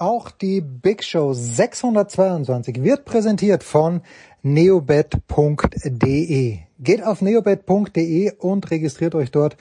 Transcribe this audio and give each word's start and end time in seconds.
Auch 0.00 0.30
die 0.30 0.60
Big 0.60 1.02
Show 1.02 1.32
622 1.32 2.84
wird 2.84 3.04
präsentiert 3.04 3.64
von 3.64 4.02
neobet.de. 4.42 5.08
Geht 6.78 7.02
auf 7.02 7.20
neobet.de 7.20 8.32
und 8.38 8.70
registriert 8.70 9.16
euch 9.16 9.32
dort 9.32 9.56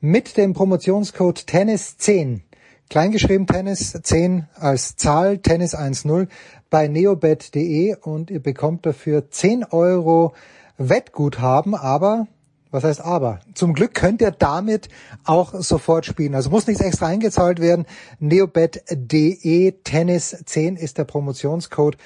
mit 0.00 0.38
dem 0.38 0.54
Promotionscode 0.54 1.40
Tennis10. 1.40 2.40
Kleingeschrieben 2.88 3.46
Tennis 3.46 3.92
10 4.02 4.48
als 4.54 4.96
Zahl, 4.96 5.36
Tennis 5.36 5.72
10 5.72 6.28
bei 6.70 6.88
neobet.de 6.88 7.96
und 7.96 8.30
ihr 8.30 8.40
bekommt 8.40 8.86
dafür 8.86 9.30
10 9.30 9.64
Euro 9.72 10.32
Wettguthaben, 10.78 11.74
aber 11.74 12.28
was 12.72 12.84
heißt 12.84 13.02
aber? 13.02 13.40
Zum 13.54 13.74
Glück 13.74 13.94
könnt 13.94 14.22
ihr 14.22 14.30
damit 14.30 14.88
auch 15.24 15.54
sofort 15.54 16.06
spielen. 16.06 16.34
Also 16.34 16.50
muss 16.50 16.66
nichts 16.66 16.82
extra 16.82 17.06
eingezahlt 17.06 17.60
werden. 17.60 17.84
Neobet.de 18.18 19.72
Tennis 19.84 20.42
10 20.46 20.76
ist 20.76 20.98
der 20.98 21.04
Promotionscode. 21.04 21.98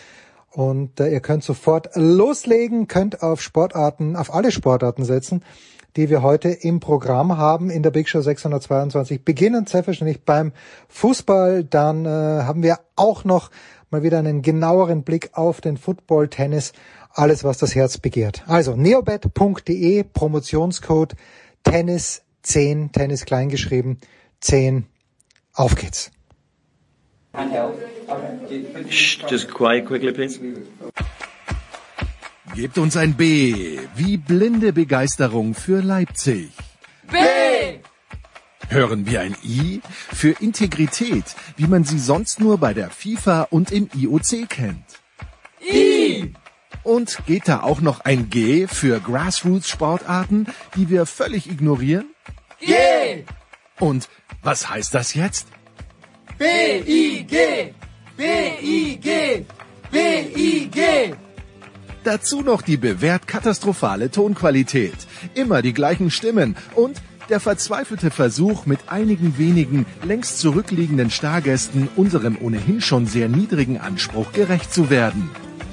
Und 0.50 1.00
äh, 1.00 1.08
ihr 1.08 1.20
könnt 1.20 1.44
sofort 1.44 1.90
loslegen, 1.94 2.88
könnt 2.88 3.22
auf 3.22 3.40
Sportarten, 3.42 4.16
auf 4.16 4.34
alle 4.34 4.50
Sportarten 4.50 5.04
setzen, 5.04 5.44
die 5.96 6.10
wir 6.10 6.22
heute 6.22 6.48
im 6.48 6.80
Programm 6.80 7.36
haben 7.36 7.70
in 7.70 7.82
der 7.82 7.90
Big 7.90 8.08
Show 8.08 8.20
622. 8.20 9.24
Beginnend 9.24 9.68
selbstverständlich 9.68 10.24
beim 10.24 10.52
Fußball. 10.88 11.62
Dann 11.62 12.06
äh, 12.06 12.08
haben 12.08 12.62
wir 12.62 12.80
auch 12.96 13.24
noch 13.24 13.50
mal 13.90 14.02
wieder 14.02 14.18
einen 14.18 14.42
genaueren 14.42 15.04
Blick 15.04 15.30
auf 15.34 15.60
den 15.60 15.76
Football, 15.76 16.28
Tennis 16.28 16.72
alles, 17.16 17.44
was 17.44 17.58
das 17.58 17.74
Herz 17.74 17.98
begehrt. 17.98 18.44
Also 18.46 18.76
neobet.de, 18.76 20.04
Promotionscode 20.04 21.16
Tennis 21.64 22.22
10, 22.42 22.92
Tennis 22.92 23.24
kleingeschrieben 23.24 23.98
10. 24.40 24.86
Auf 25.54 25.74
geht's. 25.74 26.10
just 29.28 29.52
quiet 29.52 29.86
quickly, 29.86 30.12
please. 30.12 30.38
Gebt 32.54 32.78
uns 32.78 32.96
ein 32.96 33.14
B 33.14 33.78
wie 33.96 34.16
blinde 34.16 34.72
Begeisterung 34.72 35.54
für 35.54 35.82
Leipzig. 35.82 36.52
B! 37.10 37.18
Hören 38.68 39.06
wir 39.06 39.20
ein 39.20 39.36
I 39.44 39.80
für 40.12 40.30
Integrität, 40.40 41.24
wie 41.56 41.66
man 41.66 41.84
sie 41.84 41.98
sonst 41.98 42.40
nur 42.40 42.58
bei 42.58 42.74
der 42.74 42.90
FIFA 42.90 43.42
und 43.50 43.70
im 43.72 43.88
IOC 43.94 44.48
kennt. 44.48 44.84
I! 45.60 46.32
Und 46.86 47.18
geht 47.26 47.48
da 47.48 47.62
auch 47.64 47.80
noch 47.80 48.02
ein 48.02 48.30
G 48.30 48.68
für 48.68 49.00
Grassroots-Sportarten, 49.00 50.46
die 50.76 50.88
wir 50.88 51.04
völlig 51.04 51.50
ignorieren? 51.50 52.04
G! 52.60 53.24
Und 53.80 54.08
was 54.44 54.70
heißt 54.70 54.94
das 54.94 55.14
jetzt? 55.14 55.48
B-I-G! 56.38 57.74
B-I-G! 58.16 59.44
B-I-G! 59.90 61.14
Dazu 62.04 62.42
noch 62.42 62.62
die 62.62 62.76
bewährt 62.76 63.26
katastrophale 63.26 64.12
Tonqualität, 64.12 65.08
immer 65.34 65.62
die 65.62 65.72
gleichen 65.72 66.12
Stimmen 66.12 66.56
und 66.76 67.02
der 67.28 67.40
verzweifelte 67.40 68.12
Versuch, 68.12 68.64
mit 68.64 68.78
einigen 68.86 69.38
wenigen 69.38 69.86
längst 70.04 70.38
zurückliegenden 70.38 71.10
Stargästen 71.10 71.88
unserem 71.96 72.38
ohnehin 72.40 72.80
schon 72.80 73.06
sehr 73.06 73.28
niedrigen 73.28 73.78
Anspruch 73.78 74.30
gerecht 74.32 74.72
zu 74.72 74.88
werden. 74.88 75.28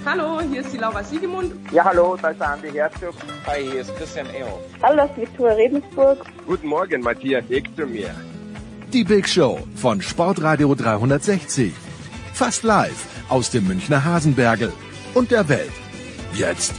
Hallo, 0.06 0.42
hier 0.42 0.60
ist 0.60 0.74
die 0.74 0.78
Laura 0.78 1.02
Siegemund. 1.02 1.54
Ja, 1.72 1.86
hallo, 1.86 2.18
da 2.22 2.30
ist 2.30 2.40
der 2.40 2.50
Andi 2.50 2.72
Herzog. 2.72 3.16
Hi, 3.48 3.64
hier 3.64 3.82
ist 3.82 3.96
Christian 3.96 4.28
Ehoff. 4.36 4.60
Hallo, 4.82 4.98
das 4.98 5.12
ist 5.12 5.18
Viktoria 5.22 5.54
Redensburg. 5.54 6.18
Guten 6.46 6.68
Morgen, 6.68 7.02
Matthias 7.02 7.50
Ekström 7.50 7.94
Die 8.92 9.04
Big 9.06 9.30
Show 9.30 9.60
von 9.76 10.02
Sportradio 10.02 10.76
360. 10.76 11.72
Fast 12.34 12.64
live 12.64 13.06
aus 13.30 13.50
dem 13.52 13.66
Münchner 13.66 14.04
Hasenbergel 14.04 14.74
und 15.14 15.32
der 15.32 15.48
Welt. 15.48 15.72
Jetzt 16.34 16.74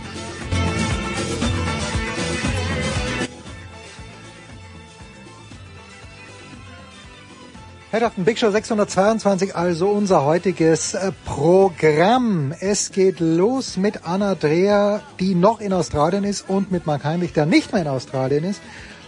Herrschaften, 7.95 8.25
Big 8.25 8.41
Show 8.41 8.51
622, 8.51 9.55
also 9.55 9.89
unser 9.91 10.25
heutiges 10.25 10.95
äh, 10.95 11.13
Programm. 11.25 12.53
Es 12.59 12.91
geht 12.91 13.21
los 13.21 13.77
mit 13.77 14.05
Anna 14.05 14.35
Dreher, 14.35 15.01
die 15.21 15.37
noch 15.37 15.61
in 15.61 15.73
Australien 15.73 16.25
ist, 16.25 16.49
und 16.49 16.73
mit 16.73 16.87
Mark 16.87 17.05
Heinrich, 17.05 17.35
der 17.35 17.47
nicht 17.47 17.73
mehr 17.73 17.83
in 17.83 17.87
Australien 17.87 18.43
ist, 18.43 18.61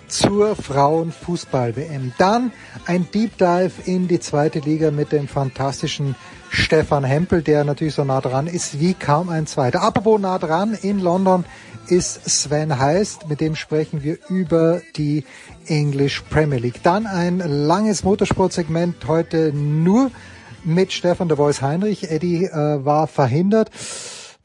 zur 0.06 0.54
Frauenfußball-WM. 0.54 2.12
Dann 2.16 2.52
ein 2.86 3.08
Deep 3.12 3.36
Dive 3.38 3.72
in 3.86 4.06
die 4.06 4.20
zweite 4.20 4.60
Liga 4.60 4.92
mit 4.92 5.10
dem 5.10 5.26
fantastischen 5.26 6.14
Stefan 6.50 7.02
Hempel, 7.02 7.42
der 7.42 7.64
natürlich 7.64 7.94
so 7.96 8.04
nah 8.04 8.20
dran 8.20 8.46
ist 8.46 8.78
wie 8.78 8.94
kaum 8.94 9.30
ein 9.30 9.48
zweiter. 9.48 9.82
Apropos 9.82 10.20
nah 10.20 10.38
dran, 10.38 10.78
in 10.80 11.00
London 11.00 11.44
ist 11.88 12.28
Sven 12.28 12.78
Heist, 12.78 13.28
mit 13.28 13.40
dem 13.40 13.56
sprechen 13.56 14.02
wir 14.02 14.18
über 14.28 14.80
die 14.96 15.24
English 15.68 16.22
Premier 16.30 16.58
League. 16.58 16.82
Dann 16.82 17.06
ein 17.06 17.38
langes 17.38 18.04
Motorsportsegment 18.04 19.06
heute 19.06 19.52
nur 19.52 20.10
mit 20.64 20.92
Stefan 20.92 21.28
de 21.28 21.36
Voice 21.36 21.62
Heinrich. 21.62 22.10
Eddie 22.10 22.44
äh, 22.44 22.84
war 22.84 23.06
verhindert. 23.06 23.70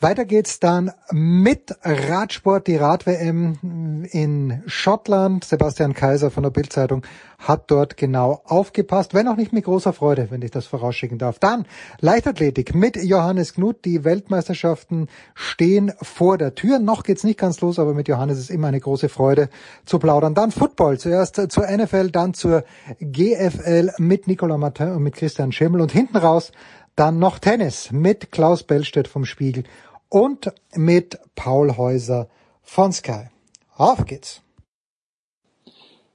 Weiter 0.03 0.25
geht's 0.25 0.59
dann 0.59 0.91
mit 1.12 1.75
Radsport, 1.84 2.66
die 2.66 2.75
Rad-WM 2.75 4.07
in 4.12 4.63
Schottland. 4.66 5.44
Sebastian 5.44 5.94
Kaiser 5.94 6.31
von 6.31 6.41
der 6.41 6.50
Bildzeitung 6.50 7.03
hat 7.38 7.69
dort 7.69 7.97
genau 7.97 8.41
aufgepasst, 8.45 9.13
wenn 9.13 9.28
auch 9.28 9.35
nicht 9.35 9.53
mit 9.53 9.63
großer 9.63 9.94
Freude, 9.94 10.31
wenn 10.31 10.41
ich 10.41 10.50
das 10.50 10.66
vorausschicken 10.66 11.19
darf. 11.19 11.38
Dann 11.38 11.67
Leichtathletik 12.00 12.73
mit 12.73 12.95
Johannes 12.95 13.53
Knut. 13.53 13.85
Die 13.85 14.03
Weltmeisterschaften 14.03 15.07
stehen 15.35 15.91
vor 16.01 16.39
der 16.39 16.56
Tür. 16.56 16.79
Noch 16.79 17.03
geht's 17.03 17.23
nicht 17.23 17.38
ganz 17.38 17.62
los, 17.62 17.78
aber 17.78 17.94
mit 17.94 18.07
Johannes 18.07 18.39
ist 18.39 18.50
immer 18.50 18.69
eine 18.69 18.79
große 18.79 19.07
Freude 19.07 19.50
zu 19.85 20.00
plaudern. 20.00 20.33
Dann 20.33 20.50
Football. 20.50 20.97
Zuerst 20.97 21.39
zur 21.51 21.68
NFL, 21.68 22.09
dann 22.09 22.33
zur 22.33 22.63
GFL 23.00 23.91
mit 24.00 24.25
Nicolas 24.25 24.57
Martin 24.57 24.94
und 24.94 25.03
mit 25.03 25.13
Christian 25.13 25.51
Schimmel 25.51 25.79
und 25.79 25.91
hinten 25.91 26.18
raus 26.18 26.51
dann 26.95 27.19
noch 27.19 27.39
Tennis 27.39 27.91
mit 27.91 28.31
Klaus 28.31 28.63
Bellstedt 28.63 29.07
vom 29.07 29.25
Spiegel 29.25 29.63
und 30.12 30.52
mit 30.76 31.18
Paul 31.36 31.78
Häuser 31.78 32.28
von 32.62 32.92
Sky. 32.92 33.30
Auf 33.76 34.06
geht's! 34.06 34.44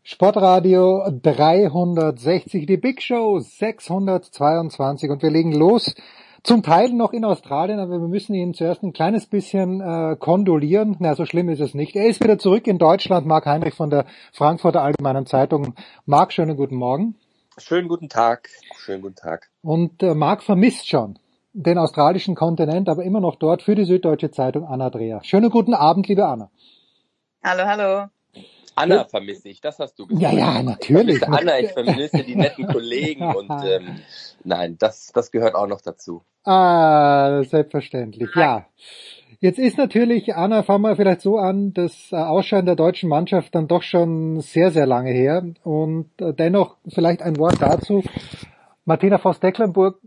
Sportradio 0.03 1.03
360, 1.11 2.67
die 2.67 2.77
Big 2.77 3.03
Show 3.03 3.41
622 3.41 5.11
und 5.11 5.23
wir 5.23 5.31
legen 5.31 5.53
los. 5.53 5.97
Zum 6.45 6.62
Teil 6.62 6.93
noch 6.93 7.12
in 7.12 7.25
Australien, 7.25 7.81
aber 7.81 8.01
wir 8.01 8.07
müssen 8.07 8.34
ihn 8.34 8.55
zuerst 8.55 8.84
ein 8.84 8.93
kleines 8.93 9.27
bisschen 9.27 9.81
äh, 9.81 10.15
kondolieren. 10.17 10.97
Na, 11.01 11.17
so 11.17 11.25
schlimm 11.25 11.49
ist 11.49 11.59
es 11.59 11.75
nicht. 11.75 11.97
Er 11.97 12.07
ist 12.07 12.23
wieder 12.23 12.39
zurück 12.39 12.69
in 12.69 12.78
Deutschland, 12.78 13.27
Marc 13.27 13.47
Heinrich 13.47 13.75
von 13.75 13.91
der 13.91 14.05
Frankfurter 14.33 14.83
Allgemeinen 14.83 15.27
Zeitung. 15.27 15.75
Marc, 16.05 16.33
schönen 16.33 16.57
guten 16.57 16.77
Morgen. 16.77 17.17
Schönen 17.59 17.89
guten 17.89 18.09
Tag. 18.09 18.49
Schönen 18.77 19.03
guten 19.03 19.17
Tag. 19.17 19.51
Und 19.63 20.05
äh, 20.05 20.15
Marc 20.15 20.45
vermisst 20.45 20.87
schon 20.87 21.19
den 21.56 21.78
australischen 21.78 22.34
Kontinent, 22.34 22.89
aber 22.89 23.03
immer 23.03 23.21
noch 23.21 23.37
dort 23.37 23.62
für 23.62 23.75
die 23.75 23.84
Süddeutsche 23.84 24.31
Zeitung 24.31 24.67
Anna 24.67 24.91
Dreher. 24.91 25.21
Schönen 25.25 25.49
guten 25.49 25.72
Abend, 25.72 26.06
liebe 26.06 26.27
Anna. 26.27 26.50
Hallo, 27.43 27.65
hallo. 27.65 28.06
Anna 28.75 29.05
vermisse 29.05 29.49
ich, 29.49 29.62
das 29.62 29.78
hast 29.78 29.99
du 29.99 30.06
gesagt. 30.06 30.22
Ja, 30.22 30.39
ja, 30.39 30.62
natürlich. 30.62 31.15
Ich 31.15 31.19
vermisse 31.21 31.43
Anna, 31.43 31.59
ich 31.59 31.72
vermisse 31.72 32.25
die 32.25 32.37
netten 32.37 32.66
Kollegen 32.66 33.25
und 33.34 33.50
ähm, 33.65 34.00
nein, 34.45 34.77
das, 34.78 35.12
das 35.15 35.33
gehört 35.33 35.55
auch 35.55 35.66
noch 35.66 35.81
dazu. 35.81 36.22
Ah, 36.45 37.43
selbstverständlich, 37.45 38.28
ja. 38.34 38.66
Jetzt 39.41 39.59
ist 39.59 39.78
natürlich, 39.78 40.34
Anna, 40.34 40.62
fangen 40.62 40.83
wir 40.83 40.95
vielleicht 40.95 41.22
so 41.22 41.39
an, 41.39 41.72
das 41.72 42.12
Ausscheiden 42.12 42.66
der 42.66 42.77
deutschen 42.77 43.09
Mannschaft 43.09 43.55
dann 43.55 43.66
doch 43.66 43.83
schon 43.83 44.41
sehr, 44.43 44.71
sehr 44.71 44.87
lange 44.87 45.11
her. 45.11 45.43
Und 45.62 46.11
dennoch 46.19 46.77
vielleicht 46.89 47.22
ein 47.22 47.39
Wort 47.39 47.61
dazu. 47.61 48.03
Martina 48.84 49.19
Voss-Decklenburg 49.19 50.00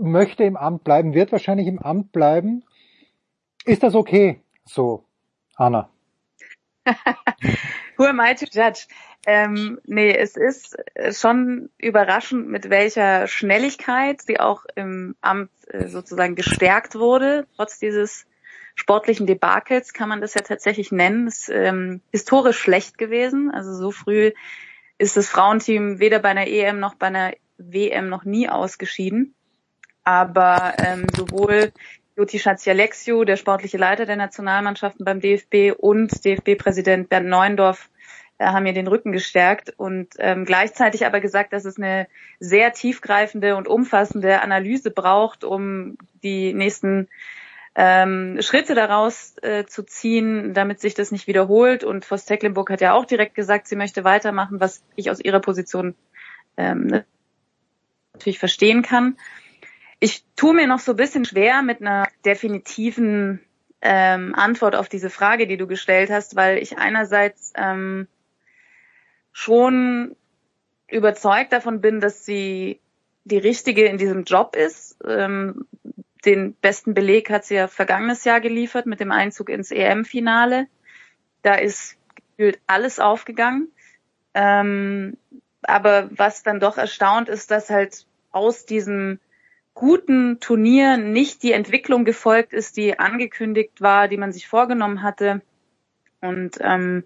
möchte 0.00 0.44
im 0.44 0.56
Amt 0.56 0.84
bleiben, 0.84 1.14
wird 1.14 1.32
wahrscheinlich 1.32 1.66
im 1.66 1.78
Amt 1.78 2.12
bleiben. 2.12 2.64
Ist 3.64 3.82
das 3.82 3.94
okay 3.94 4.40
so, 4.64 5.04
Anna? 5.56 5.90
Who 7.96 8.04
am 8.04 8.20
I 8.20 8.34
to 8.34 8.46
judge? 8.50 8.86
Ähm, 9.26 9.78
nee, 9.84 10.16
es 10.16 10.36
ist 10.36 10.78
schon 11.12 11.68
überraschend, 11.76 12.48
mit 12.48 12.70
welcher 12.70 13.26
Schnelligkeit 13.26 14.22
sie 14.22 14.40
auch 14.40 14.64
im 14.74 15.14
Amt 15.20 15.50
äh, 15.68 15.88
sozusagen 15.88 16.36
gestärkt 16.36 16.94
wurde, 16.94 17.46
trotz 17.56 17.78
dieses 17.78 18.26
sportlichen 18.74 19.26
Debakels 19.26 19.92
kann 19.92 20.08
man 20.08 20.22
das 20.22 20.34
ja 20.34 20.40
tatsächlich 20.40 20.90
nennen. 20.90 21.26
Ist 21.26 21.50
ähm, 21.50 22.00
historisch 22.12 22.58
schlecht 22.58 22.96
gewesen. 22.96 23.50
Also 23.50 23.74
so 23.74 23.90
früh 23.90 24.32
ist 24.96 25.16
das 25.16 25.28
Frauenteam 25.28 25.98
weder 25.98 26.18
bei 26.18 26.30
einer 26.30 26.46
EM 26.46 26.80
noch 26.80 26.94
bei 26.94 27.08
einer 27.08 27.32
WM 27.58 28.08
noch 28.08 28.24
nie 28.24 28.48
ausgeschieden. 28.48 29.34
Aber 30.04 30.74
ähm, 30.78 31.06
sowohl 31.16 31.72
Joti 32.16 32.38
Schatzialexiou, 32.38 33.24
der 33.24 33.36
sportliche 33.36 33.78
Leiter 33.78 34.06
der 34.06 34.16
Nationalmannschaften 34.16 35.04
beim 35.04 35.20
DFB 35.20 35.72
und 35.78 36.24
DFB-Präsident 36.24 37.08
Bernd 37.08 37.28
Neuendorf 37.28 37.88
äh, 38.38 38.46
haben 38.46 38.64
mir 38.64 38.72
den 38.72 38.88
Rücken 38.88 39.12
gestärkt 39.12 39.72
und 39.76 40.08
ähm, 40.18 40.44
gleichzeitig 40.44 41.06
aber 41.06 41.20
gesagt, 41.20 41.52
dass 41.52 41.64
es 41.64 41.76
eine 41.76 42.08
sehr 42.38 42.72
tiefgreifende 42.72 43.56
und 43.56 43.68
umfassende 43.68 44.40
Analyse 44.42 44.90
braucht, 44.90 45.44
um 45.44 45.96
die 46.22 46.52
nächsten 46.52 47.08
ähm, 47.74 48.38
Schritte 48.40 48.74
daraus 48.74 49.36
äh, 49.42 49.64
zu 49.66 49.82
ziehen, 49.82 50.54
damit 50.54 50.80
sich 50.80 50.94
das 50.94 51.12
nicht 51.12 51.26
wiederholt. 51.26 51.84
Und 51.84 52.04
Voss 52.04 52.24
Tecklenburg 52.24 52.70
hat 52.70 52.80
ja 52.80 52.94
auch 52.94 53.04
direkt 53.04 53.34
gesagt, 53.34 53.68
sie 53.68 53.76
möchte 53.76 54.04
weitermachen, 54.04 54.60
was 54.60 54.82
ich 54.96 55.10
aus 55.10 55.20
ihrer 55.20 55.40
Position 55.40 55.94
ähm, 56.56 57.02
natürlich 58.12 58.38
verstehen 58.38 58.82
kann. 58.82 59.16
Ich 60.00 60.24
tue 60.34 60.54
mir 60.54 60.66
noch 60.66 60.78
so 60.78 60.92
ein 60.92 60.96
bisschen 60.96 61.24
schwer 61.24 61.62
mit 61.62 61.80
einer 61.80 62.08
definitiven 62.24 63.40
ähm, 63.82 64.34
Antwort 64.34 64.74
auf 64.74 64.88
diese 64.88 65.10
Frage, 65.10 65.46
die 65.46 65.58
du 65.58 65.66
gestellt 65.66 66.10
hast, 66.10 66.36
weil 66.36 66.58
ich 66.58 66.78
einerseits 66.78 67.52
ähm, 67.54 68.08
schon 69.32 70.16
überzeugt 70.88 71.52
davon 71.52 71.80
bin, 71.80 72.00
dass 72.00 72.24
sie 72.24 72.80
die 73.24 73.38
richtige 73.38 73.84
in 73.84 73.98
diesem 73.98 74.24
Job 74.24 74.56
ist. 74.56 74.96
Ähm, 75.06 75.66
den 76.24 76.54
besten 76.54 76.94
Beleg 76.94 77.30
hat 77.30 77.44
sie 77.44 77.54
ja 77.54 77.68
vergangenes 77.68 78.24
Jahr 78.24 78.40
geliefert 78.40 78.86
mit 78.86 79.00
dem 79.00 79.12
Einzug 79.12 79.48
ins 79.48 79.70
EM-Finale. 79.70 80.66
Da 81.42 81.54
ist 81.54 81.96
gefühlt 82.14 82.58
alles 82.66 82.98
aufgegangen. 82.98 83.70
Ähm, 84.34 85.16
aber 85.62 86.10
was 86.12 86.42
dann 86.42 86.60
doch 86.60 86.78
erstaunt 86.78 87.28
ist, 87.28 87.50
dass 87.50 87.70
halt 87.70 88.06
aus 88.32 88.64
diesem 88.64 89.18
guten 89.74 90.40
Turnier 90.40 90.96
nicht 90.96 91.42
die 91.42 91.52
Entwicklung 91.52 92.04
gefolgt 92.04 92.52
ist, 92.52 92.76
die 92.76 92.98
angekündigt 92.98 93.80
war, 93.80 94.08
die 94.08 94.16
man 94.16 94.32
sich 94.32 94.46
vorgenommen 94.46 95.02
hatte. 95.02 95.42
Und 96.20 96.58
ähm, 96.60 97.04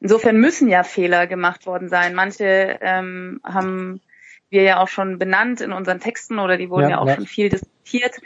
insofern 0.00 0.38
müssen 0.38 0.68
ja 0.68 0.82
Fehler 0.82 1.26
gemacht 1.26 1.66
worden 1.66 1.88
sein. 1.88 2.14
Manche 2.14 2.78
ähm, 2.80 3.40
haben 3.44 4.00
wir 4.50 4.62
ja 4.62 4.78
auch 4.78 4.88
schon 4.88 5.18
benannt 5.18 5.60
in 5.60 5.72
unseren 5.72 6.00
Texten 6.00 6.38
oder 6.38 6.56
die 6.56 6.70
wurden 6.70 6.84
ja, 6.84 6.90
ja 6.90 6.98
auch 6.98 7.08
ja. 7.08 7.16
schon 7.16 7.26
viel 7.26 7.48
diskutiert. 7.48 8.20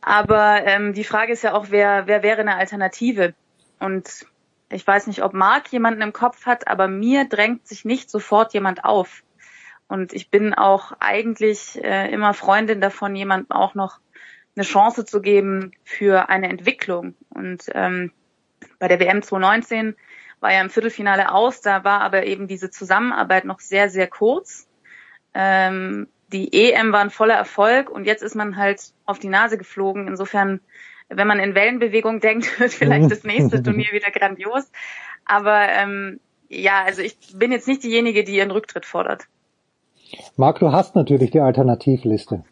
Aber 0.00 0.64
ähm, 0.64 0.92
die 0.92 1.04
Frage 1.04 1.32
ist 1.32 1.42
ja 1.42 1.54
auch, 1.54 1.66
wer, 1.70 2.06
wer 2.06 2.22
wäre 2.22 2.40
eine 2.40 2.56
Alternative? 2.56 3.34
Und 3.78 4.26
ich 4.70 4.86
weiß 4.86 5.06
nicht, 5.08 5.22
ob 5.22 5.32
Marc 5.34 5.72
jemanden 5.72 6.02
im 6.02 6.12
Kopf 6.12 6.46
hat, 6.46 6.68
aber 6.68 6.88
mir 6.88 7.24
drängt 7.28 7.66
sich 7.66 7.84
nicht 7.84 8.10
sofort 8.10 8.54
jemand 8.54 8.84
auf. 8.84 9.22
Und 9.90 10.12
ich 10.12 10.30
bin 10.30 10.54
auch 10.54 10.92
eigentlich 11.00 11.82
äh, 11.82 12.12
immer 12.12 12.32
Freundin 12.32 12.80
davon, 12.80 13.16
jemandem 13.16 13.50
auch 13.50 13.74
noch 13.74 13.98
eine 14.54 14.64
Chance 14.64 15.04
zu 15.04 15.20
geben 15.20 15.72
für 15.82 16.28
eine 16.28 16.48
Entwicklung. 16.48 17.16
Und 17.28 17.64
ähm, 17.74 18.12
bei 18.78 18.86
der 18.86 19.00
WM 19.00 19.20
2019 19.20 19.96
war 20.38 20.52
ja 20.52 20.60
im 20.60 20.70
Viertelfinale 20.70 21.32
aus, 21.32 21.60
da 21.60 21.82
war 21.82 22.02
aber 22.02 22.24
eben 22.24 22.46
diese 22.46 22.70
Zusammenarbeit 22.70 23.44
noch 23.44 23.58
sehr, 23.58 23.90
sehr 23.90 24.06
kurz. 24.06 24.68
Ähm, 25.34 26.06
die 26.28 26.72
EM 26.72 26.92
war 26.92 27.00
ein 27.00 27.10
voller 27.10 27.34
Erfolg 27.34 27.90
und 27.90 28.04
jetzt 28.04 28.22
ist 28.22 28.36
man 28.36 28.56
halt 28.56 28.80
auf 29.06 29.18
die 29.18 29.28
Nase 29.28 29.58
geflogen. 29.58 30.06
Insofern, 30.06 30.60
wenn 31.08 31.26
man 31.26 31.40
in 31.40 31.56
Wellenbewegung 31.56 32.20
denkt, 32.20 32.60
wird 32.60 32.72
vielleicht 32.72 33.10
das 33.10 33.24
nächste 33.24 33.60
Turnier 33.64 33.90
wieder 33.90 34.12
grandios. 34.12 34.70
Aber 35.24 35.68
ähm, 35.68 36.20
ja, 36.48 36.84
also 36.84 37.02
ich 37.02 37.16
bin 37.34 37.50
jetzt 37.50 37.66
nicht 37.66 37.82
diejenige, 37.82 38.22
die 38.22 38.36
ihren 38.36 38.52
Rücktritt 38.52 38.86
fordert. 38.86 39.26
Marc, 40.36 40.60
du 40.60 40.72
hast 40.72 40.94
natürlich 40.94 41.30
die 41.30 41.40
Alternativliste. 41.40 42.44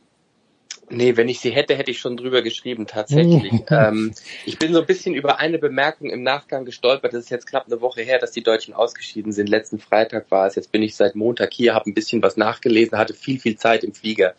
Nee, 0.91 1.17
wenn 1.17 1.29
ich 1.29 1.41
sie 1.41 1.51
hätte, 1.51 1.77
hätte 1.77 1.91
ich 1.91 1.99
schon 1.99 2.17
drüber 2.17 2.43
geschrieben, 2.43 2.87
tatsächlich. 2.87 3.53
ähm, 3.71 4.15
ich 4.47 4.59
bin 4.59 4.73
so 4.73 4.81
ein 4.81 4.87
bisschen 4.87 5.15
über 5.15 5.39
eine 5.39 5.59
Bemerkung 5.59 6.09
im 6.09 6.23
Nachgang 6.23 6.65
gestolpert. 6.65 7.13
Das 7.13 7.25
ist 7.25 7.31
jetzt 7.31 7.47
knapp 7.47 7.67
eine 7.67 7.81
Woche 7.81 8.03
her, 8.03 8.19
dass 8.19 8.33
die 8.33 8.43
Deutschen 8.43 8.75
ausgeschieden 8.75 9.33
sind. 9.33 9.49
Letzten 9.49 9.79
Freitag 9.79 10.31
war 10.31 10.47
es. 10.47 10.55
Jetzt 10.55 10.73
bin 10.73 10.83
ich 10.83 10.97
seit 10.97 11.15
Montag 11.15 11.53
hier, 11.53 11.75
habe 11.75 11.91
ein 11.91 11.95
bisschen 11.95 12.23
was 12.23 12.37
nachgelesen, 12.37 12.97
hatte 12.97 13.15
viel, 13.15 13.39
viel 13.39 13.57
Zeit 13.57 13.85
im 13.85 13.93
Flieger. 13.93 14.35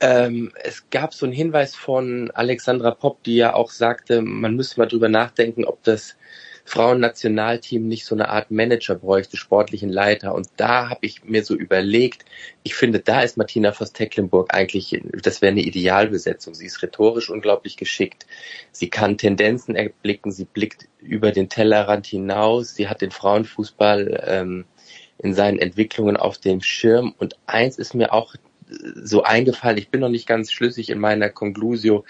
Ähm, 0.00 0.50
es 0.64 0.88
gab 0.90 1.14
so 1.14 1.26
einen 1.26 1.34
Hinweis 1.34 1.76
von 1.76 2.30
Alexandra 2.32 2.90
Popp, 2.90 3.22
die 3.22 3.36
ja 3.36 3.54
auch 3.54 3.70
sagte, 3.70 4.22
man 4.22 4.56
müsste 4.56 4.80
mal 4.80 4.86
drüber 4.86 5.08
nachdenken, 5.08 5.64
ob 5.64 5.84
das 5.84 6.16
Frauennationalteam 6.64 7.86
nicht 7.86 8.04
so 8.04 8.14
eine 8.14 8.28
Art 8.28 8.50
Manager 8.50 8.94
bräuchte, 8.94 9.36
sportlichen 9.36 9.90
Leiter. 9.90 10.34
Und 10.34 10.48
da 10.56 10.88
habe 10.88 11.06
ich 11.06 11.24
mir 11.24 11.44
so 11.44 11.54
überlegt, 11.54 12.24
ich 12.62 12.74
finde, 12.74 13.00
da 13.00 13.22
ist 13.22 13.36
Martina 13.36 13.72
Voss-Tecklenburg 13.72 14.54
eigentlich, 14.54 15.00
das 15.22 15.42
wäre 15.42 15.52
eine 15.52 15.62
Idealbesetzung. 15.62 16.54
Sie 16.54 16.66
ist 16.66 16.82
rhetorisch 16.82 17.30
unglaublich 17.30 17.76
geschickt. 17.76 18.26
Sie 18.72 18.90
kann 18.90 19.18
Tendenzen 19.18 19.74
erblicken, 19.74 20.32
sie 20.32 20.44
blickt 20.44 20.88
über 21.00 21.32
den 21.32 21.48
Tellerrand 21.48 22.06
hinaus, 22.06 22.74
sie 22.74 22.88
hat 22.88 23.00
den 23.00 23.10
Frauenfußball 23.10 24.24
ähm, 24.26 24.64
in 25.18 25.34
seinen 25.34 25.58
Entwicklungen 25.58 26.16
auf 26.16 26.38
dem 26.38 26.62
Schirm. 26.62 27.14
Und 27.18 27.36
eins 27.46 27.78
ist 27.78 27.94
mir 27.94 28.12
auch 28.12 28.34
so 29.02 29.22
eingefallen, 29.22 29.78
ich 29.78 29.90
bin 29.90 30.00
noch 30.00 30.08
nicht 30.08 30.26
ganz 30.26 30.52
schlüssig 30.52 30.90
in 30.90 30.98
meiner 30.98 31.28
Conclusio. 31.28 32.04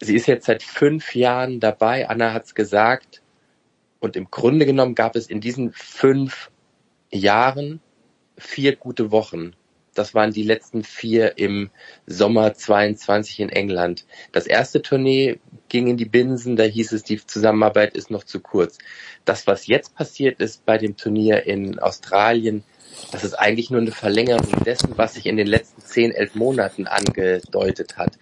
Sie 0.00 0.16
ist 0.16 0.26
jetzt 0.26 0.46
seit 0.46 0.62
fünf 0.62 1.14
Jahren 1.14 1.60
dabei. 1.60 2.08
Anna 2.08 2.32
hat 2.32 2.44
es 2.46 2.54
gesagt. 2.54 3.21
Und 4.02 4.16
im 4.16 4.32
Grunde 4.32 4.66
genommen 4.66 4.96
gab 4.96 5.14
es 5.14 5.28
in 5.28 5.40
diesen 5.40 5.70
fünf 5.72 6.50
Jahren 7.12 7.80
vier 8.36 8.74
gute 8.74 9.12
Wochen. 9.12 9.52
Das 9.94 10.12
waren 10.12 10.32
die 10.32 10.42
letzten 10.42 10.82
vier 10.82 11.38
im 11.38 11.70
Sommer 12.04 12.52
22 12.52 13.38
in 13.38 13.48
England. 13.50 14.04
Das 14.32 14.48
erste 14.48 14.82
Tournee 14.82 15.38
ging 15.68 15.86
in 15.86 15.96
die 15.96 16.06
Binsen, 16.06 16.56
da 16.56 16.64
hieß 16.64 16.90
es, 16.92 17.04
die 17.04 17.24
Zusammenarbeit 17.24 17.94
ist 17.94 18.10
noch 18.10 18.24
zu 18.24 18.40
kurz. 18.40 18.78
Das, 19.24 19.46
was 19.46 19.68
jetzt 19.68 19.94
passiert 19.94 20.40
ist 20.40 20.66
bei 20.66 20.78
dem 20.78 20.96
Turnier 20.96 21.46
in 21.46 21.78
Australien, 21.78 22.64
das 23.12 23.22
ist 23.22 23.34
eigentlich 23.34 23.70
nur 23.70 23.82
eine 23.82 23.92
Verlängerung 23.92 24.64
dessen, 24.64 24.98
was 24.98 25.14
sich 25.14 25.26
in 25.26 25.36
den 25.36 25.46
letzten 25.46 25.80
zehn, 25.80 26.10
elf 26.10 26.34
Monaten 26.34 26.88
angedeutet 26.88 27.98
hat. 27.98 28.18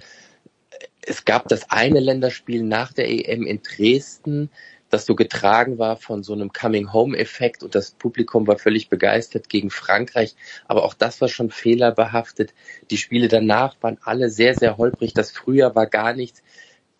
Es 1.00 1.24
gab 1.24 1.48
das 1.48 1.70
eine 1.70 2.00
Länderspiel 2.00 2.62
nach 2.64 2.92
der 2.92 3.08
EM 3.08 3.46
in 3.46 3.62
Dresden, 3.62 4.50
das 4.90 5.06
so 5.06 5.14
getragen 5.14 5.78
war 5.78 5.96
von 5.96 6.22
so 6.22 6.32
einem 6.32 6.52
Coming-Home-Effekt 6.52 7.62
und 7.62 7.74
das 7.74 7.92
Publikum 7.92 8.46
war 8.46 8.58
völlig 8.58 8.88
begeistert 8.88 9.48
gegen 9.48 9.70
Frankreich. 9.70 10.34
Aber 10.66 10.84
auch 10.84 10.94
das 10.94 11.20
war 11.20 11.28
schon 11.28 11.50
fehlerbehaftet. 11.50 12.52
Die 12.90 12.98
Spiele 12.98 13.28
danach 13.28 13.76
waren 13.80 13.98
alle 14.02 14.28
sehr, 14.28 14.54
sehr 14.54 14.76
holprig. 14.76 15.14
Das 15.14 15.30
Frühjahr 15.30 15.74
war 15.74 15.86
gar 15.86 16.12
nichts 16.12 16.42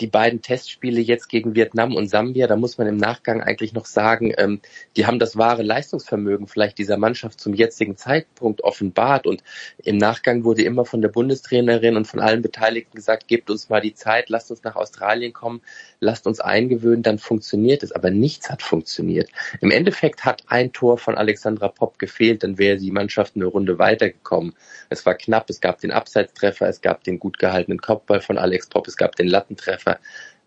die 0.01 0.07
beiden 0.07 0.41
Testspiele 0.41 1.01
jetzt 1.01 1.29
gegen 1.29 1.55
Vietnam 1.55 1.95
und 1.95 2.09
Sambia, 2.09 2.47
da 2.47 2.57
muss 2.57 2.79
man 2.79 2.87
im 2.87 2.97
Nachgang 2.97 3.43
eigentlich 3.43 3.75
noch 3.75 3.85
sagen, 3.85 4.33
ähm, 4.39 4.61
die 4.97 5.07
haben 5.07 5.19
das 5.19 5.37
wahre 5.37 5.63
Leistungsvermögen 5.63 6.47
vielleicht 6.47 6.79
dieser 6.79 6.97
Mannschaft 6.97 7.41
zum 7.41 7.55
jetzigen 7.55 7.97
Zeitpunkt 7.97 8.63
offenbart. 8.63 9.27
Und 9.27 9.43
im 9.79 9.99
Nachgang 9.99 10.45
wurde 10.45 10.63
immer 10.63 10.87
von 10.87 11.03
der 11.03 11.11
Bundestrainerin 11.11 11.97
und 11.97 12.07
von 12.07 12.21
allen 12.21 12.41
Beteiligten 12.41 12.97
gesagt, 12.97 13.29
gebt 13.29 13.51
uns 13.51 13.69
mal 13.69 13.81
die 13.81 13.95
Zeit, 13.95 14.31
lasst 14.31 14.51
uns 14.51 14.63
nach 14.63 14.77
Australien 14.77 15.33
kommen, 15.33 15.61
lasst 16.01 16.27
uns 16.27 16.41
eingewöhnen, 16.41 17.03
dann 17.03 17.19
funktioniert 17.19 17.83
es. 17.83 17.93
Aber 17.93 18.11
nichts 18.11 18.49
hat 18.49 18.63
funktioniert. 18.63 19.29
Im 19.61 19.71
Endeffekt 19.71 20.25
hat 20.25 20.45
ein 20.47 20.73
Tor 20.73 20.97
von 20.97 21.17
Alexandra 21.17 21.69
Popp 21.69 21.99
gefehlt, 21.99 22.43
dann 22.43 22.59
wäre 22.59 22.79
die 22.79 22.91
Mannschaft 22.91 23.37
eine 23.37 23.45
Runde 23.45 23.79
weitergekommen. 23.79 24.55
Es 24.89 25.05
war 25.05 25.15
knapp, 25.15 25.51
es 25.51 25.61
gab 25.61 25.81
den 25.81 25.93
Abseitstreffer, 25.93 26.69
es 26.69 26.81
gab 26.81 27.05
den 27.05 27.19
gut 27.19 27.39
gehaltenen 27.39 27.81
Kopfball 27.81 28.21
von 28.21 28.39
Alex 28.39 28.69
Popp, 28.69 28.89
es 28.89 28.97
gab 28.97 29.17
den 29.17 29.29
Lattentreffer 29.29 29.90
Treffer. 29.91 30.01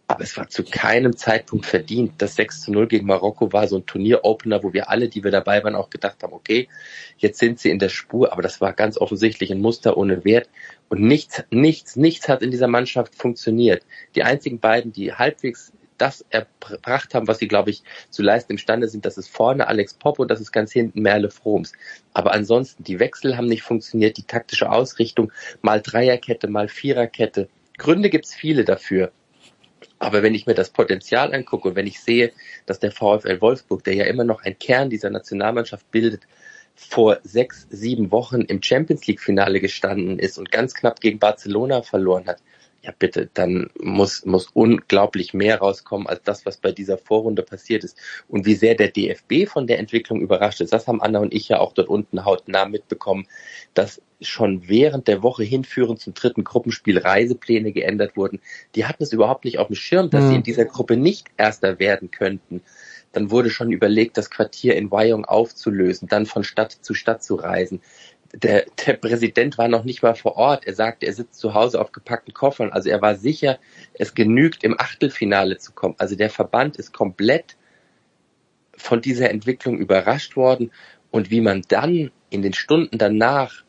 Aber 0.05 0.23
es 0.23 0.35
war 0.35 0.49
zu 0.49 0.63
keinem 0.63 1.15
Zeitpunkt 1.15 1.65
verdient. 1.65 2.15
Das 2.17 2.35
6 2.35 2.61
zu 2.61 2.71
0 2.71 2.87
gegen 2.87 3.07
Marokko 3.07 3.53
war 3.53 3.67
so 3.67 3.77
ein 3.77 3.85
Turnieropener, 3.85 4.61
wo 4.61 4.73
wir 4.73 4.89
alle, 4.89 5.07
die 5.07 5.23
wir 5.23 5.31
dabei 5.31 5.63
waren, 5.63 5.75
auch 5.75 5.89
gedacht 5.89 6.21
haben, 6.21 6.33
okay, 6.33 6.67
jetzt 7.17 7.39
sind 7.39 7.59
sie 7.59 7.69
in 7.69 7.79
der 7.79 7.89
Spur, 7.89 8.31
aber 8.33 8.41
das 8.41 8.59
war 8.59 8.73
ganz 8.73 8.97
offensichtlich 8.97 9.51
ein 9.51 9.61
Muster 9.61 9.97
ohne 9.97 10.25
Wert. 10.25 10.49
Und 10.89 11.01
nichts, 11.01 11.43
nichts, 11.51 11.95
nichts 11.95 12.27
hat 12.27 12.41
in 12.41 12.51
dieser 12.51 12.67
Mannschaft 12.67 13.15
funktioniert. 13.15 13.85
Die 14.15 14.23
einzigen 14.23 14.59
beiden, 14.59 14.91
die 14.91 15.13
halbwegs 15.13 15.71
das 15.97 16.25
erbracht 16.29 17.15
haben, 17.15 17.27
was 17.27 17.39
sie, 17.39 17.47
glaube 17.47 17.69
ich, 17.69 17.83
zu 18.09 18.23
leisten 18.23 18.51
imstande 18.51 18.89
sind, 18.89 19.05
das 19.05 19.17
ist 19.17 19.29
vorne 19.29 19.67
Alex 19.67 19.93
Popp 19.93 20.19
und 20.19 20.29
das 20.29 20.41
ist 20.41 20.51
ganz 20.51 20.73
hinten 20.73 21.01
Merle 21.01 21.29
Froms. 21.29 21.71
Aber 22.13 22.33
ansonsten, 22.33 22.83
die 22.83 22.99
Wechsel 22.99 23.37
haben 23.37 23.47
nicht 23.47 23.63
funktioniert, 23.63 24.17
die 24.17 24.23
taktische 24.23 24.69
Ausrichtung, 24.69 25.31
mal 25.61 25.81
Dreierkette, 25.81 26.49
mal 26.49 26.67
Viererkette. 26.67 27.47
Gründe 27.77 28.09
gibt's 28.09 28.35
viele 28.35 28.65
dafür. 28.65 29.11
Aber 30.03 30.21
wenn 30.21 30.35
ich 30.35 30.45
mir 30.45 30.53
das 30.53 30.69
Potenzial 30.69 31.33
angucke 31.33 31.69
und 31.69 31.75
wenn 31.77 31.87
ich 31.87 32.01
sehe, 32.01 32.33
dass 32.65 32.79
der 32.79 32.91
VfL 32.91 33.39
Wolfsburg, 33.39 33.85
der 33.85 33.95
ja 33.95 34.03
immer 34.03 34.25
noch 34.25 34.43
ein 34.43 34.59
Kern 34.59 34.89
dieser 34.89 35.09
Nationalmannschaft 35.09 35.89
bildet, 35.91 36.27
vor 36.75 37.19
sechs, 37.23 37.67
sieben 37.69 38.11
Wochen 38.11 38.41
im 38.41 38.61
Champions 38.61 39.07
League 39.07 39.21
Finale 39.21 39.61
gestanden 39.61 40.19
ist 40.19 40.37
und 40.37 40.51
ganz 40.51 40.73
knapp 40.73 40.99
gegen 40.99 41.19
Barcelona 41.19 41.83
verloren 41.83 42.27
hat, 42.27 42.41
ja 42.83 42.93
bitte, 42.97 43.29
dann 43.33 43.69
muss, 43.79 44.25
muss 44.25 44.49
unglaublich 44.53 45.33
mehr 45.33 45.59
rauskommen 45.59 46.05
als 46.05 46.21
das, 46.23 46.45
was 46.45 46.57
bei 46.57 46.73
dieser 46.73 46.97
Vorrunde 46.97 47.41
passiert 47.41 47.85
ist. 47.85 47.97
Und 48.27 48.45
wie 48.45 48.55
sehr 48.55 48.75
der 48.75 48.89
DFB 48.89 49.47
von 49.47 49.67
der 49.67 49.79
Entwicklung 49.79 50.19
überrascht 50.19 50.59
ist, 50.59 50.73
das 50.73 50.87
haben 50.87 51.01
Anna 51.01 51.19
und 51.19 51.33
ich 51.33 51.47
ja 51.47 51.59
auch 51.59 51.71
dort 51.71 51.87
unten 51.87 52.25
hautnah 52.25 52.65
mitbekommen, 52.65 53.25
dass 53.73 54.01
schon 54.19 54.67
während 54.67 55.07
der 55.07 55.23
Woche 55.23 55.43
hinführend 55.43 56.01
zum 56.01 56.13
dritten 56.13 56.43
Gruppenspiel 56.43 56.97
Reisepläne 56.97 57.71
geändert 57.71 58.17
wurden. 58.17 58.41
Die 58.75 58.85
hatten 58.85 59.03
es 59.03 59.13
überhaupt 59.13 59.45
nicht 59.45 59.59
auf 59.59 59.67
dem 59.67 59.75
Schirm, 59.77 60.09
dass 60.09 60.25
mhm. 60.25 60.29
sie 60.29 60.35
in 60.35 60.43
dieser 60.43 60.65
Gruppe 60.65 60.97
nicht 60.97 61.27
Erster 61.37 61.79
werden 61.79 62.11
könnten. 62.11 62.61
dann 63.13 63.31
wurde 63.31 63.49
schon 63.49 63.71
überlegt, 63.71 64.17
das 64.17 64.29
Quartier 64.29 64.75
in 64.75 64.91
Wyong 64.91 65.23
aufzulösen, 65.23 66.09
dann 66.09 66.25
von 66.25 66.43
Stadt 66.43 66.71
zu 66.71 66.93
Stadt 66.93 67.23
zu 67.23 67.35
reisen. 67.35 67.81
Der, 68.33 68.65
der 68.85 68.93
Präsident 68.93 69.57
war 69.57 69.67
noch 69.67 69.83
nicht 69.83 70.01
mal 70.01 70.15
vor 70.15 70.35
Ort. 70.37 70.65
Er 70.65 70.73
sagte, 70.73 71.05
er 71.05 71.13
sitzt 71.13 71.39
zu 71.39 71.53
Hause 71.53 71.79
auf 71.79 71.91
gepackten 71.91 72.33
Koffern. 72.33 72.71
Also 72.71 72.89
er 72.89 73.01
war 73.01 73.15
sicher, 73.15 73.59
es 73.93 74.15
genügt, 74.15 74.63
im 74.63 74.79
Achtelfinale 74.79 75.57
zu 75.57 75.71
kommen. 75.71 75.95
Also 75.99 76.15
der 76.15 76.29
Verband 76.29 76.77
ist 76.77 76.93
komplett 76.93 77.57
von 78.75 79.01
dieser 79.01 79.29
Entwicklung 79.29 79.77
überrascht 79.77 80.35
worden. 80.35 80.71
Und 81.11 81.29
wie 81.29 81.41
man 81.41 81.61
dann 81.67 82.11
in 82.31 82.41
den 82.41 82.53
Stunden 82.53 82.97
danach 82.97 83.63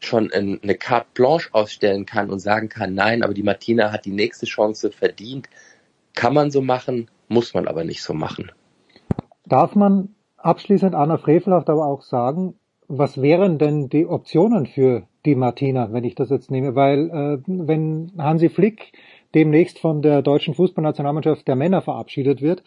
schon 0.00 0.32
eine 0.32 0.74
Carte 0.74 1.06
Blanche 1.14 1.48
ausstellen 1.52 2.06
kann 2.06 2.30
und 2.30 2.40
sagen 2.40 2.68
kann, 2.68 2.94
nein, 2.94 3.22
aber 3.22 3.34
die 3.34 3.44
Martina 3.44 3.92
hat 3.92 4.04
die 4.04 4.10
nächste 4.10 4.46
Chance 4.46 4.90
verdient, 4.90 5.48
kann 6.14 6.34
man 6.34 6.50
so 6.50 6.60
machen, 6.60 7.08
muss 7.28 7.54
man 7.54 7.68
aber 7.68 7.84
nicht 7.84 8.02
so 8.02 8.12
machen. 8.12 8.50
Darf 9.46 9.74
man 9.74 10.14
abschließend 10.36 10.94
Anna 10.94 11.18
Frevelhaft 11.18 11.70
aber 11.70 11.86
auch 11.86 12.02
sagen, 12.02 12.58
was 12.94 13.22
wären 13.22 13.56
denn 13.56 13.88
die 13.88 14.06
Optionen 14.06 14.66
für 14.66 15.04
die 15.24 15.34
Martina, 15.34 15.92
wenn 15.92 16.04
ich 16.04 16.14
das 16.14 16.28
jetzt 16.28 16.50
nehme? 16.50 16.74
Weil 16.74 17.08
äh, 17.10 17.38
wenn 17.46 18.12
Hansi 18.18 18.50
Flick 18.50 18.92
demnächst 19.34 19.78
von 19.78 20.02
der 20.02 20.20
deutschen 20.20 20.52
Fußballnationalmannschaft 20.52 21.48
der 21.48 21.56
Männer 21.56 21.80
verabschiedet 21.80 22.42
wird, 22.42 22.62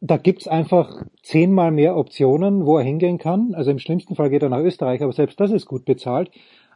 da 0.00 0.16
gibt's 0.16 0.48
einfach 0.48 1.04
zehnmal 1.22 1.70
mehr 1.70 1.96
Optionen, 1.96 2.66
wo 2.66 2.78
er 2.78 2.84
hingehen 2.84 3.18
kann. 3.18 3.54
Also 3.54 3.70
im 3.70 3.78
schlimmsten 3.78 4.16
Fall 4.16 4.28
geht 4.28 4.42
er 4.42 4.48
nach 4.48 4.58
Österreich, 4.58 5.02
aber 5.02 5.12
selbst 5.12 5.38
das 5.38 5.52
ist 5.52 5.66
gut 5.66 5.84
bezahlt. 5.84 6.32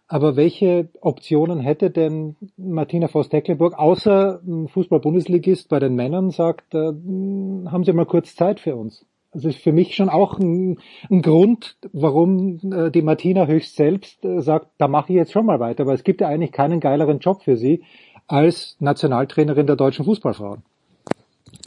Aber 0.07 0.37
welche 0.37 0.89
Optionen 1.01 1.59
hätte 1.59 1.91
denn 1.91 2.37
Martina 2.57 3.09
Voss-Tecklenburg, 3.09 3.77
außer 3.77 4.41
Fußball-Bundesligist 4.69 5.69
bei 5.69 5.81
den 5.81 5.97
Männern 5.97 6.31
sagt, 6.31 6.75
äh, 6.75 6.79
haben 6.79 7.83
Sie 7.85 7.93
mal 7.93 8.07
kurz 8.07 8.37
Zeit 8.37 8.61
für 8.61 8.77
uns? 8.77 9.05
Also 9.33 9.49
ist 9.49 9.63
für 9.63 9.73
mich 9.73 9.95
schon 9.95 10.09
auch 10.09 10.39
ein, 10.39 10.79
ein 11.11 11.23
Grund, 11.23 11.77
warum 11.93 12.61
äh, 12.73 12.91
die 12.91 13.03
Martina 13.03 13.47
höchst 13.47 13.77
selbst 13.77 14.25
äh, 14.25 14.41
sagt, 14.41 14.69
da 14.79 14.89
mache 14.89 15.13
ich 15.13 15.17
jetzt 15.17 15.33
schon 15.33 15.47
mal 15.47 15.61
weiter, 15.61 15.87
weil 15.87 15.95
es 15.95 16.05
gibt 16.05 16.21
ja 16.21 16.29
eigentlich 16.29 16.53
keinen 16.53 16.81
geileren 16.81 17.19
Job 17.19 17.43
für 17.43 17.57
sie 17.57 17.83
als 18.29 18.77
Nationaltrainerin 18.81 19.67
der 19.67 19.77
deutschen 19.77 20.05
Fußballfrauen. 20.05 20.63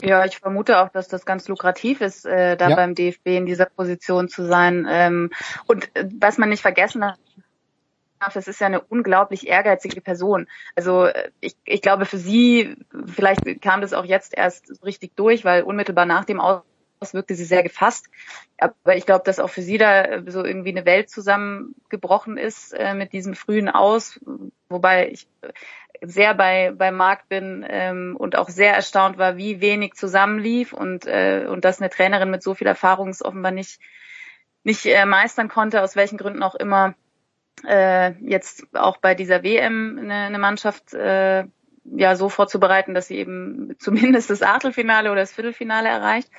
Ja, 0.02 0.24
ich 0.24 0.38
vermute 0.38 0.80
auch, 0.80 0.88
dass 0.88 1.08
das 1.08 1.24
ganz 1.24 1.48
lukrativ 1.48 2.00
ist, 2.00 2.24
äh, 2.24 2.56
da 2.56 2.70
ja. 2.70 2.76
beim 2.76 2.94
DFB 2.94 3.26
in 3.26 3.46
dieser 3.46 3.66
Position 3.66 4.28
zu 4.28 4.46
sein. 4.46 4.86
Ähm, 4.88 5.30
und 5.66 5.94
äh, 5.94 6.08
was 6.18 6.38
man 6.38 6.48
nicht 6.48 6.62
vergessen 6.62 7.00
darf, 7.00 8.36
es 8.36 8.48
ist 8.48 8.60
ja 8.60 8.66
eine 8.66 8.80
unglaublich 8.80 9.46
ehrgeizige 9.46 10.00
Person. 10.00 10.46
Also 10.74 11.06
äh, 11.06 11.30
ich, 11.40 11.56
ich 11.64 11.82
glaube 11.82 12.06
für 12.06 12.18
sie, 12.18 12.76
vielleicht 13.06 13.60
kam 13.60 13.80
das 13.80 13.92
auch 13.92 14.04
jetzt 14.04 14.36
erst 14.36 14.82
richtig 14.84 15.16
durch, 15.16 15.44
weil 15.44 15.62
unmittelbar 15.62 16.06
nach 16.06 16.24
dem 16.24 16.40
Aus 16.40 16.62
wirkte 17.14 17.34
sie 17.34 17.44
sehr 17.44 17.62
gefasst. 17.62 18.06
Aber 18.58 18.96
ich 18.96 19.06
glaube, 19.06 19.24
dass 19.24 19.40
auch 19.40 19.50
für 19.50 19.62
sie 19.62 19.78
da 19.78 20.22
so 20.26 20.44
irgendwie 20.44 20.70
eine 20.70 20.84
Welt 20.84 21.10
zusammengebrochen 21.10 22.36
ist 22.36 22.72
äh, 22.72 22.94
mit 22.94 23.12
diesem 23.12 23.34
frühen 23.34 23.68
Aus, 23.68 24.20
wobei 24.68 25.10
ich 25.10 25.26
sehr 26.02 26.34
bei, 26.34 26.72
bei 26.76 26.90
Marc 26.90 27.28
bin 27.28 27.64
ähm, 27.68 28.16
und 28.18 28.36
auch 28.36 28.48
sehr 28.48 28.74
erstaunt 28.74 29.18
war, 29.18 29.36
wie 29.36 29.60
wenig 29.60 29.94
zusammenlief 29.94 30.72
und, 30.72 31.06
äh, 31.06 31.46
und 31.48 31.64
dass 31.64 31.80
eine 31.80 31.90
Trainerin 31.90 32.30
mit 32.30 32.42
so 32.42 32.54
viel 32.54 32.66
Erfahrung 32.66 33.08
es 33.08 33.24
offenbar 33.24 33.52
nicht, 33.52 33.80
nicht 34.64 34.86
äh, 34.86 35.04
meistern 35.04 35.48
konnte, 35.48 35.82
aus 35.82 35.96
welchen 35.96 36.16
Gründen 36.16 36.42
auch 36.42 36.54
immer, 36.54 36.94
äh, 37.66 38.12
jetzt 38.20 38.64
auch 38.74 38.96
bei 38.96 39.14
dieser 39.14 39.42
WM 39.42 39.98
eine, 40.00 40.14
eine 40.14 40.38
Mannschaft 40.38 40.94
äh, 40.94 41.44
ja 41.84 42.16
so 42.16 42.28
vorzubereiten, 42.28 42.94
dass 42.94 43.08
sie 43.08 43.16
eben 43.16 43.74
zumindest 43.78 44.30
das 44.30 44.42
Achtelfinale 44.42 45.10
oder 45.10 45.20
das 45.20 45.32
Viertelfinale 45.32 45.88
erreicht 45.88 46.30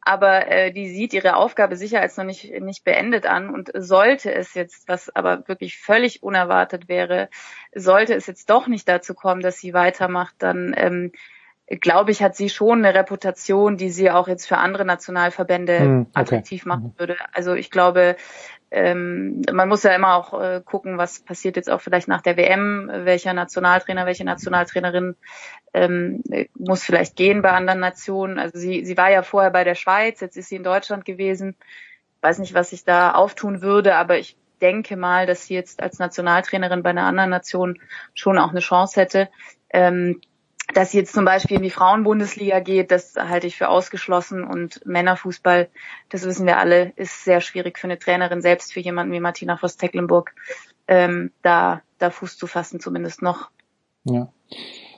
aber 0.00 0.46
äh, 0.48 0.72
die 0.72 0.88
sieht 0.88 1.12
ihre 1.12 1.36
Aufgabe 1.36 1.76
sicher 1.76 2.00
als 2.00 2.16
noch 2.16 2.24
nicht, 2.24 2.50
nicht 2.60 2.84
beendet 2.84 3.26
an 3.26 3.50
und 3.50 3.70
sollte 3.74 4.32
es 4.32 4.54
jetzt, 4.54 4.88
was 4.88 5.14
aber 5.14 5.46
wirklich 5.48 5.76
völlig 5.76 6.22
unerwartet 6.22 6.88
wäre, 6.88 7.28
sollte 7.74 8.14
es 8.14 8.26
jetzt 8.26 8.48
doch 8.50 8.68
nicht 8.68 8.88
dazu 8.88 9.14
kommen, 9.14 9.42
dass 9.42 9.58
sie 9.58 9.74
weitermacht, 9.74 10.34
dann 10.38 10.74
ähm, 10.76 11.12
glaube 11.68 12.10
ich, 12.10 12.22
hat 12.22 12.34
sie 12.34 12.48
schon 12.48 12.84
eine 12.84 12.98
Reputation, 12.98 13.76
die 13.76 13.90
sie 13.90 14.10
auch 14.10 14.28
jetzt 14.28 14.46
für 14.46 14.56
andere 14.56 14.84
Nationalverbände 14.84 15.78
hm, 15.78 16.00
okay. 16.00 16.10
attraktiv 16.14 16.64
machen 16.64 16.94
würde. 16.96 17.16
Also 17.32 17.54
ich 17.54 17.70
glaube, 17.70 18.16
ähm, 18.70 19.42
man 19.50 19.68
muss 19.68 19.82
ja 19.82 19.94
immer 19.94 20.14
auch 20.14 20.38
äh, 20.38 20.60
gucken, 20.64 20.98
was 20.98 21.20
passiert 21.20 21.56
jetzt 21.56 21.70
auch 21.70 21.80
vielleicht 21.80 22.08
nach 22.08 22.20
der 22.20 22.36
WM, 22.36 22.90
welcher 22.92 23.32
Nationaltrainer, 23.32 24.04
welche 24.04 24.24
Nationaltrainerin 24.24 25.16
ähm, 25.72 26.22
muss 26.54 26.82
vielleicht 26.82 27.16
gehen 27.16 27.40
bei 27.40 27.52
anderen 27.52 27.80
Nationen. 27.80 28.38
Also 28.38 28.58
sie, 28.58 28.84
sie 28.84 28.96
war 28.96 29.10
ja 29.10 29.22
vorher 29.22 29.50
bei 29.50 29.64
der 29.64 29.74
Schweiz, 29.74 30.20
jetzt 30.20 30.36
ist 30.36 30.50
sie 30.50 30.56
in 30.56 30.64
Deutschland 30.64 31.04
gewesen. 31.04 31.56
Weiß 32.20 32.38
nicht, 32.38 32.54
was 32.54 32.72
ich 32.72 32.84
da 32.84 33.12
auftun 33.12 33.62
würde, 33.62 33.94
aber 33.94 34.18
ich 34.18 34.36
denke 34.60 34.96
mal, 34.96 35.26
dass 35.26 35.46
sie 35.46 35.54
jetzt 35.54 35.82
als 35.82 35.98
Nationaltrainerin 35.98 36.82
bei 36.82 36.90
einer 36.90 37.04
anderen 37.04 37.30
Nation 37.30 37.78
schon 38.12 38.38
auch 38.38 38.50
eine 38.50 38.60
Chance 38.60 39.00
hätte. 39.00 39.28
Ähm, 39.70 40.20
dass 40.74 40.92
jetzt 40.92 41.14
zum 41.14 41.24
Beispiel 41.24 41.56
in 41.56 41.62
die 41.62 41.70
Frauenbundesliga 41.70 42.60
geht, 42.60 42.90
das 42.90 43.14
halte 43.16 43.46
ich 43.46 43.56
für 43.56 43.68
ausgeschlossen. 43.68 44.44
Und 44.44 44.84
Männerfußball, 44.86 45.68
das 46.10 46.24
wissen 46.24 46.46
wir 46.46 46.58
alle, 46.58 46.92
ist 46.96 47.24
sehr 47.24 47.40
schwierig 47.40 47.78
für 47.78 47.86
eine 47.86 47.98
Trainerin, 47.98 48.42
selbst 48.42 48.72
für 48.72 48.80
jemanden 48.80 49.12
wie 49.12 49.20
Martina 49.20 49.56
Voss-Tecklenburg, 49.56 50.34
ähm, 50.86 51.32
da, 51.42 51.82
da 51.98 52.10
Fuß 52.10 52.36
zu 52.36 52.46
fassen, 52.46 52.80
zumindest 52.80 53.22
noch. 53.22 53.50
Ja. 54.04 54.32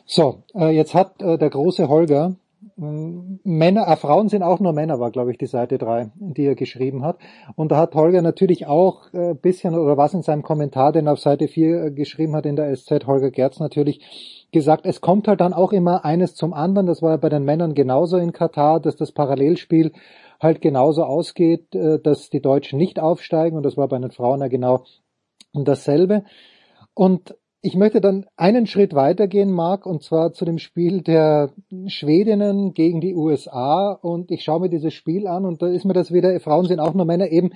So, 0.06 0.42
äh, 0.54 0.70
jetzt 0.70 0.94
hat 0.94 1.22
äh, 1.22 1.38
der 1.38 1.50
große 1.50 1.88
Holger 1.88 2.34
Männer, 2.76 3.88
äh, 3.88 3.96
Frauen 3.96 4.28
sind 4.28 4.42
auch 4.42 4.60
nur 4.60 4.72
Männer, 4.72 5.00
war 5.00 5.10
glaube 5.10 5.30
ich 5.30 5.38
die 5.38 5.46
Seite 5.46 5.78
3, 5.78 6.12
die 6.16 6.44
er 6.44 6.54
geschrieben 6.54 7.04
hat. 7.04 7.18
Und 7.56 7.72
da 7.72 7.78
hat 7.78 7.94
Holger 7.94 8.20
natürlich 8.20 8.66
auch 8.66 9.12
äh, 9.14 9.34
bisschen 9.34 9.74
oder 9.74 9.96
was 9.96 10.12
in 10.12 10.22
seinem 10.22 10.42
Kommentar, 10.42 10.92
den 10.92 11.06
er 11.06 11.14
auf 11.14 11.20
Seite 11.20 11.48
4 11.48 11.84
äh, 11.84 11.90
geschrieben 11.90 12.36
hat 12.36 12.44
in 12.44 12.56
der 12.56 12.74
SZ, 12.76 13.06
Holger 13.06 13.30
Gerz 13.30 13.60
natürlich 13.60 14.48
gesagt, 14.52 14.84
es 14.84 15.00
kommt 15.00 15.28
halt 15.28 15.40
dann 15.40 15.54
auch 15.54 15.72
immer 15.72 16.04
eines 16.04 16.34
zum 16.34 16.52
anderen. 16.52 16.86
Das 16.86 17.02
war 17.02 17.12
ja 17.12 17.16
bei 17.16 17.28
den 17.28 17.44
Männern 17.44 17.74
genauso 17.74 18.18
in 18.18 18.32
Katar, 18.32 18.80
dass 18.80 18.96
das 18.96 19.12
Parallelspiel 19.12 19.92
halt 20.40 20.60
genauso 20.60 21.04
ausgeht, 21.04 21.68
dass 21.72 22.30
die 22.30 22.40
Deutschen 22.40 22.78
nicht 22.78 22.98
aufsteigen 22.98 23.56
und 23.56 23.62
das 23.62 23.76
war 23.76 23.88
bei 23.88 23.98
den 23.98 24.10
Frauen 24.10 24.40
ja 24.40 24.48
genau 24.48 24.84
dasselbe. 25.52 26.24
Und 26.94 27.36
ich 27.62 27.76
möchte 27.76 28.00
dann 28.00 28.26
einen 28.36 28.66
Schritt 28.66 28.94
weitergehen, 28.94 29.50
Marc, 29.52 29.84
und 29.84 30.02
zwar 30.02 30.32
zu 30.32 30.44
dem 30.44 30.58
Spiel 30.58 31.02
der 31.02 31.52
Schwedinnen 31.88 32.72
gegen 32.72 33.00
die 33.00 33.14
USA. 33.14 33.92
Und 33.92 34.30
ich 34.30 34.42
schaue 34.42 34.60
mir 34.60 34.68
dieses 34.70 34.94
Spiel 34.94 35.26
an 35.26 35.44
und 35.44 35.60
da 35.60 35.68
ist 35.68 35.84
mir 35.84 35.92
das 35.92 36.12
wieder, 36.12 36.38
Frauen 36.40 36.66
sind 36.66 36.80
auch 36.80 36.94
nur 36.94 37.04
Männer, 37.04 37.28
eben 37.28 37.50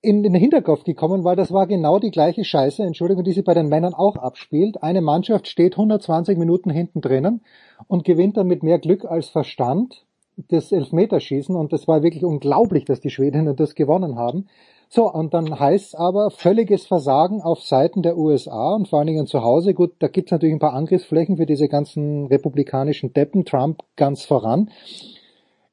in 0.00 0.22
den 0.22 0.34
Hinterkopf 0.34 0.84
gekommen, 0.84 1.24
weil 1.24 1.36
das 1.36 1.52
war 1.52 1.66
genau 1.66 1.98
die 1.98 2.10
gleiche 2.10 2.44
Scheiße, 2.44 2.82
Entschuldigung, 2.82 3.24
die 3.24 3.32
sich 3.32 3.44
bei 3.44 3.54
den 3.54 3.68
Männern 3.68 3.94
auch 3.94 4.16
abspielt. 4.16 4.82
Eine 4.82 5.00
Mannschaft 5.00 5.48
steht 5.48 5.74
120 5.74 6.38
Minuten 6.38 6.70
hinten 6.70 7.00
drinnen 7.00 7.42
und 7.88 8.04
gewinnt 8.04 8.36
dann 8.36 8.46
mit 8.46 8.62
mehr 8.62 8.78
Glück 8.78 9.04
als 9.04 9.28
Verstand 9.28 10.04
das 10.48 10.70
Elfmeterschießen 10.70 11.56
und 11.56 11.72
das 11.72 11.88
war 11.88 12.04
wirklich 12.04 12.24
unglaublich, 12.24 12.84
dass 12.84 13.00
die 13.00 13.10
Schwedinnen 13.10 13.56
das 13.56 13.74
gewonnen 13.74 14.16
haben. 14.16 14.46
So, 14.90 15.12
und 15.12 15.34
dann 15.34 15.60
heißt 15.60 15.96
aber 15.96 16.30
völliges 16.30 16.86
Versagen 16.86 17.42
auf 17.42 17.62
Seiten 17.62 18.02
der 18.02 18.16
USA 18.16 18.74
und 18.74 18.88
vor 18.88 19.00
allen 19.00 19.08
Dingen 19.08 19.26
zu 19.26 19.42
Hause. 19.42 19.74
Gut, 19.74 19.92
da 19.98 20.08
gibt's 20.08 20.32
natürlich 20.32 20.54
ein 20.54 20.60
paar 20.60 20.72
Angriffsflächen 20.72 21.36
für 21.36 21.44
diese 21.44 21.68
ganzen 21.68 22.26
republikanischen 22.26 23.12
Deppen, 23.12 23.44
Trump 23.44 23.82
ganz 23.96 24.24
voran. 24.24 24.70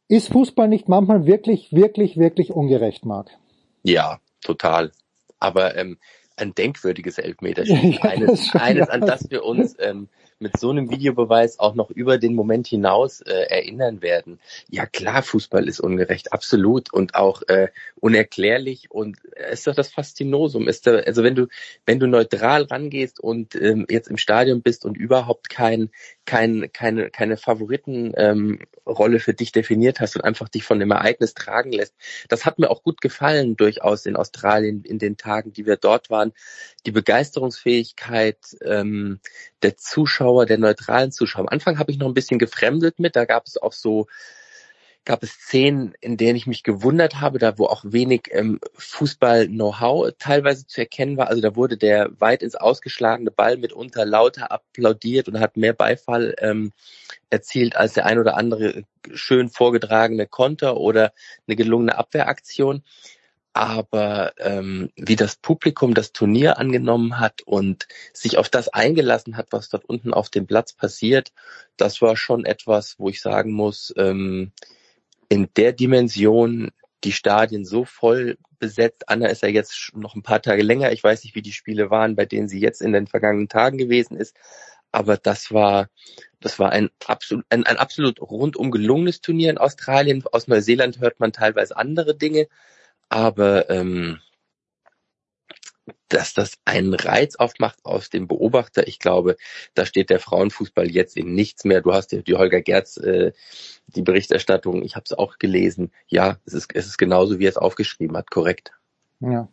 Ist 0.10 0.32
Fußball 0.34 0.68
nicht 0.68 0.90
manchmal 0.90 1.26
wirklich, 1.26 1.72
wirklich, 1.72 2.18
wirklich 2.18 2.52
ungerecht, 2.52 3.06
Marc? 3.06 3.30
Ja, 3.84 4.20
total. 4.42 4.92
Aber 5.40 5.78
ähm, 5.78 5.98
ein 6.36 6.54
denkwürdiges 6.54 7.18
Elfmeterschießen. 7.18 7.92
Ja, 8.04 8.10
eines, 8.10 8.48
schon, 8.48 8.62
eines, 8.62 8.90
an 8.90 9.02
das 9.02 9.30
wir 9.30 9.46
uns 9.46 9.76
ähm, 9.80 10.10
mit 10.40 10.60
so 10.60 10.70
einem 10.70 10.90
Videobeweis 10.90 11.60
auch 11.60 11.76
noch 11.76 11.90
über 11.90 12.18
den 12.18 12.36
Moment 12.36 12.68
hinaus 12.68 13.22
äh, 13.22 13.32
erinnern 13.32 14.02
werden. 14.02 14.40
Ja 14.70 14.86
klar, 14.86 15.24
Fußball 15.24 15.68
ist 15.68 15.80
ungerecht, 15.80 16.34
absolut 16.34 16.92
und 16.92 17.16
auch 17.16 17.42
äh, 17.48 17.70
unerklärlich 17.96 18.92
und 18.92 19.18
äh, 19.36 19.54
ist 19.54 19.66
doch 19.66 19.76
das 19.76 19.92
Faszinosum. 19.92 20.68
Ist 20.68 20.88
da, 20.88 20.98
also 20.98 21.24
wenn 21.24 21.36
du 21.36 21.48
wenn 21.86 22.00
du 22.00 22.08
neutral 22.08 22.64
rangehst 22.64 23.20
und 23.20 23.56
ähm, 23.56 23.86
jetzt 23.90 24.10
im 24.10 24.18
Stadion 24.18 24.62
bist 24.62 24.84
und 24.84 24.98
überhaupt 24.98 25.50
kein 25.50 25.90
kein 26.26 26.70
keine 26.74 27.10
keine 27.10 27.38
Favoritenrolle 27.38 28.60
ähm, 29.16 29.20
für 29.20 29.34
dich 29.34 29.54
definiert 29.54 30.02
hast 30.02 30.18
und 30.18 30.24
einfach 30.24 30.50
dich 30.50 30.64
von 30.64 30.80
dem 30.80 30.92
Ereignis 30.92 31.34
tragen 31.34 31.72
lässt, 31.72 31.96
das 32.28 32.46
hat 32.46 32.60
mir 32.60 32.70
auch 32.70 32.84
gut 32.84 33.00
gefallen 33.00 33.56
durchaus 33.56 34.06
in 34.06 34.18
Australien 34.18 34.84
in 34.84 35.00
den 35.00 35.16
Tagen, 35.16 35.54
die 35.54 35.66
wir 35.66 35.78
dort 35.78 36.10
waren. 36.10 36.34
Die 36.86 36.92
Begeisterungsfähigkeit 36.92 38.38
ähm, 38.64 39.20
der 39.64 39.78
Zuschauer 39.78 40.25
Zuschauer, 40.26 40.46
der 40.48 40.58
neutralen 40.58 41.12
Zuschauer. 41.12 41.42
Am 41.42 41.50
Anfang 41.50 41.78
habe 41.78 41.92
ich 41.92 42.00
noch 42.00 42.08
ein 42.08 42.16
bisschen 42.16 42.40
gefremdet 42.40 43.00
mit, 43.00 43.16
da 43.16 43.26
gab 43.26 43.46
es 43.46 43.62
auch 43.62 43.74
so 43.74 44.08
gab 45.08 45.22
es 45.22 45.34
Szenen, 45.34 45.94
in 46.02 46.18
denen 46.18 46.36
ich 46.36 46.48
mich 46.48 46.64
gewundert 46.64 47.22
habe, 47.22 47.38
da 47.38 47.60
wo 47.60 47.68
auch 47.68 47.84
wenig 47.86 48.24
ähm, 48.32 48.60
Fußball-Know-how 48.74 50.14
teilweise 50.18 50.66
zu 50.66 50.82
erkennen 50.82 51.16
war. 51.16 51.28
Also 51.28 51.44
da 51.44 51.56
wurde 51.56 51.78
der 51.78 52.10
weit 52.20 52.42
ins 52.42 52.56
Ausgeschlagene 52.56 53.30
Ball 53.30 53.58
mitunter 53.58 54.04
lauter 54.04 54.52
applaudiert 54.52 55.28
und 55.28 55.40
hat 55.40 55.58
mehr 55.58 55.74
Beifall 55.74 56.34
ähm, 56.40 56.72
erzielt 57.30 57.76
als 57.76 57.94
der 57.94 58.08
ein 58.08 58.18
oder 58.18 58.36
andere 58.36 58.82
schön 59.14 59.50
vorgetragene 59.50 60.26
Konter 60.26 60.78
oder 60.78 61.14
eine 61.46 61.56
gelungene 61.56 62.00
Abwehraktion 62.00 62.82
aber 63.56 64.34
ähm, 64.38 64.90
wie 64.98 65.16
das 65.16 65.38
Publikum 65.38 65.94
das 65.94 66.12
Turnier 66.12 66.58
angenommen 66.58 67.22
hat 67.22 67.42
und 67.44 67.88
sich 68.12 68.38
auf 68.38 68.50
das 68.50 68.68
eingelassen 68.68 69.38
hat, 69.38 69.48
was 69.52 69.70
dort 69.70 69.86
unten 69.86 70.14
auf 70.14 70.30
dem 70.30 70.46
Platz 70.46 70.74
passiert, 70.74 71.32
das 71.78 72.02
war 72.02 72.18
schon 72.18 72.44
etwas, 72.44 73.00
wo 73.00 73.08
ich 73.08 73.22
sagen 73.22 73.54
muss, 73.54 73.94
ähm, 73.96 74.52
in 75.30 75.48
der 75.56 75.72
Dimension 75.72 76.72
die 77.06 77.14
Stadien 77.14 77.64
so 77.64 77.86
voll 77.86 78.38
besetzt. 78.60 79.08
Anna 79.08 79.28
ist 79.28 79.42
ja 79.42 79.48
jetzt 79.48 79.92
noch 79.96 80.16
ein 80.16 80.24
paar 80.24 80.42
Tage 80.42 80.62
länger. 80.62 80.92
Ich 80.92 81.02
weiß 81.02 81.24
nicht, 81.24 81.36
wie 81.36 81.42
die 81.42 81.54
Spiele 81.54 81.90
waren, 81.90 82.18
bei 82.18 82.26
denen 82.26 82.50
sie 82.50 82.60
jetzt 82.60 82.82
in 82.82 82.92
den 82.92 83.08
vergangenen 83.08 83.48
Tagen 83.48 83.78
gewesen 83.78 84.18
ist. 84.18 84.36
Aber 84.92 85.16
das 85.16 85.54
war, 85.54 85.88
das 86.42 86.60
war 86.60 86.74
ein 86.74 86.90
absolut, 87.06 87.46
ein, 87.50 87.66
ein 87.66 87.78
absolut 87.78 88.20
rundum 88.20 88.70
gelungenes 88.70 89.22
Turnier 89.22 89.50
in 89.50 89.58
Australien. 89.58 90.26
Aus 90.30 90.50
Neuseeland 90.50 91.00
hört 91.00 91.22
man 91.22 91.32
teilweise 91.32 91.78
andere 91.78 92.18
Dinge 92.18 92.50
aber 93.10 93.70
ähm, 93.70 94.20
dass 96.10 96.34
das 96.34 96.54
einen 96.66 96.94
Reiz 96.94 97.36
aufmacht 97.36 97.84
aus 97.84 98.10
dem 98.10 98.28
Beobachter, 98.28 98.88
ich 98.88 99.00
glaube, 99.00 99.38
da 99.74 99.86
steht 99.86 100.10
der 100.10 100.20
Frauenfußball 100.20 100.90
jetzt 100.90 101.18
in 101.18 101.34
nichts 101.34 101.64
mehr. 101.66 101.82
Du 101.82 101.94
hast 101.94 102.12
ja 102.12 102.22
die 102.22 102.36
Holger 102.36 102.62
Gerz, 102.62 102.98
äh, 102.98 103.34
die 103.88 104.02
Berichterstattung, 104.02 104.84
ich 104.84 104.96
habe 104.96 105.04
es 105.06 105.14
auch 105.14 105.38
gelesen. 105.38 105.92
Ja, 106.08 106.38
es 106.46 106.54
ist, 106.54 106.76
es 106.76 106.86
ist 106.86 106.98
genauso, 106.98 107.40
wie 107.40 107.46
er 107.46 107.50
es 107.50 107.58
aufgeschrieben 107.58 108.18
hat, 108.18 108.32
korrekt. 108.32 108.72
Ja. 109.20 109.48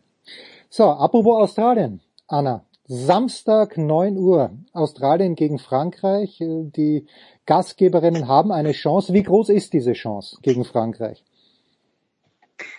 So, 0.69 0.85
apropos 0.85 1.41
Australien, 1.41 2.01
Anna. 2.27 2.65
Samstag 2.85 3.77
9 3.77 4.17
Uhr, 4.17 4.51
Australien 4.73 5.35
gegen 5.35 5.57
Frankreich. 5.57 6.39
Die 6.39 7.07
Gastgeberinnen 7.45 8.27
haben 8.27 8.51
eine 8.51 8.73
Chance. 8.73 9.13
Wie 9.13 9.23
groß 9.23 9.49
ist 9.49 9.71
diese 9.71 9.93
Chance 9.93 10.37
gegen 10.41 10.65
Frankreich? 10.65 11.23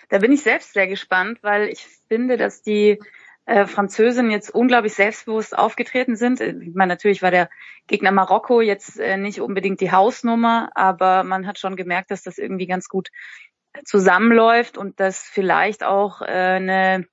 Da 0.09 0.19
bin 0.19 0.31
ich 0.31 0.43
selbst 0.43 0.73
sehr 0.73 0.87
gespannt, 0.87 1.39
weil 1.41 1.69
ich 1.69 1.85
finde, 2.07 2.37
dass 2.37 2.61
die 2.61 2.99
äh, 3.45 3.67
Französinnen 3.67 4.31
jetzt 4.31 4.49
unglaublich 4.49 4.93
selbstbewusst 4.93 5.57
aufgetreten 5.57 6.15
sind. 6.15 6.41
Ich 6.41 6.73
meine, 6.73 6.93
natürlich 6.93 7.21
war 7.21 7.31
der 7.31 7.49
Gegner 7.87 8.11
Marokko 8.11 8.61
jetzt 8.61 8.99
äh, 8.99 9.17
nicht 9.17 9.39
unbedingt 9.39 9.81
die 9.81 9.91
Hausnummer, 9.91 10.69
aber 10.73 11.23
man 11.23 11.45
hat 11.45 11.59
schon 11.59 11.75
gemerkt, 11.75 12.11
dass 12.11 12.23
das 12.23 12.37
irgendwie 12.37 12.65
ganz 12.67 12.89
gut 12.89 13.09
zusammenläuft 13.83 14.77
und 14.77 14.99
dass 14.99 15.21
vielleicht 15.21 15.83
auch 15.83 16.21
äh, 16.21 16.25
eine 16.25 17.05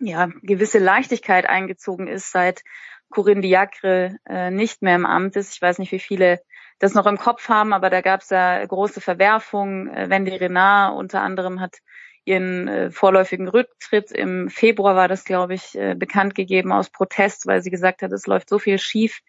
ja, 0.00 0.30
gewisse 0.42 0.78
Leichtigkeit 0.78 1.46
eingezogen 1.46 2.08
ist, 2.08 2.32
seit 2.32 2.62
Corinne 3.10 3.42
Diacre 3.42 4.16
äh, 4.26 4.50
nicht 4.50 4.80
mehr 4.80 4.96
im 4.96 5.04
Amt 5.04 5.36
ist. 5.36 5.54
Ich 5.54 5.60
weiß 5.60 5.78
nicht, 5.78 5.92
wie 5.92 5.98
viele 5.98 6.40
das 6.78 6.94
noch 6.94 7.06
im 7.06 7.18
Kopf 7.18 7.48
haben, 7.48 7.72
aber 7.72 7.90
da 7.90 8.00
gab 8.00 8.22
es 8.22 8.30
ja 8.30 8.64
große 8.64 9.00
Verwerfungen. 9.00 9.88
Äh, 9.88 10.08
Wendy 10.08 10.34
Renard 10.34 10.96
unter 10.96 11.20
anderem 11.20 11.60
hat 11.60 11.78
ihren 12.24 12.68
äh, 12.68 12.90
vorläufigen 12.90 13.48
Rücktritt 13.48 14.12
im 14.12 14.48
Februar 14.48 14.94
war 14.94 15.08
das, 15.08 15.24
glaube 15.24 15.54
ich, 15.54 15.76
äh, 15.76 15.94
bekannt 15.94 16.34
gegeben 16.34 16.72
aus 16.72 16.90
Protest, 16.90 17.46
weil 17.46 17.62
sie 17.62 17.70
gesagt 17.70 18.02
hat, 18.02 18.12
es 18.12 18.26
läuft 18.26 18.48
so 18.48 18.58
viel 18.58 18.78
schief. 18.78 19.20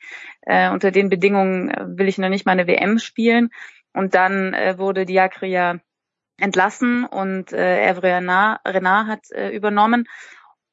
Äh, 0.42 0.70
unter 0.70 0.92
den 0.92 1.10
Bedingungen 1.10 1.70
äh, 1.70 1.86
will 1.88 2.08
ich 2.08 2.18
noch 2.18 2.30
nicht 2.30 2.46
mal 2.46 2.54
eine 2.54 2.68
WM 2.68 3.00
spielen. 3.00 3.50
Und 3.94 4.16
dann 4.16 4.54
äh, 4.54 4.78
wurde 4.78 5.06
Diacre 5.06 5.48
ja 5.48 5.80
entlassen 6.38 7.06
und 7.06 7.54
äh, 7.54 7.88
Evre 7.88 8.16
Renard 8.16 9.08
hat 9.08 9.32
äh, 9.32 9.50
übernommen. 9.50 10.08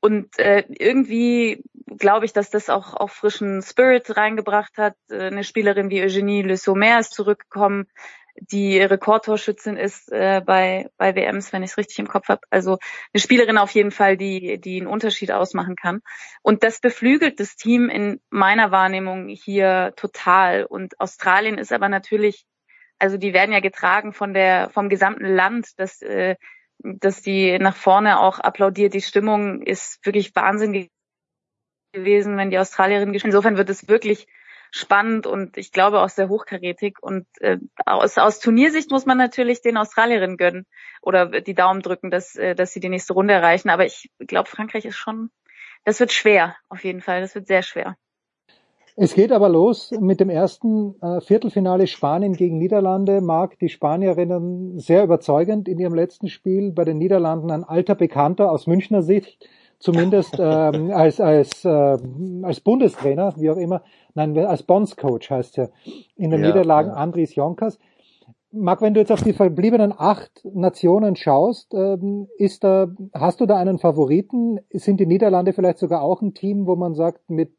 Und 0.01 0.39
äh, 0.39 0.65
irgendwie 0.69 1.63
glaube 1.99 2.25
ich, 2.25 2.33
dass 2.33 2.51
das 2.51 2.71
auch, 2.71 2.95
auch 2.95 3.11
frischen 3.11 3.63
Spirit 3.63 4.17
reingebracht 4.17 4.79
hat. 4.79 4.97
Äh, 5.11 5.27
eine 5.27 5.45
Spielerin 5.45 5.91
wie 5.91 6.03
Eugenie 6.03 6.43
Le 6.43 6.57
Sommer 6.57 6.99
ist 6.99 7.13
zurückgekommen, 7.13 7.87
die 8.37 8.79
Rekordtorschützin 8.79 9.77
ist 9.77 10.11
äh, 10.13 10.41
bei, 10.45 10.89
bei 10.97 11.15
WMs, 11.15 11.53
wenn 11.53 11.63
ich 11.63 11.71
es 11.71 11.77
richtig 11.77 11.99
im 11.99 12.09
Kopf 12.09 12.29
habe. 12.29 12.41
Also 12.51 12.79
eine 13.13 13.21
Spielerin 13.21 13.59
auf 13.59 13.71
jeden 13.73 13.91
Fall, 13.91 14.17
die, 14.17 14.61
die 14.61 14.79
einen 14.79 14.87
Unterschied 14.87 15.33
ausmachen 15.33 15.77
kann. 15.77 16.01
Und 16.43 16.63
das 16.63 16.81
beflügelt 16.81 17.41
das 17.41 17.57
Team 17.57 17.89
in 17.89 18.21
meiner 18.31 18.71
Wahrnehmung 18.71 19.29
hier 19.29 19.93
total. 19.97 20.65
Und 20.65 20.99
Australien 21.01 21.59
ist 21.59 21.73
aber 21.73 21.89
natürlich, 21.89 22.45
also 22.99 23.17
die 23.17 23.33
werden 23.33 23.53
ja 23.53 23.61
getragen 23.61 24.13
von 24.13 24.35
der, 24.35 24.71
vom 24.71 24.89
gesamten 24.89 25.27
Land, 25.27 25.69
das 25.77 26.03
äh, 26.03 26.37
dass 26.83 27.23
die 27.23 27.59
nach 27.59 27.77
vorne 27.77 28.21
auch 28.21 28.39
applaudiert. 28.39 28.95
Die 28.95 29.03
Stimmung 29.03 29.63
ist 29.63 30.05
wirklich 30.05 30.35
Wahnsinn 30.35 30.89
gewesen, 31.93 32.37
wenn 32.37 32.51
die 32.51 32.59
Australierin 32.59 33.13
gespielt. 33.13 33.33
Insofern 33.33 33.57
wird 33.57 33.71
es 33.71 33.89
wirklich 33.89 34.27
spannend 34.71 35.27
und 35.27 35.57
ich 35.57 35.73
glaube 35.73 36.01
auch 36.01 36.09
sehr 36.09 36.29
hochkarätig. 36.29 36.99
Und 37.01 37.27
äh, 37.41 37.59
aus, 37.87 38.19
aus 38.19 38.41
Turniersicht 38.41 38.91
muss 38.91 39.07
man 39.07 39.19
natürlich 39.19 39.63
den 39.63 39.77
Australierinnen 39.77 40.37
gönnen 40.37 40.67
oder 41.03 41.41
die 41.41 41.55
Daumen 41.55 41.83
drücken, 41.83 42.11
dass, 42.11 42.37
äh, 42.37 42.55
dass 42.55 42.73
sie 42.73 42.81
die 42.81 42.89
nächste 42.89 43.15
Runde 43.15 43.35
erreichen. 43.35 43.71
Aber 43.71 43.85
ich 43.85 44.11
glaube, 44.19 44.49
Frankreich 44.49 44.85
ist 44.85 44.97
schon, 44.97 45.31
das 45.85 46.01
wird 46.01 46.13
schwer, 46.13 46.57
auf 46.69 46.85
jeden 46.85 47.01
Fall. 47.01 47.21
Das 47.21 47.35
wird 47.35 47.47
sehr 47.47 47.63
schwer. 47.63 47.97
Es 48.97 49.15
geht 49.15 49.33
aber 49.33 49.49
los 49.49 49.93
mit 49.99 50.21
dem 50.21 50.29
ersten 50.29 50.95
äh, 51.01 51.21
Viertelfinale 51.21 51.87
Spanien 51.87 52.35
gegen 52.35 52.59
Niederlande. 52.59 53.21
Marc, 53.21 53.59
die 53.59 53.69
Spanierinnen 53.69 54.79
sehr 54.79 55.05
überzeugend 55.05 55.69
in 55.69 55.79
ihrem 55.79 55.95
letzten 55.95 56.29
Spiel. 56.29 56.73
Bei 56.73 56.85
den 56.85 56.99
Niederlanden 56.99 57.51
ein 57.51 57.65
alter 57.65 57.95
Bekannter 57.95 58.51
aus 58.51 58.67
Münchner 58.67 59.03
Sicht, 59.03 59.49
zumindest 59.81 60.37
ähm, 60.39 60.93
als, 60.93 61.21
als, 61.21 61.65
äh, 61.65 61.99
als 62.43 62.61
Bundestrainer, 62.61 63.35
wie 63.37 63.51
auch 63.51 63.57
immer. 63.57 63.83
Nein, 64.15 64.39
als 64.39 64.63
Bondscoach 64.63 65.31
heißt 65.31 65.59
er 65.59 65.71
in 66.17 66.31
den 66.31 66.43
ja, 66.43 66.49
Niederlagen 66.49 66.91
ja. 66.91 66.97
Andries 66.97 67.35
Jonkers. 67.35 67.79
Marc, 68.53 68.83
wenn 68.83 68.95
du 68.95 69.01
jetzt 69.01 69.13
auf 69.13 69.23
die 69.23 69.33
verbliebenen 69.33 69.95
acht 69.97 70.45
Nationen 70.45 71.17
schaust, 71.17 71.73
ähm, 71.73 72.29
ist 72.37 72.65
da, 72.65 72.89
hast 73.15 73.41
du 73.41 73.47
da 73.47 73.57
einen 73.57 73.79
Favoriten? 73.79 74.61
Sind 74.73 74.99
die 75.01 75.07
Niederlande 75.07 75.53
vielleicht 75.53 75.79
sogar 75.79 76.03
auch 76.03 76.21
ein 76.21 76.35
Team, 76.35 76.67
wo 76.67 76.77
man 76.77 76.95
sagt, 76.95 77.31
mit 77.31 77.51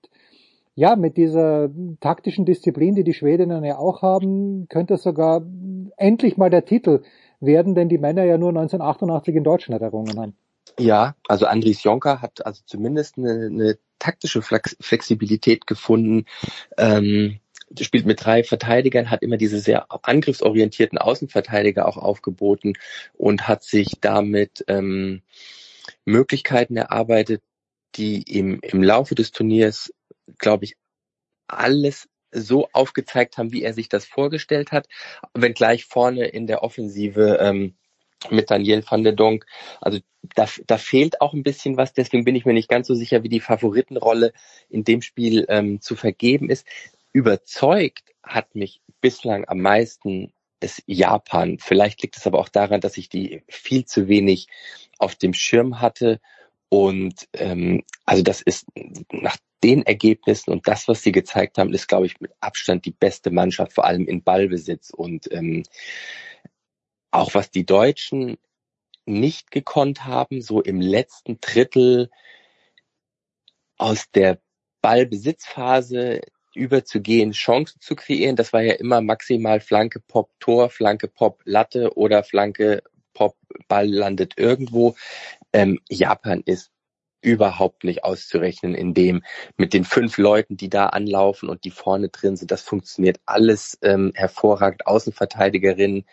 ja, 0.74 0.96
mit 0.96 1.18
dieser 1.18 1.70
taktischen 2.00 2.46
Disziplin, 2.46 2.96
die 2.96 3.04
die 3.04 3.14
Schwedinnen 3.14 3.64
ja 3.64 3.78
auch 3.78 4.02
haben, 4.02 4.68
könnte 4.70 4.94
es 4.94 5.04
sogar 5.04 5.42
endlich 5.98 6.38
mal 6.38 6.50
der 6.50 6.64
Titel 6.64 7.02
werden, 7.42 7.76
denn 7.76 7.90
die 7.90 7.98
Männer 7.98 8.24
ja 8.24 8.38
nur 8.38 8.50
1988 8.50 9.36
in 9.36 9.44
Deutschland 9.44 9.82
errungen 9.82 10.18
haben. 10.18 10.34
Ja, 10.80 11.15
also 11.28 11.45
Andries 11.45 11.84
Jonker 11.84 12.21
hat 12.21 12.45
also 12.45 12.62
zumindest 12.65 13.17
eine, 13.17 13.47
eine 13.47 13.78
taktische 14.00 14.41
Flexibilität 14.41 15.67
gefunden. 15.67 16.26
Ähm, 16.78 17.39
spielt 17.80 18.06
mit 18.06 18.24
drei 18.26 18.43
Verteidigern, 18.43 19.10
hat 19.10 19.21
immer 19.21 19.38
diese 19.38 19.60
sehr 19.60 19.88
angriffsorientierten 19.89 20.97
Außenverteidiger 20.97 21.88
auch 21.88 21.97
aufgeboten 21.97 22.74
und 23.13 23.47
hat 23.47 23.63
sich 23.63 24.00
damit 24.02 24.65
ähm, 24.67 25.21
Möglichkeiten 26.04 26.76
erarbeitet, 26.76 27.41
die 27.95 28.24
im, 28.24 28.60
im 28.62 28.84
Laufe 28.84 29.15
des 29.15 29.32
Turniers 29.32 29.91
glaube 30.38 30.65
ich, 30.65 30.76
alles 31.47 32.10
so 32.32 32.69
aufgezeigt 32.71 33.38
haben, 33.38 33.52
wie 33.52 33.63
er 33.63 33.74
sich 33.74 33.89
das 33.89 34.06
vorgestellt 34.06 34.71
hat, 34.71 34.88
wenngleich 35.34 35.86
vorne 35.86 36.28
in 36.28 36.47
der 36.47 36.63
Offensive 36.63 37.38
ähm, 37.41 37.76
mit 38.30 38.52
Daniel 38.52 38.84
van 38.88 39.04
der 39.04 39.14
Donk. 39.14 39.46
Also 39.80 40.00
da, 40.36 40.48
da 40.68 40.78
fehlt 40.78 41.22
auch 41.22 41.34
ein 41.34 41.44
bisschen 41.44 41.78
was, 41.78 41.94
deswegen 41.94 42.24
bin 42.24 42.36
ich 42.36 42.46
mir 42.46 42.54
nicht 42.54 42.70
ganz 42.70 42.88
so 42.88 42.94
sicher, 42.94 43.24
wie 43.24 43.30
die 43.30 43.40
Favoritenrolle 43.40 44.34
in 44.70 44.84
dem 44.84 45.02
Spiel 45.02 45.46
ähm, 45.50 45.82
zu 45.82 45.96
vergeben 45.96 46.50
ist. 46.50 46.66
Überzeugt 47.14 48.14
hat 48.24 48.56
mich 48.56 48.82
bislang 49.02 49.48
am 49.48 49.60
meisten 49.60 50.34
es 50.60 50.84
Japan. 50.86 51.58
Vielleicht 51.58 52.04
liegt 52.04 52.18
es 52.18 52.28
aber 52.28 52.38
auch 52.38 52.50
daran, 52.50 52.82
dass 52.82 52.98
ich 52.98 53.10
die 53.10 53.42
viel 53.48 53.86
zu 53.86 54.08
wenig 54.08 54.48
auf 55.00 55.16
dem 55.16 55.34
Schirm 55.34 55.82
hatte 55.82 56.20
und 56.74 57.28
ähm, 57.34 57.84
also 58.06 58.24
das 58.24 58.42
ist 58.42 58.66
nach 59.12 59.36
den 59.62 59.86
Ergebnissen 59.86 60.52
und 60.52 60.70
das, 60.70 60.88
was 60.88 61.04
sie 61.04 61.12
gezeigt 61.12 61.58
haben, 61.58 61.74
ist, 61.74 61.90
glaube 61.90 62.06
ich, 62.06 62.22
mit 62.22 62.32
Abstand 62.40 62.86
die 62.86 62.92
beste 62.92 63.30
Mannschaft, 63.30 63.74
vor 63.74 63.84
allem 63.84 64.08
in 64.08 64.24
Ballbesitz. 64.24 64.90
Und 64.90 65.30
ähm, 65.34 65.64
auch 67.12 67.34
was 67.34 67.52
die 67.52 67.65
Deutschen 67.65 68.38
nicht 69.06 69.52
gekonnt 69.52 70.06
haben, 70.06 70.41
so 70.41 70.62
im 70.62 70.80
letzten 70.80 71.39
Drittel 71.41 72.10
aus 73.78 74.10
der 74.12 74.39
Ballbesitzphase 74.82 76.21
überzugehen, 76.54 77.32
Chancen 77.32 77.80
zu 77.82 77.95
kreieren. 77.95 78.36
Das 78.36 78.54
war 78.54 78.62
ja 78.62 78.74
immer 78.74 79.02
maximal 79.02 79.60
Flanke, 79.60 80.00
Pop, 80.00 80.32
Tor, 80.39 80.69
Flanke, 80.69 81.08
Pop, 81.08 81.41
Latte 81.45 81.95
oder 81.97 82.24
Flanke, 82.24 82.84
Pop, 83.13 83.38
Ball 83.67 83.88
landet 83.88 84.34
irgendwo. 84.38 84.95
Ähm, 85.54 85.80
Japan 85.89 86.41
ist 86.45 86.71
überhaupt 87.21 87.84
nicht 87.84 88.04
auszurechnen, 88.04 88.74
in 88.74 88.93
dem 88.93 89.24
mit 89.56 89.74
den 89.74 89.84
fünf 89.86 90.17
Leuten, 90.17 90.58
die 90.58 90.69
da 90.69 90.88
anlaufen 90.88 91.50
und 91.50 91.63
die 91.63 91.71
vorne 91.71 92.10
drin 92.10 92.36
sind, 92.36 92.52
das 92.52 92.63
funktioniert 92.63 93.19
alles 93.26 93.78
ähm, 93.84 94.12
hervorragend. 94.15 94.88
Außenverteidigerinnen 94.88 96.06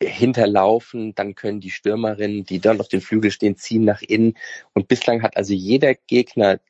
hinterlaufen, 0.00 1.14
dann 1.14 1.34
können 1.34 1.60
die 1.60 1.70
Stürmerinnen, 1.70 2.44
die 2.44 2.60
dann 2.60 2.80
auf 2.80 2.88
den 2.88 3.00
Flügel 3.00 3.30
stehen, 3.30 3.56
ziehen 3.56 3.84
nach 3.84 4.02
innen. 4.02 4.34
Und 4.72 4.88
bislang 4.88 5.22
hat 5.22 5.36
also 5.36 5.54
jeder 5.54 5.94
Gegner, 5.94 6.60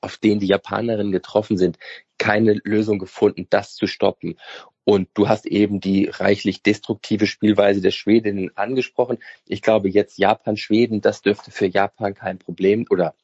auf 0.00 0.16
den 0.18 0.40
die 0.40 0.46
Japanerinnen 0.46 1.12
getroffen 1.12 1.56
sind, 1.56 1.78
keine 2.18 2.60
Lösung 2.64 2.98
gefunden, 2.98 3.46
das 3.50 3.74
zu 3.74 3.86
stoppen. 3.86 4.36
Und 4.84 5.08
du 5.14 5.28
hast 5.28 5.46
eben 5.46 5.80
die 5.80 6.06
reichlich 6.06 6.62
destruktive 6.62 7.26
Spielweise 7.26 7.80
der 7.80 7.92
Schwedinnen 7.92 8.50
angesprochen. 8.56 9.18
Ich 9.46 9.62
glaube 9.62 9.88
jetzt 9.88 10.18
Japan, 10.18 10.56
Schweden, 10.56 11.00
das 11.00 11.22
dürfte 11.22 11.52
für 11.52 11.66
Japan 11.66 12.14
kein 12.14 12.38
Problem 12.38 12.86
oder 12.90 13.14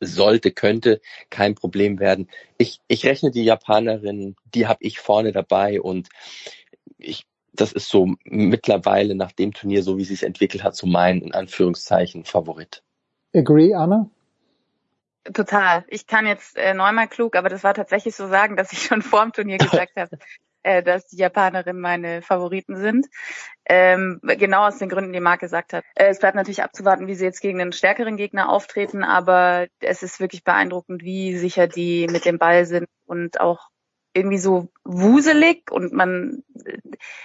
sollte, 0.00 0.50
könnte 0.50 1.00
kein 1.28 1.54
Problem 1.54 1.98
werden. 1.98 2.28
Ich, 2.56 2.80
ich 2.88 3.04
rechne 3.04 3.30
die 3.30 3.44
Japanerinnen, 3.44 4.36
die 4.54 4.66
habe 4.66 4.82
ich 4.82 4.98
vorne 4.98 5.32
dabei 5.32 5.80
und 5.80 6.08
ich, 6.98 7.26
das 7.52 7.72
ist 7.72 7.88
so 7.88 8.14
mittlerweile 8.24 9.14
nach 9.14 9.32
dem 9.32 9.52
Turnier, 9.52 9.82
so 9.82 9.96
wie 9.96 10.02
es 10.02 10.08
sich 10.08 10.22
entwickelt 10.22 10.62
hat, 10.62 10.76
so 10.76 10.86
mein, 10.86 11.20
in 11.20 11.34
Anführungszeichen, 11.34 12.24
Favorit. 12.24 12.82
Agree, 13.34 13.74
Anna? 13.74 14.10
Total. 15.24 15.84
Ich 15.88 16.06
kann 16.06 16.26
jetzt 16.26 16.56
äh, 16.56 16.74
neunmal 16.74 17.08
klug, 17.08 17.36
aber 17.36 17.48
das 17.48 17.62
war 17.62 17.74
tatsächlich 17.74 18.16
so 18.16 18.26
sagen, 18.26 18.56
dass 18.56 18.72
ich 18.72 18.82
schon 18.82 19.02
vor 19.02 19.22
dem 19.22 19.32
Turnier 19.32 19.58
gesagt 19.58 19.96
habe, 19.96 20.18
äh, 20.62 20.82
dass 20.82 21.06
die 21.06 21.16
Japanerinnen 21.16 21.80
meine 21.80 22.22
Favoriten 22.22 22.76
sind. 22.76 23.06
Ähm, 23.66 24.20
genau 24.22 24.66
aus 24.66 24.78
den 24.78 24.88
Gründen, 24.88 25.12
die 25.12 25.20
Marc 25.20 25.40
gesagt 25.40 25.72
hat. 25.72 25.84
Äh, 25.94 26.08
es 26.08 26.18
bleibt 26.18 26.36
natürlich 26.36 26.62
abzuwarten, 26.62 27.06
wie 27.06 27.14
sie 27.14 27.24
jetzt 27.24 27.40
gegen 27.40 27.60
einen 27.60 27.72
stärkeren 27.72 28.16
Gegner 28.16 28.48
auftreten, 28.48 29.04
aber 29.04 29.68
es 29.80 30.02
ist 30.02 30.20
wirklich 30.20 30.44
beeindruckend, 30.44 31.02
wie 31.02 31.36
sicher 31.36 31.66
die 31.66 32.06
mit 32.10 32.24
dem 32.24 32.38
Ball 32.38 32.64
sind 32.64 32.88
und 33.06 33.40
auch 33.40 33.69
irgendwie 34.12 34.38
so 34.38 34.72
wuselig 34.84 35.70
und 35.70 35.92
man, 35.92 36.42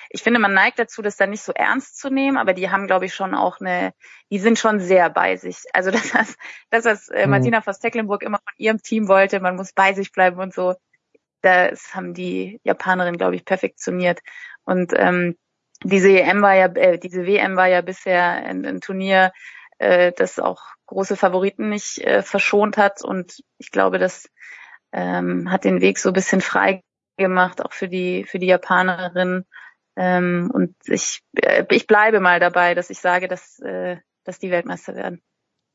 ich 0.10 0.22
finde, 0.22 0.40
man 0.40 0.54
neigt 0.54 0.78
dazu, 0.78 1.02
das 1.02 1.18
dann 1.18 1.32
nicht 1.32 1.42
so 1.42 1.52
ernst 1.52 1.98
zu 1.98 2.10
nehmen, 2.10 2.38
aber 2.38 2.54
die 2.54 2.70
haben, 2.70 2.88
glaube 2.88 3.06
ich, 3.06 3.14
schon 3.14 3.34
auch 3.34 3.60
eine, 3.60 3.94
die 4.30 4.40
sind 4.40 4.60
schon 4.60 4.80
sehr 4.80 5.10
bei 5.10 5.36
sich. 5.36 5.64
Also 5.74 5.92
das, 5.92 6.14
was, 6.14 6.36
das, 6.70 6.86
was 6.86 7.10
äh, 7.10 7.26
mhm. 7.26 7.32
Martina 7.32 7.62
vos 7.62 7.80
Tecklenburg 7.80 8.24
immer 8.24 8.38
von 8.38 8.54
ihrem 8.58 8.82
Team 8.82 9.08
wollte, 9.08 9.40
man 9.40 9.56
muss 9.56 9.74
bei 9.74 9.94
sich 9.94 10.12
bleiben 10.12 10.40
und 10.40 10.54
so, 10.54 10.76
das 11.42 11.94
haben 11.94 12.14
die 12.14 12.60
Japanerinnen, 12.64 13.18
glaube 13.18 13.36
ich, 13.36 13.46
perfektioniert. 13.46 14.22
Und 14.64 14.94
ähm, 14.96 15.36
diese 15.84 16.10
EM 16.10 16.42
war 16.42 16.56
ja, 16.56 16.66
äh, 16.68 16.98
diese 16.98 17.26
WM 17.26 17.56
war 17.56 17.68
ja 17.68 17.82
bisher 17.82 18.24
ein, 18.24 18.66
ein 18.66 18.82
Turnier, 18.82 19.32
äh, 19.78 20.12
das 20.12 20.40
auch 20.40 20.64
große 20.88 21.16
Favoriten 21.16 21.70
nicht 21.70 22.00
äh, 22.00 22.24
verschont 22.24 22.78
hat. 22.78 23.04
Und 23.04 23.44
ich 23.60 23.72
glaube, 23.72 24.00
das 24.00 24.30
ähm, 24.96 25.52
hat 25.52 25.66
den 25.66 25.82
Weg 25.82 26.00
so 26.00 26.10
ein 26.10 26.14
bisschen 26.14 26.42
frei 26.42 26.82
gemacht, 27.18 27.64
auch 27.64 27.74
für 27.74 27.90
die, 27.90 28.24
für 28.24 28.40
die 28.40 28.48
Japanerin. 28.48 29.44
Ähm, 29.98 30.50
und 30.54 30.76
ich, 30.86 31.22
äh, 31.36 31.66
ich 31.70 31.86
bleibe 31.86 32.22
mal 32.22 32.40
dabei, 32.40 32.76
dass 32.76 32.90
ich 32.90 33.00
sage, 33.00 33.28
dass, 33.28 33.60
äh, 33.60 33.98
dass 34.24 34.40
die 34.40 34.52
Weltmeister 34.52 34.96
werden. 34.96 35.22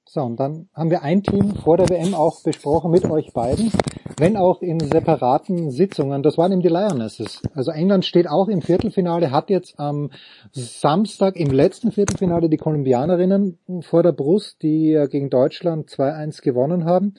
So, 0.07 0.23
und 0.23 0.41
dann 0.41 0.69
haben 0.75 0.91
wir 0.91 1.03
ein 1.03 1.23
Team 1.23 1.55
vor 1.55 1.77
der 1.77 1.89
WM 1.89 2.15
auch 2.15 2.43
besprochen 2.43 2.91
mit 2.91 3.05
euch 3.05 3.33
beiden, 3.33 3.71
wenn 4.19 4.37
auch 4.37 4.61
in 4.61 4.81
separaten 4.81 5.71
Sitzungen. 5.71 6.23
Das 6.23 6.37
waren 6.37 6.53
eben 6.53 6.63
die 6.63 6.69
Lionesses. 6.69 7.43
Also 7.55 7.71
England 7.71 8.05
steht 8.05 8.29
auch 8.29 8.49
im 8.49 8.63
Viertelfinale, 8.63 9.31
hat 9.31 9.51
jetzt 9.51 9.79
am 9.79 10.11
Samstag 10.51 11.37
im 11.37 11.51
letzten 11.51 11.93
Viertelfinale 11.93 12.49
die 12.49 12.57
Kolumbianerinnen 12.57 13.59
vor 13.83 14.03
der 14.03 14.13
Brust, 14.13 14.63
die 14.63 15.07
gegen 15.11 15.31
Deutschland 15.31 15.91
2-1 15.91 16.43
gewonnen 16.43 16.87
haben. 16.87 17.15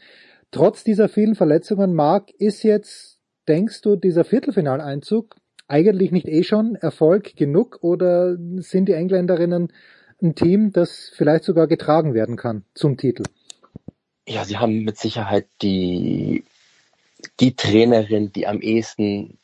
Trotz 0.51 0.83
dieser 0.83 1.07
vielen 1.07 1.35
Verletzungen, 1.35 1.93
Marc, 1.93 2.31
ist 2.31 2.63
jetzt, 2.63 3.19
denkst 3.47 3.81
du, 3.81 3.95
dieser 3.95 4.25
Viertelfinaleinzug 4.25 5.35
eigentlich 5.67 6.11
nicht 6.11 6.27
eh 6.27 6.43
schon 6.43 6.75
Erfolg 6.75 7.37
genug 7.37 7.79
oder 7.81 8.37
sind 8.57 8.89
die 8.89 8.93
Engländerinnen 8.93 9.71
ein 10.21 10.35
Team, 10.35 10.73
das 10.73 11.11
vielleicht 11.15 11.45
sogar 11.45 11.67
getragen 11.67 12.13
werden 12.13 12.35
kann 12.35 12.65
zum 12.73 12.97
Titel? 12.97 13.23
Ja, 14.27 14.43
sie 14.43 14.57
haben 14.57 14.83
mit 14.83 14.97
Sicherheit 14.97 15.47
die, 15.61 16.43
die 17.39 17.55
Trainerin, 17.55 18.31
die 18.33 18.45
am 18.45 18.61
ehesten, 18.61 19.39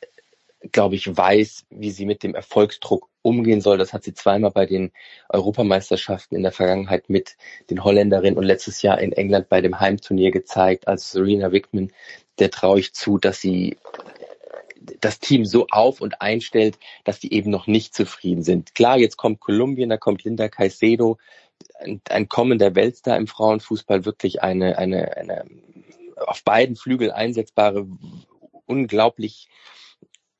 glaube 0.72 0.96
ich, 0.96 1.16
weiß, 1.16 1.66
wie 1.70 1.92
sie 1.92 2.06
mit 2.06 2.24
dem 2.24 2.36
Erfolgsdruck 2.36 3.10
umgehen 3.22 3.62
soll. 3.62 3.78
Das 3.78 3.94
hat 3.94 4.04
sie 4.04 4.14
zweimal 4.14 4.52
bei 4.52 4.66
den 4.66 4.92
Europameisterschaften 5.30 6.36
in 6.36 6.44
der 6.44 6.52
Vergangenheit 6.52 7.10
mit 7.10 7.36
den 7.70 7.84
Holländerinnen 7.84 8.38
und 8.38 8.46
letztes 8.46 8.82
Jahr 8.82 9.00
in 9.00 9.12
England 9.12 9.50
bei 9.50 9.62
dem 9.62 9.80
Heimturnier 9.80 10.32
gezeigt. 10.32 10.88
Also 10.88 11.20
Serena 11.20 11.52
Wickman, 11.52 11.92
der 12.40 12.52
traue 12.52 12.80
ich 12.80 12.94
zu, 12.94 13.18
dass 13.18 13.42
sie 13.42 13.78
das 15.02 15.20
Team 15.20 15.46
so 15.46 15.68
auf 15.70 16.02
und 16.02 16.22
einstellt, 16.22 16.78
dass 17.04 17.20
die 17.20 17.34
eben 17.34 17.52
noch 17.52 17.68
nicht 17.68 17.94
zufrieden 17.94 18.44
sind. 18.44 18.74
Klar, 18.74 18.98
jetzt 18.98 19.18
kommt 19.18 19.42
Kolumbien, 19.42 19.90
da 19.90 19.98
kommt 19.98 20.24
Linda 20.24 20.48
Caicedo, 20.48 21.18
ein, 21.80 22.02
ein 22.10 22.30
kommender 22.30 22.76
Weltstar 22.76 23.18
im 23.18 23.28
Frauenfußball, 23.28 24.06
wirklich 24.06 24.42
eine, 24.42 24.78
eine, 24.78 25.18
eine 25.18 25.46
auf 26.16 26.44
beiden 26.44 26.76
Flügeln 26.76 27.12
einsetzbare, 27.12 27.88
unglaublich 28.66 29.50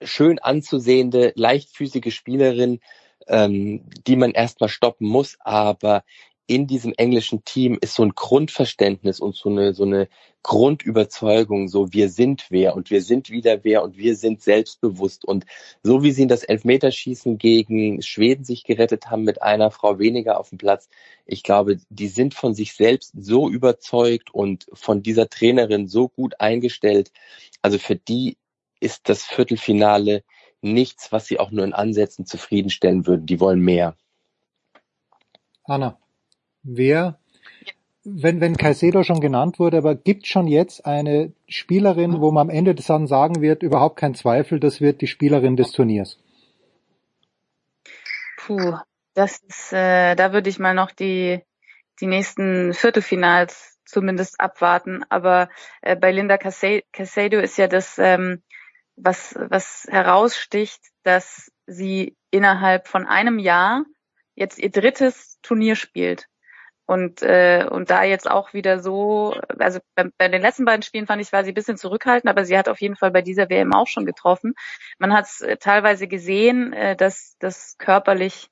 schön 0.02 0.40
anzusehende, 0.40 1.34
leichtfüßige 1.36 2.14
Spielerin, 2.14 2.80
ähm, 3.28 3.86
die 4.06 4.16
man 4.16 4.32
erstmal 4.32 4.70
stoppen 4.70 5.08
muss, 5.08 5.38
aber 5.40 6.04
in 6.48 6.66
diesem 6.66 6.94
englischen 6.96 7.44
Team 7.44 7.78
ist 7.82 7.94
so 7.94 8.04
ein 8.04 8.16
Grundverständnis 8.16 9.20
und 9.20 9.36
so 9.36 9.50
eine, 9.50 9.74
so 9.74 9.84
eine 9.84 10.08
Grundüberzeugung, 10.44 11.68
so 11.68 11.92
wir 11.92 12.10
sind 12.10 12.46
wer 12.50 12.74
und 12.74 12.90
wir 12.90 13.02
sind 13.02 13.30
wieder 13.30 13.66
wer 13.66 13.84
und 13.84 13.98
wir 13.98 14.16
sind 14.16 14.42
selbstbewusst. 14.42 15.26
Und 15.26 15.46
so 15.84 16.04
wie 16.04 16.12
sie 16.12 16.22
in 16.24 16.30
das 16.30 16.44
Elfmeterschießen 16.44 17.38
gegen 17.38 18.02
Schweden 18.02 18.46
sich 18.46 18.64
gerettet 18.64 19.12
haben 19.12 19.24
mit 19.24 19.42
einer 19.42 19.72
Frau 19.72 20.00
weniger 20.00 20.40
auf 20.40 20.50
dem 20.50 20.58
Platz, 20.58 20.88
ich 21.26 21.44
glaube, 21.44 21.80
die 21.90 22.08
sind 22.08 22.34
von 22.34 22.54
sich 22.54 22.74
selbst 22.74 23.12
so 23.20 23.50
überzeugt 23.50 24.34
und 24.34 24.68
von 24.72 25.04
dieser 25.04 25.30
Trainerin 25.30 25.90
so 25.90 26.08
gut 26.08 26.40
eingestellt. 26.40 27.12
Also 27.62 27.78
für 27.78 27.98
die 27.98 28.38
ist 28.80 29.10
das 29.10 29.24
Viertelfinale 29.24 30.24
nichts, 30.62 31.12
was 31.12 31.26
sie 31.26 31.40
auch 31.40 31.52
nur 31.52 31.66
in 31.66 31.74
Ansätzen 31.74 32.26
zufriedenstellen 32.26 33.06
würden. 33.06 33.26
Die 33.26 33.40
wollen 33.40 33.60
mehr. 33.60 33.96
Anna, 35.64 35.98
wer, 36.64 37.20
wenn, 38.04 38.40
wenn 38.42 38.58
Caicedo 38.58 39.04
schon 39.04 39.20
genannt 39.20 39.60
wurde, 39.60 39.78
aber 39.78 39.96
gibt 39.96 40.28
schon 40.28 40.48
jetzt 40.48 40.86
eine 40.86 41.34
Spielerin, 41.48 42.22
wo 42.22 42.32
man 42.32 42.50
am 42.50 42.56
Ende 42.56 42.74
dann 42.74 43.08
sagen 43.08 43.42
wird, 43.42 43.64
überhaupt 43.64 43.98
kein 43.98 44.16
Zweifel, 44.16 44.60
das 44.60 44.82
wird 44.82 45.02
die 45.02 45.08
Spielerin 45.08 45.58
des 45.58 45.72
Turniers? 45.72 46.18
Puh, 48.38 48.78
das 49.14 49.40
ist, 49.40 49.74
äh, 49.74 50.16
da 50.16 50.32
würde 50.32 50.50
ich 50.50 50.58
mal 50.58 50.74
noch 50.74 50.92
die, 50.92 51.42
die 52.00 52.08
nächsten 52.08 52.74
Viertelfinals 52.74 53.78
zumindest 53.84 54.40
abwarten. 54.40 55.04
Aber 55.10 55.50
äh, 55.82 55.96
bei 55.96 56.12
Linda 56.12 56.38
Casado 56.38 57.40
ist 57.40 57.58
ja 57.58 57.68
das 57.68 57.98
ähm, 57.98 58.42
was, 58.98 59.36
was 59.38 59.88
heraussticht, 59.90 60.82
dass 61.04 61.52
sie 61.66 62.18
innerhalb 62.32 62.88
von 62.88 63.06
einem 63.06 63.40
Jahr 63.40 63.86
jetzt 64.36 64.60
ihr 64.60 64.72
drittes 64.72 65.40
Turnier 65.42 65.76
spielt. 65.76 66.28
Und, 66.86 67.22
äh, 67.22 67.68
und 67.70 67.90
da 67.90 68.04
jetzt 68.04 68.32
auch 68.32 68.54
wieder 68.54 68.80
so, 68.80 69.36
also 69.60 69.80
bei, 69.94 70.06
bei 70.18 70.30
den 70.30 70.42
letzten 70.42 70.64
beiden 70.64 70.84
Spielen 70.84 71.06
fand 71.06 71.22
ich, 71.22 71.34
war 71.34 71.44
sie 71.44 71.52
ein 71.52 71.54
bisschen 71.54 71.76
zurückhaltend, 71.76 72.30
aber 72.30 72.46
sie 72.46 72.58
hat 72.58 72.70
auf 72.70 72.80
jeden 72.80 72.96
Fall 72.96 73.12
bei 73.12 73.22
dieser 73.22 73.50
WM 73.50 73.74
auch 73.74 73.88
schon 73.88 74.06
getroffen. 74.06 74.54
Man 74.98 75.12
hat 75.12 75.26
es 75.26 75.42
äh, 75.42 75.58
teilweise 75.58 76.08
gesehen, 76.08 76.72
äh, 76.72 76.96
dass 76.96 77.36
das 77.40 77.78
körperlich 77.78 78.50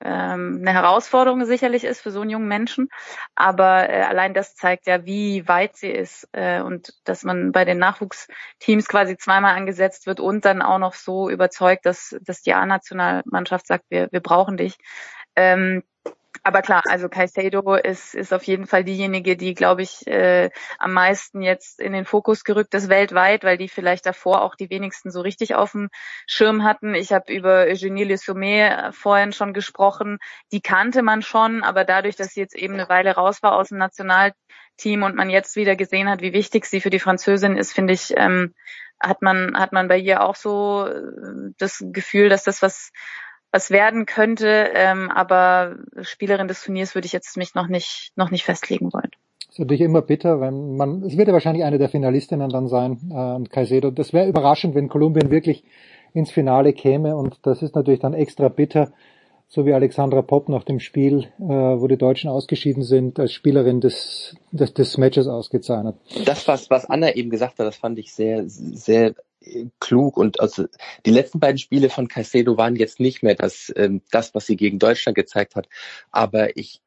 ähm, 0.00 0.58
eine 0.60 0.72
Herausforderung 0.72 1.44
sicherlich 1.44 1.84
ist 1.84 2.00
für 2.00 2.10
so 2.10 2.20
einen 2.20 2.30
jungen 2.30 2.48
Menschen. 2.48 2.88
Aber 3.34 3.88
äh, 3.88 4.02
allein 4.02 4.34
das 4.34 4.54
zeigt 4.54 4.86
ja, 4.86 5.04
wie 5.04 5.46
weit 5.48 5.76
sie 5.76 5.90
ist 5.90 6.28
äh, 6.32 6.60
und 6.60 6.94
dass 7.04 7.24
man 7.24 7.52
bei 7.52 7.64
den 7.64 7.78
Nachwuchsteams 7.78 8.88
quasi 8.88 9.16
zweimal 9.16 9.56
angesetzt 9.56 10.06
wird 10.06 10.20
und 10.20 10.44
dann 10.44 10.62
auch 10.62 10.78
noch 10.78 10.94
so 10.94 11.28
überzeugt, 11.28 11.86
dass, 11.86 12.16
dass 12.22 12.42
die 12.42 12.54
A-Nationalmannschaft 12.54 13.66
sagt, 13.66 13.84
wir, 13.88 14.08
wir 14.10 14.20
brauchen 14.20 14.56
dich. 14.56 14.78
Ähm, 15.36 15.82
aber 16.48 16.62
klar, 16.62 16.82
also 16.88 17.10
Caicedo 17.10 17.74
ist, 17.74 18.14
ist 18.14 18.32
auf 18.32 18.42
jeden 18.44 18.66
Fall 18.66 18.82
diejenige, 18.82 19.36
die, 19.36 19.52
glaube 19.52 19.82
ich, 19.82 20.06
äh, 20.06 20.48
am 20.78 20.94
meisten 20.94 21.42
jetzt 21.42 21.78
in 21.78 21.92
den 21.92 22.06
Fokus 22.06 22.42
gerückt 22.42 22.72
ist 22.72 22.88
weltweit, 22.88 23.44
weil 23.44 23.58
die 23.58 23.68
vielleicht 23.68 24.06
davor 24.06 24.40
auch 24.40 24.54
die 24.54 24.70
wenigsten 24.70 25.10
so 25.10 25.20
richtig 25.20 25.54
auf 25.54 25.72
dem 25.72 25.90
Schirm 26.26 26.64
hatten. 26.64 26.94
Ich 26.94 27.12
habe 27.12 27.30
über 27.30 27.66
Eugenie 27.66 28.04
Le 28.04 28.16
Sommet 28.16 28.94
vorhin 28.94 29.32
schon 29.32 29.52
gesprochen. 29.52 30.16
Die 30.50 30.62
kannte 30.62 31.02
man 31.02 31.20
schon, 31.20 31.62
aber 31.62 31.84
dadurch, 31.84 32.16
dass 32.16 32.28
sie 32.28 32.40
jetzt 32.40 32.56
eben 32.56 32.74
eine 32.74 32.88
Weile 32.88 33.14
raus 33.14 33.42
war 33.42 33.54
aus 33.54 33.68
dem 33.68 33.76
Nationalteam 33.76 35.02
und 35.02 35.16
man 35.16 35.28
jetzt 35.28 35.54
wieder 35.54 35.76
gesehen 35.76 36.08
hat, 36.08 36.22
wie 36.22 36.32
wichtig 36.32 36.64
sie 36.64 36.80
für 36.80 36.88
die 36.88 36.98
Französin 36.98 37.58
ist, 37.58 37.74
finde 37.74 37.92
ich, 37.92 38.14
ähm, 38.16 38.54
hat 39.00 39.20
man 39.20 39.54
hat 39.58 39.72
man 39.72 39.86
bei 39.86 39.98
ihr 39.98 40.22
auch 40.22 40.34
so 40.34 40.86
äh, 40.86 41.52
das 41.58 41.84
Gefühl, 41.92 42.30
dass 42.30 42.42
das 42.42 42.62
was 42.62 42.90
was 43.52 43.70
werden 43.70 44.06
könnte, 44.06 44.70
ähm, 44.74 45.10
aber 45.10 45.76
Spielerin 46.02 46.48
des 46.48 46.62
Turniers 46.62 46.94
würde 46.94 47.06
ich 47.06 47.12
jetzt 47.12 47.36
mich 47.36 47.54
noch 47.54 47.68
nicht 47.68 48.12
noch 48.16 48.30
nicht 48.30 48.44
festlegen 48.44 48.92
wollen. 48.92 49.10
Das 49.46 49.54
ist 49.54 49.60
natürlich 49.60 49.80
immer 49.80 50.02
bitter, 50.02 50.40
wenn 50.40 50.76
man, 50.76 51.02
es 51.02 51.16
wird 51.16 51.28
ja 51.28 51.32
wahrscheinlich 51.32 51.64
eine 51.64 51.78
der 51.78 51.88
Finalistinnen 51.88 52.50
dann 52.50 52.68
sein, 52.68 52.98
äh, 53.10 53.48
Caicedo. 53.48 53.90
Das 53.90 54.12
wäre 54.12 54.28
überraschend, 54.28 54.74
wenn 54.74 54.88
Kolumbien 54.88 55.30
wirklich 55.30 55.64
ins 56.12 56.30
Finale 56.30 56.72
käme. 56.74 57.16
Und 57.16 57.38
das 57.42 57.62
ist 57.62 57.74
natürlich 57.74 58.00
dann 58.00 58.14
extra 58.14 58.48
bitter, 58.48 58.92
so 59.46 59.64
wie 59.64 59.72
Alexandra 59.72 60.20
Popp 60.20 60.50
nach 60.50 60.64
dem 60.64 60.80
Spiel, 60.80 61.28
äh, 61.38 61.44
wo 61.44 61.88
die 61.88 61.96
Deutschen 61.96 62.28
ausgeschieden 62.28 62.82
sind, 62.82 63.18
als 63.18 63.32
Spielerin 63.32 63.80
des, 63.80 64.36
des, 64.52 64.74
des 64.74 64.98
Matches 64.98 65.26
ausgezeichnet. 65.26 65.96
Das, 66.26 66.46
was, 66.46 66.68
was 66.68 66.84
Anna 66.84 67.14
eben 67.14 67.30
gesagt 67.30 67.58
hat, 67.58 67.66
das 67.66 67.76
fand 67.76 67.98
ich 67.98 68.12
sehr, 68.12 68.44
sehr 68.46 69.14
klug 69.80 70.16
und 70.16 70.40
also 70.40 70.66
die 71.06 71.10
letzten 71.10 71.40
beiden 71.40 71.58
Spiele 71.58 71.90
von 71.90 72.08
Caicedo 72.08 72.56
waren 72.56 72.76
jetzt 72.76 73.00
nicht 73.00 73.22
mehr 73.22 73.34
das, 73.34 73.72
ähm, 73.76 74.02
das, 74.10 74.34
was 74.34 74.46
sie 74.46 74.56
gegen 74.56 74.78
Deutschland 74.78 75.16
gezeigt 75.16 75.56
hat. 75.56 75.68
Aber 76.10 76.56
ich 76.56 76.80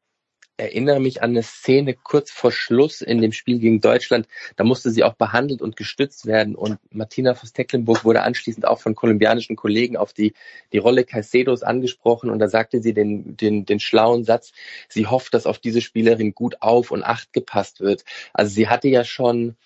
erinnere 0.56 1.00
mich 1.00 1.22
an 1.22 1.30
eine 1.30 1.42
Szene 1.42 1.94
kurz 1.94 2.30
vor 2.30 2.52
Schluss 2.52 3.00
in 3.00 3.20
dem 3.20 3.32
Spiel 3.32 3.58
gegen 3.58 3.80
Deutschland. 3.80 4.28
Da 4.56 4.64
musste 4.64 4.90
sie 4.90 5.02
auch 5.02 5.14
behandelt 5.14 5.62
und 5.62 5.76
gestützt 5.76 6.26
werden. 6.26 6.54
Und 6.54 6.78
Martina 6.90 7.34
Voss-Tecklenburg 7.34 8.04
wurde 8.04 8.22
anschließend 8.22 8.66
auch 8.66 8.80
von 8.80 8.94
kolumbianischen 8.94 9.56
Kollegen 9.56 9.96
auf 9.96 10.12
die, 10.12 10.34
die 10.72 10.78
Rolle 10.78 11.04
Caicedos 11.04 11.62
angesprochen. 11.62 12.30
Und 12.30 12.38
da 12.38 12.48
sagte 12.48 12.82
sie 12.82 12.92
den, 12.94 13.36
den, 13.36 13.64
den 13.64 13.80
schlauen 13.80 14.24
Satz, 14.24 14.52
sie 14.88 15.06
hofft, 15.06 15.34
dass 15.34 15.46
auf 15.46 15.58
diese 15.58 15.80
Spielerin 15.80 16.34
gut 16.34 16.56
auf 16.60 16.90
und 16.90 17.02
acht 17.02 17.32
gepasst 17.32 17.80
wird. 17.80 18.04
Also 18.32 18.54
sie 18.54 18.68
hatte 18.68 18.88
ja 18.88 19.04
schon 19.04 19.56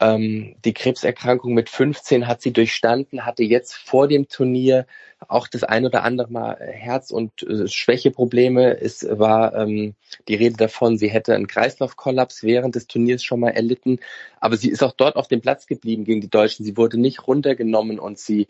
ähm, 0.00 0.54
die 0.64 0.74
Krebserkrankung 0.74 1.54
mit 1.54 1.68
15 1.68 2.26
hat 2.28 2.40
sie 2.40 2.52
durchstanden, 2.52 3.26
hatte 3.26 3.42
jetzt 3.42 3.74
vor 3.74 4.06
dem 4.06 4.28
Turnier 4.28 4.86
auch 5.26 5.48
das 5.48 5.64
ein 5.64 5.84
oder 5.84 6.04
andere 6.04 6.30
Mal 6.30 6.56
Herz- 6.60 7.10
und 7.10 7.42
äh, 7.42 7.66
Schwächeprobleme. 7.66 8.80
Es 8.80 9.04
war 9.10 9.54
ähm, 9.54 9.94
die 10.28 10.36
Rede 10.36 10.56
davon, 10.56 10.98
sie 10.98 11.08
hätte 11.08 11.34
einen 11.34 11.48
Kreislaufkollaps 11.48 12.44
während 12.44 12.76
des 12.76 12.86
Turniers 12.86 13.24
schon 13.24 13.40
mal 13.40 13.50
erlitten. 13.50 13.98
Aber 14.38 14.56
sie 14.56 14.70
ist 14.70 14.82
auch 14.84 14.92
dort 14.92 15.16
auf 15.16 15.26
dem 15.26 15.40
Platz 15.40 15.66
geblieben 15.66 16.04
gegen 16.04 16.20
die 16.20 16.30
Deutschen. 16.30 16.64
Sie 16.64 16.76
wurde 16.76 17.00
nicht 17.00 17.26
runtergenommen 17.26 17.98
und 17.98 18.18
sie 18.20 18.46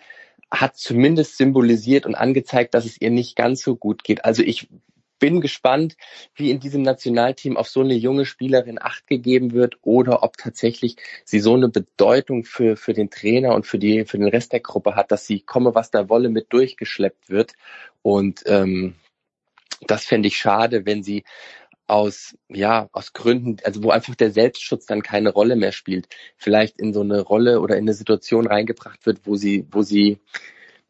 hat 0.50 0.76
zumindest 0.76 1.38
symbolisiert 1.38 2.04
und 2.04 2.14
angezeigt, 2.14 2.74
dass 2.74 2.84
es 2.84 3.00
ihr 3.00 3.10
nicht 3.10 3.36
ganz 3.36 3.62
so 3.62 3.76
gut 3.76 4.04
geht. 4.04 4.24
Also 4.24 4.42
ich 4.42 4.68
bin 5.18 5.40
gespannt, 5.40 5.96
wie 6.34 6.50
in 6.50 6.60
diesem 6.60 6.82
Nationalteam 6.82 7.56
auf 7.56 7.68
so 7.68 7.80
eine 7.80 7.94
junge 7.94 8.26
Spielerin 8.26 8.78
Acht 8.80 9.06
gegeben 9.06 9.52
wird 9.52 9.76
oder 9.82 10.22
ob 10.22 10.36
tatsächlich 10.36 10.96
sie 11.24 11.40
so 11.40 11.54
eine 11.54 11.68
Bedeutung 11.68 12.44
für, 12.44 12.76
für 12.76 12.92
den 12.92 13.10
Trainer 13.10 13.54
und 13.54 13.66
für, 13.66 13.78
die, 13.78 14.04
für 14.04 14.18
den 14.18 14.28
Rest 14.28 14.52
der 14.52 14.60
Gruppe 14.60 14.94
hat, 14.96 15.10
dass 15.10 15.26
sie 15.26 15.40
komme, 15.40 15.74
was 15.74 15.90
da 15.90 16.08
wolle, 16.08 16.28
mit 16.28 16.52
durchgeschleppt 16.52 17.30
wird. 17.30 17.52
Und 18.02 18.42
ähm, 18.46 18.94
das 19.86 20.04
fände 20.04 20.28
ich 20.28 20.38
schade, 20.38 20.86
wenn 20.86 21.02
sie 21.02 21.24
aus, 21.86 22.36
ja, 22.48 22.88
aus 22.92 23.14
Gründen, 23.14 23.56
also 23.64 23.82
wo 23.82 23.90
einfach 23.90 24.14
der 24.14 24.30
Selbstschutz 24.30 24.86
dann 24.86 25.02
keine 25.02 25.30
Rolle 25.30 25.56
mehr 25.56 25.72
spielt, 25.72 26.08
vielleicht 26.36 26.78
in 26.78 26.92
so 26.92 27.00
eine 27.00 27.20
Rolle 27.20 27.60
oder 27.60 27.76
in 27.76 27.84
eine 27.84 27.94
Situation 27.94 28.46
reingebracht 28.46 29.06
wird, 29.06 29.20
wo 29.24 29.36
sie, 29.36 29.66
wo 29.70 29.82
sie 29.82 30.18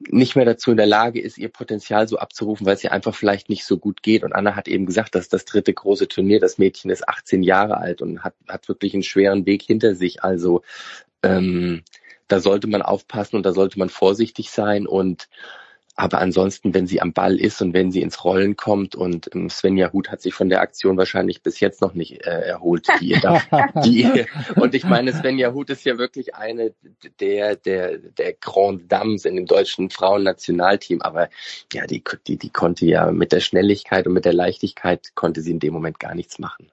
nicht 0.00 0.36
mehr 0.36 0.44
dazu 0.44 0.70
in 0.70 0.76
der 0.76 0.86
Lage 0.86 1.20
ist, 1.20 1.38
ihr 1.38 1.48
Potenzial 1.48 2.06
so 2.06 2.18
abzurufen, 2.18 2.66
weil 2.66 2.74
es 2.74 2.84
ihr 2.84 2.92
einfach 2.92 3.14
vielleicht 3.14 3.48
nicht 3.48 3.64
so 3.64 3.78
gut 3.78 4.02
geht. 4.02 4.22
Und 4.22 4.32
Anna 4.32 4.54
hat 4.54 4.68
eben 4.68 4.86
gesagt, 4.86 5.14
dass 5.14 5.28
das 5.28 5.44
dritte 5.44 5.72
große 5.72 6.08
Turnier, 6.08 6.38
das 6.40 6.58
Mädchen 6.58 6.90
ist 6.90 7.08
18 7.08 7.42
Jahre 7.42 7.78
alt 7.78 8.00
und 8.00 8.22
hat, 8.22 8.34
hat 8.46 8.68
wirklich 8.68 8.94
einen 8.94 9.02
schweren 9.02 9.44
Weg 9.46 9.62
hinter 9.62 9.94
sich. 9.94 10.22
Also 10.22 10.62
ähm, 11.22 11.82
da 12.28 12.40
sollte 12.40 12.68
man 12.68 12.82
aufpassen 12.82 13.36
und 13.36 13.44
da 13.44 13.52
sollte 13.52 13.78
man 13.78 13.88
vorsichtig 13.88 14.50
sein 14.50 14.86
und 14.86 15.28
aber 15.98 16.20
ansonsten, 16.20 16.74
wenn 16.74 16.86
sie 16.86 17.00
am 17.00 17.12
Ball 17.12 17.40
ist 17.40 17.60
und 17.60 17.74
wenn 17.74 17.90
sie 17.90 18.02
ins 18.02 18.24
Rollen 18.24 18.56
kommt 18.56 18.94
und 18.94 19.34
ähm, 19.34 19.50
Svenja 19.50 19.92
Huth 19.92 20.12
hat 20.12 20.22
sich 20.22 20.32
von 20.32 20.48
der 20.48 20.60
Aktion 20.60 20.96
wahrscheinlich 20.96 21.42
bis 21.42 21.58
jetzt 21.58 21.80
noch 21.80 21.92
nicht 21.92 22.24
äh, 22.24 22.42
erholt, 22.42 22.86
die 23.00 23.08
ihr 23.10 23.20
da, 23.20 23.42
die 23.84 24.02
ihr, 24.02 24.26
und 24.54 24.76
ich 24.76 24.84
meine, 24.84 25.12
Svenja 25.12 25.52
Huth 25.52 25.70
ist 25.70 25.84
ja 25.84 25.98
wirklich 25.98 26.36
eine 26.36 26.72
der, 27.18 27.56
der, 27.56 27.98
der 27.98 28.32
Grand 28.34 28.90
Dames 28.92 29.24
in 29.24 29.34
dem 29.34 29.46
deutschen 29.46 29.90
Frauennationalteam, 29.90 31.02
aber 31.02 31.30
ja, 31.72 31.84
die, 31.88 32.04
die, 32.28 32.36
die 32.36 32.50
konnte 32.50 32.86
ja 32.86 33.10
mit 33.10 33.32
der 33.32 33.40
Schnelligkeit 33.40 34.06
und 34.06 34.12
mit 34.12 34.24
der 34.24 34.34
Leichtigkeit 34.34 35.16
konnte 35.16 35.40
sie 35.42 35.50
in 35.50 35.58
dem 35.58 35.72
Moment 35.72 35.98
gar 35.98 36.14
nichts 36.14 36.38
machen. 36.38 36.70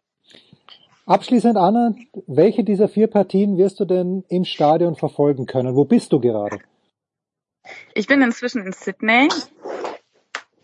Abschließend, 1.08 1.58
Anna, 1.58 1.96
welche 2.28 2.64
dieser 2.64 2.88
vier 2.88 3.08
Partien 3.08 3.58
wirst 3.58 3.80
du 3.80 3.86
denn 3.86 4.24
im 4.30 4.46
Stadion 4.46 4.96
verfolgen 4.96 5.48
können? 5.48 5.76
Wo 5.76 5.84
bist 5.84 6.14
du 6.14 6.20
gerade? 6.20 6.60
Ich 7.94 8.08
bin 8.08 8.22
inzwischen 8.22 8.66
in 8.66 8.74
Sydney. 8.74 9.30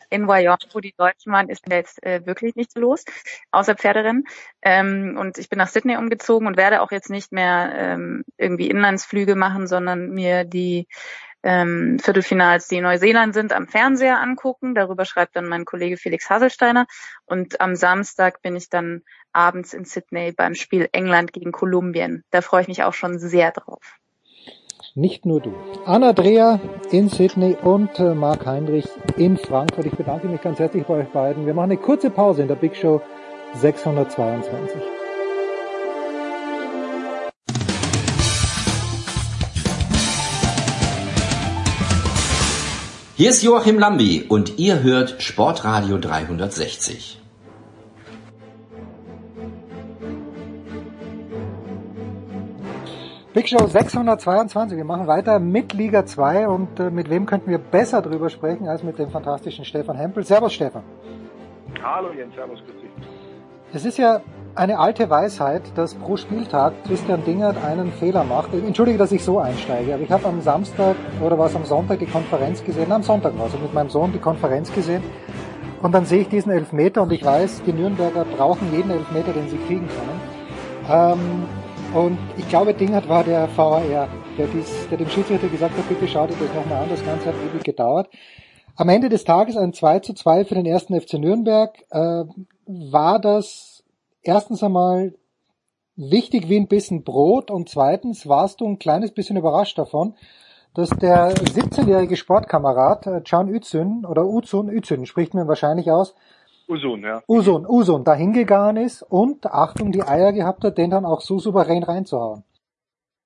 In 0.10 0.28
Wyoming, 0.28 0.68
wo 0.74 0.82
die 0.82 0.94
Deutschen 0.98 1.32
waren, 1.32 1.48
ist 1.48 1.64
jetzt 1.72 2.04
äh, 2.04 2.26
wirklich 2.26 2.56
nichts 2.56 2.76
los, 2.76 3.06
außer 3.52 3.76
Pferderennen. 3.76 4.26
Ähm, 4.62 5.16
und 5.18 5.38
ich 5.38 5.48
bin 5.48 5.58
nach 5.58 5.70
Sydney 5.70 5.96
umgezogen 5.96 6.48
und 6.48 6.58
werde 6.58 6.82
auch 6.82 6.92
jetzt 6.92 7.10
nicht 7.10 7.32
mehr 7.32 7.72
ähm, 7.74 8.26
irgendwie 8.38 8.70
Inlandsflüge 8.70 9.36
machen, 9.36 9.68
sondern 9.68 10.10
mir 10.10 10.44
die 10.44 10.88
ähm, 11.44 11.98
Viertelfinals, 12.00 12.68
die 12.68 12.78
in 12.78 12.84
Neuseeland 12.84 13.34
sind, 13.34 13.54
am 13.54 13.68
Fernseher 13.68 14.20
angucken. 14.20 14.76
Darüber 14.76 15.06
schreibt 15.06 15.36
dann 15.36 15.48
mein 15.48 15.66
Kollege 15.66 15.98
Felix 15.98 16.30
Haselsteiner. 16.30 16.88
Und 17.26 17.62
am 17.62 17.76
Samstag 17.76 18.42
bin 18.42 18.56
ich 18.56 18.70
dann 18.70 19.04
abends 19.34 19.74
in 19.74 19.86
Sydney 19.86 20.34
beim 20.34 20.56
Spiel 20.56 20.90
England 20.92 21.34
gegen 21.34 21.52
Kolumbien. 21.52 22.24
Da 22.32 22.42
freue 22.42 22.64
ich 22.64 22.68
mich 22.68 22.84
auch 22.84 22.94
schon 22.94 23.18
sehr 23.18 23.52
drauf. 23.52 24.01
Nicht 24.94 25.26
nur 25.26 25.40
du. 25.40 25.54
Anna 25.86 26.12
Dreher 26.12 26.60
in 26.92 27.08
Sydney 27.08 27.56
und 27.64 27.98
äh, 27.98 28.14
Marc 28.14 28.46
Heinrich 28.46 28.90
in 29.16 29.38
Frankfurt. 29.38 29.86
Ich 29.86 29.94
bedanke 29.94 30.28
mich 30.28 30.42
ganz 30.42 30.60
herzlich 30.60 30.86
bei 30.86 30.96
euch 30.96 31.08
beiden. 31.08 31.46
Wir 31.46 31.54
machen 31.54 31.72
eine 31.72 31.78
kurze 31.78 32.10
Pause 32.10 32.42
in 32.42 32.50
der 32.50 32.56
Big 32.56 32.76
Show 32.76 33.02
622. 33.54 34.82
Hier 43.16 43.30
ist 43.30 43.44
Joachim 43.44 43.80
Lambi 43.80 44.26
und 44.28 44.60
ihr 44.60 44.84
hört 44.84 45.22
Sportradio 45.22 46.00
360. 46.00 47.21
Big 53.34 53.48
Show 53.48 53.66
622. 53.66 54.76
Wir 54.76 54.84
machen 54.84 55.08
weiter 55.08 55.40
mit 55.40 55.72
Liga 55.72 56.06
2 56.06 56.50
und 56.50 56.78
äh, 56.82 56.90
mit 56.90 57.10
wem 57.10 57.26
könnten 57.26 57.50
wir 57.50 57.60
besser 57.60 58.02
drüber 58.02 58.30
sprechen 58.30 58.68
als 58.68 58.84
mit 58.84 59.00
dem 59.00 59.10
fantastischen 59.10 59.64
Stefan 59.64 59.96
Hempel. 59.96 60.26
Servus 60.26 60.52
Stefan. 60.52 60.84
Hallo 61.82 62.12
Jens, 62.12 62.36
servus, 62.36 62.60
grüß 62.60 62.82
dich. 62.82 62.92
Es 63.74 63.86
ist 63.86 63.98
ja 63.98 64.20
eine 64.54 64.80
alte 64.80 65.10
Weisheit, 65.10 65.62
dass 65.76 65.96
pro 65.96 66.18
Spieltag 66.18 66.74
Christian 66.84 67.24
Dingert 67.24 67.56
einen 67.64 67.94
Fehler 67.94 68.26
macht. 68.26 68.54
Entschuldige, 68.54 68.98
dass 68.98 69.14
ich 69.14 69.24
so 69.24 69.40
einsteige, 69.40 69.94
aber 69.94 70.04
ich 70.04 70.12
habe 70.12 70.26
am 70.28 70.42
Samstag 70.42 70.98
oder 71.22 71.40
was 71.40 71.56
am 71.56 71.64
Sonntag 71.64 72.00
die 72.00 72.08
Konferenz 72.08 72.62
gesehen, 72.66 72.92
am 72.92 73.04
Sonntag 73.04 73.40
war 73.40 73.46
es, 73.46 73.54
mit 73.54 73.74
meinem 73.74 73.90
Sohn 73.90 74.12
die 74.12 74.20
Konferenz 74.20 74.74
gesehen 74.74 75.04
und 75.82 75.94
dann 75.94 76.04
sehe 76.04 76.24
ich 76.24 76.28
diesen 76.28 76.52
Elfmeter 76.52 77.04
und 77.04 77.14
ich 77.14 77.24
weiß, 77.24 77.64
die 77.66 77.72
Nürnberger 77.72 78.26
brauchen 78.26 78.74
jeden 78.74 78.92
Elfmeter, 78.92 79.32
den 79.32 79.48
sie 79.48 79.58
kriegen 79.58 79.88
können. 79.88 80.20
Ähm, 80.90 81.46
und 81.94 82.18
ich 82.38 82.48
glaube, 82.48 82.74
Dingert 82.74 83.10
war 83.10 83.24
der 83.24 83.50
VAR, 83.56 83.82
der, 84.38 84.48
dies, 84.48 84.88
der 84.90 84.98
dem 84.98 85.10
Schiedsrichter 85.10 85.48
gesagt 85.48 85.78
hat, 85.78 85.90
bitte 85.90 86.08
schau 86.08 86.26
dir 86.26 86.36
das 86.40 86.54
nochmal 86.56 86.84
an, 86.84 86.90
das 86.90 87.04
Ganze 87.06 87.28
hat 87.28 87.36
ewig 87.36 87.64
gedauert. 87.64 88.10
Am 88.76 88.90
Ende 88.90 89.10
des 89.10 89.26
Tages 89.26 89.58
ein 89.58 89.74
2 89.74 90.00
zu 90.00 90.14
2 90.14 90.46
für 90.46 90.56
den 90.56 90.66
ersten 90.66 91.00
FC 91.00 91.16
Nürnberg. 91.16 91.78
Äh, 91.90 92.24
war 92.66 93.20
das 93.20 93.84
erstens 94.24 94.64
einmal 94.64 95.14
wichtig 95.96 96.50
wie 96.50 96.58
ein 96.58 96.68
bisschen 96.68 97.04
Brot 97.04 97.52
und 97.52 97.70
zweitens 97.70 98.28
warst 98.28 98.62
du 98.62 98.68
ein 98.68 98.80
kleines 98.80 99.12
bisschen 99.12 99.38
überrascht 99.38 99.78
davon, 99.78 100.16
dass 100.74 100.90
der 100.90 101.34
17-jährige 101.34 102.16
Sportkamerad 102.16 103.08
äh, 103.08 103.22
Can 103.22 103.50
Üzün 103.50 104.06
oder 104.06 104.26
Uzun, 104.26 104.70
Üzün 104.70 105.06
spricht 105.06 105.34
mir 105.34 105.48
wahrscheinlich 105.48 105.92
aus, 105.92 106.16
Usun, 106.72 107.04
ja. 107.04 107.22
Usun, 107.28 107.66
Usun 107.68 108.06
da 108.06 108.14
hingegangen 108.14 108.82
ist 108.82 109.04
und, 109.04 109.46
Achtung, 109.46 109.92
die 109.92 110.04
Eier 110.04 110.32
gehabt 110.32 110.64
hat, 110.64 110.78
den 110.78 110.90
dann 110.90 111.04
auch 111.06 111.20
so 111.20 111.38
souverän 111.38 111.84
reinzuhauen. 111.84 112.44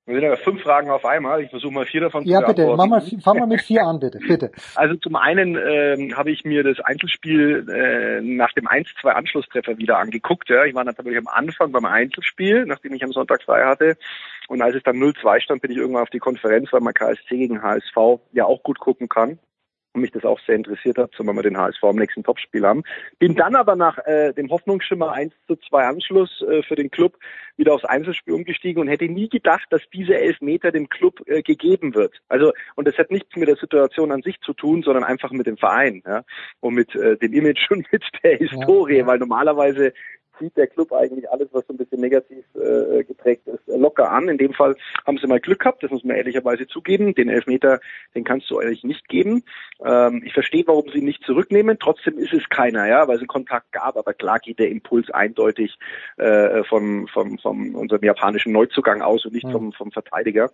Wir 0.07 0.15
sind 0.15 0.23
ja 0.23 0.35
fünf 0.35 0.61
Fragen 0.61 0.89
auf 0.89 1.05
einmal. 1.05 1.41
Ich 1.41 1.49
versuche 1.51 1.73
mal 1.73 1.85
vier 1.85 2.01
davon 2.01 2.23
ja, 2.25 2.39
zu 2.39 2.47
bitte, 2.47 2.65
beantworten. 2.65 2.89
mach 2.89 3.01
mal, 3.01 3.21
fang 3.21 3.39
mal 3.39 3.47
mit 3.47 3.61
vier 3.61 3.83
an, 3.83 3.99
bitte, 3.99 4.19
bitte. 4.19 4.51
Also 4.75 4.95
zum 4.95 5.15
einen 5.15 5.55
ähm, 5.55 6.15
habe 6.17 6.31
ich 6.31 6.43
mir 6.43 6.63
das 6.63 6.79
Einzelspiel 6.79 7.67
äh, 7.69 8.21
nach 8.21 8.51
dem 8.53 8.67
1-2 8.67 9.09
Anschlusstreffer 9.09 9.77
wieder 9.77 9.97
angeguckt. 9.97 10.49
Ja. 10.49 10.65
Ich 10.65 10.75
war 10.75 10.83
natürlich 10.83 11.17
am 11.17 11.27
Anfang 11.27 11.71
beim 11.71 11.85
Einzelspiel, 11.85 12.65
nachdem 12.65 12.93
ich 12.93 13.03
am 13.03 13.11
Sonntag 13.11 13.43
frei 13.43 13.63
hatte. 13.65 13.97
Und 14.47 14.61
als 14.61 14.75
es 14.75 14.83
dann 14.83 14.97
0-2 14.97 15.41
stand, 15.41 15.61
bin 15.61 15.71
ich 15.71 15.77
irgendwann 15.77 16.03
auf 16.03 16.11
die 16.11 16.19
Konferenz, 16.19 16.71
weil 16.71 16.81
man 16.81 16.93
KSC 16.93 17.37
gegen 17.37 17.63
HSV 17.63 18.19
ja 18.31 18.45
auch 18.45 18.61
gut 18.61 18.79
gucken 18.79 19.07
kann 19.07 19.39
und 19.95 20.01
mich 20.01 20.11
das 20.11 20.25
auch 20.25 20.39
sehr 20.45 20.55
interessiert 20.55 20.97
hat, 20.97 21.11
zumal 21.15 21.35
wir 21.35 21.43
den 21.43 21.57
HSV 21.57 21.83
am 21.83 21.95
nächsten 21.95 22.23
Topspiel 22.23 22.65
haben. 22.65 22.83
Bin 23.17 23.35
dann 23.35 23.55
aber 23.55 23.75
nach 23.75 23.97
äh, 24.05 24.33
dem 24.33 24.49
Hoffnungsschimmer 24.49 25.11
1 25.11 25.33
zu 25.47 25.55
2 25.55 25.83
Anschluss 25.85 26.41
äh, 26.41 26.61
für 26.63 26.75
den 26.75 26.91
Club 26.91 27.17
wieder 27.57 27.73
aufs 27.73 27.85
Einzelspiel 27.85 28.33
umgestiegen 28.33 28.81
und 28.81 28.87
hätte 28.87 29.05
nie 29.05 29.29
gedacht, 29.29 29.65
dass 29.69 29.81
diese 29.93 30.15
Elfmeter 30.15 30.71
dem 30.71 30.89
Club 30.89 31.21
äh, 31.27 31.41
gegeben 31.41 31.95
wird. 31.95 32.13
Also 32.27 32.51
und 32.75 32.87
das 32.87 32.97
hat 32.97 33.11
nichts 33.11 33.35
mit 33.35 33.47
der 33.47 33.55
Situation 33.55 34.11
an 34.11 34.21
sich 34.21 34.39
zu 34.41 34.53
tun, 34.53 34.83
sondern 34.83 35.03
einfach 35.03 35.31
mit 35.31 35.47
dem 35.47 35.57
Verein 35.57 36.03
ja? 36.05 36.23
und 36.59 36.75
mit 36.75 36.93
äh, 36.95 37.17
dem 37.17 37.33
Image 37.33 37.65
und 37.71 37.91
mit 37.91 38.03
der 38.23 38.37
Historie, 38.37 38.95
ja, 38.95 38.99
ja. 38.99 39.07
weil 39.07 39.19
normalerweise 39.19 39.93
zieht 40.39 40.55
der 40.57 40.67
Club 40.67 40.91
eigentlich 40.93 41.29
alles, 41.29 41.49
was 41.51 41.65
so 41.67 41.73
ein 41.73 41.77
bisschen 41.77 41.99
negativ 41.99 42.45
äh, 42.55 43.03
geprägt 43.03 43.47
ist, 43.47 43.67
locker 43.67 44.11
an. 44.11 44.29
In 44.29 44.37
dem 44.37 44.53
Fall 44.53 44.75
haben 45.05 45.17
sie 45.17 45.27
mal 45.27 45.39
Glück 45.39 45.59
gehabt, 45.59 45.83
das 45.83 45.91
muss 45.91 46.03
man 46.03 46.15
ehrlicherweise 46.15 46.67
zugeben. 46.67 47.15
Den 47.15 47.29
Elfmeter, 47.29 47.79
den 48.13 48.23
kannst 48.23 48.49
du 48.49 48.59
eigentlich 48.59 48.83
nicht 48.83 49.07
geben. 49.07 49.43
Ähm, 49.83 50.23
ich 50.25 50.33
verstehe, 50.33 50.63
warum 50.67 50.89
sie 50.89 50.99
ihn 50.99 51.05
nicht 51.05 51.23
zurücknehmen. 51.23 51.77
Trotzdem 51.79 52.17
ist 52.17 52.33
es 52.33 52.47
keiner, 52.49 52.87
ja, 52.87 53.07
weil 53.07 53.15
es 53.15 53.21
einen 53.21 53.27
Kontakt 53.27 53.71
gab. 53.71 53.97
Aber 53.97 54.13
klar 54.13 54.39
geht 54.39 54.59
der 54.59 54.69
Impuls 54.69 55.09
eindeutig 55.11 55.77
äh, 56.17 56.63
vom, 56.63 57.07
vom, 57.07 57.37
vom 57.39 57.75
unserem 57.75 58.03
japanischen 58.03 58.51
Neuzugang 58.51 59.01
aus 59.01 59.25
und 59.25 59.33
nicht 59.33 59.49
vom, 59.49 59.73
vom 59.73 59.91
Verteidiger. 59.91 60.51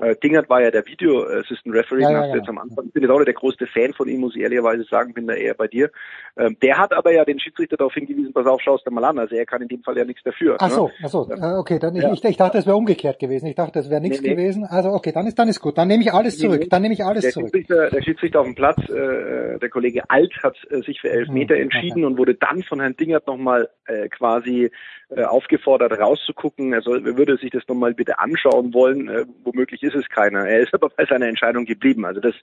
Äh, 0.00 0.14
Dingert 0.22 0.48
war 0.50 0.60
ja 0.62 0.70
der 0.70 0.86
Video 0.86 1.24
Assistant 1.24 1.74
Referee, 1.74 2.02
Ja, 2.02 2.10
ja, 2.10 2.18
hast 2.18 2.26
du 2.26 2.30
ja. 2.32 2.36
jetzt 2.36 2.48
am 2.48 2.58
Anfang. 2.58 2.84
Ich 2.86 2.92
bin 2.92 3.02
jetzt 3.02 3.10
auch 3.12 3.16
nicht 3.18 3.28
der 3.28 3.34
größte 3.34 3.66
Fan 3.66 3.92
von 3.94 4.08
ihm, 4.08 4.20
muss 4.20 4.36
ich 4.36 4.42
ehrlicherweise 4.42 4.84
sagen, 4.84 5.14
bin 5.14 5.26
da 5.26 5.34
eher 5.34 5.54
bei 5.54 5.68
dir. 5.68 5.90
Ähm, 6.36 6.56
der 6.62 6.76
hat 6.78 6.92
aber 6.92 7.12
ja 7.12 7.24
den 7.24 7.40
Schiedsrichter 7.40 7.76
darauf 7.76 7.94
hingewiesen, 7.94 8.32
pass 8.34 8.46
auf, 8.46 8.60
schaust 8.60 8.86
dir 8.86 8.90
mal 8.90 9.04
an. 9.04 9.18
Also 9.18 9.34
er 9.36 9.46
kann 9.46 9.62
in 9.62 9.68
dem 9.68 9.82
Fall 9.82 9.96
ja 9.96 10.04
nichts 10.04 10.22
dafür. 10.22 10.56
Ach 10.60 10.68
ne? 10.68 10.74
so, 10.74 10.90
ach 11.02 11.08
so, 11.08 11.30
äh, 11.30 11.54
okay, 11.58 11.78
dann 11.78 11.94
Ja. 11.96 12.12
ich, 12.12 12.22
ich 12.24 12.36
dachte, 12.36 12.58
es 12.58 12.66
wäre 12.66 12.76
umgekehrt 12.76 13.18
gewesen. 13.18 13.46
Ich 13.46 13.54
dachte, 13.54 13.78
es 13.78 13.88
wäre 13.88 14.00
nichts 14.00 14.20
Nee, 14.20 14.28
nee. 14.28 14.34
gewesen. 14.34 14.64
Also 14.64 14.90
okay, 14.90 15.12
dann 15.12 15.26
ist 15.26 15.38
dann 15.38 15.48
ist 15.48 15.60
gut. 15.60 15.78
Dann 15.78 15.88
nehme 15.88 16.02
ich 16.02 16.12
alles 16.12 16.36
zurück. 16.38 16.66
Dann 16.68 16.82
nehme 16.82 16.94
ich 16.94 17.04
alles 17.04 17.22
der 17.22 17.30
zurück. 17.32 17.50
Schiedsrichter, 17.54 17.90
der 17.90 18.02
Schiedsrichter 18.02 18.40
auf 18.40 18.46
dem 18.46 18.54
Platz, 18.54 18.78
äh, 18.90 19.58
der 19.58 19.68
Kollege 19.70 20.08
Alt 20.10 20.32
hat 20.42 20.56
äh, 20.70 20.80
sich 20.82 21.00
für 21.00 21.10
Elfmeter 21.10 21.54
Hm, 21.54 21.62
entschieden 21.62 22.04
und 22.04 22.18
wurde 22.18 22.34
dann 22.34 22.62
von 22.64 22.80
Herrn 22.80 22.96
Dingert 22.96 23.26
nochmal 23.26 23.68
äh, 23.86 24.08
quasi 24.08 24.70
äh, 25.08 25.22
aufgefordert 25.22 25.98
rauszugucken. 25.98 26.72
Er 26.72 26.82
er 26.86 27.16
würde 27.16 27.36
sich 27.38 27.50
das 27.50 27.62
nochmal 27.68 27.94
bitte 27.94 28.18
anschauen 28.18 28.74
wollen. 28.74 29.08
Äh, 29.08 29.24
womöglich 29.44 29.82
ist 29.86 29.94
es 29.94 30.08
keiner. 30.08 30.46
Er 30.46 30.60
ist 30.60 30.74
aber 30.74 30.90
bei 30.90 31.04
seiner 31.06 31.26
Entscheidung 31.26 31.64
geblieben. 31.64 32.04
Also 32.04 32.20
das 32.20 32.34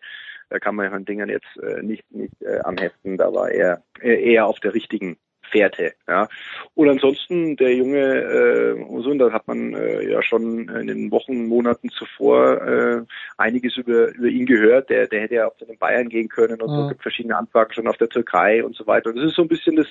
da 0.49 0.59
kann 0.59 0.75
man 0.75 0.89
Herrn 0.89 1.05
Dingert 1.05 1.29
jetzt 1.29 1.57
äh, 1.63 1.81
nicht, 1.81 2.03
nicht 2.11 2.41
äh, 2.41 2.59
anheften. 2.59 3.17
Da 3.17 3.33
war 3.33 3.49
er 3.49 3.81
eher, 3.99 4.19
eher 4.19 4.45
auf 4.45 4.59
der 4.59 4.73
richtigen 4.73 5.17
Fährte. 5.51 5.93
Ja. 6.07 6.27
Und 6.73 6.89
ansonsten 6.89 7.55
der 7.55 7.75
junge 7.75 7.99
äh, 7.99 8.73
Osun, 8.83 9.19
da 9.19 9.31
hat 9.31 9.47
man 9.47 9.73
äh, 9.73 10.09
ja 10.09 10.21
schon 10.21 10.69
in 10.69 10.87
den 10.87 11.11
Wochen, 11.11 11.47
Monaten 11.47 11.89
zuvor 11.89 12.61
äh, 12.61 13.01
einiges 13.37 13.77
über, 13.77 14.13
über 14.13 14.27
ihn 14.27 14.45
gehört. 14.45 14.89
Der, 14.89 15.07
der 15.07 15.21
hätte 15.21 15.35
ja 15.35 15.47
auch 15.47 15.55
zu 15.57 15.65
den 15.65 15.77
Bayern 15.77 16.09
gehen 16.09 16.29
können 16.29 16.61
und 16.61 16.69
so. 16.69 16.75
Mhm. 16.75 16.81
Es 16.83 16.89
gibt 16.89 17.01
verschiedene 17.03 17.37
Anfragen 17.37 17.73
schon 17.73 17.87
auf 17.87 17.97
der 17.97 18.09
Türkei 18.09 18.63
und 18.63 18.75
so 18.75 18.85
weiter. 18.87 19.09
Und 19.09 19.17
das 19.17 19.25
ist 19.25 19.35
so 19.35 19.43
ein 19.43 19.47
bisschen 19.47 19.75
das 19.75 19.87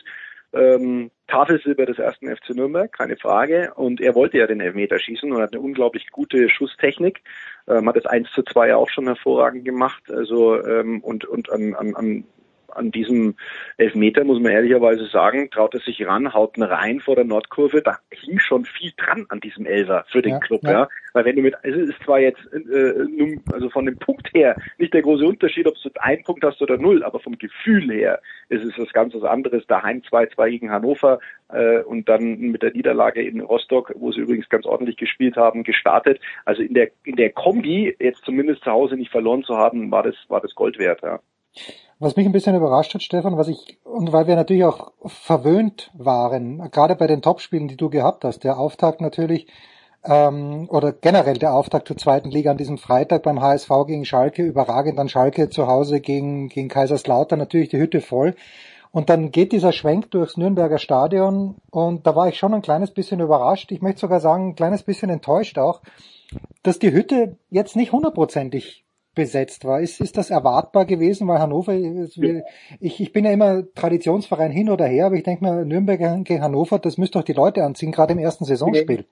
ähm, 0.52 1.10
Tafelsilber 1.28 1.86
des 1.86 1.98
ersten 1.98 2.34
FC 2.34 2.50
Nürnberg, 2.50 2.92
keine 2.92 3.16
Frage. 3.16 3.72
Und 3.74 4.00
er 4.00 4.14
wollte 4.14 4.38
ja 4.38 4.46
den 4.46 4.60
Elfmeter 4.60 4.98
schießen 4.98 5.32
und 5.32 5.40
hat 5.40 5.52
eine 5.52 5.62
unglaublich 5.62 6.10
gute 6.10 6.48
Schusstechnik. 6.48 7.22
Ähm, 7.66 7.88
hat 7.88 7.96
das 7.96 8.06
1 8.06 8.30
zu 8.32 8.42
2 8.42 8.68
ja 8.68 8.76
auch 8.76 8.90
schon 8.90 9.06
hervorragend 9.06 9.64
gemacht. 9.64 10.10
Also 10.10 10.62
ähm, 10.62 11.00
und, 11.00 11.24
und 11.24 11.50
an, 11.50 11.74
an, 11.74 11.94
an 11.94 12.24
an 12.76 12.90
diesem 12.90 13.36
Elfmeter, 13.76 14.24
muss 14.24 14.40
man 14.40 14.52
ehrlicherweise 14.52 15.06
sagen, 15.06 15.50
traut 15.50 15.74
er 15.74 15.80
sich 15.80 16.06
ran, 16.06 16.32
haut 16.32 16.56
ihn 16.56 16.62
rein 16.62 17.00
vor 17.00 17.16
der 17.16 17.24
Nordkurve. 17.24 17.82
Da 17.82 17.98
hing 18.10 18.38
schon 18.38 18.64
viel 18.64 18.92
dran 18.96 19.26
an 19.28 19.40
diesem 19.40 19.66
Elfer 19.66 20.04
für 20.08 20.22
den 20.22 20.32
Ja, 20.32 20.38
Club, 20.38 20.62
ja. 20.64 20.72
ja. 20.72 20.88
Weil 21.12 21.24
wenn 21.24 21.36
du 21.36 21.42
mit, 21.42 21.54
es 21.62 21.76
ist 21.76 22.02
zwar 22.04 22.20
jetzt, 22.20 22.40
äh, 22.52 22.94
nun, 23.08 23.42
also 23.52 23.68
von 23.70 23.86
dem 23.86 23.98
Punkt 23.98 24.32
her 24.34 24.56
nicht 24.78 24.94
der 24.94 25.02
große 25.02 25.24
Unterschied, 25.24 25.66
ob 25.66 25.74
du 25.74 25.90
einen 26.00 26.22
Punkt 26.24 26.44
hast 26.44 26.62
oder 26.62 26.78
null, 26.78 27.04
aber 27.04 27.20
vom 27.20 27.36
Gefühl 27.38 27.90
her 27.92 28.20
ist 28.48 28.64
es 28.64 28.78
was 28.78 28.92
ganz 28.92 29.14
was 29.14 29.24
anderes. 29.24 29.66
Daheim 29.66 30.00
2-2 30.00 30.50
gegen 30.50 30.70
Hannover 30.70 31.20
äh, 31.48 31.80
und 31.80 32.08
dann 32.08 32.38
mit 32.38 32.62
der 32.62 32.72
Niederlage 32.72 33.22
in 33.22 33.40
Rostock, 33.40 33.92
wo 33.96 34.12
sie 34.12 34.20
übrigens 34.20 34.48
ganz 34.48 34.66
ordentlich 34.66 34.96
gespielt 34.96 35.36
haben, 35.36 35.64
gestartet. 35.64 36.20
Also 36.44 36.62
in 36.62 36.74
der 36.74 36.90
in 37.04 37.16
der 37.16 37.30
Kombi 37.30 37.94
jetzt 37.98 38.24
zumindest 38.24 38.64
zu 38.64 38.70
Hause 38.70 38.96
nicht 38.96 39.10
verloren 39.10 39.44
zu 39.44 39.56
haben, 39.56 39.90
war 39.90 40.02
das 40.02 40.16
war 40.28 40.40
das 40.40 40.54
Gold 40.54 40.78
wert, 40.78 41.02
ja. 41.02 41.20
Was 41.98 42.16
mich 42.16 42.26
ein 42.26 42.32
bisschen 42.32 42.56
überrascht 42.56 42.94
hat, 42.94 43.02
Stefan, 43.02 43.36
was 43.36 43.46
ich, 43.46 43.78
und 43.84 44.12
weil 44.12 44.26
wir 44.26 44.34
natürlich 44.34 44.64
auch 44.64 44.90
verwöhnt 45.06 45.90
waren, 45.94 46.70
gerade 46.72 46.96
bei 46.96 47.06
den 47.06 47.22
Topspielen, 47.22 47.68
die 47.68 47.76
du 47.76 47.90
gehabt 47.90 48.24
hast, 48.24 48.42
der 48.42 48.58
Auftakt 48.58 49.00
natürlich, 49.00 49.46
ähm, 50.04 50.66
oder 50.68 50.92
generell 50.92 51.38
der 51.38 51.54
Auftakt 51.54 51.86
zur 51.86 51.96
zweiten 51.96 52.30
Liga 52.30 52.50
an 52.50 52.56
diesem 52.56 52.78
Freitag 52.78 53.22
beim 53.22 53.40
HSV 53.40 53.70
gegen 53.86 54.04
Schalke, 54.04 54.42
überragend 54.42 54.98
dann 54.98 55.08
Schalke 55.08 55.48
zu 55.48 55.68
Hause 55.68 56.00
gegen, 56.00 56.48
gegen 56.48 56.68
Kaiserslautern, 56.68 57.38
natürlich 57.38 57.68
die 57.68 57.78
Hütte 57.78 58.00
voll. 58.00 58.34
Und 58.90 59.08
dann 59.08 59.30
geht 59.30 59.52
dieser 59.52 59.72
Schwenk 59.72 60.10
durchs 60.10 60.36
Nürnberger 60.36 60.78
Stadion 60.78 61.56
und 61.70 62.06
da 62.06 62.14
war 62.14 62.28
ich 62.28 62.36
schon 62.36 62.52
ein 62.52 62.62
kleines 62.62 62.90
bisschen 62.90 63.20
überrascht. 63.20 63.72
Ich 63.72 63.80
möchte 63.80 64.00
sogar 64.00 64.20
sagen, 64.20 64.48
ein 64.48 64.54
kleines 64.54 64.82
bisschen 64.82 65.08
enttäuscht 65.08 65.56
auch, 65.56 65.80
dass 66.62 66.78
die 66.78 66.92
Hütte 66.92 67.38
jetzt 67.48 67.74
nicht 67.74 67.92
hundertprozentig 67.92 68.81
besetzt 69.14 69.64
war. 69.64 69.80
Ist, 69.80 70.00
ist 70.00 70.16
das 70.16 70.30
erwartbar 70.30 70.86
gewesen, 70.86 71.28
weil 71.28 71.38
Hannover, 71.38 71.74
ich, 71.74 73.00
ich 73.00 73.12
bin 73.12 73.24
ja 73.24 73.30
immer 73.30 73.62
Traditionsverein 73.74 74.50
hin 74.50 74.70
oder 74.70 74.86
her, 74.86 75.06
aber 75.06 75.16
ich 75.16 75.22
denke 75.22 75.44
mir, 75.44 75.64
Nürnberg 75.64 76.24
gegen 76.24 76.42
Hannover, 76.42 76.78
das 76.78 76.98
müsste 76.98 77.18
doch 77.18 77.24
die 77.24 77.32
Leute 77.32 77.64
anziehen, 77.64 77.92
gerade 77.92 78.12
im 78.12 78.18
ersten 78.18 78.44
Saisonspiel. 78.44 79.06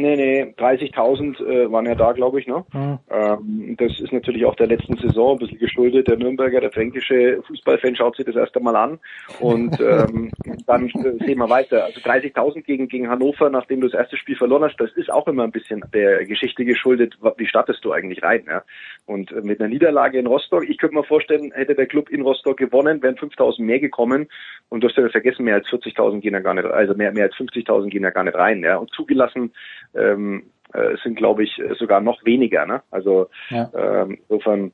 Nee, 0.00 0.14
nee, 0.14 0.54
30.000 0.56 1.44
äh, 1.44 1.72
waren 1.72 1.84
ja 1.84 1.96
da, 1.96 2.12
glaube 2.12 2.38
ich, 2.38 2.46
ne? 2.46 2.64
Hm. 2.70 2.98
Ähm, 3.10 3.76
das 3.78 3.98
ist 3.98 4.12
natürlich 4.12 4.44
auch 4.44 4.54
der 4.54 4.68
letzten 4.68 4.96
Saison 4.96 5.32
ein 5.32 5.38
bisschen 5.38 5.58
geschuldet. 5.58 6.06
Der 6.06 6.16
Nürnberger, 6.16 6.60
der 6.60 6.70
fränkische 6.70 7.42
Fußballfan 7.48 7.96
schaut 7.96 8.14
sich 8.14 8.24
das 8.24 8.36
erst 8.36 8.56
einmal 8.56 8.76
an 8.76 9.00
und 9.40 9.80
ähm, 9.80 10.30
dann 10.66 10.86
äh, 10.86 11.24
sehen 11.24 11.38
wir 11.38 11.50
weiter. 11.50 11.84
Also 11.84 12.00
30.000 12.00 12.62
gegen, 12.62 12.86
gegen 12.86 13.08
Hannover, 13.08 13.50
nachdem 13.50 13.80
du 13.80 13.88
das 13.88 13.98
erste 13.98 14.16
Spiel 14.16 14.36
verloren 14.36 14.62
hast, 14.62 14.76
das 14.78 14.92
ist 14.92 15.10
auch 15.10 15.26
immer 15.26 15.42
ein 15.42 15.50
bisschen 15.50 15.84
der 15.92 16.24
Geschichte 16.26 16.64
geschuldet. 16.64 17.18
Wie 17.36 17.46
startest 17.46 17.84
du 17.84 17.90
eigentlich 17.90 18.22
rein? 18.22 18.44
Ja? 18.46 18.62
Und 19.06 19.32
äh, 19.32 19.40
mit 19.40 19.60
einer 19.60 19.68
Niederlage 19.68 20.20
in 20.20 20.28
Rostock, 20.28 20.68
ich 20.68 20.78
könnte 20.78 20.94
mir 20.94 21.04
vorstellen, 21.04 21.50
hätte 21.52 21.74
der 21.74 21.86
Club 21.86 22.08
in 22.08 22.22
Rostock 22.22 22.56
gewonnen, 22.56 23.02
wären 23.02 23.16
5.000 23.16 23.62
mehr 23.62 23.80
gekommen 23.80 24.28
und 24.68 24.82
du 24.82 24.88
hast 24.88 24.96
ja 24.96 25.08
vergessen, 25.08 25.44
mehr 25.44 25.56
als 25.56 25.66
40.000 25.66 26.20
gehen 26.20 26.34
ja 26.34 26.40
gar 26.40 26.54
nicht, 26.54 26.66
also 26.66 26.94
mehr, 26.94 27.10
mehr 27.10 27.24
als 27.24 27.34
50.000 27.34 27.88
gehen 27.88 28.04
ja 28.04 28.10
gar 28.10 28.22
nicht 28.22 28.36
rein. 28.36 28.62
Ja? 28.62 28.76
Und 28.76 28.92
zugelassen 28.92 29.52
ähm, 29.94 30.50
äh, 30.72 30.96
sind, 31.02 31.16
glaube 31.16 31.44
ich, 31.44 31.60
sogar 31.78 32.00
noch 32.00 32.24
weniger. 32.24 32.66
Ne? 32.66 32.82
Also 32.90 33.28
Ja. 33.50 33.70
ähm, 33.74 34.18
insofern 34.28 34.72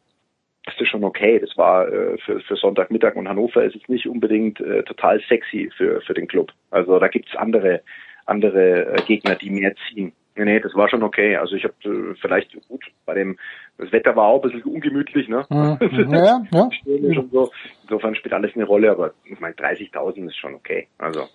ist 0.67 0.81
das 0.81 0.89
schon 0.89 1.05
okay. 1.05 1.39
Das 1.39 1.57
war 1.57 1.89
äh, 1.89 2.19
für, 2.19 2.41
für 2.41 2.57
Sonntagmittag 2.57 3.17
und 3.17 3.29
Hannover 3.29 3.65
ist 3.65 3.77
es 3.77 3.89
nicht 3.89 4.07
unbedingt 4.07 4.61
äh, 4.61 4.83
total 4.83 5.21
sexy 5.29 5.71
für, 5.77 6.01
für 6.01 6.15
den 6.15 6.27
Club. 6.27 6.53
Also 6.71 6.99
da 6.99 7.09
gibt's 7.09 7.37
andere, 7.37 7.83
andere 8.27 8.97
äh, 8.97 9.03
Gegner, 9.03 9.35
die 9.37 9.51
mehr 9.51 9.75
ziehen. 9.89 10.13
Nee, 10.37 10.47
nee, 10.47 10.61
das 10.61 10.75
war 10.75 10.89
schon 10.89 11.05
okay. 11.05 11.37
Also 11.37 11.55
ich 11.55 11.65
habe 11.65 11.75
äh, 11.85 12.15
vielleicht 12.21 12.53
gut 12.69 12.85
bei 13.07 13.15
dem, 13.15 13.39
das 13.79 13.93
Wetter 13.93 14.17
war 14.17 14.27
auch 14.27 14.43
ein 14.43 14.51
bisschen 14.51 14.73
ungemütlich, 14.73 15.29
ne? 15.29 15.47
Ja, 15.51 15.79
ja. 16.53 16.71
Und 16.85 17.31
so. 17.31 17.53
Insofern 17.83 18.17
spielt 18.17 18.35
alles 18.35 18.53
eine 18.57 18.65
Rolle, 18.65 18.91
aber 18.91 19.13
ich 19.25 19.39
meine 19.39 19.55
30.000 19.55 20.27
ist 20.27 20.37
schon 20.37 20.55
okay. 20.55 20.89
Also 20.99 21.29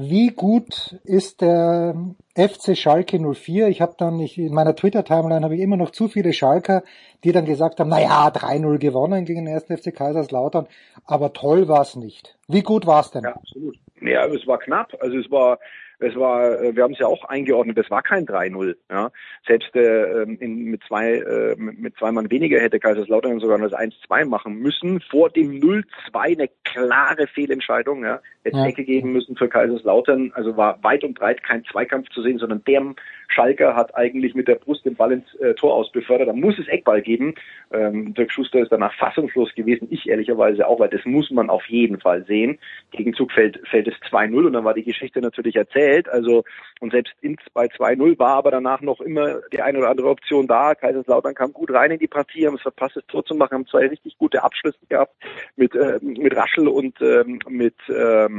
Wie 0.00 0.28
gut 0.28 0.96
ist 1.02 1.40
der 1.40 1.96
FC 2.36 2.78
Schalke 2.78 3.18
04? 3.18 3.66
Ich 3.66 3.80
habe 3.80 3.96
dann, 3.98 4.20
ich, 4.20 4.38
in 4.38 4.54
meiner 4.54 4.76
Twitter-Timeline 4.76 5.42
habe 5.42 5.56
ich 5.56 5.60
immer 5.60 5.76
noch 5.76 5.90
zu 5.90 6.06
viele 6.06 6.32
Schalker, 6.32 6.84
die 7.24 7.32
dann 7.32 7.46
gesagt 7.46 7.80
haben, 7.80 7.90
na 7.90 8.00
ja, 8.00 8.28
3-0 8.28 8.78
gewonnen 8.78 9.24
gegen 9.24 9.46
den 9.46 9.52
ersten 9.52 9.76
FC 9.76 9.92
Kaiserslautern, 9.92 10.68
aber 11.04 11.32
toll 11.32 11.66
war's 11.66 11.96
nicht. 11.96 12.38
Wie 12.46 12.62
gut 12.62 12.86
war's 12.86 13.10
denn? 13.10 13.24
Ja, 13.24 13.32
absolut. 13.32 13.76
Ja, 14.00 14.24
es 14.26 14.46
war 14.46 14.60
knapp. 14.60 14.96
Also 15.00 15.18
es 15.18 15.28
war, 15.32 15.58
es 15.98 16.14
war, 16.14 16.60
äh, 16.60 16.76
wir 16.76 16.84
haben 16.84 16.92
es 16.92 17.00
ja 17.00 17.08
auch 17.08 17.24
eingeordnet, 17.24 17.76
es 17.76 17.90
war 17.90 18.02
kein 18.02 18.24
3-0. 18.24 18.76
Ja. 18.88 19.10
Selbst 19.48 19.74
äh, 19.74 20.22
ähm, 20.22 20.38
in, 20.40 20.64
mit 20.66 20.82
zwei, 20.84 21.14
äh, 21.14 21.56
mit, 21.56 21.96
zwei 21.96 22.12
Mann 22.12 22.30
weniger 22.30 22.60
hätte 22.60 22.78
Kaiserslautern 22.78 23.40
sogar 23.40 23.58
das 23.58 23.72
1-2 23.72 24.26
machen 24.26 24.60
müssen. 24.60 25.00
Vor 25.00 25.28
dem 25.30 25.58
0-2 25.60 25.84
eine 26.12 26.48
klare 26.62 27.26
Fehlentscheidung. 27.26 28.04
Ja. 28.04 28.20
Hätte 28.48 28.58
Ja. 28.58 28.66
Ecke 28.66 28.84
geben 28.84 29.12
müssen 29.12 29.36
für 29.36 29.48
Kaiserslautern. 29.48 30.32
Also 30.34 30.56
war 30.56 30.82
weit 30.82 31.04
und 31.04 31.18
breit 31.18 31.42
kein 31.42 31.64
Zweikampf 31.64 32.08
zu 32.10 32.22
sehen, 32.22 32.38
sondern 32.38 32.64
der 32.64 32.94
Schalker 33.28 33.76
hat 33.76 33.94
eigentlich 33.94 34.34
mit 34.34 34.48
der 34.48 34.54
Brust 34.54 34.84
den 34.86 34.94
Ball 34.94 35.12
ins 35.12 35.34
äh, 35.34 35.54
Tor 35.54 35.74
ausbefördert. 35.74 36.28
Da 36.28 36.32
muss 36.32 36.58
es 36.58 36.66
Eckball 36.68 37.02
geben. 37.02 37.34
Ähm, 37.72 38.14
Dirk 38.14 38.32
Schuster 38.32 38.60
ist 38.60 38.72
danach 38.72 38.94
fassungslos 38.94 39.54
gewesen. 39.54 39.88
Ich 39.90 40.08
ehrlicherweise 40.08 40.66
auch, 40.66 40.80
weil 40.80 40.88
das 40.88 41.04
muss 41.04 41.30
man 41.30 41.50
auf 41.50 41.66
jeden 41.66 42.00
Fall 42.00 42.24
sehen. 42.24 42.58
Gegenzug 42.90 43.32
fällt, 43.32 43.60
fällt 43.68 43.86
es 43.86 43.94
2-0 44.10 44.46
und 44.46 44.52
dann 44.54 44.64
war 44.64 44.74
die 44.74 44.84
Geschichte 44.84 45.20
natürlich 45.20 45.56
erzählt. 45.56 46.08
Also, 46.08 46.44
und 46.80 46.92
selbst 46.92 47.12
in, 47.20 47.36
bei 47.52 47.66
2-0 47.66 48.18
war 48.18 48.36
aber 48.36 48.50
danach 48.50 48.80
noch 48.80 49.00
immer 49.00 49.40
die 49.52 49.60
eine 49.60 49.78
oder 49.78 49.90
andere 49.90 50.08
Option 50.08 50.46
da. 50.46 50.74
Kaiserslautern 50.74 51.34
kam 51.34 51.52
gut 51.52 51.70
rein 51.70 51.90
in 51.90 51.98
die 51.98 52.06
Partie, 52.06 52.46
haben 52.46 52.56
es 52.56 52.62
verpasst, 52.62 52.96
das 52.96 53.06
Tor 53.06 53.24
zu 53.24 53.34
machen, 53.34 53.52
haben 53.52 53.66
zwei 53.66 53.88
richtig 53.88 54.16
gute 54.16 54.42
Abschlüsse 54.42 54.78
gehabt 54.88 55.12
mit, 55.56 55.74
äh, 55.74 55.98
mit 56.00 56.34
Raschel 56.34 56.66
und 56.68 57.00
ähm, 57.02 57.40
mit, 57.48 57.76
ähm, 57.88 58.37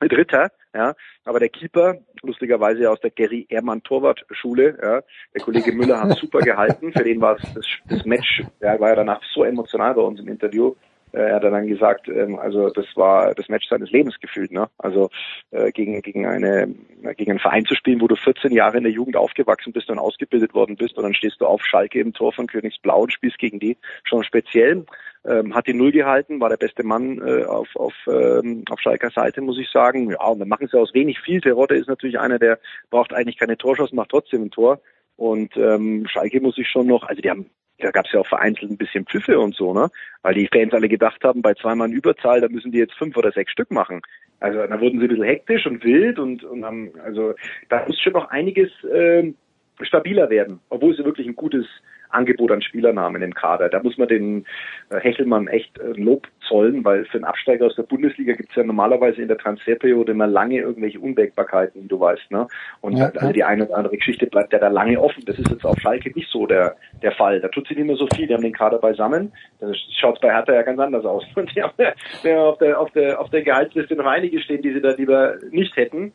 mit 0.00 0.12
Ritter, 0.12 0.50
ja. 0.74 0.94
Aber 1.24 1.38
der 1.38 1.48
Keeper, 1.48 1.98
lustigerweise 2.22 2.90
aus 2.90 3.00
der 3.00 3.10
Gary 3.10 3.46
Ehrmann 3.48 3.82
Torwart 3.82 4.24
Schule, 4.30 4.76
ja, 4.82 5.02
der 5.34 5.42
Kollege 5.42 5.72
Müller 5.72 6.00
hat 6.02 6.18
super 6.18 6.40
gehalten. 6.50 6.92
Für 6.92 7.04
den 7.04 7.20
war 7.20 7.36
es 7.36 7.54
das, 7.54 7.66
das 7.88 8.04
Match, 8.04 8.42
ja, 8.60 8.78
war 8.80 8.90
ja 8.90 8.96
danach 8.96 9.22
so 9.32 9.44
emotional 9.44 9.94
bei 9.94 10.02
uns 10.02 10.20
im 10.20 10.28
Interview. 10.28 10.74
Äh, 11.12 11.28
Er 11.28 11.36
hat 11.36 11.44
dann 11.44 11.66
gesagt, 11.66 12.08
ähm, 12.08 12.38
also 12.38 12.70
das 12.70 12.86
war 12.96 13.34
das 13.34 13.48
Match 13.48 13.68
seines 13.68 13.90
Lebens 13.90 14.18
gefühlt, 14.20 14.50
ne? 14.50 14.68
Also 14.78 15.10
äh, 15.52 15.70
gegen 15.70 16.02
gegen 16.02 16.26
eine 16.26 16.74
gegen 17.16 17.30
einen 17.32 17.40
Verein 17.40 17.64
zu 17.64 17.74
spielen, 17.76 18.00
wo 18.00 18.08
du 18.08 18.16
14 18.16 18.52
Jahre 18.52 18.78
in 18.78 18.82
der 18.84 18.92
Jugend 18.92 19.16
aufgewachsen 19.16 19.72
bist 19.72 19.90
und 19.90 19.98
ausgebildet 19.98 20.54
worden 20.54 20.76
bist 20.76 20.96
und 20.96 21.04
dann 21.04 21.14
stehst 21.14 21.40
du 21.40 21.46
auf 21.46 21.64
Schalke 21.64 22.00
im 22.00 22.12
Tor 22.12 22.32
von 22.32 22.46
Königsblau 22.48 23.02
und 23.02 23.12
spielst 23.12 23.38
gegen 23.38 23.60
die 23.60 23.76
schon 24.02 24.24
speziell. 24.24 24.84
Ähm, 25.26 25.54
hat 25.54 25.66
die 25.66 25.74
Null 25.74 25.92
gehalten, 25.92 26.40
war 26.40 26.48
der 26.48 26.56
beste 26.56 26.82
Mann 26.82 27.20
äh, 27.26 27.44
auf, 27.44 27.68
auf, 27.76 27.94
ähm, 28.06 28.64
auf 28.70 28.80
Schalker 28.80 29.10
Seite, 29.10 29.40
muss 29.40 29.58
ich 29.58 29.70
sagen. 29.70 30.10
Ja, 30.10 30.26
und 30.26 30.38
dann 30.38 30.48
machen 30.48 30.68
sie 30.70 30.78
aus 30.78 30.94
wenig 30.94 31.20
viel. 31.20 31.40
Terodde 31.40 31.76
ist 31.76 31.88
natürlich 31.88 32.18
einer, 32.18 32.38
der 32.38 32.58
braucht 32.90 33.12
eigentlich 33.14 33.38
keine 33.38 33.56
Torschuss, 33.56 33.92
macht 33.92 34.10
trotzdem 34.10 34.44
ein 34.44 34.50
Tor. 34.50 34.80
Und 35.16 35.56
ähm, 35.56 36.06
Schalke 36.08 36.40
muss 36.40 36.58
ich 36.58 36.68
schon 36.68 36.86
noch, 36.86 37.04
also 37.04 37.20
die 37.20 37.30
haben 37.30 37.46
da 37.78 37.90
gab 37.90 38.06
es 38.06 38.12
ja 38.12 38.20
auch 38.20 38.26
vereinzelt 38.26 38.70
ein 38.70 38.76
bisschen 38.76 39.04
Pfiffe 39.04 39.38
und 39.38 39.54
so, 39.54 39.74
ne? 39.74 39.90
Weil 40.22 40.34
die 40.34 40.48
Fans 40.52 40.72
alle 40.72 40.88
gedacht 40.88 41.22
haben, 41.24 41.42
bei 41.42 41.54
zweimal 41.54 41.92
Überzahl, 41.92 42.40
da 42.40 42.48
müssen 42.48 42.72
die 42.72 42.78
jetzt 42.78 42.94
fünf 42.94 43.16
oder 43.16 43.32
sechs 43.32 43.50
Stück 43.50 43.70
machen. 43.70 44.00
Also 44.40 44.58
da 44.66 44.80
wurden 44.80 44.98
sie 44.98 45.06
ein 45.06 45.08
bisschen 45.08 45.24
hektisch 45.24 45.66
und 45.66 45.82
wild 45.84 46.18
und, 46.18 46.44
und 46.44 46.64
haben, 46.64 46.92
also 47.04 47.34
da 47.68 47.84
muss 47.86 48.00
schon 48.00 48.12
noch 48.12 48.30
einiges 48.30 48.70
äh, 48.84 49.32
stabiler 49.80 50.30
werden, 50.30 50.60
obwohl 50.68 50.94
sie 50.96 51.04
wirklich 51.04 51.26
ein 51.26 51.34
gutes 51.34 51.66
Angebot 52.14 52.50
an 52.50 52.62
Spielernamen 52.62 53.22
im 53.22 53.34
Kader. 53.34 53.68
Da 53.68 53.82
muss 53.82 53.98
man 53.98 54.08
den 54.08 54.46
äh, 54.90 55.00
Hechelmann 55.00 55.48
echt 55.48 55.78
äh, 55.78 55.92
Lob 55.92 56.28
zollen, 56.48 56.84
weil 56.84 57.04
für 57.06 57.18
einen 57.18 57.24
Absteiger 57.24 57.66
aus 57.66 57.76
der 57.76 57.82
Bundesliga 57.82 58.34
gibt 58.34 58.50
es 58.50 58.56
ja 58.56 58.64
normalerweise 58.64 59.22
in 59.22 59.28
der 59.28 59.38
Transferperiode 59.38 60.12
immer 60.12 60.26
lange 60.26 60.58
irgendwelche 60.58 61.00
Unwägbarkeiten, 61.00 61.82
wie 61.82 61.88
du 61.88 61.98
weißt. 61.98 62.30
Ne? 62.30 62.46
Und 62.80 62.96
ja, 62.96 63.06
also 63.06 63.32
die 63.32 63.44
eine 63.44 63.66
oder 63.66 63.76
andere 63.76 63.96
Geschichte 63.96 64.26
bleibt 64.26 64.52
ja 64.52 64.58
da 64.58 64.68
lange 64.68 65.00
offen. 65.00 65.24
Das 65.26 65.38
ist 65.38 65.50
jetzt 65.50 65.64
auf 65.64 65.78
Schalke 65.80 66.10
nicht 66.14 66.30
so 66.30 66.46
der, 66.46 66.76
der 67.02 67.12
Fall. 67.12 67.40
Da 67.40 67.48
tut 67.48 67.66
sich 67.68 67.76
nicht 67.76 67.86
mehr 67.86 67.96
so 67.96 68.06
viel. 68.14 68.26
Die 68.26 68.34
haben 68.34 68.42
den 68.42 68.52
Kader 68.52 68.78
beisammen. 68.78 69.32
Da 69.60 69.72
schaut 69.98 70.20
bei 70.20 70.32
Hertha 70.32 70.52
ja 70.52 70.62
ganz 70.62 70.78
anders 70.78 71.04
aus. 71.04 71.24
Und 71.34 71.54
die 71.54 71.62
haben 71.62 71.72
ja 71.78 72.44
auf 72.44 72.58
der, 72.58 72.80
auf 72.80 72.90
der, 72.92 73.20
auf 73.20 73.30
der 73.30 73.42
Gehaltsliste 73.42 73.96
noch 73.96 74.06
einige 74.06 74.40
stehen, 74.40 74.62
die 74.62 74.72
sie 74.72 74.80
da 74.80 74.90
lieber 74.90 75.36
nicht 75.50 75.76
hätten. 75.76 76.12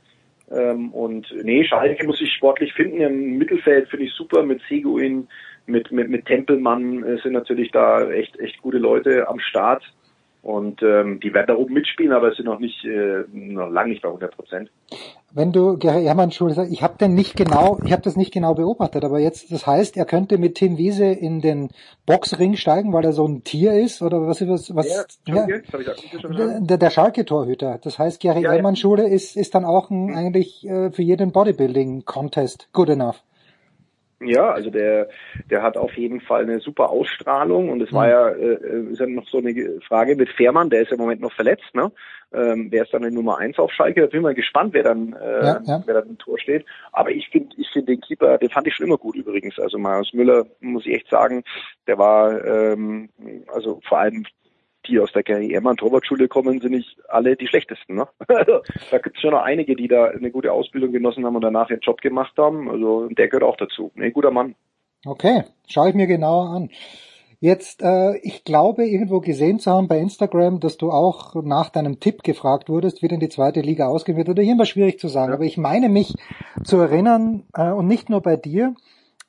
Ähm, 0.51 0.91
und 0.93 1.27
nee, 1.43 1.63
Schalke 1.63 2.05
muss 2.05 2.17
sich 2.17 2.33
sportlich 2.33 2.73
finden. 2.73 3.01
Im 3.01 3.37
Mittelfeld 3.37 3.89
finde 3.89 4.05
ich 4.05 4.13
super 4.13 4.43
mit 4.43 4.61
Seguin, 4.67 5.27
mit, 5.69 5.91
mit, 5.91 6.09
mit 6.09 6.25
Tempelmann 6.25 7.03
äh, 7.03 7.17
sind 7.21 7.33
natürlich 7.33 7.71
da 7.71 8.09
echt, 8.09 8.39
echt 8.39 8.61
gute 8.61 8.77
Leute 8.77 9.27
am 9.27 9.39
Start. 9.39 9.83
Und 10.41 10.81
ähm, 10.81 11.19
die 11.19 11.33
werden 11.33 11.47
da 11.47 11.55
oben 11.55 11.73
mitspielen, 11.73 12.13
aber 12.13 12.29
es 12.29 12.37
sind 12.37 12.45
noch 12.45 12.59
nicht, 12.59 12.85
äh, 12.85 13.25
noch 13.33 13.69
lange 13.69 13.89
nicht 13.89 14.01
bei 14.01 14.07
100 14.07 14.33
Prozent. 14.33 14.71
Wenn 15.33 15.51
du 15.51 15.77
Gerhard 15.77 16.05
Hermann 16.05 16.31
Schule 16.31 16.53
sagst, 16.53 16.71
ich 16.71 16.81
habe 16.81 16.97
denn 16.97 17.13
nicht 17.13 17.35
genau, 17.35 17.77
ich 17.83 17.91
habe 17.91 18.01
das 18.03 18.15
nicht 18.15 18.31
genau 18.31 18.53
beobachtet, 18.53 19.03
aber 19.03 19.19
jetzt, 19.19 19.51
das 19.51 19.67
heißt, 19.67 19.97
er 19.97 20.05
könnte 20.05 20.37
mit 20.37 20.55
Tim 20.55 20.77
Wiese 20.77 21.05
in 21.05 21.41
den 21.41 21.69
Boxring 22.05 22.55
steigen, 22.55 22.93
weil 22.93 23.03
er 23.03 23.11
so 23.11 23.27
ein 23.27 23.43
Tier 23.43 23.73
ist, 23.73 24.01
oder 24.01 24.25
was 24.27 24.39
was 24.47 24.73
was? 24.73 25.15
Ja, 25.27 25.45
ja, 25.45 25.59
der, 26.61 26.77
der 26.77 26.89
Schalke-Torhüter. 26.89 27.77
Das 27.83 27.99
heißt, 27.99 28.21
Gerhard 28.21 28.41
ja, 28.41 28.53
Hermann 28.53 28.77
Schule 28.77 29.09
ist 29.09 29.35
ist 29.35 29.53
dann 29.55 29.65
auch 29.65 29.89
ein, 29.89 30.15
eigentlich 30.15 30.65
äh, 30.65 30.89
für 30.91 31.03
jeden 31.03 31.33
Bodybuilding-Contest 31.33 32.69
good 32.71 32.89
enough. 32.89 33.21
Ja, 34.21 34.51
also 34.51 34.69
der, 34.69 35.07
der 35.49 35.61
hat 35.61 35.77
auf 35.77 35.93
jeden 35.93 36.19
Fall 36.19 36.43
eine 36.43 36.59
super 36.59 36.89
Ausstrahlung 36.89 37.69
und 37.69 37.81
es 37.81 37.93
war 37.93 38.09
ja, 38.09 38.29
äh, 38.29 38.91
ist 38.91 38.99
ja 38.99 39.05
noch 39.05 39.27
so 39.27 39.37
eine 39.37 39.79
Frage 39.87 40.15
mit 40.15 40.29
Fährmann, 40.29 40.69
der 40.69 40.81
ist 40.81 40.89
ja 40.89 40.95
im 40.95 41.01
Moment 41.01 41.21
noch 41.21 41.31
verletzt, 41.31 41.73
ne? 41.73 41.91
Ähm, 42.31 42.67
wer 42.69 42.83
ist 42.83 42.93
dann 42.93 43.01
die 43.01 43.11
Nummer 43.11 43.39
eins 43.39 43.57
auf 43.57 43.71
Schalke? 43.71 44.01
Da 44.01 44.07
bin 44.07 44.19
ich 44.19 44.23
mal 44.23 44.35
gespannt, 44.35 44.73
wer 44.73 44.83
dann, 44.83 45.13
äh, 45.13 45.45
ja, 45.45 45.61
ja. 45.65 45.83
wer 45.85 45.95
dann 45.95 46.09
im 46.09 46.17
Tor 46.19 46.37
steht. 46.37 46.63
Aber 46.91 47.09
ich 47.09 47.27
finde, 47.29 47.55
ich 47.57 47.67
finde 47.69 47.93
den 47.93 48.01
Keeper, 48.01 48.37
den 48.37 48.49
fand 48.49 48.67
ich 48.67 48.75
schon 48.75 48.85
immer 48.85 48.97
gut 48.97 49.15
übrigens. 49.15 49.57
Also 49.57 49.79
Marius 49.79 50.13
Müller, 50.13 50.45
muss 50.59 50.85
ich 50.85 50.93
echt 50.93 51.09
sagen, 51.09 51.43
der 51.87 51.97
war, 51.97 52.45
ähm, 52.45 53.09
also 53.47 53.79
vor 53.87 53.99
allem 53.99 54.25
die 54.89 54.99
aus 54.99 55.11
der 55.11 55.23
Gary 55.23 55.51
Ehrmann 55.51 55.77
Torwartschule 55.77 56.27
kommen, 56.27 56.59
sind 56.59 56.71
nicht 56.71 56.97
alle 57.07 57.35
die 57.35 57.47
schlechtesten. 57.47 57.95
Ne? 57.95 58.07
Also, 58.27 58.61
da 58.91 58.97
gibt 58.99 59.17
es 59.17 59.21
schon 59.21 59.31
noch 59.31 59.41
einige, 59.41 59.75
die 59.75 59.87
da 59.87 60.05
eine 60.05 60.31
gute 60.31 60.51
Ausbildung 60.51 60.91
genossen 60.91 61.25
haben 61.25 61.35
und 61.35 61.43
danach 61.43 61.69
ihren 61.69 61.81
Job 61.81 62.01
gemacht 62.01 62.33
haben. 62.37 62.69
Also 62.69 63.07
der 63.09 63.27
gehört 63.27 63.43
auch 63.43 63.57
dazu. 63.57 63.91
Ein 63.97 64.13
guter 64.13 64.31
Mann. 64.31 64.55
Okay, 65.05 65.43
schaue 65.67 65.89
ich 65.89 65.95
mir 65.95 66.07
genauer 66.07 66.49
an. 66.49 66.69
Jetzt, 67.41 67.81
äh, 67.81 68.17
ich 68.17 68.43
glaube, 68.43 68.85
irgendwo 68.85 69.21
gesehen 69.21 69.59
zu 69.59 69.71
haben 69.71 69.87
bei 69.87 69.97
Instagram, 69.97 70.59
dass 70.59 70.75
du 70.75 70.91
auch 70.91 71.35
nach 71.35 71.69
deinem 71.69 72.01
Tipp 72.01 72.23
gefragt 72.23 72.67
wurdest, 72.67 73.01
wie 73.01 73.07
denn 73.07 73.21
die 73.21 73.29
zweite 73.29 73.61
Liga 73.61 73.87
ausgehen 73.87 74.17
wird. 74.17 74.27
Oder 74.27 74.43
hier 74.43 74.53
immer 74.53 74.65
schwierig 74.65 74.99
zu 74.99 75.07
sagen, 75.07 75.29
ja. 75.31 75.35
aber 75.35 75.45
ich 75.45 75.57
meine 75.57 75.87
mich 75.87 76.13
zu 76.65 76.77
erinnern, 76.77 77.43
äh, 77.53 77.71
und 77.71 77.87
nicht 77.87 78.09
nur 78.09 78.21
bei 78.21 78.35
dir, 78.35 78.75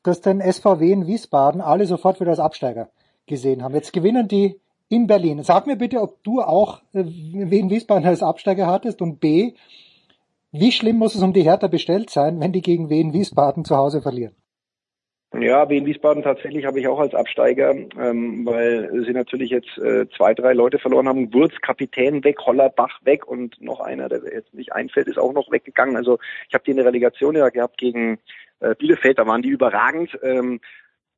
dass 0.03 0.21
den 0.21 0.41
SVW 0.41 0.91
in 0.91 1.07
Wiesbaden 1.07 1.61
alle 1.61 1.87
sofort 1.87 2.21
wieder 2.21 2.31
als 2.31 2.41
Absteiger 2.41 2.91
gesehen 3.27 3.63
haben. 3.63 3.75
Jetzt 3.75 3.93
gewinnen 3.93 4.27
die 4.27 4.61
in 4.91 5.07
Berlin. 5.07 5.43
Sag 5.43 5.67
mir 5.67 5.77
bitte, 5.77 6.01
ob 6.01 6.23
du 6.25 6.43
auch 6.43 6.83
äh, 6.93 7.05
Wien 7.05 7.71
Wiesbaden 7.71 8.07
als 8.07 8.23
Absteiger 8.23 8.67
hattest 8.67 9.01
und 9.01 9.21
B, 9.21 9.53
wie 10.53 10.73
schlimm 10.73 10.97
muss 10.97 11.15
es 11.15 11.23
um 11.23 11.33
die 11.33 11.45
Hertha 11.45 11.69
bestellt 11.69 12.11
sein, 12.11 12.41
wenn 12.41 12.53
die 12.53 12.61
gegen 12.61 12.91
Wien 12.91 13.13
Wiesbaden 13.13 13.65
zu 13.65 13.77
Hause 13.77 14.03
verlieren? 14.03 14.35
Ja, 15.39 15.71
Wien 15.71 15.87
Wiesbaden 15.87 16.25
tatsächlich 16.25 16.67
habe 16.67 16.81
ich 16.81 16.89
auch 16.89 16.99
als 16.99 17.15
Absteiger, 17.15 17.71
ähm, 17.71 18.45
weil 18.45 19.05
sie 19.07 19.13
natürlich 19.13 19.51
jetzt 19.51 19.79
äh, 19.79 20.09
zwei, 20.17 20.35
drei 20.35 20.55
Leute 20.55 20.81
verloren 20.81 21.07
haben. 21.07 21.33
Wurz, 21.33 21.55
Kapitän 21.63 22.25
weg, 22.25 22.41
Hollerbach 22.41 22.99
weg 23.05 23.29
und 23.29 23.61
noch 23.63 23.79
einer, 23.79 24.09
der 24.09 24.25
jetzt 24.25 24.53
nicht 24.53 24.73
einfällt, 24.73 25.07
ist 25.07 25.21
auch 25.21 25.33
noch 25.33 25.53
weggegangen. 25.53 25.95
Also 25.95 26.19
ich 26.49 26.55
habe 26.55 26.65
die 26.65 26.73
in 26.73 26.79
der 26.79 26.87
Relegation 26.87 27.37
ja 27.37 27.49
gehabt 27.49 27.79
gegen 27.79 28.19
äh, 28.59 28.75
Bielefeld, 28.75 29.21
da 29.21 29.27
waren 29.29 29.43
die 29.43 29.51
überragend. 29.51 30.19
Ähm, 30.25 30.61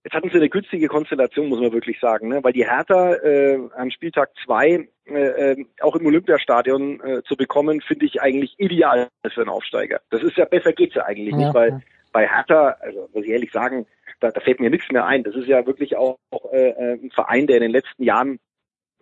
Jetzt 0.04 0.14
hatten 0.14 0.30
sie 0.30 0.36
eine 0.36 0.48
günstige 0.48 0.88
Konstellation, 0.88 1.48
muss 1.48 1.60
man 1.60 1.72
wirklich 1.72 2.00
sagen, 2.00 2.28
ne? 2.28 2.42
weil 2.42 2.52
die 2.52 2.68
Hertha 2.68 3.14
äh, 3.14 3.58
am 3.76 3.90
Spieltag 3.90 4.30
zwei 4.44 4.88
äh, 5.06 5.52
äh, 5.52 5.66
auch 5.80 5.94
im 5.94 6.06
Olympiastadion 6.06 7.00
äh, 7.00 7.22
zu 7.22 7.36
bekommen, 7.36 7.80
finde 7.80 8.06
ich 8.06 8.20
eigentlich 8.20 8.54
ideal 8.58 9.08
für 9.32 9.42
einen 9.42 9.50
Aufsteiger. 9.50 10.00
Das 10.10 10.22
ist 10.22 10.36
ja 10.36 10.44
besser 10.44 10.72
geht's 10.72 10.96
ja 10.96 11.04
eigentlich 11.04 11.32
ja. 11.32 11.38
nicht, 11.38 11.54
weil 11.54 11.82
bei 12.12 12.28
Hertha, 12.28 12.76
also 12.80 13.08
muss 13.12 13.24
ich 13.24 13.30
ehrlich 13.30 13.52
sagen, 13.52 13.86
da, 14.20 14.30
da 14.30 14.40
fällt 14.40 14.60
mir 14.60 14.70
nichts 14.70 14.90
mehr 14.90 15.06
ein. 15.06 15.22
Das 15.22 15.34
ist 15.34 15.46
ja 15.46 15.66
wirklich 15.66 15.96
auch, 15.96 16.18
auch 16.30 16.52
äh, 16.52 16.70
äh 16.70 16.92
ein 16.94 17.10
Verein, 17.10 17.46
der 17.46 17.56
in 17.56 17.62
den 17.62 17.72
letzten 17.72 18.02
Jahren 18.02 18.38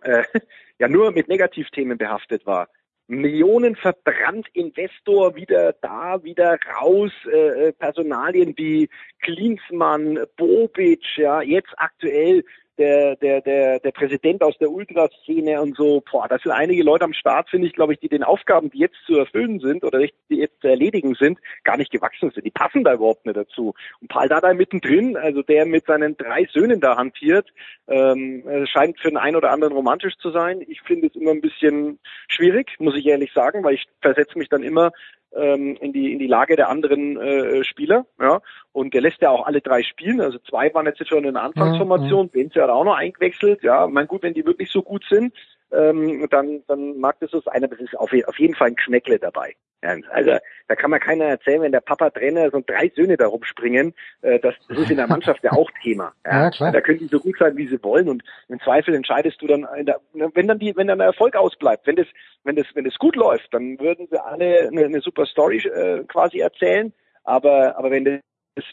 äh, 0.03 0.23
ja 0.79 0.87
nur 0.87 1.11
mit 1.11 1.27
Negativthemen 1.27 1.97
behaftet 1.97 2.45
war. 2.45 2.67
Millionen 3.11 3.75
verbrannt, 3.75 4.47
Investor 4.53 5.35
wieder 5.35 5.73
da, 5.81 6.23
wieder 6.23 6.57
raus, 6.79 7.11
äh, 7.29 7.67
äh 7.67 7.71
Personalien 7.73 8.53
wie 8.57 8.87
Klinsmann, 9.21 10.17
Bobic, 10.37 11.03
ja, 11.17 11.41
jetzt 11.41 11.73
aktuell 11.75 12.45
der, 12.81 13.15
der, 13.17 13.41
der, 13.41 13.79
der 13.79 13.91
Präsident 13.91 14.41
aus 14.41 14.57
der 14.57 14.71
Ultraszene 14.71 15.61
und 15.61 15.77
so, 15.77 16.01
boah, 16.11 16.27
das 16.27 16.41
sind 16.41 16.51
einige 16.51 16.81
Leute 16.81 17.05
am 17.05 17.13
Start, 17.13 17.47
finde 17.49 17.67
ich, 17.67 17.73
glaube 17.73 17.93
ich, 17.93 17.99
die 17.99 18.09
den 18.09 18.23
Aufgaben, 18.23 18.71
die 18.71 18.79
jetzt 18.79 18.97
zu 19.05 19.17
erfüllen 19.17 19.59
sind 19.59 19.83
oder 19.83 19.99
die 19.99 20.35
jetzt 20.35 20.59
zu 20.61 20.67
erledigen 20.67 21.13
sind, 21.13 21.37
gar 21.63 21.77
nicht 21.77 21.91
gewachsen 21.91 22.31
sind. 22.31 22.43
Die 22.43 22.51
passen 22.51 22.83
da 22.83 22.95
überhaupt 22.95 23.25
nicht 23.27 23.37
dazu. 23.37 23.75
Und 24.01 24.07
Paul 24.07 24.27
Dada 24.27 24.51
mittendrin, 24.55 25.15
also 25.15 25.43
der 25.43 25.67
mit 25.67 25.85
seinen 25.85 26.17
drei 26.17 26.47
Söhnen 26.51 26.81
da 26.81 26.97
hantiert, 26.97 27.47
ähm, 27.87 28.43
scheint 28.65 28.99
für 28.99 29.09
den 29.09 29.17
einen 29.17 29.35
oder 29.35 29.51
anderen 29.51 29.73
romantisch 29.73 30.17
zu 30.17 30.31
sein. 30.31 30.61
Ich 30.67 30.81
finde 30.81 31.07
es 31.07 31.15
immer 31.15 31.31
ein 31.31 31.41
bisschen 31.41 31.99
schwierig, 32.29 32.75
muss 32.79 32.97
ich 32.97 33.05
ehrlich 33.05 33.31
sagen, 33.33 33.63
weil 33.63 33.75
ich 33.75 33.85
versetze 34.01 34.39
mich 34.39 34.49
dann 34.49 34.63
immer 34.63 34.91
ähm, 35.35 35.77
in 35.79 35.93
die 35.93 36.11
in 36.13 36.19
die 36.19 36.27
Lage 36.27 36.55
der 36.55 36.69
anderen 36.69 37.17
äh, 37.17 37.63
Spieler. 37.63 38.05
Ja, 38.19 38.41
und 38.71 38.93
der 38.93 39.01
lässt 39.01 39.21
ja 39.21 39.29
auch 39.29 39.45
alle 39.45 39.61
drei 39.61 39.83
spielen. 39.83 40.21
Also 40.21 40.39
zwei 40.39 40.73
waren 40.73 40.85
jetzt 40.85 41.07
schon 41.07 41.25
in 41.25 41.33
der 41.33 41.43
Anfangsformation. 41.43 42.27
Mhm. 42.27 42.29
Benze 42.29 42.61
hat 42.61 42.69
auch 42.69 42.83
noch 42.83 42.95
eingewechselt. 42.95 43.63
Ja, 43.63 43.87
mein 43.87 44.07
gut, 44.07 44.23
wenn 44.23 44.33
die 44.33 44.45
wirklich 44.45 44.71
so 44.71 44.81
gut 44.81 45.05
sind, 45.09 45.33
ähm, 45.71 46.27
dann 46.29 46.63
dann 46.67 46.99
mag 46.99 47.19
das 47.19 47.31
so 47.31 47.41
sein. 47.41 47.63
Aber 47.63 47.73
es 47.73 47.81
ist 47.81 47.97
auf, 47.97 48.11
auf 48.27 48.39
jeden 48.39 48.55
Fall 48.55 48.69
ein 48.69 48.75
Kneckle 48.75 49.19
dabei. 49.19 49.55
Also 49.81 50.37
da 50.67 50.75
kann 50.75 50.91
man 50.91 50.99
keiner 50.99 51.25
erzählen, 51.25 51.61
wenn 51.61 51.71
der 51.71 51.81
Papa 51.81 52.09
Trainer 52.11 52.49
so 52.51 52.61
drei 52.65 52.91
Söhne 52.95 53.17
da 53.17 53.27
rumspringen, 53.27 53.93
äh, 54.21 54.39
das, 54.39 54.55
das 54.69 54.77
ist 54.77 54.91
in 54.91 54.97
der 54.97 55.07
Mannschaft 55.07 55.43
ja 55.43 55.51
auch 55.53 55.69
Thema. 55.81 56.13
Ja, 56.25 56.31
ja 56.43 56.49
klar. 56.51 56.71
Da 56.71 56.81
können 56.81 56.99
die 56.99 57.07
so 57.07 57.19
gut 57.19 57.37
sein, 57.39 57.57
wie 57.57 57.67
sie 57.67 57.81
wollen 57.83 58.07
und 58.07 58.23
im 58.47 58.59
Zweifel 58.59 58.93
entscheidest 58.93 59.41
du 59.41 59.47
dann, 59.47 59.67
der, 59.81 59.99
wenn 60.13 60.47
dann 60.47 60.59
die, 60.59 60.75
wenn 60.75 60.87
dann 60.87 60.99
der 60.99 61.07
Erfolg 61.07 61.35
ausbleibt, 61.35 61.87
wenn 61.87 61.95
das, 61.95 62.07
wenn 62.43 62.55
das, 62.55 62.67
wenn 62.73 62.85
das 62.85 62.95
gut 62.95 63.15
läuft, 63.15 63.53
dann 63.53 63.79
würden 63.79 64.07
sie 64.09 64.23
alle 64.23 64.67
eine, 64.67 64.85
eine 64.85 65.01
super 65.01 65.25
Story 65.25 65.57
äh, 65.57 66.03
quasi 66.05 66.39
erzählen. 66.39 66.93
Aber, 67.23 67.77
aber 67.77 67.91
wenn 67.91 68.05
das 68.05 68.19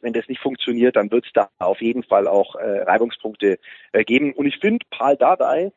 wenn 0.02 0.12
das 0.12 0.28
nicht 0.28 0.40
funktioniert, 0.40 0.96
dann 0.96 1.11
wird 1.11 1.26
es 1.26 1.32
da 1.32 1.50
auf 1.59 1.80
jeden 1.80 2.02
Fall 2.02 2.26
auch 2.26 2.56
äh, 2.56 2.82
Reibungspunkte 2.82 3.59
äh, 3.92 4.04
geben. 4.04 4.32
Und 4.32 4.46
ich 4.46 4.59
finde, 4.59 4.84
Paul 4.90 5.16
Dardai, 5.16 5.72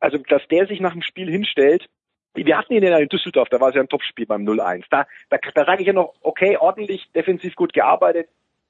also 0.00 0.18
dass 0.18 0.42
der 0.48 0.66
sich 0.66 0.80
nach 0.80 0.92
dem 0.92 1.02
Spiel 1.02 1.30
hinstellt 1.30 1.88
wir 2.34 2.58
hatten 2.58 2.72
ihn 2.72 2.82
ja 2.82 2.98
in 2.98 3.08
Düsseldorf, 3.08 3.48
da 3.48 3.60
war 3.60 3.68
es 3.68 3.74
ja 3.74 3.82
ein 3.82 3.88
Topspiel 3.88 4.26
beim 4.26 4.46
0-1. 4.46 4.84
Da, 4.90 5.06
da, 5.30 5.38
da 5.54 5.64
sage 5.64 5.82
ich 5.82 5.86
ja 5.86 5.92
noch, 5.92 6.14
okay, 6.22 6.56
ordentlich, 6.56 7.10
defensiv 7.14 7.54
gut 7.54 7.72
gearbeitet. 7.72 8.28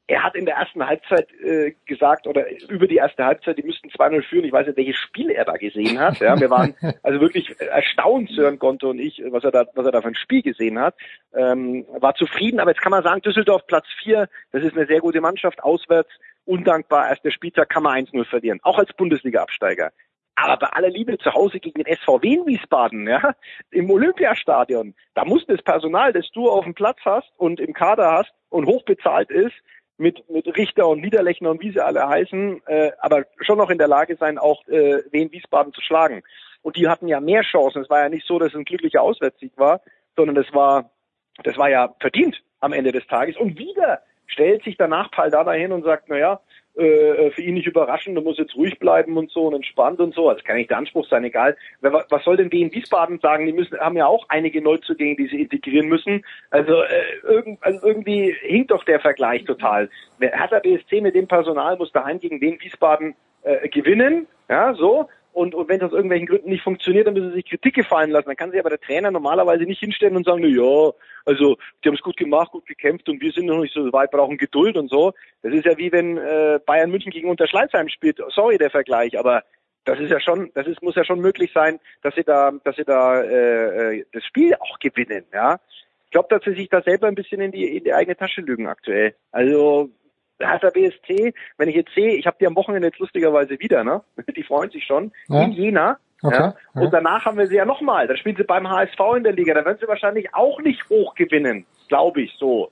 Er 0.08 0.24
hat 0.24 0.34
in 0.34 0.46
der 0.46 0.56
ersten 0.56 0.84
Halbzeit 0.84 1.28
äh, 1.40 1.74
gesagt, 1.86 2.26
oder 2.26 2.44
über 2.68 2.88
die 2.88 2.96
erste 2.96 3.24
Halbzeit, 3.24 3.56
die 3.56 3.62
müssten 3.62 3.88
2-0 3.88 4.22
führen. 4.22 4.44
Ich 4.44 4.52
weiß 4.52 4.66
nicht, 4.66 4.76
welches 4.76 4.96
Spiel 4.96 5.30
er 5.30 5.44
da 5.44 5.52
gesehen 5.52 6.00
hat. 6.00 6.18
Ja, 6.18 6.38
wir 6.38 6.50
waren 6.50 6.74
also 7.04 7.20
wirklich 7.20 7.58
erstaunt, 7.60 8.28
Sören 8.30 8.58
Gonto 8.58 8.90
und 8.90 8.98
ich, 8.98 9.22
was 9.30 9.44
er 9.44 9.52
da, 9.52 9.64
was 9.74 9.86
er 9.86 9.92
da 9.92 10.02
für 10.02 10.08
ein 10.08 10.16
Spiel 10.16 10.42
gesehen 10.42 10.78
hat. 10.80 10.96
Ähm, 11.34 11.86
war 12.00 12.14
zufrieden, 12.14 12.58
aber 12.58 12.72
jetzt 12.72 12.82
kann 12.82 12.90
man 12.90 13.04
sagen, 13.04 13.22
Düsseldorf 13.22 13.66
Platz 13.68 13.86
4, 14.02 14.28
das 14.50 14.64
ist 14.64 14.76
eine 14.76 14.86
sehr 14.86 15.00
gute 15.00 15.20
Mannschaft, 15.20 15.62
auswärts, 15.62 16.10
undankbar, 16.44 17.08
erst 17.08 17.24
der 17.24 17.30
Spieltag 17.30 17.68
kann 17.68 17.84
man 17.84 18.04
1-0 18.04 18.24
verlieren, 18.24 18.58
auch 18.62 18.78
als 18.78 18.92
Bundesliga-Absteiger. 18.94 19.92
Aber 20.34 20.56
bei 20.56 20.66
aller 20.68 20.88
Liebe 20.88 21.18
zu 21.18 21.32
Hause 21.32 21.60
gegen 21.60 21.82
den 21.82 21.94
SVW 21.96 22.34
in 22.34 22.46
Wiesbaden, 22.46 23.06
ja, 23.06 23.34
im 23.70 23.90
Olympiastadion, 23.90 24.94
da 25.14 25.24
muss 25.24 25.46
das 25.46 25.62
Personal, 25.62 26.12
das 26.12 26.30
du 26.32 26.48
auf 26.48 26.64
dem 26.64 26.74
Platz 26.74 26.98
hast 27.04 27.30
und 27.36 27.60
im 27.60 27.74
Kader 27.74 28.10
hast 28.12 28.32
und 28.48 28.66
hochbezahlt 28.66 29.30
ist, 29.30 29.54
mit, 29.98 30.28
mit 30.28 30.46
Richter 30.56 30.88
und 30.88 31.00
Niederlechner 31.00 31.50
und 31.50 31.62
wie 31.62 31.70
sie 31.70 31.84
alle 31.84 32.08
heißen, 32.08 32.62
äh, 32.66 32.92
aber 32.98 33.24
schon 33.40 33.58
noch 33.58 33.70
in 33.70 33.78
der 33.78 33.88
Lage 33.88 34.16
sein, 34.16 34.38
auch 34.38 34.66
äh, 34.68 35.02
Wien 35.10 35.30
Wiesbaden 35.32 35.72
zu 35.72 35.80
schlagen. 35.80 36.22
Und 36.62 36.76
die 36.76 36.88
hatten 36.88 37.08
ja 37.08 37.20
mehr 37.20 37.42
Chancen. 37.42 37.82
Es 37.82 37.90
war 37.90 38.00
ja 38.00 38.08
nicht 38.08 38.26
so, 38.26 38.38
dass 38.38 38.48
es 38.48 38.54
ein 38.54 38.64
glücklicher 38.64 39.02
Auswärtssieg 39.02 39.52
war, 39.56 39.80
sondern 40.16 40.34
das 40.34 40.52
war, 40.52 40.90
das 41.44 41.56
war 41.56 41.70
ja 41.70 41.94
verdient 42.00 42.42
am 42.60 42.72
Ende 42.72 42.92
des 42.92 43.06
Tages. 43.06 43.36
Und 43.36 43.58
wieder 43.58 44.02
stellt 44.26 44.64
sich 44.64 44.76
danach 44.76 45.10
Paldada 45.10 45.52
hin 45.52 45.72
und 45.72 45.84
sagt, 45.84 46.08
naja, 46.08 46.40
äh, 46.74 47.30
für 47.30 47.42
ihn 47.42 47.54
nicht 47.54 47.66
überraschend, 47.66 48.16
er 48.16 48.22
muss 48.22 48.38
jetzt 48.38 48.56
ruhig 48.56 48.78
bleiben 48.78 49.16
und 49.16 49.30
so 49.30 49.42
und 49.42 49.54
entspannt 49.54 50.00
und 50.00 50.14
so. 50.14 50.32
Das 50.32 50.42
kann 50.44 50.56
nicht 50.56 50.70
der 50.70 50.78
Anspruch 50.78 51.06
sein, 51.08 51.24
egal. 51.24 51.56
Was 51.80 52.24
soll 52.24 52.36
denn 52.36 52.48
in 52.48 52.72
Wiesbaden 52.72 53.18
sagen? 53.20 53.46
Die 53.46 53.52
müssen, 53.52 53.78
haben 53.78 53.96
ja 53.96 54.06
auch 54.06 54.26
einige 54.28 54.62
Neuzugänge, 54.62 55.16
die 55.16 55.26
sie 55.26 55.42
integrieren 55.42 55.88
müssen. 55.88 56.24
Also, 56.50 56.82
äh, 56.82 57.02
irgend, 57.24 57.62
also 57.62 57.86
irgendwie 57.86 58.34
hinkt 58.40 58.70
doch 58.70 58.84
der 58.84 59.00
Vergleich 59.00 59.44
total. 59.44 59.90
Hertha 60.20 60.60
BSC 60.60 61.00
mit 61.00 61.14
dem 61.14 61.28
Personal 61.28 61.76
muss 61.76 61.92
daheim 61.92 62.20
gegen 62.20 62.40
den 62.40 62.60
Wiesbaden 62.60 63.14
äh, 63.42 63.68
gewinnen, 63.68 64.26
ja, 64.48 64.74
so. 64.74 65.08
Und, 65.32 65.54
und 65.54 65.68
wenn 65.68 65.80
das 65.80 65.88
aus 65.88 65.94
irgendwelchen 65.94 66.26
Gründen 66.26 66.50
nicht 66.50 66.62
funktioniert, 66.62 67.06
dann 67.06 67.14
müssen 67.14 67.30
sie 67.30 67.36
sich 67.36 67.48
Kritik 67.48 67.74
gefallen 67.74 68.10
lassen. 68.10 68.26
Dann 68.26 68.36
kann 68.36 68.50
sich 68.50 68.60
aber 68.60 68.70
der 68.70 68.80
Trainer 68.80 69.10
normalerweise 69.10 69.64
nicht 69.64 69.80
hinstellen 69.80 70.16
und 70.16 70.26
sagen, 70.26 70.42
na 70.42 70.48
ja, 70.48 70.92
also 71.24 71.56
die 71.82 71.88
haben 71.88 71.94
es 71.94 72.02
gut 72.02 72.16
gemacht, 72.16 72.52
gut 72.52 72.66
gekämpft 72.66 73.08
und 73.08 73.20
wir 73.20 73.32
sind 73.32 73.46
noch 73.46 73.60
nicht 73.60 73.74
so 73.74 73.92
weit, 73.92 74.10
brauchen 74.10 74.36
Geduld 74.36 74.76
und 74.76 74.90
so. 74.90 75.12
Das 75.42 75.54
ist 75.54 75.64
ja 75.64 75.76
wie 75.78 75.90
wenn 75.90 76.18
äh, 76.18 76.60
Bayern 76.64 76.90
München 76.90 77.12
gegen 77.12 77.30
Unterschleißheim 77.30 77.88
spielt. 77.88 78.20
Sorry 78.28 78.58
der 78.58 78.70
Vergleich, 78.70 79.18
aber 79.18 79.42
das 79.84 79.98
ist 79.98 80.10
ja 80.10 80.20
schon, 80.20 80.50
das 80.54 80.66
ist, 80.66 80.82
muss 80.82 80.94
ja 80.94 81.04
schon 81.04 81.20
möglich 81.20 81.50
sein, 81.52 81.80
dass 82.02 82.14
sie 82.14 82.24
da, 82.24 82.52
dass 82.64 82.76
sie 82.76 82.84
da 82.84 83.22
äh, 83.22 83.98
äh 83.98 84.04
das 84.12 84.24
Spiel 84.24 84.54
auch 84.54 84.78
gewinnen. 84.78 85.24
Ja, 85.32 85.58
ich 86.04 86.10
glaube, 86.10 86.28
dass 86.28 86.44
sie 86.44 86.54
sich 86.54 86.68
da 86.68 86.82
selber 86.82 87.08
ein 87.08 87.14
bisschen 87.14 87.40
in 87.40 87.52
die, 87.52 87.76
in 87.76 87.84
die 87.84 87.94
eigene 87.94 88.16
Tasche 88.16 88.42
lügen 88.42 88.66
aktuell. 88.66 89.14
Also 89.30 89.90
Hertha 90.48 90.70
BSC, 90.70 91.34
wenn 91.58 91.68
ich 91.68 91.76
jetzt 91.76 91.94
sehe, 91.94 92.14
ich 92.16 92.26
habe 92.26 92.36
die 92.40 92.46
am 92.46 92.56
Wochenende 92.56 92.88
jetzt 92.88 92.98
lustigerweise 92.98 93.58
wieder, 93.60 93.84
ne? 93.84 94.02
Die 94.36 94.42
freuen 94.42 94.70
sich 94.70 94.84
schon. 94.84 95.12
Ja. 95.28 95.42
In 95.42 95.52
Jena. 95.52 95.98
Okay. 96.22 96.36
Ja. 96.36 96.54
Und 96.74 96.92
danach 96.92 97.24
haben 97.24 97.36
wir 97.36 97.48
sie 97.48 97.56
ja 97.56 97.64
nochmal. 97.64 98.06
Da 98.06 98.16
spielen 98.16 98.36
sie 98.36 98.44
beim 98.44 98.68
HSV 98.68 99.00
in 99.16 99.24
der 99.24 99.32
Liga. 99.32 99.54
Da 99.54 99.64
werden 99.64 99.78
sie 99.80 99.88
wahrscheinlich 99.88 100.32
auch 100.34 100.60
nicht 100.60 100.88
hoch 100.88 101.14
gewinnen 101.14 101.66
glaube 101.92 102.22
ich 102.22 102.32
so. 102.38 102.70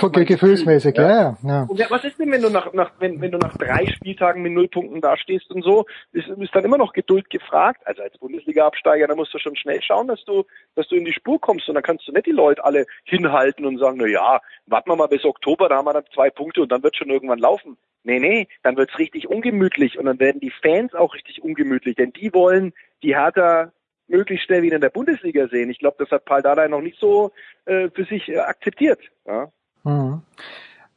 Okay, 0.00 0.24
gefühlsmäßig, 0.24 0.96
ja. 0.96 1.08
ja, 1.08 1.36
ja. 1.44 1.62
Und 1.68 1.78
was 1.90 2.04
ist 2.04 2.18
denn, 2.18 2.32
wenn 2.32 2.40
du 2.40 2.48
nach, 2.48 2.72
nach 2.72 2.92
wenn, 3.00 3.20
wenn 3.20 3.30
du 3.30 3.36
nach 3.36 3.54
drei 3.58 3.86
Spieltagen 3.86 4.40
mit 4.40 4.52
null 4.52 4.68
Punkten 4.68 5.02
dastehst 5.02 5.50
und 5.50 5.62
so, 5.62 5.84
ist, 6.12 6.26
ist 6.26 6.54
dann 6.54 6.64
immer 6.64 6.78
noch 6.78 6.94
Geduld 6.94 7.28
gefragt. 7.28 7.82
Also 7.84 8.02
als 8.02 8.16
Bundesliga-Absteiger, 8.16 9.06
da 9.06 9.14
musst 9.14 9.34
du 9.34 9.38
schon 9.38 9.56
schnell 9.56 9.82
schauen, 9.82 10.08
dass 10.08 10.24
du, 10.24 10.44
dass 10.74 10.88
du 10.88 10.96
in 10.96 11.04
die 11.04 11.12
Spur 11.12 11.38
kommst 11.38 11.68
und 11.68 11.74
dann 11.74 11.82
kannst 11.82 12.08
du 12.08 12.12
nicht 12.12 12.24
die 12.24 12.30
Leute 12.30 12.64
alle 12.64 12.86
hinhalten 13.04 13.66
und 13.66 13.78
sagen, 13.78 13.98
na 14.00 14.06
ja, 14.06 14.40
warten 14.66 14.90
wir 14.90 14.96
mal 14.96 15.08
bis 15.08 15.24
Oktober, 15.26 15.68
da 15.68 15.76
haben 15.76 15.86
wir 15.86 15.92
dann 15.92 16.06
zwei 16.14 16.30
Punkte 16.30 16.62
und 16.62 16.72
dann 16.72 16.82
wird 16.82 16.96
schon 16.96 17.10
irgendwann 17.10 17.40
laufen. 17.40 17.76
Nee, 18.04 18.20
nee, 18.20 18.48
dann 18.62 18.78
wird's 18.78 18.98
richtig 18.98 19.28
ungemütlich 19.28 19.98
und 19.98 20.06
dann 20.06 20.18
werden 20.18 20.40
die 20.40 20.52
Fans 20.62 20.94
auch 20.94 21.14
richtig 21.14 21.42
ungemütlich, 21.42 21.94
denn 21.94 22.12
die 22.14 22.32
wollen 22.32 22.72
die 23.02 23.14
Hertha 23.16 23.70
möglichst 24.12 24.46
schnell 24.46 24.62
wieder 24.62 24.76
in 24.76 24.82
der 24.82 24.90
Bundesliga 24.90 25.48
sehen. 25.48 25.70
Ich 25.70 25.78
glaube, 25.78 25.96
das 25.98 26.10
hat 26.10 26.24
Paul 26.24 26.42
Dardai 26.42 26.68
noch 26.68 26.80
nicht 26.80 27.00
so 27.00 27.32
äh, 27.64 27.88
für 27.90 28.04
sich 28.04 28.28
äh, 28.28 28.38
akzeptiert. 28.38 29.00
Ja. 29.26 29.48
Mhm. 29.82 30.22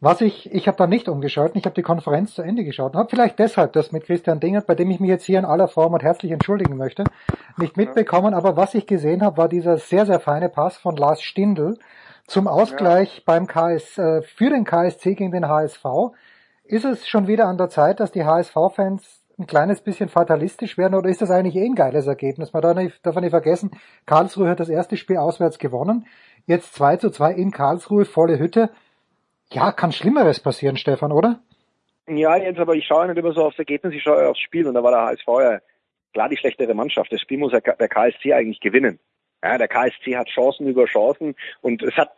Was 0.02 0.22
ich, 0.22 0.54
ich 0.54 0.68
habe 0.68 0.78
da 0.78 0.86
nicht 0.86 1.08
umgeschaut, 1.08 1.54
ich 1.56 1.66
habe 1.66 1.74
die 1.74 1.82
Konferenz 1.82 2.36
zu 2.36 2.42
Ende 2.42 2.64
geschaut 2.64 2.94
und 2.94 3.00
habe 3.00 3.10
vielleicht 3.10 3.40
deshalb 3.40 3.74
das 3.74 3.92
mit 3.92 4.04
Christian 4.04 4.40
Dingert, 4.40 4.68
bei 4.68 4.76
dem 4.76 4.92
ich 4.92 5.00
mich 5.00 5.10
jetzt 5.10 5.24
hier 5.24 5.40
in 5.40 5.46
aller 5.46 5.68
Form 5.68 5.94
und 5.94 6.04
herzlich 6.04 6.32
entschuldigen 6.32 6.78
möchte, 6.78 7.06
nicht 7.58 7.78
mitbekommen, 7.78 8.34
ja. 8.34 8.38
aber 8.38 8.58
was 8.58 8.76
ich 8.76 8.86
gesehen 8.86 9.24
habe, 9.24 9.38
war 9.38 9.50
dieser 9.50 9.78
sehr, 9.78 10.06
sehr 10.06 10.20
feine 10.20 10.50
Pass 10.50 10.78
von 10.78 10.96
Lars 10.96 11.22
Stindl 11.22 11.80
zum 12.28 12.48
Ausgleich 12.48 13.18
ja. 13.18 13.24
beim 13.26 13.48
KS, 13.48 13.98
äh, 13.98 14.22
für 14.22 14.50
den 14.50 14.66
KSC 14.66 15.16
gegen 15.16 15.32
den 15.32 15.48
HSV. 15.48 15.86
Ist 16.66 16.86
es 16.86 17.08
schon 17.08 17.28
wieder 17.28 17.46
an 17.46 17.58
der 17.58 17.70
Zeit, 17.70 18.00
dass 18.00 18.12
die 18.12 18.26
HSV-Fans 18.26 19.25
ein 19.38 19.48
kleines 19.48 19.82
bisschen 19.82 20.10
fatalistisch 20.10 20.78
werden 20.78 20.96
oder 20.96 21.10
ist 21.10 21.22
das 21.22 21.32
eigentlich 21.32 21.56
eh 21.56 21.66
ein 21.66 21.76
geiles 21.76 22.08
Ergebnis? 22.08 22.54
Man 22.54 22.62
darf 22.62 22.76
nicht, 22.76 23.06
darf 23.06 23.16
nicht 23.16 23.32
vergessen, 23.32 23.72
Karlsruhe 24.06 24.50
hat 24.50 24.60
das 24.60 24.70
erste 24.70 24.98
Spiel 24.98 25.18
auswärts 25.18 25.60
gewonnen, 25.60 26.08
jetzt 26.46 26.74
2 26.76 26.98
zu 26.98 27.10
2 27.10 27.34
in 27.34 27.52
Karlsruhe, 27.52 28.06
volle 28.06 28.40
Hütte. 28.40 28.70
Ja, 29.52 29.72
kann 29.72 29.92
Schlimmeres 29.92 30.40
passieren, 30.40 30.78
Stefan, 30.78 31.12
oder? 31.12 31.40
Ja, 32.08 32.36
jetzt 32.38 32.60
aber 32.60 32.76
ich 32.76 32.86
schaue 32.86 33.08
nicht 33.08 33.18
immer 33.18 33.34
so 33.34 33.46
aufs 33.46 33.60
Ergebnis, 33.60 33.94
ich 33.94 34.04
schaue 34.04 34.28
aufs 34.28 34.40
Spiel 34.40 34.68
und 34.68 34.74
da 34.74 34.84
war 34.84 34.92
der 34.92 35.02
HSV 35.02 35.28
ja 35.28 35.60
klar 36.14 36.30
die 36.30 36.38
schlechtere 36.38 36.74
Mannschaft. 36.74 37.12
Das 37.12 37.20
Spiel 37.20 37.38
muss 37.38 37.52
der 37.52 37.62
KSC 37.62 38.34
eigentlich 38.34 38.60
gewinnen. 38.62 39.00
Ja, 39.44 39.58
der 39.58 39.68
KSC 39.68 40.16
hat 40.16 40.28
Chancen 40.28 40.68
über 40.68 40.86
Chancen 40.86 41.36
und 41.62 41.84
es 41.84 41.96
hat 41.96 42.12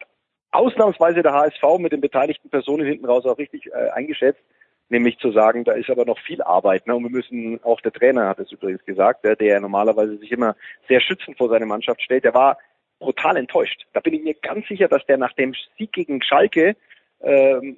ausnahmsweise 0.51 1.23
der 1.23 1.33
HSV 1.33 1.79
mit 1.79 1.91
den 1.91 2.01
beteiligten 2.01 2.49
Personen 2.49 2.85
hinten 2.85 3.05
raus 3.05 3.25
auch 3.25 3.37
richtig 3.37 3.67
äh, 3.67 3.89
eingeschätzt 3.89 4.41
nämlich 4.89 5.17
zu 5.19 5.31
sagen, 5.31 5.63
da 5.63 5.73
ist 5.73 5.89
aber 5.89 6.05
noch 6.05 6.19
viel 6.19 6.41
Arbeit. 6.41 6.87
Ne? 6.87 6.95
Und 6.95 7.03
wir 7.03 7.09
müssen, 7.09 7.59
auch 7.63 7.81
der 7.81 7.91
Trainer 7.91 8.27
hat 8.27 8.39
es 8.39 8.51
übrigens 8.51 8.83
gesagt, 8.85 9.23
der, 9.23 9.35
der 9.35 9.59
normalerweise 9.59 10.17
sich 10.17 10.31
immer 10.31 10.55
sehr 10.87 11.01
schützend 11.01 11.37
vor 11.37 11.49
seine 11.49 11.65
Mannschaft 11.65 12.01
stellt, 12.01 12.23
der 12.23 12.33
war 12.33 12.57
brutal 12.99 13.37
enttäuscht. 13.37 13.85
Da 13.93 13.99
bin 13.99 14.13
ich 14.13 14.23
mir 14.23 14.33
ganz 14.35 14.67
sicher, 14.67 14.87
dass 14.87 15.05
der 15.05 15.17
nach 15.17 15.33
dem 15.33 15.53
Sieg 15.77 15.91
gegen 15.91 16.21
Schalke, 16.21 16.75
ähm, 17.21 17.77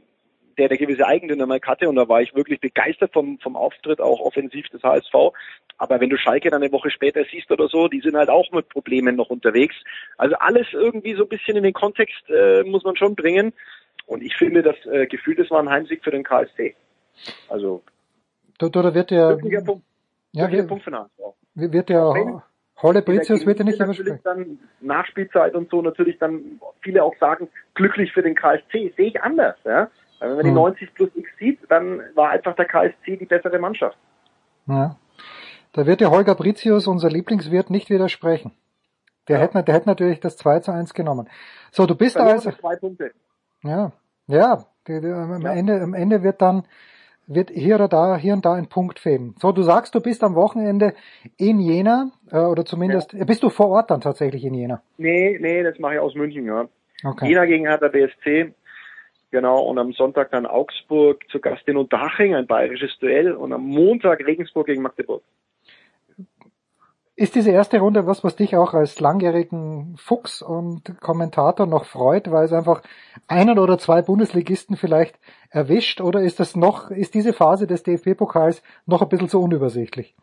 der 0.57 0.67
der 0.67 0.77
gewisse 0.77 1.07
Eigendynamik 1.07 1.67
hatte, 1.67 1.87
und 1.87 1.95
da 1.95 2.07
war 2.09 2.21
ich 2.21 2.35
wirklich 2.35 2.59
begeistert 2.59 3.13
vom, 3.13 3.39
vom 3.39 3.55
Auftritt, 3.55 4.01
auch 4.01 4.19
offensiv 4.19 4.67
des 4.69 4.83
HSV. 4.83 5.13
Aber 5.77 6.01
wenn 6.01 6.09
du 6.09 6.17
Schalke 6.17 6.49
dann 6.49 6.61
eine 6.61 6.71
Woche 6.73 6.91
später 6.91 7.23
siehst 7.31 7.49
oder 7.49 7.69
so, 7.69 7.87
die 7.87 8.01
sind 8.01 8.17
halt 8.17 8.29
auch 8.29 8.51
mit 8.51 8.67
Problemen 8.67 9.15
noch 9.15 9.29
unterwegs. 9.29 9.75
Also 10.17 10.35
alles 10.35 10.67
irgendwie 10.73 11.15
so 11.15 11.23
ein 11.23 11.29
bisschen 11.29 11.55
in 11.55 11.63
den 11.63 11.73
Kontext 11.73 12.29
äh, 12.29 12.63
muss 12.63 12.83
man 12.83 12.97
schon 12.97 13.15
bringen. 13.15 13.53
Und 14.05 14.21
ich 14.21 14.35
finde, 14.35 14.61
das 14.61 14.75
äh, 14.85 15.07
Gefühl, 15.07 15.35
das 15.35 15.49
war 15.49 15.59
ein 15.61 15.69
Heimsieg 15.69 16.03
für 16.03 16.11
den 16.11 16.23
KSC. 16.23 16.75
Also. 17.49 17.83
Da, 18.57 18.69
da 18.69 18.93
wird 18.93 19.11
der. 19.11 19.37
Punkt. 19.37 19.83
Ja, 20.31 20.51
wird, 20.51 20.67
Punkt 20.67 20.83
für 20.83 20.91
HSV. 20.91 21.35
Wird 21.55 21.89
der 21.89 22.43
Holle 22.81 23.01
Britius 23.01 23.45
wird 23.45 23.59
er 23.59 23.65
nicht 23.65 23.79
natürlich 23.79 24.21
dann 24.23 24.59
Nachspielzeit 24.79 25.53
und 25.53 25.69
so 25.69 25.81
natürlich 25.81 26.17
dann 26.17 26.61
viele 26.81 27.03
auch 27.03 27.15
sagen, 27.19 27.49
glücklich 27.73 28.13
für 28.13 28.21
den 28.21 28.35
KSC. 28.35 28.93
Sehe 28.95 29.07
ich 29.07 29.21
anders, 29.21 29.57
ja. 29.65 29.89
wenn 30.19 30.29
man 30.29 30.39
hm. 30.39 30.45
die 30.45 30.51
90 30.51 30.93
plus 30.93 31.09
X 31.15 31.29
sieht, 31.39 31.59
dann 31.69 32.01
war 32.15 32.29
einfach 32.29 32.55
der 32.55 32.65
KSC 32.65 33.17
die 33.17 33.25
bessere 33.25 33.59
Mannschaft. 33.59 33.97
Ja. 34.67 34.95
Da 35.73 35.85
wird 35.85 36.01
der 36.01 36.09
Holger 36.09 36.35
Britius, 36.35 36.87
unser 36.87 37.09
Lieblingswirt, 37.09 37.69
nicht 37.69 37.89
widersprechen. 37.89 38.51
Der, 39.27 39.37
ja. 39.37 39.43
hätte, 39.43 39.63
der 39.63 39.75
hätte 39.75 39.89
natürlich 39.89 40.19
das 40.19 40.37
2 40.37 40.61
zu 40.61 40.71
1 40.71 40.93
genommen. 40.93 41.29
So, 41.71 41.85
du 41.85 41.95
bist 41.95 42.13
Verloren 42.13 42.35
also. 42.35 42.51
Zwei 42.51 42.75
Punkte. 42.77 43.11
Ja, 43.63 43.91
ja. 44.27 44.65
Am. 44.87 45.45
Ende, 45.45 45.81
am 45.81 45.93
Ende 45.93 46.23
wird 46.23 46.41
dann 46.41 46.63
wird 47.29 47.51
hier 47.51 47.75
oder 47.75 47.87
da, 47.87 48.17
hier 48.17 48.33
und 48.33 48.43
da 48.43 48.53
ein 48.53 48.67
Punkt 48.67 48.99
fehlen. 48.99 49.35
So, 49.39 49.51
du 49.51 49.61
sagst, 49.61 49.93
du 49.93 50.01
bist 50.01 50.23
am 50.23 50.35
Wochenende 50.35 50.93
in 51.37 51.59
Jena, 51.59 52.11
äh, 52.31 52.39
oder 52.39 52.65
zumindest, 52.65 53.13
ja. 53.13 53.23
bist 53.23 53.43
du 53.43 53.49
vor 53.49 53.69
Ort 53.69 53.91
dann 53.91 54.01
tatsächlich 54.01 54.43
in 54.43 54.55
Jena? 54.55 54.81
Nee, 54.97 55.37
nee, 55.39 55.63
das 55.63 55.77
mache 55.79 55.93
ich 55.95 55.99
aus 55.99 56.15
München, 56.15 56.45
ja. 56.45 56.67
Okay. 57.03 57.27
Jena 57.27 57.45
gegen 57.45 57.67
Hertha 57.67 57.87
BSC, 57.87 58.51
genau, 59.31 59.61
und 59.61 59.77
am 59.77 59.93
Sonntag 59.93 60.31
dann 60.31 60.47
Augsburg 60.47 61.23
zu 61.29 61.39
Gast 61.39 61.67
in 61.67 61.77
Unterhaching, 61.77 62.33
ein 62.33 62.47
bayerisches 62.47 62.97
Duell, 62.99 63.31
und 63.31 63.53
am 63.53 63.65
Montag 63.65 64.25
Regensburg 64.25 64.65
gegen 64.65 64.81
Magdeburg. 64.81 65.21
Ist 67.19 67.35
diese 67.35 67.51
erste 67.51 67.79
Runde 67.79 68.07
was, 68.07 68.23
was 68.23 68.37
dich 68.37 68.55
auch 68.55 68.73
als 68.73 69.01
langjährigen 69.01 69.97
Fuchs 69.97 70.41
und 70.41 71.01
Kommentator 71.01 71.65
noch 71.65 71.83
freut, 71.83 72.31
weil 72.31 72.45
es 72.45 72.53
einfach 72.53 72.81
einen 73.27 73.59
oder 73.59 73.77
zwei 73.77 74.01
Bundesligisten 74.01 74.77
vielleicht 74.77 75.19
erwischt, 75.49 75.99
oder 75.99 76.21
ist 76.21 76.39
das 76.39 76.55
noch, 76.55 76.91
ist 76.91 77.15
diese 77.15 77.33
Phase 77.33 77.67
des 77.67 77.83
DFB-Pokals 77.83 78.61
noch 78.85 79.01
ein 79.01 79.09
bisschen 79.09 79.27
zu 79.27 79.41
unübersichtlich? 79.41 80.15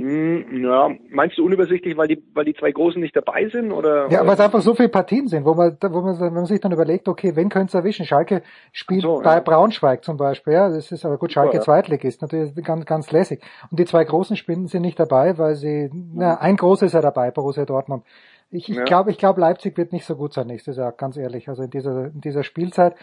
Hm, 0.00 0.64
ja, 0.64 0.88
meinst 1.10 1.36
du 1.36 1.44
unübersichtlich, 1.44 1.94
weil 1.94 2.08
die, 2.08 2.22
weil 2.32 2.46
die 2.46 2.54
zwei 2.54 2.72
Großen 2.72 2.98
nicht 2.98 3.14
dabei 3.14 3.50
sind, 3.50 3.70
oder? 3.70 4.10
Ja, 4.10 4.26
weil 4.26 4.32
es 4.32 4.40
einfach 4.40 4.62
so 4.62 4.74
viele 4.74 4.88
Partien 4.88 5.28
sind, 5.28 5.44
wo 5.44 5.52
man, 5.52 5.76
wo 5.78 6.00
man, 6.00 6.18
wenn 6.18 6.32
man 6.32 6.46
sich 6.46 6.58
dann 6.58 6.72
überlegt, 6.72 7.06
okay, 7.06 7.36
wen 7.36 7.50
könnte 7.50 7.66
es 7.66 7.74
erwischen? 7.74 8.06
Schalke 8.06 8.42
spielt 8.72 9.02
so, 9.02 9.20
bei 9.22 9.34
ja. 9.34 9.40
Braunschweig 9.40 10.02
zum 10.02 10.16
Beispiel, 10.16 10.54
ja, 10.54 10.70
das 10.70 10.90
ist 10.90 11.04
aber 11.04 11.18
gut, 11.18 11.32
Schalke 11.32 11.56
ja, 11.56 11.60
Zweitligist, 11.60 12.22
natürlich 12.22 12.54
ganz, 12.64 12.86
ganz 12.86 13.10
lässig. 13.12 13.42
Und 13.70 13.78
die 13.78 13.84
zwei 13.84 14.02
großen 14.04 14.36
Spinnen 14.36 14.68
sind 14.68 14.82
nicht 14.82 14.98
dabei, 14.98 15.36
weil 15.36 15.54
sie, 15.54 15.90
na, 15.92 16.40
ein 16.40 16.56
großer 16.56 16.86
ist 16.86 16.94
ja 16.94 17.02
dabei, 17.02 17.30
Borussia 17.30 17.66
Dortmund. 17.66 18.02
Ich, 18.50 18.70
ich 18.70 18.76
ja. 18.76 18.84
glaube, 18.84 19.10
ich 19.10 19.18
glaube, 19.18 19.38
Leipzig 19.42 19.76
wird 19.76 19.92
nicht 19.92 20.06
so 20.06 20.16
gut 20.16 20.32
sein 20.32 20.46
nächstes 20.46 20.78
Jahr, 20.78 20.92
ganz 20.92 21.18
ehrlich, 21.18 21.46
also 21.50 21.62
in 21.62 21.70
dieser, 21.70 22.06
in 22.06 22.22
dieser 22.22 22.42
Spielzeit. 22.42 22.94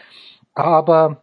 Aber 0.52 1.22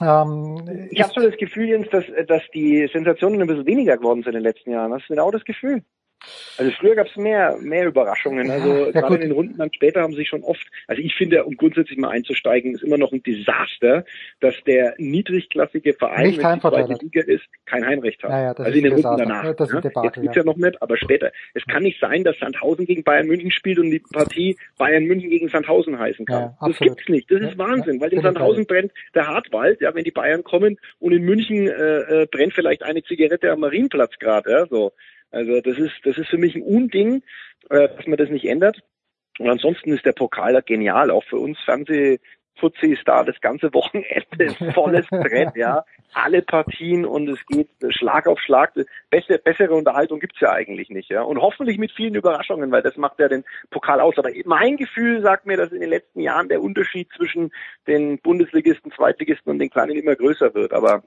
ähm, 0.00 0.88
ich 0.90 1.00
habe 1.02 1.12
so 1.14 1.20
das 1.20 1.36
Gefühl, 1.38 1.68
Jens, 1.68 1.88
dass, 1.90 2.04
dass 2.26 2.42
die 2.52 2.88
Sensationen 2.92 3.40
ein 3.40 3.46
bisschen 3.46 3.66
weniger 3.66 3.96
geworden 3.96 4.22
sind 4.22 4.34
in 4.34 4.42
den 4.42 4.52
letzten 4.52 4.70
Jahren. 4.70 4.92
Hast 4.92 5.08
du 5.08 5.14
genau 5.14 5.30
das 5.30 5.44
Gefühl? 5.44 5.82
Also 6.56 6.70
früher 6.78 6.94
gab 6.94 7.08
es 7.08 7.16
mehr, 7.16 7.56
mehr 7.60 7.86
Überraschungen. 7.86 8.50
Also 8.50 8.86
ja, 8.86 8.90
gerade 8.92 9.08
gut. 9.08 9.16
in 9.16 9.22
den 9.22 9.32
Runden 9.32 9.58
dann 9.58 9.72
später 9.72 10.02
haben 10.02 10.14
sich 10.14 10.28
schon 10.28 10.42
oft, 10.42 10.64
also 10.86 11.02
ich 11.02 11.14
finde, 11.14 11.44
um 11.44 11.56
grundsätzlich 11.56 11.98
mal 11.98 12.10
einzusteigen, 12.10 12.74
ist 12.74 12.82
immer 12.82 12.98
noch 12.98 13.12
ein 13.12 13.22
Desaster, 13.22 14.04
dass 14.40 14.54
der 14.66 14.94
niedrigklassige 14.98 15.94
Verein, 15.94 16.28
Nicht 16.28 16.42
wenn 16.42 16.54
die 16.54 16.60
zweite. 16.60 17.04
Liga 17.04 17.20
ist, 17.22 17.44
kein 17.66 17.84
Heimrecht 17.84 18.22
hat. 18.22 18.30
Ja, 18.30 18.48
also 18.52 18.62
ist 18.64 18.76
in 18.76 18.84
den 18.84 18.92
Runden 18.92 19.18
danach. 19.18 19.54
Das 19.54 19.72
ne? 19.72 19.80
Debakel, 19.80 20.04
Jetzt 20.06 20.20
gibt's 20.20 20.36
ja. 20.36 20.42
ja 20.42 20.46
noch 20.46 20.56
nicht, 20.56 20.80
aber 20.80 20.96
später. 20.96 21.32
Es 21.54 21.64
kann 21.66 21.82
nicht 21.82 22.00
sein, 22.00 22.22
dass 22.24 22.38
Sandhausen 22.38 22.86
gegen 22.86 23.02
Bayern 23.02 23.26
München 23.26 23.50
spielt 23.50 23.78
und 23.78 23.90
die 23.90 24.02
Partie 24.12 24.56
Bayern 24.78 25.04
München 25.04 25.30
gegen 25.30 25.48
Sandhausen 25.48 25.98
heißen 25.98 26.24
kann. 26.26 26.56
Das 26.60 26.78
gibt's 26.78 27.08
nicht. 27.08 27.30
Das 27.30 27.40
ist 27.40 27.58
Wahnsinn, 27.58 28.00
weil 28.00 28.12
in 28.12 28.22
Sandhausen 28.22 28.66
brennt 28.66 28.92
der 29.14 29.26
Hartwald, 29.26 29.80
ja, 29.80 29.94
wenn 29.94 30.04
die 30.04 30.10
Bayern 30.10 30.44
kommen 30.44 30.78
und 31.00 31.12
in 31.12 31.22
München 31.22 31.68
äh, 31.68 32.22
äh, 32.22 32.26
brennt 32.30 32.52
vielleicht 32.54 32.82
eine 32.82 33.02
Zigarette 33.02 33.50
am 33.50 33.60
Marienplatz 33.60 34.18
gerade, 34.18 34.50
ja, 34.50 34.66
so. 34.66 34.92
Also 35.34 35.60
das 35.60 35.78
ist 35.78 35.94
das 36.04 36.16
ist 36.18 36.28
für 36.28 36.38
mich 36.38 36.54
ein 36.54 36.62
Unding, 36.62 37.22
äh, 37.70 37.88
dass 37.88 38.06
man 38.06 38.16
das 38.16 38.30
nicht 38.30 38.44
ändert. 38.44 38.80
Und 39.38 39.48
ansonsten 39.48 39.92
ist 39.92 40.04
der 40.04 40.12
Pokal 40.12 40.54
ja 40.54 40.60
genial, 40.60 41.10
auch 41.10 41.24
für 41.24 41.38
uns 41.38 41.58
Fernseh 41.64 42.18
Fuzzi 42.56 42.92
ist 42.92 43.06
da 43.06 43.24
das 43.24 43.40
ganze 43.40 43.72
Wochenende 43.74 44.72
volles 44.74 45.06
Brett, 45.08 45.56
ja. 45.56 45.84
Alle 46.12 46.42
Partien 46.42 47.04
und 47.04 47.28
es 47.28 47.44
geht 47.46 47.68
Schlag 47.88 48.28
auf 48.28 48.38
Schlag. 48.38 48.72
Bessere, 49.10 49.38
bessere 49.38 49.74
Unterhaltung 49.74 50.20
gibt's 50.20 50.40
ja 50.40 50.52
eigentlich 50.52 50.88
nicht, 50.88 51.10
ja. 51.10 51.22
Und 51.22 51.40
hoffentlich 51.40 51.78
mit 51.78 51.90
vielen 51.90 52.14
Überraschungen, 52.14 52.70
weil 52.70 52.82
das 52.82 52.96
macht 52.96 53.18
ja 53.18 53.28
den 53.28 53.44
Pokal 53.70 54.00
aus. 54.00 54.16
Aber 54.18 54.30
mein 54.44 54.76
Gefühl 54.76 55.22
sagt 55.22 55.46
mir, 55.46 55.56
dass 55.56 55.72
in 55.72 55.80
den 55.80 55.90
letzten 55.90 56.20
Jahren 56.20 56.48
der 56.48 56.62
Unterschied 56.62 57.08
zwischen 57.16 57.52
den 57.88 58.18
Bundesligisten, 58.20 58.92
Zweitligisten 58.92 59.50
und 59.50 59.58
den 59.58 59.70
Kleinen 59.70 59.96
immer 59.96 60.14
größer 60.14 60.54
wird. 60.54 60.72
Aber 60.72 61.02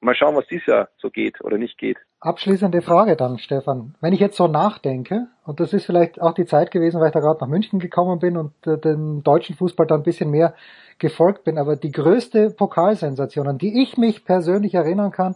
mal 0.00 0.14
schauen, 0.14 0.36
was 0.36 0.46
dieses 0.48 0.66
Jahr 0.66 0.90
so 0.98 1.08
geht 1.08 1.40
oder 1.42 1.56
nicht 1.56 1.78
geht. 1.78 1.96
Abschließende 2.22 2.82
Frage 2.82 3.16
dann, 3.16 3.38
Stefan. 3.38 3.96
Wenn 4.00 4.12
ich 4.12 4.20
jetzt 4.20 4.36
so 4.36 4.46
nachdenke, 4.46 5.26
und 5.44 5.58
das 5.58 5.72
ist 5.72 5.86
vielleicht 5.86 6.22
auch 6.22 6.34
die 6.34 6.46
Zeit 6.46 6.70
gewesen, 6.70 7.00
weil 7.00 7.08
ich 7.08 7.12
da 7.12 7.18
gerade 7.18 7.40
nach 7.40 7.48
München 7.48 7.80
gekommen 7.80 8.20
bin 8.20 8.36
und 8.36 8.52
äh, 8.64 8.78
dem 8.78 9.24
deutschen 9.24 9.56
Fußball 9.56 9.88
da 9.88 9.96
ein 9.96 10.04
bisschen 10.04 10.30
mehr 10.30 10.54
gefolgt 11.00 11.42
bin, 11.42 11.58
aber 11.58 11.74
die 11.74 11.90
größte 11.90 12.50
Pokalsensation, 12.50 13.48
an 13.48 13.58
die 13.58 13.82
ich 13.82 13.96
mich 13.96 14.24
persönlich 14.24 14.74
erinnern 14.74 15.10
kann, 15.10 15.34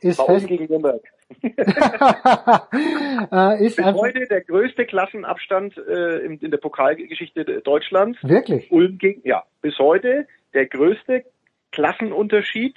ist 0.00 0.18
uns 0.18 0.26
fest, 0.26 0.48
gegen 0.48 0.66
Nürnberg. 0.66 1.04
äh, 3.32 3.64
ist 3.64 3.76
Bis 3.76 3.86
heute 3.94 4.26
der 4.26 4.40
größte 4.40 4.86
Klassenabstand 4.86 5.78
äh, 5.78 6.18
in, 6.18 6.38
in 6.38 6.50
der 6.50 6.58
Pokalgeschichte 6.58 7.44
Deutschlands. 7.60 8.18
wirklich. 8.24 8.72
Ulm 8.72 8.98
gegen, 8.98 9.20
ja, 9.22 9.44
bis 9.62 9.78
heute 9.78 10.26
der 10.52 10.66
größte 10.66 11.24
Klassenunterschied 11.70 12.74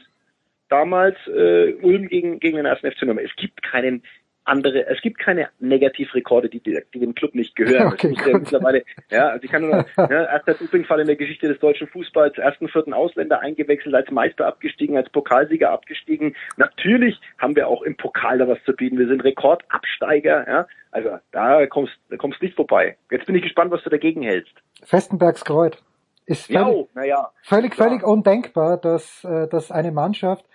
damals 0.70 1.16
äh, 1.28 1.74
Ulm 1.82 2.08
gegen, 2.08 2.40
gegen 2.40 2.58
den 2.58 2.66
ersten 2.66 2.92
FC 2.92 3.04
Nürnberg. 3.04 3.30
Es 3.30 3.36
gibt 3.36 3.64
keinen 3.64 4.04
andere, 4.48 4.88
es 4.88 5.02
gibt 5.02 5.20
keine 5.20 5.50
Negativrekorde, 5.60 6.50
die, 6.50 6.62
die, 6.62 6.80
die 6.94 7.00
dem 7.00 7.16
Club 7.16 7.36
nicht 7.36 7.56
gehören. 7.56 7.88
Okay, 7.88 8.16
ja 8.26 8.38
mittlerweile, 8.38 8.84
ja, 9.10 9.28
also 9.28 9.44
ich 9.44 9.52
kann 9.52 9.64
nur, 9.64 9.86
ja, 9.98 10.24
erster 10.32 10.54
Dopingfall 10.54 11.02
in 11.02 11.08
der 11.08 11.18
Geschichte 11.18 11.48
des 11.48 11.60
deutschen 11.60 11.88
Fußballs, 11.88 12.38
ersten 12.38 12.70
vierten 12.70 12.94
Ausländer 12.94 13.42
eingewechselt, 13.42 13.94
als 13.94 14.10
Meister 14.10 14.48
abgestiegen, 14.48 14.96
als 14.96 15.10
Pokalsieger 15.10 15.72
abgestiegen. 15.72 16.36
Natürlich 16.56 17.20
haben 17.38 17.56
wir 17.56 17.68
auch 17.68 17.82
im 17.82 17.98
Pokal 17.98 18.38
da 18.38 18.48
was 18.48 18.64
zu 18.64 18.74
bieten. 18.74 18.98
Wir 18.98 19.08
sind 19.08 19.24
Rekordabsteiger, 19.24 20.48
ja. 20.48 20.68
Also 20.92 21.18
da 21.32 21.66
kommst, 21.68 21.94
da 22.10 22.16
kommst 22.16 22.42
nicht 22.42 22.56
vorbei. 22.56 22.98
Jetzt 23.12 23.26
bin 23.26 23.36
ich 23.36 23.44
gespannt, 23.44 23.72
was 23.72 23.84
du 23.84 23.90
dagegen 23.90 24.22
hältst. 24.22 24.54
Festenbergs 24.84 25.44
Kreuz. 25.44 25.78
Ist 26.26 26.50
Ja, 26.50 26.66
völlig, 26.66 26.88
naja. 26.94 27.32
völlig, 27.42 27.76
völlig 27.76 28.04
undenkbar, 28.04 28.78
dass, 28.78 29.24
äh, 29.24 29.48
dass 29.48 29.72
eine 29.72 29.94
Mannschaft, 29.94 30.46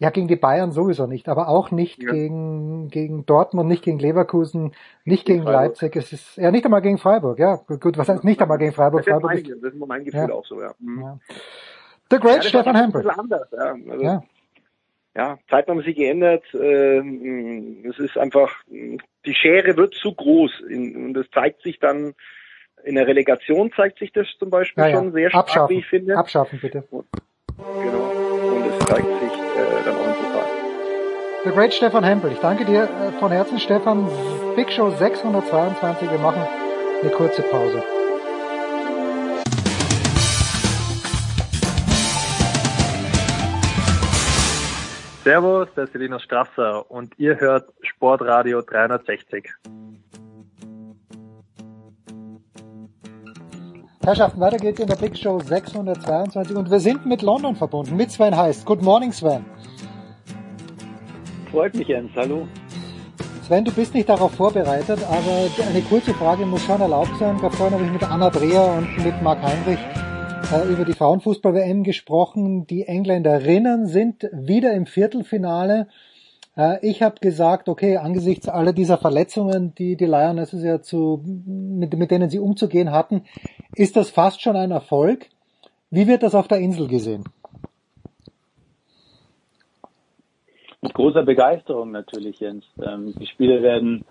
ja 0.00 0.10
gegen 0.10 0.26
die 0.26 0.34
Bayern 0.36 0.72
sowieso 0.72 1.06
nicht, 1.06 1.28
aber 1.28 1.46
auch 1.48 1.70
nicht 1.70 2.02
Ja. 2.02 2.10
gegen, 2.12 2.88
gegen 2.88 3.24
Dortmund, 3.26 3.68
nicht 3.68 3.84
gegen 3.84 3.98
Leverkusen, 4.00 4.72
nicht 5.04 5.24
gegen 5.26 5.42
Freiburg. 5.44 5.62
Leipzig, 5.80 5.94
es 5.96 6.12
ist, 6.12 6.36
ja 6.36 6.50
nicht 6.50 6.64
einmal 6.64 6.82
gegen 6.82 6.98
Freiburg, 6.98 7.38
ja, 7.38 7.56
gut, 7.56 7.96
was 7.98 8.08
heißt 8.08 8.24
nicht 8.24 8.40
einmal 8.42 8.58
gegen 8.58 8.72
Freiburg, 8.72 9.00
Das 9.04 9.06
ist, 9.06 9.12
Freiburg 9.12 9.30
mein, 9.30 9.38
ist, 9.44 9.62
das 9.62 9.72
ist 9.74 9.86
mein 9.86 10.04
Gefühl 10.04 10.20
Ja. 10.28 10.32
auch 10.32 10.44
so, 10.44 10.60
ja. 10.60 10.72
Mhm. 10.80 11.00
ja. 11.02 11.18
The 12.10 12.18
Great 12.18 12.42
Stefan 12.44 12.74
Hempel. 12.74 13.08
anders, 13.08 13.48
ja. 13.52 13.74
Also, 13.90 14.02
Ja. 14.04 14.22
ja, 15.14 15.38
Zeiten 15.48 15.70
haben 15.70 15.82
sich 15.82 15.94
geändert. 15.94 16.42
Ähm, 16.54 17.84
es 17.88 17.98
ist 18.00 18.18
einfach, 18.18 18.50
die 18.68 19.34
Schere 19.34 19.76
wird 19.76 19.94
zu 19.94 20.12
groß. 20.14 20.60
Und 20.62 21.14
das 21.14 21.26
zeigt 21.32 21.62
sich 21.62 21.78
dann, 21.78 22.14
in 22.84 22.94
der 22.96 23.06
Relegation 23.06 23.70
zeigt 23.76 23.98
sich 23.98 24.12
das 24.12 24.26
zum 24.38 24.48
Beispiel 24.50 24.90
schon 24.90 25.12
sehr 25.12 25.28
stark, 25.28 25.42
Abschaffen. 25.44 25.76
wie 25.76 25.80
ich 25.80 25.86
finde. 25.86 26.16
Abschaffen, 26.16 26.58
bitte. 26.60 26.82
Genau. 26.90 28.10
Und 28.56 28.66
es 28.66 28.78
zeigt 28.86 29.06
sich 29.20 29.39
äh, 29.60 29.84
dann 29.84 29.96
auch 29.96 30.06
im 30.06 30.14
Pokal. 30.14 30.46
The 31.44 31.50
Great 31.50 31.74
Stefan 31.74 32.04
Hempel. 32.04 32.32
Ich 32.32 32.38
danke 32.40 32.64
dir 32.64 32.84
äh, 32.84 33.18
von 33.18 33.30
Herzen, 33.30 33.58
Stefan. 33.58 34.08
Big 34.56 34.70
Show 34.72 34.90
622. 34.90 36.10
Wir 36.10 36.18
machen 36.18 36.42
eine 37.02 37.10
kurze 37.10 37.42
Pause. 37.42 37.82
Servus, 45.24 45.68
der 45.76 45.84
ist 45.84 45.94
Linus 45.94 46.22
Strasser 46.22 46.90
und 46.90 47.18
ihr 47.18 47.38
hört 47.38 47.72
Sportradio 47.82 48.62
360. 48.62 49.50
Herrschaften, 54.02 54.40
weiter 54.40 54.56
geht's 54.56 54.80
in 54.80 54.86
der 54.86 54.96
Big 54.96 55.14
Show 55.18 55.40
622 55.40 56.56
und 56.56 56.70
wir 56.70 56.80
sind 56.80 57.04
mit 57.04 57.20
London 57.20 57.54
verbunden, 57.54 57.96
mit 57.96 58.10
Sven 58.10 58.34
Heist. 58.34 58.64
Good 58.64 58.80
morning, 58.80 59.12
Sven. 59.12 59.44
Freut 61.50 61.74
mich, 61.74 61.86
Jens. 61.86 62.10
Hallo. 62.16 62.48
Sven, 63.46 63.66
du 63.66 63.72
bist 63.72 63.92
nicht 63.92 64.08
darauf 64.08 64.32
vorbereitet, 64.32 65.00
aber 65.06 65.68
eine 65.68 65.82
kurze 65.82 66.14
Frage 66.14 66.46
muss 66.46 66.62
schon 66.62 66.80
erlaubt 66.80 67.14
sein. 67.18 67.36
Da 67.42 67.50
vorhin 67.50 67.74
habe 67.74 67.84
ich 67.84 67.92
mit 67.92 68.02
Anna 68.02 68.30
Dreher 68.30 68.72
und 68.78 69.04
mit 69.04 69.20
Marc 69.20 69.42
Heinrich 69.42 69.78
äh, 70.50 70.72
über 70.72 70.86
die 70.86 70.94
Frauenfußball-WM 70.94 71.84
gesprochen. 71.84 72.66
Die 72.66 72.84
Engländerinnen 72.84 73.86
sind 73.86 74.26
wieder 74.32 74.72
im 74.72 74.86
Viertelfinale. 74.86 75.88
Äh, 76.56 76.86
ich 76.86 77.02
habe 77.02 77.16
gesagt, 77.20 77.68
okay, 77.68 77.96
angesichts 77.96 78.48
aller 78.48 78.72
dieser 78.72 78.98
Verletzungen, 78.98 79.74
die 79.74 79.96
die 79.96 80.06
Lionesses 80.06 80.62
ja 80.62 80.80
zu, 80.82 81.22
mit, 81.24 81.94
mit 81.94 82.10
denen 82.10 82.30
sie 82.30 82.38
umzugehen 82.38 82.90
hatten, 82.92 83.22
ist 83.74 83.96
das 83.96 84.10
fast 84.10 84.40
schon 84.42 84.56
ein 84.56 84.70
Erfolg. 84.70 85.26
Wie 85.90 86.06
wird 86.06 86.22
das 86.22 86.34
auf 86.34 86.48
der 86.48 86.58
Insel 86.58 86.88
gesehen? 86.88 87.24
Mit 90.82 90.94
großer 90.94 91.22
Begeisterung 91.22 91.90
natürlich, 91.90 92.40
Jens. 92.40 92.64
Ähm, 92.82 93.14
die 93.18 93.26
Spiele 93.26 93.62
werden 93.62 94.04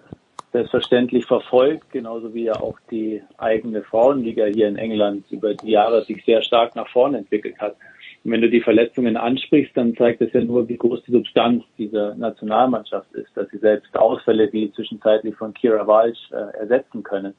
selbstverständlich 0.51 1.25
verfolgt, 1.25 1.91
genauso 1.91 2.33
wie 2.33 2.45
ja 2.45 2.59
auch 2.59 2.79
die 2.91 3.21
eigene 3.37 3.83
Frauenliga 3.83 4.45
hier 4.45 4.67
in 4.67 4.77
England 4.77 5.25
über 5.31 5.53
die 5.53 5.71
Jahre 5.71 6.03
sich 6.05 6.23
sehr 6.25 6.41
stark 6.41 6.75
nach 6.75 6.87
vorne 6.89 7.19
entwickelt 7.19 7.59
hat. 7.59 7.75
Wenn 8.23 8.41
du 8.41 8.49
die 8.49 8.61
Verletzungen 8.61 9.15
ansprichst, 9.15 9.75
dann 9.77 9.95
zeigt 9.95 10.21
es 10.21 10.33
ja 10.33 10.41
nur, 10.41 10.67
wie 10.67 10.77
groß 10.77 11.03
die 11.05 11.11
Substanz 11.11 11.63
dieser 11.77 12.15
Nationalmannschaft 12.15 13.11
ist, 13.13 13.29
dass 13.35 13.49
sie 13.49 13.59
selbst 13.59 13.95
Ausfälle 13.97 14.51
wie 14.51 14.71
zwischenzeitlich 14.73 15.35
von 15.35 15.53
Kira 15.53 15.87
Walsh 15.87 16.31
äh, 16.31 16.57
ersetzen 16.57 17.03
können. 17.03 17.33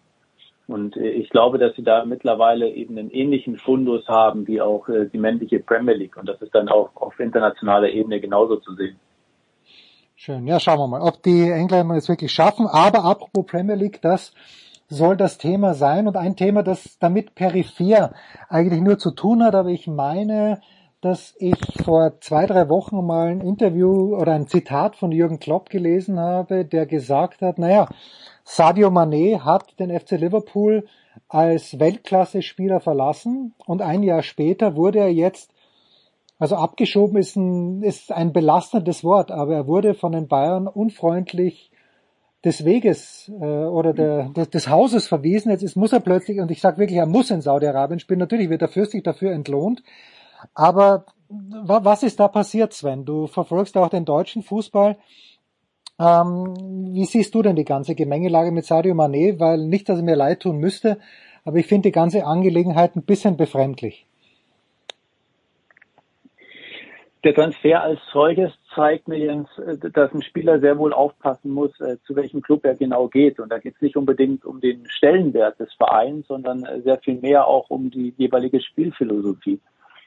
Und 0.67 0.97
äh, 0.97 1.11
ich 1.11 1.29
glaube, 1.31 1.59
dass 1.59 1.75
sie 1.77 1.83
da 1.83 2.05
mittlerweile 2.05 2.71
eben 2.71 2.97
einen 2.97 3.11
ähnlichen 3.11 3.59
Fundus 3.59 4.07
haben 4.09 4.47
wie 4.47 4.61
auch 4.61 4.89
äh, 4.89 5.07
die 5.07 5.19
männliche 5.19 5.59
Premier 5.61 5.95
League. 5.95 6.17
Und 6.17 6.29
das 6.29 6.41
ist 6.41 6.55
dann 6.55 6.69
auch 6.69 6.91
auf 6.95 7.19
internationaler 7.21 7.91
Ebene 7.91 8.21
genauso 8.21 8.57
zu 8.57 8.75
sehen. 8.75 8.97
Schön. 10.17 10.47
Ja, 10.47 10.61
schauen 10.61 10.79
wir 10.79 10.87
mal, 10.87 11.01
ob 11.01 11.23
die 11.23 11.51
Engländer 11.51 11.97
es 11.97 12.09
wirklich 12.09 12.33
schaffen. 12.33 12.67
Aber 12.67 13.05
apropos 13.05 13.47
Premier 13.47 13.75
League, 13.75 14.01
das 14.03 14.33
soll 14.91 15.17
das 15.17 15.39
Thema 15.39 15.75
sein 15.75 16.09
und 16.09 16.17
ein 16.17 16.37
Thema, 16.37 16.63
das 16.63 16.99
damit 16.99 17.35
peripher 17.35 18.13
eigentlich 18.49 18.83
nur 18.83 18.99
zu 18.99 19.13
tun 19.13 19.43
hat, 19.43 19.55
aber 19.55 19.71
ich 19.71 19.87
meine, 19.87 20.61
dass 21.01 21.35
ich 21.39 21.57
vor 21.85 22.21
zwei, 22.21 22.45
drei 22.45 22.69
Wochen 22.69 23.07
mal 23.07 23.29
ein 23.29 23.41
Interview 23.41 24.15
oder 24.17 24.33
ein 24.33 24.49
Zitat 24.49 24.97
von 24.97 25.13
Jürgen 25.13 25.39
Klopp 25.39 25.71
gelesen 25.71 26.19
habe, 26.19 26.65
der 26.65 26.85
gesagt 26.85 27.41
hat, 27.41 27.59
naja, 27.59 27.89
Sadio 28.45 28.89
Mané 28.89 29.41
hat 29.41 29.79
den 29.79 29.99
FC 29.99 30.13
Liverpool 30.13 30.87
als 31.29 31.79
Weltklasse-Spieler 31.79 32.81
verlassen 32.81 33.55
und 33.67 33.83
ein 33.83 34.03
Jahr 34.03 34.23
später 34.23 34.77
wurde 34.77 34.99
er 34.99 35.13
jetzt 35.13 35.53
also 36.41 36.57
abgeschoben 36.57 37.19
ist 37.19 37.37
ein, 37.37 37.83
ist 37.83 38.11
ein 38.11 38.33
belastendes 38.33 39.05
Wort, 39.05 39.31
aber 39.31 39.55
er 39.55 39.67
wurde 39.67 39.93
von 39.93 40.13
den 40.13 40.27
Bayern 40.27 40.67
unfreundlich 40.67 41.70
des 42.45 42.65
Weges 42.65 43.31
äh, 43.41 43.45
oder 43.45 43.93
der, 43.93 44.31
des, 44.31 44.51
des 44.51 44.69
Hauses 44.69 45.07
verwiesen. 45.09 45.51
Jetzt 45.51 45.63
ist, 45.63 45.77
muss 45.77 45.93
er 45.93 46.01
plötzlich, 46.01 46.41
und 46.41 46.51
ich 46.51 46.61
sage 46.61 46.79
wirklich, 46.79 46.99
er 46.99 47.07
muss 47.07 47.31
in 47.31 47.43
Saudi-Arabien 47.43 48.01
spielen. 48.01 48.21
Natürlich 48.21 48.49
wird 48.49 48.63
er 48.63 48.69
fürstlich 48.69 49.03
dafür 49.03 49.33
entlohnt. 49.33 49.83
Aber 50.55 51.05
wa, 51.29 51.85
was 51.85 52.03
ist 52.03 52.19
da 52.19 52.29
passiert, 52.29 52.73
Sven? 52.73 53.05
Du 53.05 53.27
verfolgst 53.27 53.77
auch 53.77 53.89
den 53.89 54.05
deutschen 54.05 54.43
Fußball. 54.43 54.97
Ähm, 55.99 56.55
wie 56.95 57.05
siehst 57.05 57.35
du 57.35 57.43
denn 57.43 57.57
die 57.57 57.65
ganze 57.65 57.95
Gemengelage 57.95 58.53
mit 58.53 58.65
Sadio 58.65 58.95
Mané? 58.95 59.39
Weil 59.39 59.59
nicht, 59.59 59.89
dass 59.89 59.99
er 59.99 60.05
mir 60.05 60.17
leid 60.17 60.41
tun 60.41 60.57
müsste, 60.57 60.99
aber 61.45 61.59
ich 61.59 61.67
finde 61.67 61.89
die 61.89 61.93
ganze 61.93 62.25
Angelegenheit 62.25 62.97
ein 62.97 63.03
bisschen 63.03 63.37
befremdlich. 63.37 64.07
Der 67.23 67.35
Transfer 67.35 67.83
als 67.83 68.01
solches 68.15 68.51
zeigt 68.81 69.09
mir, 69.09 69.19
Jens, 69.19 69.49
äh, 69.59 69.77
dass 69.91 70.13
ein 70.15 70.23
Spieler 70.23 70.59
sehr 70.59 70.79
wohl 70.79 70.95
aufpassen 70.95 71.51
muss, 71.51 71.79
äh, 71.81 71.99
zu 72.07 72.17
welchem 72.17 72.41
Club 72.41 72.65
er 72.65 72.75
genau 72.75 73.09
geht. 73.09 73.39
Und 73.39 73.51
da 73.51 73.59
geht 73.59 73.75
es 73.75 73.83
nicht 73.83 73.97
unbedingt 73.97 74.47
um 74.47 74.59
den 74.61 74.87
Stellenwert 74.89 75.61
des 75.61 75.71
Vereins, 75.75 76.27
sondern 76.29 76.65
äh, 76.65 76.81
sehr 76.81 76.99
viel 76.99 77.21
mehr 77.21 77.47
auch 77.47 77.69
um 77.69 77.91
die 77.91 78.15
jeweilige 78.17 78.61
Spielphilosophie. 78.61 79.61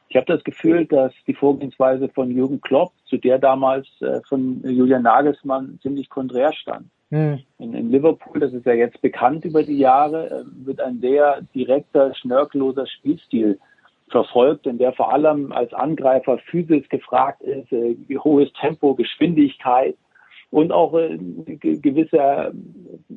Ich 0.09 0.15
habe 0.15 0.25
das 0.25 0.43
Gefühl, 0.43 0.85
dass 0.87 1.13
die 1.27 1.35
Vorgehensweise 1.35 2.09
von 2.09 2.31
Jürgen 2.31 2.61
Klopp, 2.61 2.93
zu 3.05 3.17
der 3.17 3.39
damals 3.39 3.87
von 4.27 4.61
Julian 4.63 5.01
Nagelsmann 5.01 5.79
ziemlich 5.81 6.07
konträr 6.07 6.53
stand. 6.53 6.85
Hm. 7.09 7.39
In, 7.57 7.73
in, 7.73 7.89
Liverpool, 7.89 8.39
das 8.39 8.53
ist 8.53 8.65
ja 8.65 8.73
jetzt 8.73 9.01
bekannt 9.01 9.43
über 9.43 9.63
die 9.63 9.79
Jahre, 9.79 10.45
wird 10.63 10.81
ein 10.81 10.99
sehr 10.99 11.41
direkter, 11.55 12.13
schnörkelloser 12.13 12.85
Spielstil 12.85 13.57
verfolgt, 14.13 14.67
in 14.67 14.77
der 14.77 14.93
vor 14.93 15.11
allem 15.11 15.51
als 15.51 15.73
Angreifer 15.73 16.37
physisch 16.37 16.87
gefragt 16.87 17.41
ist, 17.41 17.71
äh, 17.73 17.95
hohes 18.23 18.53
Tempo, 18.53 18.93
Geschwindigkeit 18.93 19.95
und 20.51 20.71
auch 20.71 20.93
äh, 20.93 21.17
gewisse, 21.17 22.53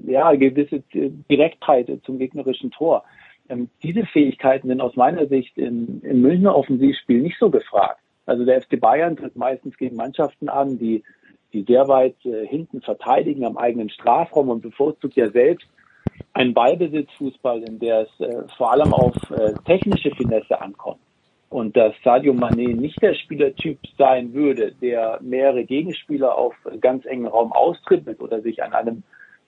ja, 0.06 0.34
gewisse 0.34 0.82
Direktheit 1.30 1.90
zum 2.04 2.18
gegnerischen 2.18 2.70
Tor. 2.70 3.04
Ähm, 3.50 3.68
diese 3.82 4.06
Fähigkeiten 4.06 4.68
sind 4.68 4.80
aus 4.80 4.96
meiner 4.96 5.26
Sicht 5.26 5.56
im, 5.58 6.00
im 6.02 6.22
Münchner 6.22 6.56
Offensivspiel 6.56 7.20
nicht 7.20 7.38
so 7.38 7.50
gefragt. 7.50 8.00
Also 8.24 8.46
der 8.46 8.62
FC 8.62 8.80
Bayern 8.80 9.16
tritt 9.16 9.36
meistens 9.36 9.76
gegen 9.76 9.96
Mannschaften 9.96 10.48
an, 10.48 10.78
die, 10.78 11.04
die 11.52 11.62
sehr 11.62 11.86
weit 11.88 12.16
äh, 12.24 12.46
hinten 12.46 12.80
verteidigen 12.80 13.44
am 13.44 13.58
eigenen 13.58 13.90
Strafraum 13.90 14.48
und 14.48 14.62
bevorzugt 14.62 15.14
ja 15.14 15.30
selbst 15.30 15.68
ein 16.32 16.54
Ballbesitzfußball, 16.54 17.62
in 17.62 17.78
der 17.78 18.02
es 18.02 18.20
äh, 18.20 18.42
vor 18.56 18.72
allem 18.72 18.92
auf 18.92 19.14
äh, 19.30 19.54
technische 19.64 20.10
Finesse 20.10 20.60
ankommt. 20.60 21.00
Und 21.48 21.76
dass 21.76 21.94
Sadio 22.02 22.32
Mané 22.32 22.74
nicht 22.74 23.00
der 23.00 23.14
Spielertyp 23.14 23.78
sein 23.96 24.34
würde, 24.34 24.72
der 24.82 25.18
mehrere 25.22 25.64
Gegenspieler 25.64 26.36
auf 26.36 26.54
ganz 26.80 27.06
engen 27.06 27.26
Raum 27.26 27.52
austribbelt 27.52 28.20
oder 28.20 28.40
sich 28.40 28.62
an 28.62 28.72
einem 28.72 29.02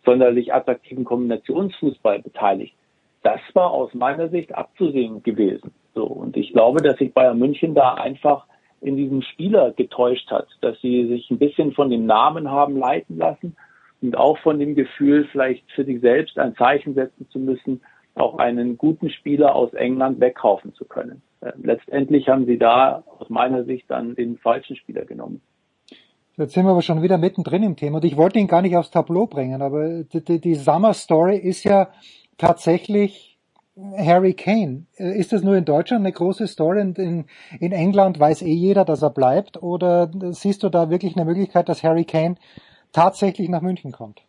sonderlich 0.04 0.54
attraktiven 0.54 1.04
Kombinationsfußball 1.04 2.20
beteiligt, 2.20 2.74
das 3.22 3.40
war 3.54 3.72
aus 3.72 3.92
meiner 3.94 4.28
Sicht 4.28 4.54
abzusehen 4.54 5.22
gewesen. 5.22 5.72
So. 5.94 6.04
Und 6.04 6.36
ich 6.36 6.52
glaube, 6.52 6.80
dass 6.82 6.98
sich 6.98 7.12
Bayern 7.12 7.38
München 7.38 7.74
da 7.74 7.94
einfach 7.94 8.46
in 8.80 8.96
diesem 8.96 9.22
Spieler 9.22 9.72
getäuscht 9.72 10.30
hat, 10.30 10.46
dass 10.60 10.80
sie 10.80 11.06
sich 11.08 11.28
ein 11.30 11.38
bisschen 11.38 11.72
von 11.72 11.90
dem 11.90 12.06
Namen 12.06 12.48
haben 12.48 12.76
leiten 12.76 13.18
lassen 13.18 13.56
und 14.00 14.16
auch 14.16 14.38
von 14.38 14.58
dem 14.58 14.74
Gefühl, 14.74 15.26
vielleicht 15.30 15.70
für 15.72 15.84
sich 15.84 16.00
selbst 16.00 16.38
ein 16.38 16.54
Zeichen 16.56 16.94
setzen 16.94 17.28
zu 17.30 17.38
müssen, 17.38 17.80
auch 18.14 18.38
einen 18.38 18.76
guten 18.78 19.10
Spieler 19.10 19.54
aus 19.54 19.72
England 19.74 20.20
wegkaufen 20.20 20.74
zu 20.74 20.84
können. 20.84 21.22
Äh, 21.40 21.52
letztendlich 21.62 22.28
haben 22.28 22.46
sie 22.46 22.58
da 22.58 23.04
aus 23.18 23.28
meiner 23.30 23.64
Sicht 23.64 23.84
dann 23.88 24.14
den 24.14 24.38
falschen 24.38 24.76
Spieler 24.76 25.04
genommen. 25.04 25.40
Jetzt 26.36 26.54
sind 26.54 26.64
wir 26.64 26.70
aber 26.70 26.82
schon 26.82 27.02
wieder 27.02 27.18
mittendrin 27.18 27.64
im 27.64 27.76
Thema 27.76 27.96
und 27.96 28.04
ich 28.04 28.16
wollte 28.16 28.38
ihn 28.38 28.46
gar 28.46 28.62
nicht 28.62 28.76
aufs 28.76 28.90
Tableau 28.90 29.26
bringen, 29.26 29.60
aber 29.60 30.04
die, 30.04 30.40
die 30.40 30.54
Summer 30.54 30.94
Story 30.94 31.36
ist 31.36 31.64
ja 31.64 31.88
tatsächlich 32.36 33.38
Harry 33.96 34.34
Kane. 34.34 34.86
Äh, 34.96 35.18
ist 35.18 35.32
das 35.32 35.42
nur 35.42 35.56
in 35.56 35.64
Deutschland 35.64 36.04
eine 36.04 36.12
große 36.12 36.46
Story 36.46 36.80
und 36.80 36.98
in, 36.98 37.24
in 37.60 37.72
England 37.72 38.18
weiß 38.18 38.42
eh 38.42 38.52
jeder, 38.52 38.84
dass 38.84 39.02
er 39.02 39.10
bleibt 39.10 39.62
oder 39.62 40.10
siehst 40.30 40.62
du 40.62 40.68
da 40.68 40.90
wirklich 40.90 41.16
eine 41.16 41.24
Möglichkeit, 41.24 41.68
dass 41.68 41.82
Harry 41.82 42.04
Kane 42.04 42.36
tatsächlich 42.92 43.48
nach 43.48 43.62
München 43.62 43.92
kommt? 43.92 44.22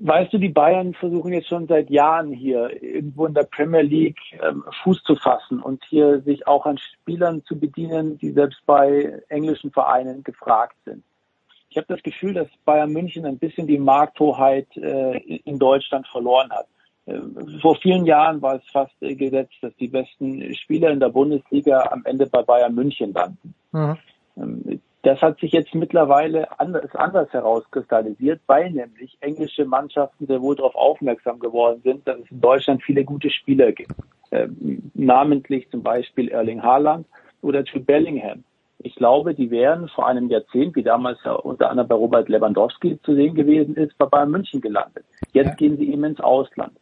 Weißt 0.00 0.32
du, 0.32 0.38
die 0.38 0.50
Bayern 0.50 0.94
versuchen 0.94 1.32
jetzt 1.32 1.48
schon 1.48 1.66
seit 1.66 1.90
Jahren 1.90 2.32
hier 2.32 2.82
irgendwo 2.82 3.26
in 3.26 3.34
der 3.34 3.44
Premier 3.44 3.80
League 3.80 4.20
ähm, 4.40 4.62
Fuß 4.82 5.02
zu 5.02 5.16
fassen 5.16 5.60
und 5.60 5.82
hier 5.88 6.20
sich 6.20 6.46
auch 6.46 6.66
an 6.66 6.78
Spielern 6.78 7.42
zu 7.44 7.58
bedienen, 7.58 8.16
die 8.18 8.30
selbst 8.30 8.64
bei 8.64 9.20
englischen 9.28 9.72
Vereinen 9.72 10.22
gefragt 10.22 10.76
sind. 10.84 11.02
Ich 11.70 11.76
habe 11.76 11.86
das 11.88 12.02
Gefühl, 12.02 12.34
dass 12.34 12.48
Bayern 12.64 12.92
München 12.92 13.26
ein 13.26 13.38
bisschen 13.38 13.66
die 13.66 13.78
Markthoheit 13.78 14.68
äh, 14.76 15.18
in 15.18 15.58
Deutschland 15.58 16.06
verloren 16.06 16.50
hat. 16.50 16.66
Äh, 17.06 17.18
vor 17.60 17.76
vielen 17.76 18.06
Jahren 18.06 18.40
war 18.40 18.56
es 18.56 18.70
fast 18.70 18.94
gesetzt, 19.00 19.56
dass 19.62 19.74
die 19.76 19.88
besten 19.88 20.54
Spieler 20.54 20.90
in 20.90 21.00
der 21.00 21.08
Bundesliga 21.08 21.88
am 21.90 22.04
Ende 22.04 22.26
bei 22.26 22.42
Bayern 22.42 22.74
München 22.74 23.12
landen. 23.12 23.54
Mhm. 23.72 23.98
Das 25.02 25.22
hat 25.22 25.38
sich 25.38 25.52
jetzt 25.52 25.74
mittlerweile 25.74 26.58
anders, 26.58 26.94
anders 26.94 27.32
herauskristallisiert, 27.32 28.40
weil 28.46 28.70
nämlich 28.70 29.16
englische 29.20 29.64
Mannschaften 29.64 30.26
sehr 30.26 30.42
wohl 30.42 30.56
darauf 30.56 30.74
aufmerksam 30.74 31.38
geworden 31.38 31.80
sind, 31.84 32.06
dass 32.08 32.18
es 32.18 32.30
in 32.30 32.40
Deutschland 32.40 32.82
viele 32.82 33.04
gute 33.04 33.30
Spieler 33.30 33.72
gibt. 33.72 33.92
Ähm, 34.32 34.90
namentlich 34.94 35.70
zum 35.70 35.82
Beispiel 35.82 36.28
Erling 36.28 36.62
Haaland 36.62 37.06
oder 37.42 37.62
Jude 37.62 37.84
Bellingham. 37.84 38.42
Ich 38.80 38.94
glaube, 38.94 39.34
die 39.34 39.50
wären 39.50 39.88
vor 39.88 40.06
einem 40.06 40.28
Jahrzehnt, 40.28 40.76
wie 40.76 40.82
damals 40.82 41.18
unter 41.42 41.70
anderem 41.70 41.88
bei 41.88 41.94
Robert 41.96 42.28
Lewandowski 42.28 43.00
zu 43.02 43.14
sehen 43.14 43.34
gewesen 43.34 43.76
ist, 43.76 43.96
bei 43.98 44.06
Bayern 44.06 44.30
München 44.30 44.60
gelandet. 44.60 45.04
Jetzt 45.32 45.48
ja. 45.48 45.54
gehen 45.54 45.76
sie 45.76 45.92
eben 45.92 46.04
ins 46.04 46.20
Ausland. 46.20 46.72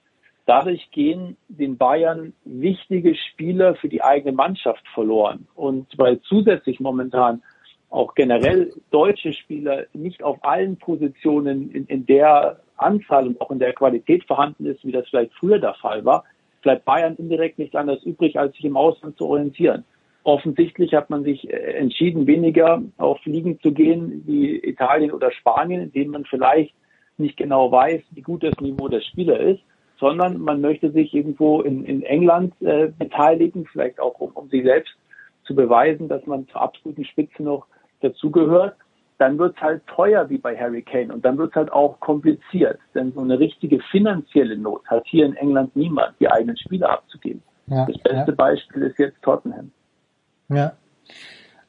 Dadurch 0.45 0.91
gehen 0.91 1.37
den 1.49 1.77
Bayern 1.77 2.33
wichtige 2.45 3.15
Spieler 3.15 3.75
für 3.77 3.89
die 3.89 4.03
eigene 4.03 4.33
Mannschaft 4.33 4.87
verloren. 4.95 5.49
Und 5.55 5.87
weil 5.97 6.21
zusätzlich 6.21 6.81
momentan 6.81 7.43
auch 7.91 8.15
generell 8.15 8.73
deutsche 8.91 9.33
Spieler 9.33 9.85
nicht 9.93 10.23
auf 10.23 10.39
allen 10.43 10.77
Positionen 10.77 11.71
in, 11.71 11.87
in 11.87 12.07
der 12.07 12.61
Anzahl 12.77 13.27
und 13.27 13.41
auch 13.41 13.51
in 13.51 13.59
der 13.59 13.73
Qualität 13.73 14.25
vorhanden 14.25 14.67
ist, 14.67 14.85
wie 14.85 14.93
das 14.93 15.09
vielleicht 15.09 15.33
früher 15.35 15.59
der 15.59 15.75
Fall 15.75 16.05
war, 16.05 16.25
bleibt 16.63 16.85
Bayern 16.85 17.17
indirekt 17.17 17.59
nichts 17.59 17.77
anderes 17.77 18.03
übrig, 18.03 18.39
als 18.39 18.55
sich 18.55 18.65
im 18.65 18.77
Ausland 18.77 19.17
zu 19.17 19.27
orientieren. 19.27 19.85
Offensichtlich 20.25 20.93
hat 20.95 21.09
man 21.09 21.23
sich 21.23 21.49
äh, 21.49 21.57
entschieden, 21.75 22.27
weniger 22.27 22.83
auf 22.97 23.25
Ligen 23.25 23.61
zu 23.61 23.73
gehen 23.73 24.25
wie 24.27 24.57
Italien 24.59 25.13
oder 25.13 25.31
Spanien, 25.31 25.83
in 25.83 25.93
denen 25.93 26.11
man 26.11 26.25
vielleicht 26.25 26.75
nicht 27.19 27.37
genau 27.37 27.71
weiß, 27.71 28.03
wie 28.11 28.23
gut 28.23 28.43
das 28.43 28.59
Niveau 28.61 28.89
der 28.89 29.01
Spieler 29.01 29.39
ist, 29.39 29.63
sondern 29.99 30.41
man 30.41 30.61
möchte 30.61 30.91
sich 30.91 31.15
irgendwo 31.15 31.63
in, 31.63 31.85
in 31.85 32.03
England 32.03 32.53
äh, 32.61 32.89
beteiligen, 32.99 33.67
vielleicht 33.71 34.01
auch 34.01 34.19
um, 34.19 34.33
um 34.33 34.49
sich 34.49 34.65
selbst 34.65 34.93
zu 35.45 35.55
beweisen, 35.55 36.09
dass 36.09 36.27
man 36.27 36.49
zur 36.49 36.61
absoluten 36.61 37.05
Spitze 37.05 37.43
noch 37.43 37.67
dazugehört, 38.01 38.77
dann 39.19 39.39
wird 39.39 39.57
es 39.57 39.63
halt 39.63 39.87
teuer 39.87 40.29
wie 40.29 40.39
bei 40.39 40.57
Harry 40.57 40.83
Kane 40.83 41.13
und 41.13 41.25
dann 41.25 41.39
wird 41.39 41.51
es 41.51 41.57
halt 41.57 41.73
auch 41.73 41.99
kompliziert. 42.01 42.79
Denn 42.95 43.13
so 43.13 43.21
eine 43.21 43.39
richtige 43.39 43.81
finanzielle 43.91 44.57
Not 44.59 44.83
hat 44.87 45.05
hier 45.07 45.25
in 45.25 45.35
England 45.37 45.75
niemand, 45.75 46.15
die 46.21 46.29
eigenen 46.29 46.57
Spieler 46.57 46.91
abzugeben. 46.91 47.43
Ja, 47.67 47.87
das 47.87 47.99
beste 47.99 48.31
ja. 48.31 48.35
Beispiel 48.35 48.83
ist 48.83 48.99
jetzt 48.99 49.21
Tottenham. 49.23 49.73
Ja. 50.49 50.73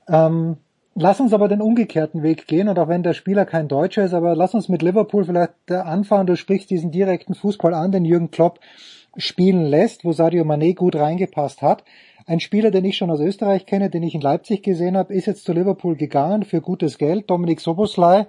Ähm, 0.08 0.58
lass 0.94 1.20
uns 1.20 1.34
aber 1.34 1.48
den 1.48 1.62
umgekehrten 1.62 2.22
Weg 2.22 2.48
gehen 2.48 2.68
und 2.70 2.78
auch 2.78 2.88
wenn 2.88 3.04
der 3.04 3.14
Spieler 3.14 3.46
kein 3.46 3.68
Deutscher 3.68 4.04
ist, 4.04 4.14
aber 4.14 4.36
lass 4.36 4.54
uns 4.54 4.70
mit 4.70 4.82
Liverpool 4.82 5.26
vielleicht 5.26 5.72
anfangen. 5.72 6.28
Du 6.28 6.36
sprichst 6.36 6.70
diesen 6.70 6.92
direkten 6.92 7.34
Fußball 7.34 7.74
an, 7.74 7.92
den 7.92 8.06
Jürgen 8.06 8.30
Klopp 8.30 8.60
spielen 9.16 9.66
lässt, 9.66 10.06
wo 10.06 10.12
Sadio 10.12 10.44
Mané 10.44 10.76
gut 10.76 10.96
reingepasst 10.96 11.62
hat. 11.62 11.84
Ein 12.30 12.42
Spieler, 12.42 12.72
den 12.72 12.84
ich 12.84 12.98
schon 12.98 13.10
aus 13.10 13.22
Österreich 13.22 13.66
kenne, 13.66 13.90
den 13.90 14.04
ich 14.04 14.14
in 14.14 14.20
Leipzig 14.20 14.62
gesehen 14.62 14.98
habe, 14.98 15.14
ist 15.14 15.28
jetzt 15.28 15.46
zu 15.46 15.54
Liverpool 15.54 15.96
gegangen 15.96 16.44
für 16.44 16.60
gutes 16.60 16.98
Geld. 16.98 17.30
Dominik 17.30 17.62
Soboslai. 17.62 18.28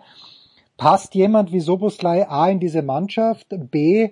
Passt 0.76 1.16
jemand 1.16 1.50
wie 1.52 1.58
Soboslai 1.58 2.28
A 2.28 2.48
in 2.48 2.60
diese 2.60 2.82
Mannschaft? 2.82 3.48
B, 3.50 4.10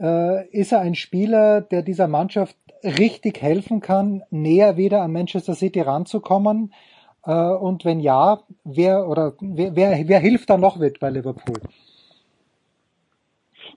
äh, 0.00 0.48
ist 0.48 0.72
er 0.72 0.80
ein 0.80 0.96
Spieler, 0.96 1.60
der 1.60 1.82
dieser 1.82 2.08
Mannschaft 2.08 2.56
richtig 2.82 3.40
helfen 3.40 3.78
kann, 3.78 4.24
näher 4.30 4.76
wieder 4.76 5.02
an 5.02 5.12
Manchester 5.12 5.54
City 5.54 5.82
ranzukommen? 5.82 6.72
Äh, 7.24 7.32
und 7.32 7.84
wenn 7.84 8.00
ja, 8.00 8.40
wer 8.64 9.06
oder 9.06 9.34
wer, 9.40 9.76
wer, 9.76 10.08
wer 10.08 10.18
hilft 10.18 10.50
da 10.50 10.58
noch 10.58 10.78
mit 10.78 10.98
bei 10.98 11.10
Liverpool? 11.10 11.60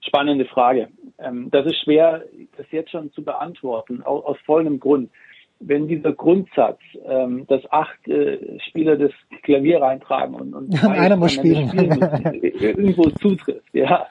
Spannende 0.02 0.46
Frage. 0.46 0.90
Ähm, 1.20 1.52
das 1.52 1.68
ist 1.68 1.84
schwer, 1.84 2.24
das 2.58 2.66
jetzt 2.72 2.90
schon 2.90 3.12
zu 3.12 3.24
beantworten, 3.24 4.02
aus 4.02 4.38
folgendem 4.44 4.80
Grund 4.80 5.12
wenn 5.60 5.88
dieser 5.88 6.14
Grundsatz, 6.14 6.80
ähm, 7.06 7.46
dass 7.48 7.62
acht 7.72 8.08
äh, 8.08 8.60
Spieler 8.68 8.98
das 8.98 9.12
Klavier 9.44 9.82
reintragen 9.82 10.36
und, 10.36 10.54
und 10.54 10.84
einer 10.84 11.16
muss 11.16 11.34
spielen, 11.34 11.70
spielen 11.70 11.90
müssen, 11.90 12.34
irgendwo 12.42 13.10
zutrifft, 13.10 13.74
ja, 13.74 14.08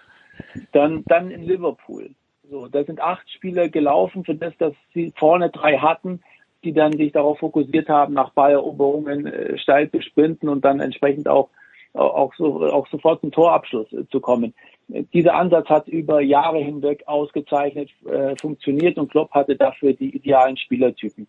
dann 0.72 1.04
dann 1.06 1.30
in 1.30 1.42
Liverpool. 1.42 2.10
So, 2.50 2.68
da 2.68 2.84
sind 2.84 3.00
acht 3.00 3.28
Spieler 3.30 3.68
gelaufen 3.68 4.24
für 4.24 4.34
das, 4.34 4.56
dass 4.58 4.74
sie 4.92 5.12
vorne 5.16 5.50
drei 5.50 5.78
hatten, 5.78 6.20
die 6.62 6.72
dann 6.72 6.92
sich 6.92 7.12
darauf 7.12 7.38
fokussiert 7.38 7.88
haben, 7.88 8.14
nach 8.14 8.30
Balleroberungen 8.30 9.26
äh, 9.26 9.58
steil 9.58 9.90
zu 9.90 10.00
sprinten 10.02 10.48
und 10.48 10.64
dann 10.64 10.80
entsprechend 10.80 11.28
auch 11.28 11.50
auch, 11.94 12.34
so, 12.34 12.60
auch 12.66 12.88
sofort 12.88 13.20
zum 13.20 13.30
Torabschluss 13.30 13.92
äh, 13.92 14.06
zu 14.10 14.20
kommen. 14.20 14.54
Dieser 14.88 15.34
Ansatz 15.34 15.68
hat 15.68 15.88
über 15.88 16.20
Jahre 16.20 16.58
hinweg 16.58 17.04
ausgezeichnet 17.06 17.90
äh, 18.06 18.34
funktioniert 18.40 18.98
und 18.98 19.10
Klopp 19.10 19.30
hatte 19.30 19.56
dafür 19.56 19.94
die 19.94 20.14
idealen 20.14 20.56
Spielertypen. 20.56 21.26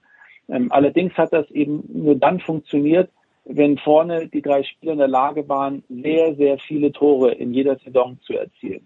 Ähm, 0.49 0.71
allerdings 0.71 1.13
hat 1.13 1.33
das 1.33 1.49
eben 1.51 1.83
nur 1.91 2.15
dann 2.15 2.39
funktioniert, 2.39 3.09
wenn 3.45 3.77
vorne 3.77 4.27
die 4.27 4.41
drei 4.41 4.63
Spieler 4.63 4.93
in 4.93 4.97
der 4.99 5.07
Lage 5.07 5.47
waren, 5.47 5.83
sehr, 5.87 6.35
sehr 6.35 6.57
viele 6.57 6.91
Tore 6.91 7.31
in 7.31 7.53
jeder 7.53 7.77
Saison 7.77 8.17
zu 8.21 8.33
erzielen. 8.33 8.85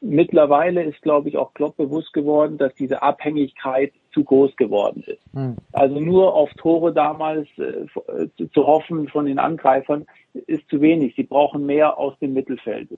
Mittlerweile 0.00 0.82
ist, 0.82 1.00
glaube 1.00 1.30
ich, 1.30 1.38
auch 1.38 1.54
Klopp 1.54 1.78
bewusst 1.78 2.12
geworden, 2.12 2.58
dass 2.58 2.74
diese 2.74 3.00
Abhängigkeit 3.00 3.92
zu 4.12 4.22
groß 4.22 4.54
geworden 4.56 5.02
ist. 5.06 5.22
Hm. 5.32 5.56
Also 5.72 5.98
nur 5.98 6.34
auf 6.34 6.52
Tore 6.54 6.92
damals 6.92 7.48
äh, 7.56 7.86
zu, 8.36 8.48
zu 8.48 8.66
hoffen 8.66 9.08
von 9.08 9.24
den 9.24 9.38
Angreifern 9.38 10.04
ist 10.46 10.68
zu 10.68 10.82
wenig. 10.82 11.14
Sie 11.16 11.22
brauchen 11.22 11.64
mehr 11.64 11.96
aus 11.96 12.18
dem 12.18 12.34
Mittelfeld. 12.34 12.90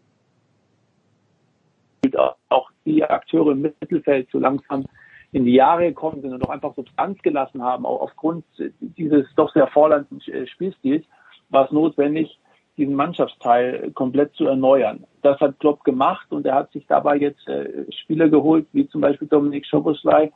Auch 2.49 2.71
die 2.85 3.03
Akteure 3.05 3.53
im 3.53 3.63
Mittelfeld 3.63 4.29
so 4.31 4.39
langsam 4.39 4.85
in 5.33 5.45
die 5.45 5.55
Jahre 5.55 5.89
gekommen 5.89 6.23
sind 6.23 6.33
und 6.33 6.45
auch 6.45 6.51
einfach 6.51 6.75
Substanz 6.75 7.21
gelassen 7.23 7.63
haben, 7.63 7.85
auch 7.85 8.01
aufgrund 8.01 8.45
dieses 8.81 9.27
doch 9.35 9.53
sehr 9.53 9.67
fordernden 9.67 10.21
Spielstils, 10.47 11.05
war 11.51 11.67
es 11.67 11.73
notwendig, 11.73 12.39
diesen 12.77 12.95
Mannschaftsteil 12.95 13.91
komplett 13.93 14.35
zu 14.35 14.47
erneuern. 14.47 15.05
Das 15.23 15.41
hat 15.41 15.59
Klopp 15.59 15.85
gemacht 15.85 16.31
und 16.31 16.47
er 16.47 16.55
hat 16.55 16.73
sich 16.73 16.87
dabei 16.87 17.17
jetzt 17.17 17.47
äh, 17.49 17.91
Spieler 18.03 18.29
geholt, 18.29 18.67
wie 18.73 18.89
zum 18.89 19.01
Beispiel 19.01 19.29
Dominik 19.29 19.67
Schoboslai 19.67 20.31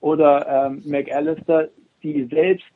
oder 0.00 0.66
ähm, 0.66 0.82
McAllister, 0.84 1.68
die 2.02 2.24
selbst 2.24 2.66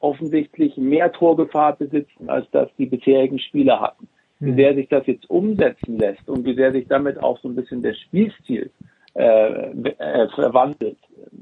offensichtlich 0.00 0.76
mehr 0.76 1.10
Torgefahr 1.12 1.74
besitzen, 1.74 2.30
als 2.30 2.48
das 2.52 2.68
die 2.78 2.86
bisherigen 2.86 3.38
Spieler 3.40 3.80
hatten. 3.80 4.08
Wie 4.40 4.50
hm. 4.50 4.56
sehr 4.56 4.74
sich 4.74 4.88
das 4.88 5.06
jetzt 5.06 5.28
umsetzen 5.28 5.98
lässt 5.98 6.28
und 6.28 6.44
wie 6.44 6.54
sehr 6.54 6.72
sich 6.72 6.86
damit 6.88 7.22
auch 7.22 7.38
so 7.40 7.48
ein 7.48 7.56
bisschen 7.56 7.82
der 7.82 7.94
Spielstil 7.94 8.70
äh, 9.14 9.70
äh, 9.70 10.28
verwandelt, 10.34 10.98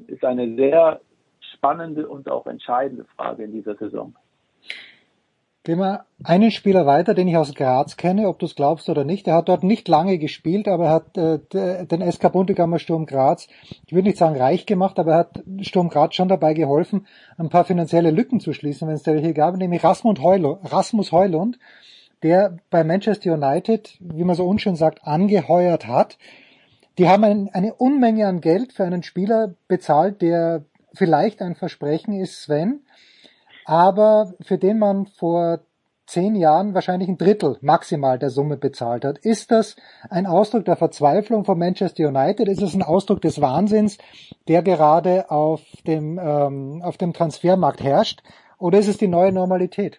ist 0.07 0.25
eine 0.25 0.55
sehr 0.57 1.01
spannende 1.55 2.09
und 2.09 2.31
auch 2.31 2.47
entscheidende 2.47 3.05
Frage 3.17 3.45
in 3.45 3.53
dieser 3.53 3.75
Saison. 3.77 4.15
Gehen 5.67 5.81
wir 5.81 6.05
einen 6.23 6.53
Spieler 6.53 6.87
weiter, 6.87 7.13
den 7.13 7.27
ich 7.27 7.37
aus 7.37 7.53
Graz 7.53 7.97
kenne, 7.97 8.29
ob 8.29 8.39
du 8.39 8.47
es 8.47 8.55
glaubst 8.55 8.89
oder 8.89 9.03
nicht. 9.03 9.27
Er 9.27 9.35
hat 9.35 9.49
dort 9.49 9.65
nicht 9.65 9.89
lange 9.89 10.17
gespielt, 10.17 10.69
aber 10.69 10.85
er 10.85 10.93
hat 10.93 11.19
äh, 11.19 11.85
den 11.85 12.09
SK 12.13 12.31
Bundegammer 12.31 12.79
Sturm 12.79 13.05
Graz, 13.05 13.49
ich 13.85 13.93
würde 13.93 14.07
nicht 14.07 14.17
sagen 14.17 14.41
reich 14.41 14.65
gemacht, 14.67 14.97
aber 15.01 15.13
er 15.13 15.19
hat 15.19 15.43
Sturm 15.63 15.89
Graz 15.89 16.15
schon 16.15 16.29
dabei 16.29 16.55
geholfen, 16.55 17.09
ein 17.37 17.49
paar 17.49 17.65
finanzielle 17.65 18.13
Lücken 18.13 18.39
zu 18.39 18.53
schließen, 18.53 18.87
wenn 18.87 18.95
es 18.95 19.03
da 19.03 19.13
welche 19.13 19.35
gab, 19.35 19.57
nämlich 19.57 19.83
Rasmus 19.83 20.21
Heulund, 20.23 20.61
Rasmus 20.73 21.11
Heulund, 21.11 21.59
der 22.23 22.57
bei 22.71 22.85
Manchester 22.85 23.35
United, 23.35 23.97
wie 24.01 24.25
man 24.25 24.37
so 24.37 24.47
unschön 24.47 24.77
sagt, 24.77 25.07
angeheuert 25.07 25.87
hat. 25.87 26.19
Die 26.99 27.09
haben 27.09 27.25
ein, 27.25 27.51
eine 27.53 27.75
Unmenge 27.75 28.27
an 28.27 28.41
Geld 28.41 28.73
für 28.73 28.85
einen 28.85 29.03
Spieler 29.03 29.55
bezahlt, 29.69 30.23
der 30.23 30.65
vielleicht 30.95 31.43
ein 31.43 31.55
Versprechen 31.55 32.19
ist, 32.19 32.43
Sven, 32.43 32.81
aber 33.65 34.33
für 34.41 34.59
den 34.59 34.79
man 34.79 35.07
vor 35.07 35.61
zehn 36.07 36.37
Jahren 36.37 36.73
wahrscheinlich 36.73 37.09
ein 37.09 37.19
Drittel 37.19 37.59
maximal 37.61 38.19
der 38.19 38.31
Summe 38.31 38.57
bezahlt 38.57 39.05
hat. 39.05 39.19
Ist 39.19 39.51
das 39.51 39.77
ein 40.09 40.27
Ausdruck 40.27 40.65
der 40.65 40.77
Verzweiflung 40.77 41.45
von 41.45 41.59
Manchester 41.59 42.09
United? 42.09 42.49
Ist 42.49 42.63
es 42.63 42.75
ein 42.75 42.83
Ausdruck 42.83 43.21
des 43.21 43.41
Wahnsinns, 43.41 43.99
der 44.47 44.63
gerade 44.63 45.31
auf 45.31 45.63
dem, 45.87 46.19
ähm, 46.23 46.81
auf 46.83 46.97
dem 46.97 47.13
Transfermarkt 47.13 47.83
herrscht? 47.83 48.23
Oder 48.59 48.79
ist 48.79 48.89
es 48.89 48.99
die 48.99 49.09
neue 49.09 49.33
Normalität? 49.33 49.99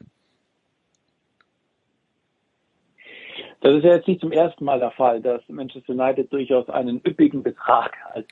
Das 3.68 3.76
ist 3.76 3.84
ja 3.84 3.96
jetzt 3.96 4.08
nicht 4.08 4.22
zum 4.22 4.32
ersten 4.32 4.64
Mal 4.64 4.80
der 4.80 4.92
Fall, 4.92 5.20
dass 5.20 5.42
Manchester 5.50 5.92
United 5.92 6.32
durchaus 6.32 6.70
einen 6.70 7.02
üppigen 7.06 7.44
Betrag 7.44 7.98
als 8.14 8.26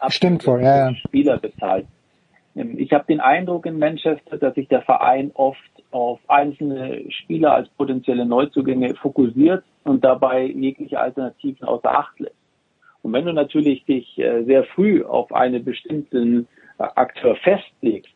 wohl, 0.48 0.62
ja, 0.62 0.90
ja. 0.90 0.96
Spieler 0.96 1.38
bezahlt. 1.38 1.86
Ähm, 2.56 2.80
ich 2.80 2.94
habe 2.94 3.04
den 3.10 3.20
Eindruck 3.20 3.66
in 3.66 3.78
Manchester, 3.78 4.38
dass 4.38 4.56
sich 4.56 4.70
der 4.70 4.82
Verein 4.84 5.32
oft 5.34 5.60
auf 5.92 6.22
einzelne 6.30 7.12
Spieler 7.12 7.54
als 7.54 7.68
potenzielle 7.72 8.26
Neuzugänge 8.26 8.96
fokussiert 8.96 9.66
und 9.84 10.06
dabei 10.06 10.46
jegliche 10.46 11.02
Alternativen 11.02 11.68
außer 11.68 11.92
Acht 11.92 12.18
lässt. 12.18 12.38
Und 13.02 13.12
wenn 13.12 13.26
du 13.26 13.34
natürlich 13.34 13.84
dich 13.84 14.18
äh, 14.18 14.46
sehr 14.46 14.64
früh 14.64 15.04
auf 15.04 15.34
einen 15.34 15.66
bestimmten 15.66 16.48
äh, 16.78 16.84
Akteur 16.96 17.36
festlegst, 17.36 18.14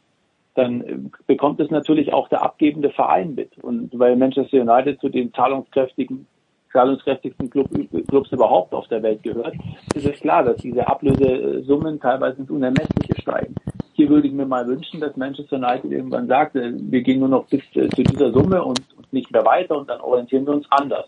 dann 0.55 0.81
äh, 0.83 0.97
bekommt 1.27 1.59
es 1.59 1.69
natürlich 1.69 2.13
auch 2.13 2.29
der 2.29 2.43
abgebende 2.43 2.91
Verein 2.91 3.35
mit. 3.35 3.57
Und 3.61 3.89
weil 3.99 4.15
Manchester 4.15 4.61
United 4.61 5.01
zu 5.01 5.09
den 5.09 5.33
zahlungskräftigen 5.33 6.25
zahlungskräftigsten 6.71 7.49
Club, 7.49 7.67
Clubs 8.07 8.31
überhaupt 8.31 8.73
auf 8.73 8.87
der 8.87 9.01
Welt 9.03 9.23
gehört, 9.23 9.55
ist 9.95 10.05
es 10.05 10.19
klar, 10.19 10.43
dass 10.43 10.57
diese 10.57 10.87
Ablösesummen 10.87 11.99
teilweise 11.99 12.41
ins 12.41 12.49
Unermessliche 12.49 13.21
steigen. 13.21 13.55
Hier 13.93 14.09
würde 14.09 14.27
ich 14.27 14.33
mir 14.33 14.45
mal 14.45 14.67
wünschen, 14.67 15.01
dass 15.01 15.17
Manchester 15.17 15.57
United 15.57 15.91
irgendwann 15.91 16.27
sagt, 16.27 16.55
äh, 16.55 16.71
wir 16.73 17.01
gehen 17.01 17.19
nur 17.19 17.29
noch 17.29 17.47
bis 17.47 17.61
äh, 17.75 17.89
zu 17.89 18.03
dieser 18.03 18.31
Summe 18.31 18.63
und 18.63 18.79
nicht 19.11 19.31
mehr 19.31 19.45
weiter 19.45 19.77
und 19.77 19.89
dann 19.89 20.01
orientieren 20.01 20.45
wir 20.45 20.53
uns 20.53 20.67
anders. 20.69 21.05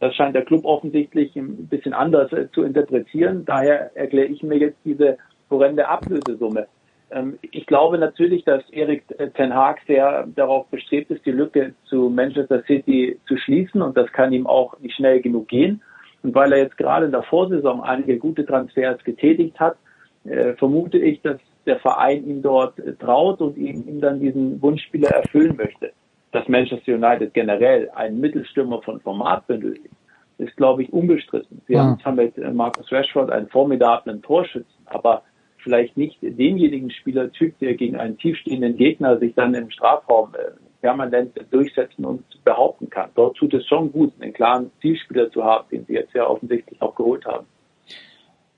Das 0.00 0.14
scheint 0.14 0.36
der 0.36 0.44
Club 0.44 0.64
offensichtlich 0.64 1.34
ein 1.34 1.66
bisschen 1.66 1.94
anders 1.94 2.32
äh, 2.32 2.48
zu 2.52 2.62
interpretieren. 2.62 3.44
Daher 3.44 3.96
erkläre 3.96 4.28
ich 4.28 4.42
mir 4.42 4.58
jetzt 4.58 4.78
diese 4.84 5.18
horrende 5.50 5.88
Ablösesumme. 5.88 6.68
Ähm, 7.10 7.38
ich 7.42 7.66
glaube 7.66 7.98
natürlich, 7.98 8.44
dass 8.44 8.68
Erik 8.70 9.04
Ten 9.34 9.54
Haag 9.54 9.80
sehr 9.86 10.26
darauf 10.34 10.66
bestrebt 10.68 11.10
ist, 11.10 11.24
die 11.24 11.32
Lücke 11.32 11.74
zu 11.84 12.10
Manchester 12.10 12.62
City 12.64 13.18
zu 13.26 13.36
schließen 13.36 13.82
und 13.82 13.96
das 13.96 14.10
kann 14.12 14.32
ihm 14.32 14.46
auch 14.46 14.78
nicht 14.80 14.94
schnell 14.96 15.20
genug 15.20 15.48
gehen. 15.48 15.82
Und 16.22 16.34
weil 16.34 16.52
er 16.52 16.58
jetzt 16.58 16.76
gerade 16.76 17.06
in 17.06 17.12
der 17.12 17.22
Vorsaison 17.22 17.82
einige 17.82 18.18
gute 18.18 18.44
Transfers 18.44 19.02
getätigt 19.04 19.58
hat, 19.60 19.76
äh, 20.24 20.54
vermute 20.54 20.98
ich, 20.98 21.22
dass 21.22 21.38
der 21.66 21.78
Verein 21.78 22.26
ihm 22.26 22.42
dort 22.42 22.74
traut 22.98 23.40
und 23.40 23.56
ihm, 23.56 23.86
ihm 23.86 24.00
dann 24.00 24.20
diesen 24.20 24.60
Wunschspieler 24.60 25.10
erfüllen 25.10 25.56
möchte. 25.56 25.92
Dass 26.32 26.48
Manchester 26.48 26.94
United 26.94 27.32
generell 27.32 27.90
einen 27.90 28.20
Mittelstürmer 28.20 28.82
von 28.82 29.00
Format 29.00 29.46
benötigt, 29.46 29.94
ist, 30.38 30.56
glaube 30.56 30.82
ich, 30.82 30.92
unbestritten. 30.92 31.62
Sie 31.66 31.74
ja. 31.74 31.80
haben 31.80 32.00
zwar 32.00 32.12
mit 32.12 32.36
Marcus 32.54 32.90
Rashford 32.92 33.30
einen 33.30 33.48
formidablen 33.48 34.22
Torschützen, 34.22 34.86
aber 34.86 35.22
vielleicht 35.68 35.98
nicht 35.98 36.16
denjenigen 36.22 36.90
Spielertyp, 36.90 37.58
der 37.58 37.74
gegen 37.74 37.96
einen 37.96 38.16
tiefstehenden 38.16 38.76
Gegner 38.78 39.18
sich 39.18 39.34
dann 39.34 39.54
im 39.54 39.70
Strafraum 39.70 40.34
äh, 40.34 40.52
permanent 40.80 41.38
durchsetzen 41.50 42.06
und 42.06 42.24
behaupten 42.42 42.88
kann. 42.88 43.10
Dort 43.14 43.36
tut 43.36 43.52
es 43.52 43.66
schon 43.66 43.92
gut, 43.92 44.14
einen 44.18 44.32
klaren 44.32 44.70
Zielspieler 44.80 45.30
zu 45.30 45.44
haben, 45.44 45.68
den 45.70 45.84
sie 45.84 45.92
jetzt 45.92 46.14
ja 46.14 46.26
offensichtlich 46.26 46.80
auch 46.80 46.94
geholt 46.94 47.26
haben. 47.26 47.46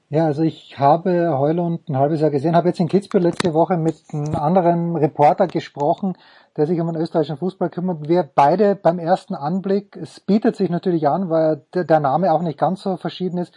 Ja, 0.08 0.26
also 0.26 0.42
ich 0.42 0.78
habe 0.78 1.36
Heulund 1.36 1.88
ein 1.88 1.96
halbes 1.96 2.20
Jahr 2.20 2.30
gesehen, 2.30 2.54
habe 2.54 2.68
jetzt 2.68 2.80
in 2.80 2.88
Kitzbühel 2.88 3.22
letzte 3.22 3.54
Woche 3.54 3.76
mit 3.76 3.96
einem 4.12 4.34
anderen 4.36 4.96
Reporter 4.96 5.48
gesprochen, 5.48 6.16
der 6.56 6.66
sich 6.66 6.80
um 6.80 6.92
den 6.92 7.00
österreichischen 7.00 7.38
Fußball 7.38 7.70
kümmert. 7.70 8.08
Wir 8.08 8.28
beide 8.34 8.76
beim 8.76 8.98
ersten 9.00 9.34
Anblick, 9.34 9.96
es 9.96 10.20
bietet 10.20 10.54
sich 10.54 10.70
natürlich 10.70 11.08
an, 11.08 11.30
weil 11.30 11.64
der 11.74 12.00
Name 12.00 12.32
auch 12.32 12.42
nicht 12.42 12.58
ganz 12.58 12.82
so 12.82 12.96
verschieden 12.96 13.38
ist, 13.38 13.52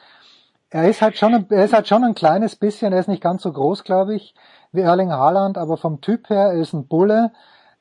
er 0.74 0.89
ist 0.89 1.03
halt 1.03 1.17
schon, 1.17 1.45
er 1.51 1.65
ist 1.65 1.74
halt 1.74 1.88
schon 1.88 2.03
ein 2.03 2.15
kleines 2.15 2.55
bisschen, 2.55 2.93
er 2.93 2.99
ist 2.99 3.07
nicht 3.07 3.21
ganz 3.21 3.43
so 3.43 3.53
groß, 3.53 3.84
glaube 3.84 4.15
ich, 4.15 4.34
wie 4.71 4.82
Erling 4.82 5.11
Haaland, 5.11 5.55
aber 5.59 5.78
vom 5.78 6.01
Typ 6.01 6.32
her, 6.32 6.47
er 6.47 6.59
ist 6.59 6.74
ein 6.74 6.88
Bulle, 6.88 7.32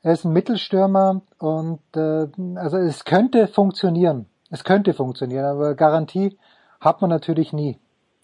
er 0.02 0.12
ist 0.12 0.26
ein 0.26 0.32
Mittelstürmer 0.34 1.22
und 1.38 1.80
äh, 1.96 2.28
also 2.56 2.76
es 2.76 3.06
könnte 3.06 3.48
funktionieren. 3.48 4.26
Es 4.50 4.62
könnte 4.62 4.92
funktionieren, 4.92 5.46
aber 5.46 5.74
Garantie 5.74 6.38
hat 6.80 7.00
man 7.00 7.08
natürlich 7.08 7.54
nie. 7.54 7.78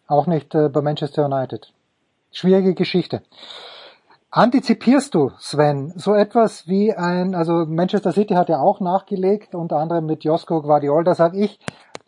Auch 0.07 0.27
nicht 0.27 0.55
äh, 0.55 0.69
bei 0.69 0.83
Manchester 0.83 1.25
United. 1.25 1.73
Schwierige 2.31 2.75
Geschichte. 2.75 3.23
Antizipierst 4.31 5.15
du, 5.15 5.31
Sven, 5.39 5.95
so 5.97 6.13
etwas 6.13 6.69
wie 6.69 6.93
ein, 6.93 7.35
also 7.35 7.65
Manchester 7.67 8.13
City 8.13 8.35
hat 8.35 8.51
ja 8.51 8.59
auch 8.59 8.79
nachgelegt, 8.79 9.55
unter 9.55 9.79
anderem 9.79 10.05
mit 10.05 10.23
Josko 10.23 10.61
Guardiola, 10.61 11.03
da 11.03 11.15
sage 11.15 11.39
ich, 11.39 11.59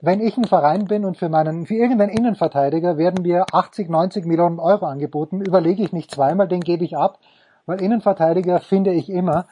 wenn 0.03 0.21
ich 0.21 0.37
ein 0.37 0.45
Verein 0.45 0.85
bin 0.85 1.07
und 1.07 1.17
für 1.17 1.31
meinen, 1.31 1.65
für 1.65 1.77
irgendeinen 1.77 2.11
Innenverteidiger 2.11 2.99
werden 2.99 3.23
mir 3.23 3.47
80, 3.51 3.89
90 3.89 4.27
Millionen 4.27 4.59
Euro 4.59 4.85
angeboten, 4.85 5.41
überlege 5.41 5.83
ich 5.83 5.95
nicht 5.95 6.11
zweimal, 6.11 6.47
den 6.47 6.61
gebe 6.61 6.85
ich 6.85 6.95
ab, 6.95 7.19
weil 7.65 7.81
Innenverteidiger 7.81 8.61
finde 8.61 8.93
ich 8.93 9.09
immer. 9.09 9.47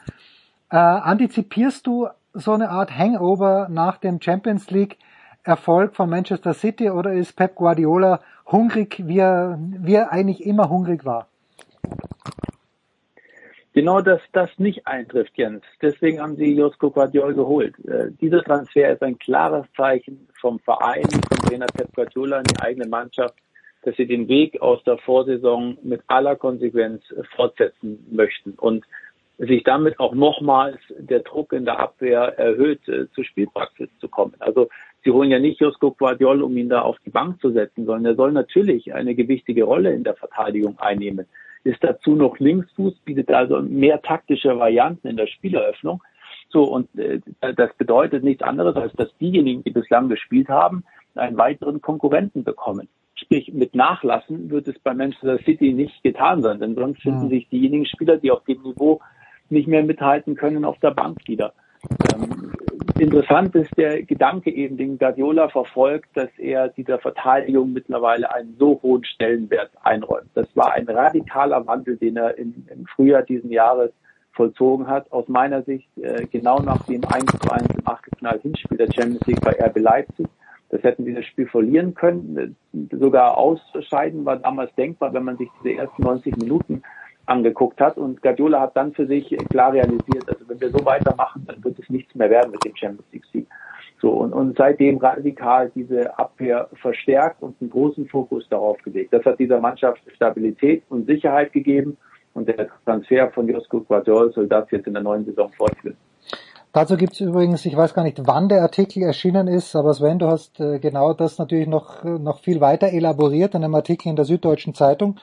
Äh, 0.69 0.77
antizipierst 0.77 1.87
du 1.87 2.07
so 2.35 2.51
eine 2.51 2.69
Art 2.69 2.95
Hangover 2.95 3.67
nach 3.71 3.97
dem 3.97 4.21
Champions 4.21 4.69
League 4.69 4.99
Erfolg 5.41 5.95
von 5.95 6.07
Manchester 6.07 6.53
City 6.53 6.91
oder 6.91 7.13
ist 7.13 7.35
Pep 7.35 7.55
Guardiola 7.55 8.19
hungrig, 8.45 9.01
wie 9.07 9.17
er, 9.17 9.57
wie 9.59 9.95
er 9.95 10.11
eigentlich 10.11 10.45
immer 10.45 10.69
hungrig 10.69 11.03
war? 11.03 11.25
Genau, 13.73 14.01
dass 14.01 14.21
das 14.31 14.49
nicht 14.57 14.87
eintrifft, 14.87 15.37
Jens. 15.37 15.63
Deswegen 15.81 16.19
haben 16.19 16.35
sie 16.35 16.55
Josko 16.55 16.89
Guardiola 16.89 17.33
geholt. 17.33 17.75
Äh, 17.85 18.11
dieser 18.19 18.43
Transfer 18.43 18.91
ist 18.91 19.03
ein 19.03 19.19
klares 19.19 19.65
Zeichen 19.77 20.27
vom 20.41 20.59
Verein, 20.59 21.03
vom 21.03 21.47
Trainer 21.47 21.67
Pep 21.67 21.93
Guardiola 21.93 22.39
in 22.39 22.45
die 22.45 22.59
eigene 22.61 22.87
Mannschaft, 22.87 23.35
dass 23.83 23.95
sie 23.95 24.07
den 24.07 24.27
Weg 24.27 24.59
aus 24.61 24.83
der 24.85 24.97
Vorsaison 24.97 25.77
mit 25.83 26.01
aller 26.07 26.35
Konsequenz 26.35 27.03
fortsetzen 27.35 28.05
möchten 28.11 28.53
und 28.53 28.85
sich 29.37 29.63
damit 29.63 29.99
auch 29.99 30.13
nochmals 30.13 30.79
der 30.97 31.19
Druck 31.19 31.53
in 31.53 31.63
der 31.63 31.79
Abwehr 31.79 32.37
erhöht, 32.37 32.85
äh, 32.89 33.09
zur 33.11 33.23
Spielpraxis 33.23 33.89
zu 33.99 34.07
kommen. 34.07 34.33
Also 34.39 34.67
sie 35.03 35.11
holen 35.11 35.29
ja 35.29 35.39
nicht 35.39 35.61
Josko 35.61 35.91
Guardiola, 35.91 36.43
um 36.43 36.57
ihn 36.57 36.69
da 36.69 36.81
auf 36.81 36.97
die 37.05 37.11
Bank 37.11 37.39
zu 37.39 37.51
setzen, 37.51 37.85
sondern 37.85 38.13
er 38.13 38.15
soll 38.15 38.31
natürlich 38.31 38.93
eine 38.93 39.13
gewichtige 39.13 39.63
Rolle 39.63 39.93
in 39.93 40.03
der 40.03 40.15
Verteidigung 40.15 40.79
einnehmen 40.79 41.27
ist 41.63 41.83
dazu 41.83 42.15
noch 42.15 42.39
Linksfuß, 42.39 42.95
bietet 43.05 43.31
also 43.31 43.61
mehr 43.61 44.01
taktische 44.01 44.57
Varianten 44.57 45.07
in 45.07 45.17
der 45.17 45.27
Spieleröffnung. 45.27 46.01
So, 46.49 46.63
und 46.63 46.87
äh, 46.97 47.19
das 47.55 47.73
bedeutet 47.77 48.23
nichts 48.23 48.43
anderes, 48.43 48.75
als 48.75 48.93
dass 48.93 49.15
diejenigen, 49.17 49.63
die 49.63 49.71
bislang 49.71 50.09
gespielt 50.09 50.49
haben, 50.49 50.83
einen 51.15 51.37
weiteren 51.37 51.81
Konkurrenten 51.81 52.43
bekommen. 52.43 52.87
Sprich, 53.15 53.53
mit 53.53 53.75
Nachlassen 53.75 54.49
wird 54.49 54.67
es 54.67 54.79
bei 54.79 54.93
Manchester 54.93 55.37
City 55.39 55.73
nicht 55.73 56.01
getan 56.03 56.41
sein, 56.41 56.59
denn 56.59 56.75
sonst 56.75 57.01
finden 57.01 57.25
Mhm. 57.25 57.29
sich 57.29 57.49
diejenigen 57.49 57.85
Spieler, 57.85 58.17
die 58.17 58.31
auf 58.31 58.43
dem 58.45 58.61
Niveau 58.61 59.01
nicht 59.49 59.67
mehr 59.67 59.83
mithalten 59.83 60.35
können, 60.35 60.63
auf 60.63 60.79
der 60.79 60.91
Bank 60.91 61.19
wieder. 61.27 61.53
Ähm, 62.13 62.53
interessant 62.99 63.55
ist 63.55 63.75
der 63.77 64.03
Gedanke 64.03 64.51
eben, 64.51 64.77
den 64.77 64.97
Guardiola 64.97 65.49
verfolgt, 65.49 66.09
dass 66.15 66.29
er 66.37 66.69
dieser 66.69 66.99
Verteidigung 66.99 67.73
mittlerweile 67.73 68.33
einen 68.33 68.55
so 68.57 68.79
hohen 68.81 69.03
Stellenwert 69.03 69.71
einräumt. 69.81 70.29
Das 70.33 70.47
war 70.55 70.73
ein 70.73 70.87
radikaler 70.87 71.65
Wandel, 71.67 71.97
den 71.97 72.17
er 72.17 72.37
im, 72.37 72.65
im 72.71 72.85
Frühjahr 72.85 73.23
diesen 73.23 73.51
Jahres 73.51 73.91
vollzogen 74.33 74.87
hat. 74.87 75.11
Aus 75.11 75.27
meiner 75.27 75.63
Sicht 75.63 75.89
äh, 75.97 76.25
genau 76.31 76.59
nach 76.59 76.85
dem 76.85 77.03
1 77.05 77.25
zu 77.25 77.51
1 77.51 77.63
im 77.77 77.87
Achtelfinal 77.87 78.39
Hinspiel 78.39 78.77
der 78.77 78.91
Champions 78.91 79.25
League 79.27 79.41
bei 79.41 79.51
RB 79.51 79.79
Leipzig. 79.79 80.27
Das 80.69 80.83
hätten 80.83 81.03
sie 81.03 81.13
das 81.13 81.25
Spiel 81.25 81.47
verlieren 81.47 81.95
können. 81.95 82.55
Sogar 82.91 83.37
ausscheiden 83.37 84.23
war 84.25 84.37
damals 84.37 84.73
denkbar, 84.75 85.13
wenn 85.13 85.23
man 85.23 85.37
sich 85.37 85.49
diese 85.59 85.75
ersten 85.75 86.03
90 86.03 86.37
Minuten 86.37 86.83
angeguckt 87.29 87.79
hat. 87.79 87.97
Und 87.97 88.21
Guardiola 88.21 88.61
hat 88.61 88.75
dann 88.75 88.93
für 88.93 89.05
sich 89.05 89.35
klar 89.49 89.73
realisiert, 89.73 90.27
also 90.27 90.47
wenn 90.47 90.59
wir 90.59 90.69
so 90.69 90.83
weitermachen, 90.85 91.43
dann 91.47 91.63
wird 91.63 91.79
es 91.79 91.89
nichts 91.89 92.13
mehr 92.15 92.29
werden 92.29 92.51
mit 92.51 92.63
dem 92.65 92.75
Champions 92.75 93.07
League 93.11 93.25
Sieg. 93.31 93.47
So, 94.01 94.11
und, 94.11 94.31
und 94.31 94.57
seitdem 94.57 94.97
radikal 94.97 95.71
diese 95.75 96.17
Abwehr 96.17 96.69
verstärkt 96.81 97.41
und 97.41 97.55
einen 97.59 97.69
großen 97.69 98.07
Fokus 98.07 98.47
darauf 98.49 98.77
gelegt. 98.83 99.13
Das 99.13 99.25
hat 99.25 99.39
dieser 99.39 99.59
Mannschaft 99.59 100.01
Stabilität 100.15 100.83
und 100.89 101.05
Sicherheit 101.05 101.51
gegeben. 101.51 101.97
Und 102.33 102.47
der 102.47 102.69
Transfer 102.85 103.29
von 103.31 103.49
Josko 103.49 103.81
Guardiola 103.81 104.31
soll 104.31 104.47
das 104.47 104.69
jetzt 104.71 104.87
in 104.87 104.93
der 104.93 105.03
neuen 105.03 105.25
Saison 105.25 105.51
fortführen. 105.57 105.97
Dazu 106.71 106.95
gibt 106.97 107.13
es 107.13 107.21
übrigens, 107.21 107.65
ich 107.65 107.75
weiß 107.75 107.95
gar 107.95 108.03
nicht, 108.03 108.21
wann 108.25 108.47
der 108.47 108.61
Artikel 108.61 109.01
erschienen 109.01 109.47
ist, 109.47 109.75
aber 109.75 109.93
Sven, 109.93 110.19
du 110.19 110.27
hast 110.27 110.59
äh, 110.59 110.77
genau 110.77 111.13
das 111.13 111.39
natürlich 111.39 111.67
noch, 111.67 112.05
äh, 112.05 112.19
noch 112.19 112.41
viel 112.41 112.61
weiter 112.61 112.93
elaboriert 112.93 113.55
in 113.55 113.63
einem 113.63 113.73
Artikel 113.73 114.09
in 114.09 114.15
der 114.15 114.25
Süddeutschen 114.25 114.75
Zeitung 114.75 115.17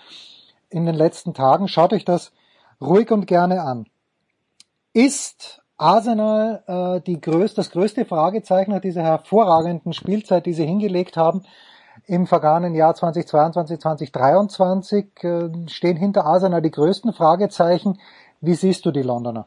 in 0.70 0.86
den 0.86 0.94
letzten 0.94 1.34
Tagen. 1.34 1.68
Schaut 1.68 1.92
euch 1.92 2.04
das 2.04 2.32
ruhig 2.80 3.10
und 3.10 3.26
gerne 3.26 3.62
an. 3.62 3.86
Ist 4.92 5.62
Arsenal 5.78 6.62
äh, 6.66 7.00
die 7.02 7.20
größte, 7.20 7.56
das 7.56 7.70
größte 7.70 8.04
Fragezeichen 8.04 8.70
nach 8.70 8.80
dieser 8.80 9.02
hervorragenden 9.02 9.92
Spielzeit, 9.92 10.46
die 10.46 10.54
sie 10.54 10.64
hingelegt 10.64 11.16
haben 11.16 11.42
im 12.06 12.26
vergangenen 12.26 12.74
Jahr 12.74 12.94
2022, 12.94 13.80
2023? 13.80 15.06
Äh, 15.22 15.50
stehen 15.68 15.96
hinter 15.96 16.24
Arsenal 16.24 16.62
die 16.62 16.70
größten 16.70 17.12
Fragezeichen. 17.12 17.98
Wie 18.40 18.54
siehst 18.54 18.86
du 18.86 18.90
die 18.90 19.02
Londoner? 19.02 19.46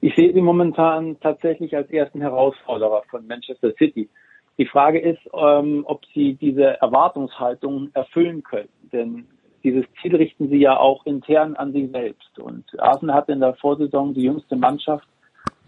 Ich 0.00 0.14
sehe 0.16 0.32
sie 0.34 0.42
momentan 0.42 1.18
tatsächlich 1.20 1.74
als 1.74 1.90
ersten 1.90 2.20
Herausforderer 2.20 3.04
von 3.08 3.26
Manchester 3.26 3.72
City. 3.78 4.10
Die 4.58 4.66
Frage 4.66 5.00
ist, 5.00 5.20
ähm, 5.34 5.84
ob 5.86 6.04
sie 6.14 6.34
diese 6.34 6.80
Erwartungshaltung 6.80 7.90
erfüllen 7.94 8.42
können. 8.42 8.68
Denn 8.92 9.26
dieses 9.64 9.84
Ziel 10.00 10.14
richten 10.14 10.48
sie 10.48 10.58
ja 10.58 10.76
auch 10.76 11.06
intern 11.06 11.56
an 11.56 11.72
sich 11.72 11.90
selbst. 11.90 12.38
Und 12.38 12.64
Arsenal 12.78 13.16
hat 13.16 13.28
in 13.28 13.40
der 13.40 13.54
Vorsaison 13.54 14.14
die 14.14 14.22
jüngste 14.22 14.56
Mannschaft 14.56 15.08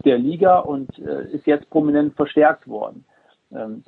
der 0.04 0.18
Liga 0.18 0.58
und 0.58 0.98
äh, 0.98 1.32
ist 1.32 1.46
jetzt 1.46 1.68
prominent 1.70 2.14
verstärkt 2.14 2.68
worden. 2.68 3.04
Ähm, 3.52 3.82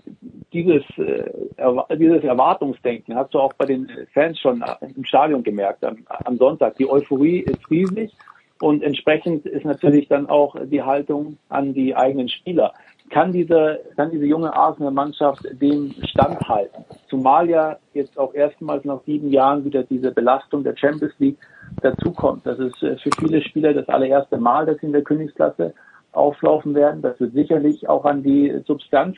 dieses, 0.53 0.83
äh, 0.97 1.31
er, 1.57 1.87
dieses 1.97 2.25
Erwartungsdenken 2.25 3.15
hast 3.15 3.35
du 3.35 3.41
auch 3.41 3.53
bei 3.53 3.67
den 3.67 3.91
Fans 4.15 4.39
schon 4.39 4.65
im 4.97 5.05
Stadion 5.05 5.43
gemerkt 5.43 5.85
am, 5.85 5.99
am 6.07 6.37
Sonntag. 6.39 6.77
Die 6.77 6.89
Euphorie 6.89 7.41
ist 7.41 7.71
riesig 7.71 8.13
und 8.61 8.83
entsprechend 8.83 9.47
ist 9.47 9.65
natürlich 9.65 10.09
dann 10.09 10.29
auch 10.29 10.57
die 10.65 10.83
Haltung 10.83 11.39
an 11.49 11.75
die 11.75 11.95
eigenen 11.95 12.29
Spieler. 12.29 12.73
Kann 13.11 13.33
diese, 13.33 13.81
kann 13.97 14.11
diese 14.11 14.27
junge 14.27 14.55
Arsenal-Mannschaft 14.55 15.47
dem 15.61 15.95
standhalten? 16.11 16.85
Zumal 17.09 17.49
ja 17.49 17.79
jetzt 17.95 18.19
auch 18.19 18.35
erstmals 18.35 18.85
nach 18.85 19.03
sieben 19.05 19.31
Jahren 19.31 19.65
wieder 19.65 19.83
diese 19.83 20.11
Belastung 20.11 20.65
der 20.65 20.77
Champions 20.77 21.15
League 21.19 21.39
dazukommt. 21.83 22.45
Das 22.45 22.59
ist 22.59 22.83
äh, 22.83 22.97
für 22.97 23.11
viele 23.19 23.43
Spieler 23.43 23.73
das 23.73 23.89
allererste 23.89 24.39
Mal, 24.39 24.67
dass 24.67 24.79
sie 24.81 24.87
in 24.87 24.93
der 24.93 25.03
Königsklasse 25.03 25.75
auflaufen 26.13 26.75
werden. 26.75 27.03
Das 27.03 27.19
wird 27.21 27.33
sicherlich 27.33 27.89
auch 27.89 28.05
an 28.05 28.23
die 28.23 28.63
Substanz 28.67 29.17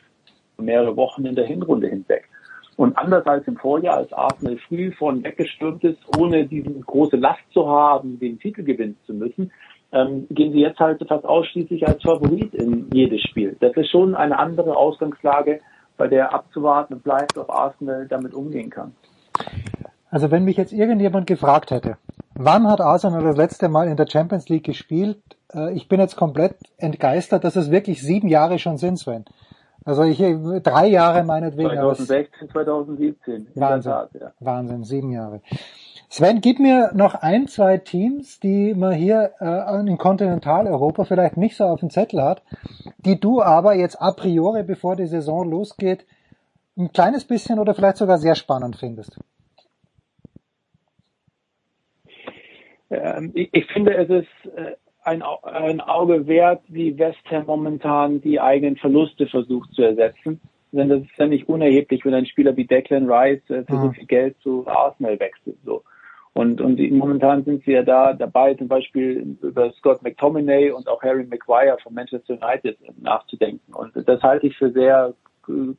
mehrere 0.57 0.95
Wochen 0.95 1.25
in 1.25 1.35
der 1.35 1.45
Hinrunde 1.45 1.87
hinweg. 1.87 2.29
Und 2.77 2.97
anders 2.97 3.25
als 3.25 3.47
im 3.47 3.57
Vorjahr, 3.57 3.97
als 3.97 4.13
Arsenal 4.13 4.57
früh 4.67 4.91
von 4.91 5.23
weggestürmt 5.23 5.83
ist, 5.83 5.99
ohne 6.17 6.45
diese 6.45 6.71
große 6.71 7.17
Last 7.17 7.41
zu 7.51 7.67
haben, 7.67 8.19
den 8.19 8.39
Titel 8.39 8.63
gewinnen 8.63 8.97
zu 9.05 9.13
müssen, 9.13 9.51
ähm, 9.91 10.27
gehen 10.29 10.53
sie 10.53 10.59
jetzt 10.59 10.79
halt 10.79 11.03
fast 11.07 11.25
ausschließlich 11.25 11.87
als 11.87 12.01
Favorit 12.01 12.53
in 12.53 12.89
jedes 12.93 13.21
Spiel. 13.21 13.57
Das 13.59 13.75
ist 13.75 13.89
schon 13.89 14.15
eine 14.15 14.37
andere 14.37 14.75
Ausgangslage, 14.75 15.59
bei 15.97 16.07
der 16.07 16.33
abzuwarten 16.33 16.99
bleibt, 16.99 17.37
ob 17.37 17.49
Arsenal 17.49 18.07
damit 18.07 18.33
umgehen 18.33 18.69
kann. 18.69 18.93
Also 20.09 20.31
wenn 20.31 20.43
mich 20.43 20.57
jetzt 20.57 20.73
irgendjemand 20.73 21.27
gefragt 21.27 21.71
hätte, 21.71 21.97
wann 22.33 22.67
hat 22.67 22.81
Arsenal 22.81 23.23
das 23.23 23.37
letzte 23.37 23.69
Mal 23.69 23.87
in 23.87 23.97
der 23.97 24.07
Champions 24.07 24.49
League 24.49 24.65
gespielt? 24.65 25.19
Äh, 25.53 25.73
ich 25.73 25.87
bin 25.87 25.99
jetzt 25.99 26.15
komplett 26.15 26.55
entgeistert, 26.77 27.43
dass 27.43 27.55
es 27.55 27.71
wirklich 27.71 28.01
sieben 28.01 28.27
Jahre 28.27 28.59
schon 28.59 28.77
sind, 28.77 28.97
Sven. 28.97 29.25
Also 29.83 30.03
ich 30.03 30.17
drei 30.17 30.87
Jahre 30.87 31.23
meinetwegen. 31.23 31.69
2016, 31.69 32.49
2017. 32.49 33.47
Wahnsinn, 33.55 33.91
Tat, 33.91 34.09
ja. 34.13 34.31
Wahnsinn, 34.39 34.83
sieben 34.83 35.11
Jahre. 35.11 35.41
Sven, 36.13 36.41
gib 36.41 36.59
mir 36.59 36.91
noch 36.93 37.15
ein, 37.15 37.47
zwei 37.47 37.77
Teams, 37.77 38.41
die 38.41 38.73
man 38.73 38.91
hier 38.91 39.31
äh, 39.39 39.79
in 39.79 39.97
Kontinentaleuropa 39.97 41.05
vielleicht 41.05 41.37
nicht 41.37 41.55
so 41.55 41.63
auf 41.63 41.79
dem 41.79 41.89
Zettel 41.89 42.21
hat, 42.21 42.43
die 42.97 43.17
du 43.17 43.41
aber 43.41 43.75
jetzt 43.75 43.95
a 44.01 44.11
priori, 44.11 44.63
bevor 44.63 44.97
die 44.97 45.05
Saison 45.05 45.49
losgeht, 45.49 46.05
ein 46.77 46.91
kleines 46.91 47.23
bisschen 47.23 47.59
oder 47.59 47.73
vielleicht 47.73 47.95
sogar 47.95 48.17
sehr 48.17 48.35
spannend 48.35 48.75
findest. 48.75 49.21
Ähm, 52.89 53.31
ich, 53.33 53.47
ich 53.53 53.65
finde, 53.67 53.95
es 53.95 54.09
ist 54.09 54.53
äh, 54.53 54.75
ein, 55.03 55.23
ein 55.23 55.79
Auge 55.79 56.27
wert, 56.27 56.61
wie 56.67 56.99
West 56.99 57.23
Ham 57.31 57.45
momentan 57.45 58.19
die 58.19 58.41
eigenen 58.41 58.75
Verluste 58.75 59.27
versucht 59.27 59.71
zu 59.71 59.81
ersetzen. 59.81 60.41
Denn 60.73 60.89
das 60.89 61.03
ist 61.03 61.17
ja 61.17 61.27
nicht 61.27 61.47
unerheblich, 61.47 62.03
wenn 62.03 62.13
ein 62.13 62.25
Spieler 62.25 62.57
wie 62.57 62.65
Declan 62.65 63.09
Rice 63.09 63.49
äh, 63.49 63.63
für 63.63 63.75
Mhm. 63.75 63.81
so 63.81 63.91
viel 63.91 64.07
Geld 64.07 64.35
zu 64.41 64.67
Arsenal 64.67 65.17
wechselt. 65.17 65.55
So. 65.63 65.83
Und, 66.33 66.61
und 66.61 66.79
momentan 66.91 67.43
sind 67.43 67.63
sie 67.65 67.71
ja 67.71 67.83
da 67.83 68.13
dabei, 68.13 68.53
zum 68.53 68.69
Beispiel 68.69 69.37
über 69.41 69.71
Scott 69.73 70.01
McTominay 70.01 70.71
und 70.71 70.87
auch 70.87 71.03
Harry 71.03 71.25
Maguire 71.25 71.77
von 71.83 71.93
Manchester 71.93 72.37
United 72.41 72.77
nachzudenken. 73.01 73.73
Und 73.73 73.91
das 74.07 74.21
halte 74.21 74.47
ich 74.47 74.57
für 74.57 74.71
sehr 74.71 75.13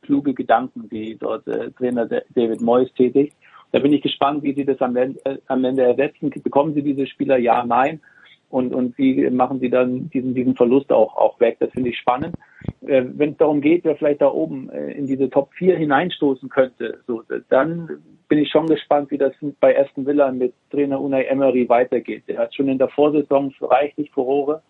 kluge 0.03 0.33
Gedanken, 0.33 0.89
die 0.89 1.17
dort 1.17 1.47
äh, 1.47 1.71
Trainer 1.71 2.05
David 2.05 2.61
Moyes 2.61 2.93
tätigt. 2.93 3.35
Da 3.71 3.79
bin 3.79 3.93
ich 3.93 4.03
gespannt, 4.03 4.43
wie 4.43 4.53
sie 4.53 4.65
das 4.65 4.79
am 4.81 4.95
Ende, 4.95 5.19
äh, 5.25 5.37
am 5.47 5.63
Ende 5.63 5.83
ersetzen. 5.83 6.29
Bekommen 6.29 6.75
sie 6.75 6.83
diese 6.83 7.07
Spieler? 7.07 7.37
Ja, 7.37 7.65
nein 7.65 7.99
und, 8.53 8.71
und 8.75 8.95
wie 8.99 9.27
machen 9.31 9.59
sie 9.59 9.71
dann 9.71 10.11
diesen, 10.11 10.35
diesen 10.35 10.55
Verlust 10.55 10.91
auch, 10.91 11.17
auch 11.17 11.39
weg. 11.39 11.57
Das 11.59 11.71
finde 11.71 11.89
ich 11.89 11.97
spannend. 11.97 12.35
Äh, 12.85 13.03
Wenn 13.15 13.31
es 13.31 13.37
darum 13.37 13.61
geht, 13.61 13.83
wer 13.83 13.95
vielleicht 13.95 14.21
da 14.21 14.27
oben 14.27 14.69
äh, 14.69 14.91
in 14.91 15.07
diese 15.07 15.27
Top 15.27 15.51
4 15.53 15.75
hineinstoßen 15.75 16.49
könnte, 16.49 16.99
so, 17.07 17.23
dann 17.49 18.03
bin 18.27 18.37
ich 18.37 18.51
schon 18.51 18.67
gespannt, 18.67 19.09
wie 19.09 19.17
das 19.17 19.33
bei 19.59 19.75
Aston 19.79 20.05
Villa 20.05 20.31
mit 20.31 20.53
Trainer 20.69 21.01
Unai 21.01 21.23
Emery 21.23 21.67
weitergeht. 21.67 22.25
Er 22.27 22.37
hat 22.37 22.53
schon 22.53 22.67
in 22.67 22.77
der 22.77 22.89
Vorsaison 22.89 23.51
reichlich 23.59 24.11
Furore 24.11 24.61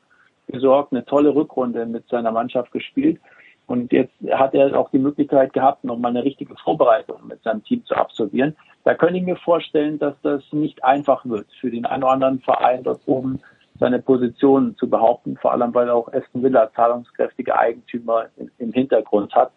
gesorgt, 0.48 0.94
eine 0.94 1.04
tolle 1.04 1.36
Rückrunde 1.36 1.86
mit 1.86 2.08
seiner 2.08 2.32
Mannschaft 2.32 2.72
gespielt. 2.72 3.20
Und 3.66 3.92
jetzt 3.92 4.14
hat 4.32 4.54
er 4.54 4.80
auch 4.80 4.92
die 4.92 5.00
Möglichkeit 5.00 5.52
gehabt, 5.52 5.84
nochmal 5.84 6.12
eine 6.12 6.24
richtige 6.24 6.56
Vorbereitung 6.56 7.28
mit 7.28 7.44
seinem 7.44 7.64
Team 7.66 7.84
zu 7.86 7.96
absolvieren. 7.96 8.56
Da 8.86 8.94
könnte 8.94 9.18
ich 9.18 9.26
mir 9.26 9.38
vorstellen, 9.38 10.00
dass 10.00 10.16
das 10.22 10.42
nicht 10.52 10.84
einfach 10.86 11.26
wird 11.26 11.48
für 11.60 11.70
den 11.72 11.86
einen 11.86 12.04
oder 12.04 12.14
anderen 12.14 12.40
Verein 12.40 12.84
dort 12.84 13.02
oben 13.08 13.42
seine 13.80 14.00
Position 14.00 14.76
zu 14.78 14.90
behaupten, 14.90 15.38
vor 15.38 15.52
allem 15.52 15.74
weil 15.74 15.90
auch 15.90 16.12
Aston 16.14 16.44
Villa 16.44 16.72
zahlungskräftige 16.76 17.58
Eigentümer 17.58 18.26
im 18.58 18.72
Hintergrund 18.72 19.34
hat. 19.36 19.52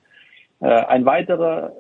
Ein 0.61 1.05
weiterer, 1.05 1.73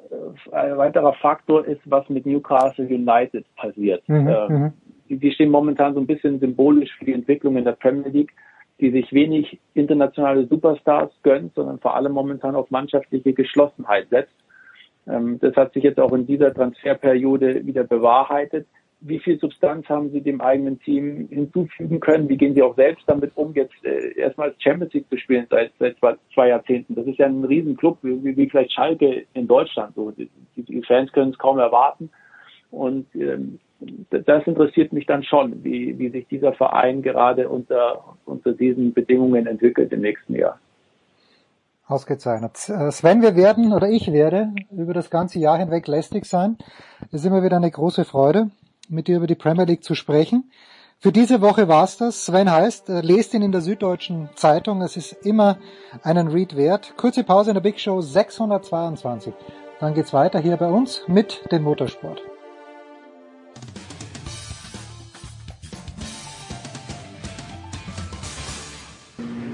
ein 0.53 0.76
weiterer 0.76 1.14
Faktor 1.14 1.64
ist, 1.64 1.80
was 1.87 2.09
mit 2.11 2.26
Newcastle 2.26 2.87
United 2.87 3.47
passiert. 3.57 4.07
Mhm, 4.07 4.72
die 5.09 5.32
stehen 5.32 5.51
momentan 5.51 5.95
so 5.95 6.01
ein 6.01 6.07
bisschen 6.07 6.41
symbolisch 6.41 6.91
für 6.99 7.07
die 7.07 7.14
Entwicklung 7.14 7.57
in 7.57 7.64
der 7.64 7.72
Premier 7.72 8.11
League, 8.11 8.32
die 8.78 8.91
sich 8.91 9.11
wenig 9.14 9.59
internationale 9.72 10.47
Superstars 10.47 11.11
gönnt, 11.22 11.55
sondern 11.55 11.78
vor 11.78 11.97
allem 11.97 12.12
momentan 12.12 12.55
auf 12.55 12.70
mannschaftliche 12.70 13.32
Geschlossenheit 13.32 14.09
setzt. 14.11 14.34
Das 15.07 15.57
hat 15.57 15.72
sich 15.72 15.84
jetzt 15.84 15.99
auch 15.99 16.12
in 16.12 16.26
dieser 16.26 16.53
Transferperiode 16.53 17.64
wieder 17.64 17.84
bewahrheitet 17.84 18.66
wie 19.01 19.19
viel 19.19 19.39
Substanz 19.39 19.89
haben 19.89 20.11
Sie 20.11 20.21
dem 20.21 20.41
eigenen 20.41 20.81
Team 20.81 21.29
hinzufügen 21.31 22.01
können? 22.01 22.29
Wie 22.29 22.37
gehen 22.37 22.55
Sie 22.55 22.63
auch 22.63 22.77
selbst 22.77 23.05
damit 23.07 23.33
um, 23.35 23.53
jetzt 23.55 23.75
äh, 23.85 24.19
erstmals 24.19 24.55
Champions 24.63 24.93
League 24.95 25.09
zu 25.11 25.19
spielen 25.19 25.47
seit, 25.51 25.73
seit 25.79 25.99
zwei, 25.99 26.15
zwei 26.35 26.49
Jahrzehnten? 26.49 26.95
Das 26.95 27.07
ist 27.07 27.19
ja 27.19 27.27
ein 27.27 27.45
Riesenclub, 27.45 27.99
wie, 28.03 28.37
wie 28.37 28.49
vielleicht 28.49 28.73
Schalke 28.73 29.27
in 29.35 29.47
Deutschland. 29.47 29.95
So, 29.95 30.11
die, 30.11 30.31
die 30.57 30.83
Fans 30.83 31.13
können 31.13 31.31
es 31.31 31.39
kaum 31.39 31.59
erwarten. 31.59 32.11
Und 32.71 33.07
ähm, 33.15 33.59
das 34.11 34.47
interessiert 34.47 34.93
mich 34.93 35.07
dann 35.07 35.23
schon, 35.23 35.63
wie, 35.63 35.99
wie 35.99 36.09
sich 36.09 36.27
dieser 36.29 36.53
Verein 36.55 37.03
gerade 37.03 37.49
unter, 37.49 38.17
unter 38.25 38.53
diesen 38.53 38.93
Bedingungen 38.93 39.47
entwickelt 39.47 39.93
im 39.93 40.01
nächsten 40.01 40.35
Jahr. 40.35 40.59
Ausgezeichnet. 41.87 42.69
Äh, 42.69 42.91
Sven, 42.91 43.23
wir 43.23 43.37
werden, 43.37 43.73
oder 43.73 43.89
ich 43.89 44.11
werde, 44.11 44.53
über 44.73 44.95
das 44.95 45.11
ganze 45.11 45.39
Jahr 45.39 45.59
hinweg 45.59 45.87
lästig 45.87 46.25
sein. 46.25 46.57
Es 47.13 47.21
ist 47.21 47.27
immer 47.27 47.45
wieder 47.45 47.59
eine 47.59 47.71
große 47.71 48.05
Freude, 48.05 48.51
mit 48.89 49.09
dir 49.09 49.16
über 49.16 49.26
die 49.26 49.34
Premier 49.34 49.64
League 49.64 49.84
zu 49.84 49.95
sprechen. 49.95 50.51
Für 50.99 51.12
diese 51.12 51.41
Woche 51.43 51.68
war's 51.68 51.99
das. 51.99 52.24
Sven 52.24 52.51
heißt, 52.51 52.89
äh, 52.89 53.01
lest 53.03 53.34
ihn 53.34 53.43
in 53.43 53.53
der 53.53 53.61
Süddeutschen 53.61 54.30
Zeitung. 54.34 54.80
Es 54.80 54.97
ist 54.97 55.12
immer 55.24 55.59
einen 56.03 56.28
Read 56.28 56.57
wert. 56.57 56.95
Kurze 56.97 57.22
Pause 57.22 57.51
in 57.51 57.55
der 57.55 57.61
Big 57.61 57.78
Show 57.78 58.01
622. 58.01 59.34
Dann 59.78 59.93
geht's 59.93 60.14
weiter 60.14 60.39
hier 60.39 60.57
bei 60.57 60.68
uns 60.68 61.03
mit 61.07 61.43
dem 61.53 61.64
Motorsport. 61.64 62.22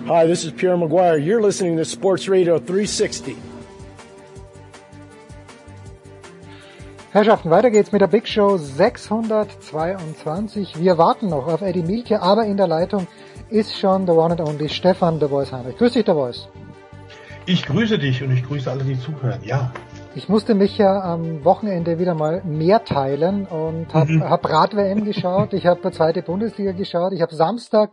Hi, 0.07 0.27
this 0.27 0.45
is 0.45 0.53
Pierre 0.53 0.77
Maguire. 0.77 1.17
You're 1.17 1.41
listening 1.41 1.77
to 1.77 1.85
Sports 1.85 2.29
Radio 2.29 2.59
360. 2.59 3.52
Herrschaften, 7.13 7.51
weiter 7.51 7.71
geht's 7.71 7.93
mit 7.93 8.01
der 8.01 8.07
Big 8.07 8.27
Show 8.27 8.57
622. 8.57 10.81
Wir 10.81 10.97
warten 10.97 11.29
noch 11.29 11.47
auf 11.47 11.61
Eddie 11.61 11.83
Mielke, 11.83 12.23
aber 12.23 12.47
in 12.47 12.57
der 12.57 12.67
Leitung 12.67 13.07
ist 13.51 13.79
schon 13.79 14.07
der 14.07 14.15
One 14.15 14.31
and 14.31 14.41
Only 14.41 14.71
Stefan 14.71 15.21
der 15.21 15.29
Voice 15.29 15.53
Heinrich. 15.53 15.77
Grüß 15.77 15.93
dich, 15.93 16.07
der 16.07 16.15
Voice. 16.15 16.49
Ich 17.45 17.67
grüße 17.67 17.99
dich 17.99 18.23
und 18.23 18.31
ich 18.31 18.43
grüße 18.43 18.71
alle, 18.71 18.85
die 18.85 18.99
zuhören, 18.99 19.41
ja. 19.45 19.71
Ich 20.15 20.31
musste 20.31 20.55
mich 20.55 20.79
ja 20.79 21.03
am 21.03 21.45
Wochenende 21.45 21.99
wieder 21.99 22.15
mal 22.15 22.41
mehr 22.47 22.83
teilen 22.83 23.45
und 23.45 23.93
habe 23.93 24.13
mhm. 24.13 24.31
hab 24.31 24.49
Rad-WM 24.49 25.05
geschaut, 25.05 25.53
ich 25.53 25.67
habe 25.67 25.91
zweite 25.91 26.23
Bundesliga 26.23 26.73
geschaut, 26.73 27.13
ich 27.13 27.21
habe 27.21 27.35
Samstag 27.35 27.91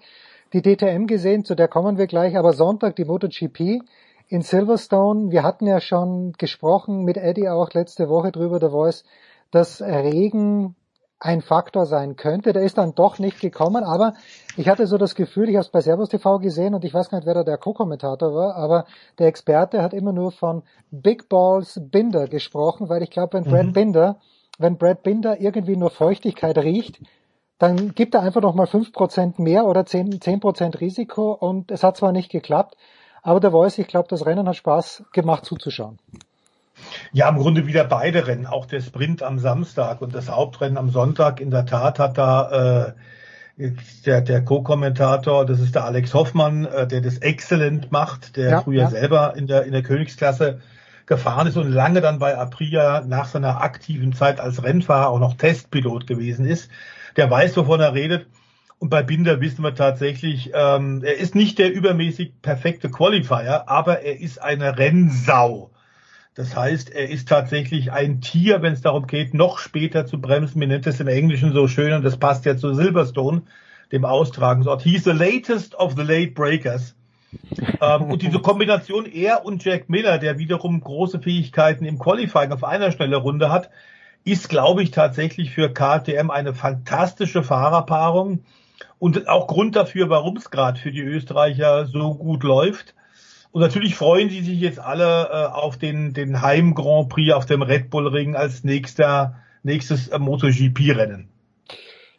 die 0.53 0.61
DTM 0.61 1.07
gesehen, 1.07 1.43
zu 1.43 1.55
der 1.55 1.67
kommen 1.67 1.97
wir 1.97 2.07
gleich, 2.07 2.37
aber 2.37 2.53
Sonntag 2.53 2.95
die 2.95 3.03
MotoGP 3.03 3.81
in 4.29 4.43
Silverstone. 4.43 5.31
Wir 5.31 5.43
hatten 5.43 5.67
ja 5.67 5.81
schon 5.81 6.33
gesprochen 6.33 7.03
mit 7.03 7.17
Eddie 7.17 7.49
auch 7.49 7.73
letzte 7.73 8.07
Woche 8.09 8.31
drüber, 8.31 8.59
der 8.59 8.69
Voice, 8.69 9.03
dass 9.51 9.81
Regen 9.81 10.75
ein 11.19 11.41
Faktor 11.41 11.85
sein 11.85 12.15
könnte. 12.15 12.53
Der 12.53 12.61
ist 12.61 12.77
dann 12.77 12.95
doch 12.95 13.19
nicht 13.19 13.41
gekommen, 13.41 13.83
aber 13.83 14.13
ich 14.55 14.69
hatte 14.69 14.87
so 14.87 14.97
das 14.97 15.15
Gefühl, 15.15 15.49
ich 15.49 15.55
habe 15.55 15.65
es 15.65 15.69
bei 15.69 15.81
Servus 15.81 16.09
TV 16.09 16.39
gesehen 16.39 16.73
und 16.73 16.85
ich 16.85 16.93
weiß 16.93 17.09
gar 17.09 17.17
nicht, 17.17 17.27
wer 17.27 17.33
da 17.33 17.43
der 17.43 17.57
Co-Kommentator 17.57 18.33
war, 18.33 18.55
aber 18.55 18.85
der 19.17 19.27
Experte 19.27 19.81
hat 19.81 19.93
immer 19.93 20.13
nur 20.13 20.31
von 20.31 20.63
Big 20.91 21.27
Balls 21.27 21.81
Binder 21.83 22.27
gesprochen, 22.27 22.87
weil 22.87 23.03
ich 23.03 23.09
glaube, 23.09 23.33
wenn 23.33 23.43
Brad 23.43 23.65
mhm. 23.65 23.73
Binder, 23.73 24.19
wenn 24.59 24.77
Brad 24.77 25.03
Binder 25.03 25.41
irgendwie 25.41 25.75
nur 25.75 25.89
Feuchtigkeit 25.89 26.57
riecht, 26.57 27.01
dann 27.57 27.93
gibt 27.93 28.15
er 28.15 28.21
einfach 28.21 28.41
noch 28.41 28.55
mal 28.55 28.67
fünf 28.67 28.93
Prozent 28.93 29.39
mehr 29.39 29.65
oder 29.65 29.85
zehn 29.85 30.39
Prozent 30.39 30.79
Risiko 30.79 31.33
und 31.33 31.71
es 31.71 31.83
hat 31.83 31.97
zwar 31.97 32.13
nicht 32.13 32.31
geklappt, 32.31 32.77
aber 33.21 33.39
der 33.39 33.51
Voice, 33.51 33.77
ich 33.77 33.87
glaube, 33.87 34.07
das 34.09 34.25
Rennen 34.25 34.47
hat 34.47 34.55
Spaß 34.55 35.03
gemacht 35.11 35.45
zuzuschauen. 35.45 35.99
Ja, 37.11 37.27
im 37.29 37.37
Grunde 37.37 37.67
wieder 37.67 37.83
beide 37.83 38.27
Rennen, 38.27 38.45
auch 38.45 38.65
der 38.65 38.81
Sprint 38.81 39.21
am 39.21 39.39
Samstag 39.39 40.01
und 40.01 40.15
das 40.15 40.29
Hauptrennen 40.29 40.77
am 40.77 40.89
Sonntag. 40.89 41.41
In 41.41 41.51
der 41.51 41.65
Tat 41.65 41.99
hat 41.99 42.17
da 42.17 42.93
äh, 43.57 43.73
der, 44.05 44.21
der 44.21 44.45
Co-Kommentator, 44.45 45.45
das 45.45 45.59
ist 45.59 45.75
der 45.75 45.83
Alex 45.83 46.13
Hoffmann, 46.13 46.65
äh, 46.65 46.87
der 46.87 47.01
das 47.01 47.17
exzellent 47.17 47.91
macht, 47.91 48.37
der 48.37 48.49
ja, 48.49 48.61
früher 48.61 48.83
ja. 48.83 48.89
selber 48.89 49.35
in 49.35 49.47
der, 49.47 49.63
in 49.63 49.73
der 49.73 49.83
Königsklasse 49.83 50.61
gefahren 51.05 51.47
ist 51.47 51.57
und 51.57 51.69
lange 51.69 52.01
dann 52.01 52.19
bei 52.19 52.37
Aprilia 52.37 53.03
nach 53.05 53.27
seiner 53.27 53.61
aktiven 53.61 54.13
Zeit 54.13 54.39
als 54.39 54.63
Rennfahrer 54.63 55.09
auch 55.09 55.19
noch 55.19 55.35
Testpilot 55.35 56.07
gewesen 56.07 56.45
ist 56.45 56.69
der 57.19 57.29
weiß, 57.29 57.57
wovon 57.57 57.79
er 57.79 57.93
redet. 57.93 58.27
Und 58.79 58.89
bei 58.89 59.03
Binder 59.03 59.41
wissen 59.41 59.61
wir 59.61 59.75
tatsächlich, 59.75 60.51
ähm, 60.53 61.03
er 61.03 61.17
ist 61.17 61.35
nicht 61.35 61.59
der 61.59 61.73
übermäßig 61.73 62.41
perfekte 62.41 62.89
Qualifier, 62.89 63.65
aber 63.67 64.01
er 64.01 64.19
ist 64.19 64.41
eine 64.41 64.77
Rennsau. 64.77 65.71
Das 66.33 66.55
heißt, 66.55 66.89
er 66.89 67.09
ist 67.09 67.27
tatsächlich 67.27 67.91
ein 67.91 68.21
Tier, 68.21 68.61
wenn 68.61 68.71
es 68.71 68.81
darum 68.81 69.05
geht, 69.05 69.33
noch 69.33 69.59
später 69.59 70.05
zu 70.05 70.21
bremsen. 70.21 70.59
Man 70.59 70.69
nennt 70.69 70.87
es 70.87 71.01
im 71.01 71.09
Englischen 71.09 71.51
so 71.51 71.67
schön 71.67 71.91
und 71.91 72.03
das 72.03 72.15
passt 72.15 72.45
ja 72.45 72.55
zu 72.55 72.73
Silverstone, 72.73 73.41
dem 73.91 74.05
Austragungsort. 74.05 74.81
He's 74.81 75.03
the 75.03 75.11
latest 75.11 75.75
of 75.75 75.95
the 75.97 76.03
late 76.03 76.31
breakers. 76.31 76.95
ähm, 77.81 78.03
und 78.03 78.21
diese 78.21 78.39
Kombination 78.39 79.05
er 79.05 79.43
und 79.43 79.65
Jack 79.65 79.89
Miller, 79.89 80.17
der 80.19 80.37
wiederum 80.37 80.79
große 80.79 81.19
Fähigkeiten 81.19 81.83
im 81.83 81.99
Qualifying 81.99 82.53
auf 82.53 82.63
einer 82.63 82.93
schnellen 82.93 83.13
Runde 83.15 83.51
hat, 83.51 83.69
ist, 84.23 84.47
glaube 84.47 84.83
ich, 84.83 84.91
tatsächlich 84.91 85.51
für 85.51 85.73
KTM 85.73 86.29
eine 86.29 86.53
fantastische 86.53 87.43
Fahrerpaarung 87.43 88.45
und 88.99 89.27
auch 89.27 89.47
Grund 89.47 89.75
dafür, 89.75 90.09
warum 90.09 90.37
es 90.37 90.51
gerade 90.51 90.79
für 90.79 90.91
die 90.91 91.01
Österreicher 91.01 91.85
so 91.85 92.13
gut 92.15 92.43
läuft. 92.43 92.93
Und 93.51 93.61
natürlich 93.61 93.95
freuen 93.95 94.29
sie 94.29 94.41
sich 94.41 94.59
jetzt 94.59 94.79
alle 94.79 95.29
äh, 95.31 95.45
auf 95.51 95.77
den, 95.77 96.13
den 96.13 96.41
Heim 96.41 96.75
Grand 96.75 97.09
Prix 97.09 97.33
auf 97.33 97.45
dem 97.45 97.63
Red 97.63 97.89
Bull 97.89 98.07
Ring 98.07 98.35
als 98.35 98.63
nächster, 98.63 99.37
nächstes 99.63 100.09
äh, 100.09 100.19
MotoGP-Rennen. 100.19 101.29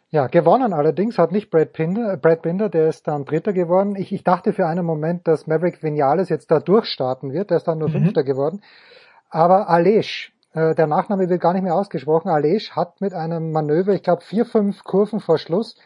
Ja, 0.09 0.27
gewonnen 0.27 0.73
allerdings 0.73 1.17
hat 1.17 1.31
nicht 1.31 1.49
Brad 1.51 1.71
Binder, 1.71 2.17
Brad 2.17 2.41
Binder, 2.41 2.67
der 2.67 2.89
ist 2.89 3.07
dann 3.07 3.23
Dritter 3.23 3.53
geworden. 3.53 3.95
Ich, 3.95 4.11
ich 4.11 4.25
dachte 4.25 4.51
für 4.51 4.67
einen 4.67 4.85
Moment, 4.85 5.25
dass 5.25 5.47
Maverick 5.47 5.81
Vinales 5.81 6.27
jetzt 6.27 6.51
da 6.51 6.59
durchstarten 6.59 7.31
wird, 7.31 7.49
der 7.49 7.57
ist 7.57 7.67
dann 7.67 7.77
nur 7.77 7.87
mhm. 7.87 7.93
Fünfter 7.93 8.23
geworden. 8.25 8.61
Aber 9.29 9.69
Alej, 9.69 10.33
äh, 10.53 10.75
der 10.75 10.87
Nachname 10.87 11.29
wird 11.29 11.39
gar 11.39 11.53
nicht 11.53 11.63
mehr 11.63 11.75
ausgesprochen, 11.75 12.27
Alej 12.27 12.59
hat 12.71 12.99
mit 12.99 13.13
einem 13.13 13.53
Manöver, 13.53 13.93
ich 13.93 14.03
glaube 14.03 14.21
vier, 14.21 14.45
fünf 14.45 14.83
Kurven 14.83 15.21
vor 15.21 15.37
Schluss, 15.37 15.77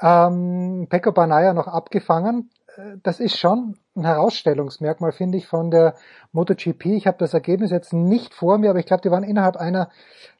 ähm, 0.00 0.86
Pecco 0.88 1.12
Banaya 1.12 1.52
noch 1.52 1.68
abgefangen. 1.68 2.50
Äh, 2.76 2.96
das 3.02 3.20
ist 3.20 3.38
schon 3.38 3.76
ein 3.94 4.04
Herausstellungsmerkmal, 4.04 5.12
finde 5.12 5.38
ich, 5.38 5.46
von 5.46 5.70
der 5.70 5.94
MotoGP. 6.32 6.86
Ich 6.86 7.06
habe 7.06 7.18
das 7.18 7.34
Ergebnis 7.34 7.70
jetzt 7.70 7.92
nicht 7.92 8.34
vor 8.34 8.58
mir, 8.58 8.70
aber 8.70 8.78
ich 8.78 8.86
glaube, 8.86 9.02
die 9.02 9.10
waren 9.10 9.24
innerhalb 9.24 9.56
einer, 9.56 9.88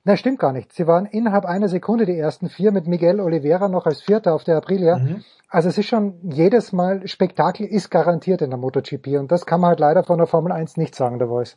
na 0.04 0.16
stimmt 0.16 0.38
gar 0.38 0.52
nicht, 0.52 0.72
sie 0.72 0.86
waren 0.86 1.06
innerhalb 1.06 1.46
einer 1.46 1.68
Sekunde 1.68 2.06
die 2.06 2.18
ersten 2.18 2.48
vier 2.48 2.72
mit 2.72 2.86
Miguel 2.86 3.20
Oliveira 3.20 3.68
noch 3.68 3.86
als 3.86 4.02
Vierter 4.02 4.34
auf 4.34 4.44
der 4.44 4.58
Aprilia. 4.58 4.98
Mhm. 4.98 5.24
Also 5.48 5.68
es 5.68 5.78
ist 5.78 5.86
schon 5.86 6.18
jedes 6.22 6.72
Mal, 6.72 7.06
Spektakel 7.06 7.66
ist 7.66 7.90
garantiert 7.90 8.42
in 8.42 8.50
der 8.50 8.58
MotoGP 8.58 9.18
und 9.18 9.30
das 9.30 9.46
kann 9.46 9.60
man 9.60 9.68
halt 9.68 9.80
leider 9.80 10.04
von 10.04 10.18
der 10.18 10.26
Formel 10.26 10.52
1 10.52 10.76
nicht 10.76 10.94
sagen, 10.94 11.18
der 11.18 11.28
Voice. 11.28 11.56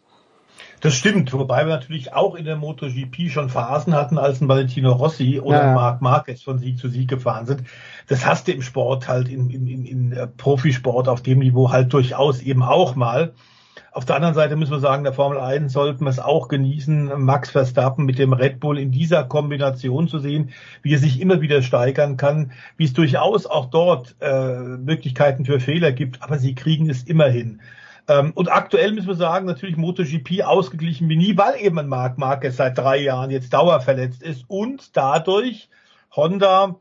Das 0.82 0.96
stimmt, 0.96 1.34
wobei 1.34 1.66
wir 1.66 1.76
natürlich 1.76 2.14
auch 2.14 2.36
in 2.36 2.46
der 2.46 2.56
MotoGP 2.56 3.30
schon 3.30 3.50
Phasen 3.50 3.94
hatten, 3.94 4.18
als 4.18 4.40
ein 4.40 4.48
Valentino 4.48 4.94
Rossi 4.94 5.40
oder 5.40 5.64
ja. 5.64 5.74
Marc 5.74 6.02
Marquez 6.02 6.42
von 6.42 6.58
Sieg 6.58 6.78
zu 6.78 6.88
Sieg 6.88 7.10
gefahren 7.10 7.46
sind. 7.46 7.64
Das 8.08 8.26
hast 8.26 8.48
du 8.48 8.54
im 8.54 8.62
Sport 8.62 9.08
halt, 9.08 9.28
in, 9.28 9.50
in, 9.50 9.68
in, 9.68 9.86
in 9.86 10.12
äh, 10.14 10.28
Profisport 10.28 11.10
auf 11.10 11.22
dem 11.22 11.40
Niveau 11.40 11.72
halt 11.72 11.92
durchaus 11.92 12.42
eben 12.42 12.64
auch 12.64 12.96
mal. 12.96 13.34
Auf 13.92 14.06
der 14.06 14.16
anderen 14.16 14.36
Seite 14.36 14.56
müssen 14.56 14.72
wir 14.72 14.80
sagen, 14.80 15.04
der 15.04 15.14
Formel 15.14 15.40
1 15.40 15.74
sollten 15.74 16.06
wir 16.06 16.10
es 16.10 16.20
auch 16.20 16.48
genießen, 16.48 17.12
Max 17.18 17.50
Verstappen 17.50 18.06
mit 18.06 18.20
dem 18.20 18.34
Red 18.34 18.60
Bull 18.60 18.78
in 18.78 18.92
dieser 18.92 19.24
Kombination 19.24 20.08
zu 20.08 20.20
sehen, 20.20 20.52
wie 20.84 20.94
er 20.94 21.00
sich 21.00 21.20
immer 21.20 21.42
wieder 21.42 21.62
steigern 21.62 22.16
kann, 22.16 22.52
wie 22.78 22.86
es 22.86 22.94
durchaus 22.94 23.46
auch 23.48 23.66
dort 23.66 24.16
äh, 24.22 24.60
Möglichkeiten 24.60 25.44
für 25.44 25.60
Fehler 25.60 25.92
gibt, 25.92 26.22
aber 26.22 26.38
sie 26.38 26.54
kriegen 26.56 26.90
es 26.90 27.04
immer 27.04 27.28
hin. 27.28 27.50
Ähm, 27.50 27.60
und 28.10 28.52
aktuell 28.52 28.92
müssen 28.92 29.08
wir 29.08 29.16
sagen, 29.16 29.46
natürlich 29.46 29.78
MotoGP 29.78 30.44
ausgeglichen 30.44 31.10
wie 31.10 31.16
nie, 31.16 31.38
weil 31.38 31.62
eben 31.62 31.78
ein 31.80 31.88
Marc 31.88 32.18
Marquez 32.18 32.58
seit 32.58 32.78
drei 32.78 32.98
Jahren 32.98 33.30
jetzt 33.30 33.54
dauerverletzt 33.54 34.24
ist 34.24 34.46
und 34.48 34.98
dadurch 34.98 35.70
Honda 36.16 36.76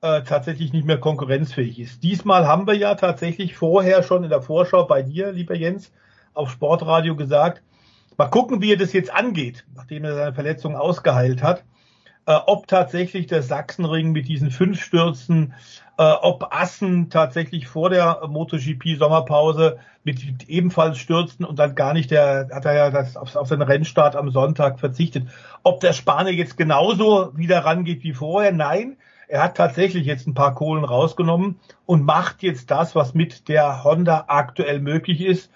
äh, 0.00 0.22
tatsächlich 0.22 0.72
nicht 0.72 0.86
mehr 0.86 0.98
konkurrenzfähig 0.98 1.78
ist. 1.78 2.02
Diesmal 2.02 2.46
haben 2.46 2.66
wir 2.66 2.74
ja 2.74 2.94
tatsächlich 2.96 3.54
vorher 3.54 4.02
schon 4.02 4.24
in 4.24 4.30
der 4.30 4.42
Vorschau 4.42 4.84
bei 4.84 5.02
dir, 5.02 5.32
lieber 5.32 5.54
Jens, 5.54 5.92
auf 6.34 6.50
Sportradio 6.50 7.14
gesagt, 7.14 7.62
mal 8.16 8.26
gucken, 8.26 8.60
wie 8.60 8.72
er 8.72 8.78
das 8.78 8.92
jetzt 8.92 9.12
angeht, 9.12 9.64
nachdem 9.76 10.04
er 10.04 10.14
seine 10.14 10.34
Verletzung 10.34 10.74
ausgeheilt 10.74 11.42
hat 11.42 11.64
äh, 12.26 12.38
ob 12.46 12.66
tatsächlich 12.66 13.26
der 13.26 13.42
Sachsenring 13.42 14.12
mit 14.12 14.28
diesen 14.28 14.50
fünf 14.50 14.82
Stürzen, 14.82 15.54
ob 15.96 16.54
Assen 16.54 17.10
tatsächlich 17.10 17.68
vor 17.68 17.90
der 17.90 18.26
MotoGP 18.26 18.96
Sommerpause 18.98 19.78
mit 20.04 20.48
ebenfalls 20.48 20.98
Stürzen 20.98 21.44
und 21.44 21.58
dann 21.58 21.74
gar 21.74 21.92
nicht 21.92 22.10
der, 22.10 22.48
hat 22.52 22.64
er 22.64 22.74
ja 22.74 22.90
das 22.90 23.16
auf, 23.16 23.36
auf 23.36 23.48
seinen 23.48 23.62
Rennstart 23.62 24.16
am 24.16 24.30
Sonntag 24.30 24.80
verzichtet. 24.80 25.28
Ob 25.62 25.80
der 25.80 25.92
Spanier 25.92 26.32
jetzt 26.32 26.56
genauso 26.56 27.36
wieder 27.36 27.64
rangeht 27.64 28.02
wie 28.02 28.14
vorher? 28.14 28.52
Nein. 28.52 28.96
Er 29.28 29.42
hat 29.42 29.56
tatsächlich 29.56 30.04
jetzt 30.04 30.26
ein 30.26 30.34
paar 30.34 30.54
Kohlen 30.54 30.84
rausgenommen 30.84 31.58
und 31.86 32.04
macht 32.04 32.42
jetzt 32.42 32.70
das, 32.70 32.94
was 32.94 33.14
mit 33.14 33.48
der 33.48 33.82
Honda 33.82 34.24
aktuell 34.26 34.80
möglich 34.80 35.22
ist. 35.22 35.50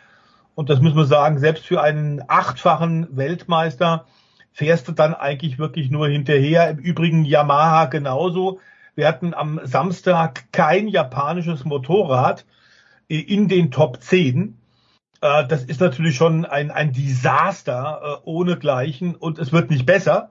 Und 0.55 0.71
das 0.71 0.81
müssen 0.81 0.97
wir 0.97 1.05
sagen, 1.05 1.39
selbst 1.39 1.67
für 1.67 1.83
einen 1.83 2.23
achtfachen 2.27 3.15
Weltmeister 3.15 4.07
fährst 4.53 4.89
du 4.89 4.93
dann 4.93 5.13
eigentlich 5.13 5.59
wirklich 5.59 5.91
nur 5.91 6.09
hinterher. 6.09 6.71
Im 6.71 6.79
Übrigen 6.79 7.25
Yamaha 7.27 7.85
genauso. 7.87 8.61
Wir 8.97 9.07
hatten 9.07 9.35
am 9.35 9.61
Samstag 9.63 10.51
kein 10.53 10.89
japanisches 10.89 11.67
Motorrad 11.67 12.47
in 13.09 13.47
den 13.47 13.71
Top 13.71 14.03
10. 14.03 14.59
Äh, 15.21 15.47
das 15.47 15.65
ist 15.65 15.83
natürlich 15.83 16.17
schon 16.17 16.47
ein, 16.47 16.71
ein 16.71 16.95
Desaster 16.95 18.01
äh, 18.03 18.27
ohnegleichen 18.27 19.15
und 19.15 19.39
es 19.39 19.53
wird 19.53 19.69
nicht 19.69 19.85
besser. 19.85 20.31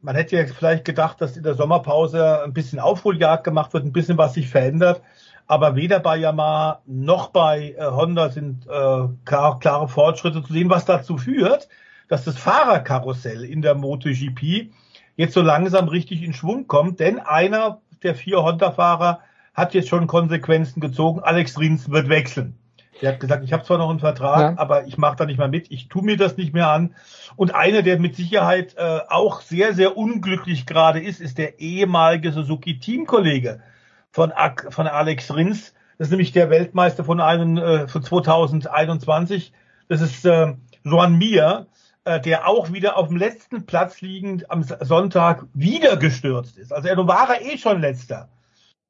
Man 0.00 0.14
hätte 0.14 0.36
ja 0.36 0.46
vielleicht 0.46 0.84
gedacht, 0.84 1.20
dass 1.20 1.36
in 1.36 1.42
der 1.42 1.54
Sommerpause 1.54 2.44
ein 2.44 2.52
bisschen 2.52 2.78
Aufholjagd 2.78 3.42
gemacht 3.42 3.74
wird, 3.74 3.84
ein 3.84 3.92
bisschen 3.92 4.18
was 4.18 4.34
sich 4.34 4.48
verändert. 4.48 5.02
Aber 5.48 5.74
weder 5.74 5.98
bei 5.98 6.16
Yamaha 6.16 6.82
noch 6.86 7.30
bei 7.30 7.74
äh, 7.76 7.86
Honda 7.86 8.30
sind 8.30 8.66
klar, 8.66 9.58
klare 9.58 9.88
Fortschritte 9.88 10.44
zu 10.44 10.52
sehen, 10.52 10.70
was 10.70 10.84
dazu 10.84 11.18
führt, 11.18 11.68
dass 12.06 12.22
das 12.22 12.38
Fahrerkarussell 12.38 13.44
in 13.44 13.62
der 13.62 13.74
MotoGP 13.74 14.70
jetzt 15.16 15.34
so 15.34 15.40
langsam 15.40 15.88
richtig 15.88 16.22
in 16.22 16.34
Schwung 16.34 16.68
kommt. 16.68 17.00
Denn 17.00 17.18
einer 17.18 17.80
der 18.02 18.14
vier 18.14 18.42
Honda-Fahrer 18.42 19.20
hat 19.54 19.74
jetzt 19.74 19.88
schon 19.88 20.06
Konsequenzen 20.06 20.80
gezogen. 20.80 21.20
Alex 21.20 21.58
Rins 21.58 21.90
wird 21.90 22.08
wechseln. 22.08 22.58
Der 23.02 23.12
hat 23.12 23.20
gesagt, 23.20 23.44
ich 23.44 23.52
habe 23.52 23.64
zwar 23.64 23.78
noch 23.78 23.90
einen 23.90 24.00
Vertrag, 24.00 24.40
ja. 24.40 24.58
aber 24.58 24.86
ich 24.86 24.96
mache 24.96 25.16
da 25.16 25.26
nicht 25.26 25.38
mehr 25.38 25.48
mit. 25.48 25.70
Ich 25.70 25.88
tue 25.88 26.02
mir 26.02 26.16
das 26.16 26.36
nicht 26.36 26.54
mehr 26.54 26.70
an. 26.70 26.94
Und 27.36 27.54
einer, 27.54 27.82
der 27.82 27.98
mit 27.98 28.16
Sicherheit 28.16 28.74
äh, 28.76 29.00
auch 29.08 29.40
sehr, 29.42 29.74
sehr 29.74 29.96
unglücklich 29.96 30.66
gerade 30.66 31.00
ist, 31.00 31.20
ist 31.20 31.38
der 31.38 31.60
ehemalige 31.60 32.32
Suzuki-Teamkollege 32.32 33.60
von, 34.10 34.32
von 34.70 34.86
Alex 34.86 35.34
Rins. 35.34 35.74
Das 35.98 36.08
ist 36.08 36.10
nämlich 36.10 36.32
der 36.32 36.50
Weltmeister 36.50 37.04
von, 37.04 37.20
einem, 37.20 37.58
äh, 37.58 37.88
von 37.88 38.02
2021. 38.02 39.52
Das 39.88 40.00
ist 40.00 40.24
äh, 40.24 40.54
Joan 40.84 41.16
Mir, 41.16 41.66
der 42.24 42.46
auch 42.46 42.72
wieder 42.72 42.96
auf 42.96 43.08
dem 43.08 43.16
letzten 43.16 43.66
Platz 43.66 44.00
liegend 44.00 44.48
am 44.50 44.62
Sonntag 44.62 45.44
wieder 45.54 45.96
gestürzt 45.96 46.56
ist. 46.56 46.72
Also 46.72 46.86
er 46.86 46.96
war 47.06 47.40
eh 47.40 47.58
schon 47.58 47.80
letzter. 47.80 48.28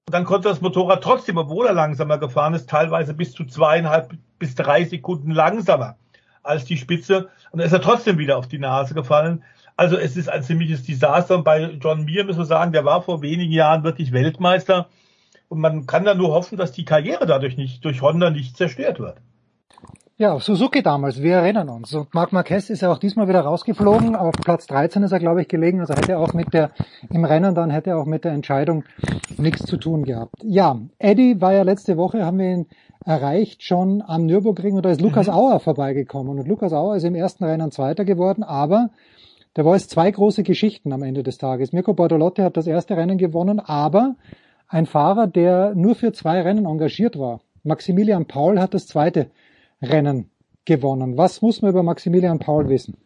Und 0.06 0.12
dann 0.12 0.24
konnte 0.24 0.48
das 0.48 0.60
Motorrad 0.60 1.02
trotzdem, 1.02 1.36
obwohl 1.36 1.66
er 1.66 1.72
langsamer 1.72 2.18
gefahren 2.18 2.55
ist, 2.55 2.68
teilweise 2.68 3.14
bis 3.14 3.32
zu 3.32 3.44
zweieinhalb 3.44 4.12
bis 4.38 4.55
drei 4.55 4.84
Sekunden 4.84 5.30
langsamer 5.30 5.97
als 6.43 6.64
die 6.64 6.76
Spitze. 6.76 7.28
Und 7.51 7.59
dann 7.59 7.66
ist 7.66 7.72
er 7.72 7.80
trotzdem 7.80 8.18
wieder 8.18 8.36
auf 8.36 8.47
die 8.47 8.59
Nase 8.59 8.94
gefallen. 8.94 9.43
Also 9.76 9.97
es 9.97 10.16
ist 10.16 10.28
ein 10.28 10.43
ziemliches 10.43 10.84
Desaster. 10.84 11.36
Und 11.36 11.44
bei 11.44 11.72
John 11.82 12.05
Mir 12.05 12.24
müssen 12.24 12.38
wir 12.38 12.44
sagen, 12.44 12.72
der 12.72 12.84
war 12.84 13.02
vor 13.02 13.22
wenigen 13.22 13.52
Jahren 13.52 13.82
wirklich 13.82 14.12
Weltmeister. 14.12 14.88
Und 15.48 15.60
man 15.60 15.86
kann 15.86 16.05
da 16.05 16.14
nur 16.14 16.32
hoffen, 16.32 16.56
dass 16.56 16.72
die 16.72 16.84
Karriere 16.84 17.26
dadurch 17.26 17.56
nicht, 17.56 17.84
durch 17.84 18.02
Honda 18.02 18.30
nicht 18.30 18.56
zerstört 18.56 19.01
wird. 19.01 19.18
Ja, 20.18 20.40
Suzuki 20.40 20.82
damals, 20.82 21.20
wir 21.20 21.34
erinnern 21.34 21.68
uns. 21.68 21.93
Und 21.93 22.14
Marc 22.14 22.32
Marquez 22.32 22.70
ist 22.70 22.80
ja 22.80 22.90
auch 22.90 22.97
diesmal 22.97 23.28
wieder 23.28 23.43
rausgeflogen. 23.43 24.16
Auf 24.16 24.32
Platz 24.32 24.66
13 24.66 25.02
ist 25.02 25.12
er, 25.12 25.18
glaube 25.18 25.43
ich, 25.43 25.48
gelegen. 25.48 25.80
Also 25.80 25.93
hätte 25.93 26.12
er 26.12 26.20
auch 26.20 26.32
mit 26.32 26.55
der, 26.55 26.70
im 27.10 27.26
Rennen 27.26 27.55
dann 27.55 27.68
hätte 27.68 27.90
er 27.90 27.98
auch 27.98 28.06
mit 28.06 28.24
der 28.24 28.32
Entscheidung 28.32 28.84
nichts 29.36 29.66
zu 29.66 29.76
tun 29.76 30.05
gehabt. 30.05 30.36
Ja, 30.43 30.80
Eddie 30.98 31.38
war 31.43 31.52
ja 31.52 31.64
letzte 31.64 31.98
Woche, 31.98 32.24
haben 32.24 32.38
wir 32.38 32.51
ihn 32.51 32.66
erreicht, 33.05 33.62
schon 33.62 34.02
am 34.06 34.24
Nürburgring 34.24 34.76
und 34.76 34.86
da 34.86 34.90
ist 34.90 35.02
Lukas 35.02 35.26
mhm. 35.26 35.34
Auer 35.34 35.60
vorbeigekommen. 35.60 36.38
Und 36.38 36.48
Lukas 36.48 36.72
Auer 36.72 36.97
ist 36.97 37.05
im 37.05 37.14
ersten 37.14 37.44
Rennen 37.44 37.70
Zweiter 37.70 38.06
geworden, 38.06 38.43
aber 38.43 38.88
da 39.52 39.66
war 39.66 39.74
es 39.74 39.86
zwei 39.86 40.10
große 40.10 40.44
Geschichten 40.44 40.94
am 40.94 41.02
Ende 41.02 41.24
des 41.24 41.36
Tages. 41.36 41.74
Mirko 41.74 41.93
Bortolotti 41.93 42.40
hat 42.40 42.56
das 42.56 42.66
erste 42.66 42.97
Rennen 42.97 43.18
gewonnen, 43.18 43.60
aber 43.60 44.14
ein 44.66 44.86
Fahrer, 44.86 45.26
der 45.26 45.74
nur 45.74 45.94
für 45.94 46.12
zwei 46.12 46.40
Rennen 46.40 46.64
engagiert 46.64 47.18
war. 47.18 47.40
Maximilian 47.64 48.24
Paul 48.24 48.59
hat 48.59 48.72
das 48.72 48.86
zweite 48.86 49.26
Rennen 49.82 50.31
gewonnen. 50.65 51.16
Was 51.16 51.43
muss 51.43 51.62
man 51.62 51.70
über 51.70 51.82
Maximilian 51.82 52.39
Paul 52.39 52.69
wissen? 52.69 52.97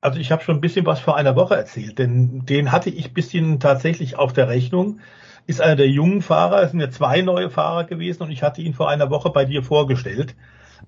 Also 0.00 0.18
ich 0.18 0.32
habe 0.32 0.42
schon 0.42 0.56
ein 0.56 0.60
bisschen 0.60 0.84
was 0.84 0.98
vor 0.98 1.16
einer 1.16 1.36
Woche 1.36 1.54
erzählt, 1.54 1.98
denn 1.98 2.44
den 2.44 2.72
hatte 2.72 2.90
ich 2.90 3.14
bisschen 3.14 3.60
tatsächlich 3.60 4.18
auf 4.18 4.32
der 4.32 4.48
Rechnung. 4.48 4.98
Ist 5.46 5.60
einer 5.60 5.76
der 5.76 5.88
jungen 5.88 6.22
Fahrer, 6.22 6.62
es 6.62 6.72
sind 6.72 6.80
ja 6.80 6.90
zwei 6.90 7.22
neue 7.22 7.50
Fahrer 7.50 7.84
gewesen 7.84 8.24
und 8.24 8.30
ich 8.30 8.42
hatte 8.42 8.62
ihn 8.62 8.74
vor 8.74 8.88
einer 8.88 9.10
Woche 9.10 9.30
bei 9.30 9.44
dir 9.44 9.62
vorgestellt. 9.62 10.34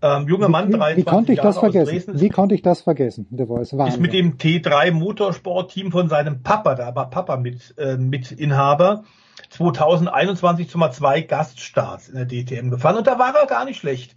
Ähm, 0.02 0.26
junger 0.28 0.48
Mann, 0.48 0.70
23 0.70 0.96
wie 0.96 1.08
konnte 1.08 1.32
ich 1.32 1.38
Jahre 1.38 1.48
das 1.48 1.58
vergessen? 1.58 1.90
Dresden, 1.90 2.20
wie 2.20 2.28
konnte 2.28 2.54
ich 2.56 2.62
das 2.62 2.82
vergessen? 2.82 3.26
Der 3.30 3.46
Voice 3.46 3.72
ist 3.72 4.00
mit 4.00 4.12
dem 4.12 4.36
T3 4.36 4.90
Motorsport-Team 4.90 5.92
von 5.92 6.08
seinem 6.08 6.42
Papa, 6.42 6.74
da 6.74 6.94
war 6.96 7.10
Papa 7.10 7.36
mit, 7.36 7.74
äh, 7.78 7.96
mit 7.96 8.32
Inhaber, 8.32 9.04
2021 9.50 10.68
zu 10.68 10.78
mal 10.78 10.90
zwei 10.90 11.20
Gaststarts 11.20 12.08
in 12.08 12.16
der 12.16 12.26
DTM 12.26 12.70
gefahren 12.70 12.96
und 12.96 13.06
da 13.06 13.18
war 13.18 13.34
er 13.34 13.46
gar 13.46 13.64
nicht 13.64 13.78
schlecht. 13.78 14.16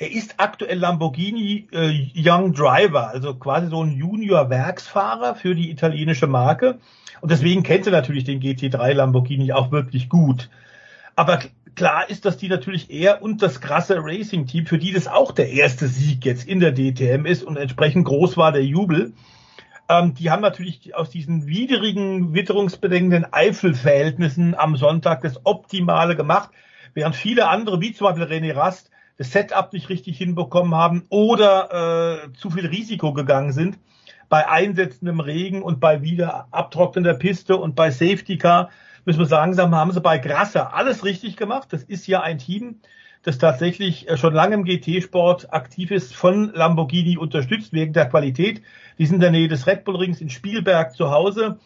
Er 0.00 0.10
ist 0.10 0.36
aktuell 0.38 0.78
Lamborghini 0.78 1.68
äh, 1.72 1.92
Young 2.16 2.54
Driver, 2.54 3.08
also 3.08 3.34
quasi 3.34 3.66
so 3.66 3.84
ein 3.84 3.98
Junior-Werksfahrer 3.98 5.34
für 5.34 5.54
die 5.54 5.70
italienische 5.70 6.26
Marke. 6.26 6.78
Und 7.20 7.30
deswegen 7.30 7.62
kennt 7.62 7.84
er 7.84 7.92
natürlich 7.92 8.24
den 8.24 8.40
GT3 8.40 8.94
Lamborghini 8.94 9.52
auch 9.52 9.72
wirklich 9.72 10.08
gut. 10.08 10.48
Aber 11.16 11.40
klar 11.74 12.08
ist, 12.08 12.24
dass 12.24 12.38
die 12.38 12.48
natürlich 12.48 12.90
er 12.90 13.20
und 13.20 13.42
das 13.42 13.60
krasse 13.60 13.98
Racing-Team, 13.98 14.64
für 14.64 14.78
die 14.78 14.92
das 14.92 15.06
auch 15.06 15.32
der 15.32 15.50
erste 15.50 15.86
Sieg 15.86 16.24
jetzt 16.24 16.48
in 16.48 16.60
der 16.60 16.72
DTM 16.72 17.26
ist 17.26 17.42
und 17.42 17.58
entsprechend 17.58 18.06
groß 18.06 18.38
war 18.38 18.52
der 18.52 18.64
Jubel, 18.64 19.12
ähm, 19.90 20.14
die 20.14 20.30
haben 20.30 20.40
natürlich 20.40 20.94
aus 20.94 21.10
diesen 21.10 21.46
widrigen, 21.46 22.32
witterungsbedingten 22.32 23.30
Eifelverhältnissen 23.34 24.54
am 24.54 24.76
Sonntag 24.76 25.20
das 25.20 25.44
Optimale 25.44 26.16
gemacht, 26.16 26.48
während 26.94 27.16
viele 27.16 27.48
andere, 27.48 27.82
wie 27.82 27.92
zum 27.92 28.06
Beispiel 28.06 28.24
René 28.24 28.56
Rast, 28.56 28.90
das 29.20 29.32
Setup 29.32 29.70
nicht 29.74 29.90
richtig 29.90 30.16
hinbekommen 30.16 30.74
haben 30.74 31.04
oder 31.10 32.24
äh, 32.24 32.32
zu 32.32 32.48
viel 32.48 32.64
Risiko 32.64 33.12
gegangen 33.12 33.52
sind 33.52 33.78
bei 34.30 34.48
einsetzendem 34.48 35.20
Regen 35.20 35.60
und 35.60 35.78
bei 35.78 36.00
wieder 36.00 36.48
abtrocknender 36.52 37.12
Piste 37.12 37.58
und 37.58 37.74
bei 37.74 37.90
Safety 37.90 38.38
Car 38.38 38.70
müssen 39.04 39.18
wir 39.18 39.26
sagen, 39.26 39.54
haben 39.58 39.92
sie 39.92 40.00
bei 40.00 40.16
Grasser 40.16 40.72
alles 40.72 41.04
richtig 41.04 41.36
gemacht. 41.36 41.68
Das 41.70 41.82
ist 41.82 42.06
ja 42.06 42.22
ein 42.22 42.38
Team, 42.38 42.80
das 43.22 43.36
tatsächlich 43.36 44.08
äh, 44.08 44.16
schon 44.16 44.32
lange 44.32 44.54
im 44.54 44.64
GT-Sport 44.64 45.52
aktiv 45.52 45.90
ist, 45.90 46.16
von 46.16 46.54
Lamborghini 46.54 47.18
unterstützt 47.18 47.74
wegen 47.74 47.92
der 47.92 48.08
Qualität. 48.08 48.62
Die 48.98 49.04
sind 49.04 49.16
in 49.16 49.20
der 49.20 49.32
Nähe 49.32 49.48
des 49.48 49.66
Red 49.66 49.84
Bull 49.84 49.96
Rings 49.96 50.22
in 50.22 50.30
Spielberg 50.30 50.94
zu 50.94 51.10
Hause 51.10 51.58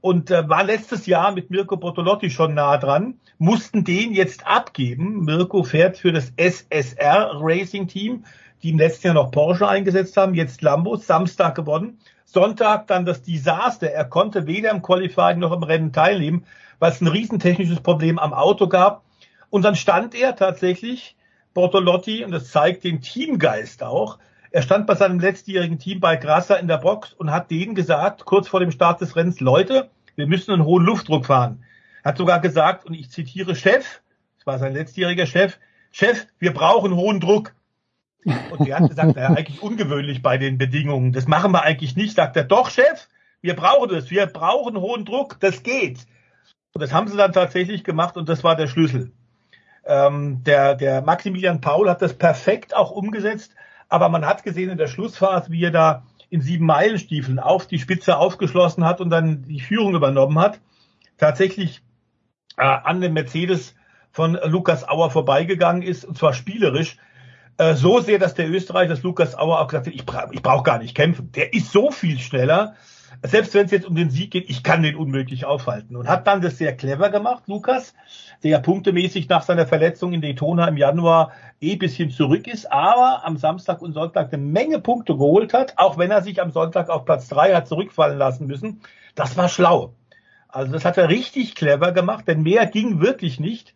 und 0.00 0.30
äh, 0.30 0.48
war 0.48 0.64
letztes 0.64 1.06
Jahr 1.06 1.32
mit 1.32 1.50
Mirko 1.50 1.76
Bortolotti 1.76 2.30
schon 2.30 2.54
nah 2.54 2.78
dran, 2.78 3.14
mussten 3.38 3.84
den 3.84 4.12
jetzt 4.12 4.46
abgeben. 4.46 5.24
Mirko 5.24 5.62
fährt 5.62 5.98
für 5.98 6.12
das 6.12 6.32
SSR 6.36 7.32
Racing 7.34 7.86
Team, 7.88 8.24
die 8.62 8.70
im 8.70 8.78
letzten 8.78 9.08
Jahr 9.08 9.14
noch 9.14 9.30
Porsche 9.30 9.68
eingesetzt 9.68 10.16
haben, 10.16 10.34
jetzt 10.34 10.62
Lambo, 10.62 10.96
Samstag 10.96 11.54
gewonnen. 11.54 11.98
Sonntag 12.24 12.86
dann 12.86 13.04
das 13.04 13.22
Desaster. 13.22 13.90
Er 13.90 14.04
konnte 14.04 14.46
weder 14.46 14.70
im 14.70 14.82
Qualifying 14.82 15.38
noch 15.38 15.52
im 15.52 15.62
Rennen 15.62 15.92
teilnehmen, 15.92 16.44
weil 16.78 16.92
es 16.92 17.00
ein 17.00 17.08
riesentechnisches 17.08 17.80
Problem 17.80 18.18
am 18.18 18.32
Auto 18.32 18.68
gab. 18.68 19.02
Und 19.50 19.62
dann 19.64 19.74
stand 19.74 20.14
er 20.14 20.36
tatsächlich, 20.36 21.16
Bortolotti, 21.54 22.24
und 22.24 22.30
das 22.30 22.50
zeigt 22.50 22.84
den 22.84 23.00
Teamgeist 23.00 23.82
auch, 23.82 24.18
er 24.50 24.62
stand 24.62 24.86
bei 24.86 24.94
seinem 24.94 25.20
letztjährigen 25.20 25.78
Team 25.78 26.00
bei 26.00 26.16
Grasser 26.16 26.58
in 26.58 26.68
der 26.68 26.78
Box 26.78 27.12
und 27.12 27.30
hat 27.30 27.50
denen 27.50 27.74
gesagt, 27.74 28.24
kurz 28.24 28.48
vor 28.48 28.60
dem 28.60 28.72
Start 28.72 29.00
des 29.00 29.16
Rennens, 29.16 29.40
Leute, 29.40 29.90
wir 30.16 30.26
müssen 30.26 30.52
einen 30.52 30.64
hohen 30.64 30.84
Luftdruck 30.84 31.26
fahren. 31.26 31.64
Er 32.02 32.10
hat 32.10 32.18
sogar 32.18 32.40
gesagt, 32.40 32.86
und 32.86 32.94
ich 32.94 33.10
zitiere 33.10 33.54
Chef, 33.54 34.00
das 34.38 34.46
war 34.46 34.58
sein 34.58 34.72
letztjähriger 34.72 35.26
Chef, 35.26 35.58
Chef, 35.92 36.26
wir 36.38 36.52
brauchen 36.52 36.94
hohen 36.94 37.20
Druck. 37.20 37.54
Und 38.24 38.66
der 38.66 38.78
hat 38.78 38.88
gesagt, 38.88 39.16
naja, 39.16 39.28
eigentlich 39.28 39.62
ungewöhnlich 39.62 40.22
bei 40.22 40.36
den 40.36 40.58
Bedingungen. 40.58 41.12
Das 41.12 41.26
machen 41.26 41.52
wir 41.52 41.62
eigentlich 41.62 41.96
nicht. 41.96 42.16
Sagt 42.16 42.36
er, 42.36 42.44
doch, 42.44 42.70
Chef, 42.70 43.08
wir 43.40 43.56
brauchen 43.56 43.88
das. 43.88 44.10
Wir 44.10 44.26
brauchen 44.26 44.76
hohen 44.76 45.04
Druck. 45.04 45.38
Das 45.40 45.62
geht. 45.62 46.06
Und 46.72 46.82
das 46.82 46.92
haben 46.92 47.08
sie 47.08 47.16
dann 47.16 47.32
tatsächlich 47.32 47.82
gemacht 47.82 48.16
und 48.16 48.28
das 48.28 48.44
war 48.44 48.56
der 48.56 48.68
Schlüssel. 48.68 49.10
Ähm, 49.84 50.44
der, 50.44 50.74
der 50.74 51.02
Maximilian 51.02 51.60
Paul 51.60 51.88
hat 51.88 52.02
das 52.02 52.14
perfekt 52.14 52.76
auch 52.76 52.90
umgesetzt. 52.90 53.54
Aber 53.90 54.08
man 54.08 54.24
hat 54.24 54.44
gesehen 54.44 54.70
in 54.70 54.78
der 54.78 54.86
Schlussphase, 54.86 55.50
wie 55.50 55.64
er 55.64 55.72
da 55.72 56.04
in 56.30 56.40
sieben 56.40 56.64
Meilenstiefeln 56.64 57.40
auf 57.40 57.66
die 57.66 57.80
Spitze 57.80 58.16
aufgeschlossen 58.16 58.84
hat 58.84 59.00
und 59.00 59.10
dann 59.10 59.42
die 59.42 59.60
Führung 59.60 59.94
übernommen 59.94 60.38
hat. 60.38 60.60
Tatsächlich 61.18 61.82
äh, 62.56 62.62
an 62.62 63.00
dem 63.00 63.12
Mercedes 63.12 63.74
von 64.12 64.38
Lukas 64.44 64.88
Auer 64.88 65.10
vorbeigegangen 65.10 65.82
ist, 65.82 66.04
und 66.04 66.16
zwar 66.16 66.32
spielerisch. 66.32 66.96
Äh, 67.58 67.74
so 67.74 68.00
sehr, 68.00 68.20
dass 68.20 68.34
der 68.34 68.48
Österreicher, 68.48 68.90
das 68.90 69.02
Lukas 69.02 69.36
Auer 69.36 69.60
auch 69.60 69.66
gesagt 69.66 69.88
hat, 69.88 69.94
ich, 69.94 70.06
bra 70.06 70.28
ich 70.30 70.42
brauche 70.42 70.62
gar 70.62 70.78
nicht 70.78 70.94
kämpfen. 70.94 71.32
Der 71.32 71.52
ist 71.52 71.72
so 71.72 71.90
viel 71.90 72.18
schneller. 72.18 72.76
Selbst 73.22 73.54
wenn 73.54 73.66
es 73.66 73.70
jetzt 73.70 73.86
um 73.86 73.94
den 73.94 74.10
Sieg 74.10 74.30
geht, 74.30 74.48
ich 74.48 74.62
kann 74.62 74.82
den 74.82 74.96
unmöglich 74.96 75.44
aufhalten. 75.44 75.96
Und 75.96 76.08
hat 76.08 76.26
dann 76.26 76.40
das 76.40 76.58
sehr 76.58 76.76
clever 76.76 77.10
gemacht, 77.10 77.44
Lukas 77.46 77.94
der 78.42 78.58
punktemäßig 78.58 79.28
nach 79.28 79.42
seiner 79.42 79.66
Verletzung 79.66 80.12
in 80.12 80.22
Daytona 80.22 80.66
im 80.68 80.76
Januar 80.76 81.32
eh 81.60 81.76
bisschen 81.76 82.10
zurück 82.10 82.46
ist, 82.46 82.70
aber 82.72 83.24
am 83.24 83.36
Samstag 83.36 83.82
und 83.82 83.92
Sonntag 83.92 84.32
eine 84.32 84.42
Menge 84.42 84.80
Punkte 84.80 85.14
geholt 85.14 85.52
hat, 85.52 85.74
auch 85.76 85.98
wenn 85.98 86.10
er 86.10 86.22
sich 86.22 86.40
am 86.40 86.50
Sonntag 86.50 86.88
auf 86.88 87.04
Platz 87.04 87.28
drei 87.28 87.54
hat 87.54 87.68
zurückfallen 87.68 88.18
lassen 88.18 88.46
müssen. 88.46 88.80
Das 89.14 89.36
war 89.36 89.48
schlau. 89.48 89.94
Also 90.48 90.72
das 90.72 90.84
hat 90.84 90.96
er 90.96 91.08
richtig 91.08 91.54
clever 91.54 91.92
gemacht, 91.92 92.26
denn 92.26 92.42
mehr 92.42 92.66
ging 92.66 93.00
wirklich 93.00 93.38
nicht. 93.38 93.74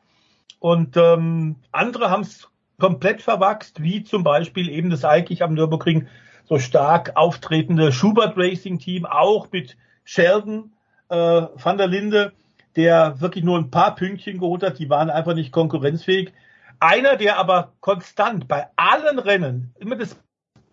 Und 0.61 0.97
ähm, 0.97 1.57
andere 1.71 2.11
haben 2.11 2.23
es 2.23 2.49
komplett 2.81 3.23
verwachst, 3.23 3.83
wie 3.83 4.03
zum 4.03 4.25
Beispiel 4.25 4.69
eben 4.71 4.91
das 4.91 5.05
eigentlich 5.05 5.43
am 5.43 5.55
Nürburgring 5.55 6.09
so 6.47 6.59
stark 6.59 7.13
auftretende 7.17 7.93
Schubert 7.93 8.37
Racing 8.37 8.79
Team, 8.79 9.07
auch 9.07 9.51
mit 9.51 9.77
Sheldon 10.05 10.73
äh, 11.09 11.17
van 11.17 11.79
der 11.79 11.87
Linde, 11.87 12.33
der 12.77 13.21
wirklich 13.21 13.45
nur 13.45 13.59
ein 13.59 13.71
paar 13.71 13.95
Pünktchen 13.95 14.39
geholt 14.39 14.63
hat, 14.63 14.79
die 14.79 14.91
waren 14.91 15.11
einfach 15.11 15.35
nicht 15.35 15.53
konkurrenzfähig. 15.53 16.33
Einer, 16.81 17.17
der 17.17 17.39
aber 17.39 17.73
konstant 17.81 18.49
bei 18.49 18.67
allen 18.77 19.19
Rennen 19.19 19.73
immer 19.79 19.97
das 19.97 20.17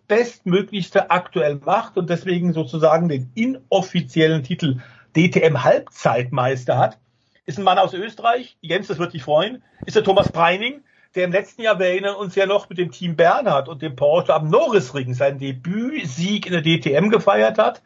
Bestmöglichste 0.08 1.10
aktuell 1.10 1.60
macht 1.64 1.96
und 1.96 2.10
deswegen 2.10 2.52
sozusagen 2.52 3.08
den 3.08 3.30
inoffiziellen 3.34 4.42
Titel 4.42 4.80
DTM 5.16 5.62
Halbzeitmeister 5.62 6.76
hat, 6.76 6.98
ist 7.46 7.58
ein 7.58 7.64
Mann 7.64 7.78
aus 7.78 7.94
Österreich. 7.94 8.56
Jens, 8.60 8.88
das 8.88 8.98
wird 8.98 9.14
dich 9.14 9.22
freuen. 9.22 9.62
Ist 9.86 9.96
der 9.96 10.04
Thomas 10.04 10.30
Preining, 10.30 10.82
der 11.14 11.24
im 11.24 11.32
letzten 11.32 11.62
Jahr, 11.62 11.78
wir 11.78 11.86
erinnern 11.86 12.16
uns 12.16 12.34
ja 12.34 12.46
noch, 12.46 12.68
mit 12.68 12.78
dem 12.78 12.90
Team 12.90 13.16
Bernhard 13.16 13.68
und 13.68 13.82
dem 13.82 13.96
Porsche 13.96 14.34
am 14.34 14.48
Norrisring 14.48 15.14
seinen 15.14 15.38
Debütsieg 15.38 16.46
in 16.46 16.52
der 16.52 16.62
DTM 16.62 17.10
gefeiert 17.10 17.58
hat. 17.58 17.82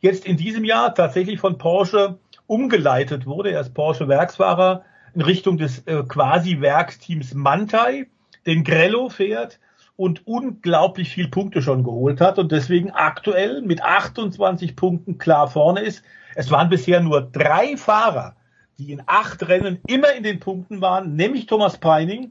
Jetzt 0.00 0.26
in 0.26 0.36
diesem 0.36 0.64
Jahr 0.64 0.94
tatsächlich 0.94 1.38
von 1.38 1.58
Porsche 1.58 2.18
umgeleitet 2.46 3.26
wurde. 3.26 3.52
Er 3.52 3.60
ist 3.60 3.74
Porsche 3.74 4.08
Werksfahrer 4.08 4.84
in 5.14 5.20
Richtung 5.20 5.58
des 5.58 5.86
äh, 5.86 6.02
quasi 6.08 6.60
Werksteams 6.60 7.34
Mantai, 7.34 8.06
den 8.46 8.64
Grello 8.64 9.10
fährt 9.10 9.60
und 9.96 10.26
unglaublich 10.26 11.10
viel 11.10 11.28
Punkte 11.28 11.62
schon 11.62 11.84
geholt 11.84 12.20
hat 12.20 12.38
und 12.38 12.50
deswegen 12.50 12.90
aktuell 12.90 13.62
mit 13.62 13.82
28 13.82 14.74
Punkten 14.74 15.18
klar 15.18 15.48
vorne 15.48 15.80
ist. 15.80 16.02
Es 16.34 16.50
waren 16.50 16.70
bisher 16.70 17.00
nur 17.00 17.20
drei 17.20 17.76
Fahrer, 17.76 18.36
die 18.78 18.92
in 18.92 19.02
acht 19.06 19.46
Rennen 19.46 19.80
immer 19.86 20.12
in 20.12 20.22
den 20.22 20.40
Punkten 20.40 20.80
waren, 20.80 21.14
nämlich 21.14 21.46
Thomas 21.46 21.76
Preining, 21.76 22.24
äh, 22.24 22.30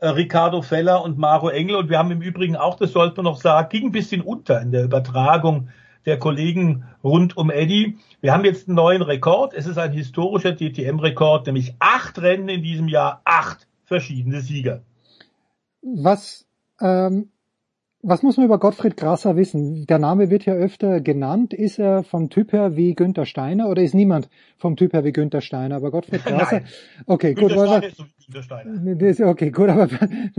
Ricardo 0.00 0.62
Feller 0.62 1.02
und 1.02 1.18
Maro 1.18 1.48
Engel. 1.48 1.76
Und 1.76 1.88
wir 1.88 1.98
haben 1.98 2.10
im 2.10 2.20
Übrigen 2.22 2.56
auch, 2.56 2.76
das 2.76 2.92
sollte 2.92 3.16
man 3.16 3.24
noch 3.24 3.40
sagen, 3.40 3.68
ging 3.68 3.86
ein 3.86 3.92
bisschen 3.92 4.20
unter 4.20 4.60
in 4.60 4.72
der 4.72 4.84
Übertragung 4.84 5.68
der 6.04 6.18
Kollegen 6.18 6.84
rund 7.02 7.36
um 7.36 7.50
Eddie. 7.50 7.98
Wir 8.20 8.32
haben 8.32 8.44
jetzt 8.44 8.68
einen 8.68 8.76
neuen 8.76 9.02
Rekord. 9.02 9.54
Es 9.54 9.66
ist 9.66 9.78
ein 9.78 9.92
historischer 9.92 10.52
DTM-Rekord, 10.52 11.46
nämlich 11.46 11.74
acht 11.80 12.20
Rennen 12.20 12.48
in 12.48 12.62
diesem 12.62 12.88
Jahr, 12.88 13.20
acht 13.24 13.66
verschiedene 13.84 14.40
Sieger. 14.40 14.82
Was 15.82 16.46
ähm, 16.80 17.30
was 18.08 18.22
muss 18.22 18.36
man 18.36 18.46
über 18.46 18.60
Gottfried 18.60 18.96
Grasser 18.96 19.34
wissen? 19.34 19.84
Der 19.86 19.98
Name 19.98 20.30
wird 20.30 20.44
ja 20.44 20.54
öfter 20.54 21.00
genannt. 21.00 21.52
Ist 21.52 21.80
er 21.80 22.04
vom 22.04 22.30
Typ 22.30 22.52
her 22.52 22.76
wie 22.76 22.94
Günther 22.94 23.26
Steiner 23.26 23.68
oder 23.68 23.82
ist 23.82 23.94
niemand 23.94 24.28
vom 24.58 24.76
Typ 24.76 24.92
her 24.92 25.02
wie 25.02 25.12
Günther 25.12 25.40
Steiner? 25.40 25.74
Aber 25.74 25.90
Gottfried 25.90 26.24
Grasser, 26.24 26.60
Nein. 26.60 26.68
okay, 27.06 27.34
Günther 27.34 27.56
gut, 27.56 27.66
Steiner 27.66 28.08
Günther 28.26 28.42
Steiner. 28.42 28.94
das, 28.96 29.20
okay, 29.20 29.52
gut, 29.52 29.68
aber 29.68 29.88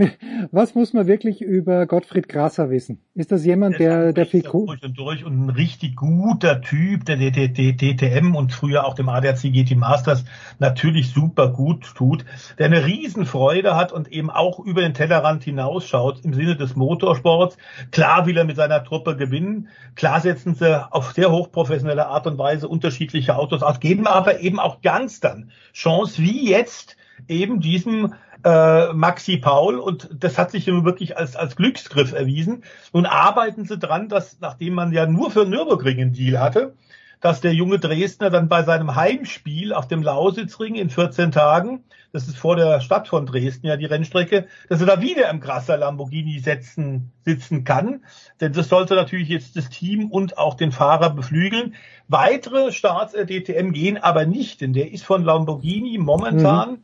was 0.50 0.74
muss 0.74 0.92
man 0.92 1.06
wirklich 1.06 1.40
über 1.40 1.86
Gottfried 1.86 2.28
Grasser 2.28 2.68
wissen? 2.68 3.00
Ist 3.14 3.32
das 3.32 3.46
jemand, 3.46 3.78
der, 3.78 4.12
der 4.12 4.26
viel 4.26 4.44
cool, 4.52 4.66
durch 4.66 4.82
und 4.82 4.98
durch 4.98 5.24
und 5.24 5.46
ein 5.46 5.48
richtig 5.48 5.96
guter 5.96 6.60
Typ, 6.60 7.06
der 7.06 7.16
DTM 7.16 8.34
und 8.34 8.52
früher 8.52 8.84
auch 8.84 8.94
dem 8.94 9.08
ADAC 9.08 9.40
GT 9.40 9.76
Masters 9.76 10.26
natürlich 10.58 11.14
super 11.14 11.50
gut 11.50 11.94
tut, 11.94 12.26
der 12.58 12.66
eine 12.66 12.84
Riesenfreude 12.84 13.74
hat 13.74 13.90
und 13.92 14.12
eben 14.12 14.28
auch 14.28 14.58
über 14.58 14.82
den 14.82 14.92
Tellerrand 14.92 15.44
hinausschaut 15.44 16.26
im 16.26 16.34
Sinne 16.34 16.56
des 16.56 16.76
Motorsports. 16.76 17.56
Klar 17.90 18.26
will 18.26 18.36
er 18.36 18.44
mit 18.44 18.56
seiner 18.56 18.84
Truppe 18.84 19.16
gewinnen. 19.16 19.68
Klar 19.94 20.20
setzen 20.20 20.54
sie 20.54 20.92
auf 20.92 21.12
sehr 21.12 21.32
hochprofessionelle 21.32 22.06
Art 22.06 22.26
und 22.26 22.36
Weise 22.36 22.68
unterschiedliche 22.68 23.36
Autos 23.36 23.62
aus, 23.62 23.80
geben 23.80 24.06
aber 24.06 24.40
eben 24.40 24.60
auch 24.60 24.78
Youngstern 24.84 25.50
Chance, 25.72 26.20
wie 26.20 26.50
jetzt 26.50 26.97
eben 27.26 27.60
diesem 27.60 28.14
äh, 28.44 28.92
Maxi 28.92 29.38
Paul 29.38 29.78
und 29.78 30.08
das 30.12 30.38
hat 30.38 30.50
sich 30.50 30.66
nun 30.66 30.84
wirklich 30.84 31.16
als, 31.16 31.36
als 31.36 31.56
Glücksgriff 31.56 32.12
erwiesen. 32.12 32.62
Nun 32.92 33.06
arbeiten 33.06 33.64
sie 33.64 33.78
dran, 33.78 34.08
dass 34.08 34.38
nachdem 34.40 34.74
man 34.74 34.92
ja 34.92 35.06
nur 35.06 35.30
für 35.30 35.44
Nürburgring 35.44 36.00
einen 36.00 36.12
Deal 36.12 36.40
hatte, 36.40 36.74
dass 37.20 37.40
der 37.40 37.52
junge 37.52 37.78
Dresdner 37.78 38.30
dann 38.30 38.48
bei 38.48 38.62
seinem 38.62 38.94
Heimspiel 38.94 39.72
auf 39.72 39.88
dem 39.88 40.02
Lausitzring 40.02 40.74
in 40.74 40.90
14 40.90 41.32
Tagen, 41.32 41.84
das 42.12 42.26
ist 42.26 42.38
vor 42.38 42.56
der 42.56 42.80
Stadt 42.80 43.08
von 43.08 43.26
Dresden 43.26 43.66
ja 43.66 43.76
die 43.76 43.84
Rennstrecke, 43.84 44.46
dass 44.68 44.80
er 44.80 44.86
da 44.86 45.02
wieder 45.02 45.28
im 45.28 45.40
Grasser 45.40 45.76
Lamborghini 45.76 46.38
setzen, 46.38 47.12
sitzen 47.24 47.64
kann. 47.64 48.04
Denn 48.40 48.52
das 48.52 48.68
sollte 48.68 48.94
natürlich 48.94 49.28
jetzt 49.28 49.56
das 49.56 49.68
Team 49.68 50.10
und 50.10 50.38
auch 50.38 50.54
den 50.54 50.72
Fahrer 50.72 51.10
beflügeln. 51.10 51.74
Weitere 52.08 52.72
Starts 52.72 53.12
der 53.12 53.26
DTM 53.26 53.72
gehen 53.72 53.98
aber 53.98 54.24
nicht, 54.24 54.62
denn 54.62 54.72
der 54.72 54.90
ist 54.90 55.04
von 55.04 55.22
Lamborghini 55.22 55.98
momentan, 55.98 56.70
mhm. 56.70 56.82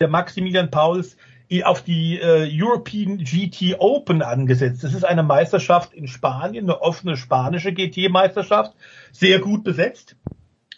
der 0.00 0.08
Maximilian 0.08 0.70
Pauls, 0.70 1.16
auf 1.64 1.82
die 1.82 2.18
äh, 2.18 2.48
European 2.50 3.18
GT 3.18 3.76
Open 3.80 4.22
angesetzt. 4.22 4.84
Das 4.84 4.94
ist 4.94 5.04
eine 5.04 5.24
Meisterschaft 5.24 5.92
in 5.92 6.06
Spanien, 6.06 6.64
eine 6.64 6.80
offene 6.80 7.16
spanische 7.16 7.72
GT-Meisterschaft, 7.72 8.72
sehr 9.10 9.40
gut 9.40 9.64
besetzt. 9.64 10.16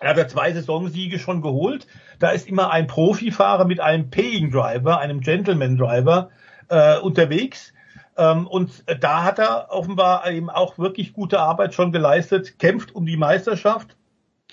Er 0.01 0.11
hat 0.11 0.17
ja 0.17 0.27
zwei 0.27 0.53
Saisonsiege 0.53 1.19
schon 1.19 1.43
geholt. 1.43 1.87
Da 2.19 2.31
ist 2.31 2.49
immer 2.49 2.73
ein 2.73 2.87
Profifahrer 2.87 3.67
mit 3.67 3.81
einem 3.81 4.11
Paying 4.11 4.51
Driver, 4.51 4.99
einem 4.99 5.21
Gentleman 5.21 5.77
Driver 5.77 6.31
äh, 6.69 6.99
unterwegs. 6.99 7.73
Ähm, 8.17 8.47
und 8.47 8.83
da 9.01 9.23
hat 9.23 9.39
er 9.39 9.69
offenbar 9.71 10.29
eben 10.31 10.51
auch 10.51 10.79
wirklich 10.79 11.13
gute 11.13 11.39
Arbeit 11.39 11.75
schon 11.75 11.93
geleistet, 11.93 12.59
kämpft 12.59 12.95
um 12.95 13.07
die 13.07 13.17
Meisterschaft 13.17 13.97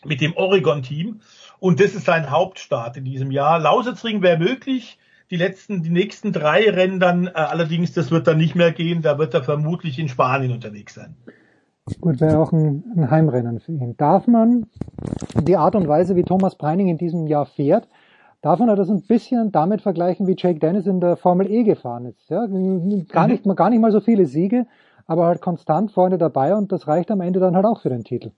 mit 0.05 0.21
dem 0.21 0.35
Oregon-Team. 0.35 1.21
Und 1.59 1.79
das 1.79 1.95
ist 1.95 2.05
sein 2.05 2.29
Hauptstart 2.29 2.97
in 2.97 3.05
diesem 3.05 3.31
Jahr. 3.31 3.57
Lausitzring 3.57 4.21
wäre 4.21 4.37
möglich 4.37 4.98
die 5.31 5.35
letzten, 5.35 5.83
die 5.83 5.89
nächsten 5.89 6.31
drei 6.31 6.69
Rennen 6.69 6.99
dann 6.99 7.27
äh, 7.27 7.31
allerdings, 7.33 7.93
das 7.93 8.11
wird 8.11 8.27
dann 8.27 8.37
nicht 8.37 8.55
mehr 8.55 8.71
gehen, 8.71 9.01
da 9.01 9.17
wird 9.17 9.33
er 9.33 9.43
vermutlich 9.43 9.99
in 9.99 10.09
Spanien 10.09 10.51
unterwegs 10.51 10.95
sein. 10.95 11.15
Gut, 12.01 12.21
wäre 12.21 12.37
auch 12.39 12.51
ein, 12.51 12.83
ein 12.95 13.09
Heimrennen 13.09 13.59
für 13.59 13.71
ihn. 13.71 13.95
Darf 13.97 14.27
man 14.27 14.67
die 15.41 15.57
Art 15.57 15.75
und 15.75 15.87
Weise, 15.87 16.15
wie 16.15 16.23
Thomas 16.23 16.55
Preining 16.55 16.87
in 16.87 16.97
diesem 16.97 17.27
Jahr 17.27 17.45
fährt, 17.45 17.87
darf 18.41 18.59
man 18.59 18.75
das 18.75 18.89
ein 18.89 19.01
bisschen 19.01 19.51
damit 19.51 19.81
vergleichen, 19.81 20.27
wie 20.27 20.35
Jake 20.37 20.59
Dennis 20.59 20.85
in 20.85 21.01
der 21.01 21.17
Formel 21.17 21.49
E 21.49 21.63
gefahren 21.63 22.05
ist. 22.05 22.29
Ja, 22.29 22.45
gar 23.09 23.27
nicht, 23.27 23.43
gar 23.55 23.69
nicht 23.69 23.81
mal 23.81 23.91
so 23.91 24.01
viele 24.01 24.25
Siege, 24.25 24.65
aber 25.09 25.25
halt 25.25 25.41
konstant 25.41 25.91
vorne 25.91 26.19
dabei 26.19 26.53
und 26.53 26.71
das 26.71 26.87
reicht 26.87 27.09
am 27.09 27.21
Ende 27.21 27.39
dann 27.39 27.55
halt 27.55 27.65
auch 27.65 27.81
für 27.81 27.89
den 27.89 28.03
Titel. 28.03 28.29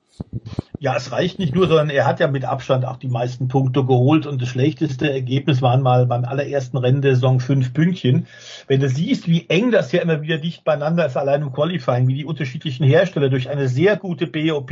Ja, 0.79 0.95
es 0.95 1.11
reicht 1.11 1.37
nicht 1.37 1.53
nur, 1.53 1.67
sondern 1.67 1.89
er 1.89 2.07
hat 2.07 2.21
ja 2.21 2.27
mit 2.27 2.45
Abstand 2.45 2.85
auch 2.85 2.95
die 2.95 3.09
meisten 3.09 3.49
Punkte 3.49 3.83
geholt 3.83 4.25
und 4.25 4.41
das 4.41 4.47
schlechteste 4.47 5.11
Ergebnis 5.11 5.61
waren 5.61 5.81
mal 5.81 6.05
beim 6.05 6.23
allerersten 6.23 6.77
Rennen 6.77 7.01
der 7.01 7.15
Saison 7.15 7.41
fünf 7.41 7.73
Pünktchen. 7.73 8.25
Wenn 8.67 8.79
du 8.79 8.87
siehst, 8.87 9.27
wie 9.27 9.49
eng 9.49 9.71
das 9.71 9.91
ja 9.91 10.01
immer 10.01 10.21
wieder 10.21 10.37
dicht 10.37 10.63
beieinander 10.63 11.05
ist, 11.05 11.17
allein 11.17 11.41
im 11.41 11.51
Qualifying, 11.51 12.07
wie 12.07 12.15
die 12.15 12.25
unterschiedlichen 12.25 12.85
Hersteller 12.85 13.27
durch 13.27 13.49
eine 13.49 13.67
sehr 13.67 13.97
gute 13.97 14.25
BOP, 14.25 14.71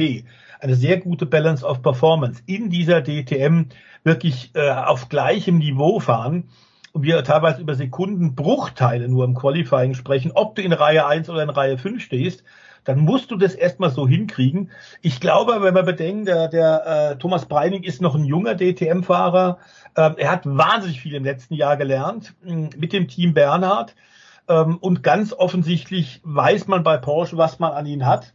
eine 0.61 0.75
sehr 0.75 1.01
gute 1.01 1.25
Balance 1.25 1.65
of 1.65 1.81
Performance 1.81 2.41
in 2.45 2.69
dieser 2.69 3.01
DTM 3.01 3.65
wirklich 4.05 4.51
äh, 4.53 4.71
auf 4.71 5.09
gleichem 5.09 5.57
Niveau 5.57 5.99
fahren, 5.99 6.45
wir 6.93 7.23
teilweise 7.23 7.61
über 7.61 7.75
Sekundenbruchteile 7.75 9.07
nur 9.07 9.25
im 9.25 9.35
Qualifying 9.35 9.93
sprechen, 9.93 10.31
ob 10.33 10.55
du 10.55 10.61
in 10.61 10.73
Reihe 10.73 11.05
1 11.05 11.29
oder 11.29 11.43
in 11.43 11.49
Reihe 11.49 11.77
5 11.77 12.01
stehst, 12.01 12.43
dann 12.83 12.99
musst 12.99 13.29
du 13.31 13.35
das 13.35 13.55
erstmal 13.55 13.91
so 13.91 14.07
hinkriegen. 14.07 14.71
Ich 15.01 15.19
glaube, 15.19 15.61
wenn 15.61 15.75
wir 15.75 15.83
bedenken, 15.83 16.25
der, 16.25 16.47
der 16.47 17.11
äh, 17.11 17.17
Thomas 17.17 17.45
Breining 17.45 17.83
ist 17.83 18.01
noch 18.01 18.15
ein 18.15 18.25
junger 18.25 18.55
DTM-Fahrer. 18.55 19.59
Ähm, 19.95 20.15
er 20.17 20.31
hat 20.31 20.45
wahnsinnig 20.45 21.01
viel 21.01 21.13
im 21.13 21.23
letzten 21.23 21.53
Jahr 21.53 21.77
gelernt 21.77 22.33
mh, 22.43 22.69
mit 22.77 22.93
dem 22.93 23.07
Team 23.07 23.33
Bernhard. 23.33 23.95
Ähm, 24.47 24.77
und 24.77 25.03
ganz 25.03 25.33
offensichtlich 25.33 26.21
weiß 26.23 26.67
man 26.67 26.83
bei 26.83 26.97
Porsche, 26.97 27.37
was 27.37 27.59
man 27.59 27.73
an 27.73 27.85
ihn 27.85 28.05
hat. 28.05 28.33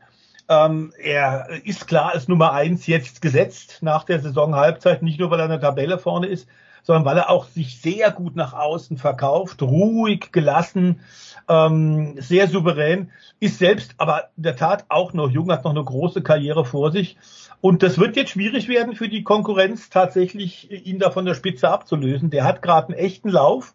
Ähm, 0.48 0.92
er 0.98 1.48
ist 1.64 1.88
klar 1.88 2.12
als 2.12 2.28
Nummer 2.28 2.52
eins 2.52 2.86
jetzt 2.86 3.22
gesetzt 3.22 3.78
nach 3.80 4.04
der 4.04 4.20
Saisonhalbzeit, 4.20 5.02
nicht 5.02 5.18
nur 5.18 5.30
weil 5.30 5.40
er 5.40 5.46
in 5.46 5.50
der 5.52 5.60
Tabelle 5.60 5.98
vorne 5.98 6.26
ist, 6.26 6.46
sondern 6.84 7.04
weil 7.04 7.16
er 7.16 7.30
auch 7.30 7.46
sich 7.46 7.80
sehr 7.80 8.12
gut 8.12 8.36
nach 8.36 8.52
außen 8.52 8.98
verkauft, 8.98 9.62
ruhig, 9.62 10.30
gelassen, 10.30 11.00
ähm, 11.48 12.14
sehr 12.18 12.46
souverän, 12.46 13.10
ist 13.40 13.58
selbst 13.58 13.94
aber 13.96 14.28
in 14.36 14.44
der 14.44 14.56
Tat 14.56 14.84
auch 14.88 15.12
noch 15.12 15.30
jung, 15.30 15.50
hat 15.50 15.64
noch 15.64 15.72
eine 15.72 15.82
große 15.82 16.22
Karriere 16.22 16.64
vor 16.64 16.92
sich. 16.92 17.16
Und 17.60 17.82
das 17.82 17.98
wird 17.98 18.16
jetzt 18.16 18.30
schwierig 18.30 18.68
werden 18.68 18.94
für 18.94 19.08
die 19.08 19.24
Konkurrenz, 19.24 19.88
tatsächlich 19.88 20.70
ihn 20.70 20.98
da 20.98 21.10
von 21.10 21.24
der 21.24 21.34
Spitze 21.34 21.70
abzulösen. 21.70 22.28
Der 22.28 22.44
hat 22.44 22.60
gerade 22.60 22.88
einen 22.88 22.98
echten 22.98 23.30
Lauf. 23.30 23.74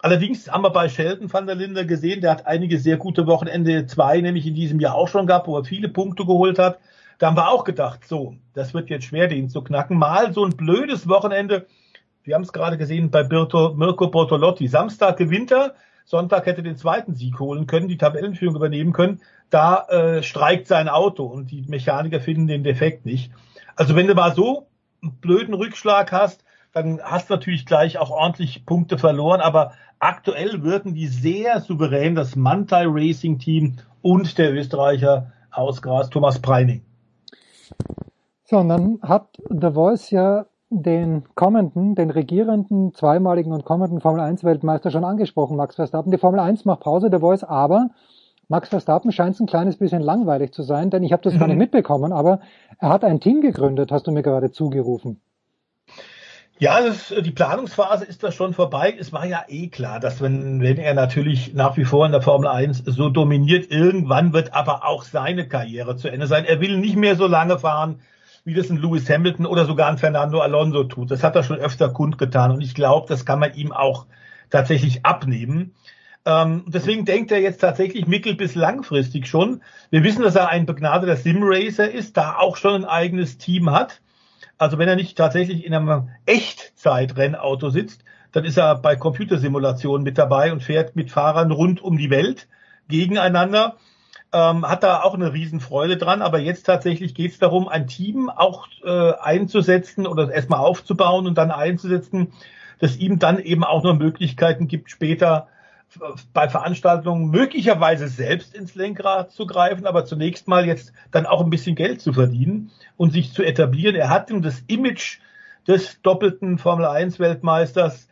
Allerdings 0.00 0.50
haben 0.50 0.64
wir 0.64 0.70
bei 0.70 0.88
Sheldon 0.88 1.30
van 1.30 1.46
der 1.46 1.56
Linde 1.56 1.84
gesehen, 1.84 2.22
der 2.22 2.30
hat 2.30 2.46
einige 2.46 2.78
sehr 2.78 2.96
gute 2.96 3.26
Wochenende 3.26 3.84
zwei, 3.84 4.18
nämlich 4.22 4.46
in 4.46 4.54
diesem 4.54 4.80
Jahr 4.80 4.94
auch 4.94 5.08
schon 5.08 5.26
gehabt, 5.26 5.46
wo 5.46 5.58
er 5.58 5.64
viele 5.64 5.90
Punkte 5.90 6.24
geholt 6.24 6.58
hat. 6.58 6.78
Da 7.18 7.26
haben 7.26 7.36
wir 7.36 7.50
auch 7.50 7.64
gedacht, 7.64 8.08
so, 8.08 8.34
das 8.54 8.72
wird 8.72 8.88
jetzt 8.88 9.04
schwer, 9.04 9.28
den 9.28 9.50
zu 9.50 9.60
knacken. 9.60 9.98
Mal 9.98 10.32
so 10.32 10.42
ein 10.42 10.56
blödes 10.56 11.06
Wochenende, 11.06 11.66
wir 12.30 12.36
haben 12.36 12.42
es 12.42 12.52
gerade 12.52 12.78
gesehen 12.78 13.10
bei 13.10 13.24
Birto, 13.24 13.74
Mirko 13.74 14.06
Bortolotti. 14.06 14.68
Samstag 14.68 15.16
gewinnt 15.16 15.50
er, 15.50 15.74
Sonntag 16.04 16.46
hätte 16.46 16.62
den 16.62 16.76
zweiten 16.76 17.12
Sieg 17.12 17.40
holen 17.40 17.66
können, 17.66 17.88
die 17.88 17.96
Tabellenführung 17.96 18.54
übernehmen 18.54 18.92
können. 18.92 19.20
Da 19.50 19.88
äh, 19.88 20.22
streikt 20.22 20.68
sein 20.68 20.88
Auto 20.88 21.24
und 21.24 21.50
die 21.50 21.64
Mechaniker 21.66 22.20
finden 22.20 22.46
den 22.46 22.62
Defekt 22.62 23.04
nicht. 23.04 23.32
Also 23.74 23.96
wenn 23.96 24.06
du 24.06 24.14
mal 24.14 24.32
so 24.32 24.68
einen 25.02 25.14
blöden 25.16 25.54
Rückschlag 25.54 26.12
hast, 26.12 26.44
dann 26.72 27.00
hast 27.02 27.30
du 27.30 27.34
natürlich 27.34 27.66
gleich 27.66 27.98
auch 27.98 28.10
ordentlich 28.10 28.64
Punkte 28.64 28.96
verloren. 28.96 29.40
Aber 29.40 29.72
aktuell 29.98 30.62
wirken 30.62 30.94
die 30.94 31.08
sehr 31.08 31.60
souverän, 31.60 32.14
das 32.14 32.36
Mantai 32.36 32.84
Racing 32.86 33.40
Team 33.40 33.78
und 34.02 34.38
der 34.38 34.54
Österreicher 34.54 35.32
Hausgras 35.52 36.10
Thomas 36.10 36.38
Preining. 36.38 36.82
So, 38.44 38.58
und 38.58 38.68
dann 38.68 39.00
hat 39.02 39.36
The 39.48 39.72
Voice 39.72 40.12
ja 40.12 40.46
den 40.70 41.24
kommenden, 41.34 41.96
den 41.96 42.10
regierenden, 42.10 42.94
zweimaligen 42.94 43.52
und 43.52 43.64
kommenden 43.64 44.00
Formel 44.00 44.20
1 44.20 44.44
Weltmeister 44.44 44.92
schon 44.92 45.04
angesprochen, 45.04 45.56
Max 45.56 45.74
Verstappen. 45.74 46.12
Die 46.12 46.18
Formel 46.18 46.38
1 46.38 46.64
macht 46.64 46.80
Pause, 46.80 47.10
der 47.10 47.20
Voice, 47.20 47.42
aber 47.42 47.90
Max 48.48 48.68
Verstappen 48.68 49.10
scheint 49.10 49.34
es 49.34 49.40
ein 49.40 49.46
kleines 49.46 49.76
bisschen 49.76 50.00
langweilig 50.00 50.52
zu 50.52 50.62
sein, 50.62 50.90
denn 50.90 51.02
ich 51.02 51.12
habe 51.12 51.22
das 51.22 51.34
mhm. 51.34 51.38
gar 51.40 51.48
nicht 51.48 51.58
mitbekommen, 51.58 52.12
aber 52.12 52.40
er 52.78 52.88
hat 52.88 53.04
ein 53.04 53.20
Team 53.20 53.40
gegründet, 53.40 53.90
hast 53.90 54.06
du 54.06 54.12
mir 54.12 54.22
gerade 54.22 54.52
zugerufen. 54.52 55.20
Ja, 56.60 56.80
das, 56.82 57.08
die 57.08 57.30
Planungsphase 57.30 58.04
ist 58.04 58.22
da 58.22 58.30
schon 58.30 58.52
vorbei. 58.52 58.94
Es 58.98 59.14
war 59.14 59.24
ja 59.24 59.44
eh 59.48 59.68
klar, 59.68 59.98
dass 59.98 60.20
wenn, 60.20 60.60
wenn 60.60 60.76
er 60.76 60.92
natürlich 60.92 61.54
nach 61.54 61.78
wie 61.78 61.86
vor 61.86 62.04
in 62.04 62.12
der 62.12 62.20
Formel 62.20 62.48
1 62.48 62.82
so 62.84 63.08
dominiert, 63.08 63.70
irgendwann 63.70 64.34
wird 64.34 64.52
aber 64.52 64.84
auch 64.86 65.04
seine 65.04 65.48
Karriere 65.48 65.96
zu 65.96 66.08
Ende 66.08 66.26
sein. 66.26 66.44
Er 66.44 66.60
will 66.60 66.76
nicht 66.76 66.96
mehr 66.96 67.16
so 67.16 67.26
lange 67.26 67.58
fahren, 67.58 68.00
wie 68.44 68.54
das 68.54 68.70
ein 68.70 68.78
Lewis 68.78 69.08
Hamilton 69.08 69.46
oder 69.46 69.66
sogar 69.66 69.88
ein 69.88 69.98
Fernando 69.98 70.40
Alonso 70.40 70.84
tut. 70.84 71.10
Das 71.10 71.22
hat 71.22 71.36
er 71.36 71.42
schon 71.42 71.58
öfter 71.58 71.90
kundgetan 71.90 72.50
und 72.50 72.60
ich 72.60 72.74
glaube, 72.74 73.06
das 73.08 73.24
kann 73.24 73.38
man 73.38 73.54
ihm 73.54 73.72
auch 73.72 74.06
tatsächlich 74.50 75.04
abnehmen. 75.04 75.74
Ähm, 76.26 76.64
deswegen 76.66 77.04
denkt 77.04 77.32
er 77.32 77.40
jetzt 77.40 77.60
tatsächlich 77.60 78.06
mittel- 78.06 78.34
bis 78.36 78.54
langfristig 78.54 79.26
schon. 79.26 79.62
Wir 79.90 80.04
wissen, 80.04 80.22
dass 80.22 80.36
er 80.36 80.48
ein 80.48 80.66
begnadeter 80.66 81.16
Simracer 81.16 81.90
ist, 81.90 82.16
da 82.16 82.36
auch 82.36 82.56
schon 82.56 82.74
ein 82.74 82.84
eigenes 82.84 83.38
Team 83.38 83.70
hat. 83.70 84.00
Also 84.58 84.76
wenn 84.76 84.88
er 84.88 84.96
nicht 84.96 85.16
tatsächlich 85.16 85.64
in 85.64 85.74
einem 85.74 86.10
Echtzeitrennauto 86.26 87.70
sitzt, 87.70 88.04
dann 88.32 88.44
ist 88.44 88.58
er 88.58 88.76
bei 88.76 88.96
Computersimulationen 88.96 90.04
mit 90.04 90.18
dabei 90.18 90.52
und 90.52 90.62
fährt 90.62 90.96
mit 90.96 91.10
Fahrern 91.10 91.50
rund 91.50 91.80
um 91.80 91.96
die 91.96 92.10
Welt 92.10 92.46
gegeneinander. 92.88 93.76
Ähm, 94.32 94.68
hat 94.68 94.84
da 94.84 95.02
auch 95.02 95.14
eine 95.14 95.32
Riesenfreude 95.32 95.96
dran, 95.96 96.22
aber 96.22 96.38
jetzt 96.38 96.64
tatsächlich 96.64 97.14
geht 97.14 97.32
es 97.32 97.38
darum, 97.38 97.68
ein 97.68 97.88
Team 97.88 98.30
auch 98.30 98.68
äh, 98.84 99.12
einzusetzen 99.14 100.06
oder 100.06 100.30
erstmal 100.30 100.60
aufzubauen 100.60 101.26
und 101.26 101.36
dann 101.36 101.50
einzusetzen, 101.50 102.32
das 102.78 102.96
ihm 102.96 103.18
dann 103.18 103.40
eben 103.40 103.64
auch 103.64 103.82
noch 103.82 103.98
Möglichkeiten 103.98 104.68
gibt, 104.68 104.90
später 104.90 105.48
bei 106.32 106.48
Veranstaltungen 106.48 107.30
möglicherweise 107.30 108.08
selbst 108.08 108.54
ins 108.54 108.74
Lenkrad 108.74 109.32
zu 109.32 109.46
greifen, 109.46 109.86
aber 109.86 110.04
zunächst 110.04 110.46
mal 110.46 110.66
jetzt 110.66 110.92
dann 111.10 111.26
auch 111.26 111.42
ein 111.42 111.50
bisschen 111.50 111.74
Geld 111.74 112.00
zu 112.00 112.12
verdienen 112.12 112.70
und 112.96 113.12
sich 113.12 113.32
zu 113.32 113.42
etablieren. 113.42 113.96
Er 113.96 114.08
hat 114.08 114.30
das 114.30 114.60
Image 114.68 115.18
des 115.66 116.00
doppelten 116.02 116.58
Formel 116.58 116.86
1 116.86 117.18
Weltmeisters. 117.18 118.08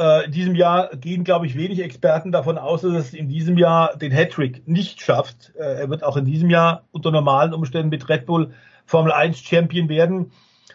Äh, 0.00 0.24
in 0.24 0.32
diesem 0.32 0.54
Jahr 0.54 0.96
gehen, 0.96 1.24
glaube 1.24 1.44
ich, 1.44 1.56
wenig 1.56 1.82
Experten 1.82 2.32
davon 2.32 2.56
aus, 2.56 2.80
dass 2.80 2.94
es 2.94 3.12
in 3.12 3.28
diesem 3.28 3.58
Jahr 3.58 3.98
den 3.98 4.12
Hattrick 4.12 4.66
nicht 4.66 5.02
schafft. 5.02 5.52
Äh, 5.56 5.80
er 5.80 5.90
wird 5.90 6.04
auch 6.04 6.16
in 6.16 6.24
diesem 6.24 6.48
Jahr 6.48 6.84
unter 6.90 7.10
normalen 7.10 7.52
Umständen 7.52 7.90
mit 7.90 8.08
Red 8.08 8.24
Bull 8.24 8.54
Formel 8.86 9.12
1 9.12 9.38
Champion 9.40 9.90
werden. 9.90 10.32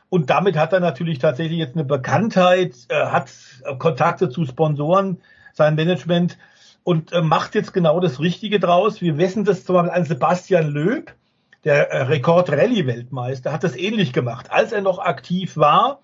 Und 0.09 0.29
damit 0.29 0.57
hat 0.57 0.73
er 0.73 0.79
natürlich 0.79 1.17
tatsächlich 1.17 1.57
jetzt 1.57 1.73
eine 1.73 1.85
Bekanntheit, 1.85 2.75
äh, 2.89 3.07
hat 3.07 3.31
Kontakte 3.79 4.29
zu 4.29 4.45
Sponsoren, 4.45 5.17
sein 5.53 5.73
Management 5.73 6.37
und 6.83 7.11
macht 7.23 7.55
jetzt 7.55 7.73
genau 7.73 7.99
das 7.99 8.19
Richtige 8.19 8.59
draus. 8.59 9.01
Wir 9.01 9.17
wissen 9.17 9.43
das 9.43 9.65
zum 9.65 9.73
Beispiel 9.73 9.91
an 9.91 10.05
Sebastian 10.05 10.67
Löb, 10.67 11.15
der 11.63 12.09
Rekord-Rallye-Weltmeister, 12.09 13.51
hat 13.51 13.63
das 13.63 13.75
ähnlich 13.75 14.13
gemacht. 14.13 14.51
Als 14.51 14.71
er 14.71 14.81
noch 14.81 14.99
aktiv 14.99 15.57
war 15.57 16.01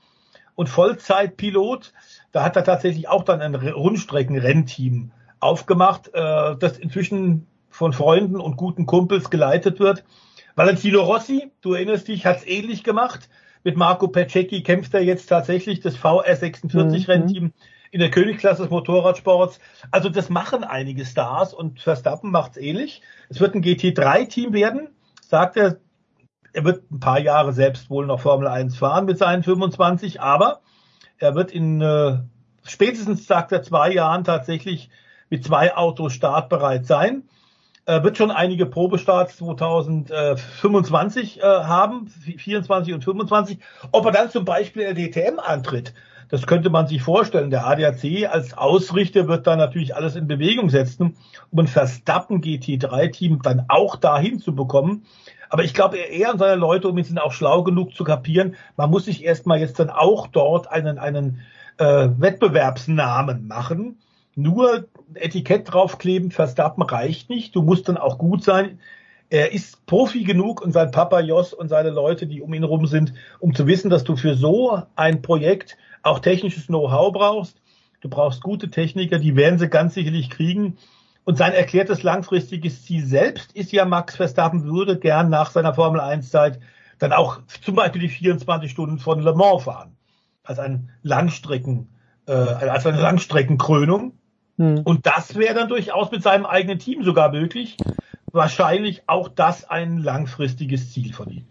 und 0.56 0.70
Vollzeitpilot, 0.70 1.94
da 2.32 2.44
hat 2.44 2.56
er 2.56 2.64
tatsächlich 2.64 3.08
auch 3.08 3.24
dann 3.24 3.42
ein 3.42 3.56
Rundstrecken-Rennteam 3.56 5.12
aufgemacht, 5.40 6.10
äh, 6.14 6.56
das 6.58 6.78
inzwischen 6.78 7.48
von 7.70 7.94
Freunden 7.94 8.40
und 8.40 8.58
guten 8.58 8.86
Kumpels 8.86 9.30
geleitet 9.30 9.80
wird. 9.80 10.04
Valentino 10.56 11.02
Rossi, 11.02 11.52
du 11.62 11.74
erinnerst 11.74 12.08
dich, 12.08 12.26
hat 12.26 12.38
es 12.38 12.48
ähnlich 12.48 12.84
gemacht. 12.84 13.30
Mit 13.64 13.78
Marco 13.78 14.08
Pececchi 14.08 14.64
kämpft 14.64 14.94
er 14.94 15.02
jetzt 15.02 15.28
tatsächlich 15.28 15.80
das 15.80 15.98
VR46-Rennteam 15.98 17.44
mhm 17.44 17.54
in 17.92 18.00
der 18.00 18.10
Königsklasse 18.10 18.64
des 18.64 18.72
Motorradsports. 18.72 19.60
Also 19.92 20.10
das 20.10 20.30
machen 20.30 20.64
einige 20.64 21.06
Stars 21.06 21.54
und 21.54 21.82
Verstappen 21.82 22.32
macht's 22.32 22.58
ähnlich. 22.58 23.02
Es 23.30 23.40
wird 23.40 23.54
ein 23.54 23.62
GT3-Team 23.62 24.54
werden, 24.54 24.90
sagt 25.22 25.58
er. 25.58 25.78
Er 26.54 26.66
wird 26.66 26.92
ein 26.92 27.00
paar 27.00 27.20
Jahre 27.20 27.54
selbst 27.54 27.90
wohl 27.90 28.06
noch 28.06 28.20
Formel 28.20 28.48
1 28.48 28.78
fahren 28.78 29.06
mit 29.06 29.18
seinen 29.18 29.42
25, 29.42 30.20
aber 30.20 30.60
er 31.22 31.36
wird 31.36 31.52
in 31.52 31.82
äh, 31.82 32.18
spätestens, 32.64 33.28
sagt 33.28 33.52
er, 33.52 33.62
zwei 33.62 33.94
Jahren 33.94 34.24
tatsächlich 34.24 34.90
mit 35.30 35.44
zwei 35.44 35.76
Autos 35.76 36.14
startbereit 36.14 36.86
sein. 36.86 37.24
Er 37.86 38.04
wird 38.04 38.18
schon 38.18 38.32
einige 38.32 38.66
Probestarts 38.66 39.38
2025 39.38 41.40
äh, 41.40 41.44
haben, 41.44 42.08
24 42.08 42.94
und 42.94 43.04
25. 43.04 43.60
Ob 43.92 44.06
er 44.06 44.12
dann 44.12 44.30
zum 44.30 44.46
Beispiel 44.46 44.84
in 44.84 44.96
der 44.96 45.10
DTM 45.10 45.40
antritt, 45.40 45.94
das 46.30 46.48
könnte 46.48 46.70
man 46.70 46.88
sich 46.88 47.02
vorstellen. 47.02 47.50
Der 47.50 47.68
ADAC 47.68 48.30
als 48.30 48.58
Ausrichter 48.58 49.28
wird 49.28 49.48
da 49.48 49.56
natürlich 49.56 49.96
alles 49.96 50.16
in 50.16 50.28
Bewegung 50.28 50.70
setzen, 50.70 51.18
um 51.50 51.60
ein 51.60 51.68
Verstappen 51.68 52.42
GT3-Team 52.42 53.42
dann 53.42 53.66
auch 53.68 53.98
dahin 53.98 54.40
zu 54.40 54.56
bekommen. 54.56 55.06
Aber 55.52 55.66
ich 55.66 55.74
glaube, 55.74 55.98
er 55.98 56.32
und 56.32 56.40
seine 56.40 56.56
Leute 56.56 56.88
um 56.88 56.98
ihn 56.98 57.04
sind 57.04 57.20
auch 57.20 57.34
schlau 57.34 57.62
genug 57.62 57.94
zu 57.94 58.06
kapieren. 58.06 58.56
Man 58.78 58.90
muss 58.90 59.04
sich 59.04 59.26
erstmal 59.26 59.60
jetzt 59.60 59.80
dann 59.80 59.90
auch 59.90 60.28
dort 60.28 60.72
einen, 60.72 60.98
einen 60.98 61.42
äh, 61.78 62.08
Wettbewerbsnamen 62.18 63.48
machen. 63.48 63.98
Nur 64.34 64.88
Etikett 65.14 65.74
draufkleben, 65.74 66.32
Verstappen 66.32 66.84
reicht 66.84 67.30
nicht. 67.30 67.54
Du 67.54 67.64
musst 67.64 67.90
dann 67.90 67.98
auch 67.98 68.18
gut 68.18 68.46
sein. 68.46 68.80
Er 69.30 69.52
ist 69.52 69.86
Profi 69.88 70.24
genug 70.24 70.62
und 70.62 70.72
sein 70.72 70.92
Papa 70.92 71.20
Jos 71.20 71.54
und 71.54 71.68
seine 71.68 71.90
Leute, 71.90 72.28
die 72.28 72.42
um 72.42 72.54
ihn 72.54 72.64
rum 72.64 72.86
sind, 72.86 73.14
um 73.40 73.54
zu 73.54 73.68
wissen, 73.68 73.90
dass 73.90 74.06
du 74.06 74.16
für 74.16 74.36
so 74.36 74.82
ein 74.96 75.22
Projekt 75.22 75.78
auch 76.02 76.20
technisches 76.20 76.68
Know-how 76.68 77.12
brauchst. 77.12 77.58
Du 78.00 78.08
brauchst 78.08 78.42
gute 78.42 78.70
Techniker, 78.70 79.20
die 79.20 79.36
werden 79.36 79.60
sie 79.60 79.68
ganz 79.68 79.96
sicherlich 79.96 80.30
kriegen. 80.30 80.78
Und 81.24 81.38
sein 81.38 81.54
erklärtes 81.54 82.04
langfristiges 82.04 82.84
Ziel 82.84 83.06
selbst 83.06 83.52
ist 83.54 83.72
ja, 83.72 83.86
Max 83.86 84.16
Verstappen 84.16 84.64
würde 84.64 84.98
gern 84.98 85.30
nach 85.30 85.52
seiner 85.52 85.74
Formel 85.74 86.02
1 86.02 86.30
Zeit 86.30 86.60
dann 86.98 87.14
auch 87.14 87.40
zum 87.64 87.76
Beispiel 87.76 88.02
die 88.02 88.10
24 88.10 88.70
Stunden 88.70 89.00
von 89.00 89.22
Le 89.22 89.34
Mans 89.34 89.64
fahren. 89.64 89.96
Als 90.44 90.60
ein 90.60 90.90
Langstrecken, 91.04 91.90
äh, 92.28 92.32
als 92.32 92.86
eine 92.86 93.00
Langstreckenkrönung. 93.00 94.14
Hm. 94.58 94.82
Und 94.84 95.06
das 95.06 95.36
wäre 95.36 95.54
dann 95.54 95.70
durchaus 95.70 96.12
mit 96.12 96.24
seinem 96.24 96.46
eigenen 96.46 96.80
Team 96.80 97.04
sogar 97.04 97.32
möglich. 97.32 97.78
Wahrscheinlich 98.32 99.04
auch 99.08 99.28
das 99.28 99.70
ein 99.70 99.98
langfristiges 99.98 100.92
Ziel 100.92 101.14
von 101.14 101.30
ihm. 101.30 101.46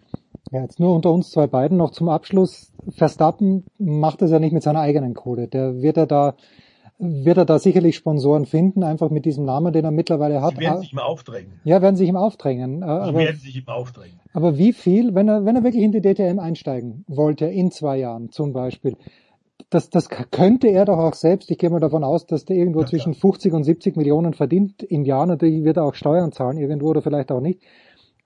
Ja, 0.50 0.62
jetzt 0.62 0.80
nur 0.80 0.94
unter 0.94 1.12
uns 1.12 1.30
zwei 1.30 1.46
beiden 1.46 1.76
noch 1.76 1.92
zum 1.92 2.08
Abschluss. 2.08 2.72
Verstappen 2.96 3.66
macht 3.78 4.22
es 4.22 4.30
ja 4.30 4.40
nicht 4.40 4.52
mit 4.52 4.62
seiner 4.62 4.80
eigenen 4.80 5.14
Kohle. 5.14 5.46
Der 5.46 5.80
wird 5.80 5.96
er 5.96 6.06
da, 6.06 6.34
wird 7.00 7.38
er 7.38 7.46
da 7.46 7.58
sicherlich 7.58 7.96
Sponsoren 7.96 8.44
finden, 8.44 8.82
einfach 8.82 9.10
mit 9.10 9.24
diesem 9.24 9.44
Namen, 9.44 9.72
den 9.72 9.84
er 9.84 9.90
mittlerweile 9.90 10.42
hat. 10.42 10.56
Die 10.56 10.60
werden 10.60 10.80
sich 10.80 10.92
ihm 10.92 10.98
aufdrängen. 10.98 11.60
Ja, 11.64 11.80
werden 11.80 11.96
sich 11.96 12.08
ihm 12.08 12.16
aufdrängen. 12.16 12.80
Die 12.80 12.86
aber, 12.86 13.18
werden 13.18 13.40
sich 13.40 13.56
ihm 13.56 13.68
aufdrängen. 13.68 14.20
Aber 14.34 14.58
wie 14.58 14.72
viel, 14.72 15.14
wenn 15.14 15.28
er, 15.28 15.44
wenn 15.44 15.56
er 15.56 15.64
wirklich 15.64 15.82
in 15.82 15.92
die 15.92 16.02
DTM 16.02 16.38
einsteigen 16.38 17.04
wollte, 17.08 17.46
in 17.46 17.70
zwei 17.70 17.96
Jahren 17.96 18.30
zum 18.30 18.52
Beispiel, 18.52 18.96
das, 19.70 19.88
das 19.88 20.08
könnte 20.08 20.68
er 20.68 20.84
doch 20.84 20.98
auch 20.98 21.14
selbst, 21.14 21.50
ich 21.50 21.58
gehe 21.58 21.70
mal 21.70 21.80
davon 21.80 22.04
aus, 22.04 22.26
dass 22.26 22.44
der 22.44 22.56
irgendwo 22.56 22.80
ja, 22.80 22.86
zwischen 22.86 23.14
50 23.14 23.52
und 23.52 23.64
70 23.64 23.96
Millionen 23.96 24.34
verdient 24.34 24.82
im 24.82 25.04
Jahr. 25.04 25.26
Natürlich 25.26 25.64
wird 25.64 25.78
er 25.78 25.84
auch 25.84 25.94
Steuern 25.94 26.32
zahlen 26.32 26.58
irgendwo 26.58 26.88
oder 26.88 27.02
vielleicht 27.02 27.32
auch 27.32 27.40
nicht. 27.40 27.60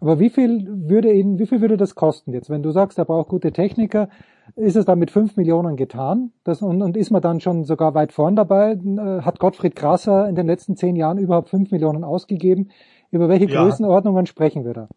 Aber 0.01 0.19
wie 0.19 0.31
viel 0.31 0.67
würde 0.89 1.13
ihn, 1.13 1.39
wie 1.39 1.47
viel 1.47 1.61
würde 1.61 1.77
das 1.77 1.95
kosten 1.95 2.33
jetzt? 2.33 2.51
Wenn 2.51 2.63
du 2.63 2.73
sagst, 2.73 2.99
er 2.99 3.05
braucht 3.05 3.29
gute 3.29 3.53
Techniker, 3.53 4.09
ist 4.57 4.77
es 4.77 4.85
dann 4.85 4.99
mit 4.99 5.11
fünf 5.11 5.37
Millionen 5.37 5.77
getan? 5.77 6.33
Das, 6.45 6.62
und, 6.62 6.83
und 6.83 6.97
ist 6.97 7.11
man 7.11 7.23
dann 7.23 7.41
schon 7.41 7.65
sogar 7.65 7.95
weit 7.95 8.12
vorn 8.12 8.37
dabei? 8.37 8.73
Äh, 8.73 9.23
hat 9.23 9.39
Gottfried 9.39 9.75
Krasser 9.75 10.29
in 10.29 10.35
den 10.35 10.47
letzten 10.47 10.77
zehn 10.77 10.97
Jahren 10.97 11.19
überhaupt 11.19 11.49
fünf 11.49 11.71
Millionen 11.71 12.05
ausgegeben? 12.05 12.71
Über 13.11 13.29
welche 13.29 13.47
ja. 13.47 13.62
Größenordnungen 13.62 14.27
sprechen 14.27 14.65
wir 14.65 14.75
da? 14.75 14.89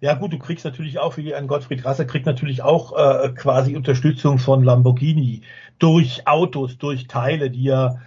Ja 0.00 0.14
gut, 0.14 0.32
du 0.32 0.38
kriegst 0.38 0.64
natürlich 0.64 0.98
auch, 0.98 1.16
wie 1.16 1.34
ein 1.34 1.46
Gottfried 1.46 1.84
Rasser 1.84 2.04
kriegt 2.04 2.26
natürlich 2.26 2.62
auch 2.62 2.92
äh, 2.96 3.30
quasi 3.30 3.76
Unterstützung 3.76 4.38
von 4.38 4.62
Lamborghini 4.62 5.42
durch 5.78 6.26
Autos, 6.26 6.76
durch 6.78 7.06
Teile, 7.06 7.50
die 7.50 7.68
er 7.68 8.00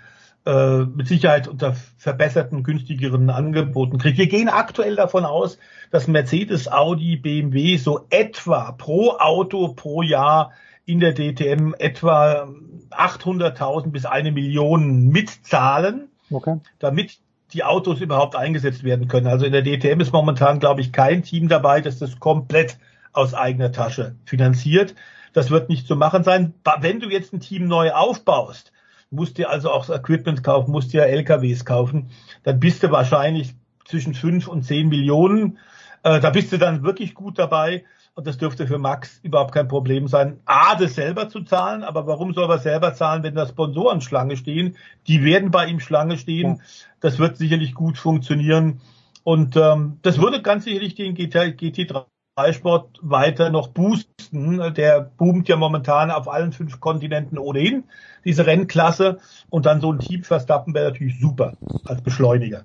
äh, 0.48 0.86
mit 0.86 1.10
Sicherheit 1.10 1.50
unter 1.50 1.76
verbesserten, 1.98 2.64
günstigeren 2.64 3.30
Angeboten 3.30 3.98
kriegt. 3.98 4.18
Wir 4.18 4.28
gehen 4.28 4.48
aktuell 4.48 4.96
davon 4.96 5.26
aus, 5.26 5.58
dass 5.92 6.08
Mercedes, 6.08 6.72
Audi, 6.72 7.18
BMW 7.18 7.76
so 7.76 8.06
etwa 8.10 8.72
pro 8.72 9.18
Auto 9.18 9.74
pro 9.74 10.02
Jahr 10.04 10.54
in 10.86 11.02
der 11.02 11.14
DTM 11.14 11.74
etwa 11.78 12.48
800.000 12.92 13.92
bis 13.92 14.06
eine 14.06 14.32
Million 14.32 15.10
mitzahlen, 15.10 16.08
okay. 16.32 16.62
damit 16.80 17.18
die 17.52 17.66
Autos 17.66 18.00
überhaupt 18.00 18.38
eingesetzt 18.38 18.86
werden 18.86 19.10
können. 19.10 19.28
Also 19.28 19.46
in 19.46 19.52
der 19.52 19.64
DTM 19.64 20.00
ist 20.00 20.14
momentan, 20.14 20.62
glaube 20.62 20.80
ich, 20.80 20.94
kein 20.94 21.24
Team 21.24 21.50
dabei, 21.50 21.82
das 21.82 22.00
das 22.00 22.22
komplett 22.22 22.78
aus 23.12 23.34
eigener 23.34 23.74
Tasche 23.74 24.16
finanziert. 24.24 24.96
Das 25.34 25.52
wird 25.52 25.68
nicht 25.68 25.88
zu 25.88 25.98
machen 25.98 26.24
sein. 26.24 26.54
Wenn 26.80 27.02
du 27.02 27.10
jetzt 27.10 27.34
ein 27.34 27.42
Team 27.42 27.68
neu 27.68 27.92
aufbaust, 27.92 28.72
musst 29.10 29.38
dir 29.38 29.50
also 29.50 29.72
auch 29.72 29.90
Equipment 29.90 30.44
kaufen, 30.44 30.72
musst 30.72 30.94
dir 30.94 31.04
LKWs 31.06 31.66
kaufen, 31.66 32.10
dann 32.44 32.60
bist 32.60 32.84
du 32.84 32.92
wahrscheinlich 32.92 33.54
zwischen 33.86 34.14
fünf 34.14 34.48
und 34.48 34.64
zehn 34.64 34.90
Millionen. 34.90 35.60
Äh, 36.04 36.20
da 36.20 36.30
bist 36.30 36.52
du 36.52 36.58
dann 36.58 36.84
wirklich 36.84 37.14
gut 37.14 37.40
dabei. 37.40 37.86
Und 38.16 38.26
das 38.26 38.40
dürfte 38.40 38.66
für 38.66 38.80
Max 38.80 39.20
überhaupt 39.22 39.54
kein 39.54 39.68
Problem 39.68 40.08
sein, 40.08 40.40
A, 40.46 40.74
das 40.74 40.96
selber 40.96 41.30
zu 41.30 41.42
zahlen, 41.42 41.84
aber 41.84 42.08
warum 42.08 42.34
soll 42.34 42.50
er 42.50 42.58
selber 42.58 42.96
zahlen, 42.96 43.22
wenn 43.22 43.36
da 43.36 43.46
Sponsoren 43.46 44.02
Schlange 44.02 44.38
stehen? 44.38 44.76
Die 45.06 45.24
werden 45.24 45.52
bei 45.52 45.68
ihm 45.68 45.80
Schlange 45.80 46.18
stehen. 46.18 46.64
Das 47.00 47.20
wird 47.20 47.38
sicherlich 47.38 47.76
gut 47.76 48.00
funktionieren. 48.00 48.82
Und 49.24 49.56
ähm, 49.56 50.00
das 50.02 50.18
würde 50.18 50.42
ganz 50.42 50.64
sicherlich 50.64 50.96
den 50.96 51.14
GT, 51.14 51.36
GT3 51.60 52.06
Dreisport 52.38 53.00
weiter 53.02 53.50
noch 53.50 53.70
boosten. 53.70 54.62
Der 54.76 55.10
boomt 55.18 55.48
ja 55.48 55.56
momentan 55.56 56.12
auf 56.12 56.32
allen 56.32 56.52
fünf 56.52 56.80
Kontinenten 56.80 57.40
ohnehin, 57.40 57.86
diese 58.26 58.46
Rennklasse. 58.46 59.18
Und 59.50 59.66
dann 59.66 59.82
so 59.82 59.92
ein 59.92 59.98
Team 59.98 60.22
Verstappen 60.22 60.76
wäre 60.76 60.92
natürlich 60.92 61.20
super 61.20 61.54
als 61.86 62.04
Beschleuniger. 62.04 62.62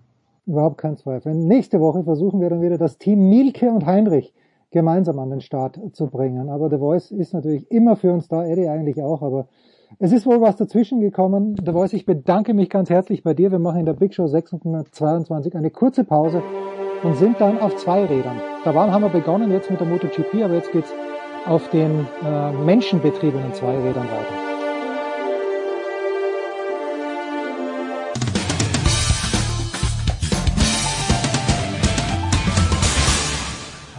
Überhaupt 0.46 0.76
kein 0.76 0.98
Zweifel. 0.98 1.34
Nächste 1.34 1.80
Woche 1.80 2.04
versuchen 2.04 2.42
wir 2.42 2.50
dann 2.50 2.60
wieder 2.60 2.76
das 2.76 2.98
Team 2.98 3.30
Mielke 3.30 3.70
und 3.70 3.86
Heinrich 3.86 4.34
gemeinsam 4.72 5.18
an 5.18 5.30
den 5.30 5.40
Start 5.40 5.80
zu 5.94 6.08
bringen. 6.08 6.50
Aber 6.50 6.68
The 6.68 6.76
Voice 6.76 7.10
ist 7.10 7.32
natürlich 7.32 7.70
immer 7.70 7.96
für 7.96 8.12
uns 8.12 8.28
da, 8.28 8.44
Eddie 8.44 8.68
eigentlich 8.68 9.00
auch, 9.00 9.22
aber 9.22 9.46
es 9.98 10.12
ist 10.12 10.26
wohl 10.26 10.42
was 10.42 10.56
dazwischen 10.56 11.00
gekommen. 11.00 11.56
The 11.64 11.72
Voice, 11.72 11.94
ich 11.94 12.04
bedanke 12.04 12.52
mich 12.52 12.68
ganz 12.68 12.90
herzlich 12.90 13.22
bei 13.22 13.32
dir. 13.32 13.50
Wir 13.50 13.58
machen 13.58 13.80
in 13.80 13.86
der 13.86 13.94
Big 13.94 14.12
Show 14.12 14.26
622 14.26 15.56
eine 15.56 15.70
kurze 15.70 16.04
Pause 16.04 16.42
und 17.02 17.16
sind 17.16 17.40
dann 17.40 17.58
auf 17.58 17.76
zwei 17.76 18.04
Rädern. 18.04 18.40
Da 18.64 18.74
waren, 18.74 18.92
haben 18.92 19.02
wir 19.02 19.08
begonnen 19.08 19.50
jetzt 19.50 19.70
mit 19.70 19.80
der 19.80 19.86
MotoGP, 19.86 20.44
aber 20.44 20.54
jetzt 20.54 20.72
geht's 20.72 20.92
auf 21.46 21.68
den 21.70 22.06
äh, 22.24 22.52
menschenbetriebenen 22.52 23.52
Zweirädern 23.52 24.04
weiter. 24.04 24.34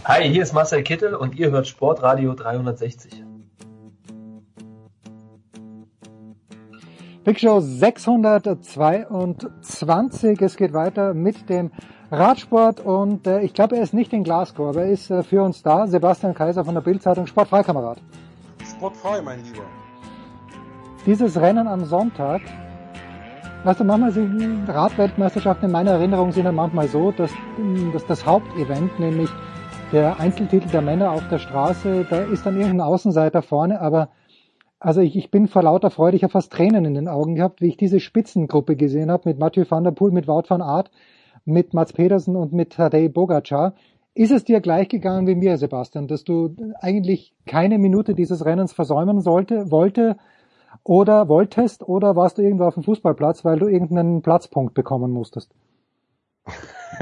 Hi, 0.06 0.28
hier 0.28 0.42
ist 0.42 0.52
Marcel 0.52 0.82
Kittel 0.82 1.14
und 1.14 1.34
ihr 1.34 1.50
hört 1.50 1.66
Sportradio 1.66 2.34
360. 2.34 3.24
Big 7.24 7.40
Show 7.40 7.60
622. 7.60 10.42
Es 10.42 10.56
geht 10.56 10.74
weiter 10.74 11.14
mit 11.14 11.48
dem 11.48 11.70
Radsport 12.10 12.80
und 12.80 13.26
äh, 13.26 13.40
ich 13.40 13.54
glaube, 13.54 13.76
er 13.76 13.82
ist 13.82 13.94
nicht 13.94 14.12
in 14.12 14.24
Glasgow, 14.24 14.68
aber 14.68 14.82
er 14.82 14.90
ist 14.90 15.10
äh, 15.10 15.22
für 15.22 15.42
uns 15.42 15.62
da. 15.62 15.86
Sebastian 15.86 16.34
Kaiser 16.34 16.64
von 16.64 16.74
der 16.74 16.82
Bildzeitung 16.82 17.26
Sportfrei, 17.26 17.62
Kamerad. 17.62 17.98
Sportfrei, 18.64 19.22
mein 19.22 19.42
Lieber. 19.42 19.64
Dieses 21.06 21.40
Rennen 21.40 21.66
am 21.66 21.84
Sonntag, 21.84 22.42
weißt 23.64 23.80
du, 23.80 23.84
manchmal 23.84 24.12
sind 24.12 24.68
Radweltmeisterschaften 24.68 25.66
in 25.66 25.72
meiner 25.72 25.92
Erinnerung 25.92 26.32
sind 26.32 26.44
dann 26.44 26.54
manchmal 26.54 26.88
so, 26.88 27.10
dass, 27.10 27.30
dass 27.92 28.06
das 28.06 28.24
Hauptevent, 28.24 28.98
nämlich 28.98 29.30
der 29.92 30.18
Einzeltitel 30.18 30.68
der 30.68 30.82
Männer 30.82 31.12
auf 31.12 31.28
der 31.28 31.38
Straße, 31.38 32.06
da 32.08 32.22
ist 32.22 32.46
dann 32.46 32.56
irgendein 32.56 32.80
Außenseiter 32.80 33.42
vorne, 33.42 33.80
aber 33.80 34.08
also 34.80 35.00
ich, 35.00 35.16
ich 35.16 35.30
bin 35.30 35.48
vor 35.48 35.62
lauter 35.62 35.90
Freude, 35.90 36.16
ich 36.16 36.24
habe 36.24 36.32
fast 36.32 36.52
Tränen 36.52 36.84
in 36.84 36.94
den 36.94 37.08
Augen 37.08 37.36
gehabt, 37.36 37.60
wie 37.60 37.68
ich 37.68 37.76
diese 37.76 38.00
Spitzengruppe 38.00 38.76
gesehen 38.76 39.10
habe 39.10 39.28
mit 39.28 39.38
Mathieu 39.38 39.64
van 39.68 39.84
der 39.84 39.92
Poel, 39.92 40.12
mit 40.12 40.28
Wout 40.28 40.44
van 40.48 40.60
Aert, 40.60 40.90
mit 41.44 41.74
Mats 41.74 41.92
Pedersen 41.92 42.36
und 42.36 42.52
mit 42.52 42.72
Tadej 42.72 43.08
Bogacar. 43.08 43.74
Ist 44.14 44.30
es 44.30 44.44
dir 44.44 44.60
gleich 44.60 44.88
gegangen 44.88 45.26
wie 45.26 45.34
mir, 45.34 45.58
Sebastian, 45.58 46.06
dass 46.06 46.24
du 46.24 46.54
eigentlich 46.80 47.34
keine 47.46 47.78
Minute 47.78 48.14
dieses 48.14 48.44
Rennens 48.44 48.72
versäumen 48.72 49.20
sollte, 49.20 49.70
wollte 49.70 50.16
oder 50.84 51.28
wolltest 51.28 51.82
oder 51.82 52.14
warst 52.14 52.38
du 52.38 52.42
irgendwo 52.42 52.64
auf 52.64 52.74
dem 52.74 52.84
Fußballplatz, 52.84 53.44
weil 53.44 53.58
du 53.58 53.66
irgendeinen 53.66 54.22
Platzpunkt 54.22 54.74
bekommen 54.74 55.10
musstest? 55.10 55.50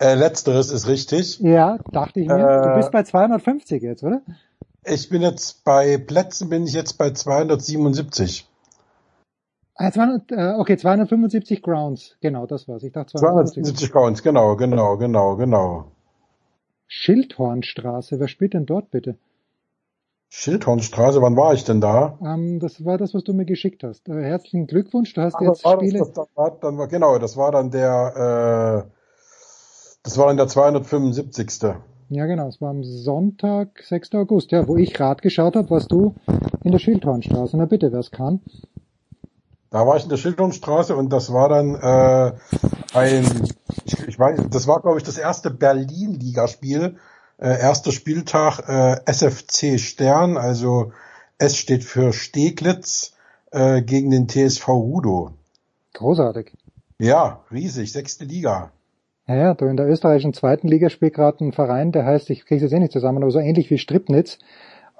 äh, 0.00 0.14
letzteres 0.14 0.70
ist 0.70 0.88
richtig. 0.88 1.38
Ja, 1.40 1.78
dachte 1.92 2.20
ich 2.20 2.28
mir. 2.28 2.34
Äh, 2.34 2.68
du 2.68 2.74
bist 2.76 2.90
bei 2.90 3.02
250 3.02 3.82
jetzt, 3.82 4.02
oder? 4.02 4.22
Ich 4.84 5.08
bin 5.08 5.22
jetzt 5.22 5.64
bei 5.64 5.98
Plätzen 5.98 6.48
bin 6.48 6.66
ich 6.66 6.72
jetzt 6.72 6.98
bei 6.98 7.10
277. 7.10 8.48
Ah, 9.76 9.90
200, 9.90 10.30
äh, 10.30 10.54
okay, 10.58 10.76
275 10.76 11.62
Grounds, 11.62 12.16
genau, 12.20 12.46
das 12.46 12.68
war's. 12.68 12.84
Ich 12.84 12.92
dachte 12.92 13.18
275 13.18 13.90
Grounds, 13.90 14.22
genau, 14.22 14.54
genau, 14.56 14.96
genau, 14.96 15.36
genau. 15.36 15.92
Schildhornstraße, 16.86 18.20
wer 18.20 18.28
spielt 18.28 18.54
denn 18.54 18.66
dort 18.66 18.90
bitte? 18.90 19.16
Schildhornstraße, 20.28 21.20
wann 21.22 21.36
war 21.36 21.54
ich 21.54 21.64
denn 21.64 21.80
da? 21.80 22.18
Ähm, 22.20 22.60
das 22.60 22.84
war 22.84 22.98
das, 22.98 23.14
was 23.14 23.24
du 23.24 23.32
mir 23.32 23.44
geschickt 23.44 23.82
hast. 23.82 24.08
Äh, 24.08 24.22
herzlichen 24.22 24.66
Glückwunsch, 24.66 25.12
du 25.14 25.22
hast 25.22 25.36
Ach, 25.36 25.40
jetzt 25.40 25.66
Spiele. 25.66 25.98
Das, 25.98 26.12
das, 26.12 26.28
war, 26.34 26.52
dann 26.60 26.78
war, 26.78 26.88
genau, 26.88 27.18
das 27.18 27.36
war 27.36 27.50
dann 27.50 27.70
der, 27.70 28.86
äh, 28.86 28.90
das 30.04 30.18
war 30.18 30.26
dann 30.28 30.36
der 30.36 30.48
275. 30.48 31.74
Ja, 32.10 32.26
genau. 32.26 32.48
Es 32.48 32.60
war 32.60 32.70
am 32.70 32.84
Sonntag, 32.84 33.82
6. 33.82 34.14
August, 34.14 34.52
ja, 34.52 34.68
wo 34.68 34.76
ich 34.76 34.98
Rad 35.00 35.22
geschaut 35.22 35.56
habe, 35.56 35.70
warst 35.70 35.90
du 35.90 36.14
in 36.62 36.72
der 36.72 36.78
Schildhornstraße. 36.78 37.56
Na 37.56 37.64
bitte, 37.64 37.92
wer 37.92 38.00
es 38.00 38.10
kann. 38.10 38.40
Da 39.74 39.84
war 39.88 39.96
ich 39.96 40.04
in 40.04 40.08
der 40.08 40.18
Schildhornstraße 40.18 40.94
und 40.94 41.12
das 41.12 41.32
war 41.32 41.48
dann 41.48 41.74
äh, 41.74 42.32
ein, 42.96 43.24
ich, 43.84 44.06
ich 44.06 44.16
weiß, 44.16 44.42
das 44.48 44.68
war 44.68 44.80
glaube 44.80 44.98
ich 44.98 45.02
das 45.02 45.18
erste 45.18 45.50
Berlin-Ligaspiel, 45.50 46.94
äh, 47.38 47.60
erster 47.60 47.90
Spieltag 47.90 48.60
äh, 48.68 49.00
SFC 49.10 49.80
Stern, 49.80 50.36
also 50.36 50.92
S 51.38 51.56
steht 51.56 51.82
für 51.82 52.12
Steglitz 52.12 53.14
äh, 53.50 53.82
gegen 53.82 54.12
den 54.12 54.28
TSV 54.28 54.68
Rudo. 54.68 55.32
Großartig. 55.94 56.52
Ja, 57.00 57.40
riesig, 57.50 57.90
sechste 57.90 58.26
Liga. 58.26 58.70
Ja, 59.26 59.34
ja, 59.34 59.54
du 59.54 59.64
in 59.64 59.76
der 59.76 59.88
österreichischen 59.88 60.34
zweiten 60.34 60.68
Liga 60.68 60.88
spielt 60.88 61.14
gerade 61.14 61.44
ein 61.44 61.50
Verein, 61.50 61.90
der 61.90 62.04
heißt, 62.04 62.30
ich 62.30 62.46
kriege 62.46 62.64
es 62.64 62.70
jetzt 62.70 62.76
eh 62.76 62.78
nicht 62.78 62.92
zusammen, 62.92 63.24
aber 63.24 63.32
so 63.32 63.40
ähnlich 63.40 63.70
wie 63.70 63.78
Stripnitz. 63.78 64.38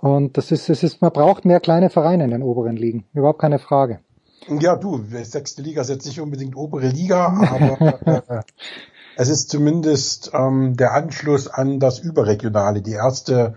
Und 0.01 0.37
das 0.37 0.51
ist, 0.51 0.69
das 0.69 0.83
ist, 0.83 1.01
man 1.01 1.13
braucht 1.13 1.45
mehr 1.45 1.61
kleine 1.61 1.91
Vereine 1.91 2.25
in 2.25 2.33
den 2.33 2.43
oberen 2.43 2.77
Ligen. 2.77 3.05
Überhaupt 3.15 3.39
keine 3.39 3.61
Frage. 3.61 4.01
Ja, 4.49 4.77
du, 4.77 5.05
sechste 5.23 5.63
Liga 5.63 5.83
ist 5.83 5.89
jetzt 5.89 6.07
nicht 6.07 6.21
unbedingt 6.21 6.57
obere 6.57 6.89
Liga, 6.89 7.27
aber 7.27 8.07
äh, 8.07 8.43
es 9.17 9.29
ist 9.29 9.49
zumindest 9.49 10.31
ähm, 10.35 10.77
der 10.77 10.93
Anschluss 10.93 11.49
an 11.49 11.81
das 11.81 11.99
Überregionale, 11.99 12.83
die 12.83 12.93
erste 12.93 13.55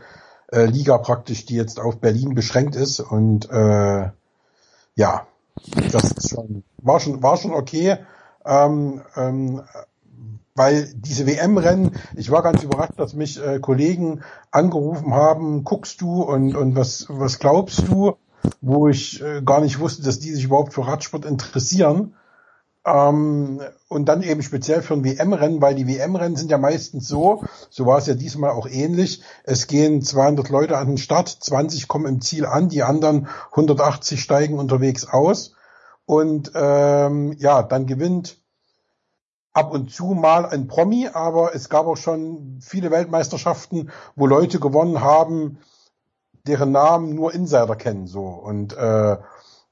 äh, 0.51 0.65
Liga 0.65 0.97
praktisch, 0.97 1.45
die 1.45 1.55
jetzt 1.55 1.79
auf 1.79 1.99
Berlin 1.99 2.35
beschränkt 2.35 2.75
ist. 2.75 2.99
Und 2.99 3.49
äh, 3.49 4.09
ja, 4.95 5.27
das 5.91 6.11
ist 6.11 6.29
schon, 6.29 6.63
war 6.77 6.99
schon, 6.99 7.21
war 7.21 7.37
schon 7.37 7.53
okay. 7.53 7.97
Ähm, 8.45 9.01
ähm, 9.15 9.63
weil 10.55 10.91
diese 10.95 11.27
WM-Rennen, 11.27 11.91
ich 12.15 12.31
war 12.31 12.41
ganz 12.41 12.63
überrascht, 12.63 12.97
dass 12.97 13.13
mich 13.13 13.43
äh, 13.43 13.59
Kollegen 13.59 14.21
angerufen 14.49 15.13
haben, 15.13 15.63
guckst 15.63 16.01
du 16.01 16.23
und, 16.23 16.55
und 16.55 16.75
was, 16.75 17.05
was 17.09 17.37
glaubst 17.37 17.87
du, 17.87 18.15
wo 18.61 18.87
ich 18.87 19.21
äh, 19.21 19.41
gar 19.41 19.61
nicht 19.61 19.79
wusste, 19.79 20.03
dass 20.03 20.19
die 20.19 20.33
sich 20.33 20.45
überhaupt 20.45 20.73
für 20.73 20.87
Radsport 20.87 21.25
interessieren. 21.25 22.15
Ähm, 22.85 23.61
und 23.89 24.05
dann 24.05 24.23
eben 24.23 24.41
speziell 24.41 24.81
für 24.81 24.93
ein 24.93 25.03
WM-Rennen, 25.03 25.61
weil 25.61 25.75
die 25.75 25.87
WM-Rennen 25.87 26.37
sind 26.37 26.51
ja 26.51 26.57
meistens 26.57 27.07
so, 27.07 27.43
so 27.69 27.85
war 27.85 27.97
es 27.97 28.07
ja 28.07 28.13
diesmal 28.13 28.51
auch 28.51 28.67
ähnlich, 28.67 29.21
es 29.43 29.67
gehen 29.67 30.01
200 30.01 30.49
Leute 30.49 30.77
an 30.77 30.87
den 30.87 30.97
Start, 30.97 31.27
20 31.27 31.87
kommen 31.87 32.05
im 32.05 32.21
Ziel 32.21 32.45
an, 32.45 32.69
die 32.69 32.83
anderen 32.83 33.27
180 33.51 34.21
steigen 34.21 34.57
unterwegs 34.57 35.05
aus. 35.05 35.53
Und 36.05 36.51
ähm, 36.55 37.33
ja, 37.37 37.61
dann 37.63 37.85
gewinnt 37.85 38.37
ab 39.51 39.73
und 39.73 39.91
zu 39.91 40.05
mal 40.05 40.45
ein 40.45 40.67
Promi, 40.67 41.09
aber 41.11 41.53
es 41.53 41.67
gab 41.67 41.87
auch 41.87 41.97
schon 41.97 42.59
viele 42.61 42.91
Weltmeisterschaften, 42.91 43.89
wo 44.15 44.27
Leute 44.27 44.59
gewonnen 44.59 45.01
haben, 45.01 45.57
deren 46.47 46.71
Namen 46.71 47.15
nur 47.15 47.33
Insider 47.33 47.75
kennen 47.75 48.07
so 48.07 48.23
und 48.23 48.75
äh, 48.77 49.17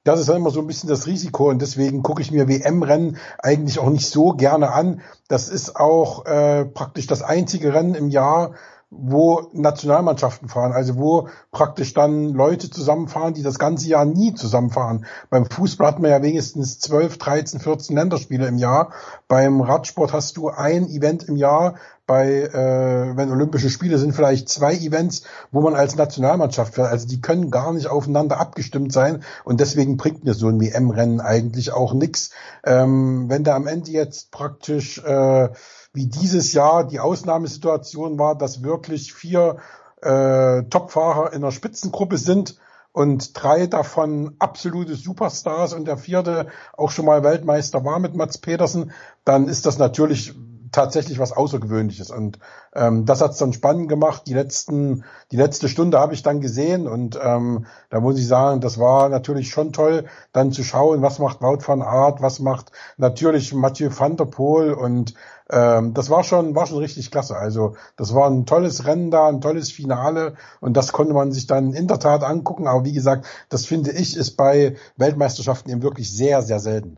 das 0.05 0.19
ist 0.19 0.29
dann 0.29 0.37
immer 0.37 0.51
so 0.51 0.59
ein 0.59 0.67
bisschen 0.67 0.87
das 0.87 1.07
Risiko 1.07 1.49
und 1.49 1.61
deswegen 1.61 2.03
gucke 2.03 2.21
ich 2.21 2.31
mir 2.31 2.47
WM-Rennen 2.47 3.17
eigentlich 3.39 3.79
auch 3.79 3.89
nicht 3.89 4.07
so 4.07 4.33
gerne 4.33 4.71
an. 4.71 5.01
Das 5.27 5.49
ist 5.49 5.77
auch 5.77 6.25
äh, 6.27 6.63
praktisch 6.63 7.07
das 7.07 7.23
einzige 7.23 7.73
Rennen 7.73 7.95
im 7.95 8.09
Jahr, 8.09 8.53
wo 8.97 9.49
Nationalmannschaften 9.53 10.49
fahren, 10.49 10.71
also 10.71 10.97
wo 10.97 11.29
praktisch 11.51 11.93
dann 11.93 12.29
Leute 12.29 12.69
zusammenfahren, 12.69 13.33
die 13.33 13.43
das 13.43 13.59
ganze 13.59 13.87
Jahr 13.87 14.05
nie 14.05 14.33
zusammenfahren. 14.33 15.05
Beim 15.29 15.45
Fußball 15.45 15.87
hat 15.87 15.99
man 15.99 16.11
ja 16.11 16.21
wenigstens 16.21 16.79
12, 16.79 17.17
13, 17.17 17.59
14 17.59 17.95
Länderspiele 17.95 18.47
im 18.47 18.57
Jahr. 18.57 18.91
Beim 19.27 19.61
Radsport 19.61 20.13
hast 20.13 20.37
du 20.37 20.49
ein 20.49 20.87
Event 20.87 21.23
im 21.23 21.35
Jahr. 21.35 21.75
Bei, 22.07 22.43
äh, 22.43 23.17
wenn 23.17 23.31
Olympische 23.31 23.71
Spiele 23.71 23.97
sind, 23.97 24.13
vielleicht 24.13 24.47
zwei 24.47 24.75
Events, 24.75 25.23
wo 25.51 25.61
man 25.61 25.73
als 25.73 25.95
Nationalmannschaft 25.95 26.75
fährt. 26.75 26.91
Also 26.91 27.07
die 27.07 27.19
können 27.19 27.49
gar 27.49 27.73
nicht 27.73 27.87
aufeinander 27.87 28.39
abgestimmt 28.39 28.93
sein 28.93 29.23
und 29.43 29.59
deswegen 29.59 29.97
bringt 29.97 30.23
mir 30.23 30.35
so 30.35 30.47
ein 30.47 30.61
WM-Rennen 30.61 31.19
eigentlich 31.19 31.71
auch 31.71 31.95
nix. 31.95 32.29
Ähm, 32.63 33.25
wenn 33.27 33.43
da 33.43 33.55
am 33.55 33.65
Ende 33.65 33.89
jetzt 33.89 34.29
praktisch 34.29 34.99
äh, 34.99 35.49
wie 35.95 36.07
dieses 36.07 36.53
Jahr 36.53 36.85
die 36.85 36.99
Ausnahmesituation 36.99 38.19
war, 38.19 38.37
dass 38.37 38.63
wirklich 38.63 39.13
vier 39.13 39.57
äh, 40.01 40.63
Topfahrer 40.63 41.33
in 41.33 41.41
der 41.41 41.51
Spitzengruppe 41.51 42.17
sind 42.17 42.57
und 42.91 43.31
drei 43.41 43.67
davon 43.67 44.35
absolute 44.39 44.95
Superstars 44.95 45.73
und 45.73 45.85
der 45.85 45.97
vierte 45.97 46.47
auch 46.77 46.91
schon 46.91 47.05
mal 47.05 47.23
Weltmeister 47.23 47.83
war 47.83 47.99
mit 47.99 48.15
Mats 48.15 48.37
Petersen, 48.37 48.91
dann 49.23 49.47
ist 49.47 49.65
das 49.65 49.77
natürlich 49.77 50.33
tatsächlich 50.75 51.19
was 51.19 51.31
Außergewöhnliches. 51.31 52.11
Und 52.11 52.37
ähm, 52.73 53.05
das 53.05 53.21
hat's 53.21 53.37
dann 53.37 53.53
spannend 53.53 53.87
gemacht. 53.87 54.23
Die 54.27 54.33
letzten, 54.33 55.05
die 55.31 55.37
letzte 55.37 55.69
Stunde 55.69 55.99
habe 55.99 56.13
ich 56.13 56.21
dann 56.21 56.41
gesehen 56.41 56.87
und 56.87 57.17
ähm, 57.21 57.65
da 57.89 58.01
muss 58.01 58.19
ich 58.19 58.27
sagen, 58.27 58.59
das 58.59 58.77
war 58.77 59.07
natürlich 59.07 59.49
schon 59.49 59.71
toll, 59.71 60.05
dann 60.33 60.51
zu 60.51 60.63
schauen, 60.63 61.01
was 61.01 61.19
macht 61.19 61.41
Wout 61.41 61.59
van 61.65 61.81
Aert, 61.81 62.21
was 62.21 62.39
macht 62.39 62.71
natürlich 62.97 63.53
Mathieu 63.53 63.89
van 63.89 64.17
der 64.17 64.25
Poel 64.25 64.73
und 64.73 65.13
ähm, 65.49 65.93
das 65.93 66.09
war 66.09 66.23
schon, 66.23 66.55
war 66.55 66.65
schon 66.65 66.79
richtig 66.79 67.09
klasse. 67.09 67.37
Also 67.37 67.75
das 67.95 68.13
war 68.13 68.29
ein 68.29 68.45
tolles 68.45 68.85
Rennen 68.85 69.11
da, 69.11 69.29
ein 69.29 69.41
tolles 69.41 69.71
Finale 69.71 70.35
und 70.59 70.75
das 70.75 70.91
konnte 70.91 71.13
man 71.13 71.31
sich 71.31 71.47
dann 71.47 71.73
in 71.73 71.87
der 71.87 71.99
Tat 71.99 72.23
angucken. 72.23 72.67
Aber 72.67 72.83
wie 72.83 72.93
gesagt, 72.93 73.25
das 73.47 73.65
finde 73.65 73.91
ich 73.91 74.17
ist 74.17 74.35
bei 74.35 74.75
Weltmeisterschaften 74.97 75.71
eben 75.71 75.83
wirklich 75.83 76.15
sehr, 76.15 76.41
sehr 76.41 76.59
selten. 76.59 76.97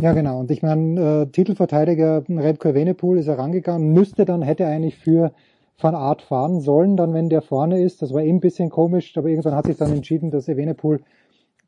Ja, 0.00 0.12
genau. 0.12 0.40
Und 0.40 0.50
ich 0.50 0.62
meine, 0.62 1.22
äh, 1.22 1.26
Titelverteidiger 1.26 2.24
Remco 2.28 2.68
Evenepoel 2.68 3.18
ist 3.18 3.28
herangegangen, 3.28 3.92
müsste 3.92 4.24
dann, 4.24 4.42
hätte 4.42 4.66
eigentlich 4.66 4.96
für 4.96 5.32
Van 5.80 5.94
Art 5.94 6.22
fahren 6.22 6.60
sollen, 6.60 6.96
dann 6.96 7.14
wenn 7.14 7.28
der 7.28 7.42
vorne 7.42 7.80
ist. 7.80 8.02
Das 8.02 8.12
war 8.12 8.22
eben 8.22 8.38
ein 8.38 8.40
bisschen 8.40 8.70
komisch, 8.70 9.16
aber 9.16 9.28
irgendwann 9.28 9.54
hat 9.54 9.66
sich 9.66 9.76
dann 9.76 9.92
entschieden, 9.92 10.30
dass 10.30 10.48
Evenepoel 10.48 11.00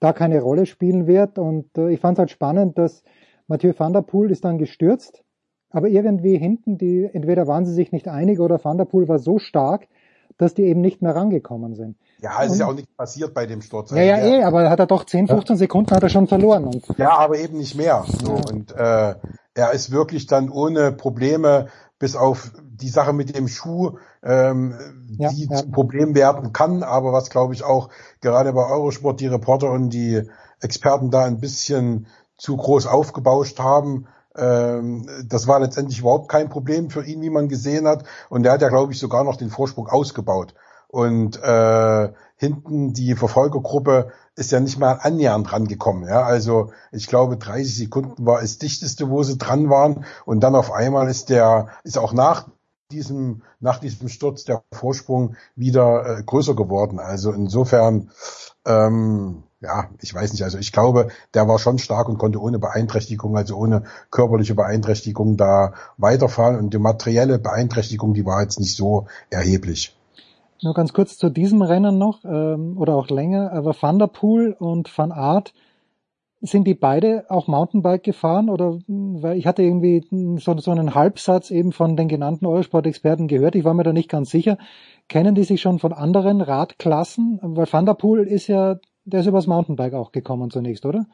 da 0.01 0.13
keine 0.13 0.41
Rolle 0.41 0.67
spielen 0.67 1.07
wird. 1.07 1.39
Und 1.39 1.67
äh, 1.79 1.91
ich 1.91 2.01
fand 2.01 2.17
es 2.17 2.21
halt 2.21 2.31
spannend, 2.31 2.79
dass 2.79 3.05
Mathieu 3.47 3.73
van 3.77 3.93
der 3.93 4.03
Poel 4.03 4.31
ist 4.31 4.45
dann 4.45 4.59
gestürzt, 4.59 5.23
aber 5.71 5.89
irgendwie 5.89 6.37
hinten, 6.37 6.79
die 6.79 7.09
entweder 7.13 7.47
waren 7.47 7.65
sie 7.65 7.75
sich 7.75 7.93
nicht 7.93 8.09
einig 8.09 8.41
oder 8.41 8.63
Van 8.63 8.79
der 8.79 8.85
Poel 8.85 9.09
war 9.09 9.19
so 9.19 9.39
stark, 9.39 9.89
dass 10.41 10.55
die 10.55 10.65
eben 10.65 10.81
nicht 10.81 11.03
mehr 11.03 11.15
rangekommen 11.15 11.75
sind. 11.75 11.97
Ja, 12.21 12.43
es 12.43 12.53
ist 12.53 12.59
ja 12.61 12.67
auch 12.67 12.75
nichts 12.75 12.93
passiert 12.97 13.35
bei 13.35 13.47
dem 13.47 13.63
Sturz. 13.63 13.91
Ja, 13.91 14.03
ja, 14.03 14.19
eh, 14.19 14.43
aber 14.43 14.69
hat 14.71 14.79
er 14.79 14.87
doch 14.87 15.05
10, 15.05 15.29
15 15.29 15.57
ja. 15.57 15.59
Sekunden 15.59 15.95
hat 15.95 16.03
er 16.03 16.09
schon 16.09 16.27
verloren. 16.27 16.65
Und 16.65 16.85
ja, 16.99 17.17
aber 17.17 17.39
eben 17.39 17.59
nicht 17.59 17.77
mehr. 17.77 18.05
So. 18.07 18.37
Ja. 18.37 18.43
Und 18.51 18.73
äh, 18.73 19.15
er 19.55 19.73
ist 19.73 19.91
wirklich 19.91 20.27
dann 20.27 20.51
ohne 20.51 20.93
Probleme, 20.93 21.69
bis 21.99 22.17
auf 22.17 22.53
die 22.63 22.89
Sache 22.89 23.13
mit 23.13 23.37
dem 23.37 23.49
Schuh, 23.49 23.99
ähm, 24.23 24.75
ja, 25.19 25.31
die 25.31 25.47
ja. 25.47 25.57
zu 25.57 25.71
Problem 25.71 26.15
werden 26.15 26.53
kann, 26.53 26.83
aber 26.83 27.13
was 27.13 27.31
glaube 27.31 27.55
ich 27.55 27.63
auch 27.63 27.91
gerade 28.21 28.53
bei 28.53 28.65
Eurosport 28.65 29.21
die 29.21 29.27
Reporter 29.27 29.71
und 29.71 29.91
die 29.91 30.23
Experten 30.61 31.11
da 31.11 31.25
ein 31.25 31.41
bisschen 31.41 32.07
zu 32.37 32.57
groß 32.57 32.87
aufgebauscht 32.87 33.59
haben, 33.59 34.07
das 34.35 35.47
war 35.47 35.61
letztendlich 35.61 36.01
überhaupt 36.01 36.29
kein 36.29 36.49
Problem 36.49 36.91
für 36.91 37.05
ihn, 37.05 37.21
wie 37.23 37.31
man 37.31 37.49
gesehen 37.49 37.87
hat. 37.87 38.05
Und 38.29 38.47
er 38.47 38.53
hat 38.53 38.63
ja, 38.63 38.69
glaube 38.69 38.93
ich, 38.93 38.99
sogar 38.99 39.25
noch 39.25 39.37
den 39.37 39.51
Vorsprung 39.51 39.89
ausgebaut. 39.89 40.55
Und 40.89 41.41
äh, 41.43 42.13
hinten 42.37 42.93
die 42.93 43.15
Verfolgergruppe 43.15 44.11
ist 44.35 44.51
ja 44.51 44.61
nicht 44.61 44.79
mal 44.79 44.99
annähernd 45.01 45.53
rangekommen. 45.53 46.09
Ja? 46.09 46.23
Also 46.23 46.73
ich 46.91 47.07
glaube, 47.07 47.37
30 47.37 47.77
Sekunden 47.77 48.27
war 48.27 48.41
das 48.41 48.59
dichteste, 48.59 49.09
wo 49.11 49.23
sie 49.23 49.39
dran 49.39 49.71
waren. 49.71 50.05
Und 50.25 50.41
dann 50.41 50.57
auf 50.57 50.73
einmal 50.73 51.09
ist 51.09 51.29
der, 51.29 51.69
ist 51.85 51.99
auch 51.99 52.13
nach 52.13 52.49
diesem, 52.91 53.43
nach 53.61 53.79
diesem 53.79 54.09
Sturz 54.09 54.45
der 54.45 54.63
Vorsprung 54.73 55.37
wieder 55.55 56.19
äh, 56.19 56.23
größer 56.25 56.55
geworden. 56.55 56.99
Also 56.99 57.33
insofern, 57.33 58.11
ähm, 58.67 59.45
ja, 59.61 59.91
ich 60.01 60.15
weiß 60.15 60.33
nicht. 60.33 60.43
Also 60.43 60.59
ich 60.59 60.73
glaube, 60.73 61.09
der 61.35 61.47
war 61.47 61.59
schon 61.59 61.79
stark 61.79 62.09
und 62.09 62.19
konnte 62.19 62.41
ohne 62.41 62.59
Beeinträchtigung, 62.59 63.37
also 63.37 63.57
ohne 63.57 63.85
körperliche 64.11 64.55
Beeinträchtigung 64.55 65.37
da 65.37 65.75
weiterfahren. 65.99 66.59
Und 66.59 66.73
die 66.73 66.79
materielle 66.79 67.39
Beeinträchtigung, 67.39 68.15
die 68.15 68.25
war 68.25 68.41
jetzt 68.41 68.59
nicht 68.59 68.75
so 68.75 69.07
erheblich. 69.29 69.97
Nur 70.63 70.75
ganz 70.75 70.93
kurz 70.93 71.17
zu 71.17 71.31
diesem 71.31 71.63
Rennen 71.63 71.99
noch, 71.99 72.25
ähm, 72.25 72.77
oder 72.79 72.95
auch 72.95 73.09
länger, 73.09 73.53
aber 73.53 73.75
Van 73.79 73.99
der 73.99 74.09
Poel 74.09 74.55
und 74.59 74.97
Van 74.97 75.13
Aert, 75.13 75.53
sind 76.43 76.67
die 76.67 76.75
beide 76.75 77.27
auch 77.29 77.49
Mountainbike 77.49 78.03
gefahren 78.03 78.49
oder 78.49 78.79
weil 78.89 79.37
ich 79.37 79.47
hatte 79.47 79.63
irgendwie 79.63 80.07
so, 80.39 80.57
so 80.57 80.71
einen 80.71 80.95
Halbsatz 80.95 81.51
eben 81.51 81.73
von 81.73 81.97
den 81.97 82.09
genannten 82.09 82.47
Eurosport-Experten 82.47 83.29
gehört, 83.29 83.55
ich 83.57 83.65
war 83.65 83.75
mir 83.75 83.83
da 83.83 83.93
nicht 83.93 84.09
ganz 84.09 84.31
sicher. 84.31 84.57
Kennen 85.09 85.35
die 85.35 85.45
sich 85.45 85.61
schon 85.61 85.79
von 85.79 85.93
anderen 85.93 86.41
Radklassen? 86.41 87.41
Weil 87.43 87.71
Van 87.71 87.85
der 87.85 87.95
Poel 87.95 88.27
ist 88.27 88.47
ja, 88.47 88.77
der 89.13 89.21
ist 89.21 89.27
übers 89.27 89.47
Mountainbike 89.47 89.95
auch 89.95 90.13
gekommen 90.13 90.51
zunächst, 90.51 90.87
oder? 90.87 91.07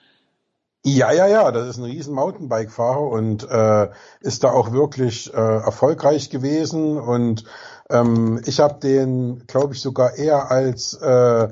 Ja, 0.84 1.10
ja, 1.10 1.26
ja, 1.26 1.50
das 1.50 1.68
ist 1.68 1.78
ein 1.78 1.84
riesen 1.84 2.14
Mountainbike-Fahrer 2.14 3.08
und 3.10 3.42
äh, 3.50 3.88
ist 4.20 4.44
da 4.44 4.52
auch 4.52 4.70
wirklich 4.70 5.34
äh, 5.34 5.36
erfolgreich 5.36 6.30
gewesen 6.30 6.96
und 6.96 7.44
ähm, 7.90 8.40
ich 8.46 8.60
habe 8.60 8.78
den, 8.78 9.46
glaube 9.48 9.74
ich, 9.74 9.80
sogar 9.80 10.14
eher 10.14 10.50
als 10.50 10.94
äh, 10.94 11.48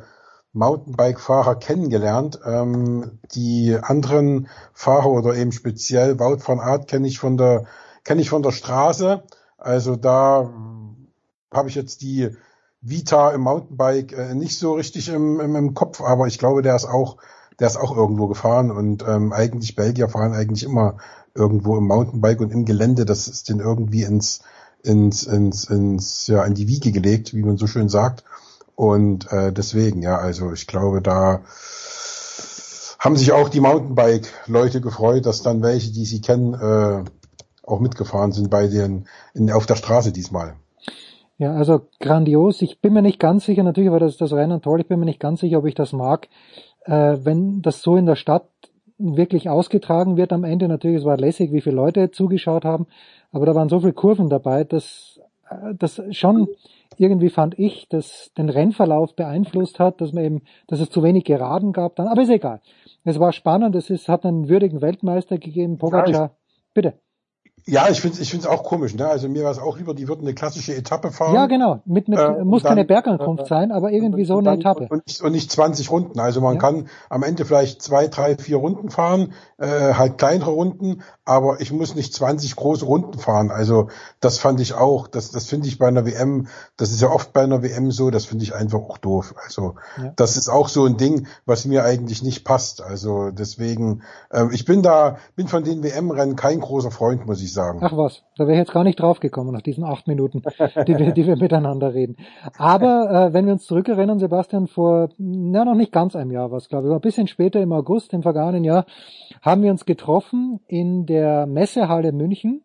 Mountainbike-Fahrer 0.53 1.57
kennengelernt. 1.57 2.39
Ähm, 2.47 3.19
die 3.35 3.77
anderen 3.81 4.49
Fahrer 4.73 5.11
oder 5.11 5.35
eben 5.35 5.51
speziell 5.51 6.21
Wout 6.21 6.39
van 6.47 6.61
Art 6.61 6.87
kenne 6.87 7.09
ich 7.09 7.19
von 7.19 7.37
der 7.37 7.65
kenne 8.05 8.21
ich 8.21 8.31
von 8.31 8.43
der 8.43 8.53
Straße. 8.53 9.25
Also 9.59 9.97
da 9.97 10.49
habe 11.53 11.69
ich 11.69 11.75
jetzt 11.75 12.03
die 12.03 12.31
Vita 12.85 13.31
im 13.31 13.43
Mountainbike 13.43 14.13
äh, 14.13 14.35
nicht 14.35 14.59
so 14.59 14.75
richtig 14.75 15.09
im, 15.09 15.41
im, 15.41 15.57
im 15.57 15.75
Kopf, 15.75 16.01
aber 16.01 16.27
ich 16.27 16.39
glaube, 16.39 16.63
der 16.63 16.77
ist 16.77 16.87
auch 16.87 17.17
der 17.61 17.69
ist 17.69 17.77
auch 17.77 17.97
irgendwo 17.97 18.27
gefahren 18.27 18.71
und 18.71 19.05
ähm, 19.07 19.33
eigentlich 19.33 19.77
Belgier 19.77 20.09
fahren 20.09 20.33
eigentlich 20.33 20.65
immer 20.65 20.97
irgendwo 21.35 21.77
im 21.77 21.87
Mountainbike 21.87 22.41
und 22.41 22.51
im 22.51 22.65
Gelände. 22.65 23.05
Das 23.05 23.29
ist 23.29 23.49
den 23.49 23.61
irgendwie 23.61 24.03
ins 24.03 24.41
ins, 24.85 25.23
ins, 25.25 25.65
ins, 25.65 26.27
ja, 26.27 26.45
in 26.45 26.55
die 26.55 26.69
Wiege 26.69 26.93
gelegt, 26.93 27.35
wie 27.35 27.43
man 27.43 27.57
so 27.57 27.67
schön 27.67 27.89
sagt. 27.89 28.25
Und 28.77 29.31
äh, 29.33 29.53
deswegen, 29.53 30.03
ja, 30.03 30.19
also 30.19 30.53
ich 30.53 30.67
glaube, 30.67 31.01
da 31.01 31.43
haben 32.99 33.17
sich 33.17 33.33
auch 33.33 33.49
die 33.49 33.61
Mountainbike-Leute 33.61 34.81
gefreut, 34.81 35.27
dass 35.27 35.43
dann 35.43 35.63
welche, 35.63 35.93
die 35.93 36.05
sie 36.05 36.21
kennen, 36.21 36.55
äh, 36.55 37.05
auch 37.63 37.81
mitgefahren 37.81 38.33
sind 38.33 38.51
bei 38.51 38.67
den 38.67 39.07
in, 39.33 39.51
auf 39.51 39.67
der 39.67 39.77
Straße 39.77 40.13
diesmal. 40.13 40.55
Ja, 41.39 41.55
also 41.55 41.89
grandios. 42.01 42.63
Ich 42.63 42.81
bin 42.81 42.93
mir 42.93 43.03
nicht 43.03 43.19
ganz 43.19 43.45
sicher, 43.45 43.63
natürlich 43.63 43.91
war 43.91 44.01
das, 44.01 44.17
das 44.17 44.33
Rennen 44.33 44.63
toll, 44.63 44.81
ich 44.81 44.89
bin 44.89 45.01
mir 45.01 45.07
nicht 45.07 45.21
ganz 45.21 45.41
sicher, 45.41 45.59
ob 45.59 45.67
ich 45.67 45.75
das 45.75 45.93
mag. 45.93 46.29
Äh, 46.85 47.19
wenn 47.23 47.61
das 47.63 47.83
so 47.83 47.97
in 47.97 48.07
der 48.07 48.15
Stadt 48.15 48.49
wirklich 48.99 49.49
ausgetragen 49.49 50.17
wird 50.17 50.33
am 50.33 50.45
Ende, 50.45 50.69
natürlich, 50.69 50.99
es 50.99 51.05
war 51.05 51.17
lässig, 51.17 51.53
wie 51.53 51.61
viele 51.61 51.77
Leute 51.77 52.11
zugeschaut 52.13 52.65
haben, 52.65 52.87
aber 53.33 53.47
da 53.47 53.55
waren 53.55 53.69
so 53.69 53.81
viele 53.81 53.93
Kurven 53.93 54.29
dabei, 54.29 54.63
dass 54.63 55.21
äh, 55.51 55.75
das 55.77 56.01
schon 56.11 56.49
irgendwie 56.97 57.31
fand 57.31 57.59
ich, 57.59 57.89
dass 57.89 58.33
den 58.39 58.49
Rennverlauf 58.49 59.17
beeinflusst 59.17 59.81
hat, 59.81 60.01
dass 60.01 60.13
man 60.13 60.25
eben, 60.25 60.43
dass 60.69 60.79
es 60.79 60.91
zu 60.91 61.03
wenig 61.03 61.25
Geraden 61.25 61.73
gab 61.73 61.97
dann, 61.97 62.07
aber 62.07 62.23
ist 62.23 62.31
egal. 62.31 62.61
Es 63.03 63.19
war 63.19 63.33
spannend, 63.33 63.75
es 63.75 63.91
ist, 63.91 64.09
hat 64.09 64.25
einen 64.25 64.49
würdigen 64.49 64.81
Weltmeister 64.81 65.39
gegeben, 65.39 65.79
Pogacar. 65.79 66.37
Bitte. 66.73 66.95
Ja, 67.67 67.89
ich 67.89 68.03
finde 68.03 68.17
es 68.17 68.21
ich 68.21 68.31
find's 68.31 68.47
auch 68.47 68.63
komisch. 68.63 68.95
Ne? 68.95 69.07
Also 69.07 69.27
mir 69.27 69.45
war 69.45 69.51
es 69.51 69.59
auch 69.59 69.79
lieber, 69.79 69.95
die 69.95 70.07
würden 70.07 70.21
eine 70.21 70.35
klassische 70.35 70.75
Etappe 70.75 71.11
fahren. 71.11 71.35
Ja, 71.35 71.47
genau. 71.47 71.81
Mit, 71.87 72.09
mit, 72.09 72.19
äh, 72.19 72.45
muss 72.45 72.63
dann, 72.63 72.71
keine 72.71 72.85
Bergankunft 72.85 73.45
äh, 73.45 73.49
sein, 73.49 73.73
aber 73.73 73.91
irgendwie 73.91 74.27
so 74.27 74.35
eine 74.37 74.51
dann, 74.51 74.61
Etappe. 74.61 74.89
Und 74.91 75.07
nicht, 75.07 75.23
und 75.23 75.33
nicht 75.33 75.51
20 75.51 75.91
Runden. 75.91 76.21
Also 76.21 76.43
man 76.43 76.55
ja. 76.55 76.61
kann 76.61 76.89
am 77.09 77.23
Ende 77.23 77.47
vielleicht 77.47 77.81
zwei, 77.81 78.09
drei, 78.09 78.37
vier 78.37 78.59
Runden 78.59 78.91
fahren, 78.91 79.33
äh, 79.57 79.95
halt 79.95 80.19
kleinere 80.19 80.51
Runden, 80.51 81.03
aber 81.25 81.63
ich 81.63 81.73
muss 81.73 81.95
nicht 81.95 82.13
20 82.13 82.55
große 82.55 82.85
Runden 82.85 83.19
fahren. 83.19 83.51
Also 83.51 83.89
das 84.21 84.39
fand 84.39 84.61
ich 84.61 84.75
auch, 84.75 85.07
das, 85.07 85.31
das 85.31 85.47
finde 85.47 85.67
ich 85.69 85.79
bei 85.79 85.89
einer 85.89 86.05
WM, 86.05 86.49
das 86.77 86.91
ist 86.91 87.01
ja 87.01 87.09
oft 87.09 87.33
bei 87.33 87.45
einer 87.45 87.63
WM 87.63 87.91
so, 87.91 88.11
das 88.11 88.27
finde 88.27 88.45
ich 88.45 88.55
einfach 88.55 88.81
auch 88.81 88.99
doof. 88.99 89.35
Also 89.43 89.77
ja. 89.97 90.13
das 90.17 90.37
ist 90.37 90.51
auch 90.51 90.69
so 90.69 90.85
ein 90.85 90.99
Ding, 90.99 91.29
was 91.47 91.65
mir 91.65 91.85
eigentlich 91.85 92.23
nicht 92.23 92.45
passt. 92.45 92.83
Also 92.83 93.31
deswegen, 93.31 94.03
äh, 94.29 94.45
ich 94.53 94.67
bin 94.67 94.83
da, 94.83 95.17
bin 95.35 95.49
von 95.49 95.65
den 95.65 95.83
WM-Rennen 95.83 96.37
kein 96.37 96.61
großer 96.61 96.91
Freund, 96.91 97.25
muss 97.25 97.41
ich 97.41 97.54
sagen. 97.54 97.54
Ach 97.83 97.97
was, 97.97 98.23
da 98.37 98.45
wäre 98.45 98.53
ich 98.53 98.59
jetzt 98.59 98.73
gar 98.73 98.85
nicht 98.85 99.01
draufgekommen 99.01 99.53
nach 99.53 99.63
diesen 99.63 99.85
acht 99.85 100.07
Minuten, 100.07 100.43
die 100.87 100.99
wir, 100.99 101.13
die 101.13 101.27
wir 101.27 101.37
miteinander 101.37 101.95
reden. 101.95 102.17
Aber 102.59 103.29
äh, 103.29 103.33
wenn 103.33 103.47
wir 103.47 103.53
uns 103.53 103.67
zurückerinnern, 103.67 104.19
Sebastian, 104.19 104.67
vor 104.67 105.09
na 105.19 105.65
noch 105.65 105.75
nicht 105.75 105.93
ganz 105.93 106.17
einem 106.17 106.31
Jahr 106.31 106.51
was, 106.51 106.69
glaube 106.69 106.87
ich, 106.87 106.91
aber 106.91 106.99
ein 106.99 107.03
bisschen 107.03 107.27
später 107.27 107.61
im 107.61 107.73
August 107.73 108.13
im 108.13 108.23
vergangenen 108.23 108.65
Jahr 108.65 108.87
haben 109.43 109.63
wir 109.63 109.71
uns 109.71 109.85
getroffen 109.85 110.61
in 110.67 111.07
der 111.07 111.47
Messehalle 111.47 112.13
München 112.13 112.63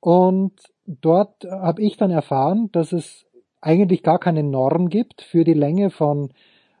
und 0.00 0.52
dort 0.86 1.44
habe 1.44 1.82
ich 1.82 1.96
dann 1.96 2.10
erfahren, 2.10 2.70
dass 2.72 2.92
es 2.92 3.26
eigentlich 3.60 4.02
gar 4.02 4.18
keine 4.18 4.42
Norm 4.42 4.88
gibt 4.88 5.22
für 5.22 5.44
die 5.44 5.54
Länge 5.54 5.90
von 5.90 6.30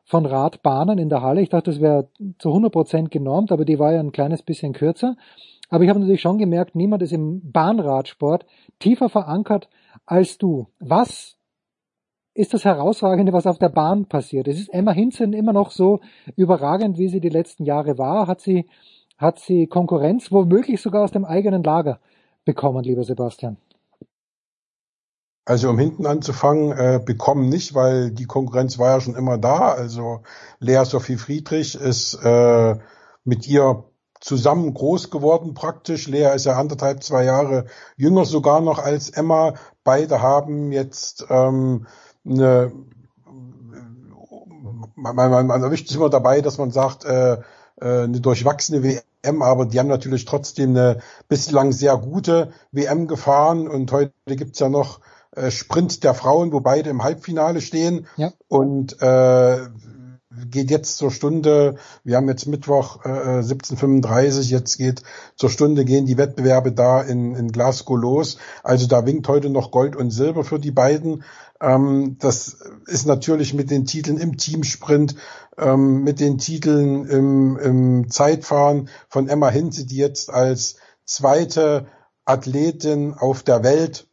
von 0.06 0.24
Radbahnen 0.24 0.98
in 0.98 1.08
der 1.08 1.20
Halle. 1.20 1.42
Ich 1.42 1.48
dachte, 1.48 1.72
das 1.72 1.80
wäre 1.80 2.08
zu 2.38 2.50
100 2.50 2.72
Prozent 2.72 3.10
genormt, 3.10 3.50
aber 3.50 3.64
die 3.64 3.80
war 3.80 3.92
ja 3.92 3.98
ein 3.98 4.12
kleines 4.12 4.42
bisschen 4.42 4.72
kürzer. 4.72 5.16
Aber 5.68 5.84
ich 5.84 5.90
habe 5.90 6.00
natürlich 6.00 6.20
schon 6.20 6.38
gemerkt, 6.38 6.74
niemand 6.74 7.02
ist 7.02 7.12
im 7.12 7.40
Bahnradsport 7.50 8.46
tiefer 8.78 9.08
verankert 9.08 9.68
als 10.04 10.38
du. 10.38 10.68
Was 10.78 11.36
ist 12.34 12.54
das 12.54 12.64
Herausragende, 12.64 13.32
was 13.32 13.46
auf 13.46 13.58
der 13.58 13.70
Bahn 13.70 14.06
passiert? 14.06 14.46
Es 14.46 14.60
ist 14.60 14.72
Emma 14.72 14.92
Hinzen 14.92 15.32
immer 15.32 15.52
noch 15.52 15.70
so 15.70 16.00
überragend, 16.36 16.98
wie 16.98 17.08
sie 17.08 17.20
die 17.20 17.30
letzten 17.30 17.64
Jahre 17.64 17.98
war. 17.98 18.26
Hat 18.26 18.40
sie, 18.40 18.68
hat 19.16 19.38
sie 19.38 19.66
Konkurrenz 19.66 20.30
womöglich 20.30 20.80
sogar 20.80 21.02
aus 21.02 21.12
dem 21.12 21.24
eigenen 21.24 21.62
Lager 21.62 21.98
bekommen, 22.44 22.84
lieber 22.84 23.04
Sebastian? 23.04 23.56
Also 25.48 25.70
um 25.70 25.78
hinten 25.78 26.06
anzufangen, 26.06 26.72
äh, 26.72 27.00
bekommen 27.04 27.48
nicht, 27.48 27.74
weil 27.74 28.10
die 28.10 28.26
Konkurrenz 28.26 28.78
war 28.78 28.90
ja 28.90 29.00
schon 29.00 29.14
immer 29.14 29.38
da. 29.38 29.72
Also 29.72 30.22
Lea 30.58 30.84
Sophie 30.84 31.16
Friedrich 31.16 31.76
ist 31.76 32.14
äh, 32.14 32.76
mit 33.24 33.46
ihr 33.46 33.84
zusammen 34.20 34.74
groß 34.74 35.10
geworden 35.10 35.54
praktisch. 35.54 36.06
Lea 36.08 36.34
ist 36.34 36.46
ja 36.46 36.58
anderthalb, 36.58 37.02
zwei 37.02 37.24
Jahre 37.24 37.66
jünger 37.96 38.24
sogar 38.24 38.60
noch 38.60 38.78
als 38.78 39.10
Emma. 39.10 39.54
Beide 39.84 40.22
haben 40.22 40.72
jetzt 40.72 41.26
ähm, 41.30 41.86
eine 42.24 42.72
man, 44.96 45.14
man, 45.14 45.46
man 45.46 45.62
erwischt 45.62 45.88
sich 45.88 45.96
immer 45.96 46.10
dabei, 46.10 46.40
dass 46.40 46.58
man 46.58 46.70
sagt, 46.70 47.04
äh, 47.04 47.34
äh, 47.34 48.04
eine 48.04 48.20
durchwachsene 48.20 48.82
WM, 48.82 49.42
aber 49.42 49.66
die 49.66 49.78
haben 49.78 49.88
natürlich 49.88 50.24
trotzdem 50.24 50.70
eine 50.70 51.00
bislang 51.28 51.72
sehr 51.72 51.96
gute 51.96 52.52
WM 52.72 53.06
gefahren 53.06 53.68
und 53.68 53.92
heute 53.92 54.12
gibt's 54.26 54.58
ja 54.58 54.68
noch 54.68 55.00
äh, 55.32 55.50
Sprint 55.50 56.02
der 56.02 56.14
Frauen, 56.14 56.52
wo 56.52 56.60
beide 56.60 56.90
im 56.90 57.04
Halbfinale 57.04 57.60
stehen. 57.60 58.06
Ja. 58.16 58.32
Und 58.48 59.00
äh, 59.02 59.58
geht 60.50 60.70
jetzt 60.70 60.96
zur 60.96 61.10
Stunde, 61.10 61.76
wir 62.04 62.16
haben 62.16 62.28
jetzt 62.28 62.46
Mittwoch 62.46 63.04
äh, 63.04 63.40
17.35, 63.40 64.50
jetzt 64.50 64.76
geht 64.76 65.02
zur 65.36 65.50
Stunde 65.50 65.84
gehen 65.84 66.06
die 66.06 66.18
Wettbewerbe 66.18 66.72
da 66.72 67.00
in, 67.00 67.34
in 67.34 67.52
Glasgow 67.52 67.96
los. 67.96 68.38
Also 68.62 68.86
da 68.86 69.06
winkt 69.06 69.28
heute 69.28 69.50
noch 69.50 69.70
Gold 69.70 69.96
und 69.96 70.10
Silber 70.10 70.44
für 70.44 70.58
die 70.58 70.70
beiden. 70.70 71.24
Ähm, 71.60 72.16
das 72.18 72.58
ist 72.86 73.06
natürlich 73.06 73.54
mit 73.54 73.70
den 73.70 73.86
Titeln 73.86 74.18
im 74.18 74.36
Teamsprint, 74.36 75.16
ähm, 75.58 76.02
mit 76.02 76.20
den 76.20 76.38
Titeln 76.38 77.06
im, 77.06 77.56
im 77.58 78.10
Zeitfahren 78.10 78.88
von 79.08 79.28
Emma 79.28 79.48
Hinze, 79.48 79.86
die 79.86 79.96
jetzt 79.96 80.30
als 80.30 80.76
zweite 81.04 81.86
Athletin 82.24 83.14
auf 83.14 83.42
der 83.42 83.62
Welt 83.62 84.08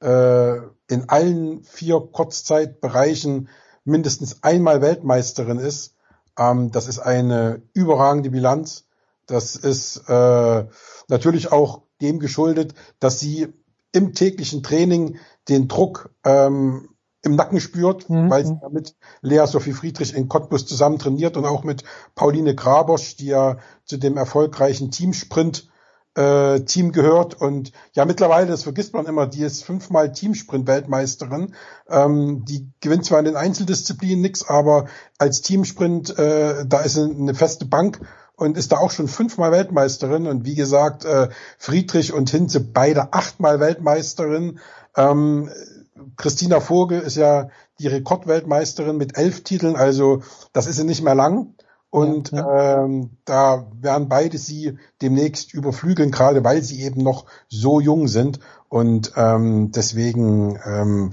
äh, 0.00 0.56
in 0.88 1.08
allen 1.08 1.64
vier 1.64 2.00
Kurzzeitbereichen 2.00 3.48
mindestens 3.84 4.42
einmal 4.42 4.80
Weltmeisterin 4.80 5.58
ist. 5.58 5.94
Ähm, 6.38 6.70
das 6.70 6.88
ist 6.88 6.98
eine 6.98 7.62
überragende 7.72 8.30
Bilanz. 8.30 8.86
Das 9.26 9.56
ist 9.56 10.08
äh, 10.08 10.66
natürlich 11.08 11.52
auch 11.52 11.82
dem 12.00 12.18
geschuldet, 12.18 12.74
dass 12.98 13.20
sie 13.20 13.48
im 13.92 14.12
täglichen 14.12 14.62
Training 14.62 15.18
den 15.48 15.68
Druck 15.68 16.10
ähm, 16.24 16.88
im 17.22 17.36
Nacken 17.36 17.60
spürt, 17.60 18.10
mhm. 18.10 18.28
weil 18.28 18.44
sie 18.44 18.58
mit 18.70 18.96
Lea 19.22 19.46
Sophie 19.46 19.72
Friedrich 19.72 20.14
in 20.14 20.28
Cottbus 20.28 20.66
zusammen 20.66 20.98
trainiert 20.98 21.36
und 21.36 21.46
auch 21.46 21.64
mit 21.64 21.84
Pauline 22.14 22.54
Grabosch, 22.54 23.16
die 23.16 23.26
ja 23.26 23.56
zu 23.84 23.96
dem 23.96 24.16
erfolgreichen 24.16 24.90
Teamsprint 24.90 25.68
äh, 26.14 26.60
Team 26.60 26.92
gehört 26.92 27.40
und 27.40 27.72
ja 27.92 28.04
mittlerweile, 28.04 28.46
das 28.46 28.62
vergisst 28.62 28.94
man 28.94 29.06
immer, 29.06 29.26
die 29.26 29.42
ist 29.42 29.64
fünfmal 29.64 30.12
Teamsprint-Weltmeisterin. 30.12 31.54
Ähm, 31.88 32.44
die 32.44 32.68
gewinnt 32.80 33.04
zwar 33.04 33.18
in 33.18 33.24
den 33.24 33.36
Einzeldisziplinen 33.36 34.20
nichts, 34.20 34.48
aber 34.48 34.86
als 35.18 35.42
Teamsprint, 35.42 36.16
äh, 36.18 36.64
da 36.66 36.80
ist 36.80 36.98
eine 36.98 37.34
feste 37.34 37.64
Bank 37.66 38.00
und 38.36 38.56
ist 38.56 38.72
da 38.72 38.78
auch 38.78 38.90
schon 38.90 39.08
fünfmal 39.08 39.52
Weltmeisterin. 39.52 40.26
Und 40.26 40.44
wie 40.44 40.54
gesagt, 40.54 41.04
äh, 41.04 41.28
Friedrich 41.58 42.12
und 42.12 42.30
Hinze 42.30 42.60
beide 42.60 43.12
achtmal 43.12 43.60
Weltmeisterin. 43.60 44.60
Ähm, 44.96 45.50
Christina 46.16 46.60
Vogel 46.60 47.00
ist 47.00 47.16
ja 47.16 47.48
die 47.78 47.86
Rekordweltmeisterin 47.88 48.96
mit 48.96 49.16
elf 49.16 49.42
Titeln, 49.42 49.76
also 49.76 50.22
das 50.52 50.66
ist 50.66 50.76
sie 50.76 50.84
nicht 50.84 51.02
mehr 51.02 51.14
lang. 51.14 51.53
Und 51.94 52.32
ja. 52.32 52.82
Ähm, 52.82 53.10
da 53.24 53.66
werden 53.80 54.08
beide 54.08 54.36
sie 54.36 54.78
demnächst 55.00 55.54
überflügeln, 55.54 56.10
gerade 56.10 56.42
weil 56.42 56.60
sie 56.60 56.82
eben 56.82 57.04
noch 57.04 57.26
so 57.48 57.78
jung 57.78 58.08
sind. 58.08 58.40
Und 58.68 59.12
ähm, 59.14 59.70
deswegen 59.70 60.58
ähm, 60.66 61.10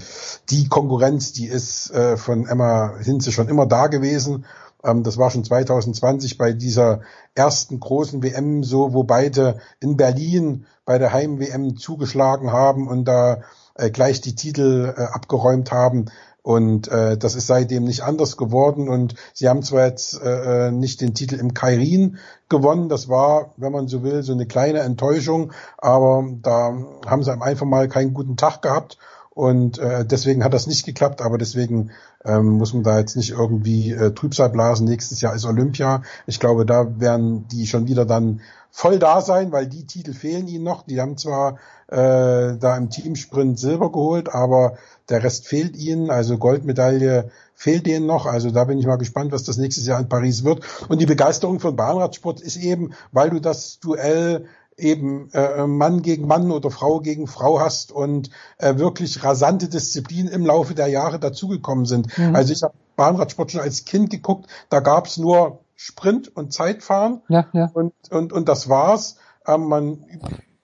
die 0.50 0.68
Konkurrenz, 0.68 1.32
die 1.32 1.46
ist 1.46 1.92
äh, 1.92 2.16
von 2.16 2.48
Emma 2.48 2.96
Hinze 2.98 3.30
schon 3.30 3.46
immer 3.46 3.66
da 3.66 3.86
gewesen. 3.86 4.44
Ähm, 4.82 5.04
das 5.04 5.18
war 5.18 5.30
schon 5.30 5.44
2020 5.44 6.36
bei 6.36 6.52
dieser 6.52 7.02
ersten 7.36 7.78
großen 7.78 8.20
WM 8.20 8.64
so, 8.64 8.92
wo 8.92 9.04
beide 9.04 9.58
in 9.78 9.96
Berlin 9.96 10.66
bei 10.84 10.98
der 10.98 11.12
Heim-WM 11.12 11.76
zugeschlagen 11.76 12.50
haben 12.50 12.88
und 12.88 13.04
da 13.04 13.42
äh, 13.76 13.90
gleich 13.90 14.20
die 14.20 14.34
Titel 14.34 14.92
äh, 14.96 15.00
abgeräumt 15.00 15.70
haben. 15.70 16.06
Und 16.42 16.88
äh, 16.88 17.16
das 17.16 17.36
ist 17.36 17.46
seitdem 17.46 17.84
nicht 17.84 18.02
anders 18.02 18.36
geworden. 18.36 18.88
Und 18.88 19.14
sie 19.32 19.48
haben 19.48 19.62
zwar 19.62 19.86
jetzt 19.86 20.20
äh, 20.20 20.68
äh, 20.68 20.70
nicht 20.72 21.00
den 21.00 21.14
Titel 21.14 21.36
im 21.36 21.54
Kairin 21.54 22.18
gewonnen, 22.48 22.88
das 22.88 23.08
war, 23.08 23.54
wenn 23.56 23.72
man 23.72 23.88
so 23.88 24.02
will, 24.02 24.22
so 24.22 24.32
eine 24.32 24.46
kleine 24.46 24.80
Enttäuschung, 24.80 25.52
aber 25.78 26.24
da 26.42 26.74
haben 27.06 27.22
sie 27.22 27.32
einfach 27.32 27.66
mal 27.66 27.88
keinen 27.88 28.12
guten 28.12 28.36
Tag 28.36 28.60
gehabt. 28.62 28.98
Und 29.34 29.78
äh, 29.78 30.04
deswegen 30.04 30.44
hat 30.44 30.52
das 30.52 30.66
nicht 30.66 30.84
geklappt, 30.84 31.22
aber 31.22 31.38
deswegen 31.38 31.90
ähm, 32.22 32.58
muss 32.58 32.74
man 32.74 32.82
da 32.82 32.98
jetzt 32.98 33.16
nicht 33.16 33.30
irgendwie 33.30 33.92
äh, 33.92 34.12
Trübsal 34.12 34.50
blasen. 34.50 34.86
Nächstes 34.86 35.22
Jahr 35.22 35.34
ist 35.34 35.46
Olympia. 35.46 36.02
Ich 36.26 36.38
glaube, 36.38 36.66
da 36.66 37.00
werden 37.00 37.48
die 37.48 37.66
schon 37.66 37.86
wieder 37.86 38.04
dann 38.04 38.42
voll 38.72 38.98
da 38.98 39.20
sein, 39.20 39.52
weil 39.52 39.66
die 39.66 39.86
Titel 39.86 40.14
fehlen 40.14 40.48
ihnen 40.48 40.64
noch. 40.64 40.82
Die 40.82 41.00
haben 41.00 41.18
zwar 41.18 41.58
äh, 41.88 42.56
da 42.56 42.76
im 42.76 42.88
Teamsprint 42.88 43.58
Silber 43.58 43.92
geholt, 43.92 44.34
aber 44.34 44.78
der 45.10 45.22
Rest 45.22 45.46
fehlt 45.46 45.76
ihnen, 45.76 46.10
also 46.10 46.38
Goldmedaille 46.38 47.30
fehlt 47.54 47.86
ihnen 47.86 48.06
noch. 48.06 48.24
Also 48.24 48.50
da 48.50 48.64
bin 48.64 48.78
ich 48.78 48.86
mal 48.86 48.96
gespannt, 48.96 49.30
was 49.30 49.44
das 49.44 49.58
nächstes 49.58 49.86
Jahr 49.86 50.00
in 50.00 50.08
Paris 50.08 50.42
wird. 50.42 50.64
Und 50.88 51.00
die 51.00 51.06
Begeisterung 51.06 51.60
von 51.60 51.76
Bahnradsport 51.76 52.40
ist 52.40 52.56
eben, 52.56 52.94
weil 53.12 53.28
du 53.28 53.40
das 53.40 53.78
Duell 53.78 54.46
eben 54.78 55.30
äh, 55.32 55.66
Mann 55.66 56.00
gegen 56.00 56.26
Mann 56.26 56.50
oder 56.50 56.70
Frau 56.70 57.00
gegen 57.00 57.26
Frau 57.26 57.60
hast 57.60 57.92
und 57.92 58.30
äh, 58.56 58.78
wirklich 58.78 59.22
rasante 59.22 59.68
Disziplinen 59.68 60.32
im 60.32 60.46
Laufe 60.46 60.74
der 60.74 60.88
Jahre 60.88 61.20
dazugekommen 61.20 61.84
sind. 61.84 62.16
Mhm. 62.16 62.34
Also 62.34 62.54
ich 62.54 62.62
habe 62.62 62.74
Bahnradsport 62.96 63.52
schon 63.52 63.60
als 63.60 63.84
Kind 63.84 64.08
geguckt, 64.08 64.46
da 64.70 64.80
gab's 64.80 65.18
nur 65.18 65.61
Sprint 65.84 66.36
und 66.36 66.52
Zeitfahren 66.52 67.22
ja, 67.28 67.48
ja. 67.52 67.68
Und, 67.74 67.92
und, 68.10 68.32
und 68.32 68.48
das 68.48 68.68
war's. 68.68 69.16
Ähm, 69.44 69.66
man 69.66 70.04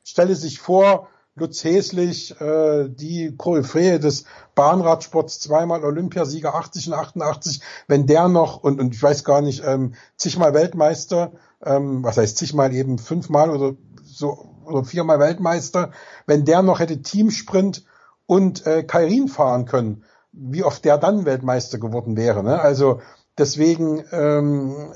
stelle 0.04 0.36
sich 0.36 0.60
vor, 0.60 1.08
Lutz 1.34 1.64
Häslich, 1.64 2.40
äh, 2.40 2.88
die 2.88 3.34
Koryphäe 3.36 3.98
des 3.98 4.26
Bahnradsports, 4.54 5.40
zweimal 5.40 5.84
Olympiasieger 5.84 6.54
80 6.54 6.88
und 6.88 6.94
88, 6.94 7.60
wenn 7.88 8.06
der 8.06 8.28
noch, 8.28 8.62
und, 8.62 8.80
und 8.80 8.94
ich 8.94 9.02
weiß 9.02 9.24
gar 9.24 9.40
nicht, 9.40 9.64
ähm, 9.66 9.94
zigmal 10.16 10.54
Weltmeister, 10.54 11.32
ähm, 11.64 12.04
was 12.04 12.16
heißt 12.16 12.38
zigmal 12.38 12.72
eben 12.72 12.98
fünfmal 12.98 13.50
oder 13.50 13.76
so, 14.04 14.54
oder 14.64 14.84
viermal 14.84 15.18
Weltmeister, 15.18 15.90
wenn 16.26 16.44
der 16.44 16.62
noch 16.62 16.78
hätte 16.78 17.02
Teamsprint 17.02 17.84
und 18.26 18.64
äh, 18.68 18.84
Kairin 18.84 19.26
fahren 19.26 19.64
können, 19.64 20.04
wie 20.30 20.62
oft 20.62 20.84
der 20.84 20.96
dann 20.96 21.24
Weltmeister 21.24 21.78
geworden 21.78 22.16
wäre. 22.16 22.44
Ne? 22.44 22.60
Also 22.60 23.00
deswegen 23.38 24.04
ähm, 24.12 24.92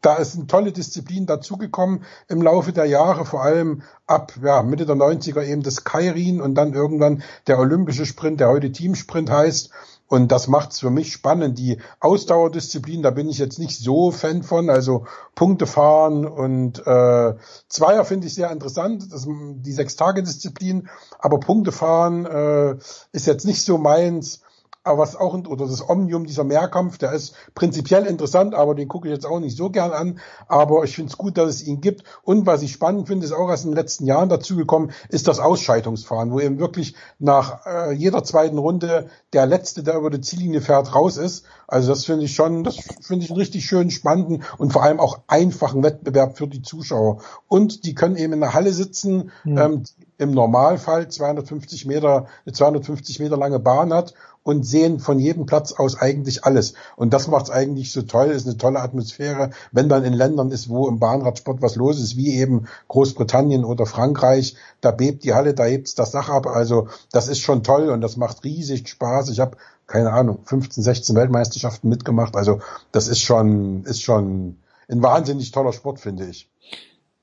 da 0.00 0.14
ist 0.14 0.34
eine 0.36 0.46
tolle 0.46 0.72
Disziplin 0.72 1.26
dazugekommen 1.26 2.04
im 2.28 2.42
Laufe 2.42 2.72
der 2.72 2.86
Jahre, 2.86 3.26
vor 3.26 3.42
allem 3.42 3.82
ab 4.06 4.32
ja, 4.42 4.62
Mitte 4.62 4.86
der 4.86 4.96
90er 4.96 5.44
eben 5.44 5.62
das 5.62 5.84
Kairin 5.84 6.40
und 6.40 6.54
dann 6.54 6.72
irgendwann 6.72 7.22
der 7.46 7.58
olympische 7.58 8.06
Sprint, 8.06 8.40
der 8.40 8.48
heute 8.48 8.72
Teamsprint 8.72 9.30
heißt. 9.30 9.70
Und 10.06 10.32
das 10.32 10.48
macht's 10.48 10.80
für 10.80 10.90
mich 10.90 11.12
spannend. 11.12 11.56
Die 11.58 11.78
Ausdauerdisziplin, 12.00 13.00
da 13.00 13.10
bin 13.10 13.28
ich 13.28 13.38
jetzt 13.38 13.60
nicht 13.60 13.78
so 13.78 14.10
Fan 14.10 14.42
von. 14.42 14.68
Also 14.68 15.06
Punkte 15.36 15.68
fahren 15.68 16.26
und 16.26 16.84
äh, 16.84 17.34
Zweier 17.68 18.04
finde 18.04 18.26
ich 18.26 18.34
sehr 18.34 18.50
interessant, 18.50 19.12
das, 19.12 19.28
die 19.28 19.72
Sechs-Tage-Disziplin. 19.72 20.88
Aber 21.20 21.38
Punkte 21.38 21.70
fahren 21.70 22.26
äh, 22.26 22.76
ist 23.12 23.28
jetzt 23.28 23.46
nicht 23.46 23.62
so 23.62 23.78
meins 23.78 24.40
aber 24.82 25.02
was 25.02 25.14
auch, 25.14 25.34
oder 25.34 25.66
das 25.66 25.86
Omnium, 25.86 26.24
dieser 26.24 26.44
Mehrkampf, 26.44 26.96
der 26.96 27.12
ist 27.12 27.34
prinzipiell 27.54 28.06
interessant, 28.06 28.54
aber 28.54 28.74
den 28.74 28.88
gucke 28.88 29.08
ich 29.08 29.14
jetzt 29.14 29.26
auch 29.26 29.38
nicht 29.38 29.56
so 29.56 29.68
gern 29.68 29.90
an. 29.90 30.20
Aber 30.48 30.84
ich 30.84 30.94
finde 30.94 31.10
es 31.10 31.18
gut, 31.18 31.36
dass 31.36 31.50
es 31.50 31.62
ihn 31.62 31.82
gibt. 31.82 32.04
Und 32.22 32.46
was 32.46 32.62
ich 32.62 32.72
spannend 32.72 33.06
finde, 33.06 33.26
ist 33.26 33.32
auch 33.32 33.50
erst 33.50 33.64
in 33.64 33.72
den 33.72 33.76
letzten 33.76 34.06
Jahren 34.06 34.30
dazugekommen, 34.30 34.92
ist 35.10 35.28
das 35.28 35.38
Ausscheidungsfahren, 35.38 36.32
wo 36.32 36.40
eben 36.40 36.58
wirklich 36.58 36.94
nach 37.18 37.66
äh, 37.66 37.92
jeder 37.92 38.24
zweiten 38.24 38.56
Runde 38.56 39.08
der 39.34 39.44
Letzte, 39.44 39.82
der 39.82 39.96
über 39.96 40.08
die 40.08 40.22
Ziellinie 40.22 40.62
fährt, 40.62 40.94
raus 40.94 41.18
ist. 41.18 41.44
Also 41.68 41.90
das 41.90 42.06
finde 42.06 42.24
ich 42.24 42.34
schon, 42.34 42.64
das 42.64 42.76
finde 43.02 43.24
ich 43.24 43.30
einen 43.30 43.38
richtig 43.38 43.66
schönen, 43.66 43.90
spannenden 43.90 44.44
und 44.56 44.72
vor 44.72 44.82
allem 44.82 44.98
auch 44.98 45.20
einfachen 45.26 45.82
Wettbewerb 45.82 46.38
für 46.38 46.48
die 46.48 46.62
Zuschauer. 46.62 47.18
Und 47.48 47.84
die 47.84 47.94
können 47.94 48.16
eben 48.16 48.32
in 48.32 48.40
der 48.40 48.54
Halle 48.54 48.72
sitzen, 48.72 49.30
mhm. 49.44 49.58
ähm, 49.58 49.82
im 50.18 50.32
Normalfall 50.32 51.08
250 51.08 51.86
Meter, 51.86 52.26
eine 52.44 52.52
250 52.52 53.20
Meter 53.20 53.38
lange 53.38 53.58
Bahn 53.58 53.92
hat 53.94 54.14
und 54.42 54.64
sehen 54.64 55.00
von 55.00 55.18
jedem 55.18 55.46
Platz 55.46 55.72
aus 55.72 55.98
eigentlich 55.98 56.44
alles. 56.44 56.74
Und 56.96 57.12
das 57.12 57.28
macht 57.28 57.44
es 57.44 57.50
eigentlich 57.50 57.92
so 57.92 58.02
toll, 58.02 58.28
ist 58.28 58.46
eine 58.46 58.56
tolle 58.56 58.80
Atmosphäre, 58.80 59.50
wenn 59.72 59.88
man 59.88 60.04
in 60.04 60.12
Ländern 60.12 60.50
ist, 60.50 60.68
wo 60.68 60.88
im 60.88 60.98
Bahnradsport 60.98 61.60
was 61.62 61.76
los 61.76 62.00
ist, 62.00 62.16
wie 62.16 62.38
eben 62.38 62.66
Großbritannien 62.88 63.64
oder 63.64 63.86
Frankreich, 63.86 64.56
da 64.80 64.90
bebt 64.90 65.24
die 65.24 65.34
Halle, 65.34 65.54
da 65.54 65.64
hebt's 65.64 65.94
das 65.94 66.12
Dach 66.12 66.30
ab. 66.30 66.46
Also 66.46 66.88
das 67.12 67.28
ist 67.28 67.40
schon 67.40 67.62
toll 67.62 67.90
und 67.90 68.00
das 68.00 68.16
macht 68.16 68.44
riesig 68.44 68.88
Spaß. 68.88 69.28
Ich 69.30 69.40
habe 69.40 69.56
keine 69.90 70.12
Ahnung, 70.12 70.38
15, 70.44 70.84
16 70.84 71.16
Weltmeisterschaften 71.16 71.88
mitgemacht. 71.88 72.36
Also 72.36 72.60
das 72.92 73.08
ist 73.08 73.20
schon, 73.20 73.82
ist 73.84 74.02
schon 74.02 74.56
ein 74.88 75.02
wahnsinnig 75.02 75.50
toller 75.50 75.72
Sport, 75.72 75.98
finde 75.98 76.26
ich. 76.26 76.48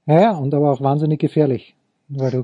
Ja, 0.06 0.22
ja, 0.22 0.32
und 0.32 0.54
aber 0.54 0.72
auch 0.72 0.82
wahnsinnig 0.82 1.20
gefährlich. 1.20 1.77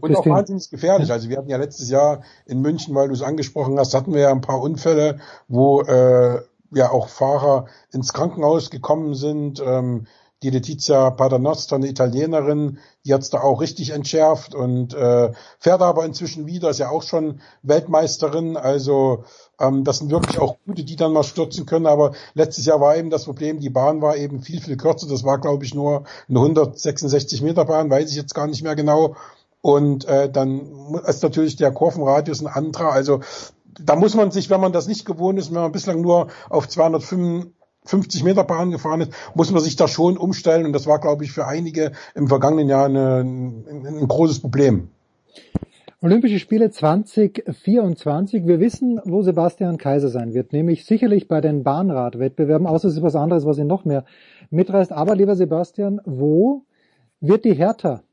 Und 0.02 0.16
auch 0.16 0.26
wahnsinnig 0.26 0.70
gefährlich. 0.70 1.12
Also 1.12 1.30
wir 1.30 1.38
hatten 1.38 1.50
ja 1.50 1.58
letztes 1.58 1.90
Jahr 1.90 2.22
in 2.46 2.62
München, 2.62 2.94
weil 2.96 3.08
du 3.08 3.14
es 3.14 3.22
angesprochen 3.22 3.80
hast, 3.80 3.94
hatten 3.94 4.14
wir 4.14 4.22
ja 4.22 4.32
ein 4.32 4.42
paar 4.42 4.62
Unfälle, 4.62 5.20
wo 5.48 5.82
äh, 5.82 6.42
ja 6.72 6.92
auch 6.92 7.08
Fahrer 7.08 7.68
ins 7.92 8.14
Krankenhaus 8.14 8.70
gekommen 8.70 9.16
sind. 9.16 9.62
Ähm, 9.66 10.06
die 10.44 10.50
Letizia 10.50 11.10
Paternoster, 11.10 11.78
eine 11.78 11.88
Italienerin, 11.88 12.80
die 13.06 13.14
hat's 13.14 13.30
da 13.30 13.40
auch 13.40 13.62
richtig 13.62 13.92
entschärft 13.92 14.54
und 14.54 14.94
äh, 14.94 15.32
fährt 15.58 15.82
aber 15.82 16.04
inzwischen 16.06 16.46
wieder, 16.46 16.70
ist 16.70 16.80
ja 16.80 16.90
auch 16.90 17.04
schon 17.04 17.40
Weltmeisterin. 17.62 18.58
Also 18.58 19.24
ähm, 19.60 19.86
das 19.86 20.00
sind 20.00 20.12
wirklich 20.12 20.40
auch 20.40 20.58
gute, 20.66 20.84
die 20.84 20.98
dann 20.98 21.14
mal 21.14 21.24
stürzen 21.24 21.66
können. 21.66 21.86
Aber 21.86 22.12
letztes 22.34 22.66
Jahr 22.66 22.82
war 22.82 22.98
eben 22.98 23.10
das 23.10 23.24
Problem, 23.24 23.62
die 23.62 23.70
Bahn 23.70 24.02
war 24.02 24.18
eben 24.18 24.42
viel, 24.42 24.60
viel 24.60 24.76
kürzer. 24.76 25.08
Das 25.08 25.24
war, 25.24 25.40
glaube 25.40 25.64
ich, 25.64 25.74
nur 25.74 26.04
eine 26.28 26.40
166 26.40 27.42
Meter 27.42 27.64
Bahn, 27.64 27.90
weiß 27.90 28.10
ich 28.10 28.18
jetzt 28.18 28.36
gar 28.36 28.48
nicht 28.48 28.64
mehr 28.64 28.76
genau. 28.76 29.16
Und 29.64 30.04
äh, 30.10 30.30
dann 30.30 30.62
ist 31.08 31.24
natürlich 31.24 31.56
der 31.56 31.72
Kurvenradius 31.72 32.42
ein 32.42 32.48
anderer. 32.48 32.92
Also 32.92 33.22
da 33.80 33.96
muss 33.96 34.14
man 34.14 34.30
sich, 34.30 34.50
wenn 34.50 34.60
man 34.60 34.74
das 34.74 34.90
nicht 34.90 35.06
gewohnt 35.06 35.40
ist, 35.40 35.54
wenn 35.54 35.62
man 35.62 35.72
bislang 35.72 36.02
nur 36.02 36.28
auf 36.50 36.68
250 36.68 38.26
Meter 38.26 38.44
Bahn 38.44 38.72
gefahren 38.72 39.00
ist, 39.00 39.14
muss 39.36 39.52
man 39.52 39.64
sich 39.64 39.78
da 39.78 39.88
schon 39.88 40.18
umstellen. 40.18 40.66
Und 40.66 40.74
das 40.74 40.86
war, 40.86 41.00
glaube 41.00 41.24
ich, 41.24 41.32
für 41.32 41.48
einige 41.48 41.94
im 42.14 42.28
vergangenen 42.28 42.68
Jahr 42.68 42.88
eine, 42.88 43.22
ein, 43.22 43.86
ein 43.88 44.08
großes 44.10 44.42
Problem. 44.42 44.90
Olympische 46.02 46.40
Spiele 46.40 46.70
2024. 46.70 48.46
Wir 48.46 48.60
wissen, 48.60 49.00
wo 49.06 49.22
Sebastian 49.22 49.78
Kaiser 49.78 50.10
sein 50.10 50.34
wird, 50.34 50.52
nämlich 50.52 50.84
sicherlich 50.84 51.30
bei 51.30 51.40
den 51.40 51.64
Bahnradwettbewerben, 51.64 52.68
außer 52.68 52.90
es 52.90 52.96
ist 52.96 53.02
was 53.02 53.16
anderes, 53.16 53.46
was 53.46 53.60
ihn 53.60 53.68
noch 53.68 53.86
mehr 53.86 54.04
mitreißt. 54.50 54.92
Aber 54.92 55.16
lieber 55.16 55.38
Sebastian, 55.38 56.02
wo 56.04 56.66
wird 57.22 57.46
die 57.46 57.54
Hertha 57.54 58.04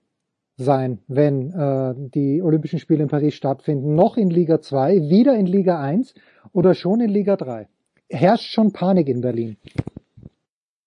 sein, 0.61 0.99
wenn 1.09 1.53
äh, 1.53 1.95
die 1.97 2.43
Olympischen 2.43 2.79
Spiele 2.79 3.03
in 3.03 3.09
Paris 3.09 3.35
stattfinden? 3.35 3.95
Noch 3.95 4.17
in 4.17 4.31
Liga 4.31 4.61
2, 4.61 5.09
wieder 5.09 5.37
in 5.37 5.47
Liga 5.47 5.81
1 5.81 6.15
oder 6.53 6.75
schon 6.75 7.01
in 7.01 7.11
Liga 7.11 7.37
3? 7.37 7.69
Herrscht 8.09 8.53
schon 8.53 8.73
Panik 8.73 9.09
in 9.09 9.21
Berlin? 9.21 9.57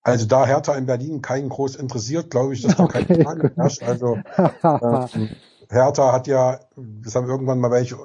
Also 0.04 0.26
da 0.26 0.46
Hertha 0.46 0.76
in 0.76 0.86
Berlin 0.86 1.22
keinen 1.22 1.48
groß 1.48 1.78
interessiert, 1.78 2.30
glaube 2.30 2.54
ich, 2.54 2.62
dass 2.62 2.76
da 2.76 2.84
okay, 2.84 3.06
keine 3.06 3.24
Panik 3.24 3.52
herrscht. 3.56 3.84
Also 3.84 4.18
äh, 4.38 5.28
Hertha 5.70 6.12
hat 6.12 6.28
ja, 6.28 6.60
das 6.76 7.16
haben 7.16 7.28
irgendwann 7.28 7.60
mal 7.60 7.72
welche, 7.72 7.98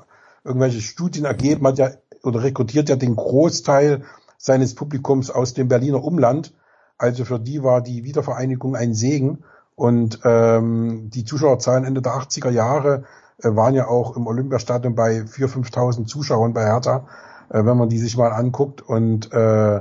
irgendwelche 0.44 0.80
Studien 0.80 1.24
ergeben, 1.24 1.66
hat 1.66 1.78
ja 1.78 1.90
oder 2.22 2.42
rekrutiert 2.42 2.88
ja 2.88 2.96
den 2.96 3.16
Großteil 3.16 4.04
seines 4.36 4.74
Publikums 4.74 5.30
aus 5.30 5.54
dem 5.54 5.68
Berliner 5.68 6.02
Umland. 6.02 6.54
Also 6.96 7.24
für 7.24 7.38
die 7.38 7.62
war 7.62 7.80
die 7.82 8.04
Wiedervereinigung 8.04 8.76
ein 8.76 8.94
Segen. 8.94 9.44
Und 9.78 10.18
ähm, 10.24 11.08
die 11.08 11.24
Zuschauerzahlen 11.24 11.84
Ende 11.84 12.02
der 12.02 12.14
80er 12.14 12.50
Jahre 12.50 13.04
äh, 13.40 13.54
waren 13.54 13.76
ja 13.76 13.86
auch 13.86 14.16
im 14.16 14.26
Olympiastadion 14.26 14.96
bei 14.96 15.20
4.000, 15.20 15.70
5.000 15.70 16.06
Zuschauern 16.06 16.52
bei 16.52 16.64
Hertha, 16.64 17.06
äh, 17.48 17.64
wenn 17.64 17.76
man 17.76 17.88
die 17.88 18.00
sich 18.00 18.16
mal 18.16 18.32
anguckt. 18.32 18.82
Und 18.82 19.32
äh, 19.32 19.80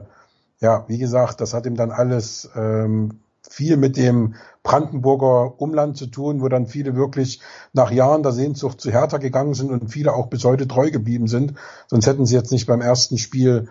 ja, 0.59 0.85
wie 0.87 0.99
gesagt, 0.99 1.41
das 1.41 1.55
hat 1.55 1.65
ihm 1.65 1.75
dann 1.75 1.89
alles 1.89 2.47
ähm, 2.55 3.21
viel 3.49 3.75
mit 3.75 3.97
dem 3.97 4.35
Brandenburger 4.61 5.59
Umland 5.59 5.97
zu 5.97 6.05
tun, 6.05 6.41
wo 6.41 6.47
dann 6.47 6.67
viele 6.67 6.95
wirklich 6.95 7.41
nach 7.73 7.89
Jahren 7.89 8.21
der 8.21 8.33
Sehnsucht 8.33 8.79
zu 8.79 8.91
Hertha 8.91 9.17
gegangen 9.17 9.55
sind 9.55 9.71
und 9.71 9.89
viele 9.89 10.13
auch 10.13 10.27
bis 10.27 10.45
heute 10.45 10.67
treu 10.67 10.91
geblieben 10.91 11.27
sind. 11.27 11.55
Sonst 11.87 12.05
hätten 12.05 12.27
sie 12.27 12.35
jetzt 12.35 12.51
nicht 12.51 12.67
beim 12.67 12.81
ersten 12.81 13.17
Spiel 13.17 13.67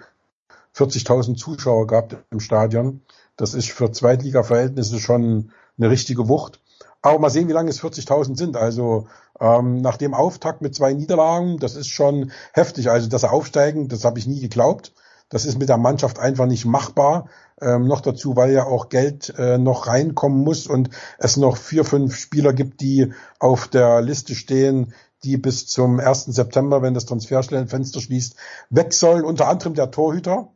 40.000 0.75 1.37
Zuschauer 1.37 1.87
gehabt 1.87 2.17
im 2.33 2.41
Stadion. 2.41 3.03
Das 3.37 3.55
ist 3.55 3.71
für 3.71 3.93
Zweitliga-Verhältnisse 3.93 4.99
schon 4.99 5.53
eine 5.79 5.91
richtige 5.91 6.29
Wucht. 6.29 6.61
Aber 7.03 7.19
mal 7.19 7.31
sehen, 7.31 7.49
wie 7.49 7.53
lange 7.53 7.71
es 7.71 7.83
40.000 7.83 8.37
sind. 8.37 8.57
Also 8.57 9.07
ähm, 9.41 9.81
nach 9.81 9.97
dem 9.97 10.15
Auftakt 10.15 10.63
mit 10.63 10.75
zwei 10.75 10.93
Niederlagen, 10.93 11.59
das 11.59 11.77
ist 11.77 11.89
schon 11.89 12.33
heftig. 12.53 12.91
Also 12.91 13.09
dass 13.09 13.23
er 13.23 13.33
aufsteigen, 13.33 13.89
das 13.89 14.05
habe 14.05 14.19
ich 14.19 14.27
nie 14.27 14.41
geglaubt. 14.41 14.93
Das 15.29 15.45
ist 15.45 15.59
mit 15.59 15.69
der 15.69 15.77
Mannschaft 15.77 16.19
einfach 16.19 16.47
nicht 16.47 16.65
machbar. 16.65 17.29
Ähm, 17.61 17.87
noch 17.87 18.01
dazu, 18.01 18.37
weil 18.37 18.53
ja 18.53 18.65
auch 18.65 18.89
Geld 18.89 19.35
äh, 19.39 19.59
noch 19.59 19.87
reinkommen 19.87 20.45
muss 20.45 20.67
und 20.67 20.91
es 21.19 21.37
noch 21.37 21.57
vier, 21.57 21.85
fünf 21.85 22.17
Spieler 22.17 22.53
gibt, 22.53 22.81
die 22.81 23.13
auf 23.39 23.67
der 23.67 24.03
Liste 24.03 24.35
stehen, 24.35 24.93
die 25.25 25.37
bis 25.37 25.67
zum 25.67 25.99
1. 25.99 26.27
September, 26.27 26.83
wenn 26.83 26.95
das 26.95 27.07
Transferstellenfenster 27.07 28.01
schließt, 28.01 28.37
weg 28.71 28.93
sollen. 28.93 29.25
Unter 29.25 29.49
anderem 29.49 29.75
der 29.75 29.91
Torhüter, 29.91 30.53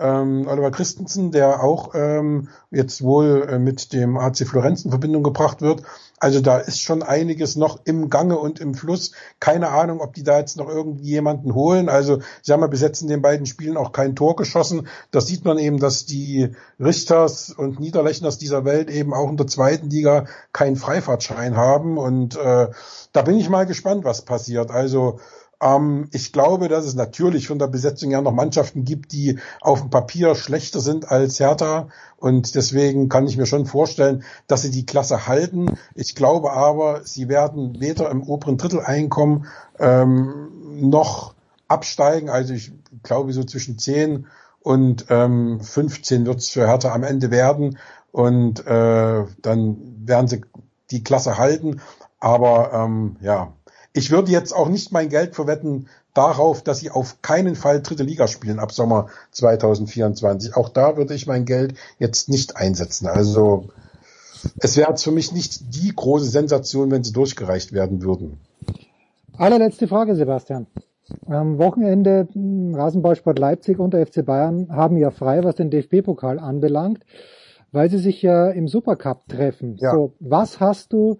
ähm, 0.00 0.46
Oliver 0.48 0.70
Christensen, 0.70 1.30
der 1.30 1.62
auch 1.62 1.94
ähm, 1.94 2.48
jetzt 2.70 3.02
wohl 3.02 3.46
äh, 3.48 3.58
mit 3.58 3.92
dem 3.92 4.16
AC 4.16 4.38
Florenz 4.46 4.84
in 4.84 4.90
Verbindung 4.90 5.22
gebracht 5.22 5.60
wird. 5.60 5.82
Also 6.18 6.40
da 6.40 6.58
ist 6.58 6.80
schon 6.80 7.02
einiges 7.02 7.56
noch 7.56 7.80
im 7.84 8.10
Gange 8.10 8.38
und 8.38 8.60
im 8.60 8.74
Fluss. 8.74 9.12
Keine 9.40 9.68
Ahnung, 9.68 10.00
ob 10.00 10.14
die 10.14 10.22
da 10.22 10.38
jetzt 10.38 10.56
noch 10.56 10.68
irgendwie 10.68 11.04
jemanden 11.04 11.54
holen. 11.54 11.88
Also 11.88 12.20
sie 12.42 12.52
haben 12.52 12.60
ja 12.60 12.66
bis 12.66 12.80
jetzt 12.80 13.02
in 13.02 13.08
den 13.08 13.22
beiden 13.22 13.46
Spielen 13.46 13.76
auch 13.76 13.92
kein 13.92 14.16
Tor 14.16 14.36
geschossen. 14.36 14.88
Da 15.10 15.20
sieht 15.20 15.44
man 15.44 15.58
eben, 15.58 15.78
dass 15.78 16.04
die 16.04 16.50
Richters 16.78 17.50
und 17.50 17.80
Niederlechners 17.80 18.38
dieser 18.38 18.64
Welt 18.64 18.90
eben 18.90 19.14
auch 19.14 19.30
in 19.30 19.36
der 19.36 19.46
zweiten 19.46 19.88
Liga 19.88 20.26
keinen 20.52 20.76
Freifahrtschein 20.76 21.56
haben. 21.56 21.96
Und 21.96 22.36
äh, 22.36 22.68
da 23.12 23.22
bin 23.22 23.38
ich 23.38 23.48
mal 23.48 23.66
gespannt, 23.66 24.04
was 24.04 24.22
passiert. 24.22 24.70
Also 24.70 25.20
ähm, 25.60 26.08
ich 26.12 26.32
glaube, 26.32 26.68
dass 26.68 26.84
es 26.84 26.94
natürlich 26.94 27.48
von 27.48 27.58
der 27.58 27.66
Besetzung 27.66 28.10
her 28.10 28.22
noch 28.22 28.32
Mannschaften 28.32 28.84
gibt, 28.84 29.12
die 29.12 29.38
auf 29.60 29.80
dem 29.80 29.90
Papier 29.90 30.34
schlechter 30.34 30.80
sind 30.80 31.10
als 31.10 31.38
Hertha. 31.40 31.88
Und 32.16 32.54
deswegen 32.54 33.08
kann 33.08 33.26
ich 33.26 33.36
mir 33.36 33.46
schon 33.46 33.66
vorstellen, 33.66 34.24
dass 34.46 34.62
sie 34.62 34.70
die 34.70 34.86
Klasse 34.86 35.26
halten. 35.26 35.78
Ich 35.94 36.14
glaube 36.14 36.52
aber, 36.52 37.02
sie 37.04 37.28
werden 37.28 37.80
weder 37.80 38.10
im 38.10 38.22
oberen 38.22 38.56
Drittel 38.56 38.80
einkommen 38.80 39.46
ähm, 39.78 40.48
noch 40.72 41.34
absteigen. 41.68 42.30
Also 42.30 42.54
ich 42.54 42.72
glaube, 43.02 43.32
so 43.32 43.44
zwischen 43.44 43.78
10 43.78 44.26
und 44.62 45.06
ähm, 45.08 45.60
15 45.60 46.26
wird 46.26 46.38
es 46.38 46.50
für 46.50 46.66
Hertha 46.66 46.92
am 46.92 47.02
Ende 47.02 47.30
werden. 47.30 47.78
Und 48.12 48.66
äh, 48.66 49.24
dann 49.40 49.76
werden 50.06 50.28
sie 50.28 50.42
die 50.90 51.04
Klasse 51.04 51.38
halten. 51.38 51.80
Aber 52.18 52.72
ähm, 52.74 53.16
ja, 53.20 53.54
ich 53.92 54.10
würde 54.10 54.30
jetzt 54.30 54.54
auch 54.54 54.68
nicht 54.68 54.92
mein 54.92 55.08
Geld 55.08 55.34
verwetten 55.34 55.88
darauf, 56.14 56.62
dass 56.62 56.80
sie 56.80 56.90
auf 56.90 57.22
keinen 57.22 57.54
Fall 57.54 57.82
dritte 57.82 58.02
Liga 58.02 58.28
spielen 58.28 58.58
ab 58.58 58.72
Sommer 58.72 59.08
2024. 59.32 60.56
Auch 60.56 60.68
da 60.68 60.96
würde 60.96 61.14
ich 61.14 61.26
mein 61.26 61.44
Geld 61.44 61.74
jetzt 61.98 62.28
nicht 62.28 62.56
einsetzen. 62.56 63.06
Also 63.06 63.68
es 64.58 64.76
wäre 64.76 64.96
für 64.96 65.12
mich 65.12 65.32
nicht 65.32 65.74
die 65.74 65.92
große 65.94 66.26
Sensation, 66.26 66.90
wenn 66.90 67.04
sie 67.04 67.12
durchgereicht 67.12 67.72
werden 67.72 68.02
würden. 68.02 68.38
Allerletzte 69.36 69.88
Frage, 69.88 70.14
Sebastian. 70.14 70.66
Am 71.26 71.58
Wochenende 71.58 72.28
hm, 72.32 72.74
Rasenballsport 72.74 73.38
Leipzig 73.38 73.78
und 73.78 73.94
der 73.94 74.06
FC 74.06 74.24
Bayern 74.24 74.68
haben 74.70 74.96
ja 74.96 75.10
frei, 75.10 75.42
was 75.42 75.56
den 75.56 75.70
DFB-Pokal 75.70 76.38
anbelangt, 76.38 77.04
weil 77.72 77.90
sie 77.90 77.98
sich 77.98 78.22
ja 78.22 78.50
im 78.50 78.68
Supercup 78.68 79.26
treffen. 79.28 79.76
Ja. 79.80 79.92
So, 79.92 80.12
was 80.20 80.60
hast 80.60 80.92
du 80.92 81.18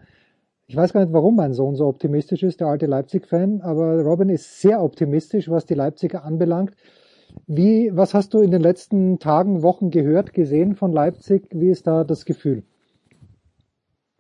ich 0.71 0.77
weiß 0.77 0.93
gar 0.93 1.01
nicht, 1.01 1.13
warum 1.13 1.35
mein 1.35 1.53
Sohn 1.53 1.75
so 1.75 1.89
optimistisch 1.89 2.45
ist, 2.45 2.61
der 2.61 2.69
alte 2.69 2.87
Leipzig-Fan, 2.87 3.61
aber 3.61 4.03
Robin 4.03 4.29
ist 4.29 4.61
sehr 4.61 4.81
optimistisch, 4.81 5.51
was 5.51 5.67
die 5.67 5.75
Leipziger 5.75 6.25
anbelangt. 6.25 6.77
Wie, 7.49 7.91
was 7.93 8.15
hast 8.15 8.35
du 8.35 8.39
in 8.39 8.53
den 8.53 8.63
letzten 8.63 9.19
Tagen, 9.19 9.65
Wochen 9.65 9.91
gehört, 9.91 10.33
gesehen 10.33 10.77
von 10.77 10.93
Leipzig? 10.93 11.49
Wie 11.51 11.71
ist 11.71 11.89
da 11.89 12.05
das 12.05 12.25
Gefühl? 12.25 12.63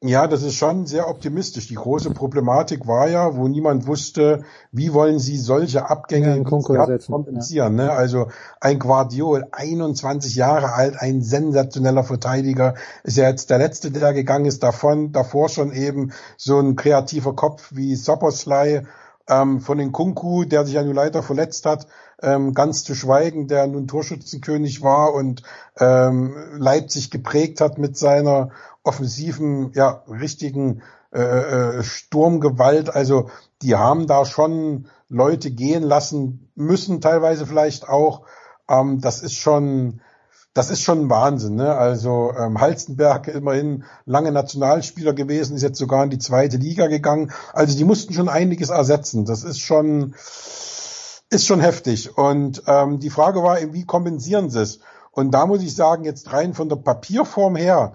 Ja, 0.02 0.26
das 0.26 0.42
ist 0.42 0.54
schon 0.54 0.86
sehr 0.86 1.08
optimistisch. 1.08 1.68
Die 1.68 1.74
große 1.74 2.12
Problematik 2.12 2.86
war 2.86 3.06
ja, 3.08 3.36
wo 3.36 3.48
niemand 3.48 3.86
wusste, 3.86 4.44
wie 4.72 4.94
wollen 4.94 5.18
sie 5.18 5.36
solche 5.36 5.90
Abgänge 5.90 6.38
ja, 6.38 6.42
kompensieren. 6.42 7.74
Ne? 7.74 7.92
Also 7.92 8.28
ein 8.62 8.78
Guardiol, 8.78 9.44
21 9.52 10.36
Jahre 10.36 10.72
alt, 10.72 10.94
ein 10.98 11.20
sensationeller 11.20 12.02
Verteidiger, 12.02 12.76
ist 13.04 13.18
ja 13.18 13.28
jetzt 13.28 13.50
der 13.50 13.58
letzte, 13.58 13.90
der 13.90 14.14
gegangen 14.14 14.46
ist 14.46 14.62
davon. 14.62 15.12
Davor 15.12 15.50
schon 15.50 15.70
eben 15.70 16.12
so 16.38 16.58
ein 16.58 16.76
kreativer 16.76 17.36
Kopf 17.36 17.70
wie 17.74 17.94
Soppersley 17.94 18.86
ähm, 19.28 19.60
von 19.60 19.76
den 19.76 19.92
Kunku, 19.92 20.44
der 20.44 20.64
sich 20.64 20.76
ja 20.76 20.82
nun 20.82 20.94
leider 20.94 21.22
verletzt 21.22 21.66
hat, 21.66 21.86
ähm, 22.22 22.52
ganz 22.52 22.84
zu 22.84 22.94
schweigen, 22.94 23.48
der 23.48 23.66
nun 23.66 23.86
Torschützenkönig 23.86 24.82
war 24.82 25.14
und 25.14 25.42
ähm, 25.78 26.34
Leipzig 26.56 27.10
geprägt 27.10 27.60
hat 27.60 27.78
mit 27.78 27.96
seiner 27.96 28.50
offensiven, 28.82 29.72
ja, 29.74 30.04
richtigen 30.08 30.82
äh, 31.12 31.20
äh, 31.20 31.82
Sturmgewalt. 31.82 32.94
Also 32.94 33.30
die 33.62 33.74
haben 33.74 34.06
da 34.06 34.24
schon 34.24 34.86
Leute 35.08 35.50
gehen 35.50 35.82
lassen 35.82 36.50
müssen, 36.54 37.00
teilweise 37.00 37.46
vielleicht 37.46 37.88
auch. 37.88 38.26
Ähm, 38.68 39.00
das 39.00 39.22
ist 39.22 39.34
schon, 39.34 40.00
das 40.54 40.70
ist 40.70 40.82
schon 40.82 41.10
Wahnsinn. 41.10 41.56
Ne? 41.56 41.74
Also 41.74 42.32
ähm, 42.38 42.60
Halstenberg 42.60 43.28
immerhin 43.28 43.84
lange 44.06 44.32
Nationalspieler 44.32 45.12
gewesen, 45.12 45.56
ist 45.56 45.62
jetzt 45.62 45.78
sogar 45.78 46.04
in 46.04 46.10
die 46.10 46.18
zweite 46.18 46.56
Liga 46.56 46.86
gegangen. 46.86 47.32
Also 47.52 47.76
die 47.76 47.84
mussten 47.84 48.14
schon 48.14 48.28
einiges 48.28 48.70
ersetzen. 48.70 49.24
Das 49.24 49.42
ist 49.42 49.60
schon, 49.60 50.14
ist 51.28 51.46
schon 51.46 51.60
heftig. 51.60 52.16
Und 52.16 52.62
ähm, 52.66 53.00
die 53.00 53.10
Frage 53.10 53.42
war, 53.42 53.58
wie 53.72 53.84
kompensieren 53.84 54.48
sie 54.48 54.62
es? 54.62 54.80
Und 55.10 55.32
da 55.32 55.46
muss 55.46 55.62
ich 55.62 55.74
sagen, 55.74 56.04
jetzt 56.04 56.32
rein 56.32 56.54
von 56.54 56.68
der 56.68 56.76
Papierform 56.76 57.56
her, 57.56 57.94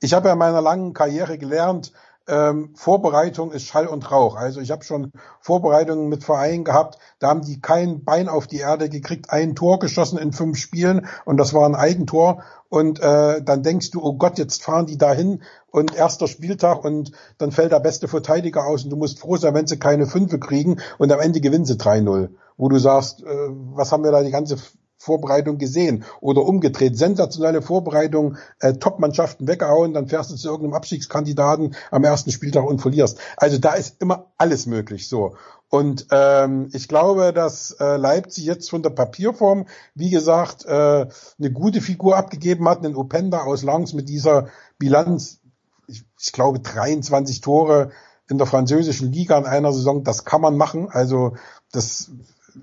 ich 0.00 0.12
habe 0.14 0.28
ja 0.28 0.32
in 0.32 0.38
meiner 0.38 0.60
langen 0.60 0.92
Karriere 0.92 1.38
gelernt, 1.38 1.92
ähm, 2.28 2.70
Vorbereitung 2.74 3.52
ist 3.52 3.66
Schall 3.66 3.86
und 3.86 4.10
Rauch. 4.10 4.36
Also 4.36 4.60
ich 4.60 4.70
habe 4.70 4.84
schon 4.84 5.12
Vorbereitungen 5.40 6.08
mit 6.08 6.24
Vereinen 6.24 6.64
gehabt, 6.64 6.98
da 7.18 7.28
haben 7.28 7.42
die 7.42 7.60
kein 7.60 8.04
Bein 8.04 8.28
auf 8.28 8.46
die 8.46 8.58
Erde 8.58 8.88
gekriegt, 8.88 9.30
ein 9.30 9.54
Tor 9.54 9.78
geschossen 9.78 10.18
in 10.18 10.32
fünf 10.32 10.58
Spielen 10.58 11.06
und 11.24 11.36
das 11.36 11.52
war 11.52 11.66
ein 11.66 11.74
Eigentor. 11.74 12.42
Und 12.68 13.00
äh, 13.00 13.42
dann 13.42 13.62
denkst 13.62 13.90
du, 13.90 14.02
oh 14.02 14.14
Gott, 14.14 14.38
jetzt 14.38 14.62
fahren 14.62 14.86
die 14.86 14.96
dahin 14.96 15.42
und 15.70 15.94
erster 15.94 16.26
Spieltag 16.26 16.84
und 16.84 17.12
dann 17.38 17.52
fällt 17.52 17.72
der 17.72 17.80
beste 17.80 18.08
Verteidiger 18.08 18.66
aus 18.66 18.84
und 18.84 18.90
du 18.90 18.96
musst 18.96 19.18
froh 19.18 19.36
sein, 19.36 19.54
wenn 19.54 19.66
sie 19.66 19.78
keine 19.78 20.06
Fünfe 20.06 20.38
kriegen 20.38 20.80
und 20.98 21.12
am 21.12 21.20
Ende 21.20 21.40
gewinnen 21.40 21.66
sie 21.66 21.74
3-0. 21.74 22.30
Wo 22.56 22.68
du 22.68 22.78
sagst, 22.78 23.22
äh, 23.22 23.26
was 23.26 23.92
haben 23.92 24.04
wir 24.04 24.12
da 24.12 24.22
die 24.22 24.30
ganze 24.30 24.56
Vorbereitung 25.02 25.58
gesehen 25.58 26.04
oder 26.20 26.42
umgedreht. 26.42 26.96
Sensationelle 26.96 27.60
Vorbereitung, 27.60 28.36
äh, 28.60 28.74
Top-Mannschaften 28.74 29.48
weggehauen, 29.48 29.94
dann 29.94 30.06
fährst 30.06 30.30
du 30.30 30.36
zu 30.36 30.48
irgendeinem 30.48 30.74
Abstiegskandidaten 30.74 31.74
am 31.90 32.04
ersten 32.04 32.30
Spieltag 32.30 32.64
und 32.64 32.80
verlierst. 32.80 33.18
Also 33.36 33.58
da 33.58 33.74
ist 33.74 34.00
immer 34.00 34.32
alles 34.38 34.66
möglich 34.66 35.08
so. 35.08 35.34
Und 35.68 36.06
ähm, 36.10 36.68
ich 36.72 36.86
glaube, 36.86 37.32
dass 37.32 37.72
äh, 37.80 37.96
Leipzig 37.96 38.44
jetzt 38.44 38.70
von 38.70 38.82
der 38.82 38.90
Papierform, 38.90 39.66
wie 39.94 40.10
gesagt, 40.10 40.64
äh, 40.66 40.68
eine 40.68 41.50
gute 41.52 41.80
Figur 41.80 42.16
abgegeben 42.16 42.68
hat, 42.68 42.84
einen 42.84 42.94
Openda 42.94 43.42
aus 43.42 43.62
Langs 43.62 43.94
mit 43.94 44.08
dieser 44.08 44.48
Bilanz, 44.78 45.40
ich, 45.88 46.04
ich 46.20 46.32
glaube 46.32 46.60
23 46.60 47.40
Tore 47.40 47.90
in 48.28 48.38
der 48.38 48.46
französischen 48.46 49.10
Liga 49.10 49.36
in 49.36 49.46
einer 49.46 49.72
Saison, 49.72 50.04
das 50.04 50.24
kann 50.24 50.40
man 50.40 50.56
machen. 50.56 50.88
Also 50.90 51.32
das 51.72 52.10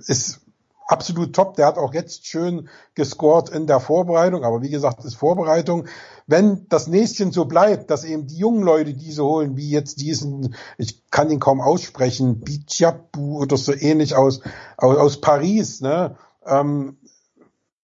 ist 0.07 0.41
absolut 0.89 1.33
top. 1.33 1.55
Der 1.55 1.67
hat 1.67 1.77
auch 1.77 1.93
jetzt 1.93 2.25
schön 2.25 2.67
gescored 2.95 3.49
in 3.49 3.67
der 3.67 3.79
Vorbereitung. 3.79 4.43
Aber 4.43 4.61
wie 4.61 4.69
gesagt, 4.69 5.05
ist 5.05 5.15
Vorbereitung. 5.15 5.87
Wenn 6.27 6.67
das 6.67 6.87
Näschen 6.87 7.31
so 7.31 7.45
bleibt, 7.45 7.91
dass 7.91 8.03
eben 8.03 8.27
die 8.27 8.37
jungen 8.37 8.63
Leute 8.63 8.93
diese 8.93 9.23
holen, 9.23 9.55
wie 9.55 9.69
jetzt 9.69 10.01
diesen, 10.01 10.55
ich 10.77 11.09
kann 11.11 11.29
ihn 11.29 11.39
kaum 11.39 11.61
aussprechen, 11.61 12.41
Bichapu 12.41 13.39
oder 13.39 13.55
so 13.55 13.73
ähnlich 13.73 14.15
aus, 14.15 14.41
aus, 14.77 14.97
aus 14.97 15.21
Paris, 15.21 15.81
ne? 15.81 16.17
Ähm, 16.45 16.97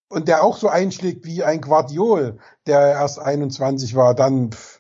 und 0.08 0.28
der 0.28 0.44
auch 0.44 0.58
so 0.58 0.70
einschlägt 0.70 1.26
wie 1.26 1.44
ein 1.44 1.62
Guardiol, 1.62 2.38
der 2.68 2.80
erst 2.92 3.20
21 3.20 3.96
war, 3.96 4.16
dann 4.16 4.52
pff, 4.52 4.75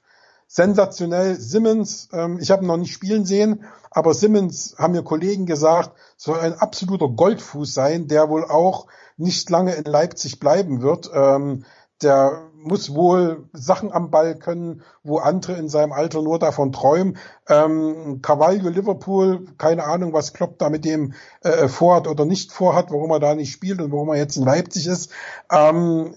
sensationell. 0.47 1.35
Simmons, 1.39 2.09
ähm, 2.13 2.39
ich 2.39 2.51
habe 2.51 2.63
ihn 2.63 2.67
noch 2.67 2.77
nicht 2.77 2.93
spielen 2.93 3.25
sehen, 3.25 3.65
aber 3.91 4.13
Simmons, 4.13 4.75
haben 4.77 4.93
mir 4.93 5.03
Kollegen 5.03 5.45
gesagt, 5.45 5.91
soll 6.17 6.39
ein 6.39 6.53
absoluter 6.53 7.09
Goldfuß 7.09 7.73
sein, 7.73 8.07
der 8.07 8.29
wohl 8.29 8.45
auch 8.45 8.87
nicht 9.17 9.49
lange 9.49 9.73
in 9.73 9.85
Leipzig 9.85 10.39
bleiben 10.39 10.81
wird. 10.81 11.09
Ähm, 11.13 11.65
der 12.01 12.49
muss 12.65 12.93
wohl 12.95 13.47
Sachen 13.53 13.93
am 13.93 14.09
Ball 14.09 14.35
können, 14.35 14.81
wo 15.03 15.19
andere 15.19 15.53
in 15.53 15.69
seinem 15.69 15.91
Alter 15.91 16.21
nur 16.21 16.39
davon 16.39 16.71
träumen. 16.71 17.17
Ähm, 17.47 18.19
Carvalho 18.21 18.69
Liverpool, 18.69 19.45
keine 19.57 19.83
Ahnung, 19.83 20.13
was 20.13 20.33
Klopp 20.33 20.57
da 20.57 20.69
mit 20.69 20.83
dem 20.83 21.13
äh, 21.41 21.67
vorhat 21.67 22.07
oder 22.07 22.25
nicht 22.25 22.51
vorhat, 22.51 22.91
warum 22.91 23.11
er 23.11 23.19
da 23.19 23.35
nicht 23.35 23.51
spielt 23.51 23.81
und 23.81 23.91
warum 23.91 24.09
er 24.09 24.17
jetzt 24.17 24.35
in 24.35 24.43
Leipzig 24.43 24.87
ist. 24.87 25.11
Ähm, 25.51 26.15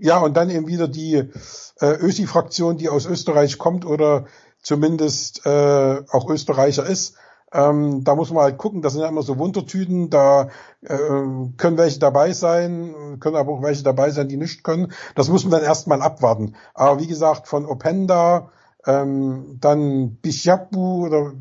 ja, 0.00 0.18
und 0.18 0.36
dann 0.36 0.50
eben 0.50 0.66
wieder 0.66 0.88
die 0.88 1.14
äh, 1.80 1.96
Ösi-Fraktion, 2.00 2.76
die 2.76 2.88
aus 2.88 3.06
Österreich 3.06 3.58
kommt 3.58 3.84
oder 3.84 4.26
zumindest 4.62 5.46
äh, 5.46 6.02
auch 6.10 6.28
Österreicher 6.28 6.86
ist. 6.86 7.16
Ähm, 7.52 8.04
da 8.04 8.14
muss 8.14 8.30
man 8.30 8.44
halt 8.44 8.58
gucken, 8.58 8.80
das 8.80 8.92
sind 8.92 9.02
ja 9.02 9.08
immer 9.08 9.22
so 9.22 9.38
Wundertüten, 9.38 10.08
da 10.08 10.50
äh, 10.82 10.96
können 11.56 11.78
welche 11.78 11.98
dabei 11.98 12.32
sein, 12.32 13.16
können 13.18 13.36
aber 13.36 13.52
auch 13.52 13.62
welche 13.62 13.82
dabei 13.82 14.10
sein, 14.10 14.28
die 14.28 14.36
nicht 14.36 14.62
können. 14.62 14.92
Das 15.16 15.28
muss 15.28 15.44
man 15.44 15.52
dann 15.52 15.62
erstmal 15.62 16.00
abwarten. 16.00 16.54
Aber 16.74 17.00
wie 17.00 17.08
gesagt, 17.08 17.48
von 17.48 17.66
Openda, 17.66 18.50
ähm, 18.86 19.58
dann 19.60 20.16
Bishapu 20.16 21.06
oder 21.06 21.32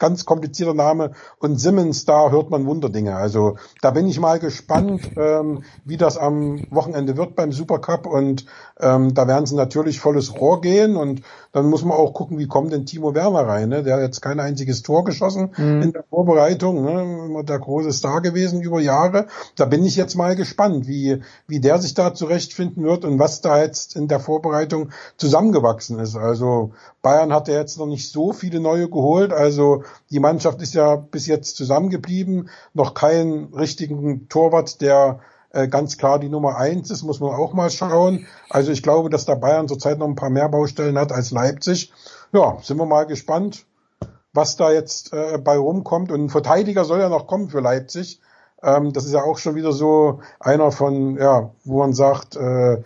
ganz 0.00 0.24
komplizierter 0.24 0.74
Name. 0.74 1.12
Und 1.38 1.60
Simmons, 1.60 2.04
da 2.04 2.30
hört 2.30 2.50
man 2.50 2.66
Wunderdinge. 2.66 3.14
Also 3.14 3.56
da 3.80 3.92
bin 3.92 4.08
ich 4.08 4.18
mal 4.18 4.40
gespannt, 4.40 5.12
ähm, 5.16 5.62
wie 5.84 5.96
das 5.96 6.18
am 6.18 6.64
Wochenende 6.70 7.16
wird 7.16 7.36
beim 7.36 7.52
Supercup. 7.52 8.06
Und 8.06 8.46
ähm, 8.80 9.14
da 9.14 9.28
werden 9.28 9.46
sie 9.46 9.54
natürlich 9.54 10.00
volles 10.00 10.34
Rohr 10.34 10.60
gehen. 10.60 10.96
Und 10.96 11.22
dann 11.52 11.68
muss 11.68 11.84
man 11.84 11.96
auch 11.96 12.12
gucken, 12.12 12.38
wie 12.38 12.46
kommt 12.46 12.72
denn 12.72 12.86
Timo 12.86 13.14
Werner 13.14 13.46
rein. 13.46 13.68
Ne? 13.68 13.82
Der 13.82 13.94
hat 13.94 14.02
jetzt 14.02 14.20
kein 14.20 14.38
einziges 14.38 14.82
Tor 14.82 15.04
geschossen 15.04 15.50
mhm. 15.56 15.82
in 15.82 15.92
der 15.92 16.04
Vorbereitung, 16.04 16.84
ne? 16.84 17.26
immer 17.26 17.42
der 17.42 17.58
große 17.58 17.92
Star 17.92 18.20
gewesen 18.20 18.60
über 18.60 18.80
Jahre. 18.80 19.26
Da 19.56 19.64
bin 19.64 19.84
ich 19.84 19.96
jetzt 19.96 20.14
mal 20.14 20.36
gespannt, 20.36 20.86
wie, 20.86 21.22
wie 21.48 21.60
der 21.60 21.78
sich 21.78 21.94
da 21.94 22.14
zurechtfinden 22.14 22.84
wird 22.84 23.04
und 23.04 23.18
was 23.18 23.40
da 23.40 23.60
jetzt 23.60 23.96
in 23.96 24.06
der 24.06 24.20
Vorbereitung 24.20 24.90
zusammengewachsen 25.16 25.98
ist. 25.98 26.16
Also 26.16 26.72
Bayern 27.02 27.32
hat 27.32 27.48
ja 27.48 27.54
jetzt 27.54 27.78
noch 27.78 27.86
nicht 27.86 28.10
so 28.10 28.32
viele 28.32 28.60
neue 28.60 28.88
geholt, 28.88 29.32
also 29.32 29.82
die 30.10 30.20
Mannschaft 30.20 30.62
ist 30.62 30.74
ja 30.74 30.96
bis 30.96 31.26
jetzt 31.26 31.56
zusammengeblieben, 31.56 32.48
noch 32.74 32.94
keinen 32.94 33.52
richtigen 33.54 34.28
Torwart, 34.28 34.80
der 34.80 35.20
äh, 35.52 35.68
ganz 35.68 35.98
klar 35.98 36.18
die 36.18 36.28
Nummer 36.28 36.56
eins 36.56 36.90
ist, 36.90 37.02
muss 37.02 37.20
man 37.20 37.34
auch 37.34 37.52
mal 37.52 37.70
schauen. 37.70 38.26
Also 38.48 38.72
ich 38.72 38.82
glaube, 38.82 39.10
dass 39.10 39.24
der 39.24 39.36
Bayern 39.36 39.68
zurzeit 39.68 39.98
noch 39.98 40.06
ein 40.06 40.16
paar 40.16 40.30
mehr 40.30 40.48
Baustellen 40.48 40.98
hat 40.98 41.12
als 41.12 41.30
Leipzig. 41.30 41.92
Ja, 42.32 42.58
sind 42.62 42.78
wir 42.78 42.86
mal 42.86 43.06
gespannt, 43.06 43.66
was 44.32 44.56
da 44.56 44.70
jetzt 44.70 45.12
äh, 45.12 45.38
bei 45.38 45.56
rumkommt. 45.56 46.12
Und 46.12 46.24
ein 46.24 46.30
Verteidiger 46.30 46.84
soll 46.84 47.00
ja 47.00 47.08
noch 47.08 47.26
kommen 47.26 47.48
für 47.48 47.60
Leipzig. 47.60 48.20
Ähm, 48.62 48.92
das 48.92 49.04
ist 49.06 49.12
ja 49.12 49.22
auch 49.22 49.38
schon 49.38 49.54
wieder 49.54 49.72
so 49.72 50.20
einer 50.38 50.70
von, 50.70 51.16
ja, 51.16 51.50
wo 51.64 51.78
man 51.78 51.94
sagt, 51.94 52.36
äh, 52.36 52.82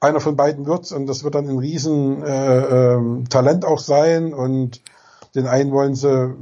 einer 0.00 0.20
von 0.20 0.36
beiden 0.36 0.66
wird's 0.66 0.92
und 0.92 1.06
das 1.06 1.24
wird 1.24 1.34
dann 1.34 1.48
ein 1.48 1.58
riesen 1.58 2.22
äh, 2.22 2.58
äh, 2.58 3.24
Talent 3.28 3.64
auch 3.64 3.80
sein 3.80 4.32
und 4.32 4.80
den 5.34 5.46
einen 5.48 5.72
wollen 5.72 5.94
sie 5.94 6.36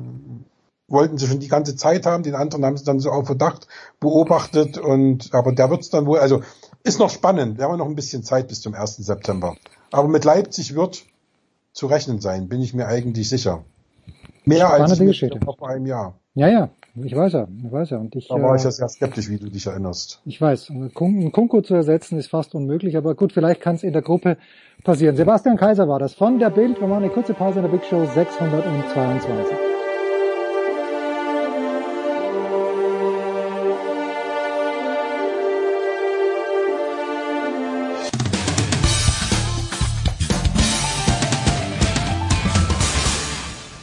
wollten 0.88 1.18
sie 1.18 1.26
schon 1.26 1.40
die 1.40 1.48
ganze 1.48 1.76
Zeit 1.76 2.06
haben, 2.06 2.22
den 2.22 2.34
anderen 2.34 2.64
haben 2.64 2.76
sie 2.76 2.84
dann 2.84 3.00
so 3.00 3.10
auf 3.10 3.26
Verdacht 3.26 3.66
beobachtet 4.00 4.78
und 4.78 5.34
aber 5.34 5.52
der 5.52 5.70
wird's 5.70 5.90
dann 5.90 6.06
wohl, 6.06 6.18
also 6.18 6.42
ist 6.84 7.00
noch 7.00 7.10
spannend, 7.10 7.58
wir 7.58 7.64
haben 7.64 7.78
noch 7.78 7.88
ein 7.88 7.96
bisschen 7.96 8.22
Zeit 8.22 8.48
bis 8.48 8.60
zum 8.60 8.74
1. 8.74 8.96
September. 8.98 9.56
Aber 9.90 10.08
mit 10.08 10.24
Leipzig 10.24 10.74
wird 10.74 11.04
zu 11.72 11.86
rechnen 11.86 12.20
sein, 12.20 12.48
bin 12.48 12.62
ich 12.62 12.74
mir 12.74 12.86
eigentlich 12.86 13.28
sicher. 13.28 13.64
Mehr 14.44 14.70
als 14.70 14.96
Geschichte. 14.98 15.40
noch 15.44 15.58
vor 15.58 15.68
einem 15.68 15.86
Jahr. 15.86 16.14
Ja, 16.34 16.48
ja, 16.48 16.68
ich 16.94 17.16
weiß 17.16 17.32
ja, 17.32 17.48
ich 17.64 17.72
weiß 17.72 17.90
ja. 17.90 17.98
Und 17.98 18.14
ich, 18.14 18.28
da 18.28 18.40
war 18.40 18.54
äh, 18.54 18.58
ich 18.58 18.62
ja 18.64 18.70
sehr 18.70 18.88
skeptisch, 18.88 19.28
wie 19.28 19.38
du 19.38 19.50
dich 19.50 19.66
erinnerst. 19.66 20.20
Ich 20.24 20.40
weiß, 20.40 20.70
einen 20.70 20.92
Kunko 20.92 21.62
zu 21.62 21.74
ersetzen 21.74 22.18
ist 22.18 22.28
fast 22.28 22.54
unmöglich, 22.54 22.96
aber 22.96 23.14
gut, 23.14 23.32
vielleicht 23.32 23.60
kann 23.60 23.74
es 23.76 23.82
in 23.82 23.92
der 23.92 24.02
Gruppe 24.02 24.36
passieren. 24.84 25.16
Sebastian 25.16 25.56
Kaiser 25.56 25.88
war 25.88 25.98
das 25.98 26.14
von 26.14 26.38
der 26.38 26.50
Bild. 26.50 26.80
Wir 26.80 26.86
machen 26.86 27.04
eine 27.04 27.12
kurze 27.12 27.34
Pause 27.34 27.58
in 27.58 27.64
der 27.64 27.72
Big 27.72 27.84
Show 27.84 28.04
622. 28.04 29.75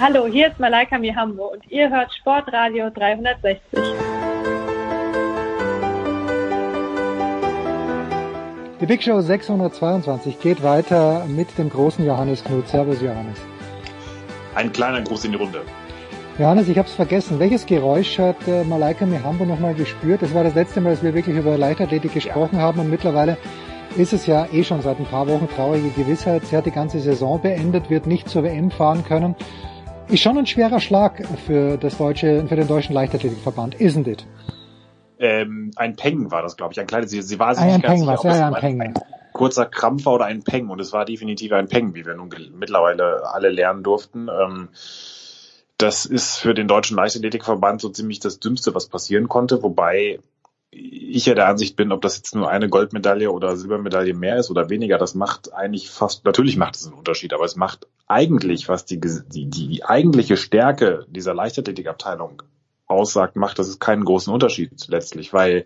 Hallo, 0.06 0.28
hier 0.28 0.50
ist 0.50 0.60
Malaika 0.60 1.00
Mihambo 1.00 1.54
und 1.54 1.72
ihr 1.72 1.90
hört 1.90 2.14
Sportradio 2.14 2.90
360. 2.90 3.80
Die 8.82 8.86
Big 8.86 9.02
Show 9.02 9.22
622 9.22 10.42
geht 10.42 10.62
weiter 10.62 11.24
mit 11.26 11.58
dem 11.58 11.70
großen 11.70 12.06
Johannes 12.06 12.44
Knut. 12.44 12.68
Servus 12.68 13.02
Johannes. 13.02 13.40
Ein 14.56 14.74
kleiner 14.74 15.02
Gruß 15.04 15.24
in 15.24 15.32
die 15.32 15.38
Runde. 15.38 15.62
Johannes, 16.38 16.68
ich 16.68 16.78
habe 16.78 16.90
es 16.90 16.96
vergessen. 16.96 17.40
Welches 17.40 17.66
Geräusch 17.66 18.20
hat 18.20 18.46
äh, 18.46 18.66
Malaika 18.66 19.06
Mihambo 19.06 19.46
nochmal 19.46 19.74
gespürt? 19.74 20.22
Das 20.22 20.34
war 20.34 20.44
das 20.44 20.54
letzte 20.54 20.82
Mal, 20.82 20.90
dass 20.90 21.04
wir 21.04 21.14
wirklich 21.14 21.38
über 21.38 21.58
Leichtathletik 21.58 22.14
gesprochen 22.14 22.58
ja. 22.58 22.64
haben 22.64 22.82
und 22.82 22.90
mittlerweile 22.90 23.38
ist 23.96 24.12
es 24.12 24.26
ja 24.26 24.48
eh 24.52 24.66
schon 24.66 24.82
seit 24.82 25.00
ein 25.00 25.06
paar 25.06 25.30
Wochen 25.30 25.48
traurige 25.48 25.92
Gewissheit. 25.92 26.46
Sie 26.46 26.58
hat 26.58 26.66
die 26.66 26.72
ganze 26.72 27.00
Saison 27.00 27.42
beendet, 27.42 27.90
wird 27.90 28.06
nicht 28.06 28.28
zur 28.28 28.44
WM 28.44 28.70
fahren 28.70 29.06
können. 29.06 29.36
Ist 30.14 30.22
schon 30.22 30.38
ein 30.38 30.46
schwerer 30.46 30.80
Schlag 30.80 31.28
für 31.48 31.76
das 31.76 31.98
deutsche, 31.98 32.46
für 32.46 32.56
den 32.56 32.68
deutschen 32.68 32.94
Leichtathletikverband, 32.94 33.78
isn't 33.78 34.08
it? 34.08 34.28
Ähm, 35.18 35.72
ein 35.76 35.96
Peng 35.96 36.30
war 36.30 36.44
das, 36.44 36.56
glaube 36.56 36.72
ich. 36.74 36.80
Ein 36.80 36.86
kleines, 36.86 37.10
sie, 37.10 37.24
sie 37.24 37.40
war 37.40 37.56
sich 37.56 37.64
ah, 37.64 37.66
nicht 37.66 37.76
ein 37.78 37.82
ganz 37.82 37.94
Peng 37.94 38.00
sicher, 38.02 38.14
was, 38.14 38.24
ja, 38.24 38.36
ja, 38.36 38.48
ein 38.50 38.54
ein, 38.54 38.62
Peng. 38.62 38.82
ein 38.82 38.94
kurzer 39.34 39.66
Krampf 39.66 40.06
war 40.06 40.14
oder 40.14 40.26
ein 40.26 40.44
Peng. 40.44 40.70
Und 40.70 40.80
es 40.80 40.94
war 40.94 41.06
definitiv 41.06 41.52
ein 41.54 41.68
Peng, 41.68 41.96
wie 41.96 42.06
wir 42.06 42.14
nun 42.14 42.30
mittlerweile 42.54 43.28
alle 43.34 43.50
lernen 43.50 43.82
durften. 43.82 44.28
Ähm, 44.30 44.70
das 45.80 46.06
ist 46.06 46.38
für 46.38 46.54
den 46.54 46.68
deutschen 46.68 46.96
Leichtathletikverband 46.96 47.82
so 47.82 47.90
ziemlich 47.90 48.20
das 48.20 48.40
Dümmste, 48.40 48.76
was 48.76 48.90
passieren 48.90 49.28
konnte. 49.28 49.64
Wobei 49.64 50.20
ich 50.76 51.26
ja 51.26 51.36
der 51.36 51.48
Ansicht 51.48 51.76
bin, 51.76 51.92
ob 51.92 52.02
das 52.02 52.18
jetzt 52.18 52.36
nur 52.36 52.50
eine 52.50 52.70
Goldmedaille 52.70 53.32
oder 53.32 53.56
Silbermedaille 53.56 54.14
mehr 54.14 54.38
ist 54.38 54.50
oder 54.50 54.70
weniger, 54.70 54.98
das 54.98 55.14
macht 55.14 55.54
eigentlich 55.54 55.90
fast, 55.90 56.26
natürlich 56.26 56.58
macht 56.58 56.76
es 56.76 56.86
einen 56.86 56.96
Unterschied, 56.96 57.34
aber 57.34 57.46
es 57.46 57.56
macht 57.56 57.88
eigentlich, 58.08 58.68
was 58.70 58.86
die, 58.86 59.00
die, 59.00 59.50
die 59.50 59.86
eigentliche 59.86 60.38
Stärke 60.38 61.06
dieser 61.10 61.34
Leichtathletikabteilung 61.34 62.44
aussagt, 62.88 63.36
macht 63.36 63.60
das 63.60 63.70
ist 63.70 63.80
keinen 63.80 64.06
großen 64.06 64.34
Unterschied 64.34 64.88
letztlich, 64.88 65.34
weil 65.34 65.66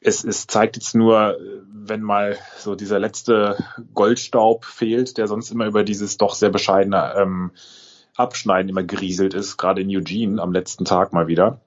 es, 0.00 0.24
es 0.24 0.46
zeigt 0.46 0.76
jetzt 0.76 0.94
nur, 0.94 1.38
wenn 1.72 2.02
mal 2.02 2.36
so 2.58 2.74
dieser 2.74 2.98
letzte 2.98 3.56
Goldstaub 3.94 4.64
fehlt, 4.64 5.16
der 5.16 5.28
sonst 5.28 5.50
immer 5.50 5.66
über 5.66 5.84
dieses 5.84 6.16
doch 6.16 6.34
sehr 6.34 6.50
bescheidene 6.50 7.14
ähm, 7.16 7.52
Abschneiden 8.16 8.68
immer 8.68 8.82
gerieselt 8.82 9.34
ist, 9.34 9.56
gerade 9.56 9.80
in 9.80 9.88
Eugene 9.88 10.42
am 10.42 10.52
letzten 10.52 10.84
Tag 10.84 11.12
mal 11.12 11.28
wieder, 11.28 11.60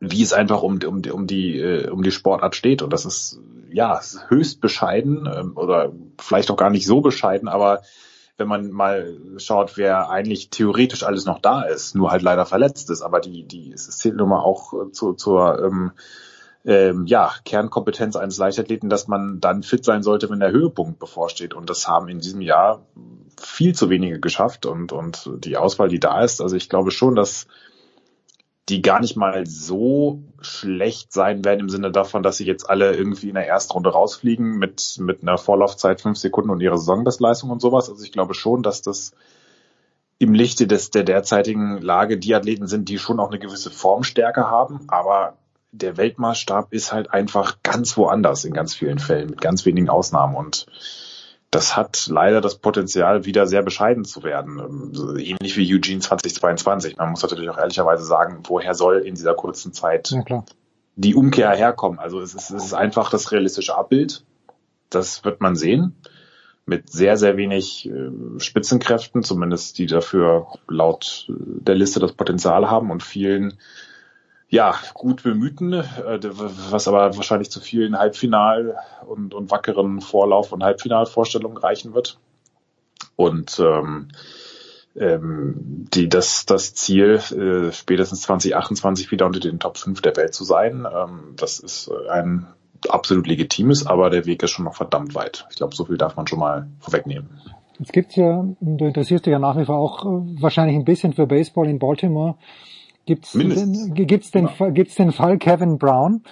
wie 0.00 0.22
es 0.22 0.32
einfach 0.32 0.62
um, 0.62 0.78
um, 0.86 1.02
um, 1.10 1.26
die, 1.26 1.58
äh, 1.58 1.88
um 1.88 2.02
die 2.02 2.12
Sportart 2.12 2.54
steht. 2.54 2.82
Und 2.82 2.92
das 2.92 3.04
ist 3.04 3.40
ja 3.70 4.00
höchst 4.28 4.60
bescheiden 4.60 5.28
ähm, 5.32 5.56
oder 5.56 5.92
vielleicht 6.18 6.50
auch 6.50 6.56
gar 6.56 6.70
nicht 6.70 6.86
so 6.86 7.00
bescheiden, 7.00 7.48
aber 7.48 7.82
wenn 8.36 8.48
man 8.48 8.70
mal 8.70 9.18
schaut, 9.38 9.76
wer 9.76 10.10
eigentlich 10.10 10.50
theoretisch 10.50 11.02
alles 11.02 11.26
noch 11.26 11.40
da 11.40 11.62
ist, 11.62 11.96
nur 11.96 12.12
halt 12.12 12.22
leider 12.22 12.46
verletzt 12.46 12.88
ist, 12.88 13.02
aber 13.02 13.18
die, 13.18 13.42
die, 13.42 13.72
es 13.72 13.90
zählt 13.98 14.16
nun 14.16 14.28
mal 14.28 14.40
auch 14.40 14.92
zu, 14.92 15.14
zur 15.14 15.60
ähm, 15.60 15.90
ähm, 16.64 17.06
ja, 17.06 17.32
Kernkompetenz 17.44 18.14
eines 18.14 18.38
Leichtathleten, 18.38 18.88
dass 18.88 19.08
man 19.08 19.40
dann 19.40 19.64
fit 19.64 19.84
sein 19.84 20.04
sollte, 20.04 20.30
wenn 20.30 20.38
der 20.38 20.52
Höhepunkt 20.52 21.00
bevorsteht. 21.00 21.52
Und 21.52 21.68
das 21.68 21.88
haben 21.88 22.08
in 22.08 22.20
diesem 22.20 22.40
Jahr 22.40 22.82
viel 23.40 23.74
zu 23.74 23.90
wenige 23.90 24.20
geschafft 24.20 24.66
und, 24.66 24.92
und 24.92 25.30
die 25.38 25.56
Auswahl, 25.56 25.88
die 25.88 26.00
da 26.00 26.22
ist, 26.22 26.40
also 26.40 26.54
ich 26.56 26.68
glaube 26.68 26.90
schon, 26.92 27.16
dass 27.16 27.48
die 28.68 28.82
gar 28.82 29.00
nicht 29.00 29.16
mal 29.16 29.46
so 29.46 30.22
schlecht 30.40 31.12
sein 31.12 31.44
werden 31.44 31.60
im 31.60 31.68
Sinne 31.70 31.90
davon, 31.90 32.22
dass 32.22 32.36
sie 32.36 32.46
jetzt 32.46 32.68
alle 32.68 32.94
irgendwie 32.94 33.28
in 33.28 33.34
der 33.34 33.48
ersten 33.48 33.72
Runde 33.72 33.90
rausfliegen 33.90 34.58
mit, 34.58 34.98
mit 35.00 35.22
einer 35.22 35.38
Vorlaufzeit 35.38 36.00
fünf 36.00 36.18
Sekunden 36.18 36.50
und 36.50 36.60
ihrer 36.60 36.76
Saisonbestleistung 36.76 37.50
und 37.50 37.60
sowas. 37.60 37.88
Also 37.88 38.04
ich 38.04 38.12
glaube 38.12 38.34
schon, 38.34 38.62
dass 38.62 38.82
das 38.82 39.12
im 40.18 40.34
Lichte 40.34 40.66
des, 40.66 40.90
der 40.90 41.04
derzeitigen 41.04 41.80
Lage 41.80 42.18
die 42.18 42.34
Athleten 42.34 42.66
sind, 42.66 42.88
die 42.88 42.98
schon 42.98 43.20
auch 43.20 43.30
eine 43.30 43.38
gewisse 43.38 43.70
Formstärke 43.70 44.50
haben, 44.50 44.80
aber 44.88 45.34
der 45.70 45.96
Weltmaßstab 45.96 46.72
ist 46.72 46.92
halt 46.92 47.12
einfach 47.12 47.58
ganz 47.62 47.96
woanders 47.96 48.44
in 48.44 48.52
ganz 48.52 48.74
vielen 48.74 48.98
Fällen, 48.98 49.30
mit 49.30 49.40
ganz 49.40 49.64
wenigen 49.64 49.88
Ausnahmen 49.88 50.34
und 50.34 50.66
das 51.50 51.76
hat 51.76 52.08
leider 52.10 52.40
das 52.40 52.58
Potenzial, 52.58 53.24
wieder 53.24 53.46
sehr 53.46 53.62
bescheiden 53.62 54.04
zu 54.04 54.22
werden. 54.22 54.58
Ähm, 54.58 55.16
ähnlich 55.18 55.56
wie 55.56 55.74
Eugene 55.74 56.00
2022. 56.00 56.96
Man 56.98 57.10
muss 57.10 57.22
natürlich 57.22 57.48
auch 57.48 57.58
ehrlicherweise 57.58 58.04
sagen, 58.04 58.42
woher 58.46 58.74
soll 58.74 58.98
in 58.98 59.14
dieser 59.14 59.34
kurzen 59.34 59.72
Zeit 59.72 60.14
ja, 60.28 60.44
die 60.96 61.14
Umkehr 61.14 61.50
herkommen? 61.52 61.98
Also 61.98 62.20
es 62.20 62.34
ist, 62.34 62.50
es 62.50 62.64
ist 62.64 62.74
einfach 62.74 63.10
das 63.10 63.32
realistische 63.32 63.76
Abbild. 63.76 64.24
Das 64.90 65.24
wird 65.24 65.40
man 65.40 65.56
sehen. 65.56 65.96
Mit 66.66 66.90
sehr, 66.90 67.16
sehr 67.16 67.38
wenig 67.38 67.88
äh, 67.88 68.40
Spitzenkräften, 68.40 69.22
zumindest 69.22 69.78
die 69.78 69.86
dafür 69.86 70.48
laut 70.68 71.26
äh, 71.30 71.32
der 71.36 71.76
Liste 71.76 71.98
das 71.98 72.12
Potenzial 72.12 72.70
haben 72.70 72.90
und 72.90 73.02
vielen 73.02 73.58
ja, 74.48 74.74
gut 74.94 75.22
bemühten, 75.22 75.72
äh, 75.72 75.84
was 76.70 76.88
aber 76.88 77.16
wahrscheinlich 77.16 77.50
zu 77.50 77.60
vielen 77.60 77.96
Halbfinal- 77.96 78.76
und, 79.06 79.34
und 79.34 79.50
wackeren 79.50 80.00
Vorlauf- 80.00 80.52
und 80.52 80.64
Halbfinalvorstellungen 80.64 81.58
reichen 81.58 81.94
wird. 81.94 82.18
Und 83.16 83.58
ähm, 83.60 84.08
ähm, 84.96 85.86
die, 85.92 86.08
das, 86.08 86.46
das 86.46 86.74
Ziel, 86.74 87.20
äh, 87.30 87.72
spätestens 87.72 88.22
2028 88.22 89.10
wieder 89.10 89.26
unter 89.26 89.40
den 89.40 89.60
Top 89.60 89.76
5 89.76 90.00
der 90.00 90.16
Welt 90.16 90.34
zu 90.34 90.44
sein, 90.44 90.86
ähm, 90.92 91.34
das 91.36 91.58
ist 91.58 91.90
ein 92.10 92.46
absolut 92.88 93.26
legitimes, 93.26 93.86
aber 93.86 94.08
der 94.08 94.24
Weg 94.26 94.42
ist 94.42 94.52
schon 94.52 94.64
noch 94.64 94.74
verdammt 94.74 95.14
weit. 95.14 95.46
Ich 95.50 95.56
glaube, 95.56 95.74
so 95.74 95.84
viel 95.84 95.98
darf 95.98 96.16
man 96.16 96.26
schon 96.26 96.38
mal 96.38 96.68
vorwegnehmen. 96.78 97.28
Jetzt 97.78 97.92
gibt's 97.92 98.16
ja, 98.16 98.44
du 98.60 98.86
interessierst 98.86 99.26
dich 99.26 99.32
ja 99.32 99.38
nach 99.38 99.56
wie 99.56 99.64
vor 99.64 99.76
auch 99.76 100.04
äh, 100.04 100.42
wahrscheinlich 100.42 100.76
ein 100.76 100.84
bisschen 100.84 101.12
für 101.12 101.26
Baseball 101.26 101.68
in 101.68 101.78
Baltimore. 101.78 102.36
Gibt's 103.08 103.32
den, 103.32 103.94
gibt's 103.94 104.30
den, 104.32 104.50
ja. 104.58 104.68
gibt's 104.68 104.94
den 104.96 105.12
Fall 105.12 105.38
Kevin 105.38 105.78
Brown, 105.78 106.24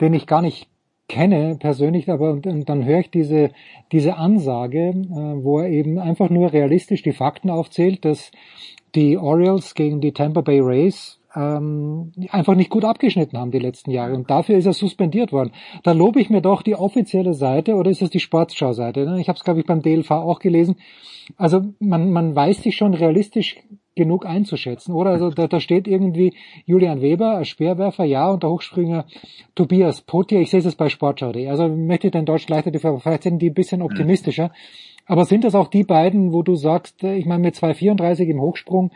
den 0.00 0.14
ich 0.14 0.26
gar 0.26 0.42
nicht 0.42 0.68
kenne 1.08 1.56
persönlich, 1.60 2.10
aber 2.10 2.32
und, 2.32 2.44
und 2.44 2.68
dann 2.68 2.84
höre 2.84 2.98
ich 2.98 3.10
diese 3.12 3.50
diese 3.92 4.16
Ansage, 4.16 4.88
äh, 4.88 5.44
wo 5.44 5.60
er 5.60 5.68
eben 5.68 6.00
einfach 6.00 6.30
nur 6.30 6.52
realistisch 6.52 7.04
die 7.04 7.12
Fakten 7.12 7.50
aufzählt, 7.50 8.04
dass 8.04 8.32
die 8.96 9.16
Orioles 9.16 9.76
gegen 9.76 10.00
die 10.00 10.10
Tampa 10.10 10.40
Bay 10.40 10.58
Rays 10.58 11.20
ähm, 11.36 12.10
einfach 12.30 12.56
nicht 12.56 12.70
gut 12.70 12.84
abgeschnitten 12.84 13.38
haben 13.38 13.52
die 13.52 13.60
letzten 13.60 13.92
Jahre 13.92 14.14
und 14.14 14.28
dafür 14.28 14.56
ist 14.56 14.66
er 14.66 14.72
suspendiert 14.72 15.30
worden. 15.30 15.52
Da 15.84 15.92
lobe 15.92 16.20
ich 16.20 16.30
mir 16.30 16.42
doch 16.42 16.62
die 16.62 16.74
offizielle 16.74 17.34
Seite 17.34 17.76
oder 17.76 17.92
ist 17.92 18.02
es 18.02 18.10
die 18.10 18.18
Sportschau-Seite? 18.18 19.04
Ne? 19.04 19.20
Ich 19.20 19.28
habe 19.28 19.36
es 19.36 19.44
glaube 19.44 19.60
ich 19.60 19.66
beim 19.66 19.82
DLV 19.82 20.10
auch 20.10 20.40
gelesen. 20.40 20.78
Also 21.36 21.62
man 21.78 22.10
man 22.10 22.34
weiß 22.34 22.60
sich 22.60 22.74
schon 22.74 22.92
realistisch 22.92 23.56
genug 23.94 24.26
einzuschätzen, 24.26 24.94
oder? 24.94 25.10
Also 25.10 25.30
da, 25.30 25.46
da 25.46 25.60
steht 25.60 25.86
irgendwie 25.86 26.34
Julian 26.66 27.00
Weber 27.00 27.36
als 27.36 27.48
Speerwerfer, 27.48 28.04
ja, 28.04 28.30
und 28.30 28.42
der 28.42 28.50
Hochspringer 28.50 29.06
Tobias 29.54 30.00
Potier, 30.02 30.40
ich 30.40 30.50
sehe 30.50 30.60
es 30.60 30.74
bei 30.74 30.88
Sportschau.de. 30.88 31.48
Also 31.48 31.68
möchte 31.68 32.08
ich 32.08 32.12
den 32.12 32.26
deutschen 32.26 32.52
Leichtathletik, 32.52 33.02
vielleicht 33.02 33.22
sind 33.22 33.40
die 33.40 33.50
ein 33.50 33.54
bisschen 33.54 33.82
optimistischer. 33.82 34.50
Aber 35.06 35.24
sind 35.24 35.44
das 35.44 35.54
auch 35.54 35.68
die 35.68 35.84
beiden, 35.84 36.32
wo 36.32 36.42
du 36.42 36.56
sagst, 36.56 37.02
äh, 37.04 37.16
ich 37.16 37.26
meine 37.26 37.42
mit 37.42 37.54
2,34 37.54 38.26
im 38.26 38.40
Hochsprung, 38.40 38.90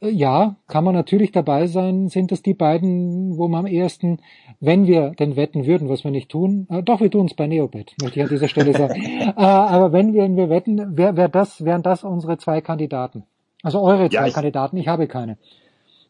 äh, 0.00 0.10
ja, 0.10 0.56
kann 0.66 0.84
man 0.84 0.94
natürlich 0.94 1.32
dabei 1.32 1.66
sein. 1.66 2.08
Sind 2.08 2.32
das 2.32 2.42
die 2.42 2.54
beiden, 2.54 3.36
wo 3.38 3.48
man 3.48 3.60
am 3.60 3.66
ehesten, 3.66 4.18
wenn 4.60 4.86
wir 4.86 5.10
denn 5.10 5.36
wetten 5.36 5.66
würden, 5.66 5.88
was 5.88 6.04
wir 6.04 6.10
nicht 6.10 6.30
tun, 6.30 6.66
äh, 6.70 6.82
doch 6.82 7.00
wir 7.00 7.10
tun 7.10 7.26
es 7.26 7.34
bei 7.34 7.46
Neobet, 7.46 7.94
möchte 8.02 8.18
ich 8.18 8.24
an 8.24 8.30
dieser 8.30 8.48
Stelle 8.48 8.72
sagen. 8.72 9.02
äh, 9.02 9.32
aber 9.36 9.92
wenn 9.92 10.12
wir, 10.12 10.22
wenn 10.24 10.36
wir 10.36 10.50
wetten, 10.50 10.96
wär, 10.96 11.16
wär 11.16 11.28
das, 11.28 11.64
wären 11.64 11.82
das 11.82 12.04
unsere 12.04 12.36
zwei 12.38 12.60
Kandidaten? 12.60 13.24
Also 13.62 13.80
eure 13.80 14.08
zwei 14.08 14.28
ja, 14.28 14.30
Kandidaten, 14.30 14.76
ich 14.76 14.88
habe 14.88 15.06
keine. 15.06 15.38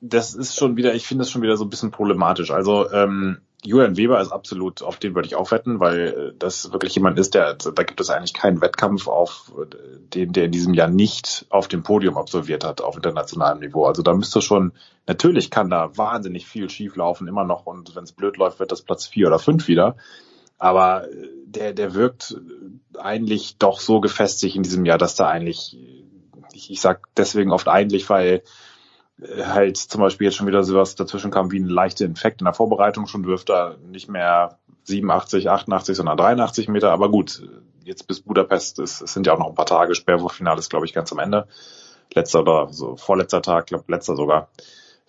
Das 0.01 0.35
ist 0.35 0.57
schon 0.57 0.77
wieder, 0.77 0.95
ich 0.95 1.07
finde 1.07 1.23
das 1.23 1.31
schon 1.31 1.43
wieder 1.43 1.57
so 1.57 1.65
ein 1.65 1.71
bisschen 1.71 1.91
problematisch. 1.91 2.51
Also 2.51 2.91
ähm, 2.91 3.39
Julian 3.63 3.99
Weber 3.99 4.21
ist 4.21 4.33
absolut, 4.33 4.83
auf 4.83 4.97
den 4.97 5.15
würde 5.15 5.27
ich 5.27 5.35
auch 5.35 5.51
wetten, 5.51 5.81
weil 5.81 6.07
äh, 6.09 6.33
das 6.39 6.73
wirklich 6.73 6.95
jemand 6.95 7.19
ist, 7.19 7.35
der, 7.35 7.55
da 7.55 7.83
gibt 7.83 8.01
es 8.01 8.09
eigentlich 8.09 8.33
keinen 8.33 8.63
Wettkampf 8.63 9.07
auf 9.07 9.53
den, 10.15 10.33
der 10.33 10.47
in 10.47 10.53
diesem 10.53 10.73
Jahr 10.73 10.89
nicht 10.89 11.45
auf 11.51 11.69
dem 11.69 11.83
Podium 11.83 12.17
absolviert 12.17 12.65
hat, 12.65 12.81
auf 12.81 12.97
internationalem 12.97 13.61
Niveau. 13.61 13.85
Also 13.85 14.03
da 14.03 14.15
müsste 14.15 14.41
schon, 14.41 14.73
natürlich 15.07 15.51
kann 15.51 15.69
da 15.69 15.97
wahnsinnig 15.97 16.47
viel 16.47 16.71
schief 16.71 16.97
laufen, 16.97 17.29
immer 17.29 17.45
noch, 17.45 17.67
und 17.67 17.95
wenn 17.95 18.05
es 18.05 18.13
blöd 18.13 18.39
läuft, 18.39 18.61
wird 18.61 18.73
das 18.73 18.83
Platz 18.83 19.07
vier 19.07 19.27
oder 19.27 19.39
fünf 19.39 19.69
wieder. 19.69 19.97
Aber 20.57 21.05
äh, 21.05 21.29
der, 21.45 21.73
der 21.75 21.95
wirkt 21.95 22.37
eigentlich 22.99 23.59
doch 23.59 23.81
so 23.81 24.01
gefestigt 24.01 24.57
in 24.57 24.63
diesem 24.63 24.87
Jahr, 24.87 24.99
dass 24.99 25.17
da 25.17 25.29
eigentlich 25.29 25.77
ich, 26.53 26.71
ich 26.71 26.81
sag 26.81 27.07
deswegen 27.17 27.53
oft 27.53 27.69
eigentlich, 27.69 28.09
weil 28.11 28.43
äh, 29.21 29.45
halt 29.45 29.77
zum 29.77 30.01
Beispiel 30.01 30.27
jetzt 30.27 30.37
schon 30.37 30.47
wieder 30.47 30.65
sowas 30.65 30.95
dazwischen 30.95 31.31
kam 31.31 31.51
wie 31.51 31.61
ein 31.61 31.69
leichter 31.69 32.05
Infekt 32.05 32.41
in 32.41 32.47
der 32.47 32.55
Vorbereitung. 32.55 33.07
Schon 33.07 33.23
dürfte 33.23 33.53
er 33.53 33.77
nicht 33.79 34.09
mehr 34.09 34.59
87, 34.85 35.49
88, 35.49 35.97
sondern 35.97 36.17
83 36.17 36.69
Meter. 36.69 36.91
Aber 36.93 37.11
gut, 37.11 37.43
jetzt 37.85 38.07
bis 38.07 38.21
Budapest, 38.21 38.79
es, 38.79 39.01
es 39.01 39.13
sind 39.13 39.27
ja 39.27 39.35
auch 39.35 39.39
noch 39.39 39.49
ein 39.49 39.55
paar 39.55 39.67
Tage. 39.67 39.95
Sperrwurffinale 39.95 40.59
ist, 40.59 40.71
glaube 40.71 40.87
ich, 40.87 40.93
ganz 40.93 41.13
am 41.13 41.19
Ende. 41.19 41.47
Letzter 42.13 42.41
oder 42.41 42.73
so 42.73 42.97
vorletzter 42.97 43.43
Tag, 43.43 43.67
glaube 43.67 43.85
letzter 43.89 44.17
sogar. 44.17 44.49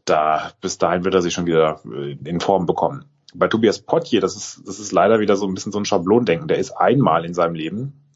Da, 0.06 0.52
bis 0.62 0.78
dahin 0.78 1.04
wird 1.04 1.16
er 1.16 1.22
sich 1.22 1.34
schon 1.34 1.46
wieder 1.46 1.80
äh, 1.86 2.18
in 2.24 2.40
Form 2.40 2.66
bekommen. 2.66 3.06
Bei 3.34 3.48
Tobias 3.48 3.80
Pottier, 3.80 4.20
das 4.20 4.36
ist, 4.36 4.62
das 4.66 4.80
ist 4.80 4.92
leider 4.92 5.20
wieder 5.20 5.38
so 5.38 5.48
ein 5.48 5.54
bisschen 5.54 5.72
so 5.72 5.80
ein 5.80 5.86
Schablondenken. 5.86 6.48
Der 6.48 6.58
ist 6.58 6.72
einmal 6.72 7.24
in 7.24 7.34
seinem 7.34 7.56
Leben 7.56 8.11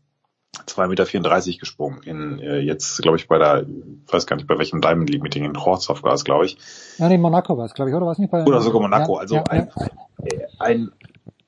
2,34 0.55 0.87
Meter 0.87 1.59
gesprungen. 1.59 2.01
In, 2.03 2.39
äh, 2.39 2.59
jetzt, 2.59 3.01
glaube 3.01 3.17
ich, 3.17 3.27
bei 3.27 3.37
der, 3.37 3.65
weiß 4.07 4.25
gar 4.25 4.35
nicht, 4.35 4.47
bei 4.47 4.57
welchem 4.57 4.81
Diamond 4.81 5.09
League 5.09 5.23
Meeting 5.23 5.43
in 5.45 5.63
Horzhoff 5.63 6.03
war 6.03 6.13
es, 6.13 6.23
glaube 6.23 6.45
ich. 6.45 6.57
Ja, 6.97 7.07
in 7.07 7.21
Monaco 7.21 7.57
war 7.57 7.65
es, 7.65 7.73
glaube 7.73 7.89
ich, 7.91 7.95
oder 7.95 8.05
was 8.05 8.17
nicht? 8.17 8.31
Bei, 8.31 8.43
oder 8.43 8.61
sogar 8.61 8.81
Monaco. 8.81 9.15
Ja, 9.15 9.21
also 9.21 9.35
ja, 9.35 9.43
ein, 9.43 9.71
ja. 10.23 10.47
ein 10.59 10.91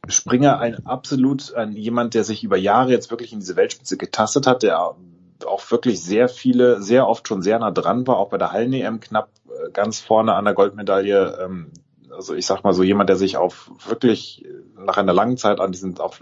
Springer, 0.07 0.59
ein 0.59 0.85
absolut, 0.85 1.53
ein, 1.55 1.73
jemand, 1.73 2.13
der 2.13 2.23
sich 2.23 2.43
über 2.43 2.57
Jahre 2.57 2.91
jetzt 2.91 3.11
wirklich 3.11 3.33
in 3.33 3.39
diese 3.39 3.55
Weltspitze 3.55 3.97
getastet 3.97 4.47
hat, 4.47 4.63
der 4.63 4.95
auch 5.45 5.71
wirklich 5.71 6.01
sehr 6.01 6.29
viele, 6.29 6.81
sehr 6.81 7.07
oft 7.07 7.27
schon 7.27 7.41
sehr 7.41 7.59
nah 7.59 7.71
dran 7.71 8.07
war, 8.07 8.17
auch 8.17 8.29
bei 8.29 8.37
der 8.37 8.51
Hallen-EM 8.51 8.99
knapp 8.99 9.29
äh, 9.47 9.71
ganz 9.71 9.99
vorne 9.99 10.33
an 10.33 10.45
der 10.45 10.53
Goldmedaille. 10.53 11.37
Ähm, 11.41 11.71
also 12.11 12.33
ich 12.33 12.45
sag 12.45 12.63
mal 12.63 12.73
so 12.73 12.83
jemand, 12.83 13.09
der 13.09 13.15
sich 13.15 13.37
auf 13.37 13.71
wirklich 13.87 14.45
nach 14.77 14.97
einer 14.97 15.13
langen 15.13 15.37
Zeit 15.37 15.59
an 15.59 15.71
diesen 15.71 15.99
auf 15.99 16.21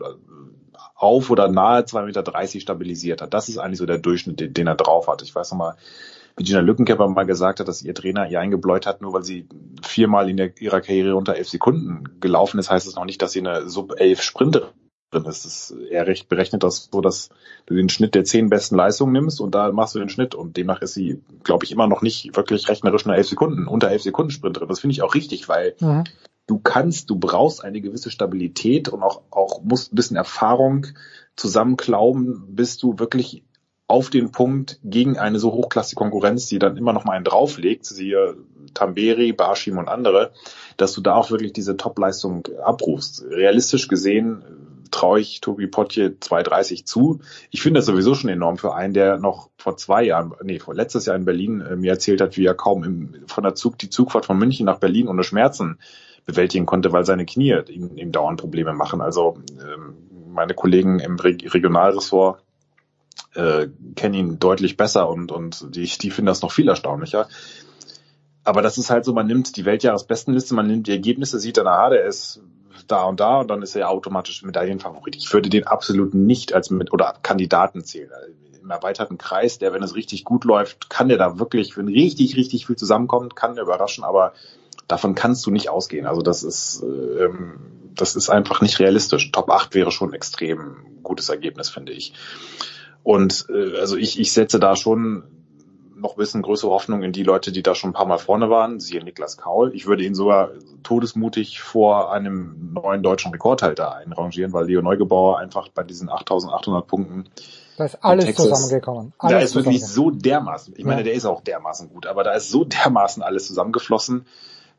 auf 0.96 1.30
oder 1.30 1.48
nahe 1.48 1.82
2,30 1.82 2.06
Meter 2.06 2.60
stabilisiert 2.62 3.22
hat. 3.22 3.34
Das 3.34 3.50
ist 3.50 3.58
eigentlich 3.58 3.80
so 3.80 3.86
der 3.86 3.98
Durchschnitt, 3.98 4.40
den, 4.40 4.54
den 4.54 4.68
er 4.68 4.76
drauf 4.76 5.08
hat. 5.08 5.22
Ich 5.22 5.34
weiß 5.34 5.52
noch 5.52 5.58
mal, 5.58 5.76
wie 6.38 6.44
Gina 6.44 6.60
Lückenkämper 6.60 7.08
mal 7.08 7.26
gesagt 7.26 7.60
hat, 7.60 7.68
dass 7.68 7.82
ihr 7.82 7.94
Trainer 7.94 8.30
ihr 8.30 8.40
eingebläut 8.40 8.86
hat, 8.86 9.02
nur 9.02 9.14
weil 9.14 9.24
sie 9.24 9.48
viermal 9.82 10.30
in 10.30 10.38
der, 10.38 10.60
ihrer 10.60 10.82
Karriere 10.82 11.16
unter 11.16 11.36
elf 11.36 11.48
Sekunden 11.48 12.20
gelaufen 12.20 12.60
ist, 12.60 12.70
heißt 12.70 12.88
es 12.88 12.96
noch 12.96 13.06
nicht, 13.06 13.22
dass 13.22 13.32
sie 13.32 13.40
eine 13.40 13.70
Sub-11 13.70 14.22
Sprinterin 14.22 14.72
ist. 15.28 15.46
Das, 15.46 15.74
er 15.90 16.08
recht 16.08 16.28
berechnet 16.28 16.64
das 16.64 16.90
so, 16.92 17.00
dass 17.00 17.30
du 17.68 17.76
den 17.76 17.88
Schnitt 17.88 18.16
der 18.16 18.26
zehn 18.26 18.50
besten 18.50 18.76
Leistungen 18.76 19.14
nimmst 19.14 19.40
und 19.40 19.56
da 19.56 19.72
machst 19.72 19.96
du 19.96 20.00
den 20.00 20.10
Schnitt 20.10 20.36
und 20.36 20.58
demnach 20.58 20.82
ist 20.82 20.94
sie, 20.94 21.22
glaube 21.44 21.64
ich, 21.64 21.72
immer 21.72 21.88
noch 21.88 22.02
nicht 22.02 22.36
wirklich 22.36 22.68
rechnerisch 22.68 23.06
eine 23.06 23.16
elf 23.16 23.30
Sekunden, 23.30 23.68
unter 23.68 23.90
elf 23.90 24.02
Sekunden 24.02 24.32
Sprinterin. 24.32 24.68
Das 24.68 24.82
finde 24.82 24.92
ich 24.92 25.04
auch 25.04 25.16
richtig, 25.16 25.48
weil 25.48 25.76
mhm 25.80 26.04
du 26.48 26.60
kannst, 26.60 27.10
du 27.10 27.18
brauchst 27.18 27.64
eine 27.64 27.82
gewisse 27.82 28.12
Stabilität 28.12 28.90
und 28.90 29.04
auch, 29.04 29.22
auch 29.32 29.62
musst 29.64 29.92
ein 29.92 29.96
bisschen 29.96 30.18
Erfahrung 30.18 30.88
zusammenklauben, 31.36 32.56
bis 32.56 32.78
du 32.78 33.00
wirklich 33.00 33.44
auf 33.88 34.10
den 34.10 34.32
Punkt 34.32 34.80
gegen 34.84 35.18
eine 35.18 35.38
so 35.38 35.52
hochklassige 35.54 36.00
Konkurrenz, 36.00 36.48
die 36.48 36.58
dann 36.58 36.78
immer 36.78 36.94
noch 36.94 37.06
mal 37.06 37.14
einen 37.14 37.26
drauflegt, 37.26 37.86
siehe 37.86 38.36
Tamberi, 38.74 39.32
Barschim 39.32 39.78
und 39.78 39.88
andere, 39.88 40.32
dass 40.78 40.94
du 40.94 41.02
da 41.02 41.16
auch 41.16 41.30
wirklich 41.30 41.54
diese 41.54 41.78
Top-Leistung 41.78 42.48
abrufst. 42.64 43.24
Realistisch 43.30 43.88
gesehen 43.88 44.44
traue 44.90 45.20
ich 45.20 45.42
Tobi 45.42 45.68
Potje 45.68 46.16
2,30 46.20 46.86
zu. 46.86 47.20
Ich 47.52 47.62
finde 47.62 47.80
das 47.80 47.86
sowieso 47.86 48.16
schon 48.16 48.30
enorm 48.30 48.58
für 48.58 48.74
einen, 48.74 48.94
der 48.94 49.18
noch 49.18 49.50
vor 49.58 49.78
zwei 49.78 50.04
Jahren, 50.04 50.34
nee, 50.42 50.60
vor 50.60 50.74
letztes 50.74 51.06
Jahr 51.06 51.16
in 51.16 51.26
Berlin 51.26 51.62
äh, 51.62 51.76
mir 51.76 51.92
erzählt 51.92 52.22
hat, 52.22 52.38
wie 52.38 52.46
er 52.46 52.54
kaum 52.54 52.84
im, 52.84 53.16
von 53.28 53.44
der 53.44 53.56
Zug, 53.56 53.78
die 53.78 53.90
Zugfahrt 53.90 54.26
von 54.26 54.38
München 54.38 54.66
nach 54.66 54.80
Berlin 54.80 55.08
ohne 55.08 55.24
Schmerzen 55.24 55.80
bewältigen 56.26 56.66
konnte, 56.66 56.92
weil 56.92 57.06
seine 57.06 57.26
Knie 57.26 57.56
ihm, 57.70 57.98
ihm 57.98 58.12
dauernd 58.12 58.40
Probleme 58.40 58.74
machen. 58.74 59.02
Also 59.02 59.38
ähm, 59.50 59.96
meine 60.30 60.54
Kollegen 60.54 61.00
im 61.00 61.18
Re 61.18 61.38
Regionalressort 61.42 62.42
äh, 63.36 63.68
kennen 63.96 64.16
ihn 64.16 64.40
deutlich 64.40 64.78
besser 64.78 65.10
und, 65.10 65.32
und 65.32 65.76
die, 65.76 65.86
die 65.86 66.12
finden 66.12 66.28
das 66.28 66.42
noch 66.42 66.52
viel 66.52 66.68
erstaunlicher. 66.68 67.28
Aber 68.44 68.62
das 68.62 68.78
ist 68.78 68.90
halt 68.90 69.06
so, 69.06 69.14
man 69.14 69.28
nimmt 69.28 69.58
die 69.58 69.66
Weltjahresbestenliste, 69.66 70.54
man 70.54 70.68
nimmt 70.68 70.88
die 70.88 70.92
Ergebnisse, 70.92 71.40
sieht 71.40 71.58
dann, 71.58 71.68
aha, 71.68 71.90
der 71.90 72.06
ist 72.06 72.42
da 72.88 73.04
und 73.06 73.20
da 73.20 73.40
und 73.40 73.50
dann 73.50 73.62
ist 73.62 73.76
er 73.76 73.82
ja 73.82 73.88
automatisch 73.88 74.44
Medaillenfavorit. 74.44 75.16
Ich 75.16 75.34
würde 75.34 75.50
den 75.50 75.66
absolut 75.66 76.14
nicht 76.14 76.54
als 76.54 76.70
mit 76.70 76.94
oder 76.94 77.16
Kandidaten 77.24 77.84
zählen. 77.84 78.12
Im 78.62 78.70
erweiterten 78.70 79.18
Kreis, 79.18 79.58
der, 79.58 79.74
wenn 79.74 79.84
es 79.84 79.96
richtig 79.96 80.24
gut 80.24 80.44
läuft, 80.44 80.90
kann 80.90 81.10
der 81.10 81.18
da 81.18 81.40
wirklich, 81.40 81.78
wenn 81.78 81.88
richtig, 81.88 82.36
richtig 82.36 82.68
viel 82.68 82.76
zusammenkommt, 82.76 83.36
kann 83.36 83.56
der 83.56 83.64
überraschen, 83.64 84.04
aber 84.04 84.34
davon 84.88 85.16
kannst 85.16 85.46
du 85.46 85.52
nicht 85.52 85.70
ausgehen. 85.70 86.06
Also 86.06 86.22
das 86.22 86.44
ist, 86.44 86.84
ähm, 86.84 87.92
das 87.96 88.16
ist 88.16 88.30
einfach 88.30 88.62
nicht 88.62 88.80
realistisch. 88.80 89.32
Top 89.32 89.50
8 89.50 89.74
wäre 89.74 89.92
schon 89.92 90.10
ein 90.10 90.14
extrem 90.14 91.02
gutes 91.04 91.30
Ergebnis, 91.30 91.70
finde 91.70 91.94
ich. 91.94 92.14
Und 93.04 93.46
äh, 93.50 93.78
also 93.78 93.98
ich, 93.98 94.20
ich 94.20 94.32
setze 94.32 94.60
da 94.60 94.76
schon 94.76 95.24
noch 95.96 96.16
ein 96.16 96.18
bisschen 96.18 96.42
größere 96.42 96.72
Hoffnung 96.72 97.04
in 97.04 97.14
die 97.14 97.24
Leute, 97.24 97.52
die 97.52 97.64
da 97.64 97.74
schon 97.74 97.92
ein 97.92 97.94
paar 97.94 98.06
Mal 98.06 98.18
vorne 98.18 98.50
waren, 98.50 98.80
siehe 98.80 99.04
Niklas 99.04 99.38
Kaul. 99.38 99.74
Ich 99.74 99.88
würde 99.88 100.04
ihn 100.04 100.14
sogar 100.14 100.52
todesmutig 100.84 101.62
vor 101.62 102.12
einem 102.12 102.74
neuen 102.74 103.02
deutschen 103.02 103.32
Rekordhalter 103.32 103.96
einrangieren, 103.96 104.52
weil 104.52 104.66
Leo 104.66 104.82
Neugebauer 104.82 105.40
einfach 105.40 105.70
bei 105.70 105.84
diesen 105.84 106.10
8800 106.10 106.86
Punkten 106.86 107.30
da 107.78 107.86
ist 107.86 108.04
alles 108.04 108.26
Texas, 108.26 108.50
zusammengekommen. 108.50 109.14
Alles 109.18 109.32
da 109.32 109.40
ist 109.40 109.56
wirklich 109.56 109.86
so 109.86 110.10
dermaßen, 110.10 110.74
ich 110.78 110.86
meine, 110.86 111.04
der 111.04 111.14
ist 111.14 111.26
auch 111.26 111.42
dermaßen 111.42 111.90
gut, 111.90 112.06
aber 112.06 112.24
da 112.24 112.34
ist 112.34 112.50
so 112.50 112.64
dermaßen 112.64 113.22
alles 113.22 113.48
zusammengeflossen. 113.48 114.26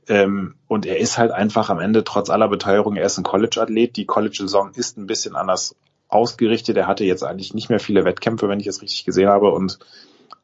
Ähm, 0.09 0.55
und 0.69 0.87
er 0.87 0.99
ist 0.99 1.19
halt 1.19 1.33
einfach 1.33 1.71
am 1.71 1.81
Ende, 1.81 2.05
trotz 2.05 2.31
aller 2.31 2.49
Beteuerung, 2.49 2.97
er 2.97 3.07
ist 3.07 3.19
ein 3.19 3.25
College-Athlet. 3.25 3.97
Die 3.97 4.07
College-Saison 4.07 4.73
ist 4.75 4.97
ein 4.97 5.07
bisschen 5.07 5.37
anders 5.37 5.75
ausgerichtet. 6.09 6.77
Er 6.77 6.87
hatte 6.87 7.05
jetzt 7.05 7.25
eigentlich 7.25 7.55
nicht 7.55 7.69
mehr 7.69 7.81
viele 7.81 8.05
Wettkämpfe, 8.05 8.49
wenn 8.49 8.61
ich 8.61 8.67
es 8.67 8.83
richtig 8.83 9.05
gesehen 9.05 9.29
habe. 9.29 9.51
Und 9.51 9.79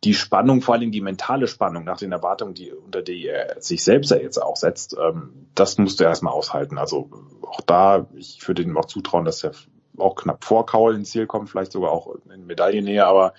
die 0.04 0.14
Spannung, 0.14 0.62
vor 0.62 0.74
allem 0.74 0.90
die 0.90 1.00
mentale 1.00 1.46
Spannung 1.46 1.84
nach 1.84 1.98
den 1.98 2.10
Erwartungen, 2.10 2.54
die 2.54 2.72
unter 2.72 3.02
die 3.02 3.26
er 3.26 3.60
sich 3.60 3.84
selbst 3.84 4.10
ja 4.10 4.16
jetzt 4.16 4.42
auch 4.42 4.56
setzt, 4.56 4.96
ähm, 5.00 5.46
das 5.54 5.78
musst 5.78 6.00
du 6.00 6.04
erstmal 6.04 6.32
aushalten. 6.32 6.78
Also 6.78 7.08
auch 7.42 7.60
da, 7.60 8.06
ich 8.16 8.46
würde 8.46 8.62
ihm 8.62 8.76
auch 8.76 8.86
zutrauen, 8.86 9.24
dass 9.24 9.44
er 9.44 9.52
auch 9.98 10.16
knapp 10.16 10.44
vor 10.44 10.66
Kaul 10.66 10.94
ins 10.94 11.10
Ziel 11.10 11.26
kommt, 11.26 11.50
vielleicht 11.50 11.72
sogar 11.72 11.92
auch 11.92 12.16
in 12.34 12.46
Medaillennähe, 12.46 13.06
aber 13.06 13.34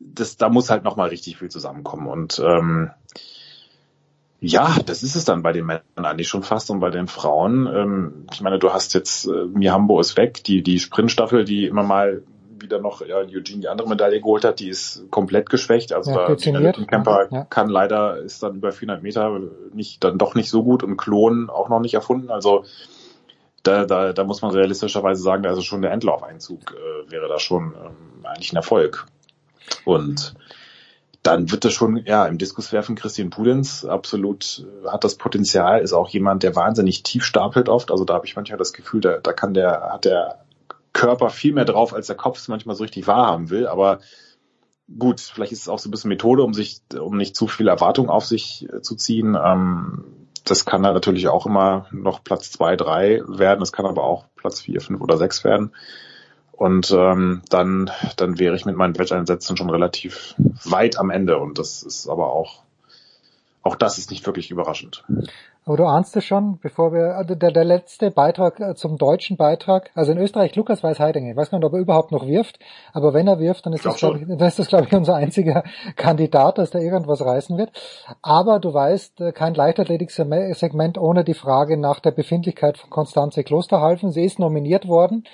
das, 0.00 0.36
da 0.38 0.48
muss 0.48 0.70
halt 0.70 0.82
nochmal 0.82 1.10
richtig 1.10 1.36
viel 1.36 1.50
zusammenkommen. 1.50 2.08
Und 2.08 2.42
ähm, 2.44 2.90
ja, 4.40 4.76
das 4.86 5.02
ist 5.02 5.16
es 5.16 5.24
dann 5.24 5.42
bei 5.42 5.52
den 5.52 5.66
Männern 5.66 5.82
eigentlich 5.96 6.28
schon 6.28 6.42
fast 6.42 6.70
und 6.70 6.80
bei 6.80 6.90
den 6.90 7.08
Frauen. 7.08 7.66
Ähm, 7.66 8.26
ich 8.32 8.40
meine, 8.40 8.58
du 8.58 8.72
hast 8.72 8.94
jetzt, 8.94 9.26
äh, 9.26 9.44
Mihambo 9.46 10.00
ist 10.00 10.16
weg, 10.16 10.42
die, 10.44 10.62
die 10.62 10.78
Sprintstaffel, 10.78 11.44
die 11.44 11.66
immer 11.66 11.82
mal 11.82 12.22
wieder 12.58 12.80
noch 12.80 13.04
ja, 13.06 13.16
Eugene 13.16 13.60
die 13.60 13.68
andere 13.68 13.88
Medaille 13.88 14.20
geholt 14.20 14.44
hat, 14.44 14.60
die 14.60 14.68
ist 14.68 15.04
komplett 15.10 15.50
geschwächt. 15.50 15.92
Also 15.92 16.12
ja, 16.12 16.28
da 16.28 16.72
Camper 16.86 17.28
ja. 17.30 17.44
kann 17.44 17.68
leider, 17.68 18.18
ist 18.18 18.42
dann 18.42 18.56
über 18.56 18.72
400 18.72 19.02
Meter 19.02 19.40
nicht, 19.72 20.02
dann 20.04 20.18
doch 20.18 20.34
nicht 20.34 20.50
so 20.50 20.62
gut 20.62 20.82
und 20.82 20.96
Klon 20.96 21.50
auch 21.50 21.68
noch 21.68 21.80
nicht 21.80 21.94
erfunden. 21.94 22.30
Also 22.30 22.64
da, 23.62 23.84
da, 23.84 24.12
da 24.12 24.24
muss 24.24 24.42
man 24.42 24.52
realistischerweise 24.52 25.22
sagen, 25.22 25.46
also 25.46 25.60
schon 25.60 25.82
der 25.82 25.92
Endlaufeinzug 25.92 26.74
äh, 26.74 27.10
wäre 27.10 27.28
da 27.28 27.38
schon 27.38 27.74
ähm, 27.74 28.24
eigentlich 28.24 28.52
ein 28.52 28.56
Erfolg. 28.56 29.06
Und 29.84 30.34
dann 31.22 31.50
wird 31.50 31.64
das 31.64 31.72
schon, 31.72 31.98
ja, 32.06 32.26
im 32.26 32.38
Diskus 32.38 32.72
werfen 32.72 32.96
Christian 32.96 33.30
Pudenz 33.30 33.84
absolut 33.84 34.64
äh, 34.84 34.88
hat 34.88 35.04
das 35.04 35.16
Potenzial, 35.16 35.80
ist 35.80 35.92
auch 35.92 36.08
jemand, 36.08 36.42
der 36.42 36.56
wahnsinnig 36.56 37.02
tief 37.02 37.24
stapelt 37.24 37.68
oft. 37.68 37.90
Also 37.90 38.04
da 38.04 38.14
habe 38.14 38.26
ich 38.26 38.36
manchmal 38.36 38.58
das 38.58 38.72
Gefühl, 38.72 39.00
da, 39.00 39.18
da 39.18 39.32
kann 39.32 39.52
der, 39.52 39.90
hat 39.92 40.04
der 40.04 40.44
Körper 40.92 41.30
viel 41.30 41.52
mehr 41.52 41.66
drauf, 41.66 41.92
als 41.92 42.06
der 42.06 42.16
Kopf 42.16 42.38
es 42.38 42.48
manchmal 42.48 42.74
so 42.74 42.84
richtig 42.84 43.06
wahrhaben 43.06 43.50
will. 43.50 43.66
Aber 43.66 44.00
gut, 44.98 45.20
vielleicht 45.20 45.52
ist 45.52 45.62
es 45.62 45.68
auch 45.68 45.78
so 45.78 45.88
ein 45.88 45.92
bisschen 45.92 46.08
Methode, 46.08 46.42
um 46.42 46.54
sich, 46.54 46.80
um 46.98 47.16
nicht 47.16 47.36
zu 47.36 47.46
viel 47.46 47.68
Erwartung 47.68 48.08
auf 48.08 48.24
sich 48.24 48.66
äh, 48.72 48.80
zu 48.80 48.96
ziehen. 48.96 49.36
Ähm, 49.42 50.04
das 50.44 50.64
kann 50.64 50.82
dann 50.82 50.94
natürlich 50.94 51.28
auch 51.28 51.44
immer 51.44 51.86
noch 51.92 52.24
Platz 52.24 52.50
zwei, 52.50 52.76
drei 52.76 53.22
werden. 53.26 53.60
Das 53.60 53.72
kann 53.72 53.84
aber 53.84 54.04
auch 54.04 54.24
Platz 54.36 54.60
vier, 54.60 54.80
fünf 54.80 55.00
oder 55.02 55.18
sechs 55.18 55.44
werden. 55.44 55.72
Und 56.60 56.94
ähm, 56.94 57.40
dann, 57.48 57.90
dann 58.18 58.38
wäre 58.38 58.54
ich 58.54 58.66
mit 58.66 58.76
meinen 58.76 58.98
Wetteinsätzen 58.98 59.56
schon 59.56 59.70
relativ 59.70 60.34
weit 60.66 60.98
am 60.98 61.08
Ende. 61.08 61.38
Und 61.38 61.58
das 61.58 61.82
ist 61.82 62.06
aber 62.06 62.34
auch, 62.34 62.64
auch 63.62 63.76
das 63.76 63.96
ist 63.96 64.10
nicht 64.10 64.26
wirklich 64.26 64.50
überraschend. 64.50 65.02
Aber 65.64 65.78
du 65.78 65.86
ahnst 65.86 66.14
es 66.18 66.24
schon, 66.26 66.58
bevor 66.60 66.92
wir, 66.92 67.16
also 67.16 67.34
der, 67.34 67.50
der 67.50 67.64
letzte 67.64 68.10
Beitrag 68.10 68.60
äh, 68.60 68.74
zum 68.74 68.98
deutschen 68.98 69.38
Beitrag, 69.38 69.90
also 69.94 70.12
in 70.12 70.18
Österreich 70.18 70.54
Lukas 70.54 70.82
Weiß-Heidinger, 70.82 71.30
ich 71.30 71.36
weiß 71.38 71.48
gar 71.48 71.56
nicht, 71.56 71.66
ob 71.66 71.72
er 71.72 71.80
überhaupt 71.80 72.12
noch 72.12 72.26
wirft, 72.26 72.58
aber 72.92 73.14
wenn 73.14 73.26
er 73.26 73.38
wirft, 73.38 73.64
dann 73.64 73.72
ist 73.72 73.86
das, 73.86 73.96
glaube 73.96 74.18
ich, 74.18 74.26
dann 74.28 74.46
ist 74.46 74.58
das, 74.58 74.68
glaube 74.68 74.84
ich, 74.84 74.92
unser 74.92 75.14
einziger 75.14 75.64
Kandidat, 75.96 76.58
dass 76.58 76.72
der 76.72 76.82
irgendwas 76.82 77.24
reißen 77.24 77.56
wird. 77.56 77.70
Aber 78.20 78.60
du 78.60 78.74
weißt, 78.74 79.18
äh, 79.22 79.32
kein 79.32 79.54
Leichtathletiksegment 79.54 80.98
ohne 80.98 81.24
die 81.24 81.32
Frage 81.32 81.78
nach 81.78 82.00
der 82.00 82.10
Befindlichkeit 82.10 82.76
von 82.76 82.90
Konstanze 82.90 83.44
Klosterhalfen. 83.44 84.12
Sie 84.12 84.24
ist 84.24 84.38
nominiert 84.38 84.88
worden, 84.88 85.24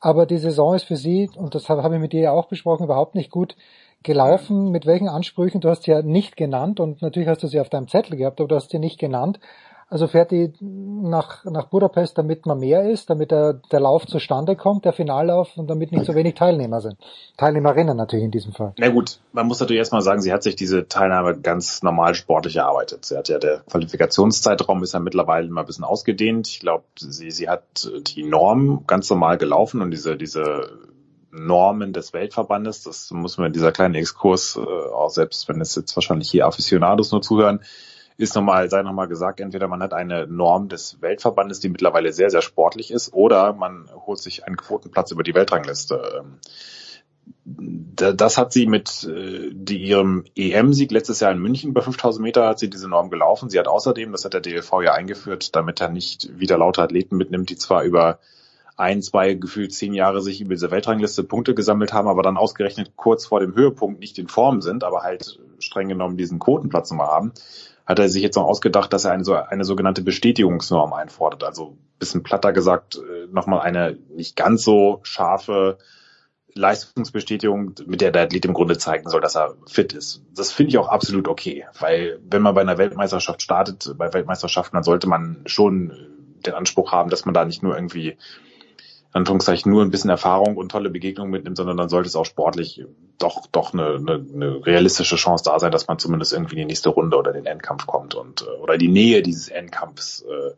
aber 0.00 0.26
die 0.26 0.38
Saison 0.38 0.74
ist 0.74 0.84
für 0.84 0.96
sie, 0.96 1.30
und 1.36 1.54
das 1.54 1.68
habe 1.68 1.94
ich 1.94 2.00
mit 2.00 2.12
dir 2.12 2.20
ja 2.20 2.32
auch 2.32 2.46
besprochen, 2.46 2.84
überhaupt 2.84 3.14
nicht 3.14 3.30
gut 3.30 3.56
gelaufen, 4.02 4.70
mit 4.70 4.86
welchen 4.86 5.08
Ansprüchen, 5.08 5.60
du 5.60 5.68
hast 5.70 5.84
sie 5.84 5.90
ja 5.90 6.02
nicht 6.02 6.36
genannt 6.36 6.78
und 6.78 7.02
natürlich 7.02 7.28
hast 7.28 7.42
du 7.42 7.46
sie 7.46 7.60
auf 7.60 7.70
deinem 7.70 7.88
Zettel 7.88 8.16
gehabt, 8.16 8.40
aber 8.40 8.48
du 8.48 8.56
hast 8.56 8.70
sie 8.70 8.78
nicht 8.78 9.00
genannt. 9.00 9.40
Also 9.88 10.08
fährt 10.08 10.30
die 10.30 10.52
nach, 10.60 11.44
nach 11.44 11.66
Budapest, 11.66 12.16
damit 12.16 12.46
man 12.46 12.58
mehr 12.58 12.90
ist, 12.90 13.10
damit 13.10 13.30
der, 13.30 13.54
der 13.70 13.80
Lauf 13.80 14.06
zustande 14.06 14.56
kommt, 14.56 14.84
der 14.84 14.92
Finallauf 14.92 15.56
und 15.56 15.68
damit 15.68 15.92
nicht 15.92 16.06
so 16.06 16.14
wenig 16.14 16.34
Teilnehmer 16.34 16.80
sind. 16.80 16.96
Teilnehmerinnen 17.36 17.96
natürlich 17.96 18.24
in 18.24 18.30
diesem 18.30 18.52
Fall. 18.52 18.72
Na 18.78 18.88
gut, 18.88 19.20
man 19.32 19.46
muss 19.46 19.60
natürlich 19.60 19.78
erstmal 19.78 20.02
sagen, 20.02 20.22
sie 20.22 20.32
hat 20.32 20.42
sich 20.42 20.56
diese 20.56 20.88
Teilnahme 20.88 21.38
ganz 21.38 21.82
normal 21.82 22.14
sportlich 22.14 22.56
erarbeitet. 22.56 23.04
Sie 23.04 23.16
hat 23.16 23.28
ja, 23.28 23.38
der 23.38 23.60
Qualifikationszeitraum 23.70 24.82
ist 24.82 24.94
ja 24.94 25.00
mittlerweile 25.00 25.48
mal 25.48 25.60
ein 25.60 25.66
bisschen 25.66 25.84
ausgedehnt. 25.84 26.48
Ich 26.48 26.60
glaube, 26.60 26.84
sie, 26.98 27.30
sie 27.30 27.48
hat 27.48 27.88
die 28.14 28.24
Norm 28.24 28.84
ganz 28.86 29.10
normal 29.10 29.38
gelaufen 29.38 29.82
und 29.82 29.90
diese, 29.90 30.16
diese 30.16 30.70
Normen 31.30 31.92
des 31.92 32.12
Weltverbandes. 32.12 32.82
Das 32.84 33.10
muss 33.10 33.38
man 33.38 33.48
in 33.48 33.52
dieser 33.52 33.72
kleinen 33.72 33.94
Exkurs, 33.94 34.56
äh, 34.56 34.60
auch 34.60 35.10
selbst 35.10 35.48
wenn 35.48 35.60
es 35.60 35.74
jetzt 35.74 35.94
wahrscheinlich 35.96 36.30
hier 36.30 36.46
Aficionados 36.46 37.12
nur 37.12 37.22
zuhören, 37.22 37.60
ist 38.16 38.34
nochmal, 38.34 38.70
sei 38.70 38.82
nochmal 38.82 39.08
gesagt, 39.08 39.40
entweder 39.40 39.66
man 39.68 39.82
hat 39.82 39.92
eine 39.92 40.26
Norm 40.26 40.68
des 40.68 41.00
Weltverbandes, 41.00 41.60
die 41.60 41.68
mittlerweile 41.68 42.12
sehr, 42.12 42.30
sehr 42.30 42.42
sportlich 42.42 42.90
ist, 42.90 43.12
oder 43.12 43.52
man 43.52 43.88
holt 44.06 44.18
sich 44.18 44.46
einen 44.46 44.56
Quotenplatz 44.56 45.10
über 45.10 45.22
die 45.22 45.34
Weltrangliste. 45.34 46.20
Ähm, 46.20 46.38
das 47.46 48.38
hat 48.38 48.52
sie 48.52 48.66
mit 48.66 49.04
äh, 49.04 49.48
ihrem 49.72 50.24
EM-Sieg 50.36 50.90
letztes 50.92 51.20
Jahr 51.20 51.32
in 51.32 51.38
München 51.38 51.70
über 51.70 51.82
5000 51.82 52.22
Meter 52.22 52.46
hat 52.46 52.58
sie 52.58 52.70
diese 52.70 52.88
Norm 52.88 53.10
gelaufen. 53.10 53.50
Sie 53.50 53.58
hat 53.58 53.68
außerdem, 53.68 54.12
das 54.12 54.24
hat 54.24 54.34
der 54.34 54.40
DLV 54.40 54.72
ja 54.82 54.94
eingeführt, 54.94 55.54
damit 55.54 55.80
er 55.80 55.88
nicht 55.88 56.38
wieder 56.38 56.58
lauter 56.58 56.82
Athleten 56.82 57.16
mitnimmt, 57.16 57.50
die 57.50 57.56
zwar 57.56 57.82
über 57.84 58.18
ein, 58.76 59.02
zwei, 59.02 59.34
gefühlt 59.34 59.72
zehn 59.72 59.94
Jahre 59.94 60.20
sich 60.20 60.40
über 60.40 60.54
diese 60.54 60.70
Weltrangliste 60.70 61.22
Punkte 61.22 61.54
gesammelt 61.54 61.92
haben, 61.92 62.08
aber 62.08 62.22
dann 62.22 62.36
ausgerechnet 62.36 62.92
kurz 62.96 63.26
vor 63.26 63.40
dem 63.40 63.54
Höhepunkt 63.54 64.00
nicht 64.00 64.18
in 64.18 64.28
Form 64.28 64.60
sind, 64.62 64.82
aber 64.82 65.02
halt 65.02 65.38
streng 65.58 65.88
genommen 65.88 66.16
diesen 66.16 66.38
Quotenplatz 66.38 66.90
nochmal 66.90 67.08
haben, 67.08 67.32
hat 67.86 67.98
er 67.98 68.08
sich 68.08 68.22
jetzt 68.22 68.36
noch 68.36 68.44
ausgedacht, 68.44 68.92
dass 68.92 69.04
er 69.04 69.12
eine, 69.12 69.24
so, 69.24 69.34
eine 69.34 69.64
sogenannte 69.64 70.02
Bestätigungsnorm 70.02 70.92
einfordert. 70.92 71.44
Also 71.44 71.76
bisschen 71.98 72.22
platter 72.22 72.52
gesagt, 72.52 72.96
äh, 72.96 73.26
nochmal 73.30 73.60
eine 73.60 73.98
nicht 74.14 74.36
ganz 74.36 74.62
so 74.62 75.00
scharfe 75.02 75.78
Leistungsbestätigung, 76.54 77.74
mit 77.86 78.00
der 78.00 78.12
der 78.12 78.22
Athlet 78.22 78.44
im 78.44 78.54
Grunde 78.54 78.78
zeigen 78.78 79.08
soll, 79.08 79.20
dass 79.20 79.36
er 79.36 79.56
fit 79.66 79.92
ist. 79.92 80.22
Das 80.34 80.52
finde 80.52 80.70
ich 80.70 80.78
auch 80.78 80.88
absolut 80.88 81.26
okay, 81.26 81.66
weil 81.80 82.20
wenn 82.22 82.42
man 82.42 82.54
bei 82.54 82.60
einer 82.60 82.78
Weltmeisterschaft 82.78 83.42
startet, 83.42 83.92
bei 83.98 84.12
Weltmeisterschaften, 84.12 84.76
dann 84.76 84.84
sollte 84.84 85.08
man 85.08 85.42
schon 85.46 85.92
den 86.46 86.54
Anspruch 86.54 86.92
haben, 86.92 87.10
dass 87.10 87.24
man 87.24 87.34
da 87.34 87.44
nicht 87.44 87.62
nur 87.62 87.74
irgendwie 87.74 88.16
Anführungszeichen 89.14 89.70
nur 89.70 89.82
ein 89.82 89.90
bisschen 89.90 90.10
Erfahrung 90.10 90.56
und 90.56 90.70
tolle 90.70 90.90
Begegnungen 90.90 91.30
mitnimmt, 91.30 91.56
sondern 91.56 91.76
dann 91.76 91.88
sollte 91.88 92.08
es 92.08 92.16
auch 92.16 92.26
sportlich 92.26 92.84
doch 93.18 93.46
doch 93.46 93.72
eine, 93.72 93.94
eine, 93.94 94.26
eine 94.34 94.66
realistische 94.66 95.16
Chance 95.16 95.44
da 95.44 95.58
sein, 95.58 95.70
dass 95.70 95.86
man 95.86 96.00
zumindest 96.00 96.32
irgendwie 96.32 96.56
in 96.56 96.62
die 96.62 96.66
nächste 96.66 96.88
Runde 96.88 97.16
oder 97.16 97.32
den 97.32 97.46
Endkampf 97.46 97.86
kommt 97.86 98.16
und 98.16 98.42
äh, 98.42 98.60
oder 98.60 98.76
die 98.76 98.88
Nähe 98.88 99.22
dieses 99.22 99.48
Endkampfs 99.48 100.22
äh, 100.22 100.50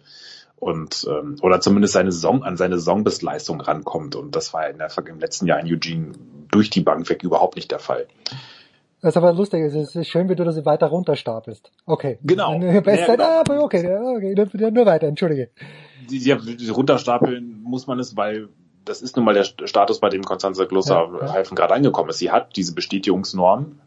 und 0.57 1.07
ähm, 1.09 1.37
oder 1.43 1.61
zumindest 1.61 1.93
seine 1.93 2.11
Saison 2.11 2.43
an 2.45 2.57
seine 2.57 2.79
rankommt 3.61 4.17
und 4.17 4.35
das 4.35 4.55
war 4.55 4.69
in 4.71 4.79
der, 4.79 4.91
im 5.07 5.21
letzten 5.21 5.47
Jahr 5.47 5.61
in 5.61 5.67
Eugene 5.67 6.13
durch 6.51 6.71
die 6.71 6.81
Bank 6.81 7.09
weg 7.11 7.23
überhaupt 7.23 7.57
nicht 7.57 7.71
der 7.71 7.79
Fall. 7.79 8.07
Das 9.03 9.13
ist 9.13 9.17
aber 9.19 9.33
lustig, 9.33 9.63
es 9.63 9.95
ist 9.95 10.09
schön, 10.09 10.29
wie 10.29 10.35
du 10.35 10.45
das 10.45 10.65
weiter 10.65 10.87
runterstapelst. 10.87 11.71
Okay. 11.85 12.19
Genau. 12.23 12.59
Bestzeit, 12.59 13.21
ja, 13.21 13.43
genau. 13.43 13.61
ah, 13.61 13.65
okay, 13.65 13.97
okay, 13.97 14.35
nur, 14.35 14.71
nur 14.71 14.87
weiter, 14.87 15.07
entschuldige. 15.07 15.51
Die 16.11 16.31
runterstapeln 16.71 17.63
muss 17.63 17.87
man 17.87 17.99
es, 17.99 18.17
weil 18.17 18.49
das 18.87 19.03
ist 19.03 19.17
nun 19.17 19.25
mal 19.25 19.35
der 19.35 19.45
Status, 19.45 20.01
bei 20.01 20.09
dem 20.09 20.23
Konstanze 20.23 20.67
Gloster 20.67 21.11
ja, 21.21 21.37
ja. 21.37 21.43
gerade 21.43 21.75
angekommen 21.75 22.09
ist. 22.11 22.19
Sie 22.19 22.31
hat 22.31 22.57
diese 22.57 22.75
Bestätigungsnorm, 22.75 23.81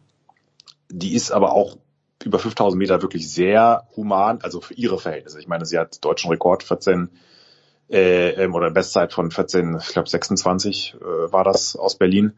die 0.89 1.13
ist 1.13 1.31
aber 1.31 1.53
auch 1.53 1.77
über 2.23 2.37
5000 2.37 2.77
Meter 2.77 3.01
wirklich 3.01 3.31
sehr 3.31 3.87
human, 3.95 4.39
also 4.41 4.59
für 4.61 4.73
ihre 4.73 4.99
Verhältnisse. 4.99 5.39
Ich 5.39 5.47
meine, 5.47 5.65
sie 5.65 5.77
hat 5.77 6.03
deutschen 6.03 6.29
Rekord 6.29 6.63
14 6.63 7.09
äh, 7.89 8.31
ähm, 8.31 8.53
oder 8.53 8.69
Bestzeit 8.71 9.13
von 9.13 9.31
14, 9.31 9.77
ich 9.79 9.93
glaube 9.93 10.09
26 10.09 10.95
äh, 10.95 11.31
war 11.31 11.43
das 11.43 11.75
aus 11.75 11.95
Berlin. 11.95 12.33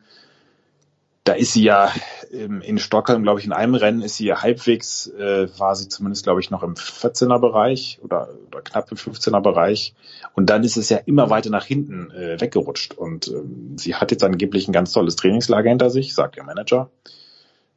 Da 1.23 1.33
ist 1.33 1.53
sie 1.53 1.63
ja 1.63 1.91
ähm, 2.31 2.61
in 2.61 2.79
Stockholm, 2.79 3.21
glaube 3.21 3.39
ich, 3.39 3.45
in 3.45 3.53
einem 3.53 3.75
Rennen 3.75 4.01
ist 4.01 4.17
sie 4.17 4.25
ja 4.25 4.41
halbwegs, 4.41 5.07
äh, 5.07 5.47
war 5.59 5.75
sie 5.75 5.87
zumindest, 5.87 6.23
glaube 6.23 6.39
ich, 6.39 6.49
noch 6.49 6.63
im 6.63 6.73
14er 6.73 7.39
Bereich 7.39 7.99
oder, 8.01 8.29
oder 8.47 8.61
knapp 8.61 8.91
im 8.91 8.97
15er 8.97 9.41
Bereich. 9.41 9.93
Und 10.33 10.49
dann 10.49 10.63
ist 10.63 10.77
es 10.77 10.89
ja 10.89 10.97
immer 10.97 11.29
weiter 11.29 11.51
nach 11.51 11.65
hinten 11.65 12.09
äh, 12.09 12.41
weggerutscht. 12.41 12.95
Und 12.95 13.27
ähm, 13.27 13.77
sie 13.77 13.95
hat 13.95 14.09
jetzt 14.09 14.23
angeblich 14.23 14.67
ein 14.67 14.73
ganz 14.73 14.93
tolles 14.93 15.15
Trainingslager 15.15 15.69
hinter 15.69 15.91
sich, 15.91 16.15
sagt 16.15 16.37
ihr 16.37 16.43
Manager. 16.43 16.89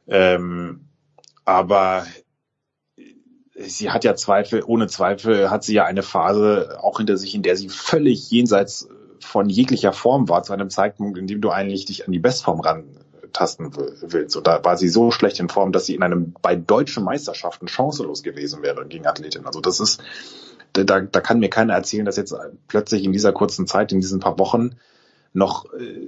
Ähm, 0.07 0.87
aber 1.43 2.07
sie 3.55 3.91
hat 3.91 4.03
ja 4.03 4.15
Zweifel, 4.15 4.63
ohne 4.65 4.87
Zweifel 4.87 5.49
hat 5.49 5.63
sie 5.63 5.75
ja 5.75 5.85
eine 5.85 6.03
Phase 6.03 6.79
auch 6.81 6.97
hinter 6.97 7.17
sich, 7.17 7.35
in 7.35 7.43
der 7.43 7.55
sie 7.55 7.69
völlig 7.69 8.29
jenseits 8.31 8.89
von 9.19 9.49
jeglicher 9.49 9.93
Form 9.93 10.29
war, 10.29 10.43
zu 10.43 10.53
einem 10.53 10.69
Zeitpunkt, 10.69 11.17
in 11.17 11.27
dem 11.27 11.41
du 11.41 11.49
eigentlich 11.49 11.85
dich 11.85 12.05
an 12.05 12.11
die 12.11 12.19
Bestform 12.19 12.61
rantasten 13.35 13.71
willst. 14.01 14.35
Und 14.35 14.47
da 14.47 14.63
war 14.63 14.77
sie 14.77 14.89
so 14.89 15.11
schlecht 15.11 15.39
in 15.39 15.49
Form, 15.49 15.71
dass 15.71 15.85
sie 15.85 15.95
in 15.95 16.03
einem 16.03 16.33
bei 16.41 16.55
deutschen 16.55 17.03
Meisterschaften 17.03 17.67
chancelos 17.67 18.23
gewesen 18.23 18.63
wäre 18.63 18.85
gegen 18.87 19.05
Athletin. 19.05 19.45
Also 19.45 19.61
das 19.61 19.79
ist, 19.79 20.01
da, 20.73 20.83
da 20.83 21.21
kann 21.21 21.39
mir 21.39 21.49
keiner 21.49 21.73
erzählen, 21.73 22.05
dass 22.05 22.17
jetzt 22.17 22.35
plötzlich 22.67 23.03
in 23.03 23.11
dieser 23.11 23.33
kurzen 23.33 23.67
Zeit, 23.67 23.91
in 23.91 24.01
diesen 24.01 24.19
paar 24.19 24.39
Wochen 24.39 24.77
noch 25.33 25.65
äh, 25.73 25.99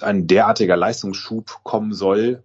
ein 0.00 0.26
derartiger 0.26 0.76
Leistungsschub 0.76 1.60
kommen 1.62 1.92
soll, 1.92 2.42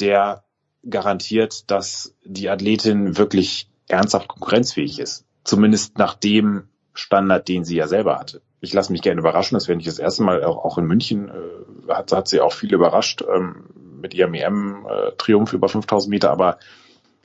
der 0.00 0.44
garantiert, 0.88 1.70
dass 1.70 2.14
die 2.24 2.48
Athletin 2.48 3.16
wirklich 3.16 3.70
ernsthaft 3.88 4.28
konkurrenzfähig 4.28 4.98
ist. 4.98 5.24
Zumindest 5.44 5.98
nach 5.98 6.14
dem 6.14 6.68
Standard, 6.94 7.48
den 7.48 7.64
sie 7.64 7.76
ja 7.76 7.88
selber 7.88 8.18
hatte. 8.18 8.42
Ich 8.60 8.72
lasse 8.72 8.92
mich 8.92 9.02
gerne 9.02 9.20
überraschen, 9.20 9.56
das 9.56 9.68
wäre 9.68 9.76
nicht 9.76 9.88
das 9.88 9.98
erste 9.98 10.22
Mal, 10.22 10.44
auch, 10.44 10.76
in 10.76 10.84
München 10.84 11.28
äh, 11.28 11.92
hat, 11.92 12.12
hat 12.12 12.28
sie 12.28 12.40
auch 12.40 12.52
viel 12.52 12.74
überrascht 12.74 13.22
ähm, 13.22 13.64
mit 14.00 14.14
ihrem 14.14 14.34
EM-Triumph 14.34 15.52
über 15.52 15.68
5000 15.68 16.10
Meter. 16.10 16.30
Aber 16.30 16.58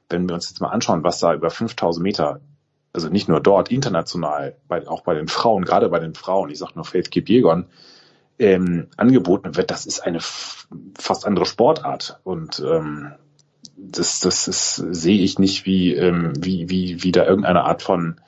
wenn 0.09 0.27
wir 0.27 0.35
uns 0.35 0.49
jetzt 0.49 0.61
mal 0.61 0.69
anschauen, 0.69 1.03
was 1.03 1.19
da 1.19 1.33
über 1.33 1.49
5000 1.49 2.03
Meter, 2.03 2.39
also 2.93 3.09
nicht 3.09 3.27
nur 3.27 3.41
dort, 3.41 3.69
international, 3.69 4.55
bei, 4.67 4.87
auch 4.87 5.01
bei 5.01 5.13
den 5.13 5.27
Frauen, 5.27 5.65
gerade 5.65 5.89
bei 5.89 5.99
den 5.99 6.15
Frauen, 6.15 6.49
ich 6.49 6.59
sage 6.59 6.73
nur 6.75 6.85
Faith 6.85 7.11
Kipiegon, 7.11 7.65
ähm, 8.39 8.87
angeboten 8.97 9.55
wird, 9.55 9.71
das 9.71 9.85
ist 9.85 10.01
eine 10.01 10.19
fast 10.21 11.25
andere 11.25 11.45
Sportart. 11.45 12.19
Und 12.23 12.63
ähm, 12.65 13.13
das, 13.77 14.19
das 14.19 14.47
ist, 14.47 14.75
sehe 14.75 15.21
ich 15.21 15.39
nicht, 15.39 15.65
wie, 15.65 15.93
ähm, 15.93 16.33
wie, 16.39 16.69
wie, 16.69 17.03
wie 17.03 17.11
da 17.11 17.25
irgendeine 17.25 17.63
Art 17.63 17.81
von, 17.81 18.19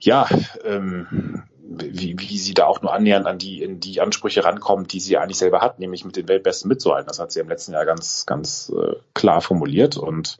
ja, 0.00 0.26
ähm, 0.64 1.42
wie, 1.68 2.18
wie 2.18 2.38
sie 2.38 2.54
da 2.54 2.66
auch 2.66 2.82
nur 2.82 2.92
annähernd 2.92 3.26
an 3.26 3.38
die, 3.38 3.62
in 3.62 3.80
die 3.80 4.00
Ansprüche 4.00 4.44
rankommt, 4.44 4.92
die 4.92 5.00
sie 5.00 5.16
eigentlich 5.16 5.38
selber 5.38 5.60
hat, 5.60 5.78
nämlich 5.78 6.04
mit 6.04 6.16
den 6.16 6.28
Weltbesten 6.28 6.68
mitzuhalten. 6.68 7.08
Das 7.08 7.18
hat 7.18 7.32
sie 7.32 7.40
im 7.40 7.48
letzten 7.48 7.72
Jahr 7.72 7.84
ganz, 7.84 8.24
ganz 8.26 8.72
äh, 8.76 8.96
klar 9.14 9.40
formuliert 9.40 9.96
und 9.96 10.38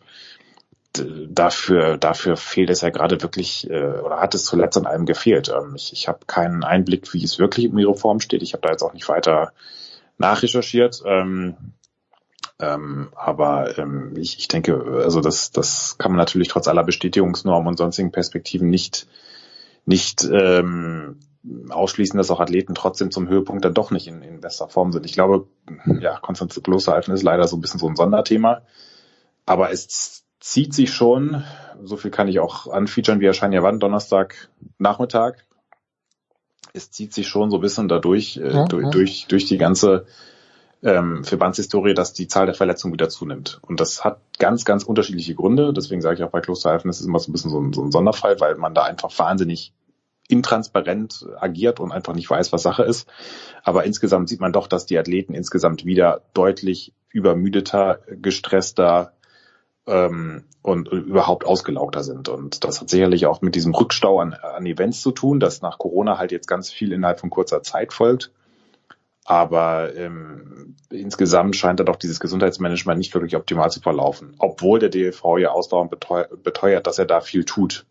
dafür, 1.28 1.96
dafür 1.98 2.36
fehlt 2.36 2.70
es 2.70 2.80
ja 2.80 2.90
gerade 2.90 3.22
wirklich, 3.22 3.68
äh, 3.70 4.00
oder 4.00 4.20
hat 4.20 4.34
es 4.34 4.44
zuletzt 4.44 4.76
an 4.78 4.86
allem 4.86 5.06
gefehlt. 5.06 5.48
Ähm, 5.48 5.74
ich 5.74 5.92
ich 5.92 6.08
habe 6.08 6.20
keinen 6.26 6.64
Einblick, 6.64 7.12
wie 7.12 7.24
es 7.24 7.38
wirklich 7.38 7.68
um 7.68 7.78
ihre 7.78 7.94
Form 7.94 8.20
steht. 8.20 8.42
Ich 8.42 8.52
habe 8.52 8.62
da 8.62 8.70
jetzt 8.70 8.82
auch 8.82 8.92
nicht 8.92 9.08
weiter 9.08 9.52
nachrecherchiert. 10.18 11.02
Ähm, 11.04 11.56
ähm, 12.58 13.08
aber 13.14 13.76
ähm, 13.78 14.14
ich, 14.16 14.38
ich 14.38 14.48
denke, 14.48 15.02
also 15.04 15.20
das, 15.20 15.50
das 15.50 15.98
kann 15.98 16.12
man 16.12 16.18
natürlich 16.18 16.48
trotz 16.48 16.68
aller 16.68 16.84
Bestätigungsnormen 16.84 17.68
und 17.68 17.76
sonstigen 17.76 18.12
Perspektiven 18.12 18.70
nicht, 18.70 19.06
nicht 19.86 20.28
ähm, 20.30 21.20
ausschließen, 21.70 22.18
dass 22.18 22.30
auch 22.30 22.40
Athleten 22.40 22.74
trotzdem 22.74 23.10
zum 23.10 23.28
Höhepunkt 23.28 23.64
dann 23.64 23.74
doch 23.74 23.90
nicht 23.90 24.08
in, 24.08 24.22
in 24.22 24.40
bester 24.40 24.68
Form 24.68 24.92
sind. 24.92 25.06
Ich 25.06 25.12
glaube, 25.12 25.46
ja, 26.00 26.18
Konstanze 26.18 26.60
Klosterhalfen 26.60 27.14
ist 27.14 27.22
leider 27.22 27.46
so 27.46 27.56
ein 27.56 27.60
bisschen 27.60 27.80
so 27.80 27.88
ein 27.88 27.96
Sonderthema. 27.96 28.62
Aber 29.46 29.70
es 29.70 30.24
zieht 30.40 30.74
sich 30.74 30.92
schon, 30.92 31.44
so 31.82 31.96
viel 31.96 32.10
kann 32.10 32.28
ich 32.28 32.40
auch 32.40 32.66
anfeaturen, 32.66 33.20
wir 33.20 33.28
erscheinen 33.28 33.52
ja 33.52 33.62
wann, 33.62 33.80
Donnerstag 33.80 34.48
Nachmittag. 34.78 35.44
Es 36.72 36.90
zieht 36.90 37.14
sich 37.14 37.28
schon 37.28 37.50
so 37.50 37.58
ein 37.58 37.62
bisschen 37.62 37.88
dadurch, 37.88 38.36
äh, 38.36 38.52
ja, 38.52 38.64
durch, 38.66 38.84
ja. 38.84 38.90
durch, 38.90 39.26
durch 39.28 39.46
die 39.46 39.56
ganze 39.56 40.06
ähm, 40.82 41.24
Verbandshistorie, 41.24 41.94
dass 41.94 42.12
die 42.12 42.28
Zahl 42.28 42.46
der 42.46 42.54
Verletzungen 42.54 42.92
wieder 42.92 43.08
zunimmt. 43.08 43.60
Und 43.62 43.80
das 43.80 44.04
hat 44.04 44.20
ganz, 44.38 44.64
ganz 44.64 44.84
unterschiedliche 44.84 45.34
Gründe. 45.34 45.72
Deswegen 45.72 46.02
sage 46.02 46.16
ich 46.16 46.22
auch 46.22 46.30
bei 46.30 46.40
Klosterhalfen, 46.40 46.88
das 46.88 47.00
ist 47.00 47.06
immer 47.06 47.18
so 47.18 47.30
ein 47.30 47.32
bisschen 47.32 47.50
so 47.50 47.60
ein, 47.60 47.72
so 47.72 47.82
ein 47.82 47.92
Sonderfall, 47.92 48.38
weil 48.40 48.56
man 48.56 48.74
da 48.74 48.82
einfach 48.82 49.16
wahnsinnig 49.18 49.72
intransparent 50.28 51.26
agiert 51.38 51.80
und 51.80 51.92
einfach 51.92 52.14
nicht 52.14 52.28
weiß, 52.28 52.52
was 52.52 52.62
Sache 52.62 52.82
ist. 52.82 53.08
Aber 53.62 53.84
insgesamt 53.84 54.28
sieht 54.28 54.40
man 54.40 54.52
doch, 54.52 54.66
dass 54.66 54.86
die 54.86 54.98
Athleten 54.98 55.34
insgesamt 55.34 55.84
wieder 55.84 56.22
deutlich 56.34 56.92
übermüdeter, 57.10 58.00
gestresster 58.08 59.12
ähm, 59.86 60.44
und 60.62 60.88
überhaupt 60.88 61.46
ausgelaugter 61.46 62.02
sind. 62.02 62.28
Und 62.28 62.64
das 62.64 62.80
hat 62.80 62.90
sicherlich 62.90 63.26
auch 63.26 63.40
mit 63.40 63.54
diesem 63.54 63.74
Rückstau 63.74 64.20
an, 64.20 64.34
an 64.34 64.66
Events 64.66 65.00
zu 65.00 65.12
tun, 65.12 65.40
dass 65.40 65.62
nach 65.62 65.78
Corona 65.78 66.18
halt 66.18 66.32
jetzt 66.32 66.48
ganz 66.48 66.72
viel 66.72 66.92
innerhalb 66.92 67.20
von 67.20 67.30
kurzer 67.30 67.62
Zeit 67.62 67.92
folgt. 67.92 68.32
Aber 69.24 69.94
ähm, 69.96 70.76
insgesamt 70.88 71.56
scheint 71.56 71.80
da 71.80 71.84
doch 71.84 71.96
dieses 71.96 72.20
Gesundheitsmanagement 72.20 72.98
nicht 72.98 73.12
wirklich 73.12 73.34
optimal 73.34 73.70
zu 73.72 73.80
verlaufen, 73.80 74.34
obwohl 74.38 74.78
der 74.78 74.88
DLV 74.88 75.38
ja 75.38 75.50
ausdauernd 75.50 75.90
beteuert, 75.90 76.86
dass 76.86 76.98
er 77.00 77.06
da 77.06 77.20
viel 77.20 77.44
tut. 77.44 77.86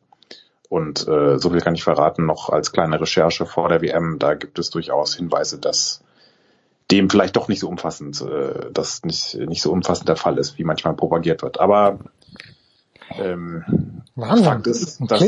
Und 0.75 1.07
äh, 1.07 1.39
so 1.39 1.51
viel 1.51 1.61
kann 1.61 1.73
ich 1.73 1.85
verraten, 1.85 2.25
noch 2.25 2.49
als 2.49 2.73
kleine 2.73 2.99
Recherche 2.99 3.45
vor 3.45 3.69
der 3.69 3.81
WM, 3.81 4.19
da 4.19 4.33
gibt 4.33 4.59
es 4.59 4.71
durchaus 4.71 5.15
Hinweise, 5.15 5.57
dass 5.57 6.03
dem 6.91 7.09
vielleicht 7.09 7.37
doch 7.37 7.47
nicht 7.47 7.61
so 7.61 7.69
umfassend, 7.69 8.21
äh, 8.21 8.71
das 8.73 9.05
nicht, 9.05 9.35
nicht 9.35 9.61
so 9.61 9.71
umfassend 9.71 10.09
der 10.09 10.17
Fall 10.17 10.37
ist, 10.37 10.57
wie 10.57 10.65
manchmal 10.65 10.93
propagiert 10.93 11.43
wird. 11.43 11.61
Aber 11.61 11.99
ähm, 13.17 14.03
Wahnsinn. 14.15 14.43
Fakt 14.43 14.67
ist, 14.67 14.99
dass, 14.99 15.21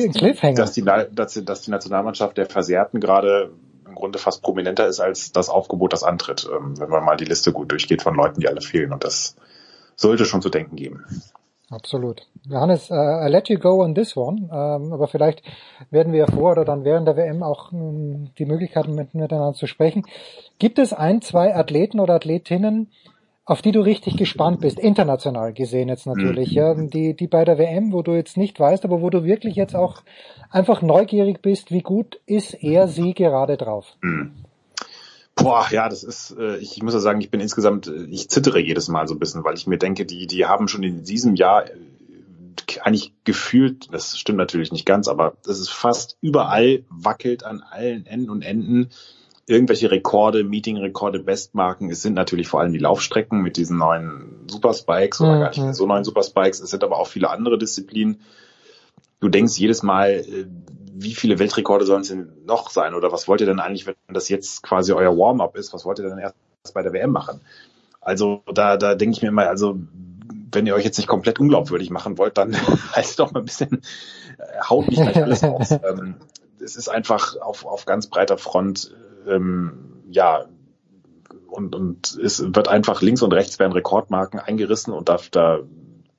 dass, 0.56 0.74
die, 0.74 0.84
dass, 0.84 1.42
dass 1.42 1.62
die 1.62 1.72
Nationalmannschaft 1.72 2.38
der 2.38 2.48
Versehrten 2.48 3.00
gerade 3.00 3.54
Grunde 3.96 4.20
fast 4.20 4.42
prominenter 4.42 4.86
ist 4.86 5.00
als 5.00 5.32
das 5.32 5.48
Aufgebot, 5.48 5.94
das 5.94 6.04
antritt, 6.04 6.46
ähm, 6.54 6.78
wenn 6.78 6.90
man 6.90 7.06
mal 7.06 7.16
die 7.16 7.24
Liste 7.24 7.54
gut 7.54 7.72
durchgeht 7.72 8.02
von 8.02 8.16
Leuten, 8.16 8.42
die 8.42 8.50
alle 8.50 8.60
fehlen. 8.60 8.92
Und 8.92 9.06
das 9.06 9.38
sollte 9.96 10.26
schon 10.26 10.42
zu 10.42 10.50
denken 10.50 10.76
geben. 10.76 11.06
Absolut. 11.70 12.26
Johannes, 12.48 12.90
uh, 12.90 13.26
I 13.26 13.28
let 13.28 13.50
you 13.50 13.60
go 13.60 13.84
on 13.84 13.94
this 13.94 14.16
one, 14.16 14.50
ähm, 14.54 14.94
aber 14.94 15.08
vielleicht 15.08 15.44
werden 15.92 16.14
wir 16.14 16.28
vor 16.28 16.54
oder 16.54 16.64
dann 16.64 16.86
während 16.86 17.08
der 17.08 17.18
WM 17.18 17.44
auch 17.44 17.74
ähm, 17.74 18.30
die 18.38 18.46
Möglichkeit 18.46 18.88
mit, 18.88 19.14
miteinander 19.14 19.54
zu 19.54 19.68
sprechen. 19.68 20.06
Gibt 20.60 20.80
es 20.80 20.94
ein, 20.94 21.22
zwei 21.22 21.54
Athleten 21.54 22.00
oder 22.00 22.16
Athletinnen, 22.16 22.90
auf 23.44 23.62
die 23.62 23.74
du 23.74 23.82
richtig 23.82 24.16
gespannt 24.16 24.62
bist, 24.62 24.80
international 24.80 25.54
gesehen 25.54 25.90
jetzt 25.90 26.06
natürlich, 26.06 26.52
mhm. 26.52 26.58
ja, 26.58 26.74
die, 26.74 27.14
die 27.16 27.28
bei 27.28 27.44
der 27.44 27.58
WM, 27.58 27.92
wo 27.92 28.02
du 28.02 28.14
jetzt 28.14 28.38
nicht 28.38 28.58
weißt, 28.60 28.86
aber 28.86 29.02
wo 29.02 29.10
du 29.10 29.26
wirklich 29.26 29.56
jetzt 29.56 29.76
auch 29.76 30.04
einfach 30.50 30.82
neugierig 30.82 31.42
bist, 31.42 31.72
wie 31.72 31.82
gut 31.82 32.20
ist 32.26 32.54
er, 32.64 32.88
sie 32.88 33.14
gerade 33.14 33.58
drauf? 33.58 33.98
Boah, 35.38 35.68
ja, 35.72 35.88
das 35.88 36.04
ist, 36.04 36.36
äh, 36.38 36.58
ich, 36.58 36.78
ich 36.78 36.84
muss 36.84 36.94
ja 36.94 37.00
sagen, 37.00 37.22
ich 37.22 37.30
bin 37.30 37.40
insgesamt, 37.40 37.88
äh, 37.88 38.06
ich 38.06 38.30
zittere 38.30 38.60
jedes 38.60 38.88
Mal 38.88 39.08
so 39.08 39.16
ein 39.16 39.20
bisschen, 39.20 39.44
weil 39.44 39.56
ich 39.56 39.68
mir 39.68 39.78
denke, 39.78 40.06
die, 40.06 40.28
die 40.28 40.46
haben 40.46 40.68
schon 40.68 40.84
in 40.84 41.04
diesem 41.04 41.36
Jahr 41.36 41.68
äh, 41.68 41.76
eigentlich 42.82 43.14
gefühlt, 43.24 43.94
das 43.94 44.18
stimmt 44.18 44.40
natürlich 44.40 44.72
nicht 44.72 44.86
ganz, 44.86 45.08
aber 45.08 45.38
das 45.46 45.60
ist 45.60 45.70
fast 45.70 46.18
überall 46.22 46.84
wackelt 46.90 47.44
an 47.44 47.62
allen 47.62 48.06
Enden 48.06 48.30
und 48.30 48.42
Enden 48.42 48.90
irgendwelche 49.46 49.90
Rekorde, 49.90 50.44
Meeting-Rekorde, 50.44 51.20
Bestmarken. 51.20 51.90
Es 51.90 52.02
sind 52.02 52.14
natürlich 52.14 52.50
vor 52.50 52.60
allem 52.60 52.74
die 52.74 52.80
Laufstrecken 52.80 53.42
mit 53.42 53.56
diesen 53.56 53.78
neuen 53.78 54.46
Superspikes 54.48 55.22
oder 55.22 55.36
mhm. 55.36 55.40
gar 55.40 55.50
nicht 55.50 55.62
mehr 55.62 55.74
so 55.74 55.88
neuen 55.88 56.04
Superspikes. 56.04 56.60
Es 56.60 56.70
sind 56.70 56.84
aber 56.84 56.98
auch 56.98 57.08
viele 57.08 57.30
andere 57.30 57.58
Disziplinen. 57.58 58.20
Du 59.22 59.30
denkst 59.30 59.58
jedes 59.58 59.84
Mal, 59.84 60.10
äh, 60.10 60.46
wie 61.00 61.14
viele 61.14 61.40
Weltrekorde 61.40 61.86
sollen 61.86 62.02
es 62.02 62.10
denn 62.10 62.32
noch 62.46 62.70
sein? 62.70 62.96
Oder 62.96 63.12
was 63.12 63.28
wollt 63.28 63.42
ihr 63.42 63.48
denn 63.48 63.60
eigentlich, 63.60 63.86
wenn 63.86 63.96
das 64.10 64.30
jetzt 64.30 64.64
quasi 64.64 64.94
euer 64.94 65.18
Warm-up 65.18 65.56
ist, 65.56 65.74
was 65.74 65.86
wollt 65.86 66.00
ihr 66.00 66.10
denn 66.10 66.18
erst 66.18 66.36
bei 66.74 66.82
der 66.82 66.94
WM 66.94 67.12
machen? 67.12 67.42
Also 68.02 68.42
da, 68.54 68.78
da 68.78 68.96
denke 68.96 69.16
ich 69.16 69.22
mir 69.22 69.30
immer, 69.30 69.48
also 69.48 69.78
wenn 70.52 70.66
ihr 70.66 70.76
euch 70.76 70.86
jetzt 70.86 70.98
nicht 70.98 71.08
komplett 71.08 71.40
unglaubwürdig 71.40 71.90
machen 71.90 72.18
wollt, 72.18 72.38
dann 72.38 72.56
haltet 72.94 73.20
doch 73.20 73.32
mal 73.32 73.42
ein 73.42 73.46
bisschen, 73.46 73.82
äh, 74.38 74.62
haut 74.68 74.88
nicht 74.88 75.02
gleich 75.02 75.22
alles 75.22 75.44
raus. 75.44 75.72
ähm, 75.72 76.16
es 76.60 76.76
ist 76.76 76.90
einfach 76.90 77.36
auf, 77.40 77.66
auf 77.66 77.86
ganz 77.86 78.08
breiter 78.08 78.38
Front 78.38 78.96
ähm, 79.28 80.04
ja 80.10 80.46
und, 81.48 81.76
und 81.76 82.18
es 82.24 82.42
wird 82.42 82.68
einfach 82.68 83.02
links 83.02 83.22
und 83.22 83.34
rechts 83.34 83.60
werden 83.60 83.74
Rekordmarken 83.74 84.40
eingerissen 84.40 84.94
und 84.94 85.10
da, 85.10 85.18
da 85.32 85.60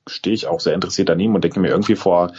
stehe 0.06 0.34
ich 0.34 0.46
auch 0.46 0.60
sehr 0.60 0.74
interessiert 0.74 1.08
daneben 1.08 1.34
und 1.34 1.42
denke 1.42 1.60
mir 1.60 1.68
irgendwie 1.68 1.96
vor 1.96 2.32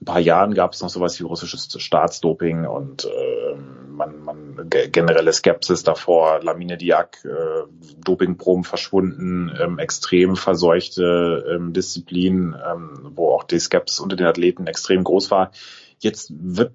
ein 0.00 0.04
paar 0.04 0.20
Jahren 0.20 0.52
gab 0.54 0.72
es 0.72 0.82
noch 0.82 0.90
sowas 0.90 1.18
wie 1.18 1.24
russisches 1.24 1.68
Staatsdoping 1.80 2.66
und 2.66 3.06
äh, 3.06 3.56
man, 3.88 4.22
man 4.22 4.68
generelle 4.68 5.32
Skepsis 5.32 5.84
davor, 5.84 6.42
Lamine 6.42 6.76
Diak, 6.76 7.24
äh, 7.24 7.62
Dopingproben 8.04 8.64
verschwunden, 8.64 9.50
ähm, 9.58 9.78
extrem 9.78 10.36
verseuchte 10.36 11.46
ähm, 11.50 11.72
Disziplin, 11.72 12.54
ähm, 12.70 13.12
wo 13.14 13.30
auch 13.30 13.44
die 13.44 13.58
Skepsis 13.58 14.00
unter 14.00 14.16
den 14.16 14.26
Athleten 14.26 14.66
extrem 14.66 15.02
groß 15.02 15.30
war. 15.30 15.50
Jetzt 15.98 16.30
wird 16.36 16.72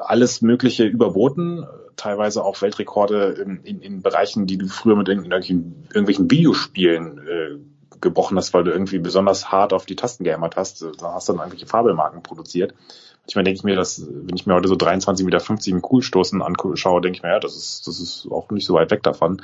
alles 0.00 0.40
Mögliche 0.40 0.86
überboten, 0.86 1.66
teilweise 1.96 2.42
auch 2.42 2.62
Weltrekorde 2.62 3.32
in, 3.32 3.60
in, 3.64 3.82
in 3.82 4.00
Bereichen, 4.00 4.46
die 4.46 4.56
du 4.56 4.66
früher 4.66 4.96
mit 4.96 5.08
irgendwelchen, 5.08 5.84
irgendwelchen 5.88 6.30
Videospielen 6.30 7.18
äh, 7.18 7.58
gebrochen 8.00 8.36
hast, 8.36 8.54
weil 8.54 8.64
du 8.64 8.70
irgendwie 8.70 8.98
besonders 8.98 9.50
hart 9.50 9.72
auf 9.72 9.86
die 9.86 9.96
Tasten 9.96 10.24
gehämmert 10.24 10.56
hast. 10.56 10.82
Da 10.82 11.14
hast 11.14 11.28
du 11.28 11.32
dann 11.32 11.40
irgendwelche 11.40 11.66
Fabelmarken 11.66 12.22
produziert. 12.22 12.74
Manchmal 13.22 13.44
denke 13.44 13.58
ich 13.58 13.64
mir, 13.64 13.76
dass, 13.76 14.06
wenn 14.08 14.34
ich 14.34 14.46
mir 14.46 14.54
heute 14.54 14.68
so 14.68 14.74
23,50 14.74 15.24
Meter 15.24 15.42
im 15.66 15.82
Kuhlstoßen 15.82 16.42
anschaue, 16.42 17.00
denke 17.00 17.16
ich 17.16 17.22
mir, 17.22 17.30
ja, 17.30 17.40
das 17.40 17.56
ist, 17.56 17.86
das 17.86 18.00
ist 18.00 18.26
auch 18.30 18.50
nicht 18.50 18.66
so 18.66 18.74
weit 18.74 18.90
weg 18.90 19.02
davon. 19.02 19.42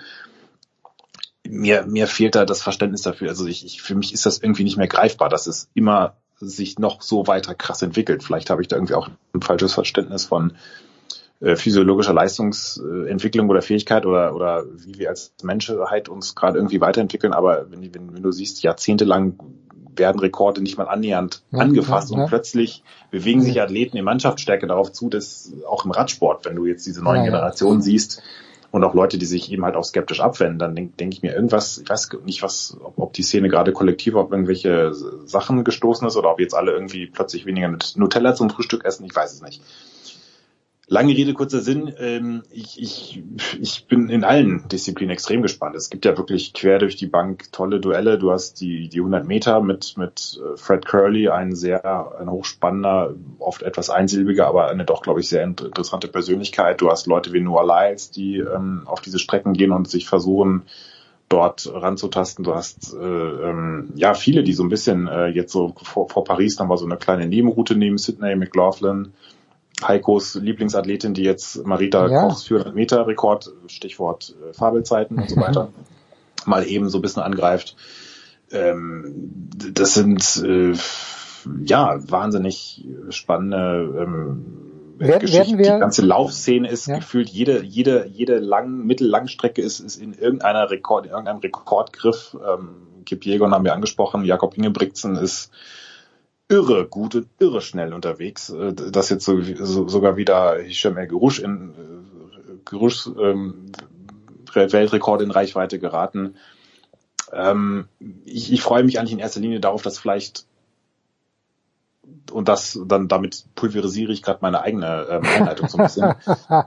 Mir, 1.46 1.86
mir 1.86 2.06
fehlt 2.08 2.34
da 2.34 2.44
das 2.44 2.62
Verständnis 2.62 3.02
dafür. 3.02 3.28
Also 3.28 3.46
ich, 3.46 3.64
ich, 3.64 3.82
für 3.82 3.94
mich 3.94 4.12
ist 4.12 4.26
das 4.26 4.38
irgendwie 4.38 4.64
nicht 4.64 4.76
mehr 4.76 4.88
greifbar, 4.88 5.28
dass 5.28 5.46
es 5.46 5.70
immer 5.74 6.16
sich 6.38 6.78
noch 6.78 7.02
so 7.02 7.26
weiter 7.26 7.54
krass 7.54 7.82
entwickelt. 7.82 8.22
Vielleicht 8.22 8.50
habe 8.50 8.62
ich 8.62 8.68
da 8.68 8.76
irgendwie 8.76 8.94
auch 8.94 9.08
ein 9.34 9.42
falsches 9.42 9.74
Verständnis 9.74 10.24
von 10.24 10.56
physiologischer 11.40 12.14
Leistungsentwicklung 12.14 13.48
oder 13.50 13.60
Fähigkeit 13.60 14.06
oder, 14.06 14.34
oder 14.34 14.64
wie 14.72 14.98
wir 14.98 15.10
als 15.10 15.34
Menschheit 15.42 16.08
uns 16.08 16.34
gerade 16.34 16.58
irgendwie 16.58 16.80
weiterentwickeln. 16.80 17.32
Aber 17.32 17.70
wenn, 17.70 17.82
wenn, 17.94 18.14
wenn 18.14 18.22
du 18.22 18.32
siehst, 18.32 18.62
jahrzehntelang 18.62 19.38
werden 19.98 20.20
Rekorde 20.20 20.62
nicht 20.62 20.78
mal 20.78 20.88
annähernd 20.88 21.42
ja, 21.50 21.60
angefasst 21.60 22.10
ja, 22.10 22.16
ja. 22.16 22.22
und 22.22 22.28
plötzlich 22.28 22.82
bewegen 23.10 23.42
sich 23.42 23.60
Athleten 23.60 23.96
in 23.96 24.04
Mannschaftsstärke 24.04 24.66
darauf 24.66 24.92
zu, 24.92 25.08
dass 25.08 25.52
auch 25.68 25.84
im 25.84 25.90
Radsport, 25.90 26.44
wenn 26.44 26.56
du 26.56 26.66
jetzt 26.66 26.86
diese 26.86 27.02
neuen 27.02 27.24
Generationen 27.24 27.82
siehst 27.82 28.22
und 28.70 28.84
auch 28.84 28.94
Leute, 28.94 29.18
die 29.18 29.26
sich 29.26 29.50
eben 29.52 29.64
halt 29.64 29.76
auch 29.76 29.84
skeptisch 29.84 30.20
abwenden, 30.20 30.58
dann 30.58 30.74
denke 30.74 30.96
denk 30.98 31.14
ich 31.14 31.22
mir 31.22 31.34
irgendwas, 31.34 31.78
ich 31.78 31.88
weiß 31.88 32.10
nicht, 32.24 32.42
was, 32.42 32.76
ob, 32.82 32.98
ob 32.98 33.12
die 33.12 33.22
Szene 33.22 33.48
gerade 33.48 33.72
kollektiv 33.72 34.14
auf 34.16 34.30
irgendwelche 34.30 34.92
Sachen 35.24 35.64
gestoßen 35.64 36.06
ist 36.06 36.16
oder 36.16 36.30
ob 36.30 36.40
jetzt 36.40 36.54
alle 36.54 36.72
irgendwie 36.72 37.06
plötzlich 37.06 37.46
weniger 37.46 37.68
mit 37.68 37.94
Nutella 37.96 38.34
zum 38.34 38.50
Frühstück 38.50 38.84
essen, 38.84 39.04
ich 39.04 39.14
weiß 39.14 39.32
es 39.32 39.42
nicht. 39.42 39.62
Lange 40.88 41.16
Rede, 41.16 41.34
kurzer 41.34 41.60
Sinn. 41.60 41.92
Ähm, 41.98 42.44
ich, 42.52 42.80
ich, 42.80 43.22
ich 43.60 43.86
bin 43.88 44.08
in 44.08 44.22
allen 44.22 44.68
Disziplinen 44.68 45.12
extrem 45.12 45.42
gespannt. 45.42 45.74
Es 45.74 45.90
gibt 45.90 46.04
ja 46.04 46.16
wirklich 46.16 46.52
quer 46.52 46.78
durch 46.78 46.94
die 46.94 47.08
Bank 47.08 47.50
tolle 47.50 47.80
Duelle. 47.80 48.18
Du 48.18 48.30
hast 48.30 48.60
die, 48.60 48.88
die 48.88 49.00
100 49.00 49.26
Meter 49.26 49.60
mit, 49.60 49.96
mit 49.96 50.40
äh, 50.40 50.56
Fred 50.56 50.86
Curley, 50.86 51.28
ein 51.28 51.56
sehr, 51.56 52.16
ein 52.20 52.30
hochspannender, 52.30 53.16
oft 53.40 53.62
etwas 53.62 53.90
einsilbiger, 53.90 54.46
aber 54.46 54.68
eine 54.68 54.84
doch, 54.84 55.02
glaube 55.02 55.18
ich, 55.18 55.28
sehr 55.28 55.42
interessante 55.42 56.06
Persönlichkeit. 56.06 56.80
Du 56.80 56.88
hast 56.88 57.08
Leute 57.08 57.32
wie 57.32 57.40
Noah 57.40 57.66
Lyles, 57.66 58.12
die 58.12 58.38
ähm, 58.38 58.82
auf 58.84 59.00
diese 59.00 59.18
Strecken 59.18 59.54
gehen 59.54 59.72
und 59.72 59.90
sich 59.90 60.06
versuchen, 60.06 60.62
dort 61.28 61.68
ranzutasten. 61.72 62.44
Du 62.44 62.54
hast 62.54 62.94
äh, 62.94 63.04
ähm, 63.04 63.92
ja 63.96 64.14
viele, 64.14 64.44
die 64.44 64.52
so 64.52 64.62
ein 64.62 64.68
bisschen 64.68 65.08
äh, 65.08 65.26
jetzt 65.26 65.50
so 65.50 65.74
vor, 65.82 66.08
vor 66.08 66.22
Paris, 66.22 66.60
war 66.60 66.78
so 66.78 66.86
eine 66.86 66.96
kleine 66.96 67.26
Nebenroute 67.26 67.74
neben 67.74 67.98
Sydney, 67.98 68.36
McLaughlin, 68.36 69.12
Heikos 69.82 70.35
Lieblingsathletin, 70.35 71.15
die 71.15 71.23
jetzt 71.23 71.66
Marita 71.66 72.09
ja. 72.09 72.23
Kochs 72.23 72.44
400 72.44 72.74
Meter 72.74 73.07
Rekord, 73.07 73.53
Stichwort 73.66 74.35
äh, 74.48 74.53
Fabelzeiten 74.53 75.19
und 75.19 75.28
so 75.28 75.36
weiter, 75.36 75.73
mal 76.47 76.66
eben 76.66 76.89
so 76.89 76.98
ein 76.98 77.03
bisschen 77.03 77.23
angreift. 77.23 77.77
Ähm, 78.51 79.51
das 79.73 79.94
sind 79.94 80.43
äh, 80.44 80.73
ja 81.65 81.98
wahnsinnig 82.11 82.86
spannende 83.11 84.03
ähm, 84.03 84.44
werden, 84.98 85.20
Geschichten. 85.20 85.59
Werden 85.59 85.59
wir, 85.59 85.74
die 85.74 85.81
ganze 85.81 86.03
Laufszene 86.03 86.69
ist 86.69 86.86
ja. 86.86 86.97
gefühlt 86.97 87.28
jede 87.28 87.62
jede 87.62 88.07
jede 88.07 88.39
lang 88.39 88.86
Mittellangstrecke 88.86 89.61
ist 89.61 89.81
ist 89.81 89.97
in 89.97 90.15
irgendeiner 90.15 90.70
Rekord 90.70 91.07
in 91.07 91.11
irgendeinem 91.11 91.39
Rekordgriff. 91.39 92.36
Ähm, 92.47 93.05
Kipiegon 93.05 93.53
haben 93.53 93.65
wir 93.65 93.74
angesprochen, 93.74 94.24
Jakob 94.24 94.57
Ingebrigtsen 94.57 95.16
ist 95.16 95.51
irre 96.48 96.86
gut 96.86 97.14
und 97.14 97.28
irre 97.39 97.60
schnell 97.60 97.93
unterwegs. 97.93 98.51
Äh, 98.51 98.73
das 98.73 99.10
jetzt 99.10 99.24
so, 99.24 99.40
so, 99.40 99.89
sogar 99.89 100.16
wieder 100.16 100.59
Hisham 100.59 100.97
El 100.97 101.09
Gerush 101.09 101.40
in 101.40 101.70
äh, 101.70 102.59
Gerush 102.64 103.09
ähm, 103.20 103.66
Weltrekord 104.55 105.23
in 105.23 105.31
Reichweite 105.31 105.78
geraten. 105.78 106.36
Ähm, 107.32 107.89
ich, 108.24 108.52
ich 108.52 108.62
freue 108.62 108.85
mich 108.85 108.98
eigentlich 108.98 109.12
in 109.12 109.18
erster 109.18 109.40
Linie 109.40 109.60
darauf, 109.60 109.82
dass 109.82 109.98
vielleicht 109.98 110.47
und 112.32 112.48
das 112.48 112.78
dann 112.86 113.08
damit 113.08 113.44
pulverisiere 113.54 114.12
ich 114.12 114.22
gerade 114.22 114.38
meine 114.42 114.60
eigene 114.62 115.06
ähm, 115.08 115.22
Einleitung 115.24 115.68
so 115.68 115.78
ein 115.78 115.84
bisschen, 115.84 116.14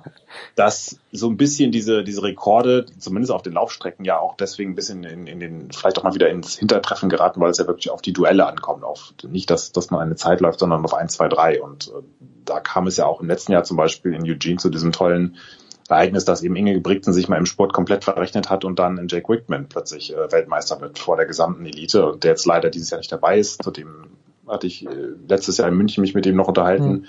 dass 0.55 0.99
so 1.11 1.29
ein 1.29 1.37
bisschen 1.37 1.71
diese 1.71 2.03
diese 2.03 2.23
Rekorde, 2.23 2.85
zumindest 2.97 3.31
auf 3.31 3.41
den 3.41 3.53
Laufstrecken 3.53 4.05
ja 4.05 4.19
auch 4.19 4.35
deswegen 4.35 4.71
ein 4.71 4.75
bisschen 4.75 5.03
in, 5.03 5.27
in 5.27 5.39
den 5.39 5.71
vielleicht 5.71 5.99
auch 5.99 6.03
mal 6.03 6.13
wieder 6.13 6.29
ins 6.29 6.57
Hintertreffen 6.57 7.09
geraten, 7.09 7.39
weil 7.41 7.51
es 7.51 7.57
ja 7.57 7.67
wirklich 7.67 7.91
auf 7.91 8.01
die 8.01 8.13
Duelle 8.13 8.45
ankommt, 8.47 8.83
auf 8.83 9.13
nicht, 9.27 9.49
dass 9.49 9.71
dass 9.71 9.91
man 9.91 10.01
eine 10.01 10.15
Zeit 10.15 10.41
läuft, 10.41 10.59
sondern 10.59 10.83
auf 10.83 10.93
eins, 10.93 11.13
zwei, 11.13 11.27
drei. 11.27 11.61
Und 11.61 11.87
äh, 11.89 12.01
da 12.45 12.59
kam 12.59 12.87
es 12.87 12.97
ja 12.97 13.05
auch 13.05 13.21
im 13.21 13.27
letzten 13.27 13.51
Jahr 13.51 13.63
zum 13.63 13.77
Beispiel 13.77 14.13
in 14.13 14.23
Eugene 14.23 14.57
zu 14.57 14.69
diesem 14.69 14.91
tollen 14.91 15.37
Ereignis, 15.89 16.25
dass 16.25 16.43
eben 16.43 16.55
Inge 16.55 16.73
Gebrigtsen 16.73 17.13
sich 17.13 17.29
mal 17.29 17.37
im 17.37 17.47
Sport 17.47 17.73
komplett 17.73 18.03
verrechnet 18.03 18.49
hat 18.49 18.63
und 18.63 18.77
dann 18.79 18.97
in 18.97 19.07
Jake 19.07 19.27
Wickman 19.27 19.67
plötzlich 19.67 20.13
äh, 20.13 20.31
Weltmeister 20.31 20.79
wird 20.81 20.99
vor 20.99 21.17
der 21.17 21.25
gesamten 21.25 21.65
Elite 21.65 22.05
und 22.05 22.23
der 22.23 22.31
jetzt 22.31 22.45
leider 22.45 22.69
dieses 22.69 22.91
Jahr 22.91 22.99
nicht 22.99 23.11
dabei 23.11 23.39
ist, 23.39 23.63
zu 23.63 23.71
dem 23.71 24.05
hatte 24.49 24.67
ich 24.67 24.85
äh, 24.85 24.89
letztes 25.27 25.57
Jahr 25.57 25.67
in 25.67 25.75
München 25.75 26.01
mich 26.01 26.15
mit 26.15 26.25
ihm 26.25 26.35
noch 26.35 26.47
unterhalten. 26.47 26.89
Mhm. 26.89 27.05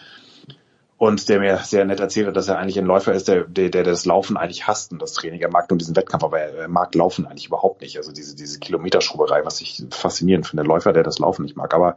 Und 0.97 1.31
der 1.31 1.41
mir 1.41 1.57
sehr 1.57 1.87
nett 1.87 1.99
erzählt 1.99 2.27
hat, 2.27 2.37
dass 2.37 2.49
er 2.49 2.59
eigentlich 2.59 2.79
ein 2.79 2.85
Läufer 2.85 3.15
ist, 3.15 3.27
der, 3.27 3.45
der, 3.45 3.71
der 3.71 3.85
das 3.85 4.05
Laufen 4.05 4.37
eigentlich 4.37 4.67
hasst 4.67 4.93
und 4.93 5.01
das 5.01 5.15
Training. 5.15 5.41
Er 5.41 5.51
mag 5.51 5.71
nur 5.71 5.79
diesen 5.79 5.97
Wettkampf, 5.97 6.25
aber 6.25 6.41
er, 6.41 6.69
mag 6.69 6.95
Laufen 6.95 7.25
eigentlich 7.25 7.47
überhaupt 7.47 7.81
nicht. 7.81 7.97
Also 7.97 8.13
diese, 8.13 8.37
diese 8.37 8.59
Kilometerschrubberei, 8.59 9.43
was 9.47 9.63
ich 9.63 9.83
faszinierend 9.91 10.47
finde. 10.47 10.63
Läufer, 10.63 10.93
der 10.93 11.03
das 11.03 11.19
Laufen 11.19 11.43
nicht 11.45 11.57
mag. 11.57 11.73
Aber 11.73 11.97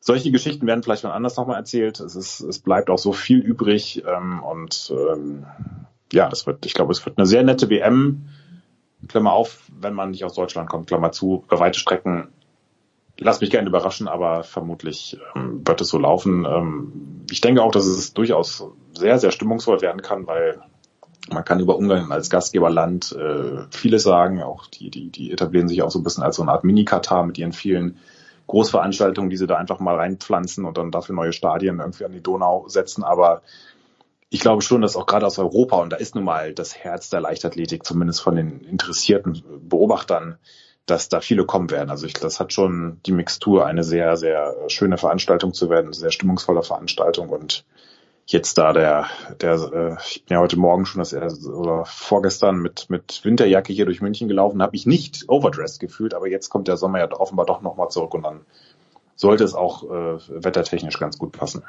solche 0.00 0.30
Geschichten 0.30 0.66
werden 0.66 0.82
vielleicht 0.82 1.04
mal 1.04 1.12
anders 1.12 1.36
nochmal 1.36 1.56
erzählt. 1.56 1.98
Es 2.00 2.14
ist, 2.14 2.40
es 2.40 2.58
bleibt 2.58 2.90
auch 2.90 2.98
so 2.98 3.12
viel 3.14 3.38
übrig. 3.38 4.04
Ähm, 4.06 4.42
und 4.42 4.92
ähm, 4.94 5.46
ja, 6.12 6.28
das 6.28 6.46
wird, 6.46 6.66
ich 6.66 6.74
glaube, 6.74 6.92
es 6.92 7.06
wird 7.06 7.16
eine 7.16 7.26
sehr 7.26 7.42
nette 7.42 7.70
WM. 7.70 8.28
Klammer 9.08 9.32
auf, 9.32 9.62
wenn 9.74 9.94
man 9.94 10.10
nicht 10.10 10.24
aus 10.24 10.34
Deutschland 10.34 10.68
kommt, 10.68 10.88
Klammer 10.88 11.10
zu, 11.10 11.44
über 11.46 11.58
weite 11.58 11.78
Strecken 11.78 12.28
lass 13.20 13.40
mich 13.40 13.50
gerne 13.50 13.68
überraschen, 13.68 14.08
aber 14.08 14.42
vermutlich 14.42 15.18
ähm, 15.36 15.62
wird 15.64 15.80
es 15.80 15.88
so 15.88 15.98
laufen. 15.98 16.46
Ähm, 16.46 17.24
ich 17.30 17.40
denke 17.40 17.62
auch, 17.62 17.70
dass 17.70 17.86
es 17.86 18.14
durchaus 18.14 18.64
sehr, 18.92 19.18
sehr 19.18 19.30
stimmungsvoll 19.30 19.80
werden 19.80 20.02
kann, 20.02 20.26
weil 20.26 20.60
man 21.30 21.44
kann 21.44 21.60
über 21.60 21.76
Ungarn 21.76 22.10
als 22.10 22.30
Gastgeberland 22.30 23.12
äh, 23.12 23.64
vieles 23.70 24.02
sagen. 24.02 24.42
Auch 24.42 24.66
die, 24.66 24.90
die, 24.90 25.10
die 25.10 25.30
etablieren 25.30 25.68
sich 25.68 25.82
auch 25.82 25.90
so 25.90 26.00
ein 26.00 26.02
bisschen 26.02 26.24
als 26.24 26.36
so 26.36 26.42
eine 26.42 26.52
Art 26.52 26.64
Mini-Katar 26.64 27.24
mit 27.24 27.38
ihren 27.38 27.52
vielen 27.52 27.98
Großveranstaltungen, 28.46 29.30
die 29.30 29.36
sie 29.36 29.46
da 29.46 29.56
einfach 29.56 29.78
mal 29.78 29.94
reinpflanzen 29.94 30.64
und 30.64 30.76
dann 30.76 30.90
dafür 30.90 31.14
neue 31.14 31.32
Stadien 31.32 31.78
irgendwie 31.78 32.04
an 32.04 32.12
die 32.12 32.22
Donau 32.22 32.66
setzen. 32.68 33.04
Aber 33.04 33.42
ich 34.30 34.40
glaube 34.40 34.62
schon, 34.62 34.80
dass 34.80 34.96
auch 34.96 35.06
gerade 35.06 35.26
aus 35.26 35.38
Europa, 35.38 35.76
und 35.76 35.90
da 35.90 35.96
ist 35.96 36.14
nun 36.14 36.24
mal 36.24 36.52
das 36.52 36.74
Herz 36.74 37.10
der 37.10 37.20
Leichtathletik, 37.20 37.84
zumindest 37.84 38.22
von 38.22 38.34
den 38.34 38.60
interessierten 38.60 39.42
Beobachtern, 39.68 40.38
dass 40.90 41.08
da 41.08 41.20
viele 41.20 41.44
kommen 41.44 41.70
werden. 41.70 41.90
Also 41.90 42.06
ich, 42.06 42.14
das 42.14 42.40
hat 42.40 42.52
schon 42.52 43.00
die 43.06 43.12
Mixtur, 43.12 43.66
eine 43.66 43.84
sehr, 43.84 44.16
sehr 44.16 44.54
schöne 44.68 44.98
Veranstaltung 44.98 45.54
zu 45.54 45.70
werden, 45.70 45.92
sehr 45.92 46.10
stimmungsvolle 46.10 46.62
Veranstaltung 46.62 47.28
und 47.28 47.64
jetzt 48.26 48.58
da 48.58 48.72
der, 48.72 49.06
der, 49.40 49.54
äh, 49.72 49.96
ich 50.08 50.24
bin 50.24 50.36
ja 50.36 50.40
heute 50.40 50.58
Morgen 50.58 50.86
schon 50.86 51.00
das 51.00 51.12
oder 51.46 51.84
vorgestern 51.84 52.58
mit 52.58 52.88
mit 52.88 53.20
Winterjacke 53.24 53.72
hier 53.72 53.86
durch 53.86 54.00
München 54.00 54.28
gelaufen, 54.28 54.62
habe 54.62 54.76
ich 54.76 54.86
nicht 54.86 55.24
overdressed 55.28 55.80
gefühlt, 55.80 56.14
aber 56.14 56.28
jetzt 56.28 56.48
kommt 56.48 56.68
der 56.68 56.76
Sommer 56.76 56.98
ja 56.98 57.10
offenbar 57.12 57.46
doch 57.46 57.60
nochmal 57.60 57.88
zurück 57.88 58.14
und 58.14 58.22
dann 58.22 58.40
sollte 59.16 59.44
es 59.44 59.54
auch 59.54 59.84
äh, 59.84 60.18
wettertechnisch 60.28 60.98
ganz 60.98 61.18
gut 61.18 61.32
passen. 61.32 61.62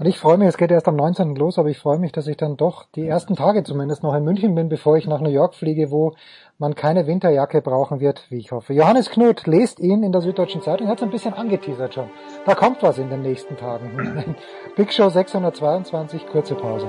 Und 0.00 0.06
ich 0.06 0.18
freue 0.18 0.38
mich, 0.38 0.48
es 0.48 0.56
geht 0.56 0.70
erst 0.70 0.88
am 0.88 0.96
19. 0.96 1.36
los, 1.36 1.58
aber 1.58 1.68
ich 1.68 1.78
freue 1.78 1.98
mich, 1.98 2.10
dass 2.10 2.26
ich 2.26 2.38
dann 2.38 2.56
doch 2.56 2.86
die 2.94 3.06
ersten 3.06 3.36
Tage 3.36 3.64
zumindest 3.64 4.02
noch 4.02 4.14
in 4.14 4.24
München 4.24 4.54
bin, 4.54 4.70
bevor 4.70 4.96
ich 4.96 5.06
nach 5.06 5.20
New 5.20 5.28
York 5.28 5.54
fliege, 5.54 5.90
wo 5.90 6.14
man 6.56 6.74
keine 6.74 7.06
Winterjacke 7.06 7.60
brauchen 7.60 8.00
wird, 8.00 8.24
wie 8.30 8.38
ich 8.38 8.50
hoffe. 8.50 8.72
Johannes 8.72 9.10
Knut 9.10 9.46
lest 9.46 9.78
ihn 9.78 10.02
in 10.02 10.12
der 10.12 10.22
Süddeutschen 10.22 10.62
Zeitung, 10.62 10.88
hat 10.88 10.96
es 10.96 11.02
ein 11.02 11.10
bisschen 11.10 11.34
angeteasert 11.34 11.92
schon. 11.92 12.08
Da 12.46 12.54
kommt 12.54 12.82
was 12.82 12.96
in 12.96 13.10
den 13.10 13.20
nächsten 13.20 13.58
Tagen. 13.58 14.34
Big 14.74 14.90
Show 14.90 15.10
622, 15.10 16.26
kurze 16.28 16.54
Pause. 16.54 16.88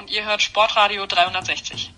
Und 0.00 0.10
ihr 0.10 0.26
hört 0.26 0.40
Sportradio 0.40 1.04
360. 1.06 1.92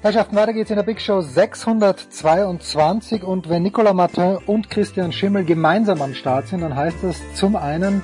Herrschaften, 0.00 0.36
weiter 0.36 0.52
geht's 0.52 0.70
in 0.70 0.76
der 0.76 0.84
Big 0.84 1.00
Show 1.00 1.20
622 1.20 3.22
und 3.22 3.48
wenn 3.48 3.62
Nicolas 3.62 3.94
Martin 3.94 4.38
und 4.46 4.68
Christian 4.70 5.12
Schimmel 5.12 5.44
gemeinsam 5.44 6.02
am 6.02 6.14
Start 6.14 6.48
sind, 6.48 6.62
dann 6.62 6.74
heißt 6.74 6.98
das 7.02 7.20
zum 7.34 7.54
einen, 7.56 8.02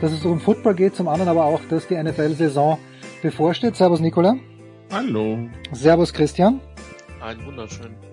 dass 0.00 0.12
es 0.12 0.24
um 0.24 0.40
Football 0.40 0.74
geht, 0.74 0.96
zum 0.96 1.08
anderen 1.08 1.30
aber 1.30 1.44
auch, 1.44 1.60
dass 1.68 1.86
die 1.86 2.00
NFL-Saison 2.00 2.78
bevorsteht. 3.22 3.76
Servus 3.76 4.00
Nicola. 4.00 4.36
Hallo. 4.90 5.38
Servus 5.72 6.12
Christian. 6.12 6.60
Ein 7.20 7.44
wunderschön. 7.46 8.11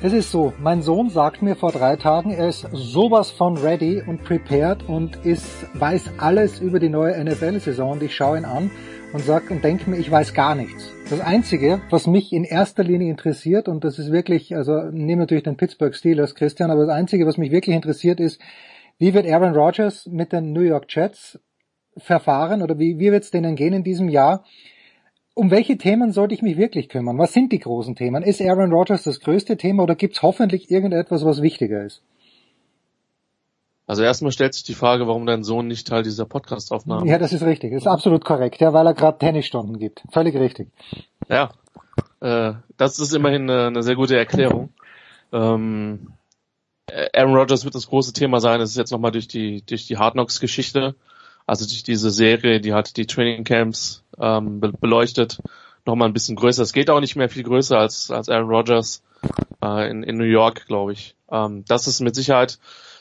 Es 0.00 0.12
ist 0.12 0.30
so, 0.30 0.52
mein 0.60 0.80
Sohn 0.80 1.10
sagt 1.10 1.42
mir 1.42 1.56
vor 1.56 1.72
drei 1.72 1.96
Tagen, 1.96 2.30
er 2.30 2.48
ist 2.48 2.68
sowas 2.72 3.32
von 3.32 3.56
ready 3.56 4.00
und 4.00 4.22
prepared 4.22 4.88
und 4.88 5.16
ist, 5.26 5.66
weiß 5.74 6.12
alles 6.18 6.60
über 6.60 6.78
die 6.78 6.88
neue 6.88 7.18
NFL-Saison 7.24 7.90
und 7.90 8.02
ich 8.04 8.14
schaue 8.14 8.38
ihn 8.38 8.44
an 8.44 8.70
und 9.12 9.24
sag 9.24 9.50
und 9.50 9.64
denke 9.64 9.90
mir, 9.90 9.96
ich 9.96 10.08
weiß 10.08 10.34
gar 10.34 10.54
nichts. 10.54 10.92
Das 11.10 11.20
Einzige, 11.20 11.80
was 11.90 12.06
mich 12.06 12.32
in 12.32 12.44
erster 12.44 12.84
Linie 12.84 13.10
interessiert, 13.10 13.66
und 13.66 13.82
das 13.82 13.98
ist 13.98 14.12
wirklich, 14.12 14.54
also 14.54 14.84
nehme 14.92 15.22
natürlich 15.22 15.42
den 15.42 15.56
Pittsburgh 15.56 15.96
Steelers, 15.96 16.36
Christian, 16.36 16.70
aber 16.70 16.86
das 16.86 16.94
Einzige, 16.94 17.26
was 17.26 17.36
mich 17.36 17.50
wirklich 17.50 17.74
interessiert, 17.74 18.20
ist, 18.20 18.40
wie 18.98 19.14
wird 19.14 19.26
Aaron 19.26 19.56
Rodgers 19.56 20.06
mit 20.06 20.32
den 20.32 20.52
New 20.52 20.60
York 20.60 20.86
Jets 20.88 21.40
verfahren 21.96 22.62
oder 22.62 22.78
wie, 22.78 23.00
wie 23.00 23.10
wird 23.10 23.24
es 23.24 23.32
denen 23.32 23.56
gehen 23.56 23.72
in 23.72 23.82
diesem 23.82 24.08
Jahr? 24.08 24.44
Um 25.38 25.52
welche 25.52 25.78
Themen 25.78 26.10
sollte 26.10 26.34
ich 26.34 26.42
mich 26.42 26.56
wirklich 26.56 26.88
kümmern? 26.88 27.16
Was 27.16 27.32
sind 27.32 27.52
die 27.52 27.60
großen 27.60 27.94
Themen? 27.94 28.24
Ist 28.24 28.42
Aaron 28.42 28.72
Rodgers 28.72 29.04
das 29.04 29.20
größte 29.20 29.56
Thema 29.56 29.84
oder 29.84 29.94
gibt 29.94 30.16
es 30.16 30.22
hoffentlich 30.22 30.68
irgendetwas, 30.68 31.24
was 31.24 31.42
wichtiger 31.42 31.84
ist? 31.84 32.02
Also 33.86 34.02
erstmal 34.02 34.32
stellt 34.32 34.54
sich 34.54 34.64
die 34.64 34.74
Frage, 34.74 35.06
warum 35.06 35.26
dein 35.26 35.44
Sohn 35.44 35.68
nicht 35.68 35.86
Teil 35.86 36.02
dieser 36.02 36.24
Podcast-Aufnahme 36.24 37.04
ist. 37.04 37.10
Ja, 37.12 37.18
das 37.18 37.32
ist 37.32 37.44
richtig. 37.44 37.70
Das 37.70 37.82
ist 37.82 37.86
absolut 37.86 38.24
korrekt, 38.24 38.60
ja, 38.60 38.72
weil 38.72 38.84
er 38.84 38.94
gerade 38.94 39.16
Tennisstunden 39.18 39.78
gibt. 39.78 40.02
Völlig 40.10 40.34
richtig. 40.34 40.72
Ja, 41.28 41.52
äh, 42.18 42.54
das 42.76 42.98
ist 42.98 43.14
immerhin 43.14 43.48
eine, 43.48 43.68
eine 43.68 43.82
sehr 43.84 43.94
gute 43.94 44.18
Erklärung. 44.18 44.70
Ähm, 45.32 46.14
Aaron 47.14 47.36
Rodgers 47.36 47.64
wird 47.64 47.76
das 47.76 47.86
große 47.86 48.12
Thema 48.12 48.40
sein. 48.40 48.60
Es 48.60 48.70
ist 48.70 48.76
jetzt 48.76 48.90
nochmal 48.90 49.12
durch 49.12 49.28
die 49.28 49.64
durch 49.64 49.86
die 49.86 49.98
Hard 49.98 50.14
Knocks 50.14 50.40
Geschichte, 50.40 50.96
also 51.46 51.64
durch 51.64 51.84
diese 51.84 52.10
Serie, 52.10 52.60
die 52.60 52.72
hat 52.74 52.96
die 52.96 53.06
Training 53.06 53.44
Camps 53.44 54.02
ähm, 54.20 54.60
beleuchtet, 54.60 55.40
nochmal 55.84 56.08
ein 56.08 56.14
bisschen 56.14 56.36
größer. 56.36 56.62
Es 56.62 56.72
geht 56.72 56.90
auch 56.90 57.00
nicht 57.00 57.16
mehr 57.16 57.28
viel 57.28 57.42
größer 57.42 57.78
als 57.78 58.10
als 58.10 58.28
Aaron 58.28 58.50
Rodgers 58.50 59.02
äh, 59.62 59.90
in, 59.90 60.02
in 60.02 60.16
New 60.16 60.24
York, 60.24 60.66
glaube 60.66 60.92
ich. 60.92 61.14
Ähm, 61.30 61.64
das 61.66 61.86
ist 61.86 62.00
mit 62.00 62.14
Sicherheit 62.14 62.58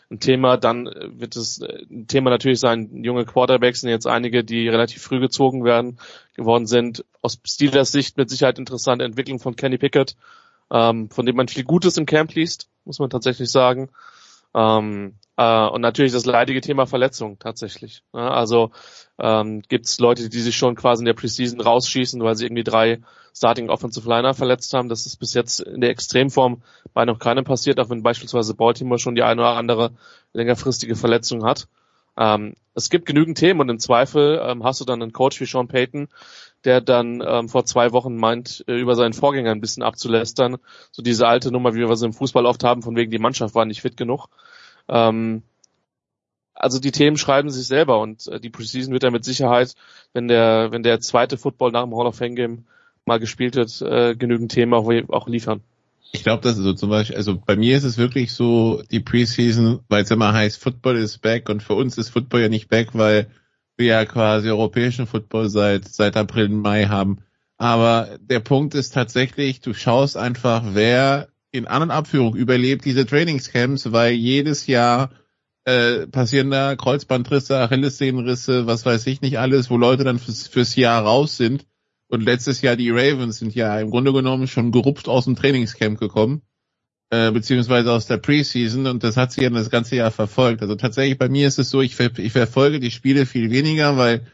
ein 0.10 0.20
Thema. 0.20 0.58
Dann 0.58 0.88
äh, 0.88 1.20
wird 1.20 1.36
es 1.36 1.62
äh, 1.62 1.86
ein 1.90 2.08
Thema 2.08 2.30
natürlich 2.30 2.60
sein, 2.60 3.04
junge 3.04 3.26
Quarterbacks 3.26 3.82
sind 3.82 3.90
jetzt 3.90 4.08
einige, 4.08 4.44
die 4.44 4.68
relativ 4.68 5.02
früh 5.02 5.20
gezogen 5.20 5.64
werden, 5.64 6.00
geworden 6.36 6.68
sind. 6.68 7.06
Aus 7.22 7.40
Steelers 7.46 7.92
Sicht 7.92 8.18
mit 8.18 8.30
Sicherheit 8.30 8.60
interessante 8.60 9.06
Entwicklung 9.06 9.40
von 9.40 9.56
Kenny 9.56 9.78
Pickett, 9.78 10.16
ähm, 10.72 11.10
von 11.10 11.26
dem 11.26 11.36
man 11.36 11.48
viel 11.48 11.64
Gutes 11.64 11.98
im 11.98 12.06
Camp 12.06 12.34
liest, 12.34 12.70
muss 12.86 13.00
man 13.00 13.10
tatsächlich 13.10 13.50
sagen. 13.50 13.90
Ähm, 14.54 15.16
äh, 15.38 15.68
und 15.68 15.82
natürlich 15.82 16.12
das 16.12 16.26
leidige 16.26 16.62
Thema 16.62 16.86
Verletzung 16.86 17.40
tatsächlich. 17.40 18.04
Ja, 18.14 18.30
also 18.32 18.72
ähm, 19.20 19.62
gibt 19.68 19.86
es 19.86 20.00
Leute, 20.00 20.30
die 20.30 20.40
sich 20.40 20.58
schon 20.58 20.76
quasi 20.76 21.02
in 21.02 21.06
der 21.06 21.14
Preseason 21.14 21.62
rausschießen, 21.62 22.22
weil 22.22 22.36
sie 22.36 22.46
irgendwie 22.46 22.64
drei 22.64 23.00
Starting 23.36 23.70
Offensive 23.70 24.10
Liner 24.10 24.34
verletzt 24.34 24.74
haben. 24.74 24.90
Das 24.90 25.06
ist 25.06 25.18
bis 25.18 25.36
jetzt 25.36 25.60
in 25.60 25.82
der 25.82 25.92
Extremform 25.92 26.64
bei 26.94 27.06
noch 27.06 27.20
keinem 27.20 27.46
passiert, 27.46 27.80
auch 27.80 27.90
wenn 27.90 28.04
beispielsweise 28.04 28.56
Baltimore 28.56 29.00
schon 29.00 29.16
die 29.16 29.24
eine 29.24 29.42
oder 29.42 29.56
andere 29.56 29.92
längerfristige 30.34 30.96
Verletzung 30.96 31.46
hat. 31.46 31.68
Ähm, 32.18 32.56
es 32.74 32.90
gibt 32.90 33.06
genügend 33.06 33.38
Themen 33.38 33.60
und 33.60 33.70
im 33.70 33.80
Zweifel 33.80 34.42
ähm, 34.44 34.64
hast 34.64 34.82
du 34.82 34.86
dann 34.86 35.04
einen 35.04 35.14
Coach 35.14 35.40
wie 35.40 35.46
Sean 35.46 35.68
Payton, 35.68 36.08
der 36.64 36.82
dann 36.82 37.24
ähm, 37.26 37.48
vor 37.48 37.66
zwei 37.66 37.92
Wochen 37.92 38.16
meint, 38.16 38.64
äh, 38.68 38.74
über 38.74 38.96
seinen 38.96 39.14
Vorgänger 39.14 39.52
ein 39.52 39.62
bisschen 39.62 39.84
abzulästern. 39.84 40.58
So 40.92 41.04
diese 41.04 41.28
alte 41.28 41.52
Nummer, 41.52 41.76
wie 41.76 41.88
wir 41.88 41.96
sie 41.96 42.08
im 42.08 42.14
Fußball 42.14 42.48
oft 42.48 42.64
haben, 42.64 42.82
von 42.82 42.96
wegen 42.96 43.12
die 43.12 43.20
Mannschaft 43.20 43.54
war 43.54 43.66
nicht 43.66 43.82
fit 43.82 43.98
genug. 43.98 44.30
Ähm, 44.88 45.44
also 46.54 46.80
die 46.80 46.92
Themen 46.92 47.18
schreiben 47.18 47.50
sich 47.50 47.68
selber 47.68 48.00
und 48.00 48.28
äh, 48.28 48.40
die 48.40 48.50
Preseason 48.50 48.94
wird 48.94 49.04
ja 49.04 49.12
mit 49.12 49.24
Sicherheit, 49.24 49.76
wenn 50.14 50.28
der, 50.28 50.72
wenn 50.72 50.84
der 50.84 51.00
zweite 51.00 51.38
Football 51.38 51.72
nach 51.72 51.84
dem 51.84 51.96
Hall 51.96 52.08
of 52.08 52.16
Fame 52.16 52.36
Game 52.36 52.66
mal 53.06 53.20
gespielt 53.20 53.56
wird, 53.56 53.82
äh, 53.82 54.16
genügend 54.16 54.52
Themen 54.52 54.74
auch, 54.74 54.92
auch 55.10 55.28
liefern. 55.28 55.62
Ich 56.12 56.24
glaube, 56.24 56.42
das 56.42 56.58
ist 56.58 56.64
so 56.64 56.74
zum 56.74 56.90
Beispiel, 56.90 57.16
also 57.16 57.38
bei 57.38 57.56
mir 57.56 57.78
ist 57.78 57.84
es 57.84 57.98
wirklich 57.98 58.34
so, 58.34 58.82
die 58.92 59.02
Preseason, 59.02 59.82
weil 59.90 60.04
es 60.04 60.12
immer 60.12 60.34
heißt, 60.34 60.62
Football 60.62 60.98
ist 60.98 61.22
back 61.22 61.50
und 61.50 61.62
für 61.62 61.74
uns 61.74 61.98
ist 61.98 62.10
Football 62.10 62.42
ja 62.42 62.50
nicht 62.50 62.70
back, 62.70 62.90
weil 62.94 63.28
wir 63.76 63.88
ja 63.88 64.06
quasi 64.06 64.50
europäischen 64.50 65.06
Football 65.06 65.50
seit, 65.50 65.88
seit 65.88 66.18
April, 66.18 66.50
Mai 66.50 66.86
haben. 66.86 67.20
Aber 67.58 68.18
der 68.20 68.40
Punkt 68.40 68.74
ist 68.74 68.94
tatsächlich, 68.94 69.62
du 69.62 69.74
schaust 69.74 70.18
einfach, 70.18 70.64
wer 70.74 71.28
in 71.58 71.68
anderen 71.68 71.92
Abführungen 71.92 72.40
überlebt 72.40 72.86
diese 72.86 73.06
Trainingscamps, 73.06 73.92
weil 73.92 74.14
jedes 74.14 74.68
Jahr 74.68 75.12
äh, 75.66 76.08
passieren 76.08 76.50
da 76.50 76.76
Kreuzbandrisse, 76.76 77.58
Achillessehnenrisse, 77.58 78.68
was 78.68 78.86
weiß 78.86 79.06
ich 79.08 79.22
nicht 79.22 79.38
alles, 79.38 79.70
wo 79.70 79.78
Leute 79.78 80.06
dann 80.06 80.20
fürs, 80.20 80.48
fürs 80.48 80.76
Jahr 80.76 81.04
raus 81.04 81.36
sind. 81.36 81.66
Und 82.08 82.24
letztes 82.24 82.62
Jahr 82.62 82.78
die 82.78 82.90
Ravens 82.90 83.40
sind 83.40 83.54
ja 83.54 83.78
im 83.80 83.90
Grunde 83.90 84.14
genommen 84.14 84.48
schon 84.48 84.72
gerupft 84.72 85.10
aus 85.10 85.26
dem 85.26 85.36
Trainingscamp 85.36 86.00
gekommen, 86.00 86.42
äh, 87.10 87.32
beziehungsweise 87.32 87.92
aus 87.92 88.08
der 88.08 88.18
Preseason 88.18 88.88
und 88.88 89.04
das 89.04 89.18
hat 89.18 89.34
sie 89.34 89.42
ja 89.42 89.50
das 89.50 89.70
ganze 89.70 89.98
Jahr 89.98 90.12
verfolgt. 90.12 90.62
Also 90.62 90.76
tatsächlich 90.76 91.18
bei 91.18 91.28
mir 91.28 91.50
ist 91.50 91.60
es 91.60 91.70
so, 91.70 91.82
ich, 91.82 91.96
ver 91.96 92.18
ich 92.18 92.32
verfolge 92.32 92.80
die 92.80 92.92
Spiele 92.92 93.26
viel 93.26 93.52
weniger, 93.52 93.98
weil 93.98 94.26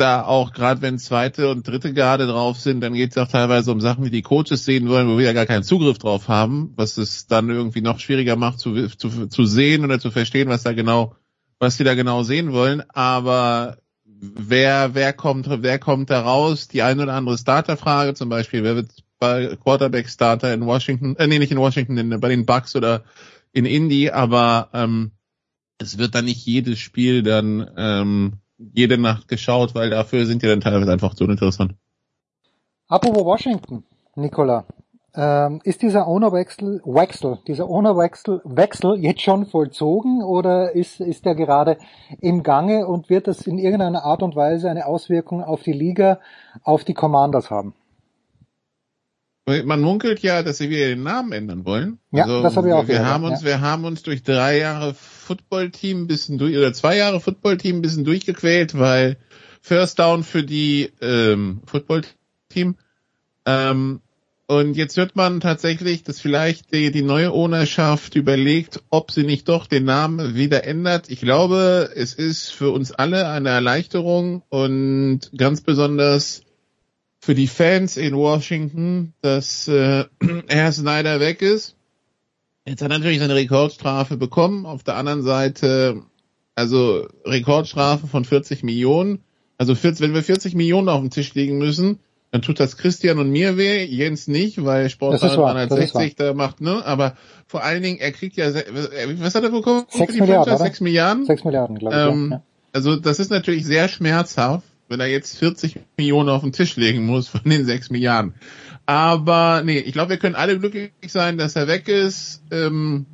da 0.00 0.24
auch 0.24 0.52
gerade 0.52 0.82
wenn 0.82 0.98
zweite 0.98 1.50
und 1.50 1.66
dritte 1.66 1.92
Garde 1.92 2.26
drauf 2.26 2.58
sind, 2.58 2.80
dann 2.80 2.94
geht 2.94 3.12
es 3.12 3.18
auch 3.18 3.28
teilweise 3.28 3.70
um 3.70 3.80
Sachen, 3.80 4.04
die 4.04 4.10
die 4.10 4.22
Coaches 4.22 4.64
sehen 4.64 4.88
wollen, 4.88 5.08
wo 5.08 5.18
wir 5.18 5.26
ja 5.26 5.32
gar 5.32 5.46
keinen 5.46 5.62
Zugriff 5.62 5.98
drauf 5.98 6.28
haben, 6.28 6.72
was 6.76 6.96
es 6.96 7.26
dann 7.26 7.50
irgendwie 7.50 7.82
noch 7.82 8.00
schwieriger 8.00 8.36
macht 8.36 8.58
zu, 8.58 8.88
zu, 8.88 9.26
zu 9.26 9.44
sehen 9.44 9.84
oder 9.84 10.00
zu 10.00 10.10
verstehen, 10.10 10.48
was 10.48 10.62
da 10.62 10.72
genau, 10.72 11.14
was 11.58 11.76
die 11.76 11.84
da 11.84 11.94
genau 11.94 12.22
sehen 12.22 12.52
wollen. 12.52 12.82
Aber 12.90 13.78
wer, 14.04 14.94
wer 14.94 15.12
kommt, 15.12 15.46
wer 15.48 15.78
kommt 15.78 16.10
da 16.10 16.22
raus? 16.22 16.68
Die 16.68 16.82
eine 16.82 17.02
oder 17.02 17.14
andere 17.14 17.38
Starterfrage 17.38 18.14
zum 18.14 18.28
Beispiel, 18.28 18.64
wer 18.64 18.76
wird 18.76 18.90
bei 19.18 19.56
Quarterback 19.62 20.08
Starter 20.08 20.52
in 20.54 20.64
Washington, 20.64 21.14
äh, 21.16 21.26
nee, 21.26 21.38
nicht 21.38 21.52
in 21.52 21.58
Washington, 21.58 21.98
in, 21.98 22.20
bei 22.20 22.28
den 22.28 22.46
Bucks 22.46 22.74
oder 22.74 23.04
in 23.52 23.66
Indy, 23.66 24.10
aber 24.10 24.70
ähm, 24.72 25.12
es 25.78 25.98
wird 25.98 26.14
dann 26.14 26.24
nicht 26.24 26.44
jedes 26.46 26.78
Spiel 26.78 27.22
dann 27.22 27.70
ähm, 27.76 28.32
jede 28.72 28.98
Nacht 28.98 29.28
geschaut, 29.28 29.74
weil 29.74 29.90
dafür 29.90 30.26
sind 30.26 30.42
die 30.42 30.46
dann 30.46 30.60
teilweise 30.60 30.92
einfach 30.92 31.14
so 31.16 31.24
interessant. 31.24 31.74
Apropos 32.88 33.24
Washington, 33.24 33.84
Nicola, 34.16 34.64
ähm, 35.14 35.60
ist 35.64 35.82
dieser 35.82 36.06
Ownerwechsel, 36.06 36.80
Wechsel, 36.84 37.38
dieser 37.46 37.68
Ownerwechsel 37.68 38.40
Wechsel 38.44 38.96
jetzt 38.98 39.22
schon 39.22 39.46
vollzogen 39.46 40.22
oder 40.22 40.74
ist, 40.74 41.00
ist 41.00 41.24
der 41.24 41.34
gerade 41.34 41.78
im 42.20 42.42
Gange 42.42 42.86
und 42.86 43.10
wird 43.10 43.26
das 43.26 43.46
in 43.46 43.58
irgendeiner 43.58 44.04
Art 44.04 44.22
und 44.22 44.36
Weise 44.36 44.70
eine 44.70 44.86
Auswirkung 44.86 45.42
auf 45.42 45.62
die 45.62 45.72
Liga, 45.72 46.20
auf 46.62 46.84
die 46.84 46.94
Commanders 46.94 47.50
haben? 47.50 47.74
Man 49.64 49.80
munkelt 49.80 50.20
ja, 50.20 50.42
dass 50.42 50.58
sie 50.58 50.70
wieder 50.70 50.86
den 50.86 51.02
Namen 51.02 51.32
ändern 51.32 51.64
wollen. 51.64 51.98
Ja, 52.10 52.24
also, 52.24 52.42
das 52.42 52.56
habe 52.56 52.68
ich 52.68 52.74
auch 52.74 52.88
Wir 52.88 52.98
gehört, 52.98 53.08
haben 53.08 53.24
uns, 53.24 53.40
ja. 53.40 53.46
wir 53.46 53.60
haben 53.60 53.84
uns 53.84 54.02
durch 54.02 54.22
drei 54.22 54.58
Jahre 54.58 54.94
Footballteam 54.94 56.02
ein 56.02 56.06
bisschen 56.06 56.38
durch, 56.38 56.56
oder 56.56 56.72
zwei 56.72 56.96
Jahre 56.96 57.20
Footballteam 57.20 57.76
ein 57.76 57.82
bisschen 57.82 58.04
durchgequält, 58.04 58.78
weil 58.78 59.16
First 59.62 59.98
Down 59.98 60.24
für 60.24 60.42
die 60.42 60.90
ähm, 61.00 61.60
Footballteam. 61.66 62.76
Ähm, 63.46 64.00
und 64.50 64.76
jetzt 64.76 64.96
wird 64.96 65.14
man 65.14 65.38
tatsächlich, 65.38 66.02
dass 66.02 66.20
vielleicht 66.20 66.72
die, 66.74 66.90
die 66.90 67.02
neue 67.02 67.32
Ownerschaft 67.32 68.16
überlegt, 68.16 68.82
ob 68.90 69.12
sie 69.12 69.22
nicht 69.22 69.48
doch 69.48 69.68
den 69.68 69.84
Namen 69.84 70.34
wieder 70.34 70.64
ändert. 70.64 71.08
Ich 71.08 71.20
glaube, 71.20 71.90
es 71.94 72.14
ist 72.14 72.50
für 72.50 72.70
uns 72.70 72.90
alle 72.90 73.28
eine 73.28 73.50
Erleichterung 73.50 74.42
und 74.48 75.30
ganz 75.36 75.60
besonders 75.60 76.42
für 77.20 77.34
die 77.34 77.46
Fans 77.46 77.96
in 77.96 78.16
Washington, 78.16 79.12
dass 79.20 79.68
äh, 79.68 80.04
Herr 80.48 80.72
Snyder 80.72 81.20
weg 81.20 81.42
ist. 81.42 81.76
Jetzt 82.66 82.82
hat 82.82 82.90
er 82.90 82.98
natürlich 82.98 83.18
seine 83.18 83.34
Rekordstrafe 83.34 84.16
bekommen. 84.16 84.66
Auf 84.66 84.82
der 84.82 84.96
anderen 84.96 85.22
Seite, 85.22 86.02
also 86.54 87.06
Rekordstrafe 87.24 88.06
von 88.06 88.24
40 88.24 88.62
Millionen. 88.62 89.22
Also 89.58 89.74
40, 89.74 90.02
wenn 90.02 90.14
wir 90.14 90.22
40 90.22 90.54
Millionen 90.54 90.88
auf 90.88 91.00
dem 91.00 91.10
Tisch 91.10 91.34
legen 91.34 91.58
müssen, 91.58 91.98
dann 92.30 92.42
tut 92.42 92.60
das 92.60 92.76
Christian 92.76 93.18
und 93.18 93.30
mir 93.30 93.56
weh, 93.56 93.84
Jens 93.84 94.28
nicht, 94.28 94.64
weil 94.64 94.88
Sport 94.88 95.20
360 95.20 96.14
da 96.14 96.32
macht, 96.32 96.60
ne? 96.60 96.84
Aber 96.86 97.16
vor 97.46 97.64
allen 97.64 97.82
Dingen, 97.82 97.98
er 97.98 98.12
kriegt 98.12 98.36
ja, 98.36 98.54
was 98.54 99.34
hat 99.34 99.42
er 99.42 99.50
bekommen? 99.50 99.84
6 99.90 100.14
Milliarden, 100.14 100.56
6 100.56 100.80
Milliarden? 100.80 101.26
6 101.26 101.44
Milliarden, 101.44 101.78
glaube 101.78 101.96
ich. 101.96 102.14
Ähm, 102.14 102.28
ja. 102.30 102.42
Also 102.72 102.96
das 102.96 103.18
ist 103.18 103.30
natürlich 103.30 103.66
sehr 103.66 103.88
schmerzhaft, 103.88 104.64
wenn 104.90 105.00
er 105.00 105.06
jetzt 105.06 105.38
40 105.38 105.76
Millionen 105.96 106.28
auf 106.28 106.42
den 106.42 106.52
Tisch 106.52 106.76
legen 106.76 107.06
muss 107.06 107.28
von 107.28 107.42
den 107.44 107.64
6 107.64 107.90
Milliarden. 107.90 108.34
Aber 108.84 109.62
nee, 109.64 109.78
ich 109.78 109.92
glaube, 109.92 110.10
wir 110.10 110.16
können 110.18 110.34
alle 110.34 110.58
glücklich 110.58 110.90
sein, 111.06 111.38
dass 111.38 111.56
er 111.56 111.68
weg 111.68 111.88
ist 111.88 112.42
ähm, 112.50 113.06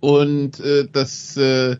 und 0.00 0.58
äh, 0.60 0.88
dass 0.90 1.36
äh, 1.36 1.76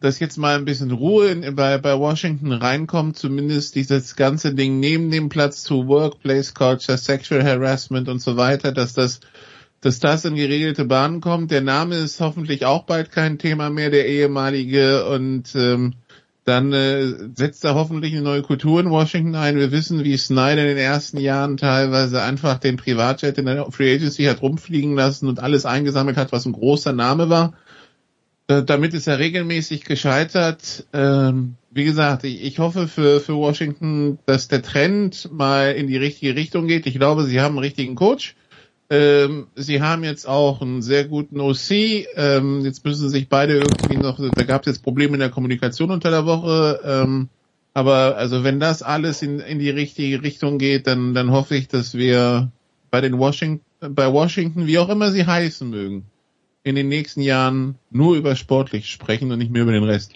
dass 0.00 0.20
jetzt 0.20 0.38
mal 0.38 0.56
ein 0.56 0.64
bisschen 0.64 0.92
Ruhe 0.92 1.28
in, 1.28 1.56
bei, 1.56 1.76
bei 1.78 1.98
Washington 1.98 2.52
reinkommt, 2.52 3.16
zumindest 3.16 3.74
dieses 3.74 4.14
ganze 4.14 4.54
Ding 4.54 4.78
neben 4.78 5.10
dem 5.10 5.28
Platz 5.28 5.64
zu 5.64 5.88
Workplace 5.88 6.54
Culture, 6.54 6.96
Sexual 6.96 7.42
Harassment 7.42 8.08
und 8.08 8.22
so 8.22 8.36
weiter, 8.36 8.70
dass 8.70 8.94
das 8.94 9.20
dass 9.80 10.00
das 10.00 10.24
in 10.24 10.34
geregelte 10.34 10.84
Bahnen 10.84 11.20
kommt. 11.20 11.52
Der 11.52 11.60
Name 11.60 11.96
ist 11.96 12.20
hoffentlich 12.20 12.64
auch 12.64 12.84
bald 12.84 13.12
kein 13.12 13.38
Thema 13.38 13.70
mehr, 13.70 13.90
der 13.90 14.08
ehemalige 14.08 15.06
und 15.08 15.54
ähm, 15.54 15.94
dann 16.48 16.72
äh, 16.72 17.12
setzt 17.34 17.64
er 17.64 17.74
hoffentlich 17.74 18.14
eine 18.14 18.22
neue 18.22 18.40
Kultur 18.40 18.80
in 18.80 18.90
Washington 18.90 19.34
ein. 19.34 19.56
Wir 19.56 19.70
wissen, 19.70 20.02
wie 20.02 20.16
Snyder 20.16 20.62
in 20.62 20.68
den 20.68 20.78
ersten 20.78 21.18
Jahren 21.18 21.58
teilweise 21.58 22.22
einfach 22.22 22.58
den 22.58 22.78
Privatjet 22.78 23.36
in 23.36 23.44
der 23.44 23.70
Free 23.70 23.94
Agency 23.94 24.24
hat 24.24 24.40
rumfliegen 24.40 24.94
lassen 24.94 25.28
und 25.28 25.40
alles 25.40 25.66
eingesammelt 25.66 26.16
hat, 26.16 26.32
was 26.32 26.46
ein 26.46 26.52
großer 26.52 26.94
Name 26.94 27.28
war. 27.28 27.52
Äh, 28.46 28.62
damit 28.62 28.94
ist 28.94 29.06
er 29.06 29.18
regelmäßig 29.18 29.84
gescheitert. 29.84 30.86
Ähm, 30.94 31.56
wie 31.70 31.84
gesagt, 31.84 32.24
ich, 32.24 32.42
ich 32.42 32.58
hoffe 32.58 32.88
für, 32.88 33.20
für 33.20 33.36
Washington, 33.36 34.18
dass 34.24 34.48
der 34.48 34.62
Trend 34.62 35.28
mal 35.30 35.72
in 35.72 35.86
die 35.86 35.98
richtige 35.98 36.34
Richtung 36.34 36.66
geht. 36.66 36.86
Ich 36.86 36.94
glaube, 36.94 37.24
sie 37.24 37.42
haben 37.42 37.56
einen 37.56 37.64
richtigen 37.64 37.94
Coach. 37.94 38.36
Ähm, 38.90 39.48
sie 39.54 39.82
haben 39.82 40.02
jetzt 40.02 40.26
auch 40.26 40.62
einen 40.62 40.80
sehr 40.80 41.04
guten 41.04 41.40
OC. 41.40 41.70
Ähm, 42.16 42.60
jetzt 42.64 42.84
müssen 42.84 43.10
sich 43.10 43.28
beide 43.28 43.54
irgendwie 43.54 43.96
noch, 43.96 44.18
da 44.18 44.44
gab 44.44 44.62
es 44.62 44.66
jetzt 44.66 44.82
Probleme 44.82 45.14
in 45.14 45.20
der 45.20 45.30
Kommunikation 45.30 45.90
unter 45.90 46.10
der 46.10 46.24
Woche. 46.24 46.80
Ähm, 46.84 47.28
aber 47.74 48.16
also 48.16 48.44
wenn 48.44 48.60
das 48.60 48.82
alles 48.82 49.22
in, 49.22 49.40
in 49.40 49.58
die 49.58 49.70
richtige 49.70 50.22
Richtung 50.22 50.58
geht, 50.58 50.86
dann, 50.86 51.14
dann 51.14 51.30
hoffe 51.30 51.54
ich, 51.54 51.68
dass 51.68 51.94
wir 51.94 52.50
bei 52.90 53.00
den 53.00 53.18
Washington, 53.18 53.64
bei 53.80 54.12
Washington, 54.12 54.66
wie 54.66 54.78
auch 54.78 54.88
immer 54.88 55.12
sie 55.12 55.26
heißen 55.26 55.68
mögen, 55.68 56.06
in 56.64 56.74
den 56.74 56.88
nächsten 56.88 57.20
Jahren 57.20 57.76
nur 57.90 58.16
über 58.16 58.36
sportlich 58.36 58.90
sprechen 58.90 59.30
und 59.30 59.38
nicht 59.38 59.52
mehr 59.52 59.62
über 59.62 59.72
den 59.72 59.84
Rest. 59.84 60.14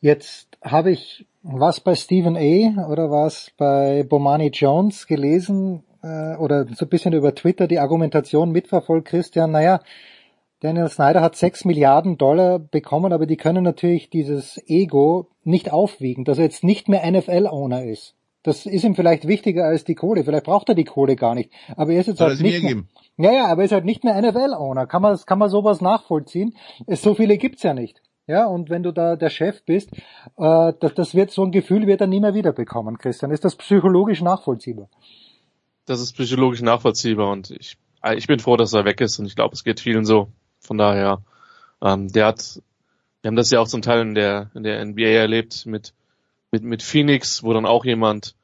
Jetzt 0.00 0.48
habe 0.62 0.92
ich 0.92 1.26
was 1.42 1.80
bei 1.80 1.94
Stephen 1.94 2.36
A. 2.36 2.88
oder 2.88 3.10
was 3.10 3.50
bei 3.56 4.04
Bomani 4.04 4.50
Jones 4.52 5.06
gelesen, 5.06 5.82
äh, 6.02 6.36
oder 6.36 6.66
so 6.74 6.86
ein 6.86 6.88
bisschen 6.88 7.12
über 7.12 7.34
Twitter 7.34 7.66
die 7.66 7.78
Argumentation 7.78 8.52
mitverfolgt, 8.52 9.08
Christian, 9.08 9.50
naja, 9.50 9.80
Daniel 10.60 10.88
Snyder 10.88 11.20
hat 11.20 11.36
sechs 11.36 11.64
Milliarden 11.64 12.18
Dollar 12.18 12.58
bekommen, 12.58 13.12
aber 13.12 13.26
die 13.26 13.36
können 13.36 13.62
natürlich 13.62 14.10
dieses 14.10 14.60
Ego 14.66 15.28
nicht 15.44 15.72
aufwiegen, 15.72 16.24
dass 16.24 16.38
er 16.38 16.44
jetzt 16.44 16.64
nicht 16.64 16.88
mehr 16.88 17.08
NFL-Owner 17.08 17.84
ist. 17.84 18.16
Das 18.42 18.66
ist 18.66 18.84
ihm 18.84 18.94
vielleicht 18.94 19.28
wichtiger 19.28 19.66
als 19.66 19.84
die 19.84 19.94
Kohle. 19.94 20.24
Vielleicht 20.24 20.44
braucht 20.44 20.68
er 20.68 20.74
die 20.74 20.84
Kohle 20.84 21.16
gar 21.16 21.34
nicht. 21.34 21.50
Aber 21.76 21.92
er 21.92 22.00
ist 22.00 22.06
jetzt 22.06 22.18
Soll 22.18 22.30
halt 22.30 22.40
nicht 22.40 22.62
mehr, 22.62 22.82
ja, 23.18 23.32
ja, 23.32 23.46
aber 23.46 23.62
er 23.62 23.66
ist 23.66 23.72
halt 23.72 23.84
nicht 23.84 24.04
mehr 24.04 24.20
NFL-Owner. 24.20 24.86
Kann 24.86 25.02
man, 25.02 25.18
kann 25.26 25.38
man 25.38 25.48
sowas 25.48 25.80
nachvollziehen? 25.80 26.54
Es, 26.86 27.02
so 27.02 27.14
viele 27.14 27.36
gibt's 27.36 27.62
ja 27.62 27.74
nicht. 27.74 28.00
Ja, 28.26 28.46
und 28.46 28.68
wenn 28.68 28.82
du 28.82 28.92
da 28.92 29.16
der 29.16 29.30
Chef 29.30 29.64
bist, 29.64 29.90
äh, 30.36 30.72
das, 30.80 30.94
das 30.94 31.14
wird 31.14 31.30
so 31.30 31.44
ein 31.44 31.50
Gefühl 31.50 31.86
wird 31.86 32.00
er 32.00 32.06
nie 32.06 32.20
mehr 32.20 32.34
wiederbekommen, 32.34 32.98
Christian. 32.98 33.30
Ist 33.30 33.44
das 33.44 33.56
psychologisch 33.56 34.22
nachvollziehbar? 34.22 34.88
Das 35.88 36.00
ist 36.00 36.12
psychologisch 36.12 36.60
nachvollziehbar 36.60 37.30
und 37.30 37.50
ich, 37.50 37.78
ich 38.16 38.26
bin 38.26 38.40
froh, 38.40 38.56
dass 38.56 38.74
er 38.74 38.84
weg 38.84 39.00
ist 39.00 39.18
und 39.18 39.26
ich 39.26 39.34
glaube, 39.34 39.54
es 39.54 39.64
geht 39.64 39.80
vielen 39.80 40.04
so. 40.04 40.28
Von 40.60 40.76
daher, 40.76 41.22
ähm, 41.82 42.12
der 42.12 42.26
hat, 42.26 42.60
wir 43.22 43.28
haben 43.28 43.36
das 43.36 43.50
ja 43.50 43.60
auch 43.60 43.68
zum 43.68 43.80
Teil 43.80 44.02
in 44.02 44.14
der, 44.14 44.50
in 44.54 44.64
der 44.64 44.84
NBA 44.84 45.02
erlebt 45.08 45.64
mit, 45.64 45.94
mit, 46.50 46.62
mit 46.62 46.82
Phoenix, 46.82 47.42
wo 47.42 47.54
dann 47.54 47.64
auch 47.64 47.86
jemand 47.86 48.34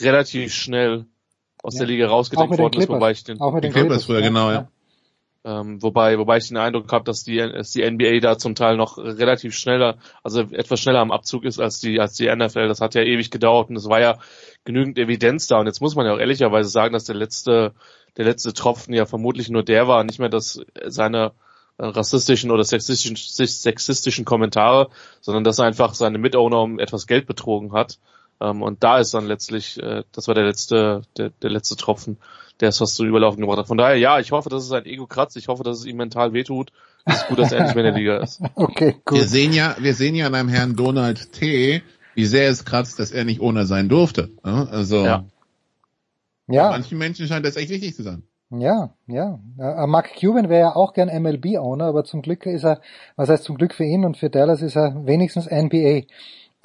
relativ 0.00 0.52
schnell 0.52 1.06
aus 1.62 1.74
Ja. 1.74 1.80
der 1.80 1.86
Liga 1.88 2.08
rausgedrängt 2.08 2.58
worden 2.58 2.80
ist, 2.80 2.88
wobei 2.88 3.12
ich 3.12 3.22
den, 3.22 3.40
Auch 3.40 3.54
mit 3.54 3.62
den 3.62 3.72
Clippers 3.72 4.04
früher, 4.04 4.20
ja. 4.20 4.26
genau, 4.26 4.50
ja. 4.50 4.68
Ähm, 5.48 5.82
wobei, 5.82 6.18
wobei 6.18 6.36
ich 6.36 6.48
den 6.48 6.58
Eindruck 6.58 6.92
habe, 6.92 7.04
dass 7.04 7.24
die, 7.24 7.38
dass 7.38 7.70
die 7.70 7.88
NBA 7.90 8.20
da 8.20 8.36
zum 8.36 8.54
Teil 8.54 8.76
noch 8.76 8.98
relativ 8.98 9.54
schneller, 9.54 9.96
also 10.22 10.42
etwas 10.42 10.78
schneller 10.78 11.00
am 11.00 11.10
Abzug 11.10 11.44
ist 11.44 11.58
als 11.58 11.80
die, 11.80 11.98
als 12.00 12.14
die 12.16 12.28
NFL. 12.28 12.68
Das 12.68 12.82
hat 12.82 12.94
ja 12.94 13.00
ewig 13.00 13.30
gedauert 13.30 13.70
und 13.70 13.76
es 13.76 13.88
war 13.88 13.98
ja 13.98 14.18
genügend 14.64 14.98
Evidenz 14.98 15.46
da. 15.46 15.58
Und 15.58 15.64
jetzt 15.64 15.80
muss 15.80 15.94
man 15.94 16.04
ja 16.04 16.12
auch 16.12 16.18
ehrlicherweise 16.18 16.68
sagen, 16.68 16.92
dass 16.92 17.04
der 17.04 17.14
letzte, 17.14 17.72
der 18.18 18.26
letzte 18.26 18.52
Tropfen 18.52 18.92
ja 18.92 19.06
vermutlich 19.06 19.48
nur 19.48 19.62
der 19.62 19.88
war, 19.88 20.04
nicht 20.04 20.18
mehr 20.18 20.28
dass 20.28 20.60
seine 20.84 21.32
äh, 21.78 21.86
rassistischen 21.86 22.50
oder 22.50 22.64
sexistischen, 22.64 23.16
sexistischen 23.16 24.26
Kommentare, 24.26 24.90
sondern 25.22 25.44
dass 25.44 25.58
er 25.58 25.64
einfach 25.64 25.94
seine 25.94 26.18
Mitowner 26.18 26.60
um 26.60 26.78
etwas 26.78 27.06
Geld 27.06 27.26
betrogen 27.26 27.72
hat. 27.72 27.98
Ähm, 28.40 28.62
und 28.62 28.82
da 28.84 28.98
ist 28.98 29.14
dann 29.14 29.26
letztlich, 29.26 29.82
äh, 29.82 30.04
das 30.12 30.28
war 30.28 30.34
der 30.34 30.44
letzte, 30.44 31.02
der, 31.16 31.30
der 31.30 31.50
letzte 31.50 31.76
Tropfen, 31.76 32.18
der 32.60 32.68
es 32.70 32.78
fast 32.78 32.94
zu 32.96 33.04
überlaufen 33.04 33.40
gebracht 33.40 33.58
hat. 33.58 33.66
Von 33.68 33.78
daher, 33.78 33.96
ja, 33.96 34.18
ich 34.20 34.32
hoffe, 34.32 34.48
dass 34.48 34.62
es 34.62 34.68
sein 34.68 34.86
Ego 34.86 35.06
kratzt. 35.06 35.36
Ich 35.36 35.48
hoffe, 35.48 35.64
dass 35.64 35.78
es 35.78 35.84
ihm 35.86 35.96
mental 35.96 36.32
wehtut. 36.32 36.72
Es 37.04 37.16
ist 37.16 37.28
gut, 37.28 37.38
dass 37.38 37.52
er 37.52 37.58
endlich 37.58 37.74
mehr 37.74 37.84
in 37.86 37.94
der 37.94 37.98
Liga 38.00 38.16
ist. 38.18 38.40
Okay, 38.54 38.96
Wir 39.10 39.20
gut. 39.20 39.28
sehen 39.28 39.52
ja, 39.52 39.76
wir 39.78 39.94
sehen 39.94 40.14
ja 40.14 40.26
an 40.26 40.34
einem 40.34 40.48
Herrn 40.48 40.76
Donald 40.76 41.32
T., 41.32 41.82
wie 42.14 42.24
sehr 42.26 42.48
es 42.50 42.64
kratzt, 42.64 42.98
dass 42.98 43.12
er 43.12 43.24
nicht 43.24 43.40
ohne 43.40 43.64
sein 43.66 43.88
durfte. 43.88 44.30
Ja, 44.44 44.64
Also 44.64 45.04
Ja. 45.04 45.24
Ja, 46.50 46.70
manchen 46.70 46.96
Menschen 46.98 47.26
scheint 47.26 47.44
das 47.44 47.56
echt 47.56 47.68
wichtig 47.70 47.94
zu 47.94 48.02
sein. 48.02 48.22
ja, 48.50 48.94
ja. 49.06 49.38
Äh, 49.58 49.86
Mark 49.86 50.14
Cuban 50.18 50.48
wäre 50.48 50.60
ja 50.60 50.76
auch 50.76 50.94
gern 50.94 51.08
MLB-Owner, 51.22 51.84
aber 51.84 52.04
zum 52.04 52.22
Glück 52.22 52.46
ist 52.46 52.64
er, 52.64 52.80
was 53.16 53.28
heißt 53.28 53.44
zum 53.44 53.56
Glück 53.58 53.74
für 53.74 53.84
ihn 53.84 54.06
und 54.06 54.16
für 54.16 54.30
Dallas 54.30 54.62
ist 54.62 54.74
er 54.76 55.06
wenigstens 55.06 55.46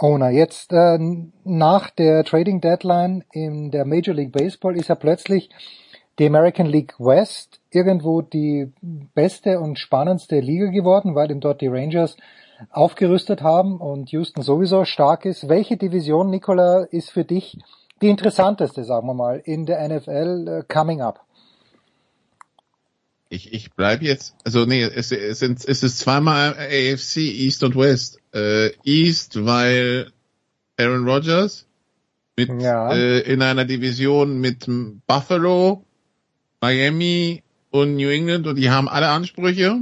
NBA-Owner. 0.04 0.30
Jetzt 0.30 0.74
äh, 0.74 1.00
nach 1.44 1.90
der 1.90 2.24
Trading 2.24 2.62
Deadline 2.62 3.24
in 3.32 3.72
der 3.72 3.86
Major 3.86 4.14
League 4.14 4.34
Baseball 4.34 4.76
ist 4.76 4.90
er 4.90 4.96
plötzlich 4.96 5.50
die 6.20 6.28
American 6.28 6.68
League 6.68 6.94
West 7.00 7.60
irgendwo 7.72 8.22
die 8.22 8.72
beste 9.16 9.60
und 9.60 9.80
spannendste 9.80 10.40
Liga 10.40 10.68
geworden, 10.68 11.16
weil 11.16 11.32
ihm 11.32 11.40
dort 11.40 11.62
die 11.62 11.68
Rangers 11.68 12.18
aufgerüstet 12.70 13.42
haben 13.42 13.80
und 13.80 14.12
Houston 14.12 14.44
sowieso 14.44 14.86
stark 14.86 15.26
ist. 15.26 15.50
Welche 15.50 15.78
Division, 15.78 16.30
Nicola, 16.30 16.84
ist 16.84 17.10
für 17.10 17.24
dich 17.24 17.58
die 18.02 18.10
interessanteste, 18.10 18.84
sagen 18.84 19.08
wir 19.08 19.14
mal, 19.14 19.42
in 19.44 19.66
der 19.66 19.88
NFL 19.88 20.48
äh, 20.48 20.74
coming 20.74 21.02
up? 21.02 21.22
Ich, 23.30 23.52
ich 23.54 23.72
bleib 23.72 24.02
jetzt, 24.02 24.36
also 24.44 24.66
nee, 24.66 24.84
es, 24.84 25.12
es, 25.12 25.40
sind, 25.40 25.66
es 25.66 25.82
ist 25.82 26.00
zweimal 26.00 26.54
AFC 26.54 27.18
East 27.18 27.64
und 27.64 27.76
West. 27.76 28.20
Äh, 28.34 28.72
East, 28.84 29.44
weil 29.46 30.12
Aaron 30.78 31.08
Rodgers 31.08 31.66
mit 32.36 32.50
Ja. 32.62 32.94
äh, 32.94 33.20
in 33.22 33.42
einer 33.42 33.66
Division 33.66 34.40
mit 34.40 34.68
Buffalo, 35.08 35.84
Miami 36.62 37.44
und 37.72 37.96
New 37.96 38.10
England 38.10 38.48
und 38.48 38.56
die 38.56 38.70
haben 38.70 38.88
alle 38.88 39.10
Ansprüche. 39.10 39.80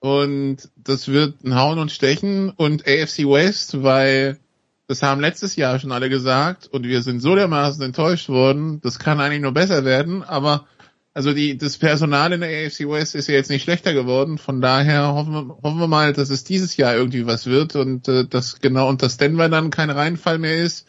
Und 0.00 0.56
das 0.76 1.08
wird 1.08 1.44
ein 1.44 1.54
Hauen 1.54 1.78
und 1.78 1.92
Stechen 1.92 2.48
und 2.50 2.86
AFC 2.86 3.18
West, 3.26 3.82
weil 3.82 4.38
das 4.86 5.02
haben 5.02 5.20
letztes 5.20 5.56
Jahr 5.56 5.78
schon 5.78 5.92
alle 5.92 6.08
gesagt 6.08 6.66
und 6.68 6.84
wir 6.84 7.02
sind 7.02 7.20
so 7.20 7.34
dermaßen 7.34 7.82
enttäuscht 7.82 8.28
worden, 8.28 8.80
das 8.80 8.98
kann 8.98 9.20
eigentlich 9.20 9.42
nur 9.42 9.52
besser 9.52 9.84
werden, 9.84 10.22
aber 10.24 10.66
also 11.12 11.32
die, 11.32 11.58
das 11.58 11.76
Personal 11.76 12.32
in 12.32 12.40
der 12.40 12.66
AFC 12.66 12.88
West 12.88 13.14
ist 13.14 13.28
ja 13.28 13.34
jetzt 13.34 13.50
nicht 13.50 13.64
schlechter 13.64 13.92
geworden, 13.94 14.38
von 14.38 14.60
daher 14.60 15.12
hoffen 15.12 15.32
wir, 15.32 15.56
hoffen 15.62 15.80
wir 15.80 15.88
mal, 15.88 16.12
dass 16.12 16.30
es 16.30 16.44
dieses 16.44 16.76
Jahr 16.76 16.94
irgendwie 16.94 17.26
was 17.26 17.46
wird 17.46 17.74
und 17.74 18.06
äh, 18.08 18.26
dass 18.26 18.60
genau 18.60 18.88
und 18.88 19.02
dass 19.02 19.16
Denver 19.16 19.48
dann 19.48 19.70
kein 19.70 19.90
Reinfall 19.90 20.38
mehr 20.38 20.56
ist, 20.56 20.86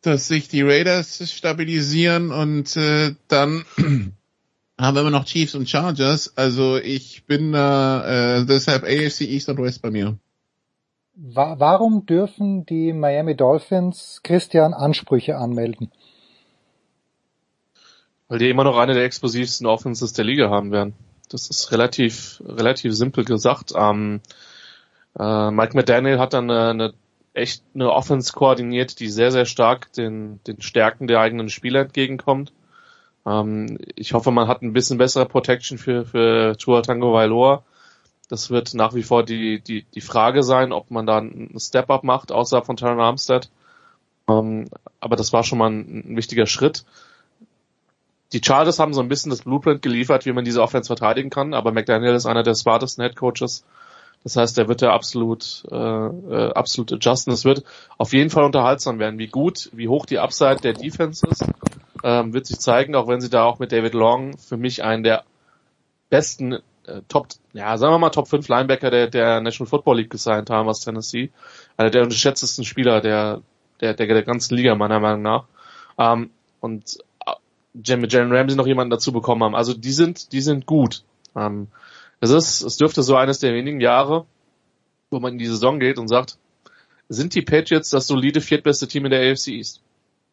dass 0.00 0.28
sich 0.28 0.48
die 0.48 0.62
Raiders 0.62 1.30
stabilisieren 1.30 2.30
und 2.30 2.76
äh, 2.76 3.14
dann 3.28 3.64
haben 4.78 4.94
wir 4.94 5.00
immer 5.00 5.10
noch 5.10 5.24
Chiefs 5.24 5.54
und 5.54 5.68
Chargers. 5.68 6.36
Also 6.36 6.76
ich 6.76 7.24
bin 7.26 7.52
da 7.52 8.38
äh, 8.38 8.46
deshalb 8.46 8.84
AFC 8.84 9.22
East 9.22 9.48
und 9.48 9.58
West 9.58 9.82
bei 9.82 9.90
mir. 9.90 10.16
Wa 11.14 11.56
warum 11.58 12.04
dürfen 12.04 12.66
die 12.66 12.92
Miami 12.92 13.34
Dolphins 13.34 14.20
Christian 14.22 14.74
Ansprüche 14.74 15.36
anmelden? 15.36 15.90
Weil 18.28 18.38
die 18.38 18.50
immer 18.50 18.64
noch 18.64 18.76
eine 18.76 18.94
der 18.94 19.04
explosivsten 19.04 19.66
Offenses 19.66 20.12
der 20.12 20.24
Liga 20.24 20.50
haben 20.50 20.72
werden. 20.72 20.94
Das 21.28 21.48
ist 21.48 21.72
relativ, 21.72 22.42
relativ 22.44 22.94
simpel 22.94 23.24
gesagt. 23.24 23.72
Ähm, 23.76 24.20
äh, 25.18 25.50
Mike 25.50 25.76
McDaniel 25.76 26.18
hat 26.18 26.32
dann 26.32 26.50
eine, 26.50 26.70
eine 26.70 26.94
echt 27.34 27.62
eine 27.74 27.92
Offense 27.92 28.32
koordiniert, 28.32 28.98
die 28.98 29.08
sehr, 29.08 29.30
sehr 29.30 29.44
stark 29.44 29.92
den, 29.92 30.40
den 30.46 30.62
Stärken 30.62 31.06
der 31.06 31.20
eigenen 31.20 31.50
Spieler 31.50 31.80
entgegenkommt. 31.82 32.52
Ähm, 33.26 33.78
ich 33.94 34.14
hoffe, 34.14 34.30
man 34.30 34.48
hat 34.48 34.62
ein 34.62 34.72
bisschen 34.72 34.98
bessere 34.98 35.26
Protection 35.26 35.78
für, 35.78 36.06
für 36.06 36.56
Tua 36.56 36.80
Tango 36.82 37.12
Vailoa. 37.12 37.62
Das 38.28 38.50
wird 38.50 38.74
nach 38.74 38.94
wie 38.94 39.02
vor 39.02 39.22
die, 39.24 39.60
die, 39.60 39.84
die 39.94 40.00
Frage 40.00 40.42
sein, 40.42 40.72
ob 40.72 40.90
man 40.90 41.06
da 41.06 41.18
einen 41.18 41.58
Step-Up 41.58 42.02
macht, 42.04 42.32
außer 42.32 42.62
von 42.62 42.76
Taron 42.76 43.00
Armstead. 43.00 43.50
Ähm, 44.28 44.68
aber 44.98 45.16
das 45.16 45.32
war 45.32 45.44
schon 45.44 45.58
mal 45.58 45.70
ein, 45.70 46.12
ein 46.12 46.16
wichtiger 46.16 46.46
Schritt. 46.46 46.84
Die 48.32 48.40
Chargers 48.44 48.78
haben 48.78 48.92
so 48.92 49.00
ein 49.00 49.08
bisschen 49.08 49.30
das 49.30 49.42
Blueprint 49.42 49.82
geliefert, 49.82 50.26
wie 50.26 50.32
man 50.32 50.44
diese 50.44 50.62
Offense 50.62 50.88
verteidigen 50.88 51.30
kann, 51.30 51.54
aber 51.54 51.72
McDaniel 51.72 52.14
ist 52.14 52.26
einer 52.26 52.42
der 52.42 52.54
smartesten 52.54 53.04
Head 53.04 53.16
Coaches. 53.16 53.64
Das 54.24 54.36
heißt, 54.36 54.58
er 54.58 54.66
wird 54.66 54.82
da 54.82 54.92
absolut, 54.92 55.62
äh, 55.70 55.76
äh, 55.76 56.52
absolut 56.52 56.92
adjusten. 56.92 57.32
Es 57.32 57.44
wird 57.44 57.62
auf 57.96 58.12
jeden 58.12 58.30
Fall 58.30 58.44
unterhaltsam 58.44 58.98
werden. 58.98 59.20
Wie 59.20 59.28
gut, 59.28 59.70
wie 59.72 59.86
hoch 59.86 60.04
die 60.04 60.18
Upside 60.18 60.56
der 60.56 60.72
Defense 60.72 61.24
ist, 61.28 61.44
ähm, 62.02 62.32
wird 62.34 62.46
sich 62.46 62.58
zeigen, 62.58 62.96
auch 62.96 63.06
wenn 63.06 63.20
sie 63.20 63.30
da 63.30 63.44
auch 63.44 63.60
mit 63.60 63.70
David 63.70 63.94
Long 63.94 64.36
für 64.36 64.56
mich 64.56 64.82
einen 64.82 65.04
der 65.04 65.22
besten 66.10 66.54
äh, 66.86 67.02
Top, 67.08 67.28
ja, 67.52 67.76
sagen 67.78 67.94
wir 67.94 67.98
mal 67.98 68.10
Top 68.10 68.26
5 68.26 68.48
Linebacker 68.48 68.90
der, 68.90 69.06
der 69.08 69.40
National 69.40 69.68
Football 69.68 69.98
League 69.98 70.10
gesigned 70.10 70.50
haben 70.50 70.68
aus 70.68 70.80
Tennessee. 70.80 71.30
Einer 71.76 71.90
der 71.90 72.02
unterschätztesten 72.02 72.64
Spieler 72.64 73.00
der, 73.00 73.42
der, 73.80 73.94
der, 73.94 74.06
der 74.06 74.22
ganzen 74.22 74.56
Liga, 74.56 74.74
meiner 74.74 74.98
Meinung 74.98 75.22
nach. 75.22 75.44
Ähm, 75.98 76.30
und 76.60 76.98
mit 77.96 78.12
Jalen 78.12 78.32
Ramsey 78.32 78.56
noch 78.56 78.66
jemanden 78.66 78.90
dazu 78.90 79.12
bekommen 79.12 79.42
haben. 79.42 79.54
Also 79.54 79.74
die 79.74 79.92
sind, 79.92 80.32
die 80.32 80.40
sind 80.40 80.66
gut. 80.66 81.04
Ähm, 81.36 81.68
es 82.20 82.30
ist, 82.30 82.62
es 82.62 82.76
dürfte 82.76 83.02
so 83.02 83.16
eines 83.16 83.38
der 83.38 83.52
wenigen 83.52 83.80
Jahre, 83.80 84.26
wo 85.10 85.20
man 85.20 85.32
in 85.32 85.38
die 85.38 85.46
Saison 85.46 85.78
geht 85.78 85.98
und 85.98 86.08
sagt, 86.08 86.38
sind 87.08 87.34
die 87.34 87.42
Patriots 87.42 87.90
das 87.90 88.06
solide 88.06 88.40
viertbeste 88.40 88.88
Team 88.88 89.04
in 89.04 89.10
der 89.10 89.30
AFC 89.30 89.48
East? 89.48 89.80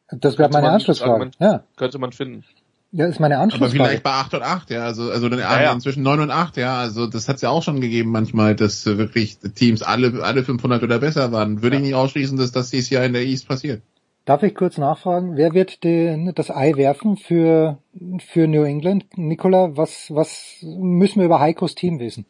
Das 0.09 0.37
wäre 0.37 0.49
meine 0.49 0.71
Anschlussfrage. 0.71 1.31
Ja. 1.39 1.63
Könnte 1.75 1.99
man 1.99 2.11
finden. 2.11 2.43
Ja, 2.91 3.07
ist 3.07 3.19
meine 3.19 3.39
Anschlussfrage. 3.39 3.79
Aber 3.79 3.87
vielleicht 3.89 4.03
bei 4.03 4.11
8 4.11 4.35
und 4.35 4.43
8, 4.43 4.69
ja, 4.69 4.85
also, 4.85 5.09
also 5.09 5.27
ja, 5.27 5.61
ja. 5.61 5.79
zwischen 5.79 6.03
9 6.03 6.19
und 6.19 6.29
8, 6.29 6.57
ja, 6.57 6.77
also 6.77 7.07
das 7.07 7.27
hat 7.27 7.37
es 7.37 7.41
ja 7.41 7.49
auch 7.49 7.63
schon 7.63 7.81
gegeben 7.81 8.11
manchmal, 8.11 8.55
dass 8.55 8.85
wirklich 8.85 9.39
Teams 9.55 9.81
alle, 9.81 10.23
alle 10.23 10.43
500 10.43 10.83
oder 10.83 10.99
besser 10.99 11.31
waren. 11.31 11.63
Würde 11.63 11.77
ja. 11.77 11.81
ich 11.81 11.87
nicht 11.87 11.95
ausschließen, 11.95 12.37
dass 12.37 12.51
das 12.51 12.69
dieses 12.69 12.91
Jahr 12.91 13.03
in 13.03 13.13
der 13.13 13.23
East 13.23 13.47
passiert. 13.47 13.81
Darf 14.25 14.41
ich 14.43 14.55
kurz 14.55 14.77
nachfragen, 14.77 15.35
wer 15.35 15.53
wird 15.53 15.83
den, 15.83 16.33
das 16.33 16.49
Ei 16.49 16.77
werfen 16.77 17.17
für, 17.17 17.79
für 18.19 18.47
New 18.47 18.63
England? 18.63 19.05
Nicola, 19.17 19.75
was, 19.75 20.09
was 20.11 20.59
müssen 20.61 21.19
wir 21.19 21.25
über 21.25 21.41
Heikos 21.41 21.75
Team 21.75 21.99
wissen? 21.99 22.25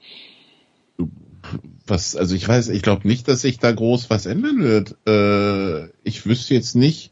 Was, 1.85 2.15
also 2.15 2.33
ich 2.33 2.47
weiß, 2.47 2.69
ich 2.69 2.81
glaube 2.81 3.07
nicht, 3.07 3.27
dass 3.27 3.41
sich 3.41 3.59
da 3.59 3.71
groß 3.71 4.09
was 4.09 4.25
ändern 4.25 4.63
wird. 4.63 4.95
Äh, 5.05 5.91
ich 6.03 6.25
wüsste 6.25 6.55
jetzt 6.55 6.75
nicht, 6.75 7.11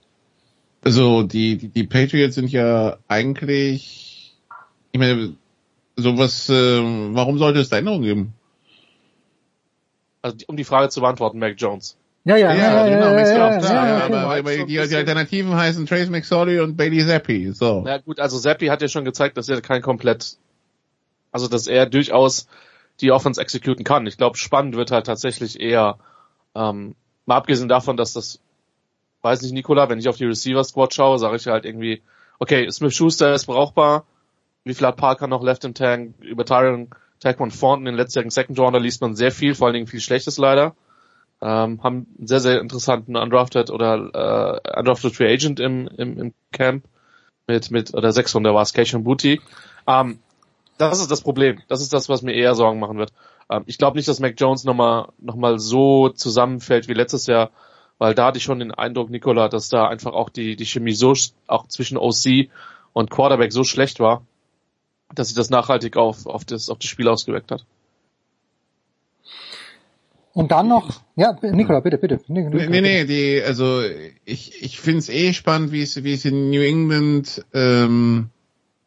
also 0.83 1.21
die, 1.21 1.57
die, 1.57 1.67
die 1.67 1.83
Patriots 1.83 2.33
sind 2.33 2.51
ja 2.51 2.97
eigentlich, 3.07 4.35
ich 4.93 4.99
meine, 4.99 5.35
sowas, 5.95 6.49
äh, 6.49 6.81
warum 7.13 7.37
sollte 7.37 7.59
es 7.59 7.69
da 7.69 7.77
Änderungen 7.77 8.03
geben? 8.03 8.33
Also 10.23 10.37
um 10.47 10.57
die 10.57 10.63
Frage 10.63 10.89
zu 10.89 11.01
beantworten, 11.01 11.37
Mac 11.37 11.53
Jones. 11.57 11.97
Ja, 12.23 12.37
ja, 12.37 12.53
ja, 12.53 12.55
ja, 12.55 12.83
genau, 12.87 13.05
ja, 13.07 13.19
ja, 13.19 13.51
ja, 13.51 13.59
klar, 13.59 13.87
ja, 13.87 13.97
ja, 13.97 14.05
aber, 14.05 14.37
aber 14.37 14.57
die, 14.57 14.65
die 14.65 14.95
Alternativen 14.95 15.55
heißen 15.55 15.87
Trace 15.87 16.09
McSorley 16.09 16.59
und 16.59 16.77
Bailey 16.77 17.03
Zappi, 17.05 17.51
so. 17.51 17.81
Na 17.83 17.97
gut, 17.97 18.19
also 18.19 18.37
Zappi 18.37 18.67
hat 18.67 18.81
ja 18.81 18.87
schon 18.87 19.05
gezeigt, 19.05 19.37
dass 19.37 19.49
er 19.49 19.59
kein 19.61 19.81
komplett, 19.81 20.37
also 21.31 21.47
dass 21.47 21.65
er 21.65 21.87
durchaus 21.87 22.47
die 22.99 23.11
Offense 23.11 23.41
exekuten 23.41 23.83
kann. 23.83 24.05
Ich 24.05 24.17
glaube, 24.17 24.37
spannend 24.37 24.75
wird 24.75 24.91
halt 24.91 25.07
tatsächlich 25.07 25.59
eher, 25.59 25.97
ähm, 26.53 26.93
mal 27.25 27.37
abgesehen 27.37 27.69
davon, 27.69 27.97
dass 27.97 28.13
das 28.13 28.39
weiß 29.21 29.41
nicht, 29.41 29.53
Nikola, 29.53 29.89
wenn 29.89 29.99
ich 29.99 30.09
auf 30.09 30.17
die 30.17 30.25
Receiver 30.25 30.63
Squad 30.63 30.93
schaue, 30.93 31.19
sage 31.19 31.35
ich 31.35 31.47
halt 31.47 31.65
irgendwie, 31.65 32.01
okay, 32.39 32.69
Smith 32.71 32.95
Schuster 32.95 33.33
ist 33.33 33.45
brauchbar. 33.45 34.05
Wie 34.63 34.73
viel 34.73 34.85
hat 34.87 34.97
Parker 34.97 35.27
noch 35.27 35.43
left 35.43 35.63
im 35.63 35.73
Tank? 35.73 36.15
Über 36.19 36.45
Tyron 36.45 36.89
Taekwondo 37.19 37.55
Thornton, 37.55 37.85
den 37.85 37.95
letztjährigen 37.95 38.31
Second 38.31 38.59
Rounder, 38.59 38.79
liest 38.79 39.01
man 39.01 39.15
sehr 39.15 39.31
viel, 39.31 39.53
vor 39.55 39.67
allen 39.67 39.75
Dingen 39.75 39.87
viel 39.87 40.01
Schlechtes 40.01 40.37
leider. 40.37 40.75
Ähm, 41.41 41.81
haben 41.83 42.07
einen 42.17 42.27
sehr, 42.27 42.39
sehr 42.39 42.61
interessanten 42.61 43.15
Undrafted 43.15 43.71
oder 43.71 44.61
äh, 44.63 44.79
Undrafted 44.79 45.15
Free 45.15 45.33
Agent 45.33 45.59
im, 45.59 45.87
im, 45.87 46.19
im 46.19 46.33
Camp 46.51 46.85
mit, 47.47 47.71
mit, 47.71 47.93
oder 47.93 48.11
600 48.11 48.53
war 48.53 48.61
es, 48.61 48.73
Cation 48.73 49.03
Booty. 49.03 49.41
Ähm, 49.87 50.19
das 50.77 50.99
ist 50.99 51.11
das 51.11 51.21
Problem. 51.21 51.61
Das 51.67 51.81
ist 51.81 51.93
das, 51.93 52.09
was 52.09 52.21
mir 52.21 52.33
eher 52.33 52.55
Sorgen 52.55 52.79
machen 52.79 52.97
wird. 52.97 53.11
Ähm, 53.49 53.63
ich 53.65 53.77
glaube 53.77 53.97
nicht, 53.97 54.07
dass 54.07 54.19
Mac 54.19 54.35
Jones 54.37 54.63
nochmal 54.63 55.09
noch 55.17 55.35
mal 55.35 55.57
so 55.59 56.09
zusammenfällt 56.09 56.87
wie 56.87 56.93
letztes 56.93 57.25
Jahr 57.27 57.49
weil 58.01 58.15
da 58.15 58.25
hatte 58.25 58.39
ich 58.39 58.43
schon 58.43 58.57
den 58.57 58.71
Eindruck, 58.71 59.11
Nicola, 59.11 59.47
dass 59.47 59.69
da 59.69 59.87
einfach 59.87 60.13
auch 60.13 60.31
die, 60.31 60.55
die 60.55 60.65
Chemie 60.65 60.93
so, 60.93 61.13
auch 61.45 61.67
zwischen 61.67 61.99
OC 61.99 62.49
und 62.93 63.11
Quarterback 63.11 63.53
so 63.53 63.63
schlecht 63.63 63.99
war, 63.99 64.25
dass 65.13 65.27
sich 65.27 65.35
das 65.35 65.51
nachhaltig 65.51 65.97
auf, 65.97 66.25
auf, 66.25 66.43
das, 66.43 66.69
auf 66.71 66.79
das 66.79 66.89
Spiel 66.89 67.07
ausgewirkt 67.07 67.51
hat. 67.51 67.63
Und 70.33 70.51
dann 70.51 70.67
noch, 70.67 71.01
ja, 71.15 71.37
Nicola, 71.41 71.81
bitte, 71.81 71.97
bitte. 71.97 72.19
Nicola, 72.27 72.65
nee, 72.67 72.81
nee, 72.81 73.05
die, 73.05 73.43
also 73.45 73.81
ich, 74.23 74.63
ich 74.63 74.79
finde 74.79 74.99
es 74.99 75.09
eh 75.09 75.33
spannend, 75.33 75.71
wie 75.71 75.81
es, 75.81 76.03
wie 76.03 76.13
es 76.13 76.23
in 76.23 76.49
New 76.49 76.61
England 76.61 77.45
ähm, 77.53 78.29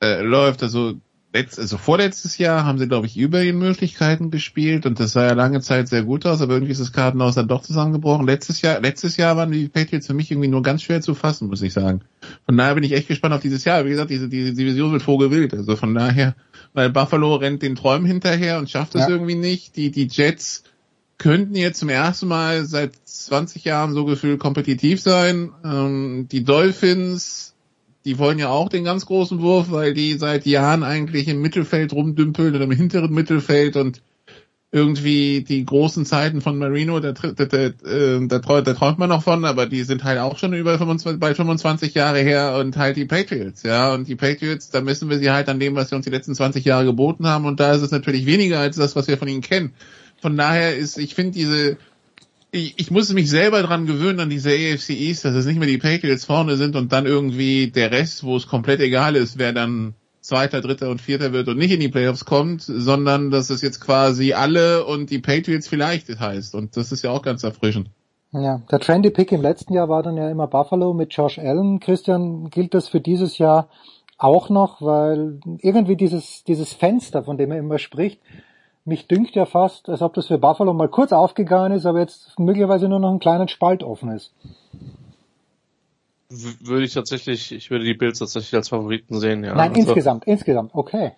äh, 0.01 0.23
läuft. 0.23 0.63
Also 0.63 0.95
letzt, 1.35 1.59
also 1.59 1.77
vorletztes 1.77 2.39
Jahr 2.39 2.65
haben 2.65 2.79
sie, 2.79 2.89
glaube 2.89 3.07
ich, 3.07 3.19
über 3.19 3.43
ihren 3.43 3.59
Möglichkeiten 3.59 4.31
gespielt 4.31 4.87
und 4.87 5.01
das 5.01 5.13
sah 5.13 5.27
ja 5.27 5.33
lange 5.35 5.61
Zeit 5.61 5.89
sehr 5.89 6.05
gut 6.05 6.25
aus, 6.25 6.41
aber 6.41 6.55
irgendwie 6.55 6.73
ist 6.73 6.81
das 6.81 6.93
Kartenhaus 6.93 7.35
dann 7.35 7.49
doch 7.49 7.61
zusammengebrochen. 7.61 8.25
Letztes 8.25 8.63
Jahr, 8.63 8.81
letztes 8.81 9.17
Jahr 9.17 9.37
waren 9.37 9.51
die 9.51 9.69
Patriots 9.69 10.07
für 10.07 10.15
mich 10.15 10.31
irgendwie 10.31 10.49
nur 10.49 10.63
ganz 10.63 10.83
schwer 10.83 11.03
zu 11.03 11.15
fassen, 11.15 11.49
muss 11.49 11.61
ich 11.61 11.73
sagen. 11.73 12.03
Von 12.47 12.57
daher 12.57 12.75
bin 12.75 12.85
ich 12.85 12.93
echt 12.93 13.09
gespannt 13.09 13.35
auf 13.35 13.43
dieses 13.43 13.65
Jahr. 13.65 13.85
Wie 13.85 13.91
gesagt, 13.91 14.11
diese, 14.11 14.29
diese 14.29 14.55
Division 14.55 14.93
wird 14.93 15.03
vogelwild. 15.03 15.53
Also 15.53 15.77
von 15.77 15.95
daher, 15.95 16.37
weil 16.73 16.89
Buffalo 16.89 17.35
rennt 17.35 17.63
den 17.63 17.75
Träumen 17.75 18.07
hinterher 18.07 18.59
und 18.59 18.71
schafft 18.71 18.95
es 18.95 19.03
ja. 19.03 19.09
irgendwie 19.09 19.35
nicht. 19.35 19.77
Die, 19.77 19.91
die 19.91 20.07
Jets 20.07 20.63
könnten 21.19 21.55
jetzt 21.55 21.79
zum 21.79 21.89
ersten 21.89 22.29
Mal 22.29 22.65
seit 22.65 22.93
20 23.05 23.65
Jahren 23.65 23.93
so 23.93 24.05
gefühlt 24.05 24.41
kompetitiv 24.41 25.01
sein. 25.01 25.53
Ähm, 25.65 26.29
die 26.31 26.45
Dolphins 26.45 27.55
die 28.05 28.19
wollen 28.19 28.39
ja 28.39 28.49
auch 28.49 28.69
den 28.69 28.85
ganz 28.85 29.07
großen 29.07 29.41
Wurf, 29.41 29.71
weil 29.71 29.95
die 29.95 30.15
seit 30.15 30.45
Jahren 30.47 30.83
eigentlich 30.83 31.27
im 31.29 31.41
Mittelfeld 31.41 31.93
rumdümpeln 31.93 32.55
oder 32.55 32.65
im 32.65 32.71
hinteren 32.71 33.13
Mittelfeld 33.13 33.77
und 33.77 34.03
irgendwie 34.71 35.43
die 35.43 35.65
großen 35.65 36.05
Zeiten 36.05 36.41
von 36.41 36.59
Marino, 36.59 36.99
da, 36.99 37.13
da, 37.13 37.33
da, 37.33 37.57
äh, 37.57 38.27
da, 38.27 38.39
träumt 38.41 38.99
man 38.99 39.09
noch 39.09 39.23
von, 39.23 39.45
aber 39.45 39.67
die 39.67 39.85
sind 39.85 40.03
halt 40.03 40.19
auch 40.19 40.37
schon 40.37 40.53
über 40.53 40.77
25, 40.77 41.21
bald 41.21 41.37
25 41.37 41.95
Jahre 41.95 42.19
her 42.19 42.57
und 42.59 42.77
halt 42.77 42.97
die 42.97 43.05
Patriots, 43.05 43.63
ja, 43.63 43.95
und 43.95 44.09
die 44.09 44.17
Patriots, 44.17 44.71
da 44.71 44.81
messen 44.81 45.09
wir 45.09 45.21
sie 45.21 45.31
halt 45.31 45.49
an 45.49 45.61
dem, 45.61 45.77
was 45.77 45.91
sie 45.91 45.95
uns 45.95 46.05
die 46.05 46.11
letzten 46.11 46.35
20 46.35 46.65
Jahre 46.65 46.85
geboten 46.87 47.29
haben 47.29 47.47
und 47.47 47.61
da 47.61 47.73
ist 47.73 47.83
es 47.83 47.93
natürlich 47.93 48.27
weniger 48.27 48.59
als 48.59 48.75
das, 48.75 48.97
was 48.97 49.07
wir 49.07 49.17
von 49.17 49.29
ihnen 49.29 49.43
kennen. 49.43 49.75
Von 50.25 50.39
daher 50.39 50.75
ist, 50.75 50.97
ich 50.97 51.15
finde 51.15 51.33
diese 51.33 51.77
ich, 52.51 52.79
ich 52.79 52.91
muss 52.91 53.13
mich 53.13 53.29
selber 53.29 53.63
dran 53.63 53.85
gewöhnen 53.85 54.21
an 54.21 54.31
diese 54.31 54.49
AFC 54.49 54.89
East, 54.91 55.27
dass 55.27 55.35
es 55.35 55.45
nicht 55.45 55.59
mehr 55.59 55.69
die 55.69 55.77
Patriots 55.77 56.25
vorne 56.25 56.57
sind 56.57 56.77
und 56.77 56.93
dann 56.93 57.05
irgendwie 57.05 57.71
der 57.71 57.91
Rest, 57.91 58.25
wo 58.25 58.35
es 58.35 58.47
komplett 58.47 58.81
egal 58.81 59.17
ist, 59.17 59.37
wer 59.37 59.53
dann 59.53 59.93
Zweiter, 60.23 60.63
Dritter 60.63 60.89
und 60.89 61.03
Vierter 61.03 61.35
wird 61.35 61.49
und 61.49 61.59
nicht 61.59 61.73
in 61.73 61.81
die 61.81 61.91
Playoffs 61.91 62.25
kommt, 62.25 62.63
sondern 62.63 63.31
dass 63.31 63.51
es 63.51 63.61
jetzt 63.61 63.83
quasi 63.83 64.33
alle 64.33 64.87
und 64.87 65.11
die 65.11 65.19
Patriots 65.19 65.69
vielleicht 65.69 66.09
heißt. 66.09 66.55
Und 66.55 66.79
das 66.79 66.91
ist 66.91 67.05
ja 67.05 67.11
auch 67.11 67.21
ganz 67.21 67.45
erfrischend. 67.45 67.91
Ja, 68.33 68.63
der 68.71 68.81
trendy 68.81 69.11
Pick 69.11 69.31
im 69.31 69.43
letzten 69.43 69.75
Jahr 69.75 69.91
war 69.91 70.03
dann 70.03 70.17
ja 70.17 70.31
immer 70.31 70.47
Buffalo 70.47 70.95
mit 70.95 71.13
Josh 71.13 71.39
Allen. 71.39 71.81
Christian, 71.81 72.49
gilt 72.49 72.73
das 72.73 72.89
für 72.89 73.03
dieses 73.03 73.37
Jahr 73.37 73.69
auch 74.17 74.49
noch, 74.49 74.81
weil 74.81 75.41
irgendwie 75.61 75.97
dieses, 75.97 76.45
dieses 76.45 76.73
Fenster, 76.73 77.25
von 77.25 77.37
dem 77.37 77.51
er 77.53 77.59
immer 77.59 77.79
spricht, 77.79 78.21
mich 78.85 79.07
dünkt 79.07 79.35
ja 79.35 79.47
fast, 79.47 79.89
als 79.89 80.03
ob 80.03 80.15
das 80.15 80.27
für 80.27 80.39
Buffalo 80.39 80.75
mal 80.75 80.89
kurz 80.89 81.13
aufgegangen 81.13 81.73
ist, 81.73 81.87
aber 81.87 82.01
jetzt 82.01 82.39
möglicherweise 82.39 82.89
nur 82.89 83.01
noch 83.01 83.11
einen 83.11 83.21
kleinen 83.21 83.49
Spalt 83.49 83.83
offen 83.83 84.11
ist. 84.11 84.35
Würde 86.29 86.85
ich 86.85 86.93
tatsächlich, 86.93 87.53
ich 87.53 87.71
würde 87.71 87.85
die 87.85 87.95
Bills 87.95 88.19
tatsächlich 88.19 88.55
als 88.55 88.69
Favoriten 88.69 89.21
sehen, 89.21 89.45
ja. 89.45 89.55
Nein, 89.55 89.71
also, 89.71 89.81
insgesamt, 89.81 90.25
insgesamt, 90.27 90.75
okay. 90.75 91.13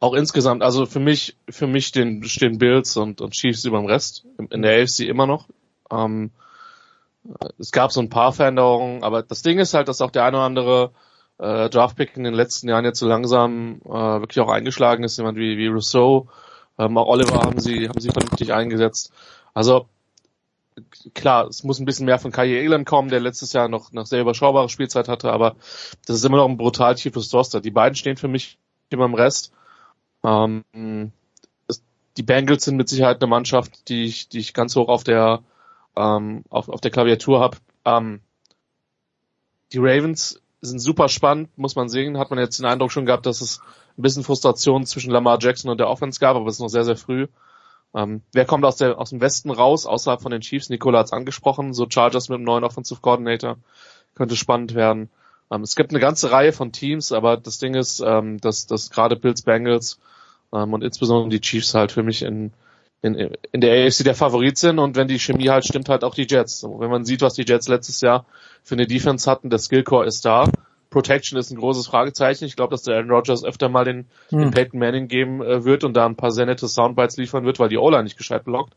Auch 0.00 0.14
insgesamt, 0.14 0.62
also 0.62 0.86
für 0.86 1.00
mich, 1.00 1.36
für 1.48 1.66
mich 1.66 1.86
stehen, 1.86 2.24
stehen 2.24 2.58
Bills 2.58 2.96
und, 2.96 3.20
und 3.20 3.34
Chiefs 3.34 3.64
über 3.64 3.78
dem 3.78 3.86
Rest, 3.86 4.24
in 4.50 4.62
der 4.62 4.82
AFC 4.82 5.00
immer 5.00 5.26
noch. 5.26 5.48
Ähm, 5.90 6.30
es 7.58 7.70
gab 7.70 7.92
so 7.92 8.00
ein 8.00 8.08
paar 8.08 8.32
Veränderungen, 8.32 9.04
aber 9.04 9.22
das 9.22 9.42
Ding 9.42 9.58
ist 9.58 9.74
halt, 9.74 9.88
dass 9.88 10.00
auch 10.00 10.10
der 10.10 10.24
eine 10.24 10.38
oder 10.38 10.46
andere 10.46 10.90
äh, 11.38 11.68
Draftpick 11.68 12.16
in 12.16 12.24
den 12.24 12.34
letzten 12.34 12.68
Jahren 12.68 12.84
jetzt 12.84 12.98
so 12.98 13.06
langsam 13.06 13.80
äh, 13.84 13.90
wirklich 13.90 14.40
auch 14.40 14.50
eingeschlagen 14.50 15.04
ist, 15.04 15.18
jemand 15.18 15.38
wie, 15.38 15.56
wie 15.56 15.68
Rousseau, 15.68 16.28
ähm, 16.78 16.96
auch 16.98 17.06
Oliver 17.06 17.42
haben 17.42 17.60
sie, 17.60 17.88
haben 17.88 18.00
sie 18.00 18.10
vernünftig 18.10 18.52
eingesetzt. 18.52 19.12
Also 19.54 19.86
klar, 21.14 21.46
es 21.48 21.64
muss 21.64 21.78
ein 21.78 21.84
bisschen 21.84 22.06
mehr 22.06 22.18
von 22.18 22.32
Kai 22.32 22.48
Elam 22.48 22.84
kommen, 22.84 23.10
der 23.10 23.20
letztes 23.20 23.52
Jahr 23.52 23.68
noch, 23.68 23.92
noch 23.92 24.06
sehr 24.06 24.20
überschaubare 24.22 24.68
Spielzeit 24.68 25.08
hatte, 25.08 25.32
aber 25.32 25.56
das 26.06 26.16
ist 26.16 26.24
immer 26.24 26.38
noch 26.38 26.48
ein 26.48 26.56
brutal 26.56 26.94
tiefes 26.94 27.32
Roster. 27.32 27.60
Die 27.60 27.70
beiden 27.70 27.94
stehen 27.94 28.16
für 28.16 28.28
mich 28.28 28.58
immer 28.90 29.04
im 29.04 29.14
Rest. 29.14 29.52
Ähm, 30.24 31.12
es, 31.66 31.82
die 32.16 32.22
Bengals 32.22 32.64
sind 32.64 32.76
mit 32.76 32.88
Sicherheit 32.88 33.22
eine 33.22 33.28
Mannschaft, 33.28 33.88
die 33.88 34.04
ich, 34.04 34.28
die 34.28 34.38
ich 34.38 34.54
ganz 34.54 34.74
hoch 34.76 34.88
auf 34.88 35.04
der 35.04 35.42
ähm, 35.96 36.44
auf, 36.48 36.68
auf 36.68 36.80
der 36.80 36.90
Klaviatur 36.90 37.40
habe. 37.40 37.58
Ähm, 37.84 38.20
die 39.72 39.78
Ravens 39.78 40.40
sind 40.60 40.78
super 40.78 41.08
spannend, 41.08 41.56
muss 41.56 41.76
man 41.76 41.88
sehen. 41.88 42.18
Hat 42.18 42.30
man 42.30 42.38
jetzt 42.38 42.58
den 42.58 42.66
Eindruck 42.66 42.92
schon 42.92 43.06
gehabt, 43.06 43.26
dass 43.26 43.40
es 43.40 43.60
ein 43.96 44.02
bisschen 44.02 44.24
Frustration 44.24 44.86
zwischen 44.86 45.10
Lamar 45.10 45.38
Jackson 45.40 45.70
und 45.70 45.78
der 45.78 45.88
Offense 45.88 46.18
gab, 46.20 46.36
aber 46.36 46.46
es 46.46 46.54
ist 46.54 46.60
noch 46.60 46.68
sehr, 46.68 46.84
sehr 46.84 46.96
früh. 46.96 47.26
Ähm, 47.94 48.22
wer 48.32 48.46
kommt 48.46 48.64
aus, 48.64 48.76
der, 48.76 48.98
aus 48.98 49.10
dem 49.10 49.20
Westen 49.20 49.50
raus, 49.50 49.86
außerhalb 49.86 50.22
von 50.22 50.32
den 50.32 50.40
Chiefs? 50.40 50.70
Nicola 50.70 51.00
hat 51.00 51.06
es 51.06 51.12
angesprochen, 51.12 51.74
so 51.74 51.86
Chargers 51.88 52.28
mit 52.28 52.38
dem 52.38 52.44
neuen 52.44 52.64
Offensive 52.64 53.00
Coordinator. 53.00 53.56
Könnte 54.14 54.36
spannend 54.36 54.74
werden. 54.74 55.10
Ähm, 55.50 55.62
es 55.62 55.76
gibt 55.76 55.90
eine 55.90 56.00
ganze 56.00 56.30
Reihe 56.32 56.52
von 56.52 56.72
Teams, 56.72 57.12
aber 57.12 57.36
das 57.36 57.58
Ding 57.58 57.74
ist, 57.74 58.00
ähm, 58.00 58.40
dass, 58.40 58.66
dass 58.66 58.90
gerade 58.90 59.16
Bills 59.16 59.42
Bengals 59.42 59.98
ähm, 60.52 60.72
und 60.72 60.82
insbesondere 60.82 61.28
die 61.28 61.40
Chiefs 61.40 61.74
halt 61.74 61.92
für 61.92 62.02
mich 62.02 62.22
in, 62.22 62.52
in, 63.02 63.14
in 63.14 63.60
der 63.60 63.86
AFC 63.86 64.04
der 64.04 64.14
Favorit 64.14 64.56
sind 64.56 64.78
und 64.78 64.96
wenn 64.96 65.08
die 65.08 65.18
Chemie 65.18 65.50
halt 65.50 65.66
stimmt, 65.66 65.88
halt 65.88 66.04
auch 66.04 66.14
die 66.14 66.26
Jets. 66.28 66.62
Wenn 66.62 66.90
man 66.90 67.04
sieht, 67.04 67.20
was 67.20 67.34
die 67.34 67.44
Jets 67.46 67.68
letztes 67.68 68.00
Jahr 68.00 68.24
für 68.62 68.74
eine 68.74 68.86
Defense 68.86 69.30
hatten, 69.30 69.50
der 69.50 69.58
Skillcore 69.58 70.06
ist 70.06 70.24
da. 70.24 70.48
Protection 70.92 71.38
ist 71.38 71.50
ein 71.50 71.58
großes 71.58 71.88
Fragezeichen. 71.88 72.44
Ich 72.44 72.54
glaube, 72.54 72.70
dass 72.70 72.82
der 72.82 72.96
Aaron 72.96 73.10
Rodgers 73.10 73.44
öfter 73.44 73.68
mal 73.68 73.84
den, 73.84 74.06
hm. 74.28 74.38
den 74.38 74.50
Peyton 74.52 74.78
Manning 74.78 75.08
geben 75.08 75.42
äh, 75.42 75.64
wird 75.64 75.82
und 75.82 75.94
da 75.94 76.06
ein 76.06 76.16
paar 76.16 76.30
sehr 76.30 76.46
nette 76.46 76.68
Soundbites 76.68 77.16
liefern 77.16 77.44
wird, 77.44 77.58
weil 77.58 77.68
die 77.68 77.78
O-Line 77.78 78.04
nicht 78.04 78.16
gescheit 78.16 78.44
blockt. 78.44 78.74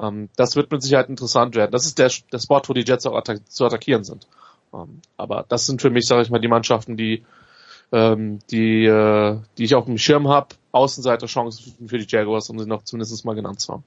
Ähm, 0.00 0.28
das 0.36 0.56
wird 0.56 0.72
mit 0.72 0.82
Sicherheit 0.82 1.08
interessant 1.08 1.54
werden. 1.54 1.70
Das 1.70 1.86
ist 1.86 1.98
der, 1.98 2.10
der 2.32 2.38
Spot, 2.40 2.62
wo 2.66 2.72
die 2.72 2.84
Jets 2.84 3.06
auch 3.06 3.14
attack 3.14 3.48
zu 3.48 3.64
attackieren 3.64 4.02
sind. 4.02 4.26
Ähm, 4.72 5.00
aber 5.16 5.44
das 5.48 5.66
sind 5.66 5.80
für 5.80 5.90
mich, 5.90 6.06
sage 6.06 6.22
ich 6.22 6.30
mal, 6.30 6.40
die 6.40 6.48
Mannschaften, 6.48 6.96
die 6.96 7.24
ähm, 7.92 8.40
die, 8.50 8.84
äh, 8.84 9.38
die 9.56 9.64
ich 9.64 9.74
auf 9.74 9.84
dem 9.84 9.98
Schirm 9.98 10.28
habe. 10.28 10.48
Außenseiter-Chancen 10.72 11.88
für 11.88 11.98
die 11.98 12.06
Jaguars, 12.08 12.50
um 12.50 12.58
sie 12.58 12.66
noch 12.66 12.82
zumindest 12.82 13.24
mal 13.24 13.34
genannt 13.34 13.60
zu 13.60 13.72
haben. 13.72 13.84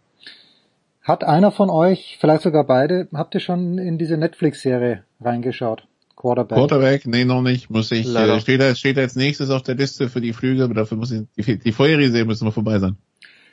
Hat 1.04 1.24
einer 1.24 1.52
von 1.52 1.70
euch, 1.70 2.18
vielleicht 2.20 2.44
sogar 2.44 2.64
beide, 2.64 3.08
habt 3.14 3.34
ihr 3.34 3.42
schon 3.42 3.78
in 3.78 3.98
diese 3.98 4.18
Netflix-Serie 4.18 5.04
reingeschaut? 5.20 5.86
Quarterback. 6.18 6.58
Quarterback, 6.58 7.06
nee, 7.06 7.26
noch 7.26 7.44
nicht. 7.44 7.70
Muss 7.70 7.92
ich, 7.92 8.14
äh, 8.14 8.40
steht, 8.42 8.60
da, 8.60 8.74
steht 8.76 8.98
als 8.98 9.16
nächstes 9.16 9.52
auf 9.52 9.62
der 9.62 9.76
Liste 9.76 10.10
für 10.10 10.20
die 10.20 10.34
Flüge, 10.34 10.64
aber 10.64 10.74
dafür 10.74 10.98
muss 10.98 11.12
ich, 11.12 11.22
die, 11.38 11.60
die 11.60 11.72
Vorherserie 11.72 12.26
müssen 12.26 12.46
wir 12.46 12.52
vorbei 12.52 12.80
sein. 12.80 12.98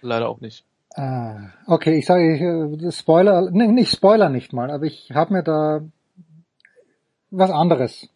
Leider 0.01 0.29
auch 0.29 0.41
nicht. 0.41 0.65
Ah, 0.97 1.51
okay, 1.67 1.99
ich 1.99 2.07
sage, 2.07 2.35
ich, 2.35 2.41
äh, 2.41 2.91
Spoiler, 2.91 3.51
nee, 3.51 3.67
nicht 3.67 3.93
Spoiler 3.93 4.31
nicht 4.31 4.53
mal, 4.53 4.71
aber 4.71 4.85
ich 4.87 5.11
habe 5.13 5.35
mir 5.35 5.43
da 5.43 5.83
was 7.31 7.51
anderes 7.51 8.09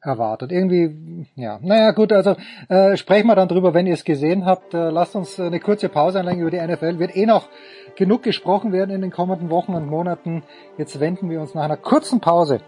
erwartet. 0.00 0.52
Irgendwie, 0.52 1.26
ja. 1.34 1.58
Naja, 1.62 1.90
gut, 1.90 2.12
also 2.12 2.36
äh, 2.68 2.96
sprechen 2.96 3.26
wir 3.26 3.36
dann 3.36 3.48
drüber, 3.48 3.74
wenn 3.74 3.86
ihr 3.86 3.94
es 3.94 4.04
gesehen 4.04 4.46
habt. 4.46 4.72
Äh, 4.72 4.90
lasst 4.90 5.14
uns 5.14 5.38
eine 5.38 5.60
kurze 5.60 5.88
Pause 5.88 6.20
einlegen 6.20 6.40
über 6.40 6.50
die 6.50 6.60
NFL. 6.60 6.98
Wird 6.98 7.14
eh 7.14 7.26
noch 7.26 7.48
genug 7.96 8.22
gesprochen 8.22 8.72
werden 8.72 8.90
in 8.90 9.02
den 9.02 9.10
kommenden 9.10 9.50
Wochen 9.50 9.74
und 9.74 9.86
Monaten. 9.86 10.44
Jetzt 10.78 10.98
wenden 10.98 11.28
wir 11.28 11.40
uns 11.40 11.54
nach 11.54 11.64
einer 11.64 11.76
kurzen 11.76 12.20
Pause 12.20 12.60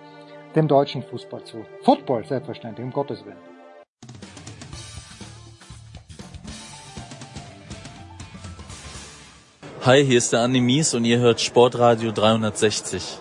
dem 0.55 0.69
deutschen 0.69 1.03
Fußball 1.03 1.43
zu. 1.45 1.65
Football, 1.83 2.25
selbstverständlich, 2.25 2.85
um 2.85 2.93
Gottes 2.93 3.25
Willen. 3.25 3.55
Hi, 9.85 10.03
hier 10.03 10.19
ist 10.19 10.33
der 10.33 10.41
Andi 10.41 10.61
Mies 10.63 10.95
und 10.95 11.05
ihr 11.05 11.19
hört 11.19 11.43
Sportradio 11.43 12.11
360. 12.11 13.19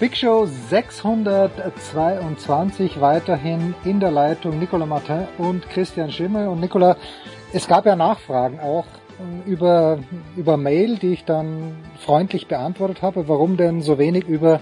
Big 0.00 0.16
Show 0.16 0.48
622 0.70 3.00
weiterhin 3.00 3.76
in 3.84 4.00
der 4.00 4.10
Leitung 4.10 4.58
Nicolas 4.58 4.88
Martin 4.88 5.28
und 5.36 5.68
Christian 5.68 6.10
Schimmel. 6.10 6.48
Und 6.48 6.60
Nicolas, 6.60 6.96
es 7.52 7.68
gab 7.68 7.84
ja 7.86 7.94
Nachfragen 7.94 8.58
auch 8.58 8.86
über, 9.46 9.98
über 10.36 10.56
Mail, 10.56 10.96
die 10.96 11.12
ich 11.12 11.24
dann 11.24 11.76
freundlich 11.98 12.48
beantwortet 12.48 13.02
habe, 13.02 13.28
warum 13.28 13.56
denn 13.56 13.80
so 13.80 13.98
wenig 13.98 14.24
über 14.24 14.60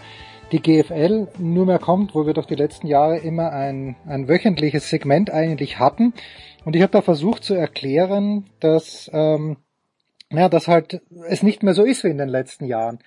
die 0.53 0.63
GFL 0.63 1.29
nur 1.39 1.67
mehr 1.67 1.79
kommt, 1.79 2.15
wo 2.15 2.27
wir 2.27 2.35
doch 2.35 2.47
die 2.47 2.55
letzten 2.55 2.87
Jahre 2.87 3.19
immer 3.19 3.53
ein, 3.53 3.97
ein 4.07 4.29
wöchentliches 4.29 4.89
Segment 4.89 5.31
eigentlich 5.31 5.79
hatten. 5.79 6.15
Und 6.65 6.75
ich 6.75 6.83
habe 6.83 6.93
da 6.93 7.03
versucht 7.03 7.45
zu 7.45 7.55
erklären, 7.55 8.47
dass, 8.61 9.11
ähm, 9.13 9.59
ja, 10.31 10.49
dass 10.49 10.69
halt 10.69 11.03
es 11.29 11.43
nicht 11.43 11.63
mehr 11.63 11.75
so 11.75 11.85
ist 11.85 12.05
wie 12.05 12.09
in 12.09 12.19
den 12.19 12.29
letzten 12.29 12.65
Jahren. 12.65 12.99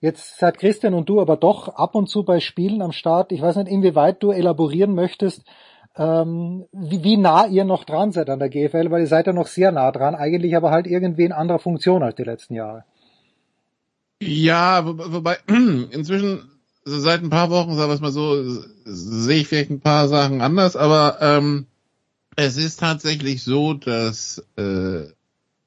Jetzt 0.00 0.38
seid 0.38 0.58
Christian 0.58 0.94
und 0.94 1.08
du 1.08 1.20
aber 1.20 1.36
doch 1.36 1.68
ab 1.68 1.94
und 1.94 2.08
zu 2.08 2.24
bei 2.24 2.40
Spielen 2.40 2.82
am 2.82 2.92
Start. 2.92 3.32
Ich 3.32 3.40
weiß 3.40 3.56
nicht, 3.56 3.68
inwieweit 3.68 4.22
du 4.22 4.30
elaborieren 4.30 4.94
möchtest, 4.94 5.44
ähm, 5.96 6.66
wie, 6.72 7.02
wie 7.02 7.16
nah 7.16 7.46
ihr 7.46 7.64
noch 7.64 7.84
dran 7.84 8.12
seid 8.12 8.28
an 8.30 8.38
der 8.38 8.48
GFL, 8.48 8.90
weil 8.90 9.02
ihr 9.02 9.06
seid 9.06 9.26
ja 9.26 9.32
noch 9.32 9.46
sehr 9.46 9.72
nah 9.72 9.90
dran, 9.92 10.14
eigentlich 10.14 10.56
aber 10.56 10.70
halt 10.70 10.86
irgendwie 10.86 11.24
in 11.24 11.32
anderer 11.32 11.58
Funktion 11.58 12.02
als 12.02 12.16
die 12.16 12.24
letzten 12.24 12.54
Jahre. 12.54 12.84
Ja, 14.20 14.86
wo, 14.86 14.98
wobei 15.12 15.38
inzwischen 15.46 16.50
also 16.86 17.00
seit 17.00 17.22
ein 17.22 17.30
paar 17.30 17.50
Wochen, 17.50 17.74
sagen 17.74 17.90
wir 17.90 17.94
es 17.94 18.00
mal 18.00 18.12
so, 18.12 18.62
sehe 18.84 19.40
ich 19.40 19.48
vielleicht 19.48 19.70
ein 19.70 19.80
paar 19.80 20.06
Sachen 20.06 20.40
anders, 20.40 20.76
aber 20.76 21.18
ähm, 21.20 21.66
es 22.36 22.56
ist 22.56 22.78
tatsächlich 22.78 23.42
so, 23.42 23.74
dass 23.74 24.44
äh, 24.56 25.06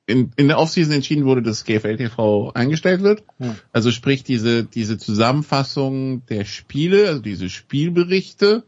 in, 0.05 0.31
in 0.37 0.47
der 0.47 0.57
Offseason 0.59 0.93
entschieden 0.93 1.25
wurde, 1.25 1.41
dass 1.41 1.65
GFL 1.65 1.97
TV 1.97 2.51
eingestellt 2.53 3.01
wird. 3.01 3.23
Ja. 3.39 3.55
Also 3.73 3.91
sprich 3.91 4.23
diese, 4.23 4.63
diese 4.63 4.97
Zusammenfassung 4.97 6.25
der 6.27 6.45
Spiele, 6.45 7.09
also 7.09 7.21
diese 7.21 7.49
Spielberichte 7.49 8.63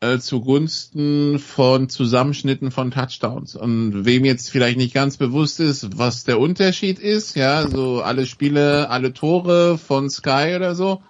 äh, 0.00 0.18
zugunsten 0.18 1.38
von 1.38 1.88
Zusammenschnitten 1.88 2.70
von 2.70 2.90
Touchdowns. 2.90 3.54
Und 3.54 4.04
wem 4.04 4.24
jetzt 4.24 4.50
vielleicht 4.50 4.78
nicht 4.78 4.94
ganz 4.94 5.16
bewusst 5.16 5.60
ist, 5.60 5.98
was 5.98 6.24
der 6.24 6.40
Unterschied 6.40 6.98
ist, 6.98 7.36
ja, 7.36 7.68
so 7.68 8.00
alle 8.02 8.26
Spiele, 8.26 8.90
alle 8.90 9.12
Tore 9.12 9.78
von 9.78 10.08
Sky 10.10 10.54
oder 10.56 10.74
so, 10.74 11.02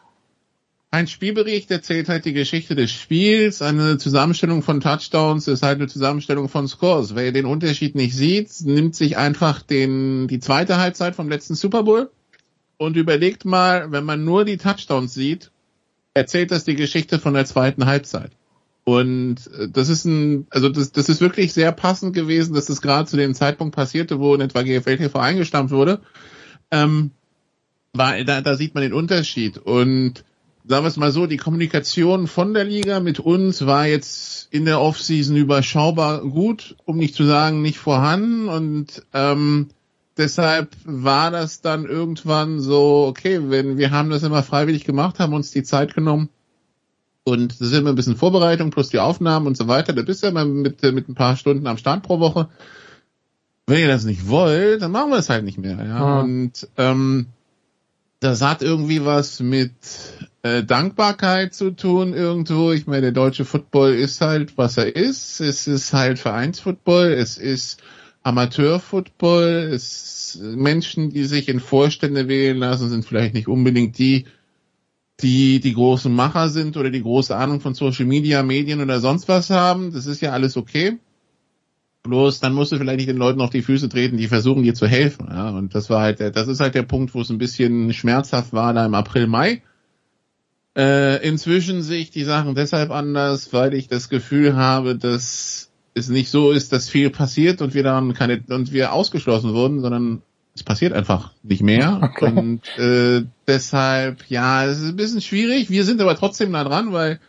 ein 0.92 1.06
Spielbericht 1.06 1.70
erzählt 1.70 2.08
halt 2.08 2.24
die 2.24 2.32
Geschichte 2.32 2.74
des 2.74 2.90
Spiels, 2.90 3.62
eine 3.62 3.98
Zusammenstellung 3.98 4.64
von 4.64 4.80
Touchdowns 4.80 5.46
ist 5.46 5.62
halt 5.62 5.78
eine 5.78 5.86
Zusammenstellung 5.86 6.48
von 6.48 6.66
Scores. 6.66 7.14
Wer 7.14 7.30
den 7.30 7.46
Unterschied 7.46 7.94
nicht 7.94 8.16
sieht, 8.16 8.50
nimmt 8.62 8.96
sich 8.96 9.16
einfach 9.16 9.62
den, 9.62 10.26
die 10.26 10.40
zweite 10.40 10.78
Halbzeit 10.78 11.14
vom 11.14 11.28
letzten 11.28 11.54
Super 11.54 11.84
Bowl 11.84 12.10
und 12.76 12.96
überlegt 12.96 13.44
mal, 13.44 13.92
wenn 13.92 14.04
man 14.04 14.24
nur 14.24 14.44
die 14.44 14.56
Touchdowns 14.56 15.14
sieht, 15.14 15.52
erzählt 16.12 16.50
das 16.50 16.64
die 16.64 16.74
Geschichte 16.74 17.20
von 17.20 17.34
der 17.34 17.44
zweiten 17.44 17.86
Halbzeit. 17.86 18.32
Und 18.90 19.36
äh, 19.56 19.68
das 19.68 19.88
ist 19.88 20.04
ein, 20.04 20.46
also 20.50 20.68
das, 20.68 20.90
das 20.90 21.08
ist 21.08 21.20
wirklich 21.20 21.52
sehr 21.52 21.70
passend 21.70 22.12
gewesen, 22.12 22.54
dass 22.54 22.66
das 22.66 22.82
gerade 22.82 23.08
zu 23.08 23.16
dem 23.16 23.34
Zeitpunkt 23.34 23.74
passierte, 23.74 24.18
wo 24.18 24.34
in 24.34 24.40
etwa 24.40 24.62
GFL 24.62 24.96
TV 24.96 25.18
eingestampft 25.18 25.72
wurde. 25.72 26.00
Ähm, 26.72 27.12
weil 27.92 28.24
da, 28.24 28.40
da 28.40 28.56
sieht 28.56 28.74
man 28.74 28.82
den 28.82 28.92
Unterschied. 28.92 29.58
Und 29.58 30.24
sagen 30.66 30.84
wir 30.84 30.88
es 30.88 30.96
mal 30.96 31.12
so, 31.12 31.26
die 31.26 31.36
Kommunikation 31.36 32.26
von 32.26 32.52
der 32.52 32.64
Liga 32.64 32.98
mit 32.98 33.20
uns 33.20 33.64
war 33.64 33.86
jetzt 33.86 34.52
in 34.52 34.64
der 34.64 34.80
Offseason 34.80 35.36
überschaubar 35.36 36.22
gut, 36.22 36.76
um 36.84 36.96
nicht 36.96 37.14
zu 37.14 37.24
sagen 37.24 37.62
nicht 37.62 37.78
vorhanden 37.78 38.48
und 38.48 39.04
ähm, 39.14 39.68
deshalb 40.16 40.76
war 40.84 41.30
das 41.30 41.60
dann 41.60 41.86
irgendwann 41.86 42.60
so, 42.60 43.06
okay, 43.08 43.40
wenn 43.44 43.78
wir 43.78 43.90
haben 43.90 44.10
das 44.10 44.22
immer 44.22 44.42
freiwillig 44.42 44.84
gemacht, 44.84 45.18
haben 45.18 45.32
uns 45.32 45.50
die 45.50 45.62
Zeit 45.62 45.94
genommen 45.94 46.28
und 47.24 47.60
das 47.60 47.68
ist 47.68 47.74
immer 47.74 47.90
ein 47.90 47.97
bisschen 47.97 48.16
Vorbereitung 48.16 48.70
plus 48.70 48.89
die 48.89 48.99
Aufnahmen 48.99 49.47
und 49.47 49.57
so 49.57 49.68
weiter, 49.68 49.92
da 49.92 50.02
bist 50.02 50.23
du 50.23 50.28
immer 50.28 50.44
mit, 50.44 50.82
mit 50.82 51.08
ein 51.08 51.15
paar 51.15 51.36
Stunden 51.36 51.66
am 51.66 51.76
Start 51.76 52.02
pro 52.02 52.18
Woche. 52.20 52.49
Wenn 53.66 53.81
ihr 53.81 53.89
das 53.89 54.05
nicht 54.05 54.28
wollt, 54.28 54.82
dann 54.82 54.90
machen 54.90 55.10
wir 55.10 55.18
es 55.18 55.28
halt 55.31 55.44
nicht 55.44 55.58
mehr. 55.58 55.84
Ja? 55.84 55.97
Ah. 55.97 56.20
Und 56.20 56.68
ähm, 56.76 57.26
das 58.20 58.42
hat 58.42 58.62
irgendwie 58.62 59.05
was 59.05 59.40
mit 59.40 59.73
äh, 60.42 60.62
Dankbarkeit 60.65 61.55
zu 61.55 61.70
tun 61.70 62.12
irgendwo. 62.12 62.73
Ich 62.73 62.86
meine, 62.86 63.02
der 63.02 63.12
deutsche 63.12 63.44
Football 63.44 63.94
ist 63.94 64.20
halt, 64.20 64.58
was 64.58 64.76
er 64.76 64.94
ist. 64.97 65.40
Es 65.40 65.66
ist 65.66 65.92
halt 65.92 66.18
Vereinsfootball, 66.18 67.12
es 67.12 67.39
ist 67.39 67.82
Amateurfootball, 68.23 69.70
es 69.73 70.39
Menschen, 70.42 71.10
die 71.10 71.24
sich 71.24 71.49
in 71.49 71.60
Vorstände 71.60 72.28
wählen 72.28 72.58
lassen, 72.58 72.90
sind 72.90 73.07
vielleicht 73.07 73.34
nicht 73.34 73.49
unbedingt 73.49 73.99
die, 73.99 74.26
die 75.20 75.60
die 75.60 75.74
großen 75.74 76.12
Macher 76.12 76.49
sind 76.49 76.76
oder 76.76 76.90
die 76.90 77.02
große 77.02 77.36
Ahnung 77.36 77.60
von 77.60 77.74
Social 77.74 78.07
Media, 78.07 78.42
Medien 78.42 78.81
oder 78.81 79.00
sonst 79.00 79.28
was 79.28 79.50
haben. 79.50 79.92
Das 79.92 80.07
ist 80.07 80.20
ja 80.20 80.32
alles 80.32 80.57
okay. 80.57 80.99
Bloß 82.02 82.40
dann 82.40 82.55
musst 82.55 82.73
du 82.73 82.78
vielleicht 82.78 82.97
nicht 82.97 83.08
den 83.08 83.18
Leuten 83.18 83.40
auf 83.40 83.50
die 83.50 83.62
Füße 83.62 83.89
treten, 83.89 84.16
die 84.16 84.28
versuchen 84.28 84.62
dir 84.62 84.74
zu 84.74 84.86
helfen. 84.86 85.28
Ja? 85.31 85.50
Und 85.50 85.74
das 85.74 85.90
war 85.90 86.00
halt, 86.00 86.20
das 86.20 86.49
ist 86.49 86.60
halt 86.60 86.74
der 86.74 86.82
Punkt, 86.82 87.15
wo 87.15 87.20
es 87.20 87.31
ein 87.31 87.39
bisschen 87.39 87.92
schmerzhaft 87.92 88.52
war 88.52 88.73
da 88.73 88.86
im 88.86 88.94
April, 88.94 89.26
Mai. 89.26 89.62
Äh, 90.76 91.26
inzwischen 91.26 91.82
sehe 91.82 92.00
ich 92.00 92.10
die 92.10 92.24
Sachen 92.24 92.55
deshalb 92.55 92.90
anders, 92.90 93.52
weil 93.52 93.74
ich 93.74 93.89
das 93.89 94.08
Gefühl 94.08 94.57
habe, 94.57 94.97
dass 94.97 95.70
es 95.94 96.08
nicht 96.08 96.31
so 96.31 96.52
ist, 96.52 96.73
dass 96.73 96.89
viel 96.89 97.10
passiert 97.10 97.60
und 97.60 97.74
wir 97.74 97.82
dann 97.82 98.15
keine 98.15 98.42
und 98.49 98.73
wir 98.73 98.92
ausgeschlossen 98.92 99.52
wurden, 99.52 99.81
sondern 99.81 100.23
es 100.60 100.64
passiert 100.64 100.92
einfach 100.92 101.32
nicht 101.42 101.62
mehr. 101.62 102.00
Okay. 102.10 102.32
Und 102.32 102.78
äh, 102.78 103.24
deshalb, 103.47 104.24
ja, 104.28 104.64
es 104.64 104.78
ist 104.78 104.90
ein 104.90 104.97
bisschen 104.97 105.20
schwierig. 105.20 105.70
Wir 105.70 105.84
sind 105.84 106.00
aber 106.00 106.16
trotzdem 106.16 106.50
nah 106.50 106.64
dran, 106.64 106.92
weil 106.92 107.20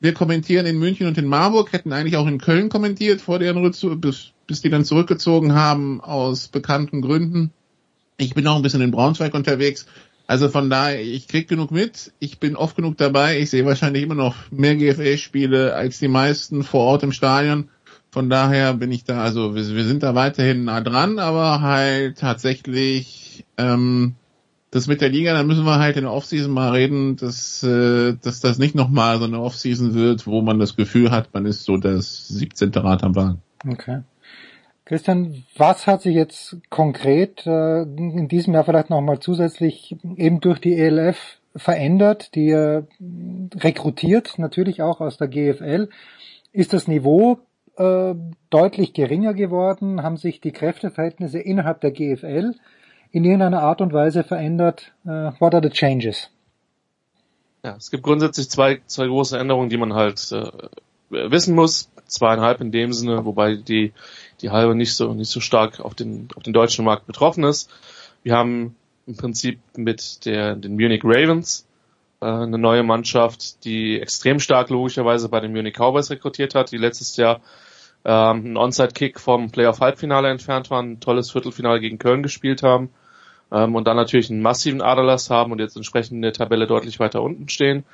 wir 0.00 0.12
kommentieren 0.12 0.66
in 0.66 0.78
München 0.78 1.06
und 1.06 1.18
in 1.18 1.26
Marburg, 1.26 1.72
hätten 1.72 1.92
eigentlich 1.92 2.16
auch 2.16 2.26
in 2.26 2.38
Köln 2.38 2.68
kommentiert, 2.68 3.20
vor 3.20 3.38
deren 3.38 3.58
Rückzug, 3.58 4.00
bis, 4.00 4.32
bis 4.46 4.60
die 4.60 4.70
dann 4.70 4.84
zurückgezogen 4.84 5.54
haben 5.54 6.00
aus 6.00 6.48
bekannten 6.48 7.00
Gründen. 7.00 7.52
Ich 8.16 8.34
bin 8.34 8.46
auch 8.46 8.56
ein 8.56 8.62
bisschen 8.62 8.82
in 8.82 8.90
Braunschweig 8.90 9.34
unterwegs. 9.34 9.86
Also 10.26 10.48
von 10.48 10.68
daher, 10.68 11.00
ich 11.00 11.26
krieg 11.26 11.48
genug 11.48 11.70
mit, 11.70 12.12
ich 12.18 12.38
bin 12.38 12.54
oft 12.54 12.76
genug 12.76 12.98
dabei, 12.98 13.40
ich 13.40 13.50
sehe 13.50 13.64
wahrscheinlich 13.64 14.02
immer 14.02 14.14
noch 14.14 14.36
mehr 14.50 14.76
GFL-Spiele 14.76 15.74
als 15.74 15.98
die 15.98 16.08
meisten 16.08 16.64
vor 16.64 16.82
Ort 16.82 17.02
im 17.02 17.12
Stadion. 17.12 17.70
Von 18.10 18.30
daher 18.30 18.74
bin 18.74 18.90
ich 18.90 19.04
da, 19.04 19.22
also 19.22 19.54
wir, 19.54 19.66
wir 19.68 19.84
sind 19.84 20.02
da 20.02 20.14
weiterhin 20.14 20.64
nah 20.64 20.80
dran, 20.80 21.18
aber 21.18 21.60
halt 21.60 22.18
tatsächlich 22.18 23.44
ähm, 23.58 24.14
das 24.70 24.86
mit 24.86 25.00
der 25.00 25.08
Liga, 25.08 25.32
da 25.32 25.42
müssen 25.42 25.64
wir 25.64 25.78
halt 25.78 25.96
in 25.96 26.04
der 26.04 26.12
Offseason 26.12 26.52
mal 26.52 26.72
reden, 26.72 27.16
dass, 27.16 27.62
äh, 27.62 28.14
dass 28.22 28.40
das 28.40 28.58
nicht 28.58 28.74
nochmal 28.74 29.18
so 29.18 29.24
eine 29.24 29.40
Offseason 29.40 29.94
wird, 29.94 30.26
wo 30.26 30.42
man 30.42 30.58
das 30.58 30.76
Gefühl 30.76 31.10
hat, 31.10 31.32
man 31.32 31.46
ist 31.46 31.64
so 31.64 31.76
das 31.76 32.28
17. 32.28 32.70
Rad 32.74 33.02
am 33.02 33.14
Wagen. 33.14 33.42
Okay. 33.66 34.02
Christian, 34.84 35.44
was 35.56 35.86
hat 35.86 36.02
sich 36.02 36.14
jetzt 36.14 36.56
konkret 36.70 37.46
äh, 37.46 37.82
in 37.82 38.28
diesem 38.28 38.54
Jahr 38.54 38.64
vielleicht 38.64 38.88
nochmal 38.88 39.20
zusätzlich 39.20 39.96
eben 40.16 40.40
durch 40.40 40.60
die 40.60 40.78
ELF 40.78 41.38
verändert, 41.54 42.34
die 42.34 42.50
äh, 42.50 42.84
rekrutiert 43.54 44.38
natürlich 44.38 44.80
auch 44.80 45.00
aus 45.00 45.18
der 45.18 45.28
GFL? 45.28 45.90
Ist 46.52 46.72
das 46.72 46.88
Niveau 46.88 47.38
äh, 47.78 48.14
deutlich 48.50 48.92
geringer 48.92 49.34
geworden? 49.34 50.02
Haben 50.02 50.16
sich 50.16 50.40
die 50.40 50.52
Kräfteverhältnisse 50.52 51.38
innerhalb 51.38 51.80
der 51.80 51.92
GFL 51.92 52.54
in 53.10 53.24
irgendeiner 53.24 53.62
Art 53.62 53.80
und 53.80 53.92
Weise 53.92 54.24
verändert? 54.24 54.92
Uh, 55.04 55.32
what 55.38 55.54
are 55.54 55.62
the 55.62 55.70
changes? 55.70 56.30
Ja, 57.64 57.76
es 57.76 57.90
gibt 57.90 58.02
grundsätzlich 58.02 58.48
zwei, 58.50 58.80
zwei 58.86 59.06
große 59.06 59.38
Änderungen, 59.38 59.68
die 59.68 59.76
man 59.76 59.94
halt 59.94 60.32
äh, 60.32 60.50
wissen 61.10 61.54
muss. 61.54 61.90
Zweieinhalb 62.06 62.60
in 62.60 62.72
dem 62.72 62.92
Sinne, 62.92 63.24
wobei 63.24 63.56
die, 63.56 63.92
die 64.40 64.50
halbe 64.50 64.74
nicht 64.74 64.94
so, 64.94 65.12
nicht 65.12 65.30
so 65.30 65.40
stark 65.40 65.80
auf 65.80 65.94
den, 65.94 66.28
auf 66.36 66.42
den 66.42 66.52
deutschen 66.54 66.84
Markt 66.84 67.06
betroffen 67.06 67.44
ist. 67.44 67.70
Wir 68.22 68.34
haben 68.34 68.76
im 69.06 69.16
Prinzip 69.16 69.60
mit 69.76 70.24
der, 70.24 70.56
den 70.56 70.76
Munich 70.76 71.02
Ravens 71.04 71.66
äh, 72.20 72.26
eine 72.26 72.58
neue 72.58 72.82
Mannschaft, 72.82 73.64
die 73.64 74.00
extrem 74.00 74.40
stark 74.40 74.70
logischerweise 74.70 75.28
bei 75.28 75.40
den 75.40 75.52
Munich 75.52 75.74
Cowboys 75.74 76.10
rekrutiert 76.10 76.54
hat, 76.54 76.72
die 76.72 76.78
letztes 76.78 77.16
Jahr 77.16 77.40
ähm, 78.04 78.44
einen 78.44 78.56
Onside-Kick 78.56 79.20
vom 79.20 79.50
Playoff-Halbfinale 79.50 80.28
entfernt 80.28 80.70
waren, 80.70 80.92
ein 80.92 81.00
tolles 81.00 81.30
Viertelfinale 81.30 81.80
gegen 81.80 81.98
Köln 81.98 82.22
gespielt 82.22 82.62
haben 82.62 82.90
ähm, 83.52 83.74
und 83.74 83.86
dann 83.86 83.96
natürlich 83.96 84.30
einen 84.30 84.42
massiven 84.42 84.82
Aderlass 84.82 85.30
haben 85.30 85.52
und 85.52 85.58
jetzt 85.58 85.76
entsprechend 85.76 86.16
in 86.16 86.22
der 86.22 86.32
Tabelle 86.32 86.66
deutlich 86.66 87.00
weiter 87.00 87.22
unten 87.22 87.48
stehen. 87.48 87.84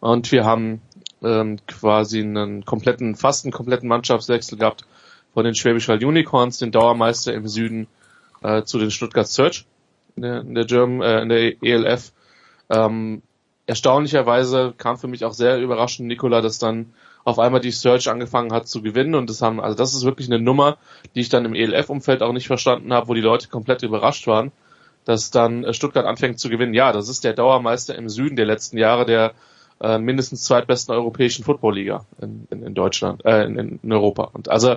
Und 0.00 0.30
wir 0.30 0.44
haben 0.44 0.80
ähm, 1.22 1.58
quasi 1.66 2.20
einen 2.20 2.64
kompletten, 2.64 3.16
fast 3.16 3.44
einen 3.44 3.52
kompletten 3.52 3.88
Mannschaftswechsel 3.88 4.58
gehabt 4.58 4.84
von 5.34 5.44
den 5.44 5.54
Schwäbisch 5.54 5.88
Unicorns, 5.88 6.58
den 6.58 6.72
Dauermeister 6.72 7.34
im 7.34 7.48
Süden, 7.48 7.88
äh, 8.42 8.62
zu 8.62 8.78
den 8.78 8.90
Stuttgart 8.90 9.26
Search 9.26 9.66
in 10.16 10.22
der, 10.22 10.40
in 10.40 10.54
der, 10.54 10.64
German, 10.64 11.02
äh, 11.02 11.22
in 11.22 11.28
der 11.28 11.62
ELF. 11.62 12.12
Ähm, 12.70 13.22
erstaunlicherweise 13.66 14.74
kam 14.76 14.98
für 14.98 15.08
mich 15.08 15.24
auch 15.24 15.32
sehr 15.32 15.58
überraschend, 15.60 16.08
Nikola, 16.08 16.40
dass 16.40 16.58
dann 16.58 16.92
auf 17.28 17.38
einmal 17.38 17.60
die 17.60 17.70
Search 17.70 18.08
angefangen 18.08 18.54
hat 18.54 18.68
zu 18.68 18.80
gewinnen 18.80 19.14
und 19.14 19.28
das 19.28 19.42
haben, 19.42 19.60
also 19.60 19.76
das 19.76 19.94
ist 19.94 20.04
wirklich 20.04 20.28
eine 20.28 20.40
Nummer, 20.40 20.78
die 21.14 21.20
ich 21.20 21.28
dann 21.28 21.44
im 21.44 21.54
ELF-Umfeld 21.54 22.22
auch 22.22 22.32
nicht 22.32 22.46
verstanden 22.46 22.90
habe, 22.92 23.08
wo 23.08 23.14
die 23.14 23.20
Leute 23.20 23.48
komplett 23.48 23.82
überrascht 23.82 24.26
waren, 24.26 24.50
dass 25.04 25.30
dann 25.30 25.62
äh, 25.62 25.74
Stuttgart 25.74 26.06
anfängt 26.06 26.40
zu 26.40 26.48
gewinnen. 26.48 26.72
Ja, 26.72 26.90
das 26.90 27.10
ist 27.10 27.24
der 27.24 27.34
Dauermeister 27.34 27.94
im 27.96 28.08
Süden 28.08 28.36
der 28.36 28.46
letzten 28.46 28.78
Jahre 28.78 29.04
der 29.04 29.34
äh, 29.80 29.98
mindestens 29.98 30.44
zweitbesten 30.44 30.94
europäischen 30.94 31.44
Footballliga 31.44 32.06
in, 32.18 32.48
in, 32.50 32.62
in 32.62 32.74
Deutschland, 32.74 33.26
äh, 33.26 33.44
in, 33.44 33.78
in 33.82 33.92
Europa. 33.92 34.30
Und 34.32 34.48
also 34.48 34.76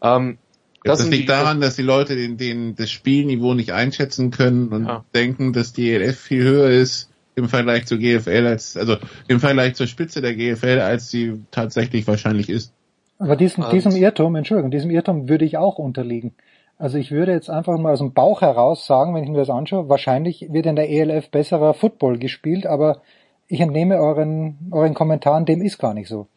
ähm, 0.00 0.38
das, 0.84 1.00
das 1.00 1.08
liegt 1.08 1.28
daran, 1.28 1.60
dass 1.60 1.74
die 1.74 1.82
Leute 1.82 2.14
den, 2.14 2.36
den, 2.36 2.76
das 2.76 2.92
Spielniveau 2.92 3.54
nicht 3.54 3.72
einschätzen 3.72 4.30
können 4.30 4.68
und 4.68 4.86
ja. 4.86 5.04
denken, 5.16 5.52
dass 5.52 5.72
die 5.72 5.90
ELF 5.90 6.16
viel 6.16 6.44
höher 6.44 6.70
ist 6.70 7.07
im 7.38 7.48
Vergleich 7.48 7.86
zur 7.86 7.98
GFL 7.98 8.46
als, 8.46 8.76
also 8.76 8.96
im 9.28 9.40
Vergleich 9.40 9.74
zur 9.74 9.86
Spitze 9.86 10.20
der 10.20 10.34
GFL, 10.34 10.80
als 10.80 11.10
sie 11.10 11.40
tatsächlich 11.50 12.06
wahrscheinlich 12.06 12.50
ist. 12.50 12.72
Aber 13.18 13.36
diesem, 13.36 13.64
diesem 13.70 13.96
Irrtum, 13.96 14.36
Entschuldigung, 14.36 14.70
diesem 14.70 14.90
Irrtum 14.90 15.28
würde 15.28 15.44
ich 15.44 15.56
auch 15.56 15.78
unterliegen. 15.78 16.34
Also 16.76 16.98
ich 16.98 17.10
würde 17.10 17.32
jetzt 17.32 17.50
einfach 17.50 17.76
mal 17.78 17.92
aus 17.92 17.98
dem 17.98 18.12
Bauch 18.12 18.40
heraus 18.40 18.86
sagen, 18.86 19.14
wenn 19.14 19.24
ich 19.24 19.30
mir 19.30 19.38
das 19.38 19.50
anschaue, 19.50 19.88
wahrscheinlich 19.88 20.46
wird 20.52 20.66
in 20.66 20.76
der 20.76 20.88
ELF 20.88 21.30
besserer 21.30 21.74
Football 21.74 22.18
gespielt, 22.18 22.66
aber 22.66 23.02
ich 23.48 23.60
entnehme 23.60 23.96
euren, 23.96 24.58
euren 24.70 24.94
Kommentaren, 24.94 25.44
dem 25.44 25.62
ist 25.62 25.78
gar 25.78 25.94
nicht 25.94 26.08
so. 26.08 26.28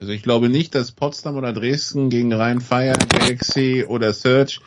Also 0.00 0.12
ich 0.12 0.22
glaube 0.22 0.48
nicht, 0.48 0.74
dass 0.74 0.92
Potsdam 0.92 1.36
oder 1.36 1.52
Dresden 1.52 2.08
gegen 2.08 2.32
Rhein-Fire, 2.32 2.94
Galaxy 3.08 3.84
oder 3.86 4.12
Search 4.12 4.60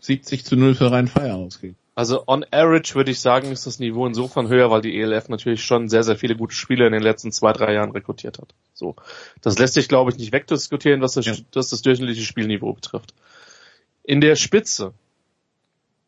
70 0.00 0.44
zu 0.44 0.56
0 0.56 0.74
für 0.74 0.90
Rhein-Fire 0.90 1.34
ausgeht. 1.34 1.74
Also 1.96 2.24
on 2.26 2.44
average 2.52 2.94
würde 2.94 3.10
ich 3.10 3.20
sagen, 3.20 3.50
ist 3.50 3.66
das 3.66 3.78
Niveau 3.78 4.06
insofern 4.06 4.48
höher, 4.48 4.70
weil 4.70 4.82
die 4.82 5.00
ELF 5.00 5.30
natürlich 5.30 5.64
schon 5.64 5.88
sehr, 5.88 6.02
sehr 6.02 6.16
viele 6.16 6.36
gute 6.36 6.54
Spieler 6.54 6.86
in 6.86 6.92
den 6.92 7.02
letzten 7.02 7.32
zwei, 7.32 7.54
drei 7.54 7.72
Jahren 7.72 7.90
rekrutiert 7.90 8.38
hat. 8.38 8.54
So. 8.74 8.96
Das 9.40 9.58
lässt 9.58 9.72
sich, 9.74 9.88
glaube 9.88 10.10
ich, 10.10 10.18
nicht 10.18 10.30
wegdiskutieren, 10.30 11.00
was 11.00 11.14
das, 11.14 11.24
ja. 11.24 11.32
was 11.54 11.70
das 11.70 11.80
durchschnittliche 11.80 12.22
Spielniveau 12.22 12.74
betrifft. 12.74 13.14
In 14.04 14.20
der 14.20 14.36
Spitze 14.36 14.92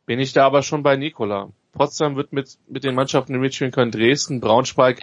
bin 0.05 0.20
ich 0.20 0.34
da 0.34 0.44
aber 0.44 0.62
schon 0.62 0.83
bei 0.83 0.97
Nikola. 0.97 1.49
Potsdam 1.73 2.17
wird 2.17 2.34
mit, 2.34 2.58
mit 2.68 2.84
den 2.84 2.94
Mannschaften 2.94 3.34
in 3.34 3.41
Richmond 3.41 3.75
können, 3.75 3.91
Dresden, 3.91 4.41
Braunschweig, 4.41 5.00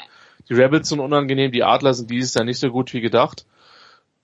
die 0.49 0.53
Rebels 0.53 0.89
sind 0.89 0.99
unangenehm, 0.99 1.51
die 1.51 1.63
Adler 1.63 1.95
sind 1.95 2.11
dieses 2.11 2.35
Jahr 2.35 2.45
nicht 2.45 2.59
so 2.59 2.69
gut 2.69 2.93
wie 2.93 3.01
gedacht. 3.01 3.47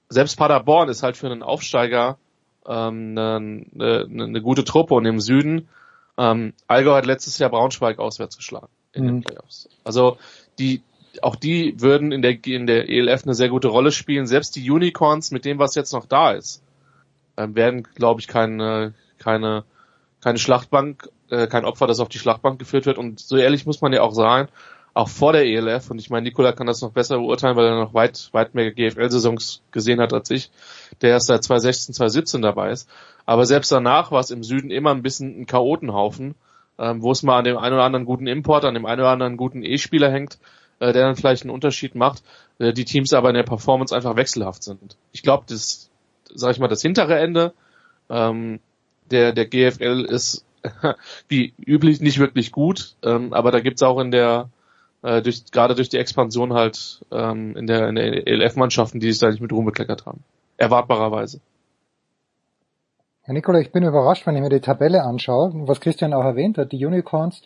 Selbst 0.09 0.37
Paderborn 0.37 0.89
ist 0.89 1.01
halt 1.01 1.17
für 1.17 1.25
einen 1.25 1.41
Aufsteiger 1.41 2.19
ähm, 2.67 3.17
eine, 3.17 3.65
eine, 3.73 4.23
eine 4.25 4.41
gute 4.41 4.63
Truppe 4.63 4.93
und 4.93 5.05
im 5.05 5.19
Süden 5.19 5.67
ähm, 6.17 6.53
Allgäu 6.67 6.95
hat 6.95 7.05
letztes 7.05 7.37
Jahr 7.37 7.49
Braunschweig 7.49 7.99
auswärts 7.99 8.37
geschlagen 8.37 8.69
in 8.93 9.03
mhm. 9.03 9.07
den 9.07 9.21
Playoffs. 9.23 9.69
Also 9.83 10.17
die, 10.59 10.81
auch 11.21 11.35
die 11.35 11.79
würden 11.79 12.11
in 12.11 12.21
der, 12.21 12.45
in 12.45 12.67
der 12.67 12.89
ELF 12.89 13.23
eine 13.23 13.33
sehr 13.33 13.49
gute 13.49 13.67
Rolle 13.67 13.91
spielen. 13.91 14.27
Selbst 14.27 14.55
die 14.55 14.69
Unicorns 14.69 15.31
mit 15.31 15.45
dem, 15.45 15.59
was 15.59 15.75
jetzt 15.75 15.93
noch 15.93 16.05
da 16.05 16.31
ist, 16.31 16.63
ähm, 17.37 17.55
werden, 17.55 17.87
glaube 17.95 18.21
ich, 18.21 18.27
keine, 18.27 18.93
keine, 19.17 19.63
keine 20.21 20.37
Schlachtbank, 20.37 21.09
äh, 21.29 21.47
kein 21.47 21.65
Opfer, 21.65 21.87
das 21.87 21.99
auf 21.99 22.09
die 22.09 22.19
Schlachtbank 22.19 22.59
geführt 22.59 22.85
wird. 22.85 22.97
Und 22.97 23.19
so 23.19 23.37
ehrlich 23.37 23.65
muss 23.65 23.81
man 23.81 23.93
ja 23.93 24.01
auch 24.01 24.13
sagen, 24.13 24.49
auch 24.93 25.09
vor 25.09 25.33
der 25.33 25.45
ELF, 25.45 25.89
und 25.89 25.99
ich 25.99 26.09
meine, 26.09 26.25
Nikola 26.25 26.51
kann 26.51 26.67
das 26.67 26.81
noch 26.81 26.91
besser 26.91 27.17
beurteilen, 27.17 27.55
weil 27.55 27.67
er 27.67 27.79
noch 27.79 27.93
weit, 27.93 28.29
weit 28.33 28.55
mehr 28.55 28.71
GFL-Saisons 28.71 29.61
gesehen 29.71 30.01
hat 30.01 30.13
als 30.13 30.29
ich, 30.29 30.51
der 31.01 31.11
erst 31.11 31.27
seit 31.27 31.43
2016, 31.43 31.95
2017 31.95 32.41
dabei 32.41 32.71
ist. 32.71 32.89
Aber 33.25 33.45
selbst 33.45 33.71
danach 33.71 34.11
war 34.11 34.19
es 34.19 34.31
im 34.31 34.43
Süden 34.43 34.69
immer 34.69 34.91
ein 34.91 35.01
bisschen 35.01 35.41
ein 35.41 35.45
Chaotenhaufen, 35.45 36.35
ähm, 36.77 37.01
wo 37.01 37.11
es 37.11 37.23
mal 37.23 37.37
an 37.37 37.45
dem 37.45 37.57
einen 37.57 37.75
oder 37.75 37.83
anderen 37.83 38.05
guten 38.05 38.27
Import, 38.27 38.65
an 38.65 38.73
dem 38.73 38.85
einen 38.85 39.01
oder 39.01 39.11
anderen 39.11 39.37
guten 39.37 39.63
E-Spieler 39.63 40.11
hängt, 40.11 40.39
äh, 40.79 40.91
der 40.91 41.03
dann 41.03 41.15
vielleicht 41.15 41.43
einen 41.43 41.51
Unterschied 41.51 41.95
macht, 41.95 42.23
äh, 42.59 42.73
die 42.73 42.85
Teams 42.85 43.13
aber 43.13 43.29
in 43.29 43.35
der 43.35 43.43
Performance 43.43 43.95
einfach 43.95 44.17
wechselhaft 44.17 44.63
sind. 44.63 44.97
Ich 45.13 45.23
glaube, 45.23 45.45
das, 45.47 45.89
sag 46.33 46.51
ich 46.51 46.59
mal, 46.59 46.67
das 46.67 46.81
hintere 46.81 47.17
Ende 47.17 47.53
ähm, 48.09 48.59
der, 49.09 49.31
der 49.31 49.45
GFL 49.45 50.05
ist 50.09 50.45
wie 51.27 51.53
üblich 51.65 52.01
nicht 52.01 52.19
wirklich 52.19 52.51
gut, 52.51 52.95
ähm, 53.03 53.33
aber 53.33 53.51
da 53.51 53.61
gibt's 53.61 53.83
auch 53.83 53.99
in 53.99 54.11
der 54.11 54.49
äh, 55.03 55.21
durch, 55.21 55.51
gerade 55.51 55.75
durch 55.75 55.89
die 55.89 55.97
Expansion 55.97 56.53
halt 56.53 57.01
ähm, 57.11 57.55
in 57.55 57.67
der, 57.67 57.89
in 57.89 57.95
der 57.95 58.27
ELF-Mannschaften, 58.27 58.99
die 58.99 59.11
sich 59.11 59.19
da 59.19 59.29
nicht 59.29 59.41
mit 59.41 59.51
Ruhm 59.51 59.65
bekleckert 59.65 60.05
haben. 60.05 60.23
Erwartbarerweise. 60.57 61.39
Herr 63.23 63.33
Nikola, 63.33 63.59
ich 63.59 63.71
bin 63.71 63.83
überrascht, 63.83 64.25
wenn 64.25 64.35
ich 64.35 64.41
mir 64.41 64.49
die 64.49 64.61
Tabelle 64.61 65.03
anschaue, 65.03 65.51
was 65.67 65.79
Christian 65.79 66.13
auch 66.13 66.23
erwähnt 66.23 66.57
hat. 66.57 66.71
Die 66.71 66.85
Unicorns 66.85 67.41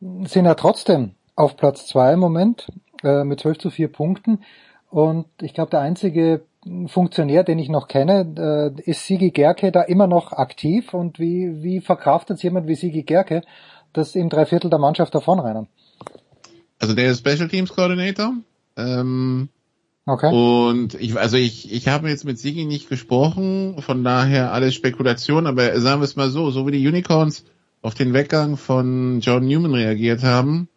sind 0.00 0.44
ja 0.44 0.54
trotzdem 0.54 1.14
auf 1.34 1.56
Platz 1.56 1.86
zwei 1.86 2.12
im 2.12 2.20
Moment 2.20 2.68
äh, 3.02 3.24
mit 3.24 3.40
12 3.40 3.58
zu 3.58 3.70
4 3.70 3.88
Punkten. 3.88 4.42
Und 4.90 5.26
ich 5.40 5.54
glaube, 5.54 5.70
der 5.70 5.80
einzige 5.80 6.42
Funktionär, 6.86 7.44
den 7.44 7.58
ich 7.58 7.68
noch 7.68 7.88
kenne, 7.88 8.74
äh, 8.76 8.90
ist 8.90 9.06
Sigi 9.06 9.30
Gerke 9.30 9.72
da 9.72 9.82
immer 9.82 10.06
noch 10.06 10.32
aktiv. 10.32 10.94
Und 10.94 11.18
wie, 11.18 11.62
wie 11.62 11.80
verkraftet 11.80 12.42
jemand 12.42 12.66
wie 12.68 12.74
Sigi 12.74 13.02
Gerke, 13.02 13.42
dass 13.92 14.16
ihm 14.16 14.28
drei 14.28 14.46
Viertel 14.46 14.70
der 14.70 14.78
Mannschaft 14.78 15.14
davonrennen? 15.14 15.68
Also 16.78 16.94
der 16.94 17.10
ist 17.10 17.20
Special 17.20 17.48
Teams 17.48 17.70
Coordinator. 17.70 18.34
Ähm, 18.76 19.48
okay. 20.04 20.32
Und 20.32 20.94
ich, 20.94 21.18
also 21.18 21.36
ich, 21.36 21.72
ich 21.72 21.88
habe 21.88 22.08
jetzt 22.08 22.24
mit 22.24 22.38
Sigi 22.38 22.64
nicht 22.64 22.88
gesprochen, 22.88 23.76
von 23.80 24.04
daher 24.04 24.52
alles 24.52 24.74
Spekulation, 24.74 25.46
aber 25.46 25.80
sagen 25.80 26.00
wir 26.00 26.04
es 26.04 26.16
mal 26.16 26.30
so, 26.30 26.50
so 26.50 26.66
wie 26.66 26.72
die 26.72 26.86
Unicorns 26.86 27.44
auf 27.82 27.94
den 27.94 28.12
Weggang 28.12 28.56
von 28.56 29.20
John 29.20 29.46
Newman 29.46 29.74
reagiert 29.74 30.22
haben, 30.22 30.68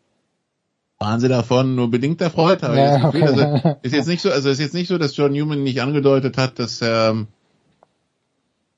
waren 1.00 1.20
sie 1.20 1.30
davon 1.30 1.76
nur 1.76 1.90
bedingt 1.90 2.22
erfreut. 2.22 2.64
Aber 2.64 2.78
ja, 2.78 3.08
okay. 3.08 3.24
also, 3.24 3.78
ist 3.82 3.94
jetzt 3.94 4.08
nicht 4.08 4.22
so, 4.22 4.32
also 4.32 4.50
ist 4.50 4.60
jetzt 4.60 4.74
nicht 4.74 4.88
so, 4.88 4.98
dass 4.98 5.16
John 5.16 5.32
Newman 5.32 5.64
nicht 5.64 5.82
angedeutet 5.82 6.38
hat, 6.38 6.60
dass 6.60 6.82
er 6.82 7.26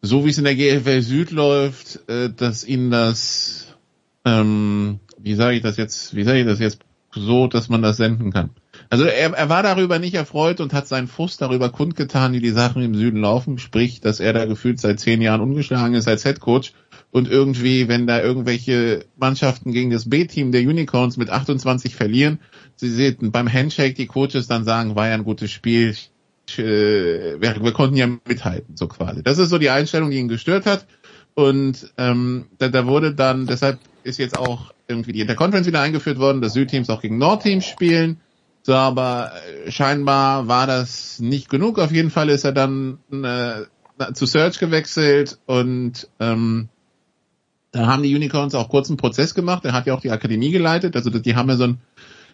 so 0.02 0.26
wie 0.26 0.30
es 0.30 0.38
in 0.38 0.46
der 0.46 0.56
GFL 0.56 1.02
Süd 1.02 1.32
läuft, 1.32 2.08
äh, 2.10 2.30
dass 2.30 2.64
ihn 2.64 2.90
das, 2.90 3.68
ähm, 4.26 5.00
wie 5.18 5.36
sage 5.36 5.58
ich 5.58 5.62
das 5.62 5.78
jetzt, 5.78 6.16
wie 6.16 6.24
sage 6.24 6.40
ich 6.40 6.46
das 6.46 6.60
jetzt 6.60 6.80
so, 7.14 7.48
dass 7.48 7.70
man 7.70 7.82
das 7.82 7.98
senden 7.98 8.32
kann. 8.32 8.52
Also 8.90 9.04
er, 9.04 9.32
er 9.32 9.50
war 9.50 9.64
darüber 9.64 10.00
nicht 10.00 10.14
erfreut 10.14 10.60
und 10.60 10.74
hat 10.74 10.88
seinen 10.88 11.08
Frust 11.08 11.42
darüber 11.42 11.70
kundgetan, 11.70 12.34
wie 12.34 12.40
die 12.40 12.52
Sachen 12.52 12.82
im 12.82 12.96
Süden 12.96 13.22
laufen, 13.22 13.58
sprich, 13.58 14.02
dass 14.02 14.20
er 14.20 14.34
da 14.34 14.46
gefühlt 14.46 14.80
seit 14.80 15.00
zehn 15.00 15.22
Jahren 15.22 15.42
ungeschlagen 15.42 15.96
ist 15.96 16.08
als 16.08 16.26
Headcoach 16.26 16.74
und 17.12 17.30
irgendwie, 17.30 17.88
wenn 17.88 18.08
da 18.08 18.22
irgendwelche 18.22 19.06
Mannschaften 19.18 19.74
gegen 19.74 19.92
das 19.92 20.10
B-Team 20.10 20.52
der 20.52 20.62
Unicorns 20.62 21.18
mit 21.18 21.30
28 21.30 21.96
verlieren, 21.96 22.40
sie 22.76 22.90
sehen 22.90 23.32
beim 23.32 23.52
Handshake 23.52 23.96
die 23.96 24.08
Coaches 24.08 24.48
dann 24.48 24.64
sagen, 24.64 24.96
war 24.96 25.08
ja 25.08 25.16
ein 25.16 25.26
gutes 25.26 25.52
Spiel, 25.52 25.96
äh, 26.58 27.40
wir, 27.40 27.64
wir 27.64 27.74
konnten 27.74 27.98
ja 27.98 28.08
mithalten, 28.08 28.78
so 28.78 28.88
quasi. 28.88 29.24
Das 29.24 29.38
ist 29.38 29.50
so 29.50 29.58
die 29.58 29.70
Einstellung, 29.70 30.10
die 30.12 30.18
ihn 30.18 30.28
gestört 30.28 30.66
hat. 30.66 30.86
Und 31.34 31.94
ähm, 31.98 32.48
da, 32.58 32.68
da 32.68 32.86
wurde 32.88 33.14
dann, 33.14 33.48
deshalb 33.48 33.80
ist 34.04 34.18
jetzt 34.18 34.38
auch 34.38 34.74
irgendwie 34.92 35.14
die 35.14 35.22
Interconference 35.22 35.68
wieder 35.68 35.82
eingeführt 35.82 36.20
worden, 36.20 36.42
dass 36.42 36.54
Südteams 36.54 36.90
auch 36.90 37.02
gegen 37.02 37.18
Nordteams 37.18 37.66
spielen. 37.66 38.20
So, 38.64 38.76
aber 38.76 39.32
äh, 39.66 39.72
scheinbar 39.72 40.48
war 40.48 40.68
das 40.68 41.20
nicht 41.20 41.50
genug. 41.50 41.80
Auf 41.80 41.92
jeden 41.92 42.12
Fall 42.12 42.30
ist 42.30 42.44
er 42.44 42.52
dann 42.52 43.00
äh, 43.12 44.14
zu 44.14 44.26
Search 44.26 44.60
gewechselt 44.60 45.40
und 45.46 46.08
ähm, 46.20 46.70
da 47.72 47.88
haben 47.88 48.04
die 48.04 48.16
Unicorns 48.16 48.54
auch 48.54 48.70
kurz 48.70 48.90
einen 48.90 48.98
Prozess 48.98 49.34
gemacht. 49.34 49.66
Er 49.66 49.74
hat 49.74 49.88
ja 49.88 49.94
auch 49.94 50.02
die 50.02 50.12
Akademie 50.12 50.52
geleitet. 50.52 50.96
Also 50.96 51.10
die 51.10 51.36
haben 51.36 51.50
ja 51.50 51.56
so 51.56 51.64
ein 51.64 51.78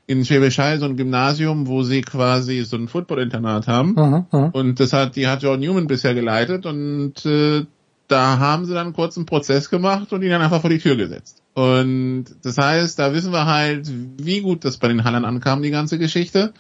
in 0.07 0.23
Schwäbisch 0.23 0.57
Hall 0.57 0.79
so 0.79 0.85
ein 0.85 0.95
Gymnasium, 0.95 1.67
wo 1.67 1.83
sie 1.83 2.01
quasi 2.01 2.63
so 2.63 2.77
ein 2.77 2.87
Football-Internat 2.87 3.67
haben. 3.67 3.91
Mhm, 3.91 4.25
mhm. 4.31 4.49
Und 4.51 4.79
das 4.79 4.93
hat, 4.93 5.17
die 5.17 5.27
hat 5.27 5.43
John 5.43 5.59
Newman 5.59 5.87
bisher 5.87 6.13
geleitet 6.15 6.65
und 6.65 7.25
äh, 7.25 7.65
da 8.07 8.39
haben 8.39 8.65
sie 8.65 8.73
dann 8.73 8.93
kurz 8.93 9.17
einen 9.17 9.25
Prozess 9.25 9.69
gemacht 9.69 10.13
und 10.13 10.21
ihn 10.23 10.29
dann 10.29 10.41
einfach 10.41 10.61
vor 10.61 10.69
die 10.69 10.79
Tür 10.79 10.95
gesetzt. 10.95 11.43
Und 11.53 12.25
das 12.43 12.57
heißt, 12.57 12.97
da 12.99 13.13
wissen 13.13 13.33
wir 13.33 13.45
halt, 13.45 13.89
wie 14.17 14.41
gut 14.41 14.63
das 14.63 14.77
bei 14.77 14.87
den 14.87 15.03
Hallern 15.03 15.25
ankam, 15.25 15.61
die 15.61 15.71
ganze 15.71 15.97
Geschichte. 15.97 16.53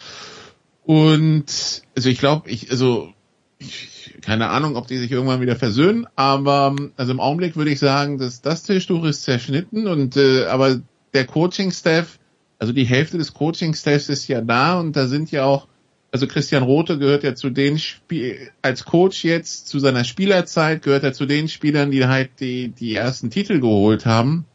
Und 0.83 1.83
also 1.95 2.09
ich 2.09 2.19
glaube, 2.19 2.49
ich, 2.49 2.71
also 2.71 3.13
ich, 3.59 4.15
keine 4.21 4.49
Ahnung, 4.49 4.75
ob 4.75 4.87
die 4.87 4.97
sich 4.97 5.11
irgendwann 5.11 5.41
wieder 5.41 5.55
versöhnen, 5.55 6.07
aber 6.15 6.75
also 6.95 7.11
im 7.11 7.19
Augenblick 7.19 7.55
würde 7.55 7.71
ich 7.71 7.79
sagen, 7.79 8.17
dass 8.17 8.41
das 8.41 8.63
Tischtuch 8.63 9.03
ist 9.05 9.23
zerschnitten 9.23 9.87
und 9.87 10.17
äh, 10.17 10.45
aber 10.45 10.79
der 11.13 11.25
Coaching-Staff 11.25 12.19
also 12.59 12.73
die 12.73 12.85
Hälfte 12.85 13.17
des 13.17 13.33
Coaching-Staffs 13.33 14.09
ist 14.09 14.27
ja 14.27 14.41
da 14.41 14.79
und 14.79 14.95
da 14.95 15.07
sind 15.07 15.31
ja 15.31 15.45
auch, 15.45 15.67
also 16.11 16.27
Christian 16.27 16.63
Rote 16.63 16.97
gehört 16.97 17.23
ja 17.23 17.35
zu 17.35 17.49
den 17.49 17.79
Spiel 17.79 18.49
als 18.61 18.85
Coach 18.85 19.23
jetzt 19.23 19.67
zu 19.67 19.79
seiner 19.79 20.03
Spielerzeit 20.03 20.81
gehört 20.81 21.03
er 21.03 21.13
zu 21.13 21.25
den 21.25 21.47
Spielern, 21.47 21.91
die 21.91 22.05
halt 22.05 22.39
die 22.39 22.69
die 22.69 22.95
ersten 22.95 23.29
Titel 23.29 23.59
geholt 23.59 24.05
haben. 24.05 24.45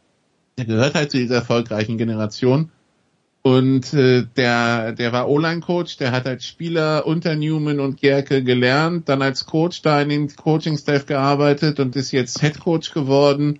Der 0.57 0.65
gehört 0.65 0.95
halt 0.95 1.11
zu 1.11 1.17
dieser 1.17 1.35
erfolgreichen 1.35 1.97
Generation. 1.97 2.69
Und 3.45 3.93
äh, 3.93 4.25
der, 4.37 4.93
der 4.93 5.11
war 5.11 5.27
O-Line-Coach, 5.27 5.97
der 5.97 6.13
hat 6.13 6.25
als 6.27 6.45
Spieler 6.45 7.05
unter 7.05 7.35
Newman 7.35 7.81
und 7.81 7.99
Gerke 7.99 8.41
gelernt, 8.41 9.09
dann 9.09 9.21
als 9.21 9.45
Coach 9.45 9.81
da 9.81 10.01
in 10.01 10.07
den 10.07 10.33
Coaching-Staff 10.33 11.05
gearbeitet 11.07 11.81
und 11.81 11.93
ist 11.97 12.13
jetzt 12.13 12.39
Head 12.39 12.61
Coach 12.61 12.93
geworden. 12.93 13.59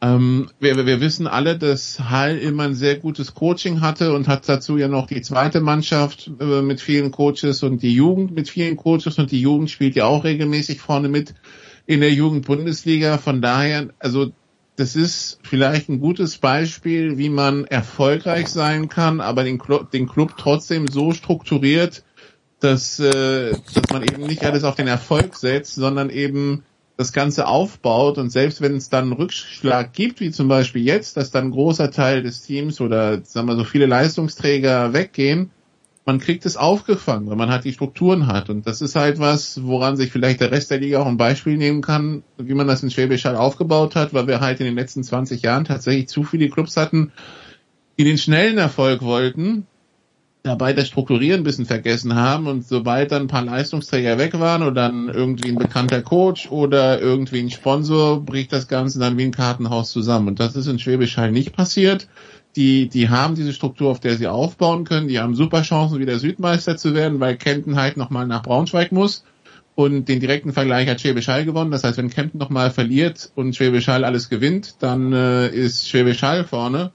Ähm, 0.00 0.48
wir, 0.60 0.86
wir 0.86 1.00
wissen 1.00 1.26
alle, 1.26 1.58
dass 1.58 1.98
Hall 1.98 2.38
immer 2.38 2.64
ein 2.64 2.74
sehr 2.74 2.96
gutes 2.96 3.34
Coaching 3.34 3.80
hatte 3.80 4.14
und 4.14 4.28
hat 4.28 4.48
dazu 4.48 4.76
ja 4.76 4.86
noch 4.86 5.08
die 5.08 5.22
zweite 5.22 5.60
Mannschaft 5.60 6.30
äh, 6.40 6.62
mit 6.62 6.80
vielen 6.80 7.10
Coaches 7.10 7.64
und 7.64 7.82
die 7.82 7.94
Jugend 7.94 8.32
mit 8.32 8.48
vielen 8.48 8.76
Coaches 8.76 9.18
und 9.18 9.32
die 9.32 9.40
Jugend 9.40 9.70
spielt 9.70 9.96
ja 9.96 10.04
auch 10.04 10.22
regelmäßig 10.22 10.80
vorne 10.80 11.08
mit 11.08 11.34
in 11.86 12.00
der 12.00 12.12
Jugendbundesliga. 12.12 13.18
Von 13.18 13.42
daher, 13.42 13.88
also 13.98 14.30
das 14.76 14.94
ist 14.94 15.40
vielleicht 15.42 15.88
ein 15.88 15.98
gutes 15.98 16.38
Beispiel, 16.38 17.18
wie 17.18 17.30
man 17.30 17.64
erfolgreich 17.64 18.46
sein 18.46 18.88
kann, 18.88 19.20
aber 19.20 19.42
den 19.42 19.58
Club, 19.58 19.90
den 19.90 20.08
Club 20.08 20.34
trotzdem 20.38 20.86
so 20.86 21.12
strukturiert, 21.12 22.04
dass, 22.60 23.00
äh, 23.00 23.50
dass 23.74 23.90
man 23.92 24.04
eben 24.04 24.22
nicht 24.22 24.44
alles 24.44 24.62
auf 24.62 24.76
den 24.76 24.86
Erfolg 24.86 25.34
setzt, 25.34 25.74
sondern 25.74 26.10
eben 26.10 26.62
das 26.98 27.12
Ganze 27.12 27.46
aufbaut 27.46 28.18
und 28.18 28.30
selbst 28.30 28.60
wenn 28.60 28.74
es 28.76 28.90
dann 28.90 29.04
einen 29.04 29.12
Rückschlag 29.12 29.92
gibt, 29.92 30.18
wie 30.18 30.32
zum 30.32 30.48
Beispiel 30.48 30.82
jetzt, 30.82 31.16
dass 31.16 31.30
dann 31.30 31.46
ein 31.46 31.50
großer 31.52 31.92
Teil 31.92 32.24
des 32.24 32.42
Teams 32.42 32.80
oder 32.80 33.24
sagen 33.24 33.46
wir 33.46 33.54
so 33.54 33.62
viele 33.62 33.86
Leistungsträger 33.86 34.92
weggehen, 34.92 35.52
man 36.04 36.18
kriegt 36.18 36.44
es 36.44 36.56
aufgefangen, 36.56 37.30
weil 37.30 37.36
man 37.36 37.50
halt 37.50 37.64
die 37.64 37.72
Strukturen 37.72 38.26
hat. 38.26 38.50
Und 38.50 38.66
das 38.66 38.80
ist 38.80 38.96
halt 38.96 39.20
was, 39.20 39.64
woran 39.64 39.96
sich 39.96 40.10
vielleicht 40.10 40.40
der 40.40 40.50
Rest 40.50 40.72
der 40.72 40.80
Liga 40.80 41.00
auch 41.00 41.06
ein 41.06 41.18
Beispiel 41.18 41.56
nehmen 41.56 41.82
kann, 41.82 42.24
wie 42.36 42.54
man 42.54 42.66
das 42.66 42.82
in 42.82 42.90
Schwäbisch 42.90 43.26
Hall 43.26 43.36
aufgebaut 43.36 43.94
hat, 43.94 44.12
weil 44.12 44.26
wir 44.26 44.40
halt 44.40 44.58
in 44.58 44.66
den 44.66 44.74
letzten 44.74 45.04
20 45.04 45.42
Jahren 45.42 45.66
tatsächlich 45.66 46.08
zu 46.08 46.24
viele 46.24 46.48
Clubs 46.48 46.76
hatten, 46.76 47.12
die 47.96 48.04
den 48.04 48.18
schnellen 48.18 48.58
Erfolg 48.58 49.02
wollten, 49.02 49.68
dabei 50.42 50.72
das 50.72 50.88
Strukturieren 50.88 51.40
ein 51.40 51.44
bisschen 51.44 51.66
vergessen 51.66 52.14
haben 52.14 52.46
und 52.46 52.66
sobald 52.66 53.12
dann 53.12 53.22
ein 53.22 53.28
paar 53.28 53.44
Leistungsträger 53.44 54.18
weg 54.18 54.38
waren 54.38 54.62
oder 54.62 54.88
dann 54.88 55.08
irgendwie 55.08 55.48
ein 55.48 55.56
bekannter 55.56 56.02
Coach 56.02 56.50
oder 56.50 57.00
irgendwie 57.00 57.40
ein 57.40 57.50
Sponsor, 57.50 58.24
bricht 58.24 58.52
das 58.52 58.68
Ganze 58.68 58.98
dann 58.98 59.18
wie 59.18 59.24
ein 59.24 59.32
Kartenhaus 59.32 59.90
zusammen. 59.90 60.28
Und 60.28 60.40
das 60.40 60.56
ist 60.56 60.66
in 60.66 60.78
Schwäbisch 60.78 61.16
Hall 61.16 61.32
nicht 61.32 61.52
passiert. 61.52 62.08
Die, 62.56 62.88
die 62.88 63.08
haben 63.08 63.34
diese 63.34 63.52
Struktur, 63.52 63.90
auf 63.90 64.00
der 64.00 64.16
sie 64.16 64.26
aufbauen 64.26 64.84
können. 64.84 65.08
Die 65.08 65.18
haben 65.18 65.34
super 65.34 65.62
Chancen, 65.62 65.98
wieder 65.98 66.18
Südmeister 66.18 66.76
zu 66.76 66.94
werden, 66.94 67.20
weil 67.20 67.36
Kempten 67.36 67.76
halt 67.76 67.96
nochmal 67.96 68.26
nach 68.26 68.42
Braunschweig 68.42 68.90
muss. 68.90 69.24
Und 69.74 70.08
den 70.08 70.18
direkten 70.18 70.52
Vergleich 70.52 70.88
hat 70.88 71.00
Schwäbisch 71.00 71.28
Hall 71.28 71.44
gewonnen. 71.44 71.70
Das 71.70 71.84
heißt, 71.84 71.98
wenn 71.98 72.10
Kempten 72.10 72.38
nochmal 72.38 72.70
verliert 72.70 73.30
und 73.36 73.54
Schwäbisch 73.54 73.86
Hall 73.86 74.04
alles 74.04 74.28
gewinnt, 74.28 74.76
dann 74.80 75.12
äh, 75.12 75.48
ist 75.48 75.88
Schwäbisch 75.88 76.22
Hall 76.22 76.44
vorne. 76.44 76.90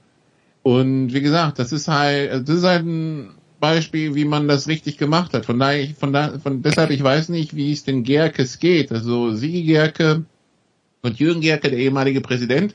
Und 0.64 1.12
wie 1.12 1.20
gesagt, 1.20 1.58
das 1.58 1.72
ist 1.72 1.88
halt, 1.88 2.30
also 2.30 2.44
das 2.44 2.56
ist 2.56 2.64
halt 2.64 2.86
ein 2.86 3.34
Beispiel, 3.60 4.14
wie 4.14 4.24
man 4.24 4.48
das 4.48 4.66
richtig 4.66 4.96
gemacht 4.96 5.34
hat. 5.34 5.44
Von 5.44 5.58
daher, 5.58 5.88
von 5.94 6.14
da, 6.14 6.38
von 6.38 6.62
deshalb, 6.62 6.90
ich 6.90 7.04
weiß 7.04 7.28
nicht, 7.28 7.54
wie 7.54 7.70
es 7.70 7.84
den 7.84 8.02
Gerkes 8.02 8.58
geht. 8.58 8.90
Also 8.90 9.32
Sie 9.32 9.62
Gerke 9.64 10.24
und 11.02 11.18
Jürgen 11.18 11.42
Gerke, 11.42 11.68
der 11.68 11.78
ehemalige 11.78 12.22
Präsident, 12.22 12.74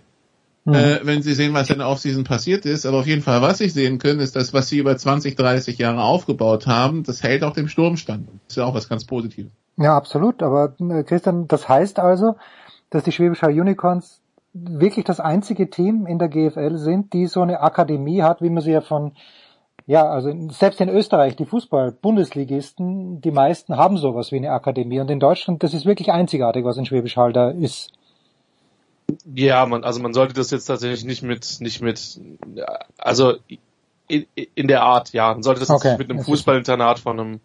mhm. 0.65 0.75
äh, 0.75 0.99
wenn 1.03 1.23
Sie 1.23 1.33
sehen, 1.33 1.55
was 1.55 1.71
in 1.71 1.79
der 1.79 1.87
Offseason 1.87 2.25
passiert 2.25 2.63
ist. 2.67 2.85
Aber 2.85 2.99
auf 2.99 3.07
jeden 3.07 3.23
Fall, 3.23 3.41
was 3.41 3.57
Sie 3.57 3.69
sehen 3.69 3.97
können, 3.97 4.19
ist 4.19 4.35
das, 4.35 4.53
was 4.53 4.69
Sie 4.69 4.77
über 4.77 4.95
20, 4.95 5.35
30 5.35 5.79
Jahre 5.79 6.03
aufgebaut 6.03 6.67
haben, 6.67 7.01
das 7.01 7.23
hält 7.23 7.43
auch 7.43 7.53
dem 7.53 7.69
Sturm 7.69 7.97
stand. 7.97 8.27
Das 8.27 8.35
ist 8.49 8.57
ja 8.57 8.65
auch 8.65 8.75
was 8.75 8.87
ganz 8.87 9.03
Positives. 9.05 9.51
Ja, 9.77 9.97
absolut. 9.97 10.43
Aber 10.43 10.75
äh, 10.79 11.01
Christian, 11.01 11.47
das 11.47 11.67
heißt 11.67 11.97
also, 11.97 12.35
dass 12.91 13.03
die 13.03 13.11
Schwäbischer 13.11 13.47
Unicorns 13.47 14.21
wirklich 14.53 15.05
das 15.05 15.19
einzige 15.19 15.69
Team 15.69 16.05
in 16.05 16.19
der 16.19 16.29
GFL 16.29 16.77
sind, 16.77 17.13
die 17.13 17.27
so 17.27 17.41
eine 17.41 17.61
Akademie 17.61 18.23
hat, 18.23 18.41
wie 18.41 18.49
man 18.49 18.63
sie 18.63 18.71
ja 18.71 18.81
von 18.81 19.13
ja, 19.89 20.07
also 20.07 20.31
selbst 20.51 20.79
in 20.81 20.89
Österreich, 20.89 21.35
die 21.35 21.47
Fußball-Bundesligisten, 21.47 23.21
die 23.21 23.31
meisten 23.31 23.75
haben 23.75 23.97
sowas 23.97 24.31
wie 24.31 24.35
eine 24.35 24.51
Akademie. 24.51 24.99
Und 24.99 25.09
in 25.09 25.19
Deutschland, 25.19 25.63
das 25.63 25.73
ist 25.73 25.87
wirklich 25.87 26.11
einzigartig, 26.11 26.63
was 26.63 26.77
in 26.77 26.85
Schwäbisch 26.85 27.17
Hall 27.17 27.33
da 27.33 27.49
ist. 27.49 27.91
Ja, 29.33 29.65
man, 29.65 29.83
also 29.83 29.99
man 29.99 30.13
sollte 30.13 30.35
das 30.35 30.51
jetzt 30.51 30.65
tatsächlich 30.65 31.05
nicht 31.05 31.23
mit, 31.23 31.57
nicht 31.59 31.81
mit, 31.81 32.21
also 32.99 33.37
in, 34.07 34.27
in 34.35 34.67
der 34.67 34.83
Art, 34.83 35.11
ja, 35.11 35.33
man 35.33 35.41
sollte 35.41 35.61
das 35.61 35.71
okay. 35.71 35.89
nicht 35.89 35.97
mit 35.97 36.11
einem 36.11 36.23
Fußballinternat 36.23 36.99
von 36.99 37.19
einem, 37.19 37.39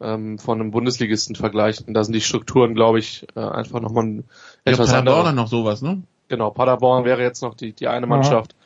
ähm, 0.00 0.38
von 0.38 0.60
einem 0.60 0.70
Bundesligisten 0.70 1.34
vergleichen. 1.34 1.92
Da 1.92 2.04
sind 2.04 2.12
die 2.12 2.20
Strukturen, 2.20 2.76
glaube 2.76 3.00
ich, 3.00 3.26
äh, 3.34 3.40
einfach 3.40 3.80
nochmal 3.80 4.04
ein 4.04 4.24
etwas 4.64 4.92
ja, 4.92 4.98
anderer. 5.00 5.32
noch 5.32 5.48
sowas, 5.48 5.82
ne? 5.82 6.04
Genau, 6.34 6.50
Paderborn 6.50 7.04
wäre 7.04 7.22
jetzt 7.22 7.42
noch 7.42 7.54
die, 7.54 7.72
die 7.72 7.86
eine 7.86 8.08
Mannschaft. 8.08 8.56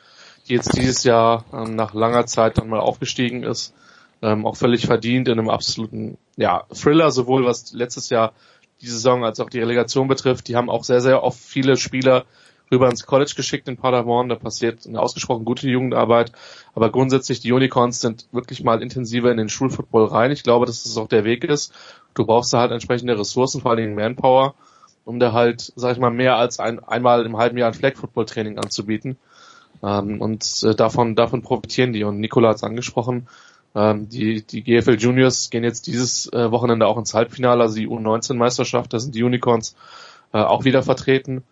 Die 0.48 0.54
jetzt 0.54 0.74
dieses 0.74 1.04
Jahr 1.04 1.44
ähm, 1.52 1.76
nach 1.76 1.92
langer 1.92 2.24
Zeit 2.24 2.56
dann 2.56 2.70
mal 2.70 2.80
aufgestiegen 2.80 3.42
ist. 3.42 3.74
Ähm, 4.22 4.46
auch 4.46 4.56
völlig 4.56 4.86
verdient 4.86 5.28
in 5.28 5.38
einem 5.38 5.50
absoluten 5.50 6.16
ja, 6.38 6.64
Thriller, 6.72 7.10
sowohl 7.10 7.44
was 7.44 7.74
letztes 7.74 8.08
Jahr 8.08 8.32
die 8.80 8.86
Saison 8.86 9.22
als 9.22 9.38
auch 9.38 9.50
die 9.50 9.60
Relegation 9.60 10.08
betrifft. 10.08 10.48
Die 10.48 10.56
haben 10.56 10.70
auch 10.70 10.82
sehr, 10.82 11.02
sehr 11.02 11.22
oft 11.22 11.38
viele 11.38 11.76
Spieler 11.76 12.24
rüber 12.72 12.88
ins 12.88 13.04
College 13.04 13.34
geschickt 13.36 13.68
in 13.68 13.76
Paderborn. 13.76 14.30
Da 14.30 14.36
passiert 14.36 14.86
eine 14.86 14.98
ausgesprochen 14.98 15.44
gute 15.44 15.68
Jugendarbeit. 15.68 16.32
Aber 16.74 16.90
grundsätzlich 16.90 17.40
die 17.40 17.52
Unicorns 17.52 18.00
sind 18.00 18.28
wirklich 18.32 18.64
mal 18.64 18.80
intensiver 18.80 19.30
in 19.30 19.36
den 19.36 19.50
Schulfootball 19.50 20.06
rein. 20.06 20.30
Ich 20.30 20.42
glaube, 20.42 20.64
dass 20.64 20.84
das 20.84 20.96
auch 20.96 21.08
der 21.08 21.24
Weg 21.24 21.44
ist. 21.44 21.74
Du 22.14 22.24
brauchst 22.24 22.50
da 22.54 22.60
halt 22.60 22.72
entsprechende 22.72 23.18
Ressourcen, 23.18 23.60
vor 23.60 23.72
allen 23.72 23.80
Dingen 23.82 23.94
Manpower, 23.94 24.54
um 25.08 25.18
da 25.18 25.32
halt, 25.32 25.72
sag 25.74 25.92
ich 25.92 25.98
mal, 25.98 26.10
mehr 26.10 26.36
als 26.36 26.60
ein, 26.60 26.84
einmal 26.84 27.24
im 27.24 27.38
halben 27.38 27.56
Jahr 27.56 27.68
ein 27.68 27.74
Flag-Football-Training 27.74 28.58
anzubieten. 28.58 29.16
Ähm, 29.82 30.20
und 30.20 30.62
äh, 30.64 30.74
davon, 30.74 31.16
davon 31.16 31.40
profitieren 31.40 31.94
die. 31.94 32.04
Und 32.04 32.20
Nikola 32.20 32.50
hat 32.50 32.56
es 32.56 32.62
angesprochen, 32.62 33.26
ähm, 33.74 34.10
die, 34.10 34.42
die 34.42 34.62
GFL 34.62 34.98
Juniors 34.98 35.48
gehen 35.48 35.64
jetzt 35.64 35.86
dieses 35.86 36.30
äh, 36.34 36.50
Wochenende 36.50 36.86
auch 36.86 36.98
ins 36.98 37.14
Halbfinale, 37.14 37.62
also 37.62 37.76
die 37.76 37.88
U19-Meisterschaft, 37.88 38.92
da 38.92 38.98
sind 38.98 39.14
die 39.14 39.22
Unicorns 39.22 39.76
äh, 40.34 40.38
auch 40.38 40.64
wieder 40.64 40.82
vertreten. 40.82 41.42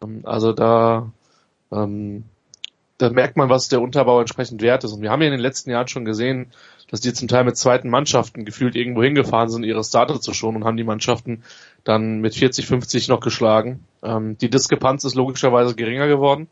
Ähm, 0.00 0.20
also 0.22 0.52
da, 0.52 1.10
ähm, 1.72 2.22
da 2.98 3.10
merkt 3.10 3.36
man, 3.36 3.48
was 3.48 3.66
der 3.66 3.82
Unterbau 3.82 4.20
entsprechend 4.20 4.62
wert 4.62 4.84
ist. 4.84 4.92
Und 4.92 5.02
wir 5.02 5.10
haben 5.10 5.20
ja 5.20 5.26
in 5.26 5.32
den 5.32 5.40
letzten 5.40 5.70
Jahren 5.70 5.88
schon 5.88 6.04
gesehen, 6.04 6.52
dass 6.90 7.00
die 7.00 7.12
zum 7.12 7.28
Teil 7.28 7.44
mit 7.44 7.56
zweiten 7.56 7.88
Mannschaften 7.88 8.44
gefühlt 8.44 8.74
irgendwo 8.74 9.02
hingefahren 9.02 9.48
sind, 9.48 9.64
ihre 9.64 9.84
Starter 9.84 10.20
zu 10.20 10.32
schonen 10.32 10.58
und 10.58 10.64
haben 10.64 10.76
die 10.76 10.84
Mannschaften 10.84 11.42
dann 11.84 12.20
mit 12.20 12.34
40, 12.34 12.66
50 12.66 13.08
noch 13.08 13.20
geschlagen. 13.20 13.84
Ähm, 14.02 14.36
die 14.38 14.50
Diskrepanz 14.50 15.04
ist 15.04 15.14
logischerweise 15.14 15.74
geringer 15.74 16.06
geworden. 16.08 16.48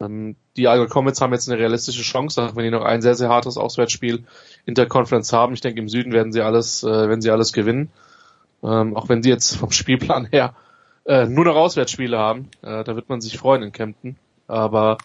Ähm, 0.00 0.36
die 0.56 0.68
Allgäu 0.68 0.86
Comets 0.86 1.20
haben 1.20 1.32
jetzt 1.32 1.48
eine 1.48 1.58
realistische 1.58 2.02
Chance, 2.02 2.42
auch 2.42 2.56
wenn 2.56 2.64
die 2.64 2.70
noch 2.70 2.84
ein 2.84 3.02
sehr, 3.02 3.14
sehr 3.14 3.28
hartes 3.28 3.56
Auswärtsspiel 3.56 4.24
in 4.66 4.74
der 4.74 4.86
Conference 4.86 5.32
haben. 5.32 5.54
Ich 5.54 5.60
denke, 5.60 5.80
im 5.80 5.88
Süden 5.88 6.12
werden 6.12 6.32
sie 6.32 6.42
alles, 6.42 6.82
äh, 6.82 6.86
werden 6.86 7.22
sie 7.22 7.30
alles 7.30 7.52
gewinnen. 7.52 7.90
Ähm, 8.62 8.96
auch 8.96 9.08
wenn 9.08 9.22
sie 9.22 9.30
jetzt 9.30 9.56
vom 9.56 9.70
Spielplan 9.70 10.26
her 10.30 10.54
äh, 11.04 11.26
nur 11.26 11.44
noch 11.44 11.56
Auswärtsspiele 11.56 12.18
haben. 12.18 12.50
Äh, 12.62 12.84
da 12.84 12.94
wird 12.96 13.08
man 13.08 13.20
sich 13.20 13.38
freuen 13.38 13.62
in 13.62 13.72
Kempten. 13.72 14.16
Aber 14.46 14.98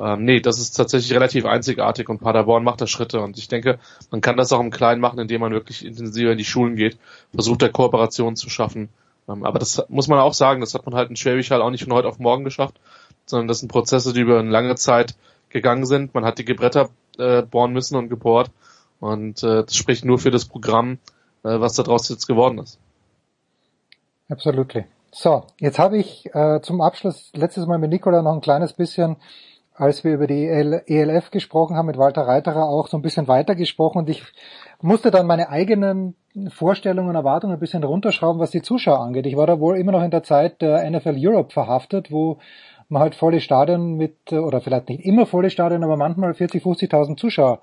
ähm, 0.00 0.24
nee, 0.24 0.40
das 0.40 0.58
ist 0.58 0.72
tatsächlich 0.72 1.12
relativ 1.12 1.44
einzigartig 1.44 2.08
und 2.08 2.20
Paderborn 2.20 2.64
macht 2.64 2.80
da 2.80 2.86
Schritte 2.86 3.20
und 3.20 3.38
ich 3.38 3.48
denke, 3.48 3.78
man 4.10 4.20
kann 4.20 4.36
das 4.36 4.52
auch 4.52 4.60
im 4.60 4.70
Kleinen 4.70 5.00
machen, 5.00 5.18
indem 5.18 5.40
man 5.40 5.52
wirklich 5.52 5.84
intensiver 5.84 6.32
in 6.32 6.38
die 6.38 6.44
Schulen 6.44 6.76
geht, 6.76 6.98
versucht 7.34 7.62
da 7.62 7.68
Kooperationen 7.68 8.36
zu 8.36 8.48
schaffen. 8.50 8.88
Ähm, 9.28 9.44
aber 9.44 9.58
das 9.58 9.84
muss 9.88 10.08
man 10.08 10.18
auch 10.18 10.34
sagen, 10.34 10.60
das 10.60 10.74
hat 10.74 10.86
man 10.86 10.94
halt 10.94 11.10
in 11.10 11.16
Schwäbisch 11.16 11.50
halt 11.50 11.62
auch 11.62 11.70
nicht 11.70 11.84
von 11.84 11.92
heute 11.92 12.08
auf 12.08 12.18
morgen 12.18 12.44
geschafft 12.44 12.80
sondern 13.30 13.48
das 13.48 13.60
sind 13.60 13.70
Prozesse, 13.70 14.12
die 14.12 14.20
über 14.20 14.38
eine 14.38 14.50
lange 14.50 14.74
Zeit 14.74 15.14
gegangen 15.48 15.86
sind. 15.86 16.14
Man 16.14 16.24
hat 16.24 16.38
die 16.38 16.44
Bretter 16.44 16.90
äh, 17.18 17.42
bohren 17.42 17.72
müssen 17.72 17.96
und 17.96 18.08
gebohrt. 18.08 18.50
Und 18.98 19.42
äh, 19.42 19.64
das 19.64 19.74
spricht 19.74 20.04
nur 20.04 20.18
für 20.18 20.30
das 20.30 20.44
Programm, 20.44 20.98
äh, 21.42 21.60
was 21.60 21.74
daraus 21.74 22.08
jetzt 22.10 22.26
geworden 22.26 22.58
ist. 22.58 22.78
Absolutely. 24.28 24.84
So, 25.12 25.44
jetzt 25.58 25.78
habe 25.78 25.96
ich 25.96 26.32
äh, 26.34 26.60
zum 26.62 26.80
Abschluss 26.80 27.30
letztes 27.34 27.66
Mal 27.66 27.78
mit 27.78 27.90
Nicola 27.90 28.22
noch 28.22 28.34
ein 28.34 28.42
kleines 28.42 28.74
bisschen, 28.74 29.16
als 29.80 30.04
wir 30.04 30.12
über 30.12 30.26
die 30.26 30.46
ELF 30.46 31.30
gesprochen 31.30 31.74
haben, 31.74 31.86
mit 31.86 31.96
Walter 31.96 32.22
Reiterer 32.22 32.68
auch 32.68 32.86
so 32.86 32.98
ein 32.98 33.02
bisschen 33.02 33.28
weiter 33.28 33.54
gesprochen 33.54 33.98
und 33.98 34.10
ich 34.10 34.22
musste 34.82 35.10
dann 35.10 35.26
meine 35.26 35.48
eigenen 35.48 36.16
Vorstellungen 36.50 37.08
und 37.08 37.14
Erwartungen 37.16 37.54
ein 37.54 37.60
bisschen 37.60 37.82
runterschrauben, 37.82 38.40
was 38.40 38.50
die 38.50 38.60
Zuschauer 38.60 39.00
angeht. 39.00 39.26
Ich 39.26 39.36
war 39.36 39.46
da 39.46 39.58
wohl 39.58 39.78
immer 39.78 39.92
noch 39.92 40.02
in 40.02 40.10
der 40.10 40.22
Zeit 40.22 40.60
der 40.60 40.88
NFL 40.88 41.16
Europe 41.16 41.52
verhaftet, 41.52 42.12
wo 42.12 42.38
man 42.90 43.00
halt 43.00 43.14
volle 43.14 43.40
Stadion 43.40 43.94
mit, 43.96 44.32
oder 44.32 44.60
vielleicht 44.60 44.90
nicht 44.90 45.04
immer 45.04 45.24
volle 45.24 45.48
Stadion, 45.48 45.82
aber 45.82 45.96
manchmal 45.96 46.34
40, 46.34 46.62
50.000 46.62 47.16
Zuschauer 47.16 47.60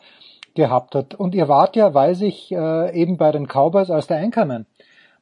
gehabt 0.56 0.96
hat. 0.96 1.14
Und 1.14 1.36
ihr 1.36 1.48
wart 1.48 1.76
ja, 1.76 1.94
weiß 1.94 2.22
ich, 2.22 2.52
äh, 2.52 3.00
eben 3.00 3.18
bei 3.18 3.32
den 3.32 3.46
Cowboys 3.46 3.92
als 3.92 4.08
der 4.08 4.18
Anchorman. 4.18 4.66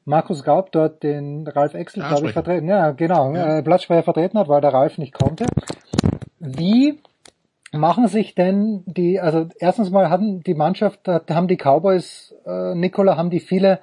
Markus 0.06 0.44
Gaub 0.44 0.72
dort 0.72 1.02
den 1.02 1.48
Ralf 1.48 1.74
Exel, 1.74 2.04
glaube 2.04 2.28
ich, 2.28 2.34
vertreten, 2.34 2.68
ja, 2.68 2.92
genau, 2.92 3.34
Ja. 3.34 3.58
Äh, 3.58 3.64
Platzsprecher 3.64 4.04
vertreten 4.04 4.38
hat, 4.38 4.48
weil 4.48 4.62
der 4.62 4.72
Ralf 4.72 5.00
nicht 5.00 5.14
konnte. 5.14 5.46
Wie 6.46 7.00
machen 7.72 8.08
sich 8.08 8.36
denn 8.36 8.84
die, 8.86 9.20
also 9.20 9.48
erstens 9.60 9.90
mal 9.90 10.10
hatten 10.10 10.42
die 10.42 10.54
Mannschaft, 10.54 11.08
haben 11.08 11.48
die 11.48 11.58
Cowboys, 11.58 12.34
äh, 12.46 12.76
Nicola, 12.76 13.18
haben 13.18 13.30
die 13.30 13.40
viele 13.40 13.80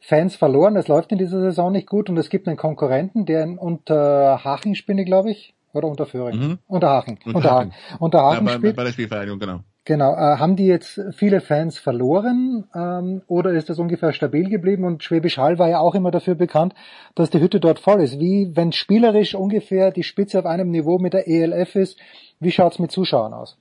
Fans 0.00 0.36
verloren. 0.36 0.76
Es 0.76 0.88
läuft 0.88 1.12
in 1.12 1.18
dieser 1.18 1.40
Saison 1.40 1.72
nicht 1.72 1.88
gut 1.88 2.08
und 2.08 2.16
es 2.16 2.30
gibt 2.30 2.46
einen 2.48 2.56
Konkurrenten, 2.56 3.26
der 3.26 3.42
in 3.42 3.58
Unterhaching 3.58 4.74
spielt, 4.74 5.04
glaube 5.06 5.30
ich, 5.30 5.54
oder 5.72 5.88
Unterföhring? 5.88 6.38
Mhm. 6.38 6.58
Unterhaching. 6.66 7.18
Unterhaching. 7.24 7.72
Unterhaching. 7.72 7.72
Unterhaching 7.98 8.46
Ja, 8.46 8.52
bei, 8.52 8.58
spielt. 8.58 8.76
bei 8.76 8.84
der 8.84 8.92
Spielvereinigung, 8.92 9.38
genau. 9.38 9.60
Genau. 9.86 10.14
Äh, 10.14 10.38
haben 10.38 10.56
die 10.56 10.66
jetzt 10.66 11.00
viele 11.12 11.40
Fans 11.40 11.78
verloren 11.78 12.64
ähm, 12.74 13.22
oder 13.28 13.52
ist 13.52 13.70
das 13.70 13.78
ungefähr 13.78 14.12
stabil 14.12 14.50
geblieben? 14.50 14.84
Und 14.84 15.04
Schwäbisch 15.04 15.38
Hall 15.38 15.60
war 15.60 15.68
ja 15.68 15.78
auch 15.78 15.94
immer 15.94 16.10
dafür 16.10 16.34
bekannt, 16.34 16.74
dass 17.14 17.30
die 17.30 17.40
Hütte 17.40 17.60
dort 17.60 17.78
voll 17.78 18.02
ist. 18.02 18.18
Wie, 18.18 18.50
wenn 18.54 18.72
spielerisch 18.72 19.36
ungefähr 19.36 19.92
die 19.92 20.02
Spitze 20.02 20.40
auf 20.40 20.44
einem 20.44 20.72
Niveau 20.72 20.98
mit 20.98 21.12
der 21.12 21.28
ELF 21.28 21.76
ist, 21.76 21.98
wie 22.40 22.50
schaut's 22.50 22.80
mit 22.80 22.90
Zuschauern 22.90 23.32
aus? 23.32 23.56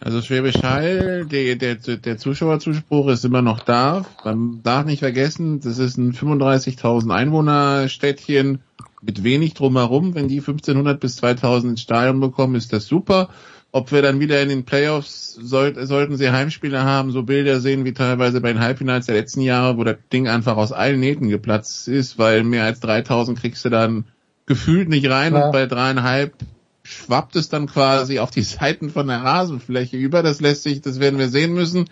Also 0.00 0.22
Schwäbisch 0.22 0.62
Hall, 0.62 1.26
der, 1.26 1.56
der, 1.56 1.74
der 1.74 2.16
Zuschauerzuspruch 2.16 3.08
ist 3.08 3.26
immer 3.26 3.42
noch 3.42 3.60
da. 3.60 4.06
Man 4.24 4.62
darf 4.62 4.86
nicht 4.86 5.00
vergessen, 5.00 5.60
das 5.60 5.76
ist 5.76 5.98
ein 5.98 6.14
35.000 6.14 7.14
Einwohnerstädtchen 7.14 8.62
mit 9.02 9.24
wenig 9.24 9.52
drumherum. 9.52 10.14
Wenn 10.14 10.28
die 10.28 10.38
1500 10.38 10.98
bis 10.98 11.16
2000 11.16 11.72
ins 11.72 11.82
Stadion 11.82 12.18
bekommen, 12.18 12.54
ist 12.54 12.72
das 12.72 12.86
super. 12.86 13.28
Ob 13.72 13.92
wir 13.92 14.02
dann 14.02 14.18
wieder 14.18 14.42
in 14.42 14.48
den 14.48 14.64
Playoffs, 14.64 15.34
soll, 15.40 15.86
sollten 15.86 16.16
sie 16.16 16.30
Heimspiele 16.30 16.82
haben, 16.82 17.12
so 17.12 17.22
Bilder 17.22 17.60
sehen 17.60 17.84
wie 17.84 17.92
teilweise 17.92 18.40
bei 18.40 18.52
den 18.52 18.60
Halbfinals 18.60 19.06
der 19.06 19.14
letzten 19.14 19.42
Jahre, 19.42 19.76
wo 19.76 19.84
das 19.84 19.96
Ding 20.12 20.26
einfach 20.26 20.56
aus 20.56 20.72
allen 20.72 20.98
Nähten 20.98 21.28
geplatzt 21.28 21.86
ist, 21.86 22.18
weil 22.18 22.42
mehr 22.42 22.64
als 22.64 22.80
3000 22.80 23.38
kriegst 23.38 23.64
du 23.64 23.68
dann 23.68 24.06
gefühlt 24.46 24.88
nicht 24.88 25.08
rein 25.08 25.34
Ja. 25.34 25.46
und 25.46 25.52
bei 25.52 25.66
dreieinhalb 25.66 26.34
schwappt 26.82 27.36
es 27.36 27.48
dann 27.48 27.66
quasi 27.68 28.18
auf 28.18 28.32
die 28.32 28.42
Seiten 28.42 28.90
von 28.90 29.06
der 29.06 29.22
Rasenfläche 29.22 29.96
über. 29.96 30.24
Das 30.24 30.40
lässt 30.40 30.64
sich, 30.64 30.80
das 30.80 30.98
werden 30.98 31.20
wir 31.20 31.28
sehen 31.28 31.54
müssen. 31.54 31.84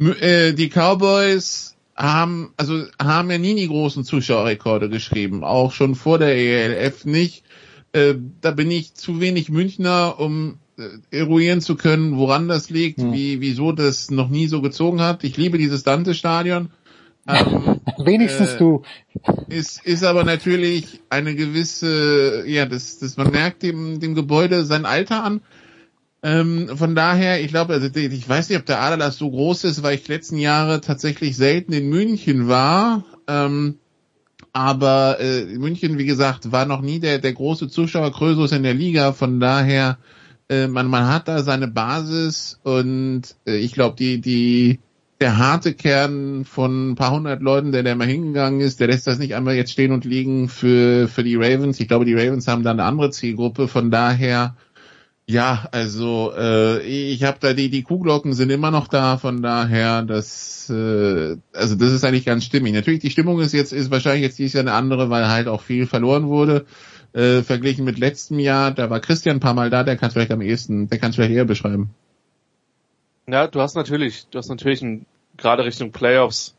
Äh, 0.00 0.54
die 0.54 0.68
Cowboys 0.70 1.76
haben, 1.94 2.52
also 2.56 2.84
haben 3.00 3.30
ja 3.30 3.38
nie 3.38 3.54
die 3.54 3.68
großen 3.68 4.02
Zuschauerrekorde 4.04 4.88
geschrieben, 4.88 5.44
auch 5.44 5.70
schon 5.72 5.94
vor 5.94 6.18
der 6.18 6.34
ELF 6.34 7.04
nicht. 7.04 7.44
Äh, 7.92 8.14
da 8.40 8.50
bin 8.50 8.70
ich 8.70 8.94
zu 8.94 9.20
wenig 9.20 9.50
Münchner, 9.50 10.18
um 10.18 10.58
eruieren 11.10 11.60
zu 11.60 11.76
können, 11.76 12.16
woran 12.18 12.48
das 12.48 12.70
liegt, 12.70 13.00
wie, 13.00 13.40
wieso 13.40 13.72
das 13.72 14.10
noch 14.10 14.28
nie 14.28 14.46
so 14.46 14.62
gezogen 14.62 15.00
hat. 15.00 15.24
Ich 15.24 15.36
liebe 15.36 15.58
dieses 15.58 15.82
Dante-Stadion. 15.82 16.70
Ähm, 17.26 17.80
Wenigstens 17.98 18.54
äh, 18.54 18.58
du. 18.58 18.82
ist, 19.48 19.84
ist 19.84 20.04
aber 20.04 20.24
natürlich 20.24 21.00
eine 21.08 21.34
gewisse, 21.34 22.44
ja, 22.46 22.66
das, 22.66 22.98
das 22.98 23.16
man 23.16 23.30
merkt 23.30 23.62
dem, 23.62 24.00
dem 24.00 24.14
Gebäude 24.14 24.64
sein 24.64 24.86
Alter 24.86 25.22
an. 25.24 25.40
Ähm, 26.24 26.76
von 26.76 26.94
daher, 26.94 27.40
ich 27.42 27.48
glaube, 27.48 27.74
also 27.74 27.88
ich 27.94 28.28
weiß 28.28 28.48
nicht, 28.48 28.58
ob 28.58 28.66
der 28.66 28.80
Aderlass 28.80 29.18
so 29.18 29.28
groß 29.30 29.64
ist, 29.64 29.82
weil 29.82 29.96
ich 29.96 30.06
letzten 30.06 30.36
Jahre 30.36 30.80
tatsächlich 30.80 31.36
selten 31.36 31.72
in 31.72 31.88
München 31.88 32.48
war. 32.48 33.04
Ähm, 33.26 33.78
aber 34.52 35.18
äh, 35.18 35.44
München, 35.44 35.98
wie 35.98 36.04
gesagt, 36.04 36.52
war 36.52 36.66
noch 36.66 36.82
nie 36.82 37.00
der, 37.00 37.18
der 37.18 37.32
große 37.32 37.68
Zuschauerkrösus 37.68 38.52
in 38.52 38.62
der 38.62 38.74
Liga. 38.74 39.12
Von 39.12 39.40
daher, 39.40 39.98
äh, 40.52 40.68
man, 40.68 40.86
man 40.86 41.08
hat 41.08 41.28
da 41.28 41.42
seine 41.42 41.68
Basis 41.68 42.60
und 42.62 43.22
äh, 43.46 43.56
ich 43.56 43.72
glaube, 43.72 43.96
die, 43.98 44.20
die, 44.20 44.80
der 45.20 45.38
harte 45.38 45.72
Kern 45.72 46.44
von 46.44 46.90
ein 46.90 46.94
paar 46.94 47.12
hundert 47.12 47.42
Leuten, 47.42 47.72
der 47.72 47.82
da 47.82 47.94
mal 47.94 48.06
hingegangen 48.06 48.60
ist, 48.60 48.80
der 48.80 48.88
lässt 48.88 49.06
das 49.06 49.18
nicht 49.18 49.34
einmal 49.34 49.54
jetzt 49.54 49.72
stehen 49.72 49.92
und 49.92 50.04
liegen 50.04 50.48
für, 50.48 51.08
für 51.08 51.24
die 51.24 51.36
Ravens. 51.36 51.80
Ich 51.80 51.88
glaube, 51.88 52.04
die 52.04 52.14
Ravens 52.14 52.48
haben 52.48 52.64
da 52.64 52.72
eine 52.72 52.84
andere 52.84 53.10
Zielgruppe. 53.10 53.66
Von 53.68 53.90
daher, 53.90 54.56
ja, 55.26 55.68
also 55.72 56.32
äh, 56.36 56.82
ich 56.82 57.22
habe 57.24 57.38
da 57.40 57.52
die 57.54 57.70
die 57.70 57.84
Kuhglocken 57.84 58.34
sind 58.34 58.50
immer 58.50 58.70
noch 58.70 58.88
da, 58.88 59.16
von 59.16 59.40
daher 59.40 60.02
das 60.02 60.68
äh, 60.68 61.36
also 61.54 61.76
das 61.76 61.92
ist 61.92 62.04
eigentlich 62.04 62.26
ganz 62.26 62.44
stimmig. 62.44 62.74
Natürlich 62.74 63.00
die 63.00 63.10
Stimmung 63.10 63.40
ist 63.40 63.52
jetzt 63.52 63.72
ist 63.72 63.90
wahrscheinlich 63.90 64.22
jetzt 64.22 64.38
dieses 64.38 64.54
Jahr 64.54 64.64
eine 64.64 64.74
andere, 64.74 65.08
weil 65.08 65.28
halt 65.28 65.46
auch 65.46 65.62
viel 65.62 65.86
verloren 65.86 66.26
wurde 66.26 66.66
äh, 67.12 67.42
verglichen 67.42 67.84
mit 67.84 67.98
letztem 67.98 68.38
Jahr. 68.38 68.70
Da 68.70 68.90
war 68.90 69.00
Christian 69.00 69.36
ein 69.36 69.40
paar 69.40 69.54
Mal 69.54 69.70
da, 69.70 69.84
der 69.84 69.96
kann 69.96 70.08
es 70.08 70.14
vielleicht 70.14 70.32
am 70.32 70.40
ehesten, 70.40 70.88
der 70.88 70.98
kann 70.98 71.10
es 71.10 71.16
vielleicht 71.16 71.32
eher 71.32 71.44
beschreiben. 71.44 71.90
Ja, 73.26 73.46
du 73.46 73.60
hast 73.60 73.74
natürlich, 73.74 74.26
du 74.30 74.38
hast 74.38 74.48
natürlich 74.48 74.84
gerade 75.36 75.64
Richtung 75.64 75.92
Playoffs 75.92 76.56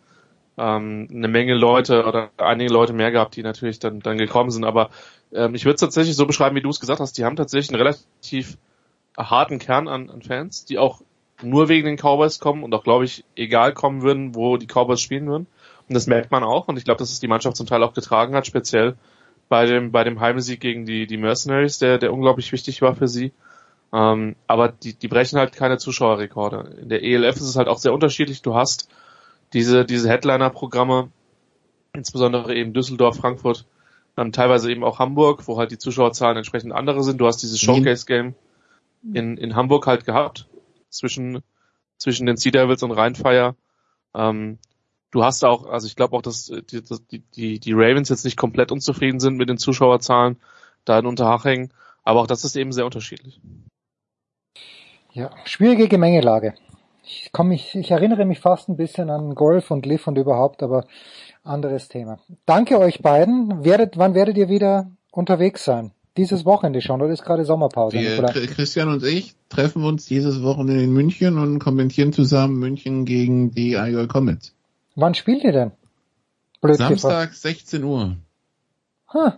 ähm, 0.58 1.08
eine 1.12 1.28
Menge 1.28 1.56
Leute 1.56 2.06
oder 2.06 2.30
einige 2.38 2.72
Leute 2.72 2.94
mehr 2.94 3.12
gehabt, 3.12 3.36
die 3.36 3.44
natürlich 3.44 3.80
dann, 3.80 4.00
dann 4.00 4.18
gekommen 4.18 4.52
sind. 4.52 4.64
Aber 4.64 4.90
ähm, 5.34 5.56
ich 5.56 5.66
würde 5.66 5.76
es 5.76 5.82
tatsächlich 5.82 6.16
so 6.16 6.26
beschreiben, 6.26 6.56
wie 6.56 6.62
du 6.62 6.70
es 6.70 6.80
gesagt 6.80 7.00
hast. 7.00 7.18
Die 7.18 7.26
haben 7.26 7.36
tatsächlich 7.36 7.70
einen 7.70 7.82
relativ 7.82 8.58
harten 9.18 9.60
Kern 9.60 9.88
an, 9.88 10.10
an 10.10 10.22
Fans, 10.22 10.66
die 10.66 10.78
auch 10.78 11.02
nur 11.42 11.68
wegen 11.68 11.86
den 11.86 11.98
Cowboys 11.98 12.40
kommen 12.40 12.64
und 12.64 12.74
auch, 12.74 12.84
glaube 12.84 13.06
ich, 13.06 13.26
egal 13.36 13.74
kommen 13.74 14.02
würden, 14.02 14.36
wo 14.36 14.58
die 14.58 14.68
Cowboys 14.68 15.02
spielen 15.02 15.28
würden. 15.28 15.48
Und 15.90 15.96
das 15.96 16.08
merkt 16.08 16.32
man 16.32 16.44
auch. 16.44 16.68
Und 16.68 16.78
ich 16.78 16.86
glaube, 16.86 17.00
dass 17.00 17.12
es 17.12 17.20
die 17.20 17.28
Mannschaft 17.28 17.58
zum 17.58 17.68
Teil 17.68 17.84
auch 17.84 17.94
getragen 17.94 18.36
hat, 18.36 18.48
speziell 18.48 18.96
bei 19.50 19.66
dem, 19.66 19.92
bei 19.92 20.04
dem 20.04 20.20
Heimsieg 20.20 20.60
gegen 20.60 20.86
die, 20.86 21.08
die 21.08 21.18
Mercenaries, 21.18 21.78
der, 21.78 21.98
der 21.98 22.14
unglaublich 22.14 22.52
wichtig 22.52 22.82
war 22.82 22.96
für 22.96 23.08
sie. 23.08 23.32
Ähm, 23.94 24.36
aber 24.48 24.70
die, 24.70 24.94
die 24.94 25.08
brechen 25.08 25.38
halt 25.38 25.54
keine 25.54 25.78
Zuschauerrekorde. 25.78 26.78
In 26.82 26.90
der 26.90 27.04
ELF 27.04 27.36
ist 27.36 27.44
es 27.44 27.56
halt 27.56 27.68
auch 27.68 27.78
sehr 27.78 27.94
unterschiedlich. 27.94 28.42
Du 28.42 28.56
hast 28.56 28.90
diese, 29.54 29.86
diese 29.86 30.10
Headliner-Programme, 30.10 31.10
insbesondere 31.94 32.56
eben 32.56 32.74
Düsseldorf, 32.74 33.18
Frankfurt, 33.18 33.66
ähm, 34.18 34.32
teilweise 34.32 34.72
eben 34.72 34.84
auch 34.84 35.00
Hamburg, 35.00 35.48
wo 35.48 35.58
halt 35.58 35.72
die 35.72 35.78
Zuschauerzahlen 35.78 36.38
entsprechend 36.38 36.74
andere 36.74 37.04
sind. 37.04 37.22
Du 37.22 37.28
hast 37.28 37.38
dieses 37.38 37.60
Showcase-Game 37.60 38.34
in, 39.14 39.38
in 39.38 39.56
Hamburg 39.56 39.86
halt 39.86 40.06
gehabt, 40.06 40.48
zwischen, 40.90 41.44
zwischen 41.98 42.26
den 42.26 42.38
Sea 42.38 42.52
Devils 42.52 42.84
und 42.84 42.92
Rheinfire. 42.92 43.56
Ähm, 44.16 44.58
du 45.14 45.24
hast 45.24 45.46
auch, 45.46 45.68
also 45.68 45.88
ich 45.88 45.96
glaube 45.96 46.18
auch, 46.18 46.22
dass 46.22 46.50
äh, 46.50 46.64
die, 46.64 46.84
dass 46.84 47.06
die, 47.08 47.20
die, 47.20 47.60
die 47.60 47.74
Ravens 47.74 48.10
jetzt 48.10 48.26
nicht 48.26 48.38
komplett 48.38 48.72
unzufrieden 48.72 49.20
sind 49.20 49.38
mit 49.38 49.50
den 49.50 49.58
Zuschauerzahlen 49.58 50.38
da 50.86 51.00
in 51.00 51.06
Unterhaching, 51.06 51.70
aber 52.04 52.22
auch 52.22 52.28
das 52.28 52.44
ist 52.44 52.56
eben 52.56 52.74
sehr 52.74 52.86
unterschiedlich. 52.86 53.40
Ja, 55.14 55.30
schwierige 55.46 55.88
Gemengelage. 55.88 56.56
Ich, 57.06 57.30
komm, 57.32 57.52
ich, 57.52 57.76
ich 57.76 57.92
erinnere 57.92 58.26
mich 58.26 58.40
fast 58.40 58.70
ein 58.70 58.78
bisschen 58.78 59.10
an 59.10 59.36
Golf 59.36 59.72
und 59.72 59.86
Liv 59.86 60.08
und 60.08 60.18
überhaupt, 60.18 60.64
aber 60.64 60.86
anderes 61.44 61.88
Thema. 61.88 62.20
Danke 62.46 62.80
euch 62.80 63.02
beiden. 63.02 63.64
Werdet, 63.64 63.98
wann 63.98 64.16
werdet 64.16 64.38
ihr 64.38 64.50
wieder 64.50 64.90
unterwegs 65.12 65.64
sein? 65.64 65.92
Dieses 66.18 66.46
Wochenende 66.46 66.82
schon 66.82 67.02
oder 67.02 67.12
ist 67.12 67.24
gerade 67.24 67.44
Sommerpause? 67.44 67.98
Wir, 67.98 68.24
Christian 68.48 68.88
und 68.88 69.04
ich 69.04 69.36
treffen 69.50 69.84
uns 69.84 70.06
dieses 70.06 70.42
Wochenende 70.44 70.84
in 70.84 70.94
München 70.94 71.38
und 71.38 71.60
kommentieren 71.60 72.14
zusammen 72.14 72.58
München 72.58 73.06
gegen 73.06 73.52
die 73.52 73.78
Allgäu 73.78 74.08
Comets. 74.08 74.54
Wann 74.96 75.14
spielt 75.14 75.44
ihr 75.44 75.52
denn? 75.52 75.72
Blöd 76.62 76.78
gefragt. 76.78 77.00
Samstag 77.00 77.34
16 77.34 77.84
Uhr. 77.84 78.16
Huh. 79.14 79.32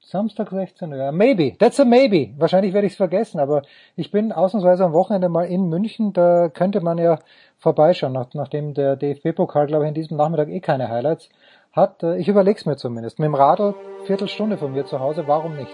Samstag 0.00 0.50
16 0.50 0.92
Uhr. 0.92 1.12
Maybe. 1.12 1.56
That's 1.58 1.80
a 1.80 1.84
maybe. 1.84 2.34
Wahrscheinlich 2.38 2.72
werde 2.74 2.86
ich 2.86 2.92
es 2.92 2.96
vergessen, 2.96 3.40
aber 3.40 3.62
ich 3.96 4.10
bin 4.10 4.32
ausnahmsweise 4.32 4.84
am 4.84 4.92
Wochenende 4.92 5.28
mal 5.28 5.46
in 5.46 5.68
München. 5.68 6.12
Da 6.12 6.48
könnte 6.50 6.80
man 6.80 6.98
ja 6.98 7.18
vorbeischauen, 7.58 8.12
nach, 8.12 8.28
nachdem 8.34 8.74
der 8.74 8.96
DFB-Pokal, 8.96 9.66
glaube 9.66 9.84
ich, 9.84 9.88
in 9.88 9.94
diesem 9.94 10.16
Nachmittag 10.18 10.48
eh 10.48 10.60
keine 10.60 10.88
Highlights 10.88 11.30
hat. 11.72 12.02
Äh, 12.02 12.18
Ich 12.18 12.28
überleg's 12.28 12.66
mir 12.66 12.76
zumindest. 12.76 13.18
Mit 13.18 13.26
dem 13.26 13.34
Radl 13.34 13.74
Viertelstunde 14.04 14.58
von 14.58 14.72
mir 14.72 14.84
zu 14.84 15.00
Hause. 15.00 15.26
Warum 15.26 15.56
nicht? 15.56 15.72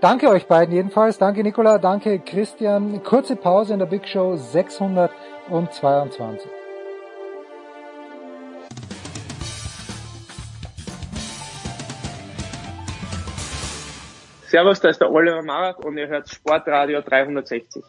Danke 0.00 0.30
euch 0.30 0.46
beiden 0.46 0.74
jedenfalls. 0.74 1.18
Danke 1.18 1.42
Nicola, 1.42 1.76
danke 1.78 2.18
Christian. 2.20 3.02
Kurze 3.04 3.36
Pause 3.36 3.74
in 3.74 3.78
der 3.80 3.86
Big 3.86 4.08
Show 4.08 4.36
622. 4.36 6.50
Servus, 14.50 14.80
da 14.80 14.88
ist 14.88 15.00
der 15.00 15.12
Oliver 15.12 15.44
Marat 15.44 15.84
und 15.84 15.96
ihr 15.96 16.08
hört 16.08 16.28
Sportradio 16.28 17.00
360. 17.02 17.84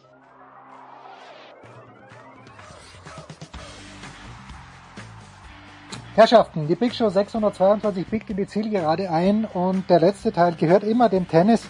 Herrschaften, 6.14 6.68
die 6.68 6.76
Big 6.76 6.94
Show 6.94 7.08
622 7.08 8.06
biegt 8.06 8.30
in 8.30 8.36
die 8.36 8.46
Zielgerade 8.46 9.10
ein 9.10 9.44
und 9.44 9.90
der 9.90 9.98
letzte 9.98 10.30
Teil 10.30 10.54
gehört 10.54 10.84
immer 10.84 11.08
dem 11.08 11.26
Tennis. 11.26 11.66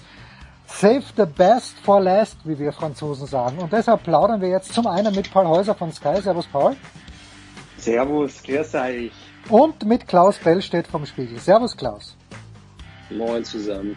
Save 0.66 1.04
the 1.16 1.24
best 1.24 1.78
for 1.78 1.98
last, 1.98 2.36
wie 2.44 2.58
wir 2.58 2.74
Franzosen 2.74 3.26
sagen. 3.26 3.60
Und 3.60 3.72
deshalb 3.72 4.02
plaudern 4.02 4.42
wir 4.42 4.50
jetzt 4.50 4.74
zum 4.74 4.86
einen 4.86 5.14
mit 5.14 5.32
Paul 5.32 5.46
Häuser 5.46 5.74
von 5.74 5.90
Sky. 5.90 6.20
Servus 6.20 6.46
Paul. 6.48 6.76
Servus, 7.78 8.42
grüß 8.42 8.74
euch. 8.74 9.12
Und 9.48 9.86
mit 9.86 10.06
Klaus 10.06 10.36
Bellstedt 10.36 10.86
vom 10.86 11.06
Spiegel. 11.06 11.38
Servus 11.38 11.74
Klaus. 11.74 12.14
Moin 13.08 13.42
zusammen. 13.42 13.96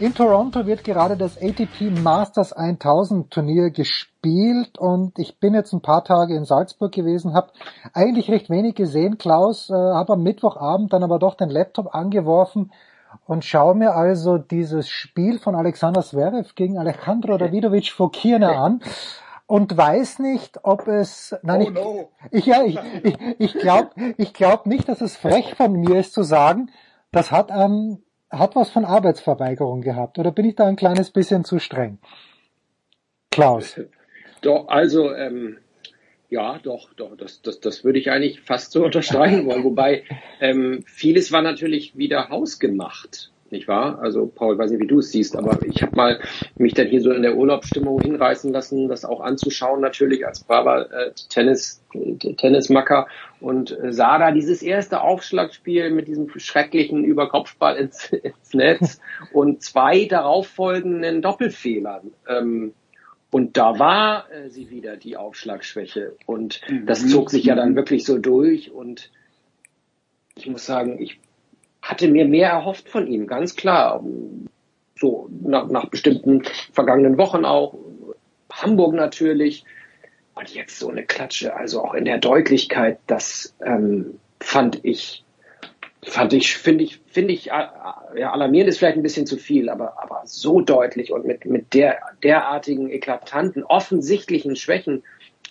In 0.00 0.14
Toronto 0.14 0.64
wird 0.64 0.82
gerade 0.82 1.14
das 1.14 1.36
ATP 1.36 1.90
Masters 1.90 2.54
1000 2.54 3.30
Turnier 3.30 3.68
gespielt 3.68 4.78
und 4.78 5.18
ich 5.18 5.38
bin 5.38 5.52
jetzt 5.52 5.74
ein 5.74 5.82
paar 5.82 6.04
Tage 6.04 6.34
in 6.34 6.46
Salzburg 6.46 6.90
gewesen, 6.90 7.34
habe 7.34 7.52
eigentlich 7.92 8.30
recht 8.30 8.48
wenig 8.48 8.76
gesehen, 8.76 9.18
Klaus, 9.18 9.68
äh, 9.68 9.74
habe 9.74 10.14
am 10.14 10.22
Mittwochabend 10.22 10.94
dann 10.94 11.02
aber 11.02 11.18
doch 11.18 11.34
den 11.34 11.50
Laptop 11.50 11.94
angeworfen 11.94 12.72
und 13.26 13.44
schaue 13.44 13.74
mir 13.74 13.94
also 13.94 14.38
dieses 14.38 14.88
Spiel 14.88 15.38
von 15.38 15.54
Alexander 15.54 16.00
Zverev 16.00 16.54
gegen 16.54 16.78
Alejandro 16.78 17.36
Davidovic 17.36 17.90
Fokirna 17.90 18.52
an 18.64 18.80
und 19.46 19.76
weiß 19.76 20.20
nicht, 20.20 20.60
ob 20.64 20.88
es, 20.88 21.36
nein, 21.42 21.60
oh 21.60 21.68
ich, 21.68 21.74
no. 21.74 22.08
ich, 22.30 22.46
ja, 22.46 22.62
ich, 22.62 22.78
ich, 23.02 23.18
ich 23.36 23.52
glaube 23.52 23.90
ich 24.16 24.32
glaub 24.32 24.64
nicht, 24.64 24.88
dass 24.88 25.02
es 25.02 25.18
frech 25.18 25.56
von 25.56 25.72
mir 25.72 26.00
ist 26.00 26.14
zu 26.14 26.22
sagen, 26.22 26.70
das 27.12 27.30
hat, 27.30 27.50
ähm, 27.50 27.98
hat 28.30 28.56
was 28.56 28.70
von 28.70 28.84
Arbeitsverweigerung 28.84 29.82
gehabt, 29.82 30.18
oder 30.18 30.30
bin 30.32 30.44
ich 30.44 30.54
da 30.54 30.66
ein 30.66 30.76
kleines 30.76 31.10
bisschen 31.10 31.44
zu 31.44 31.58
streng? 31.58 31.98
Klaus. 33.30 33.80
Doch, 34.42 34.68
also, 34.68 35.12
ähm, 35.12 35.58
ja, 36.30 36.58
doch, 36.62 36.94
doch, 36.94 37.14
das, 37.16 37.42
das, 37.42 37.60
das 37.60 37.84
würde 37.84 37.98
ich 37.98 38.10
eigentlich 38.10 38.40
fast 38.40 38.72
so 38.72 38.84
unterstreichen 38.86 39.44
wollen. 39.46 39.64
Wobei 39.64 40.04
ähm, 40.40 40.82
vieles 40.86 41.30
war 41.30 41.42
natürlich 41.42 41.98
wieder 41.98 42.30
hausgemacht, 42.30 43.29
nicht 43.52 43.68
wahr? 43.68 43.98
Also 44.00 44.26
Paul, 44.26 44.58
weiß 44.58 44.70
nicht, 44.70 44.80
wie 44.80 44.86
du 44.86 44.98
es 44.98 45.10
siehst, 45.10 45.36
aber 45.36 45.58
ich 45.64 45.82
habe 45.82 45.96
mal 45.96 46.20
mich 46.56 46.74
dann 46.74 46.88
hier 46.88 47.00
so 47.00 47.12
in 47.12 47.22
der 47.22 47.36
Urlaubsstimmung 47.36 48.00
hinreißen 48.00 48.52
lassen, 48.52 48.88
das 48.88 49.04
auch 49.04 49.20
anzuschauen, 49.20 49.80
natürlich 49.80 50.26
als 50.26 50.44
braver 50.44 50.90
äh, 50.92 51.12
Tennis, 51.28 51.82
äh, 51.94 52.14
Tennismacker 52.34 53.06
und 53.40 53.78
äh, 53.78 53.92
sah 53.92 54.18
da 54.18 54.32
dieses 54.32 54.62
erste 54.62 55.00
Aufschlagspiel 55.00 55.90
mit 55.90 56.08
diesem 56.08 56.28
schrecklichen 56.38 57.04
Überkopfball 57.04 57.76
ins, 57.76 58.06
ins 58.12 58.54
Netz 58.54 59.00
und 59.32 59.62
zwei 59.62 60.04
darauffolgenden 60.04 61.22
Doppelfehlern. 61.22 62.12
Ähm, 62.28 62.74
und 63.30 63.56
da 63.56 63.78
war 63.78 64.30
äh, 64.32 64.48
sie 64.50 64.70
wieder, 64.70 64.96
die 64.96 65.16
Aufschlagschwäche. 65.16 66.16
Und 66.26 66.62
das 66.84 67.08
zog 67.08 67.30
sich 67.30 67.44
ja 67.44 67.54
dann 67.54 67.76
wirklich 67.76 68.04
so 68.04 68.18
durch. 68.18 68.72
Und 68.72 69.10
ich 70.34 70.48
muss 70.48 70.66
sagen, 70.66 71.00
ich 71.00 71.20
hatte 71.90 72.08
mir 72.08 72.24
mehr 72.24 72.50
erhofft 72.50 72.88
von 72.88 73.06
ihm, 73.06 73.26
ganz 73.26 73.56
klar. 73.56 74.02
So 74.96 75.28
nach, 75.42 75.68
nach 75.68 75.86
bestimmten 75.86 76.42
vergangenen 76.72 77.18
Wochen 77.18 77.44
auch. 77.44 77.74
Hamburg 78.52 78.94
natürlich. 78.94 79.64
Und 80.34 80.54
jetzt 80.54 80.78
so 80.78 80.88
eine 80.88 81.04
Klatsche, 81.04 81.54
also 81.56 81.82
auch 81.82 81.94
in 81.94 82.04
der 82.04 82.18
Deutlichkeit, 82.18 82.98
das 83.06 83.54
ähm, 83.64 84.20
fand 84.40 84.84
ich, 84.84 85.24
fand 86.02 86.32
ich, 86.32 86.56
finde 86.56 86.84
ich, 86.84 87.00
finde 87.06 87.34
ich, 87.34 87.50
äh, 87.50 87.66
ja, 88.16 88.32
alarmierend 88.32 88.68
ist 88.70 88.78
vielleicht 88.78 88.96
ein 88.96 89.02
bisschen 89.02 89.26
zu 89.26 89.36
viel, 89.36 89.68
aber, 89.68 90.00
aber 90.02 90.22
so 90.24 90.60
deutlich 90.60 91.12
und 91.12 91.26
mit, 91.26 91.44
mit 91.44 91.74
der, 91.74 91.98
derartigen 92.22 92.88
eklatanten, 92.90 93.64
offensichtlichen 93.64 94.56
Schwächen, 94.56 95.02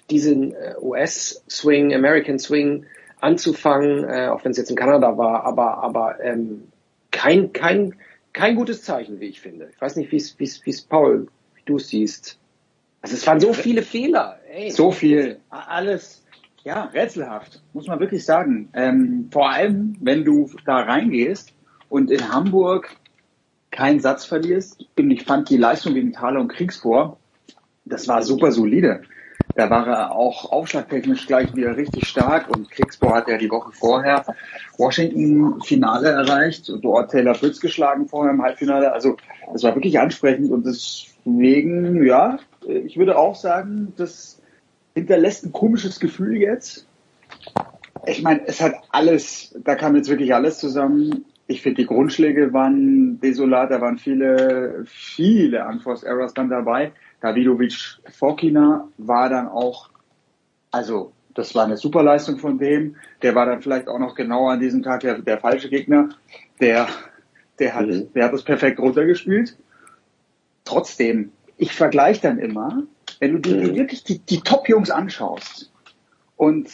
diesen 0.09 0.53
äh, 0.53 0.75
US-Swing, 0.81 1.93
American 1.93 2.39
Swing 2.39 2.85
anzufangen, 3.21 4.03
äh, 4.05 4.27
auch 4.27 4.43
wenn 4.43 4.51
es 4.51 4.57
jetzt 4.57 4.69
in 4.69 4.75
Kanada 4.75 5.17
war, 5.17 5.43
aber, 5.43 5.83
aber 5.83 6.23
ähm, 6.23 6.69
kein, 7.11 7.53
kein, 7.53 7.95
kein 8.33 8.55
gutes 8.55 8.83
Zeichen, 8.83 9.19
wie 9.19 9.27
ich 9.27 9.41
finde. 9.41 9.69
Ich 9.73 9.81
weiß 9.81 9.95
nicht, 9.95 10.11
wie 10.11 10.17
es, 10.17 10.37
wie 10.39 10.43
es, 10.45 10.65
wie 10.65 10.69
es 10.69 10.81
Paul, 10.81 11.27
wie 11.55 11.61
du 11.65 11.77
es 11.77 11.89
siehst. 11.89 12.37
Also 13.01 13.15
es 13.15 13.25
waren 13.27 13.39
so 13.39 13.53
viele 13.53 13.81
Fehler. 13.81 14.39
Ey. 14.51 14.71
So 14.71 14.91
viel. 14.91 15.39
Alles, 15.49 16.23
ja, 16.63 16.85
rätselhaft, 16.85 17.61
muss 17.73 17.87
man 17.87 17.99
wirklich 17.99 18.25
sagen. 18.25 18.69
Ähm, 18.73 19.29
vor 19.31 19.49
allem, 19.49 19.95
wenn 20.01 20.25
du 20.25 20.49
da 20.65 20.79
reingehst 20.79 21.53
und 21.87 22.11
in 22.11 22.31
Hamburg 22.31 22.89
keinen 23.71 23.99
Satz 23.99 24.25
verlierst. 24.25 24.85
Und 24.97 25.11
ich 25.11 25.23
fand 25.23 25.49
die 25.49 25.57
Leistung 25.57 25.93
gegen 25.93 26.13
Thaler 26.13 26.41
und 26.41 26.49
Kriegsvor, 26.49 27.17
das 27.85 28.07
war 28.07 28.21
super 28.21 28.51
solide. 28.51 29.01
Da 29.59 29.69
war 29.69 29.85
er 29.87 30.15
auch 30.15 30.53
aufschlagtechnisch 30.53 31.27
gleich 31.27 31.53
wieder 31.53 31.75
richtig 31.75 32.07
stark 32.07 32.49
und 32.49 32.71
Kriegsvor 32.71 33.13
hat 33.13 33.27
ja 33.27 33.37
die 33.37 33.51
Woche 33.51 33.73
vorher 33.73 34.23
Washington 34.77 35.61
Finale 35.61 36.11
erreicht, 36.11 36.71
dort 36.81 37.11
Taylor 37.11 37.35
Fritz 37.35 37.59
geschlagen 37.59 38.07
vorher 38.07 38.31
im 38.31 38.41
Halbfinale. 38.41 38.93
Also 38.93 39.17
das 39.51 39.63
war 39.63 39.75
wirklich 39.75 39.99
ansprechend 39.99 40.49
und 40.49 40.65
deswegen, 40.65 42.05
ja, 42.05 42.39
ich 42.65 42.95
würde 42.95 43.17
auch 43.17 43.35
sagen, 43.35 43.91
das 43.97 44.41
hinterlässt 44.95 45.45
ein 45.45 45.51
komisches 45.51 45.99
Gefühl 45.99 46.37
jetzt. 46.37 46.87
Ich 48.05 48.23
meine, 48.23 48.47
es 48.47 48.61
hat 48.61 48.75
alles, 48.91 49.53
da 49.61 49.75
kam 49.75 49.93
jetzt 49.97 50.09
wirklich 50.09 50.33
alles 50.33 50.59
zusammen. 50.59 51.25
Ich 51.47 51.63
finde, 51.63 51.81
die 51.81 51.87
Grundschläge 51.87 52.53
waren 52.53 53.19
desolat, 53.19 53.71
da 53.71 53.81
waren 53.81 53.97
viele, 53.97 54.85
viele 54.85 55.67
Unforced 55.67 56.07
Errors 56.07 56.33
dann 56.33 56.47
dabei. 56.47 56.93
Davidovic 57.21 57.99
Fokina 58.11 58.87
war 58.97 59.29
dann 59.29 59.47
auch, 59.47 59.89
also 60.71 61.11
das 61.33 61.53
war 61.55 61.65
eine 61.65 61.77
Superleistung 61.77 62.37
von 62.37 62.57
dem. 62.57 62.95
Der 63.21 63.35
war 63.35 63.45
dann 63.45 63.61
vielleicht 63.61 63.87
auch 63.87 63.99
noch 63.99 64.15
genauer 64.15 64.51
an 64.51 64.59
diesem 64.59 64.83
Tag 64.83 65.01
der, 65.01 65.19
der 65.19 65.37
falsche 65.37 65.69
Gegner. 65.69 66.09
Der, 66.59 66.87
der 67.59 67.75
hat, 67.75 67.87
Mhm. 67.87 68.11
der 68.13 68.25
hat 68.25 68.33
das 68.33 68.43
perfekt 68.43 68.79
runtergespielt. 68.79 69.57
Trotzdem, 70.65 71.31
ich 71.57 71.73
vergleiche 71.73 72.21
dann 72.21 72.39
immer, 72.39 72.83
wenn 73.19 73.33
du 73.33 73.39
dir 73.39 73.55
Mhm. 73.55 73.75
wirklich 73.75 74.03
die, 74.03 74.19
die 74.19 74.41
Top-Jungs 74.41 74.91
anschaust 74.91 75.71
und 76.37 76.69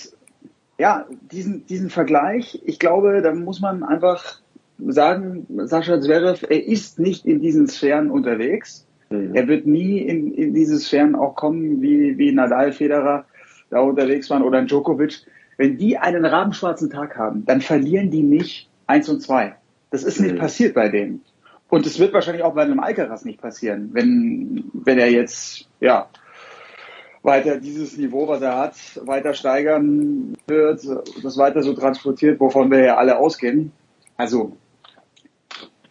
ja, 0.77 1.06
diesen, 1.32 1.65
diesen 1.67 1.90
Vergleich, 1.90 2.61
ich 2.65 2.80
glaube, 2.80 3.22
da 3.22 3.33
muss 3.33 3.61
man 3.61 3.83
einfach 3.83 4.41
sagen, 4.77 5.48
Sascha 5.64 6.01
Zverev, 6.01 6.45
er 6.49 6.65
ist 6.65 6.99
nicht 6.99 7.25
in 7.25 7.40
diesen 7.40 7.67
Sphären 7.67 8.11
unterwegs. 8.11 8.84
Er 9.09 9.48
wird 9.48 9.66
nie 9.67 10.00
in, 10.00 10.34
in 10.34 10.53
diese 10.53 10.80
Sphären 10.80 11.16
auch 11.16 11.35
kommen, 11.35 11.82
wie, 11.82 12.17
wie 12.17 12.32
Nadal, 12.32 12.72
Federer 12.72 13.25
da 13.69 13.80
unterwegs 13.80 14.30
waren 14.30 14.43
oder 14.43 14.58
ein 14.58 14.67
Djokovic. 14.67 15.25
Wenn 15.58 15.77
die 15.77 15.98
einen 15.98 16.25
rabenschwarzen 16.25 16.90
Tag 16.90 17.17
haben, 17.17 17.45
dann 17.45 17.61
verlieren 17.61 18.11
die 18.11 18.24
nicht 18.24 18.69
eins 18.88 19.08
und 19.09 19.22
zwei. 19.22 19.56
Das 19.92 20.03
ist 20.03 20.19
nicht 20.19 20.35
Mhm. 20.35 20.40
passiert 20.40 20.74
bei 20.74 20.90
denen. 20.90 21.22
Und 21.69 21.85
es 21.85 22.00
wird 22.00 22.14
wahrscheinlich 22.14 22.43
auch 22.43 22.53
bei 22.53 22.64
einem 22.64 22.80
Alcaraz 22.80 23.25
nicht 23.25 23.42
passieren, 23.42 23.90
wenn, 23.93 24.66
wenn 24.74 25.00
er 25.00 25.09
jetzt, 25.11 25.67
ja, 25.80 26.09
weiter 27.24 27.58
dieses 27.58 27.98
Niveau, 27.98 28.27
was 28.27 28.42
er 28.42 28.58
hat, 28.58 28.75
weiter 29.03 29.34
steigern 29.34 30.35
wird, 30.48 30.82
das 31.24 31.38
weiter 31.38 31.64
so 31.64 31.74
transportiert, 31.74 32.40
wovon 32.40 32.69
wir 32.69 32.80
ja 32.80 32.98
alle 32.98 33.17
ausgehen. 33.17 33.72
Also, 34.16 34.56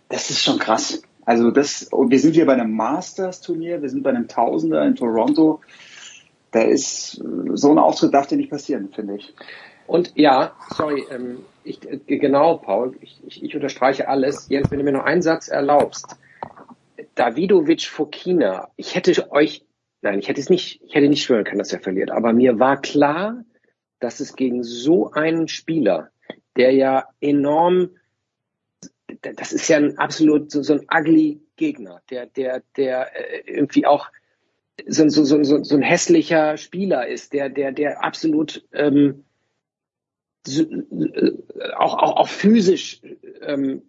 das 0.08 0.30
ist 0.30 0.42
schon 0.42 0.58
krass. 0.58 1.02
Also 1.24 1.50
das, 1.50 1.90
wir 1.90 2.18
sind 2.18 2.34
hier 2.34 2.46
bei 2.46 2.52
einem 2.54 2.72
Masters-Turnier, 2.72 3.82
wir 3.82 3.88
sind 3.88 4.02
bei 4.02 4.10
einem 4.10 4.28
Tausender 4.28 4.84
in 4.84 4.94
Toronto. 4.94 5.60
Da 6.50 6.62
ist 6.62 7.22
so 7.54 7.70
ein 7.70 7.78
Auftritt 7.78 8.14
darf 8.14 8.26
dir 8.26 8.36
nicht 8.36 8.50
passieren, 8.50 8.90
finde 8.94 9.16
ich. 9.16 9.34
Und 9.86 10.12
ja, 10.14 10.52
sorry, 10.70 11.04
ähm, 11.10 11.40
ich, 11.62 11.84
äh, 11.88 11.98
genau, 12.18 12.58
Paul, 12.58 12.96
ich, 13.00 13.20
ich, 13.26 13.42
ich 13.42 13.54
unterstreiche 13.54 14.08
alles. 14.08 14.48
Jens, 14.48 14.70
wenn 14.70 14.78
du 14.78 14.84
mir 14.84 14.92
noch 14.92 15.04
einen 15.04 15.22
Satz 15.22 15.48
erlaubst. 15.48 16.16
Davidovic 17.14 17.82
Fokina, 17.82 18.68
ich 18.76 18.94
hätte 18.94 19.30
euch, 19.30 19.64
nein, 20.02 20.18
ich 20.18 20.28
hätte 20.28 20.40
es 20.40 20.50
nicht, 20.50 20.82
ich 20.82 20.94
hätte 20.94 21.08
nicht 21.08 21.22
schwören 21.22 21.44
können, 21.44 21.58
dass 21.58 21.72
er 21.72 21.80
verliert, 21.80 22.10
aber 22.10 22.32
mir 22.32 22.58
war 22.58 22.80
klar, 22.80 23.44
dass 24.00 24.20
es 24.20 24.36
gegen 24.36 24.62
so 24.62 25.12
einen 25.12 25.48
Spieler, 25.48 26.10
der 26.56 26.72
ja 26.72 27.06
enorm, 27.20 27.90
das 29.22 29.52
ist 29.52 29.68
ja 29.68 29.78
ein 29.78 29.98
absolut 29.98 30.50
so, 30.50 30.62
so 30.62 30.74
ein 30.74 30.86
ugly 30.92 31.40
Gegner, 31.56 32.02
der, 32.10 32.26
der, 32.26 32.62
der 32.76 33.10
äh, 33.14 33.50
irgendwie 33.50 33.86
auch 33.86 34.10
so, 34.86 35.08
so, 35.08 35.24
so, 35.24 35.42
so, 35.42 35.62
so 35.62 35.76
ein 35.76 35.82
hässlicher 35.82 36.56
Spieler 36.56 37.06
ist, 37.06 37.32
der, 37.32 37.48
der, 37.48 37.72
der 37.72 38.02
absolut 38.02 38.66
ähm, 38.72 39.24
äh, 40.46 41.32
auch, 41.76 41.94
auch, 41.94 42.16
auch 42.16 42.28
physisch 42.28 43.00
ähm, 43.40 43.82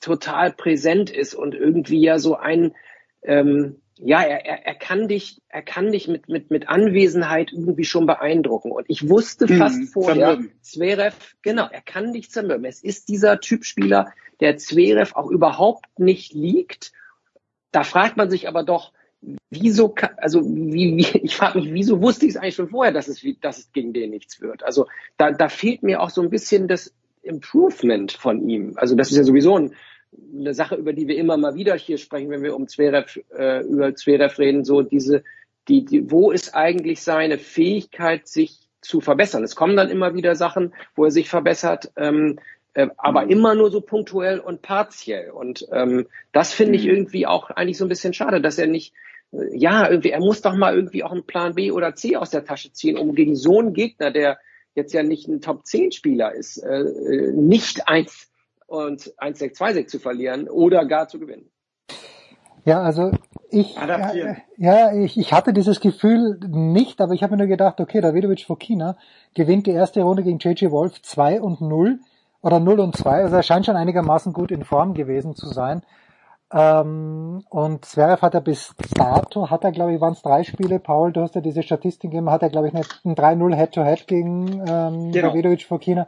total 0.00 0.52
präsent 0.52 1.10
ist 1.10 1.34
und 1.34 1.54
irgendwie 1.54 2.00
ja 2.00 2.18
so 2.18 2.36
ein 2.36 2.74
ähm, 3.22 3.79
ja, 4.02 4.22
er, 4.22 4.46
er, 4.46 4.66
er 4.66 4.74
kann 4.74 5.08
dich, 5.08 5.42
er 5.48 5.62
kann 5.62 5.92
dich 5.92 6.08
mit, 6.08 6.28
mit, 6.28 6.50
mit 6.50 6.68
Anwesenheit 6.68 7.52
irgendwie 7.52 7.84
schon 7.84 8.06
beeindrucken. 8.06 8.70
Und 8.70 8.86
ich 8.88 9.08
wusste 9.08 9.46
Mhm, 9.50 9.58
fast 9.58 9.92
vorher, 9.92 10.14
zermürben. 10.14 10.52
Zverev, 10.62 11.16
genau, 11.42 11.68
er 11.70 11.82
kann 11.82 12.12
dich 12.12 12.30
zermürben. 12.30 12.64
Es 12.64 12.82
ist 12.82 13.08
dieser 13.08 13.40
Typ 13.40 13.64
Spieler, 13.64 14.12
der 14.40 14.56
Zverev 14.56 15.14
auch 15.14 15.30
überhaupt 15.30 15.98
nicht 15.98 16.32
liegt. 16.32 16.92
Da 17.72 17.84
fragt 17.84 18.16
man 18.16 18.30
sich 18.30 18.48
aber 18.48 18.62
doch, 18.62 18.92
wieso, 19.50 19.94
also 20.16 20.42
wie, 20.44 20.96
wie, 20.96 21.18
ich 21.22 21.36
frage 21.36 21.60
mich, 21.60 21.72
wieso 21.72 22.00
wusste 22.00 22.26
ich 22.26 22.32
es 22.32 22.36
eigentlich 22.36 22.54
schon 22.54 22.70
vorher, 22.70 22.92
dass 22.92 23.08
es, 23.08 23.24
dass 23.40 23.58
es 23.58 23.72
gegen 23.72 23.92
den 23.92 24.10
nichts 24.10 24.40
wird? 24.40 24.62
Also 24.62 24.86
da, 25.18 25.30
da 25.30 25.48
fehlt 25.48 25.82
mir 25.82 26.00
auch 26.00 26.10
so 26.10 26.22
ein 26.22 26.30
bisschen 26.30 26.68
das 26.68 26.94
Improvement 27.22 28.12
von 28.12 28.48
ihm. 28.48 28.72
Also 28.76 28.94
das 28.94 29.10
ist 29.10 29.18
ja 29.18 29.24
sowieso 29.24 29.58
ein, 29.58 29.74
eine 30.12 30.54
Sache, 30.54 30.76
über 30.76 30.92
die 30.92 31.08
wir 31.08 31.16
immer 31.16 31.36
mal 31.36 31.54
wieder 31.54 31.74
hier 31.74 31.98
sprechen, 31.98 32.30
wenn 32.30 32.42
wir 32.42 32.56
um 32.56 32.66
Zverev, 32.68 33.20
äh, 33.36 33.64
über 33.64 33.94
Zverev 33.94 34.38
reden, 34.38 34.64
so 34.64 34.82
diese, 34.82 35.22
die, 35.68 35.84
die, 35.84 36.10
wo 36.10 36.30
ist 36.30 36.54
eigentlich 36.54 37.02
seine 37.02 37.38
Fähigkeit, 37.38 38.26
sich 38.26 38.58
zu 38.80 39.00
verbessern? 39.00 39.44
Es 39.44 39.56
kommen 39.56 39.76
dann 39.76 39.90
immer 39.90 40.14
wieder 40.14 40.34
Sachen, 40.34 40.74
wo 40.96 41.04
er 41.04 41.10
sich 41.10 41.28
verbessert, 41.28 41.92
ähm, 41.96 42.38
äh, 42.74 42.88
aber 42.96 43.24
mhm. 43.24 43.30
immer 43.30 43.54
nur 43.54 43.70
so 43.70 43.80
punktuell 43.80 44.40
und 44.40 44.62
partiell. 44.62 45.30
Und 45.30 45.66
ähm, 45.72 46.06
das 46.32 46.52
finde 46.52 46.76
ich 46.76 46.84
mhm. 46.84 46.90
irgendwie 46.90 47.26
auch 47.26 47.50
eigentlich 47.50 47.78
so 47.78 47.84
ein 47.84 47.88
bisschen 47.90 48.14
schade, 48.14 48.40
dass 48.40 48.58
er 48.58 48.66
nicht, 48.66 48.94
äh, 49.32 49.56
ja, 49.56 49.88
irgendwie, 49.88 50.10
er 50.10 50.20
muss 50.20 50.42
doch 50.42 50.54
mal 50.54 50.74
irgendwie 50.74 51.04
auch 51.04 51.12
einen 51.12 51.26
Plan 51.26 51.54
B 51.54 51.70
oder 51.70 51.94
C 51.94 52.16
aus 52.16 52.30
der 52.30 52.44
Tasche 52.44 52.72
ziehen, 52.72 52.96
um 52.96 53.14
gegen 53.14 53.36
so 53.36 53.58
einen 53.60 53.74
Gegner, 53.74 54.10
der 54.10 54.38
jetzt 54.74 54.92
ja 54.92 55.02
nicht 55.02 55.28
ein 55.28 55.40
Top-10-Spieler 55.40 56.32
ist, 56.34 56.58
äh, 56.58 56.80
äh 56.80 57.32
nicht 57.32 57.88
eins 57.88 58.29
und 58.70 59.12
1-6-2-6 59.18 59.86
zu 59.88 59.98
verlieren 59.98 60.48
oder 60.48 60.86
gar 60.86 61.08
zu 61.08 61.18
gewinnen. 61.18 61.50
Ja, 62.64 62.82
also 62.82 63.10
ich, 63.50 63.74
ja, 63.74 64.36
ja, 64.58 64.92
ich, 64.92 65.18
ich 65.18 65.32
hatte 65.32 65.52
dieses 65.52 65.80
Gefühl 65.80 66.38
nicht, 66.46 67.00
aber 67.00 67.14
ich 67.14 67.22
habe 67.22 67.32
mir 67.32 67.38
nur 67.38 67.46
gedacht, 67.48 67.80
okay, 67.80 68.00
Davidovic 68.00 68.44
Fokina 68.46 68.96
gewinnt 69.34 69.66
die 69.66 69.72
erste 69.72 70.02
Runde 70.02 70.22
gegen 70.22 70.38
JJ 70.38 70.70
Wolf 70.70 71.02
2 71.02 71.40
und 71.40 71.60
0 71.60 71.98
oder 72.42 72.60
0 72.60 72.80
und 72.80 72.96
2, 72.96 73.10
also 73.22 73.36
er 73.36 73.42
scheint 73.42 73.66
schon 73.66 73.76
einigermaßen 73.76 74.32
gut 74.32 74.52
in 74.52 74.64
Form 74.64 74.94
gewesen 74.94 75.34
zu 75.34 75.48
sein. 75.48 75.82
Ähm, 76.52 77.42
und 77.48 77.84
Zverev 77.84 78.22
hat 78.22 78.34
er 78.34 78.40
bis 78.40 78.74
dato, 78.94 79.50
hat 79.50 79.64
er 79.64 79.72
glaube 79.72 79.94
ich, 79.94 80.00
waren 80.00 80.12
es 80.12 80.22
drei 80.22 80.44
Spiele, 80.44 80.78
Paul, 80.78 81.12
du 81.12 81.22
hast 81.22 81.34
ja 81.34 81.40
diese 81.40 81.62
Statistik 81.62 82.10
gegeben, 82.10 82.30
hat 82.30 82.42
er 82.42 82.50
glaube 82.50 82.68
ich 82.68 82.74
ein 82.74 82.84
3-0 83.16 83.54
Head-to-Head 83.54 84.06
gegen 84.06 84.62
ähm, 84.68 85.12
genau. 85.12 85.28
Davidovic 85.28 85.62
Fokina. 85.62 86.06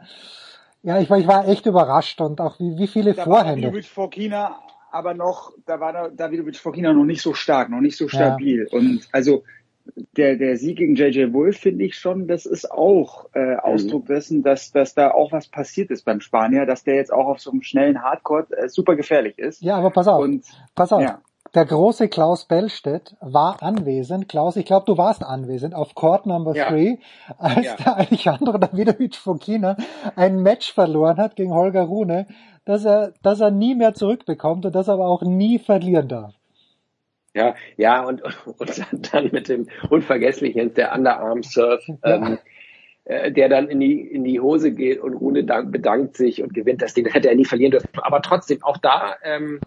Ja, 0.83 0.99
ich 0.99 1.09
war, 1.09 1.17
ich 1.17 1.27
war 1.27 1.47
echt 1.47 1.65
überrascht 1.65 2.21
und 2.21 2.39
auch 2.39 2.59
wie, 2.59 2.77
wie 2.77 2.87
viele 2.87 3.13
da 3.13 3.23
Vorhände. 3.23 3.61
Davidovic 3.61 3.85
Fokina 3.85 4.59
aber 4.93 5.15
noch, 5.15 5.51
da 5.65 5.79
war 5.79 6.11
Davidovic 6.11 6.55
Fokina 6.55 6.93
noch 6.93 7.03
nicht 7.03 7.23
so 7.23 7.33
stark, 7.33 7.69
noch 7.69 7.81
nicht 7.81 7.97
so 7.97 8.07
stabil. 8.07 8.67
Ja. 8.71 8.77
Und 8.77 9.07
also 9.11 9.43
der, 10.15 10.37
der 10.37 10.55
Sieg 10.55 10.77
gegen 10.77 10.95
JJ 10.95 11.33
Wolf 11.33 11.57
finde 11.57 11.83
ich 11.85 11.95
schon, 11.95 12.27
das 12.27 12.45
ist 12.45 12.71
auch 12.71 13.27
äh, 13.33 13.55
Ausdruck 13.55 14.03
mhm. 14.03 14.13
dessen, 14.13 14.43
dass, 14.43 14.71
dass 14.71 14.93
da 14.93 15.09
auch 15.09 15.31
was 15.31 15.47
passiert 15.47 15.89
ist 15.89 16.05
beim 16.05 16.21
Spanier, 16.21 16.67
dass 16.67 16.83
der 16.83 16.95
jetzt 16.95 17.11
auch 17.11 17.25
auf 17.25 17.39
so 17.39 17.49
einem 17.49 17.63
schnellen 17.63 18.03
Hardcore 18.03 18.45
äh, 18.51 18.69
super 18.69 18.95
gefährlich 18.95 19.39
ist. 19.39 19.63
Ja, 19.63 19.77
aber 19.77 19.89
pass 19.89 20.07
auf, 20.07 20.23
Und, 20.23 20.45
pass 20.75 20.93
auf. 20.93 21.01
Ja. 21.01 21.21
Der 21.55 21.65
große 21.65 22.09
Klaus 22.09 22.45
Bellstedt 22.45 23.15
war 23.21 23.61
anwesend. 23.61 24.27
Klaus, 24.27 24.55
ich 24.55 24.65
glaube, 24.65 24.87
du 24.87 24.97
warst 24.97 25.23
anwesend 25.23 25.75
auf 25.75 25.93
Court 25.93 26.25
Number 26.25 26.55
ja. 26.55 26.69
Three, 26.69 26.97
als 27.37 27.65
ja. 27.65 27.75
der 27.75 27.97
Alejandro 27.97 28.57
Davidovic 28.57 29.15
Fokina 29.15 29.77
ein 30.15 30.41
Match 30.41 30.73
verloren 30.73 31.17
hat 31.17 31.35
gegen 31.35 31.53
Holger 31.53 31.83
Rune, 31.83 32.25
dass 32.65 32.85
er, 32.85 33.13
dass 33.21 33.39
er 33.39 33.51
nie 33.51 33.75
mehr 33.75 33.93
zurückbekommt 33.93 34.65
und 34.65 34.73
das 34.73 34.89
aber 34.89 35.05
auch 35.05 35.21
nie 35.21 35.59
verlieren 35.59 36.07
darf. 36.07 36.33
Ja, 37.35 37.55
ja, 37.77 38.03
und, 38.03 38.23
und 38.45 39.13
dann 39.13 39.29
mit 39.31 39.47
dem 39.47 39.67
unvergesslichen, 39.89 40.73
der 40.73 40.95
Underarm 40.95 41.43
Surf, 41.43 41.83
ja. 41.87 41.97
ähm, 42.03 42.39
äh, 43.05 43.31
der 43.31 43.49
dann 43.49 43.67
in 43.69 43.79
die, 43.79 44.01
in 44.01 44.23
die 44.23 44.39
Hose 44.39 44.71
geht 44.71 44.99
und 44.99 45.13
Rune 45.13 45.43
dank, 45.43 45.71
bedankt 45.71 46.15
sich 46.15 46.41
und 46.41 46.53
gewinnt 46.53 46.81
das 46.81 46.93
Ding. 46.93 47.05
Das 47.05 47.13
hätte 47.13 47.29
er 47.29 47.35
nie 47.35 47.45
verlieren 47.45 47.71
dürfen. 47.71 47.89
Aber 48.01 48.21
trotzdem, 48.21 48.63
auch 48.63 48.77
da, 48.77 49.15
ähm, 49.23 49.59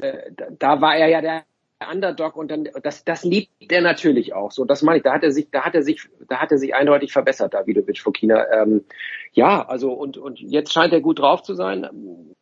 äh, 0.00 0.32
da, 0.58 0.80
war 0.80 0.96
er 0.96 1.08
ja 1.08 1.20
der 1.20 1.44
Underdog 1.90 2.36
und 2.36 2.50
dann 2.50 2.68
das 2.82 3.04
das 3.04 3.24
liebt 3.24 3.72
er 3.72 3.80
natürlich 3.80 4.34
auch. 4.34 4.52
So 4.52 4.64
das 4.64 4.82
meine 4.82 4.98
ich. 4.98 5.02
Da 5.02 5.14
hat 5.14 5.22
er 5.22 5.32
sich 5.32 5.50
da 5.50 5.62
hat 5.62 5.74
er 5.74 5.82
sich 5.82 6.08
da 6.28 6.36
hat 6.36 6.52
er 6.52 6.58
sich 6.58 6.74
eindeutig 6.74 7.12
verbessert 7.12 7.54
Davidovic 7.54 7.98
Fokina 7.98 8.44
ähm, 8.52 8.84
ja 9.32 9.66
also 9.66 9.92
und 9.92 10.18
und 10.18 10.40
jetzt 10.40 10.72
scheint 10.72 10.92
er 10.92 11.00
gut 11.00 11.20
drauf 11.20 11.42
zu 11.42 11.54
sein. 11.54 11.88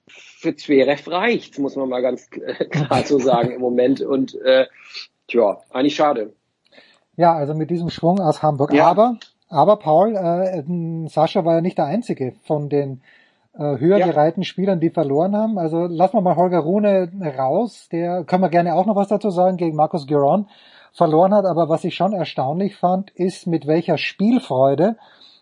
Für 0.09 0.57
Zverev 0.57 1.09
reicht's 1.09 1.59
muss 1.59 1.77
man 1.77 1.89
mal 1.89 2.03
ganz 2.03 2.29
klar 2.71 3.03
so 3.05 3.19
sagen 3.19 3.53
im 3.53 3.61
Moment. 3.61 4.01
Und 4.01 4.35
äh, 4.43 4.67
tja 5.29 5.61
eigentlich 5.71 5.95
schade. 5.95 6.33
Ja 7.17 7.35
also 7.35 7.55
mit 7.55 7.71
diesem 7.71 7.91
Schwung 7.91 8.21
aus 8.21 8.43
Hamburg. 8.43 8.73
Ja. 8.73 8.87
aber 8.87 9.19
aber 9.49 9.77
Paul 9.77 10.17
äh, 10.17 11.09
Sascha 11.09 11.45
war 11.45 11.55
ja 11.55 11.61
nicht 11.61 11.79
der 11.79 11.87
einzige 11.87 12.35
von 12.43 12.69
den 12.69 13.03
höher 13.59 13.99
ja. 13.99 14.07
gereihten 14.07 14.45
Spielern, 14.45 14.81
die 14.81 14.91
verloren 14.91 15.37
haben. 15.37 15.59
Also 15.59 15.87
lassen 15.87 16.17
wir 16.17 16.21
mal 16.21 16.37
Holger 16.37 16.61
Rune 16.61 17.11
raus, 17.37 17.89
der 17.91 18.25
können 18.25 18.43
wir 18.43 18.49
gerne 18.49 18.75
auch 18.75 18.87
noch 18.87 18.97
was 18.97 19.09
dazu 19.09 19.31
sagen, 19.31 19.57
gegen 19.57 19.77
Markus 19.77 20.07
Giron 20.07 20.47
verloren 20.93 21.35
hat. 21.35 21.45
Aber 21.45 21.69
was 21.69 21.85
ich 21.85 21.95
schon 21.95 22.13
erstaunlich 22.13 22.77
fand, 22.77 23.11
ist 23.11 23.47
mit 23.47 23.67
welcher 23.67 23.99
Spielfreude, 23.99 24.97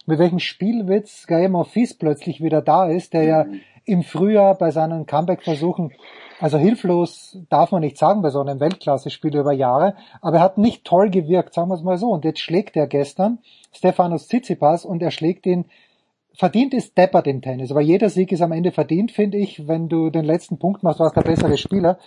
mit 0.06 0.18
welchem 0.18 0.38
Spielwitz 0.38 1.26
Gael 1.26 1.48
Monfils 1.48 1.94
plötzlich 1.94 2.42
wieder 2.42 2.62
da 2.62 2.86
ist, 2.86 3.12
der 3.12 3.24
ja 3.24 3.44
mhm. 3.44 3.60
im 3.84 4.02
Frühjahr 4.02 4.54
bei 4.54 4.70
seinen 4.70 5.06
Comeback-Versuchen 5.06 5.92
also 6.38 6.58
hilflos 6.58 7.38
darf 7.48 7.72
man 7.72 7.80
nicht 7.80 7.96
sagen 7.96 8.20
bei 8.20 8.28
so 8.28 8.40
einem 8.40 8.60
Weltklasse-Spiel 8.60 9.34
über 9.36 9.52
Jahre, 9.52 9.94
aber 10.20 10.36
er 10.36 10.42
hat 10.42 10.58
nicht 10.58 10.84
toll 10.84 11.08
gewirkt, 11.08 11.54
sagen 11.54 11.70
wir 11.70 11.74
es 11.74 11.82
mal 11.82 11.96
so. 11.96 12.10
Und 12.10 12.24
jetzt 12.24 12.40
schlägt 12.40 12.76
er 12.76 12.86
gestern 12.86 13.38
Stefanos 13.72 14.28
Tsitsipas 14.28 14.84
und 14.84 15.02
er 15.02 15.10
schlägt 15.10 15.46
ihn 15.46 15.66
verdient 16.36 16.74
ist 16.74 16.96
deppert 16.96 17.26
im 17.26 17.42
Tennis, 17.42 17.70
aber 17.70 17.80
jeder 17.80 18.10
Sieg 18.10 18.32
ist 18.32 18.42
am 18.42 18.52
Ende 18.52 18.72
verdient, 18.72 19.12
finde 19.12 19.38
ich. 19.38 19.66
Wenn 19.66 19.88
du 19.88 20.10
den 20.10 20.24
letzten 20.24 20.58
Punkt 20.58 20.82
machst, 20.82 21.00
warst 21.00 21.16
du 21.16 21.20
der 21.20 21.28
bessere 21.30 21.56
Spieler. 21.56 21.98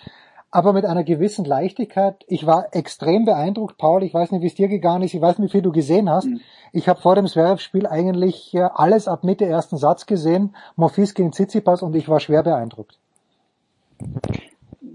Aber 0.52 0.74
mit 0.74 0.86
einer 0.86 1.04
gewissen 1.04 1.46
Leichtigkeit. 1.46 2.26
Ich 2.28 2.48
war 2.48 2.74
extrem 2.74 3.24
beeindruckt, 3.26 3.78
Paul. 3.78 4.02
Ich 4.02 4.14
weiß 4.16 4.32
nicht, 4.32 4.42
wie 4.42 4.48
es 4.48 4.56
dir 4.56 4.68
gegangen 4.68 5.04
ist. 5.04 5.14
Ich 5.14 5.22
weiß 5.22 5.38
nicht, 5.38 5.50
wie 5.50 5.58
viel 5.58 5.62
du 5.62 5.72
gesehen 5.72 6.10
hast. 6.10 6.26
Mhm. 6.26 6.40
Ich 6.72 6.90
habe 6.90 7.00
vor 7.00 7.14
dem 7.14 7.28
Zverev-Spiel 7.28 7.86
eigentlich 7.86 8.56
alles 8.56 9.08
ab 9.08 9.24
Mitte 9.24 9.46
ersten 9.46 9.78
Satz 9.78 10.08
gesehen. 10.08 10.56
Morphis 10.76 11.14
gegen 11.14 11.32
Tsitsipas 11.32 11.84
und 11.84 11.96
ich 11.96 12.10
war 12.10 12.20
schwer 12.20 12.42
beeindruckt. 12.42 12.98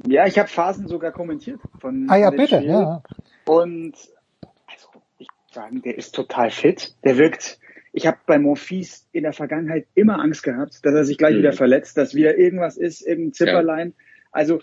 Ja, 0.09 0.27
ich 0.27 0.39
habe 0.39 0.49
Phasen 0.49 0.89
sogar 0.89 1.13
kommentiert 1.13 1.61
von. 1.79 2.09
Ah 2.11 2.17
ja, 2.17 2.31
bitte. 2.31 2.57
Spiel. 2.57 2.71
Ja. 2.71 3.03
Und 3.47 3.95
also 4.67 4.89
ich 5.19 5.29
sagen, 5.53 5.83
der 5.83 5.97
ist 5.97 6.17
total 6.17 6.51
fit. 6.51 6.97
Der 7.05 7.17
wirkt 7.17 7.61
ich 7.97 8.09
habe 8.09 8.19
bei 8.27 8.41
Monfils 8.41 9.09
in 9.13 9.23
der 9.23 9.33
Vergangenheit 9.33 9.87
immer 9.95 10.19
Angst 10.21 10.43
gehabt, 10.43 10.85
dass 10.85 10.95
er 10.95 11.05
sich 11.05 11.17
gleich 11.17 11.35
mhm. 11.35 11.39
wieder 11.39 11.53
verletzt, 11.53 11.97
dass 11.97 12.15
wieder 12.15 12.37
irgendwas 12.37 12.77
ist, 12.77 13.07
irgendein 13.07 13.33
Zipperlein. 13.35 13.89
Ja. 13.97 14.05
Also 14.33 14.61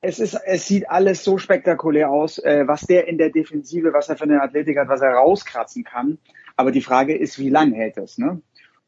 es 0.00 0.20
ist, 0.20 0.34
es 0.46 0.68
sieht 0.68 0.88
alles 0.88 1.24
so 1.24 1.38
spektakulär 1.38 2.08
aus, 2.08 2.38
äh, 2.38 2.68
was 2.68 2.82
der 2.82 3.08
in 3.08 3.18
der 3.18 3.30
Defensive, 3.30 3.92
was 3.92 4.08
er 4.08 4.16
für 4.16 4.24
eine 4.24 4.40
Athletik 4.40 4.78
hat, 4.78 4.88
was 4.88 5.00
er 5.00 5.10
rauskratzen 5.10 5.82
kann. 5.82 6.18
Aber 6.54 6.70
die 6.70 6.80
Frage 6.80 7.16
ist, 7.16 7.40
wie 7.40 7.50
lang 7.50 7.72
hält 7.72 7.98
es, 7.98 8.16
ne? 8.16 8.40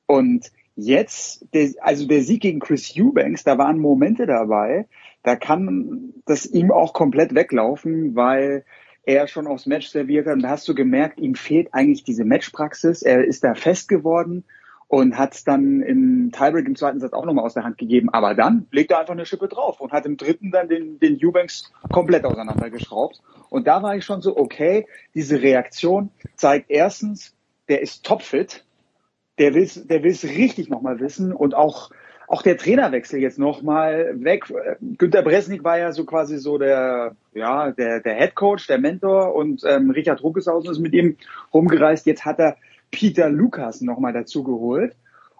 Und 0.07 0.53
jetzt, 0.77 1.53
der, 1.53 1.71
also 1.81 2.07
der 2.07 2.23
Sieg 2.23 2.43
gegen 2.43 2.61
Chris 2.61 2.95
Eubanks, 2.97 3.43
da 3.43 3.59
waren 3.59 3.81
Momente 3.81 4.25
dabei, 4.25 4.87
da 5.25 5.35
kann 5.35 6.15
das 6.27 6.47
ihm 6.47 6.71
auch 6.71 6.93
komplett 6.93 7.35
weglaufen, 7.35 8.15
weil 8.15 8.65
er 9.05 9.29
schon 9.29 9.47
aufs 9.47 9.67
Match 9.67 9.89
serviert 9.89 10.27
hat. 10.27 10.35
Und 10.35 10.43
da 10.43 10.51
hast 10.51 10.69
du 10.69 10.75
gemerkt, 10.75 11.21
ihm 11.21 11.35
fehlt 11.35 11.73
eigentlich 11.73 12.05
diese 12.05 12.25
Matchpraxis. 12.25 13.03
Er 13.03 13.25
ist 13.25 13.45
da 13.45 13.55
fest 13.55 13.89
geworden 13.89 14.45
und 14.89 15.17
hat 15.17 15.35
es 15.35 15.45
dann 15.45 15.83
im 15.83 16.33
Tiebreak 16.33 16.67
im 16.67 16.75
zweiten 16.75 16.99
Satz 16.99 17.13
auch 17.13 17.25
nochmal 17.25 17.45
aus 17.45 17.55
der 17.55 17.63
Hand 17.63 17.79
gegeben. 17.79 18.11
Aber 18.11 18.35
dann 18.35 18.67
legt 18.73 18.91
er 18.91 18.99
einfach 18.99 19.13
eine 19.13 19.25
Schippe 19.25 19.49
drauf 19.49 19.81
und 19.81 19.93
hat 19.93 20.05
im 20.05 20.17
dritten 20.17 20.51
dann 20.51 20.69
den, 20.69 20.99
den 20.99 21.19
Eubanks 21.23 21.73
komplett 21.93 22.25
auseinandergeschraubt. 22.25 23.21
Und 23.51 23.67
da 23.67 23.83
war 23.83 23.95
ich 23.95 24.05
schon 24.05 24.21
so, 24.21 24.37
okay, 24.37 24.87
diese 25.15 25.43
Reaktion 25.43 26.11
zeigt 26.35 26.71
erstens, 26.71 27.37
der 27.69 27.83
ist 27.83 28.05
topfit, 28.05 28.65
der 29.39 29.55
will 29.55 29.71
der 29.85 30.03
will's 30.03 30.25
richtig 30.25 30.69
nochmal 30.69 30.99
wissen 30.99 31.33
und 31.33 31.55
auch 31.55 31.91
auch 32.31 32.43
der 32.43 32.57
Trainerwechsel 32.57 33.19
jetzt 33.19 33.41
nochmal 33.41 34.15
weg. 34.23 34.45
Günter 34.99 35.23
Bresnik 35.23 35.65
war 35.65 35.79
ja 35.79 35.91
so 35.91 36.05
quasi 36.05 36.39
so 36.39 36.59
der, 36.59 37.17
ja, 37.35 37.73
der, 37.73 37.99
der 37.99 38.15
Head 38.15 38.37
Coach, 38.37 38.69
der 38.69 38.79
Mentor 38.79 39.35
und 39.35 39.65
ähm, 39.67 39.91
Richard 39.91 40.23
Ruckeshausen 40.23 40.71
ist 40.71 40.79
mit 40.79 40.95
ihm 40.95 41.17
rumgereist. 41.53 42.07
Jetzt 42.07 42.25
hat 42.25 42.39
er 42.39 42.57
Peter 42.93 43.29
Lukas 43.29 43.81
nochmal 43.81 44.13
dazu 44.13 44.45
geholt. 44.45 44.95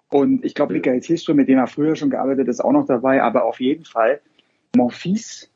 Und 0.09 0.43
ich 0.43 0.53
glaube, 0.53 0.73
Michael 0.73 0.99
Tilström, 0.99 1.37
mit 1.37 1.47
dem 1.47 1.59
er 1.59 1.67
früher 1.67 1.95
schon 1.95 2.09
gearbeitet 2.09 2.49
ist, 2.49 2.59
auch 2.59 2.73
noch 2.73 2.87
dabei. 2.87 3.23
Aber 3.23 3.45
auf 3.45 3.61
jeden 3.61 3.85
Fall 3.85 4.19
Monfils 4.75 5.49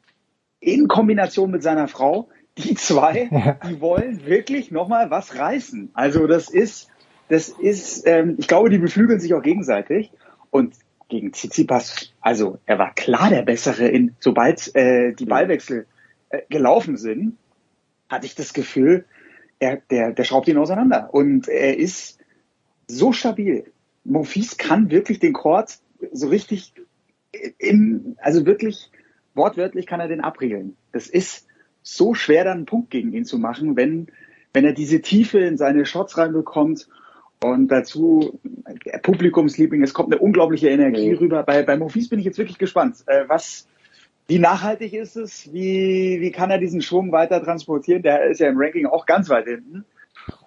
in 0.62 0.88
Kombination 0.88 1.52
mit 1.52 1.64
seiner 1.64 1.90
Frau, 1.90 2.30
die 2.58 2.76
zwei, 2.76 3.58
die 3.70 3.82
wollen 3.82 4.26
wirklich 4.26 4.72
nochmal 4.72 5.12
was 5.12 5.38
reißen. 5.38 5.90
Also 5.96 6.28
das 6.28 6.50
ist, 6.50 6.88
das 7.28 7.50
ist, 7.50 8.08
ähm, 8.08 8.36
ich 8.38 8.48
glaube, 8.48 8.70
die 8.70 8.78
beflügeln 8.78 9.20
sich 9.20 9.34
auch 9.34 9.42
gegenseitig. 9.42 10.14
Und 10.50 10.76
gegen 11.10 11.34
Tsitsipas, 11.34 12.14
also 12.22 12.60
er 12.66 12.80
war 12.80 12.94
klar 12.94 13.30
der 13.30 13.44
Bessere 13.44 13.88
in, 13.88 14.16
sobald 14.20 14.76
äh, 14.76 15.14
die 15.14 15.26
Ballwechsel 15.26 15.86
äh, 16.30 16.42
gelaufen 16.50 16.98
sind, 16.98 17.38
hatte 18.10 18.26
ich 18.26 18.36
das 18.36 18.54
Gefühl, 18.54 19.06
er, 19.60 19.78
der, 19.90 20.12
der 20.12 20.24
schraubt 20.24 20.48
ihn 20.48 20.58
auseinander. 20.58 21.14
Und 21.14 21.48
er 21.48 21.78
ist 21.78 22.20
so 22.88 23.12
stabil. 23.12 23.72
Monfils 24.04 24.58
kann 24.58 24.92
wirklich 24.92 25.20
den 25.20 25.34
Chord 25.34 25.80
so 26.12 26.28
richtig 26.28 26.74
im, 27.58 28.16
also 28.20 28.46
wirklich 28.46 28.92
wortwörtlich 29.34 29.86
kann 29.86 30.00
er 30.00 30.08
den 30.08 30.22
abriegeln. 30.22 30.76
Das 30.92 31.08
ist 31.08 31.48
so 31.82 32.14
schwer, 32.14 32.44
dann 32.44 32.58
einen 32.58 32.66
Punkt 32.66 32.90
gegen 32.90 33.14
ihn 33.14 33.26
zu 33.26 33.38
machen, 33.38 33.76
wenn, 33.76 34.08
wenn 34.54 34.66
er 34.66 34.74
diese 34.74 35.02
Tiefe 35.02 35.40
in 35.40 35.58
seine 35.58 35.86
Shots 35.86 36.18
reinbekommt 36.18 36.88
und 37.44 37.68
dazu 37.68 38.40
Publikumsliebling, 39.04 39.84
es 39.84 39.94
kommt 39.94 40.12
eine 40.12 40.22
unglaubliche 40.22 40.70
Energie 40.70 41.12
mhm. 41.12 41.18
rüber. 41.18 41.44
Bei, 41.44 41.64
bei 41.64 41.78
Mofis 41.78 42.10
bin 42.10 42.20
ich 42.20 42.26
jetzt 42.26 42.38
wirklich 42.38 42.58
gespannt. 42.58 42.98
Äh, 43.08 43.26
was, 43.28 43.68
wie 44.28 44.40
nachhaltig 44.40 44.94
ist 44.94 45.16
es? 45.16 45.52
Wie, 45.54 46.20
wie 46.22 46.32
kann 46.32 46.50
er 46.50 46.58
diesen 46.58 46.82
Schwung 46.82 47.12
weiter 47.12 47.44
transportieren? 47.44 48.02
Der 48.02 48.26
ist 48.26 48.40
ja 48.40 48.50
im 48.50 48.58
Ranking 48.58 48.88
auch 48.88 49.06
ganz 49.06 49.30
weit 49.30 49.46
hinten. 49.46 49.86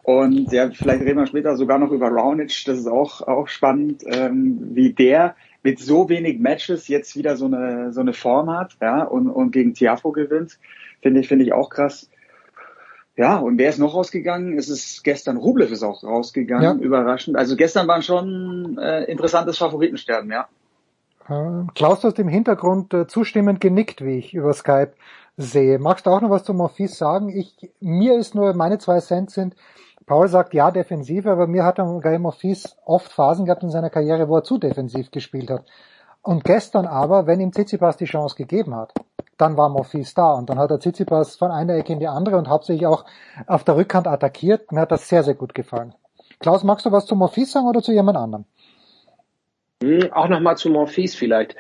Und 0.03 0.51
ja, 0.53 0.71
vielleicht 0.71 1.03
reden 1.03 1.19
wir 1.19 1.27
später 1.27 1.57
sogar 1.57 1.79
noch 1.79 1.93
über 1.93 2.09
Raonic. 2.09 2.65
Das 2.65 2.79
ist 2.79 2.87
auch, 2.87 3.21
auch 3.21 3.47
spannend, 3.47 4.03
ähm, 4.07 4.59
wie 4.73 4.93
der 4.93 5.37
mit 5.63 5.79
so 5.79 6.09
wenig 6.09 6.39
Matches 6.39 6.89
jetzt 6.89 7.17
wieder 7.17 7.37
so 7.37 7.45
eine, 7.47 7.93
so 7.93 8.01
eine 8.01 8.15
Form 8.15 8.51
hat, 8.51 8.77
ja, 8.81 9.03
und, 9.03 9.29
und 9.29 9.51
gegen 9.51 9.75
Tiafo 9.75 10.13
gewinnt. 10.13 10.59
Finde 11.03 11.21
ich, 11.21 11.29
finde 11.29 11.45
ich 11.45 11.53
auch 11.53 11.69
krass. 11.69 12.11
Ja, 13.19 13.37
und 13.39 13.59
wer 13.59 13.69
ist 13.69 13.81
noch 13.81 13.95
rausgegangen? 13.95 14.57
Es 14.57 14.69
ist 14.69 15.03
gestern, 15.03 15.39
Rublev 15.39 15.73
ist 15.73 15.83
auch 15.83 16.05
rausgegangen, 16.05 16.79
ja. 16.79 16.85
überraschend. 16.87 17.37
Also 17.37 17.57
gestern 17.57 17.89
waren 17.89 18.03
schon 18.03 18.79
äh, 18.79 19.03
interessantes 19.07 19.59
Favoritensterben, 19.59 20.31
ja. 20.31 20.47
Äh, 21.29 21.67
Klaus, 21.75 22.01
du 22.01 22.07
hast 22.07 22.21
im 22.21 22.29
Hintergrund 22.29 22.95
äh, 22.95 23.09
zustimmend 23.09 23.61
genickt, 23.61 24.05
wie 24.05 24.19
ich 24.19 24.35
über 24.35 24.53
Skype 24.53 24.93
sehe. 25.37 25.81
Magst 25.81 26.07
du 26.07 26.11
auch 26.11 26.21
noch 26.21 26.31
was 26.31 26.45
zu 26.45 26.55
Morphis 26.55 26.97
sagen? 26.97 27.29
Ich, 27.29 27.57
mir 27.81 28.17
ist 28.17 28.37
nur, 28.37 28.55
meine 28.55 28.79
zwei 28.79 29.01
Cent 29.01 29.33
sind, 29.33 29.57
Paul 30.07 30.29
sagt 30.29 30.55
ja 30.55 30.71
defensiv, 30.71 31.27
aber 31.27 31.49
mir 31.49 31.65
hat 31.65 31.79
Gael 31.79 32.21
Morphis 32.21 32.77
oft 32.85 33.11
Phasen 33.11 33.47
gehabt 33.47 33.65
in 33.65 33.71
seiner 33.71 33.91
Karriere, 33.91 34.29
wo 34.29 34.37
er 34.37 34.45
zu 34.45 34.59
defensiv 34.59 35.11
gespielt 35.11 35.51
hat. 35.51 35.65
Und 36.23 36.45
gestern 36.45 36.87
aber, 36.87 37.27
wenn 37.27 37.41
ihm 37.41 37.51
Tsitsipas 37.51 37.97
die 37.97 38.05
Chance 38.05 38.37
gegeben 38.37 38.77
hat, 38.77 38.93
dann 39.39 39.57
war 39.57 39.69
Morphis 39.69 40.15
da 40.15 40.33
und 40.35 40.51
dann 40.51 40.59
hat 40.59 40.71
er 40.71 40.81
Tsitsipas 40.81 41.37
von 41.37 41.51
einer 41.51 41.75
Ecke 41.75 41.93
in 41.93 42.01
die 42.01 42.09
andere 42.09 42.37
und 42.37 42.49
hauptsächlich 42.49 42.87
auch 42.87 43.05
auf 43.47 43.65
der 43.65 43.77
Rückhand 43.77 44.07
attackiert. 44.07 44.71
Mir 44.73 44.81
hat 44.81 44.93
das 44.93 45.09
sehr, 45.09 45.23
sehr 45.23 45.35
gut 45.35 45.55
gefallen. 45.55 45.95
Klaus, 46.41 46.65
magst 46.65 46.87
du 46.87 46.93
was 46.93 47.07
zu 47.07 47.17
Morphis 47.17 47.53
sagen 47.53 47.67
oder 47.67 47.83
zu 47.83 47.93
jemand 47.93 48.19
anderem? 48.19 48.45
Hm, 49.83 50.13
auch 50.13 50.29
nochmal 50.29 50.57
zu 50.57 50.71
Morphis 50.71 51.15
vielleicht. 51.15 51.57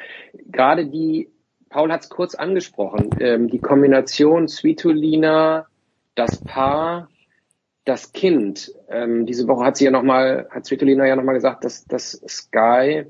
Gerade 0.46 0.86
die, 0.86 1.30
Paul 1.68 1.92
hat 1.92 2.02
es 2.02 2.08
kurz 2.08 2.34
angesprochen, 2.34 3.10
ähm, 3.20 3.48
die 3.48 3.60
Kombination 3.60 4.48
Svitolina, 4.48 5.66
das 6.14 6.42
Paar, 6.42 7.08
das 7.84 8.12
Kind. 8.12 8.72
Ähm, 8.88 9.24
diese 9.24 9.46
Woche 9.46 9.64
hat 9.64 9.76
sie 9.76 9.84
ja 9.84 9.90
nochmal, 9.90 10.48
hat 10.50 10.66
Svitolina 10.66 11.06
ja 11.06 11.16
nochmal 11.16 11.34
gesagt, 11.34 11.64
dass, 11.64 11.84
dass 11.84 12.20
Sky 12.26 13.06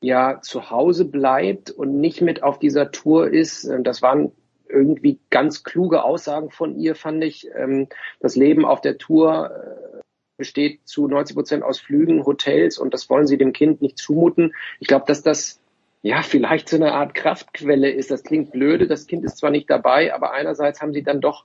ja 0.00 0.40
zu 0.42 0.70
Hause 0.70 1.04
bleibt 1.04 1.70
und 1.70 2.00
nicht 2.00 2.20
mit 2.20 2.42
auf 2.42 2.58
dieser 2.58 2.90
Tour 2.90 3.28
ist. 3.28 3.64
Ähm, 3.64 3.84
das 3.84 4.02
waren 4.02 4.32
irgendwie 4.68 5.18
ganz 5.30 5.64
kluge 5.64 6.04
Aussagen 6.04 6.50
von 6.50 6.76
ihr, 6.78 6.94
fand 6.94 7.24
ich. 7.24 7.48
Ähm, 7.54 7.88
das 8.20 8.36
Leben 8.36 8.64
auf 8.64 8.80
der 8.80 8.98
Tour 8.98 9.50
äh, 9.50 10.00
besteht 10.36 10.86
zu 10.86 11.08
90 11.08 11.34
Prozent 11.34 11.62
aus 11.64 11.80
Flügen, 11.80 12.24
Hotels 12.24 12.78
und 12.78 12.94
das 12.94 13.10
wollen 13.10 13.26
sie 13.26 13.38
dem 13.38 13.52
Kind 13.52 13.82
nicht 13.82 13.98
zumuten. 13.98 14.54
Ich 14.78 14.86
glaube, 14.86 15.04
dass 15.06 15.22
das 15.22 15.60
ja 16.02 16.22
vielleicht 16.22 16.68
so 16.68 16.76
eine 16.76 16.92
Art 16.92 17.14
Kraftquelle 17.14 17.90
ist. 17.90 18.10
Das 18.10 18.22
klingt 18.22 18.52
blöde, 18.52 18.86
das 18.86 19.06
Kind 19.06 19.24
ist 19.24 19.38
zwar 19.38 19.50
nicht 19.50 19.68
dabei, 19.68 20.14
aber 20.14 20.32
einerseits 20.32 20.80
haben 20.80 20.92
sie 20.92 21.02
dann 21.02 21.20
doch 21.20 21.44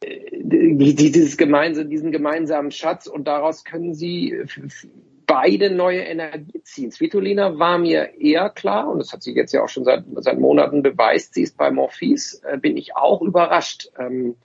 äh, 0.00 0.42
dieses 0.42 1.38
gemeinsame, 1.38 1.88
diesen 1.88 2.12
gemeinsamen 2.12 2.70
Schatz 2.70 3.06
und 3.06 3.26
daraus 3.26 3.64
können 3.64 3.94
sie 3.94 4.44
beide 5.26 5.70
neue 5.70 6.00
Energie 6.00 6.62
ziehen. 6.62 6.90
Svitolina 6.90 7.58
war 7.58 7.78
mir 7.78 8.18
eher 8.20 8.50
klar, 8.50 8.88
und 8.88 8.98
das 8.98 9.12
hat 9.12 9.22
sie 9.22 9.34
jetzt 9.34 9.52
ja 9.52 9.62
auch 9.62 9.68
schon 9.68 9.84
seit, 9.84 10.04
seit 10.16 10.38
Monaten 10.38 10.82
beweist, 10.82 11.34
sie 11.34 11.42
ist 11.42 11.56
bei 11.56 11.70
Morphis, 11.70 12.42
äh, 12.44 12.58
bin 12.58 12.76
ich 12.76 12.96
auch 12.96 13.22
überrascht, 13.22 13.90
ähm, 13.98 14.36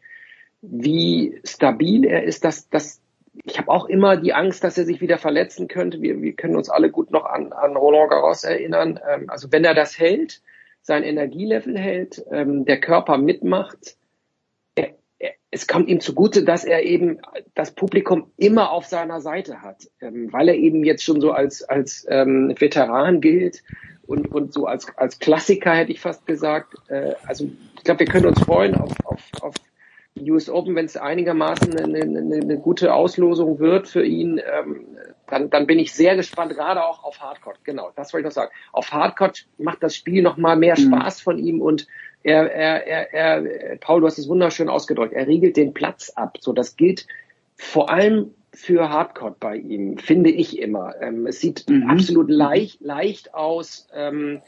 wie 0.62 1.40
stabil 1.44 2.06
er 2.06 2.24
ist, 2.24 2.44
dass, 2.44 2.70
dass 2.70 3.02
ich 3.46 3.58
habe 3.58 3.70
auch 3.70 3.86
immer 3.86 4.18
die 4.18 4.34
Angst, 4.34 4.64
dass 4.64 4.78
er 4.78 4.86
sich 4.86 5.02
wieder 5.02 5.18
verletzen 5.18 5.68
könnte. 5.68 6.02
Wir, 6.02 6.22
wir 6.22 6.34
können 6.34 6.56
uns 6.58 6.70
alle 6.70 6.90
gut 6.90 7.12
noch 7.12 7.26
an, 7.26 7.54
an 7.54 7.78
Roland 7.78 8.10
Garros 8.10 8.44
erinnern. 8.44 9.00
Ähm, 9.08 9.30
also 9.30 9.52
wenn 9.52 9.64
er 9.64 9.74
das 9.74 9.98
hält, 9.98 10.42
sein 10.82 11.04
Energielevel 11.04 11.78
hält, 11.78 12.24
ähm, 12.32 12.66
der 12.66 12.80
Körper 12.80 13.18
mitmacht, 13.18 13.96
es 15.52 15.68
kommt 15.68 15.90
ihm 15.90 16.00
zugute, 16.00 16.44
dass 16.44 16.64
er 16.64 16.84
eben 16.84 17.20
das 17.56 17.72
Publikum 17.72 18.32
immer 18.38 18.72
auf 18.72 18.86
seiner 18.86 19.20
Seite 19.22 19.62
hat, 19.62 19.90
ähm, 20.02 20.32
weil 20.32 20.50
er 20.50 20.56
eben 20.56 20.84
jetzt 20.84 21.04
schon 21.04 21.22
so 21.22 21.32
als, 21.32 21.64
als 21.64 22.06
ähm, 22.10 22.54
Veteran 22.58 23.20
gilt 23.20 23.64
und, 24.06 24.32
und 24.32 24.54
so 24.54 24.66
als, 24.66 24.96
als 24.98 25.20
Klassiker, 25.20 25.74
hätte 25.74 25.92
ich 25.92 26.00
fast 26.00 26.26
gesagt. 26.26 26.76
Äh, 26.88 27.14
also 27.26 27.50
ich 27.76 27.84
glaube, 27.84 28.02
wir 28.02 28.08
können 28.08 28.28
uns 28.28 28.40
freuen 28.40 28.76
auf, 28.76 28.92
auf, 29.04 29.22
auf 29.42 29.56
die 30.16 30.32
US 30.32 30.50
Open, 30.50 30.76
wenn 30.76 30.86
es 30.86 30.98
einigermaßen 30.98 31.78
eine, 31.78 32.02
eine, 32.02 32.36
eine 32.36 32.58
gute 32.58 32.94
Auslosung 32.94 33.60
wird 33.60 33.88
für 33.88 34.04
ihn, 34.04 34.40
ähm, 34.40 34.86
dann, 35.28 35.50
dann 35.50 35.68
bin 35.68 35.80
ich 35.80 35.94
sehr 35.94 36.16
gespannt, 36.16 36.54
gerade 36.54 36.84
auch 36.84 37.04
auf 37.04 37.20
Hardcore. 37.20 37.56
Genau, 37.64 37.92
das 37.96 38.14
wollte 38.14 38.28
ich 38.28 38.36
noch 38.36 38.36
sagen. 38.36 38.52
Auf 38.72 38.92
Hardcore 38.92 39.34
macht 39.58 39.84
das 39.84 39.96
Spiel 39.96 40.22
noch 40.22 40.38
mal 40.38 40.56
mehr 40.56 40.76
mhm. 40.78 40.94
Spaß 40.94 41.22
von 41.22 41.38
ihm 41.38 41.62
und 41.62 41.88
er, 42.24 42.52
er, 42.52 42.88
er, 42.88 43.14
er, 43.14 43.78
Paul, 43.78 44.02
du 44.02 44.08
hast 44.08 44.18
es 44.18 44.28
wunderschön 44.28 44.70
ausgedrückt, 44.70 45.14
er 45.14 45.28
riegelt 45.28 45.58
den 45.58 45.74
Platz 45.74 46.12
ab. 46.16 46.38
So, 46.42 46.54
das 46.54 46.76
gilt 46.76 47.08
vor 47.56 47.90
allem 47.90 48.34
für 48.54 48.90
Hardcore 48.90 49.36
bei 49.40 49.58
ihm, 49.58 49.98
finde 49.98 50.32
ich 50.32 50.60
immer. 50.60 50.96
Ähm, 51.02 51.28
es 51.28 51.40
sieht 51.40 51.70
mhm. 51.70 51.90
absolut 51.90 52.30
leicht, 52.30 52.82
leicht 52.82 53.34
aus, 53.34 53.88
ähm, 53.94 54.42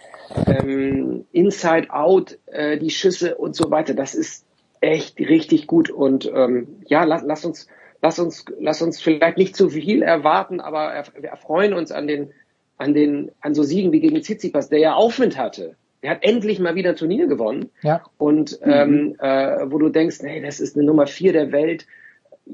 ähm, 0.48 1.26
Inside 1.32 1.92
Out, 1.92 2.38
äh, 2.48 2.78
die 2.78 2.90
Schüsse 2.90 3.36
und 3.36 3.56
so 3.56 3.70
weiter. 3.72 3.94
Das 3.94 4.16
ist 4.16 4.46
echt 4.82 5.20
richtig 5.20 5.68
gut 5.68 5.90
und 5.90 6.30
ähm, 6.34 6.82
ja, 6.88 7.04
lass, 7.04 7.22
lass 7.24 7.46
uns, 7.46 7.68
lass 8.02 8.18
uns, 8.18 8.46
lass 8.60 8.82
uns 8.82 9.00
vielleicht 9.00 9.38
nicht 9.38 9.56
zu 9.56 9.70
viel 9.70 10.02
erwarten, 10.02 10.60
aber 10.60 11.04
wir 11.20 11.30
erfreuen 11.30 11.74
uns 11.74 11.92
an 11.92 12.08
den, 12.08 12.32
an 12.78 12.96
den, 12.96 13.32
an 13.42 13.54
so 13.54 13.62
Siegen 13.62 13.92
wie 13.92 14.00
gegen 14.00 14.20
Tsitsipas, 14.22 14.70
der 14.70 14.80
ja 14.80 14.96
Aufwind 14.96 15.38
hatte. 15.38 15.76
Er 16.02 16.12
hat 16.12 16.24
endlich 16.24 16.60
mal 16.60 16.76
wieder 16.76 16.92
ein 16.92 16.96
Turnier 16.96 17.28
gewonnen. 17.28 17.70
Ja. 17.84 18.04
Und 18.18 18.60
ähm, 18.64 18.90
mhm. 18.92 19.16
äh, 19.20 19.72
wo 19.72 19.78
du 19.78 19.90
denkst, 19.90 20.18
hey, 20.22 20.42
das 20.42 20.60
ist 20.60 20.76
eine 20.76 20.86
Nummer 20.86 21.06
vier 21.06 21.32
der 21.32 21.52
Welt. 21.52 21.86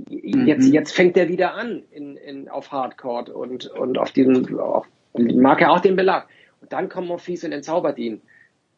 Jetzt, 0.09 0.67
mhm. 0.67 0.73
jetzt 0.73 0.91
fängt 0.93 1.15
er 1.17 1.29
wieder 1.29 1.53
an 1.53 1.83
in, 1.91 2.17
in, 2.17 2.49
auf 2.49 2.71
Hardcore 2.71 3.33
und, 3.33 3.67
und 3.67 3.97
auf 3.97 4.11
diesen, 4.11 4.59
auf, 4.59 4.85
mag 5.13 5.61
er 5.61 5.71
auch 5.71 5.79
den 5.79 5.95
Belag. 5.95 6.27
Und 6.61 6.73
dann 6.73 6.89
kommt 6.89 7.07
Morphis 7.07 7.43
und 7.45 7.53
entzaubert 7.53 7.97
ihn. 7.97 8.21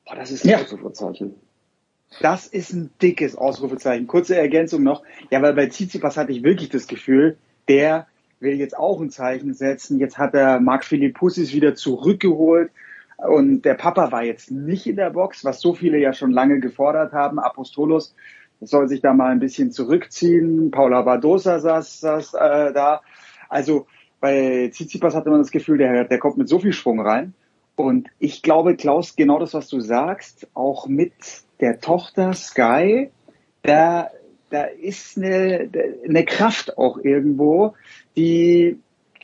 Boah, 0.06 0.16
das 0.16 0.32
ist 0.32 0.46
ein 0.46 0.52
ja. 0.52 0.58
Ausrufezeichen. 0.62 1.36
Das 2.22 2.48
ist 2.48 2.74
ein 2.74 2.92
dickes 3.02 3.36
Ausrufezeichen. 3.36 4.08
Kurze 4.08 4.36
Ergänzung 4.36 4.84
noch. 4.84 5.04
Ja, 5.32 5.42
weil 5.42 5.54
bei 5.54 5.68
Tsitsipas 5.68 6.18
hatte 6.18 6.32
ich 6.32 6.44
wirklich 6.44 6.70
das 6.70 6.88
Gefühl, 6.88 7.38
der 7.68 8.08
will 8.40 8.54
jetzt 8.54 8.78
auch 8.78 9.02
ein 9.02 9.10
Zeichen 9.10 9.54
setzen. 9.54 10.00
Jetzt 10.00 10.18
hat 10.18 10.34
er 10.34 10.60
Marc 10.60 10.86
Philippussis 10.86 11.54
wieder 11.54 11.76
zurückgeholt 11.76 12.72
und 13.28 13.64
der 13.64 13.74
Papa 13.74 14.12
war 14.12 14.24
jetzt 14.24 14.52
nicht 14.52 14.88
in 14.88 14.96
der 14.96 15.10
Box, 15.10 15.44
was 15.44 15.60
so 15.60 15.74
viele 15.74 15.98
ja 16.00 16.14
schon 16.14 16.32
lange 16.32 16.60
gefordert 16.60 17.12
haben. 17.12 17.40
Apostolos 17.40 18.16
soll 18.62 18.88
sich 18.88 19.02
da 19.02 19.14
mal 19.14 19.32
ein 19.32 19.40
bisschen 19.40 19.72
zurückziehen. 19.72 20.72
Paula 20.72 21.02
Badosa 21.02 21.60
saß, 21.60 22.00
saß 22.00 22.34
äh, 22.36 22.74
da. 22.74 23.02
Also 23.50 23.88
bei 24.20 24.70
Tsitsipas 24.72 25.16
hatte 25.16 25.30
man 25.30 25.40
das 25.40 25.52
Gefühl, 25.52 25.78
der, 25.78 26.06
der 26.06 26.20
kommt 26.20 26.38
mit 26.38 26.50
so 26.50 26.60
viel 26.60 26.74
Schwung 26.74 27.00
rein. 27.00 27.34
Und 27.76 28.10
ich 28.20 28.42
glaube, 28.42 28.76
Klaus, 28.76 29.16
genau 29.16 29.40
das, 29.40 29.54
was 29.54 29.70
du 29.70 29.80
sagst, 29.80 30.48
auch 30.54 30.88
mit 30.88 31.14
der 31.62 31.80
Tochter 31.80 32.34
Sky, 32.34 33.10
da, 33.64 34.10
da 34.50 34.64
ist 34.64 35.18
eine, 35.18 35.70
eine 36.06 36.26
Kraft 36.26 36.78
auch 36.78 36.98
irgendwo, 36.98 37.76
die 38.18 38.80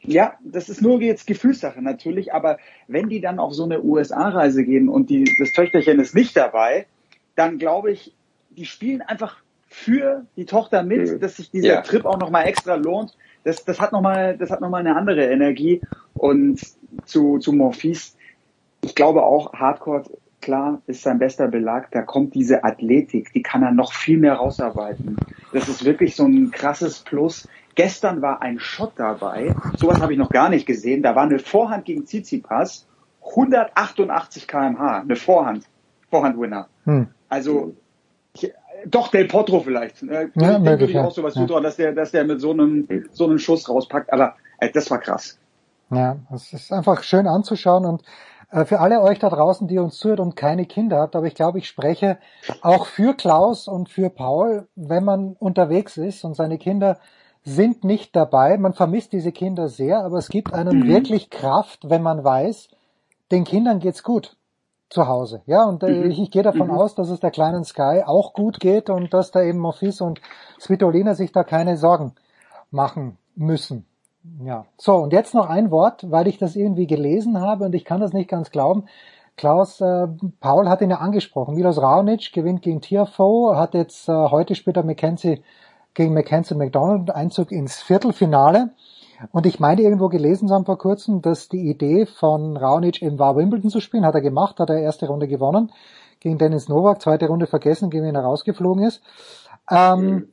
ja, 0.08 0.34
das 0.44 0.70
ist 0.70 0.82
nur 0.82 1.02
jetzt 1.02 1.28
Gefühlssache 1.28 1.82
natürlich, 1.82 2.34
aber 2.34 2.58
wenn 2.88 3.10
die 3.10 3.22
dann 3.22 3.40
auf 3.40 3.54
so 3.54 3.64
eine 3.64 3.84
USA-Reise 3.84 4.64
gehen 4.64 4.90
und 4.90 5.10
die, 5.10 5.26
das 5.40 5.52
Töchterchen 5.54 6.00
ist 6.00 6.16
nicht 6.16 6.36
dabei, 6.36 6.86
dann 7.36 7.58
glaube 7.58 7.92
ich, 7.92 8.14
die 8.52 8.66
spielen 8.66 9.02
einfach 9.02 9.38
für 9.68 10.26
die 10.38 10.46
Tochter 10.46 10.84
mit, 10.84 11.12
mhm. 11.12 11.20
dass 11.20 11.38
sich 11.38 11.52
dieser 11.52 11.68
ja. 11.68 11.82
Trip 11.82 12.06
auch 12.06 12.18
nochmal 12.18 12.48
extra 12.48 12.76
lohnt. 12.76 13.18
Das, 13.44 13.66
das 13.66 13.80
hat 13.80 13.92
nochmal, 13.92 14.38
das 14.38 14.50
hat 14.50 14.62
noch 14.62 14.70
mal 14.70 14.78
eine 14.80 14.96
andere 14.96 15.26
Energie. 15.26 15.82
Und 16.14 16.62
zu, 17.06 17.40
zu 17.40 17.52
Morphis, 17.52 18.16
ich 18.82 18.96
glaube 18.96 19.24
auch, 19.24 19.54
Hardcore, 19.54 20.04
klar, 20.42 20.82
ist 20.88 21.04
sein 21.04 21.20
bester 21.20 21.48
Belag. 21.48 21.92
Da 21.92 22.04
kommt 22.04 22.36
diese 22.36 22.64
Athletik, 22.64 23.34
die 23.34 23.42
kann 23.42 23.64
er 23.64 23.72
noch 23.72 23.94
viel 23.94 24.18
mehr 24.18 24.36
rausarbeiten. 24.36 25.18
Das 25.52 25.68
ist 25.68 25.84
wirklich 25.84 26.16
so 26.16 26.26
ein 26.26 26.52
krasses 26.52 27.00
Plus. 27.00 27.48
Gestern 27.76 28.22
war 28.22 28.42
ein 28.42 28.60
Shot 28.60 28.94
dabei, 28.96 29.54
sowas 29.78 30.02
habe 30.02 30.14
ich 30.14 30.20
noch 30.20 30.30
gar 30.30 30.50
nicht 30.50 30.66
gesehen. 30.66 31.04
Da 31.04 31.16
war 31.16 31.24
eine 31.24 31.40
Vorhand 31.40 31.86
gegen 31.86 32.06
Tsitsipas, 32.06 32.88
188 33.30 34.48
kmh, 34.48 35.02
eine 35.02 35.16
Vorhand, 35.16 35.66
Vorhandwinner. 36.10 36.68
Hm. 36.86 37.08
Also 37.28 37.76
ich, 38.34 38.52
doch 38.86 39.10
Del 39.10 39.26
Potro 39.26 39.60
vielleicht. 39.60 40.04
Äh, 40.04 40.30
ja, 40.36 40.64
würde 40.64 40.86
ich 40.86 40.98
auch 40.98 41.12
sowas 41.12 41.36
ja. 41.36 41.42
zutrauen, 41.42 41.64
dass 41.64 41.76
der, 41.76 41.92
dass 41.92 42.12
der 42.12 42.24
mit 42.24 42.40
so 42.40 42.52
einem 42.52 42.88
so 43.12 43.26
einem 43.26 43.40
Schuss 43.40 43.68
rauspackt. 43.68 44.12
Aber 44.14 44.36
äh, 44.60 44.70
das 44.70 44.90
war 44.90 45.00
krass. 45.00 45.38
Ja, 45.92 46.18
es 46.34 46.54
ist 46.54 46.72
einfach 46.72 47.04
schön 47.04 47.28
anzuschauen 47.28 47.86
und 47.86 48.04
Äh, 48.52 48.66
für 48.66 48.80
alle 48.80 49.02
euch 49.02 49.20
da 49.20 49.30
draußen, 49.30 49.68
die 49.68 49.80
uns 49.80 49.98
zuhört 49.98 50.20
und 50.20 50.36
keine 50.36 50.66
Kinder 50.66 51.00
habt, 51.00 51.16
aber 51.16 51.28
ich 51.28 51.36
glaube, 51.36 51.60
ich 51.60 51.68
spreche 51.68 52.18
auch 52.62 52.86
für 52.86 53.14
Klaus 53.14 53.68
und 53.68 53.90
für 53.90 54.10
Paul, 54.10 54.68
wenn 54.76 55.04
man 55.04 55.36
unterwegs 55.40 55.98
ist 55.98 56.24
und 56.24 56.36
seine 56.36 56.58
Kinder 56.58 57.00
sind 57.46 57.84
nicht 57.84 58.16
dabei. 58.16 58.58
Man 58.58 58.74
vermisst 58.74 59.14
diese 59.14 59.32
Kinder 59.32 59.70
sehr, 59.70 60.04
aber 60.04 60.18
es 60.18 60.30
gibt 60.30 60.54
einem 60.54 60.80
mhm. 60.80 60.88
wirklich 60.88 61.30
Kraft, 61.30 61.90
wenn 61.90 62.02
man 62.02 62.24
weiß, 62.24 62.70
den 63.32 63.44
Kindern 63.44 63.80
geht's 63.80 64.04
gut 64.04 64.36
zu 64.90 65.08
Hause. 65.08 65.42
Ja, 65.46 65.66
und 65.66 65.84
äh, 65.84 65.90
mhm. 65.90 66.12
ich, 66.12 66.20
ich 66.20 66.32
gehe 66.32 66.44
davon 66.44 66.68
mhm. 66.68 66.74
aus, 66.74 66.96
dass 66.96 67.10
es 67.10 67.20
der 67.20 67.32
kleinen 67.32 67.64
Sky 67.64 68.04
auch 68.06 68.34
gut 68.34 68.60
geht 68.60 68.90
und 68.90 69.14
dass 69.14 69.32
da 69.32 69.42
eben 69.44 69.60
Mofis 69.60 70.02
und 70.02 70.20
Svitolina 70.60 71.14
sich 71.14 71.32
da 71.32 71.44
keine 71.44 71.78
Sorgen 71.78 72.14
machen 72.72 73.18
müssen. 73.36 73.86
Ja, 74.44 74.66
so 74.78 74.96
und 74.96 75.14
jetzt 75.14 75.36
noch 75.36 75.48
ein 75.48 75.70
Wort, 75.70 76.10
weil 76.10 76.28
ich 76.28 76.40
das 76.40 76.56
irgendwie 76.56 76.88
gelesen 76.88 77.40
habe 77.40 77.66
und 77.66 77.76
ich 77.76 77.86
kann 77.86 78.02
das 78.02 78.12
nicht 78.12 78.28
ganz 78.30 78.50
glauben. 78.50 78.86
Klaus, 79.38 79.82
äh, 79.82 80.08
Paul 80.40 80.68
hat 80.68 80.82
ihn 80.82 80.90
ja 80.90 80.98
angesprochen. 80.98 81.56
Milos 81.56 81.80
Raonic 81.80 82.32
gewinnt 82.34 82.64
gegen 82.64 82.82
Tiafoe, 82.82 83.56
hat 83.56 83.76
jetzt 83.76 84.10
äh, 84.10 84.14
heute 84.14 84.56
später 84.56 84.82
Mackenzie 84.82 85.44
gegen 85.96 86.14
Mackenzie 86.14 86.54
McDonald 86.54 87.10
Einzug 87.10 87.52
ins 87.52 87.82
Viertelfinale. 87.82 88.70
Und 89.32 89.46
ich 89.46 89.60
meine 89.60 89.82
irgendwo 89.82 90.10
gelesen 90.10 90.52
haben 90.52 90.66
vor 90.66 90.78
kurzem, 90.78 91.22
dass 91.22 91.50
die 91.50 91.70
Idee 91.70 92.06
von 92.06 92.58
Raonic 92.58 93.02
eben 93.02 93.18
war, 93.18 93.36
Wimbledon 93.36 93.72
zu 93.72 93.80
spielen. 93.80 94.06
Hat 94.06 94.14
er 94.14 94.22
gemacht, 94.22 94.60
hat 94.60 94.70
er 94.70 94.80
erste 94.80 95.08
Runde 95.08 95.28
gewonnen 95.28 95.72
gegen 96.20 96.38
Dennis 96.38 96.70
Novak, 96.70 97.02
zweite 97.02 97.28
Runde 97.28 97.48
vergessen, 97.48 97.90
gegen 97.90 98.06
wen 98.06 98.16
er 98.16 98.24
rausgeflogen 98.24 98.84
ist. 98.84 99.02
Ähm, 99.72 100.28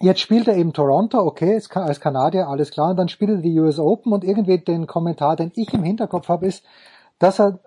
Jetzt 0.00 0.20
spielt 0.20 0.46
er 0.46 0.56
eben 0.56 0.72
Toronto, 0.72 1.18
okay, 1.18 1.60
als 1.74 2.00
Kanadier, 2.00 2.48
alles 2.48 2.70
klar. 2.70 2.90
Und 2.90 2.96
dann 2.98 3.08
spielt 3.08 3.30
er 3.32 3.36
die 3.38 3.58
US 3.58 3.80
Open 3.80 4.12
und 4.12 4.22
irgendwie 4.22 4.58
den 4.58 4.86
Kommentar, 4.86 5.34
den 5.34 5.50
ich 5.56 5.74
im 5.74 5.82
Hinterkopf 5.82 6.28
habe, 6.28 6.46
ist, 6.46 6.64
dass 7.18 7.40
er 7.40 7.58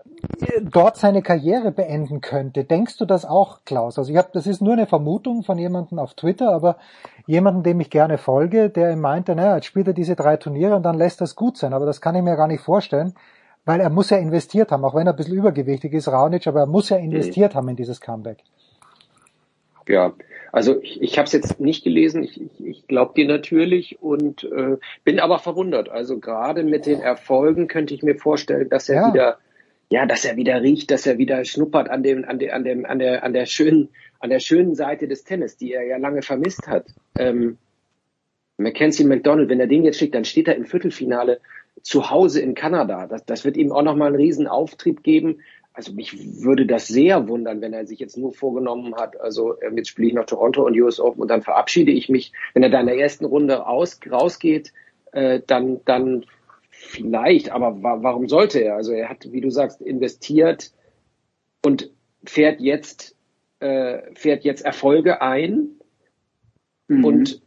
dort 0.61 0.97
seine 0.97 1.21
Karriere 1.21 1.71
beenden 1.71 2.21
könnte. 2.21 2.63
Denkst 2.63 2.97
du 2.97 3.05
das 3.05 3.25
auch, 3.25 3.59
Klaus? 3.65 3.97
Also 3.97 4.11
ich 4.11 4.17
habe, 4.17 4.29
das 4.33 4.47
ist 4.47 4.61
nur 4.61 4.73
eine 4.73 4.87
Vermutung 4.87 5.43
von 5.43 5.57
jemandem 5.57 5.99
auf 5.99 6.13
Twitter, 6.13 6.51
aber 6.51 6.77
jemanden, 7.25 7.63
dem 7.63 7.79
ich 7.79 7.89
gerne 7.89 8.17
folge, 8.17 8.69
der 8.69 8.95
meinte, 8.95 9.35
naja, 9.35 9.55
jetzt 9.55 9.65
spielt 9.65 9.87
er 9.87 9.93
diese 9.93 10.15
drei 10.15 10.37
Turniere 10.37 10.75
und 10.75 10.83
dann 10.83 10.97
lässt 10.97 11.21
das 11.21 11.35
gut 11.35 11.57
sein. 11.57 11.73
Aber 11.73 11.85
das 11.85 12.01
kann 12.01 12.15
ich 12.15 12.23
mir 12.23 12.35
gar 12.35 12.47
nicht 12.47 12.61
vorstellen, 12.61 13.13
weil 13.65 13.79
er 13.79 13.89
muss 13.89 14.09
ja 14.09 14.17
investiert 14.17 14.71
haben, 14.71 14.83
auch 14.85 14.95
wenn 14.95 15.07
er 15.07 15.13
ein 15.13 15.17
bisschen 15.17 15.37
übergewichtig 15.37 15.93
ist, 15.93 16.07
Raonic, 16.07 16.47
aber 16.47 16.61
er 16.61 16.67
muss 16.67 16.89
ja 16.89 16.97
investiert 16.97 17.53
mhm. 17.53 17.57
haben 17.57 17.69
in 17.69 17.75
dieses 17.75 18.01
Comeback. 18.01 18.39
Ja, 19.87 20.13
also 20.51 20.81
ich, 20.81 21.01
ich 21.01 21.17
habe 21.17 21.25
es 21.25 21.31
jetzt 21.31 21.59
nicht 21.59 21.83
gelesen, 21.83 22.23
ich, 22.23 22.39
ich, 22.39 22.65
ich 22.65 22.87
glaube 22.87 23.13
dir 23.15 23.27
natürlich 23.27 24.01
und 24.01 24.43
äh, 24.43 24.77
bin 25.03 25.19
aber 25.19 25.39
verwundert. 25.39 25.89
Also 25.89 26.19
gerade 26.19 26.63
mit 26.63 26.85
den 26.85 26.99
Erfolgen 26.99 27.67
könnte 27.67 27.93
ich 27.93 28.03
mir 28.03 28.15
vorstellen, 28.15 28.69
dass 28.69 28.89
er 28.89 28.95
ja. 28.95 29.13
wieder, 29.13 29.37
ja, 29.91 30.05
dass 30.05 30.25
er 30.25 30.37
wieder 30.37 30.61
riecht, 30.61 30.89
dass 30.89 31.05
er 31.05 31.17
wieder 31.17 31.45
schnuppert 31.45 31.89
an 31.89 32.01
dem, 32.01 32.25
an 32.25 32.39
dem, 32.39 32.51
an 32.51 32.63
dem, 32.63 32.85
an 32.85 32.97
der, 32.97 33.23
an 33.23 33.33
der 33.33 33.45
schönen, 33.45 33.89
an 34.19 34.29
der 34.29 34.39
schönen 34.39 34.73
Seite 34.73 35.07
des 35.07 35.23
Tennis, 35.23 35.57
die 35.57 35.73
er 35.73 35.83
ja 35.83 35.97
lange 35.97 36.21
vermisst 36.21 36.67
hat. 36.67 36.87
Ähm, 37.17 37.57
Mackenzie 38.57 39.03
McDonald, 39.03 39.49
wenn 39.49 39.59
er 39.59 39.67
den 39.67 39.83
jetzt 39.83 39.99
schickt, 39.99 40.15
dann 40.15 40.25
steht 40.25 40.47
er 40.47 40.55
im 40.55 40.65
Viertelfinale 40.65 41.39
zu 41.81 42.09
Hause 42.09 42.41
in 42.41 42.55
Kanada. 42.55 43.07
Das, 43.07 43.25
das 43.25 43.45
wird 43.45 43.57
ihm 43.57 43.71
auch 43.71 43.83
nochmal 43.83 44.07
einen 44.07 44.17
riesen 44.17 44.47
Auftrieb 44.47 45.03
geben 45.03 45.41
also 45.73 45.93
mich 45.93 46.43
würde 46.43 46.65
das 46.65 46.87
sehr 46.87 47.27
wundern, 47.27 47.61
wenn 47.61 47.73
er 47.73 47.85
sich 47.85 47.99
jetzt 47.99 48.17
nur 48.17 48.33
vorgenommen 48.33 48.95
hat, 48.95 49.19
also 49.19 49.55
ähm, 49.61 49.77
jetzt 49.77 49.89
spiele 49.89 50.09
ich 50.09 50.13
noch 50.13 50.25
Toronto 50.25 50.65
und 50.65 50.79
US 50.79 50.99
Open 50.99 51.21
und 51.21 51.29
dann 51.29 51.41
verabschiede 51.41 51.91
ich 51.91 52.09
mich. 52.09 52.33
Wenn 52.53 52.63
er 52.63 52.69
da 52.69 52.81
in 52.81 52.87
der 52.87 52.97
ersten 52.97 53.25
Runde 53.25 53.65
aus, 53.65 53.99
rausgeht, 54.09 54.73
äh, 55.13 55.39
dann, 55.47 55.79
dann 55.85 56.25
vielleicht, 56.81 57.51
aber 57.51 57.81
wa 57.83 57.99
warum 58.01 58.27
sollte 58.27 58.59
er? 58.59 58.75
Also 58.75 58.91
er 58.91 59.09
hat, 59.09 59.31
wie 59.31 59.41
du 59.41 59.49
sagst, 59.49 59.81
investiert 59.81 60.71
und 61.63 61.91
fährt 62.23 62.59
jetzt, 62.59 63.15
äh, 63.59 64.01
fährt 64.15 64.43
jetzt 64.43 64.65
Erfolge 64.65 65.21
ein 65.21 65.69
mhm. 66.87 67.05
und 67.05 67.41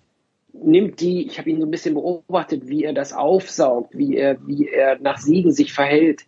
nimmt 0.53 1.01
die, 1.01 1.27
ich 1.27 1.39
habe 1.39 1.51
ihn 1.51 1.61
so 1.61 1.67
ein 1.67 1.71
bisschen 1.71 1.95
beobachtet, 1.95 2.69
wie 2.69 2.85
er 2.85 2.93
das 2.93 3.13
aufsaugt, 3.13 3.97
wie 3.97 4.17
er, 4.17 4.39
wie 4.47 4.69
er 4.69 4.99
nach 5.01 5.19
Siegen 5.19 5.53
sich 5.53 5.73
verhält. 5.73 6.25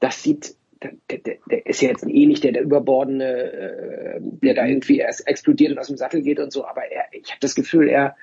Das 0.00 0.22
sieht 0.22 0.56
der, 0.82 1.18
der, 1.18 1.36
der 1.48 1.66
ist 1.66 1.80
ja 1.80 1.88
jetzt 1.90 2.04
eh 2.06 2.26
nicht 2.26 2.42
der, 2.42 2.52
der 2.52 2.62
überbordene, 2.62 3.24
äh, 3.24 4.20
der 4.20 4.54
da 4.54 4.66
irgendwie 4.66 4.98
erst 4.98 5.26
explodiert 5.26 5.72
und 5.72 5.78
aus 5.78 5.86
dem 5.86 5.96
Sattel 5.96 6.22
geht 6.22 6.40
und 6.40 6.52
so, 6.52 6.66
aber 6.66 6.82
er, 6.90 7.04
ich 7.12 7.30
habe 7.30 7.40
das 7.40 7.54
Gefühl, 7.54 7.88
er, 7.88 8.16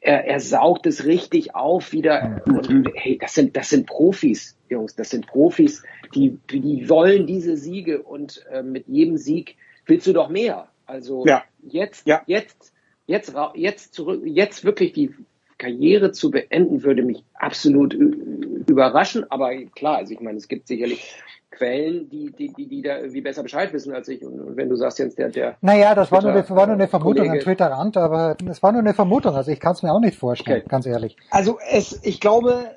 er, 0.00 0.24
er 0.26 0.40
saugt 0.40 0.86
es 0.86 1.04
richtig 1.04 1.54
auf 1.54 1.92
wieder. 1.92 2.42
Und 2.46 2.88
hey, 2.94 3.18
das 3.18 3.34
sind, 3.34 3.56
das 3.56 3.70
sind 3.70 3.86
Profis, 3.86 4.56
Jungs, 4.68 4.94
das 4.94 5.10
sind 5.10 5.26
Profis, 5.26 5.82
die, 6.14 6.38
die 6.50 6.88
wollen 6.88 7.26
diese 7.26 7.56
Siege 7.56 8.02
und 8.02 8.44
äh, 8.50 8.62
mit 8.62 8.86
jedem 8.88 9.16
Sieg 9.16 9.56
willst 9.86 10.06
du 10.06 10.12
doch 10.12 10.28
mehr. 10.28 10.68
Also 10.86 11.26
ja. 11.26 11.44
jetzt, 11.62 12.06
ja. 12.06 12.22
jetzt, 12.26 12.72
jetzt, 13.06 13.34
jetzt 13.54 13.94
zurück, 13.94 14.22
jetzt 14.24 14.64
wirklich 14.64 14.92
die 14.92 15.14
Karriere 15.58 16.12
zu 16.12 16.30
beenden, 16.30 16.84
würde 16.84 17.02
mich 17.02 17.24
absolut 17.34 17.92
überraschen. 17.92 19.30
Aber 19.30 19.54
klar, 19.74 19.96
also 19.96 20.14
ich 20.14 20.20
meine, 20.20 20.38
es 20.38 20.48
gibt 20.48 20.68
sicherlich 20.68 21.14
Quellen, 21.58 22.08
die, 22.08 22.32
die, 22.32 22.52
die, 22.52 22.68
die 22.68 22.82
da 22.82 22.98
irgendwie 22.98 23.20
besser 23.20 23.42
Bescheid 23.42 23.72
wissen 23.72 23.92
als 23.92 24.08
ich. 24.08 24.24
Und, 24.24 24.40
und 24.40 24.56
wenn 24.56 24.68
du 24.68 24.76
sagst 24.76 24.98
jetzt 24.98 25.18
der, 25.18 25.28
der 25.28 25.56
Naja, 25.60 25.94
das 25.94 26.10
war 26.12 26.22
nur, 26.22 26.32
eine, 26.32 26.48
war 26.50 26.66
nur 26.66 26.76
eine 26.76 26.88
Vermutung 26.88 27.26
Kollege. 27.26 27.32
an 27.32 27.40
Twitter-Rand, 27.40 27.96
aber 27.96 28.36
es 28.48 28.62
war 28.62 28.72
nur 28.72 28.80
eine 28.80 28.94
Vermutung, 28.94 29.34
also 29.34 29.50
ich 29.50 29.60
kann 29.60 29.72
es 29.72 29.82
mir 29.82 29.92
auch 29.92 30.00
nicht 30.00 30.16
vorstellen, 30.16 30.60
okay. 30.60 30.68
ganz 30.68 30.86
ehrlich. 30.86 31.16
Also 31.30 31.58
es, 31.70 32.00
ich 32.04 32.20
glaube, 32.20 32.76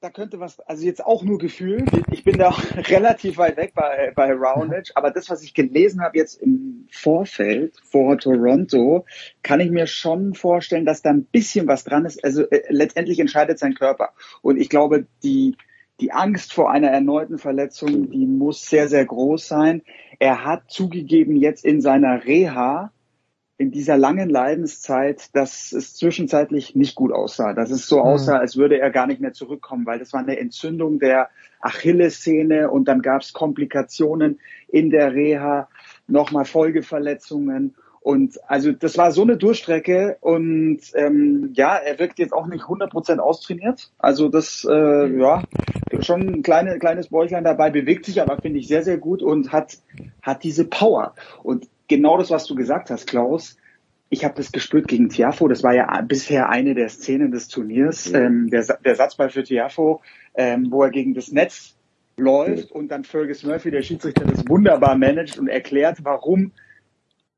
da 0.00 0.08
könnte 0.10 0.40
was, 0.40 0.60
also 0.60 0.84
jetzt 0.84 1.04
auch 1.04 1.22
nur 1.22 1.38
Gefühl. 1.38 1.84
Ich 2.10 2.24
bin 2.24 2.38
da 2.38 2.50
relativ 2.88 3.36
weit 3.36 3.56
weg 3.56 3.72
bei, 3.74 4.12
bei 4.14 4.32
Roundage, 4.32 4.92
aber 4.94 5.10
das, 5.10 5.28
was 5.28 5.42
ich 5.42 5.52
gelesen 5.52 6.02
habe 6.02 6.16
jetzt 6.16 6.40
im 6.40 6.86
Vorfeld 6.90 7.74
vor 7.90 8.16
Toronto, 8.18 9.04
kann 9.42 9.60
ich 9.60 9.70
mir 9.70 9.86
schon 9.86 10.34
vorstellen, 10.34 10.86
dass 10.86 11.02
da 11.02 11.10
ein 11.10 11.24
bisschen 11.24 11.66
was 11.68 11.84
dran 11.84 12.06
ist. 12.06 12.24
Also 12.24 12.48
äh, 12.50 12.62
letztendlich 12.70 13.20
entscheidet 13.20 13.58
sein 13.58 13.74
Körper. 13.74 14.10
Und 14.40 14.58
ich 14.58 14.70
glaube, 14.70 15.06
die, 15.22 15.56
die 16.00 16.12
Angst 16.12 16.52
vor 16.52 16.70
einer 16.70 16.88
erneuten 16.88 17.38
Verletzung, 17.38 18.10
die 18.10 18.26
muss 18.26 18.66
sehr, 18.66 18.88
sehr 18.88 19.04
groß 19.04 19.46
sein. 19.46 19.82
Er 20.18 20.44
hat 20.44 20.70
zugegeben 20.70 21.36
jetzt 21.36 21.64
in 21.64 21.80
seiner 21.80 22.24
Reha, 22.24 22.92
in 23.58 23.70
dieser 23.70 23.98
langen 23.98 24.30
Leidenszeit, 24.30 25.34
dass 25.36 25.72
es 25.72 25.94
zwischenzeitlich 25.94 26.74
nicht 26.74 26.94
gut 26.94 27.12
aussah. 27.12 27.52
Dass 27.52 27.70
es 27.70 27.86
so 27.86 27.98
mhm. 27.98 28.04
aussah, 28.04 28.38
als 28.38 28.56
würde 28.56 28.80
er 28.80 28.90
gar 28.90 29.06
nicht 29.06 29.20
mehr 29.20 29.34
zurückkommen, 29.34 29.84
weil 29.84 29.98
das 29.98 30.14
war 30.14 30.20
eine 30.20 30.38
Entzündung 30.38 30.98
der 30.98 31.28
Achillessehne 31.60 32.70
und 32.70 32.86
dann 32.86 33.02
gab 33.02 33.20
es 33.20 33.34
Komplikationen 33.34 34.40
in 34.68 34.88
der 34.88 35.12
Reha, 35.12 35.68
nochmal 36.06 36.46
Folgeverletzungen. 36.46 37.74
Und 38.00 38.38
also 38.48 38.72
das 38.72 38.96
war 38.96 39.12
so 39.12 39.22
eine 39.22 39.36
Durchstrecke 39.36 40.16
und 40.20 40.80
ähm, 40.94 41.50
ja, 41.52 41.76
er 41.76 41.98
wirkt 41.98 42.18
jetzt 42.18 42.32
auch 42.32 42.46
nicht 42.46 42.64
100% 42.64 43.18
austrainiert. 43.18 43.92
Also 43.98 44.30
das, 44.30 44.66
äh, 44.68 45.18
ja, 45.18 45.42
schon 46.00 46.26
ein 46.28 46.42
kleine, 46.42 46.78
kleines 46.78 47.08
Bäuchlein 47.08 47.44
dabei, 47.44 47.70
bewegt 47.70 48.06
sich 48.06 48.22
aber, 48.22 48.38
finde 48.40 48.58
ich, 48.58 48.68
sehr, 48.68 48.82
sehr 48.82 48.96
gut 48.96 49.22
und 49.22 49.52
hat, 49.52 49.76
hat 50.22 50.44
diese 50.44 50.64
Power. 50.64 51.14
Und 51.42 51.68
genau 51.88 52.16
das, 52.16 52.30
was 52.30 52.46
du 52.46 52.54
gesagt 52.54 52.88
hast, 52.88 53.06
Klaus, 53.06 53.58
ich 54.08 54.24
habe 54.24 54.34
das 54.34 54.50
gespürt 54.50 54.88
gegen 54.88 55.10
Tiafo. 55.10 55.46
Das 55.46 55.62
war 55.62 55.74
ja 55.74 56.00
bisher 56.00 56.48
eine 56.48 56.74
der 56.74 56.88
Szenen 56.88 57.30
des 57.30 57.48
Turniers. 57.48 58.10
Mhm. 58.10 58.16
Ähm, 58.16 58.50
der, 58.50 58.64
der 58.84 58.94
Satzball 58.96 59.28
für 59.28 59.44
Tiafo, 59.44 60.00
ähm, 60.34 60.68
wo 60.70 60.82
er 60.82 60.90
gegen 60.90 61.12
das 61.12 61.32
Netz 61.32 61.76
läuft 62.16 62.70
mhm. 62.70 62.80
und 62.80 62.88
dann 62.88 63.04
Fergus 63.04 63.44
Murphy, 63.44 63.70
der 63.70 63.82
Schiedsrichter, 63.82 64.24
das 64.24 64.48
wunderbar 64.48 64.96
managt 64.96 65.38
und 65.38 65.48
erklärt, 65.48 65.98
warum 66.02 66.52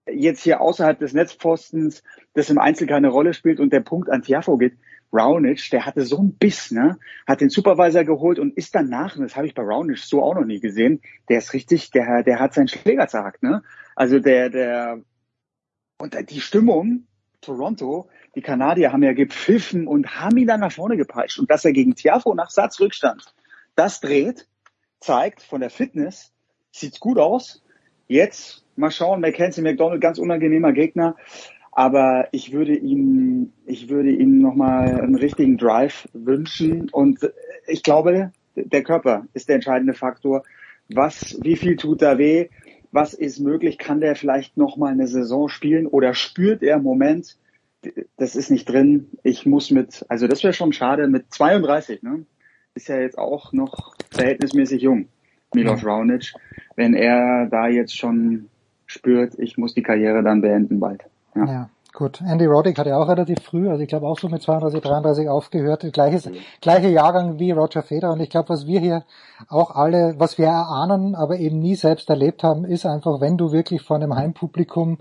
jetzt 0.06 0.42
hier 0.42 0.60
außerhalb 0.60 0.98
des 0.98 1.12
Netzpostens 1.12 2.02
das 2.34 2.50
im 2.50 2.58
Einzel 2.58 2.86
keine 2.86 3.08
Rolle 3.08 3.34
spielt 3.34 3.60
und 3.60 3.72
der 3.72 3.80
Punkt 3.80 4.10
an 4.10 4.22
Tiafo 4.22 4.56
geht. 4.56 4.74
Raonic, 5.12 5.68
der 5.70 5.84
hatte 5.84 6.02
so 6.02 6.18
einen 6.18 6.34
Biss, 6.38 6.70
ne? 6.70 6.98
Hat 7.26 7.42
den 7.42 7.50
Supervisor 7.50 8.04
geholt 8.04 8.38
und 8.38 8.56
ist 8.56 8.74
danach, 8.74 9.16
und 9.16 9.22
das 9.22 9.36
habe 9.36 9.46
ich 9.46 9.54
bei 9.54 9.62
Raonic 9.62 9.98
so 9.98 10.22
auch 10.22 10.34
noch 10.34 10.46
nie 10.46 10.58
gesehen, 10.58 11.02
der 11.28 11.38
ist 11.38 11.52
richtig, 11.52 11.90
der, 11.90 12.22
der 12.22 12.40
hat 12.40 12.54
seinen 12.54 12.68
Schläger 12.68 13.06
zerhackt, 13.08 13.42
ne? 13.42 13.62
Also 13.94 14.20
der, 14.20 14.48
der, 14.48 15.02
und 15.98 16.16
die 16.30 16.40
Stimmung, 16.40 17.06
Toronto, 17.42 18.08
die 18.34 18.40
Kanadier 18.40 18.92
haben 18.92 19.02
ja 19.02 19.12
gepfiffen 19.12 19.86
und 19.86 20.18
haben 20.18 20.38
ihn 20.38 20.46
dann 20.46 20.60
nach 20.60 20.72
vorne 20.72 20.96
gepeitscht. 20.96 21.38
Und 21.38 21.50
dass 21.50 21.64
er 21.64 21.72
gegen 21.72 21.94
Tiafo 21.94 22.34
nach 22.34 22.50
Satzrückstand 22.50 23.34
das 23.74 24.00
dreht, 24.00 24.48
zeigt 25.00 25.42
von 25.42 25.60
der 25.60 25.70
Fitness, 25.70 26.32
sieht's 26.70 27.00
gut 27.00 27.18
aus. 27.18 27.62
Jetzt 28.12 28.62
Mal 28.76 28.90
schauen, 28.90 29.20
Mackenzie 29.20 29.62
McDonald, 29.62 30.00
ganz 30.00 30.18
unangenehmer 30.18 30.72
Gegner. 30.72 31.16
Aber 31.72 32.28
ich 32.32 32.52
würde 32.52 32.74
ihm, 32.74 33.52
ich 33.66 33.88
würde 33.88 34.10
ihm 34.10 34.38
nochmal 34.38 35.00
einen 35.00 35.14
richtigen 35.14 35.56
Drive 35.58 36.08
wünschen. 36.12 36.88
Und 36.90 37.20
ich 37.66 37.82
glaube, 37.82 38.32
der 38.56 38.82
Körper 38.82 39.26
ist 39.34 39.48
der 39.48 39.56
entscheidende 39.56 39.94
Faktor. 39.94 40.42
Was, 40.88 41.38
wie 41.42 41.56
viel 41.56 41.76
tut 41.76 42.02
da 42.02 42.18
weh? 42.18 42.48
Was 42.92 43.14
ist 43.14 43.40
möglich? 43.40 43.78
Kann 43.78 44.00
der 44.00 44.16
vielleicht 44.16 44.56
nochmal 44.56 44.92
eine 44.92 45.06
Saison 45.06 45.48
spielen? 45.48 45.86
Oder 45.86 46.14
spürt 46.14 46.62
er, 46.62 46.78
Moment, 46.78 47.38
das 48.16 48.36
ist 48.36 48.50
nicht 48.50 48.68
drin. 48.68 49.08
Ich 49.22 49.46
muss 49.46 49.70
mit, 49.70 50.04
also 50.08 50.28
das 50.28 50.42
wäre 50.42 50.52
schon 50.52 50.72
schade, 50.72 51.08
mit 51.08 51.32
32, 51.32 52.02
ne? 52.02 52.26
Ist 52.74 52.88
ja 52.88 52.98
jetzt 52.98 53.18
auch 53.18 53.52
noch 53.52 53.94
verhältnismäßig 54.10 54.82
jung. 54.82 55.08
Milos 55.54 55.84
Raonic, 55.84 56.32
wenn 56.76 56.94
er 56.94 57.46
da 57.46 57.68
jetzt 57.68 57.96
schon 57.96 58.48
spürt, 58.86 59.38
ich 59.38 59.58
muss 59.58 59.74
die 59.74 59.82
Karriere 59.82 60.22
dann 60.22 60.40
beenden 60.40 60.80
bald. 60.80 61.04
Ja. 61.34 61.44
ja. 61.44 61.70
Gut, 61.94 62.22
Andy 62.26 62.46
Roddick 62.46 62.78
hat 62.78 62.86
ja 62.86 62.96
auch 62.96 63.08
relativ 63.08 63.42
früh, 63.42 63.68
also 63.68 63.82
ich 63.82 63.88
glaube 63.88 64.06
auch 64.06 64.18
so 64.18 64.30
mit 64.30 64.40
32, 64.40 64.80
33 64.80 65.28
aufgehört, 65.28 65.86
gleiches, 65.92 66.30
gleiche 66.62 66.88
Jahrgang 66.88 67.38
wie 67.38 67.50
Roger 67.50 67.82
Federer 67.82 68.14
und 68.14 68.20
ich 68.20 68.30
glaube, 68.30 68.48
was 68.48 68.66
wir 68.66 68.80
hier 68.80 69.04
auch 69.50 69.74
alle, 69.74 70.14
was 70.16 70.38
wir 70.38 70.46
erahnen, 70.46 71.14
aber 71.14 71.38
eben 71.38 71.58
nie 71.58 71.74
selbst 71.74 72.08
erlebt 72.08 72.44
haben, 72.44 72.64
ist 72.64 72.86
einfach, 72.86 73.20
wenn 73.20 73.36
du 73.36 73.52
wirklich 73.52 73.82
vor 73.82 73.96
einem 73.96 74.14
Heimpublikum 74.14 75.00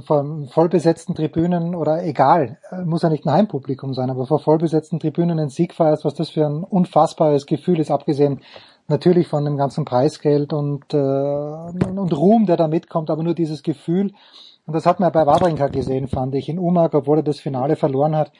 vor 0.00 0.24
vollbesetzten 0.48 1.14
Tribünen 1.14 1.74
oder 1.74 2.04
egal, 2.04 2.58
muss 2.84 3.02
ja 3.02 3.10
nicht 3.10 3.26
ein 3.26 3.32
Heimpublikum 3.32 3.94
sein, 3.94 4.10
aber 4.10 4.26
vor 4.26 4.40
vollbesetzten 4.40 4.98
Tribünen 4.98 5.38
einen 5.38 5.50
Sieg 5.50 5.74
feierst, 5.74 6.04
was 6.04 6.14
das 6.14 6.30
für 6.30 6.46
ein 6.46 6.64
unfassbares 6.64 7.46
Gefühl 7.46 7.78
ist, 7.78 7.90
abgesehen 7.90 8.40
natürlich 8.88 9.28
von 9.28 9.44
dem 9.44 9.56
ganzen 9.56 9.84
Preisgeld 9.84 10.52
und, 10.52 10.92
äh, 10.92 10.96
und 10.96 12.16
Ruhm, 12.16 12.46
der 12.46 12.56
da 12.56 12.68
mitkommt, 12.68 13.10
aber 13.10 13.22
nur 13.22 13.34
dieses 13.34 13.62
Gefühl. 13.62 14.12
Und 14.66 14.74
das 14.74 14.86
hat 14.86 15.00
man 15.00 15.12
bei 15.12 15.26
Wawrinka 15.26 15.68
gesehen, 15.68 16.08
fand 16.08 16.34
ich, 16.34 16.48
in 16.48 16.58
Umag, 16.58 16.94
obwohl 16.94 17.18
er 17.18 17.22
das 17.22 17.40
Finale 17.40 17.76
verloren 17.76 18.16
hat. 18.16 18.32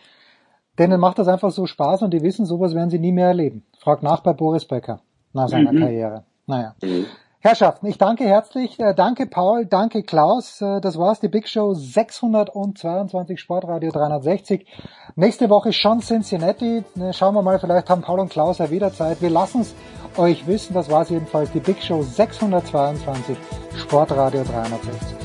Denen 0.78 1.00
macht 1.00 1.18
das 1.18 1.28
einfach 1.28 1.50
so 1.50 1.66
Spaß 1.66 2.02
und 2.02 2.12
die 2.12 2.22
wissen, 2.22 2.46
sowas 2.46 2.74
werden 2.74 2.90
sie 2.90 2.98
nie 2.98 3.12
mehr 3.12 3.28
erleben. 3.28 3.64
Frag 3.78 4.02
nach 4.02 4.20
bei 4.20 4.32
Boris 4.32 4.64
Becker 4.64 5.00
nach 5.32 5.48
seiner 5.48 5.72
mhm. 5.72 5.80
Karriere. 5.80 6.24
Naja. 6.46 6.74
Mhm. 6.82 7.06
Herrschaften, 7.46 7.86
ich 7.88 7.98
danke 7.98 8.24
herzlich. 8.24 8.80
Äh, 8.80 8.94
danke 8.94 9.26
Paul, 9.26 9.66
danke 9.66 10.02
Klaus. 10.02 10.62
Äh, 10.62 10.80
das 10.80 10.96
war's, 10.96 11.20
die 11.20 11.28
Big 11.28 11.46
Show 11.46 11.74
622 11.74 13.38
Sportradio 13.38 13.92
360. 13.92 14.66
Nächste 15.14 15.50
Woche 15.50 15.74
schon 15.74 16.00
Cincinnati. 16.00 16.84
Ne, 16.94 17.12
schauen 17.12 17.34
wir 17.34 17.42
mal, 17.42 17.58
vielleicht 17.58 17.90
haben 17.90 18.00
Paul 18.00 18.20
und 18.20 18.30
Klaus 18.30 18.56
ja 18.56 18.70
wieder 18.70 18.94
Zeit. 18.94 19.20
Wir 19.20 19.28
lassen 19.28 19.60
es 19.60 19.74
euch 20.16 20.46
wissen. 20.46 20.72
Das 20.72 20.90
war's 20.90 21.10
jedenfalls, 21.10 21.52
die 21.52 21.60
Big 21.60 21.82
Show 21.82 22.02
622 22.02 23.36
Sportradio 23.76 24.42
360. 24.42 25.18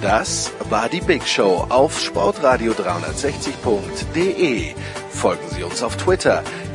Das 0.00 0.52
war 0.68 0.88
die 0.88 1.00
Big 1.00 1.26
Show 1.26 1.66
auf 1.68 1.98
Sportradio 1.98 2.70
360.de. 2.70 4.76
Folgen 5.10 5.48
Sie 5.48 5.64
uns 5.64 5.82
auf 5.82 5.96
Twitter, 5.96 6.44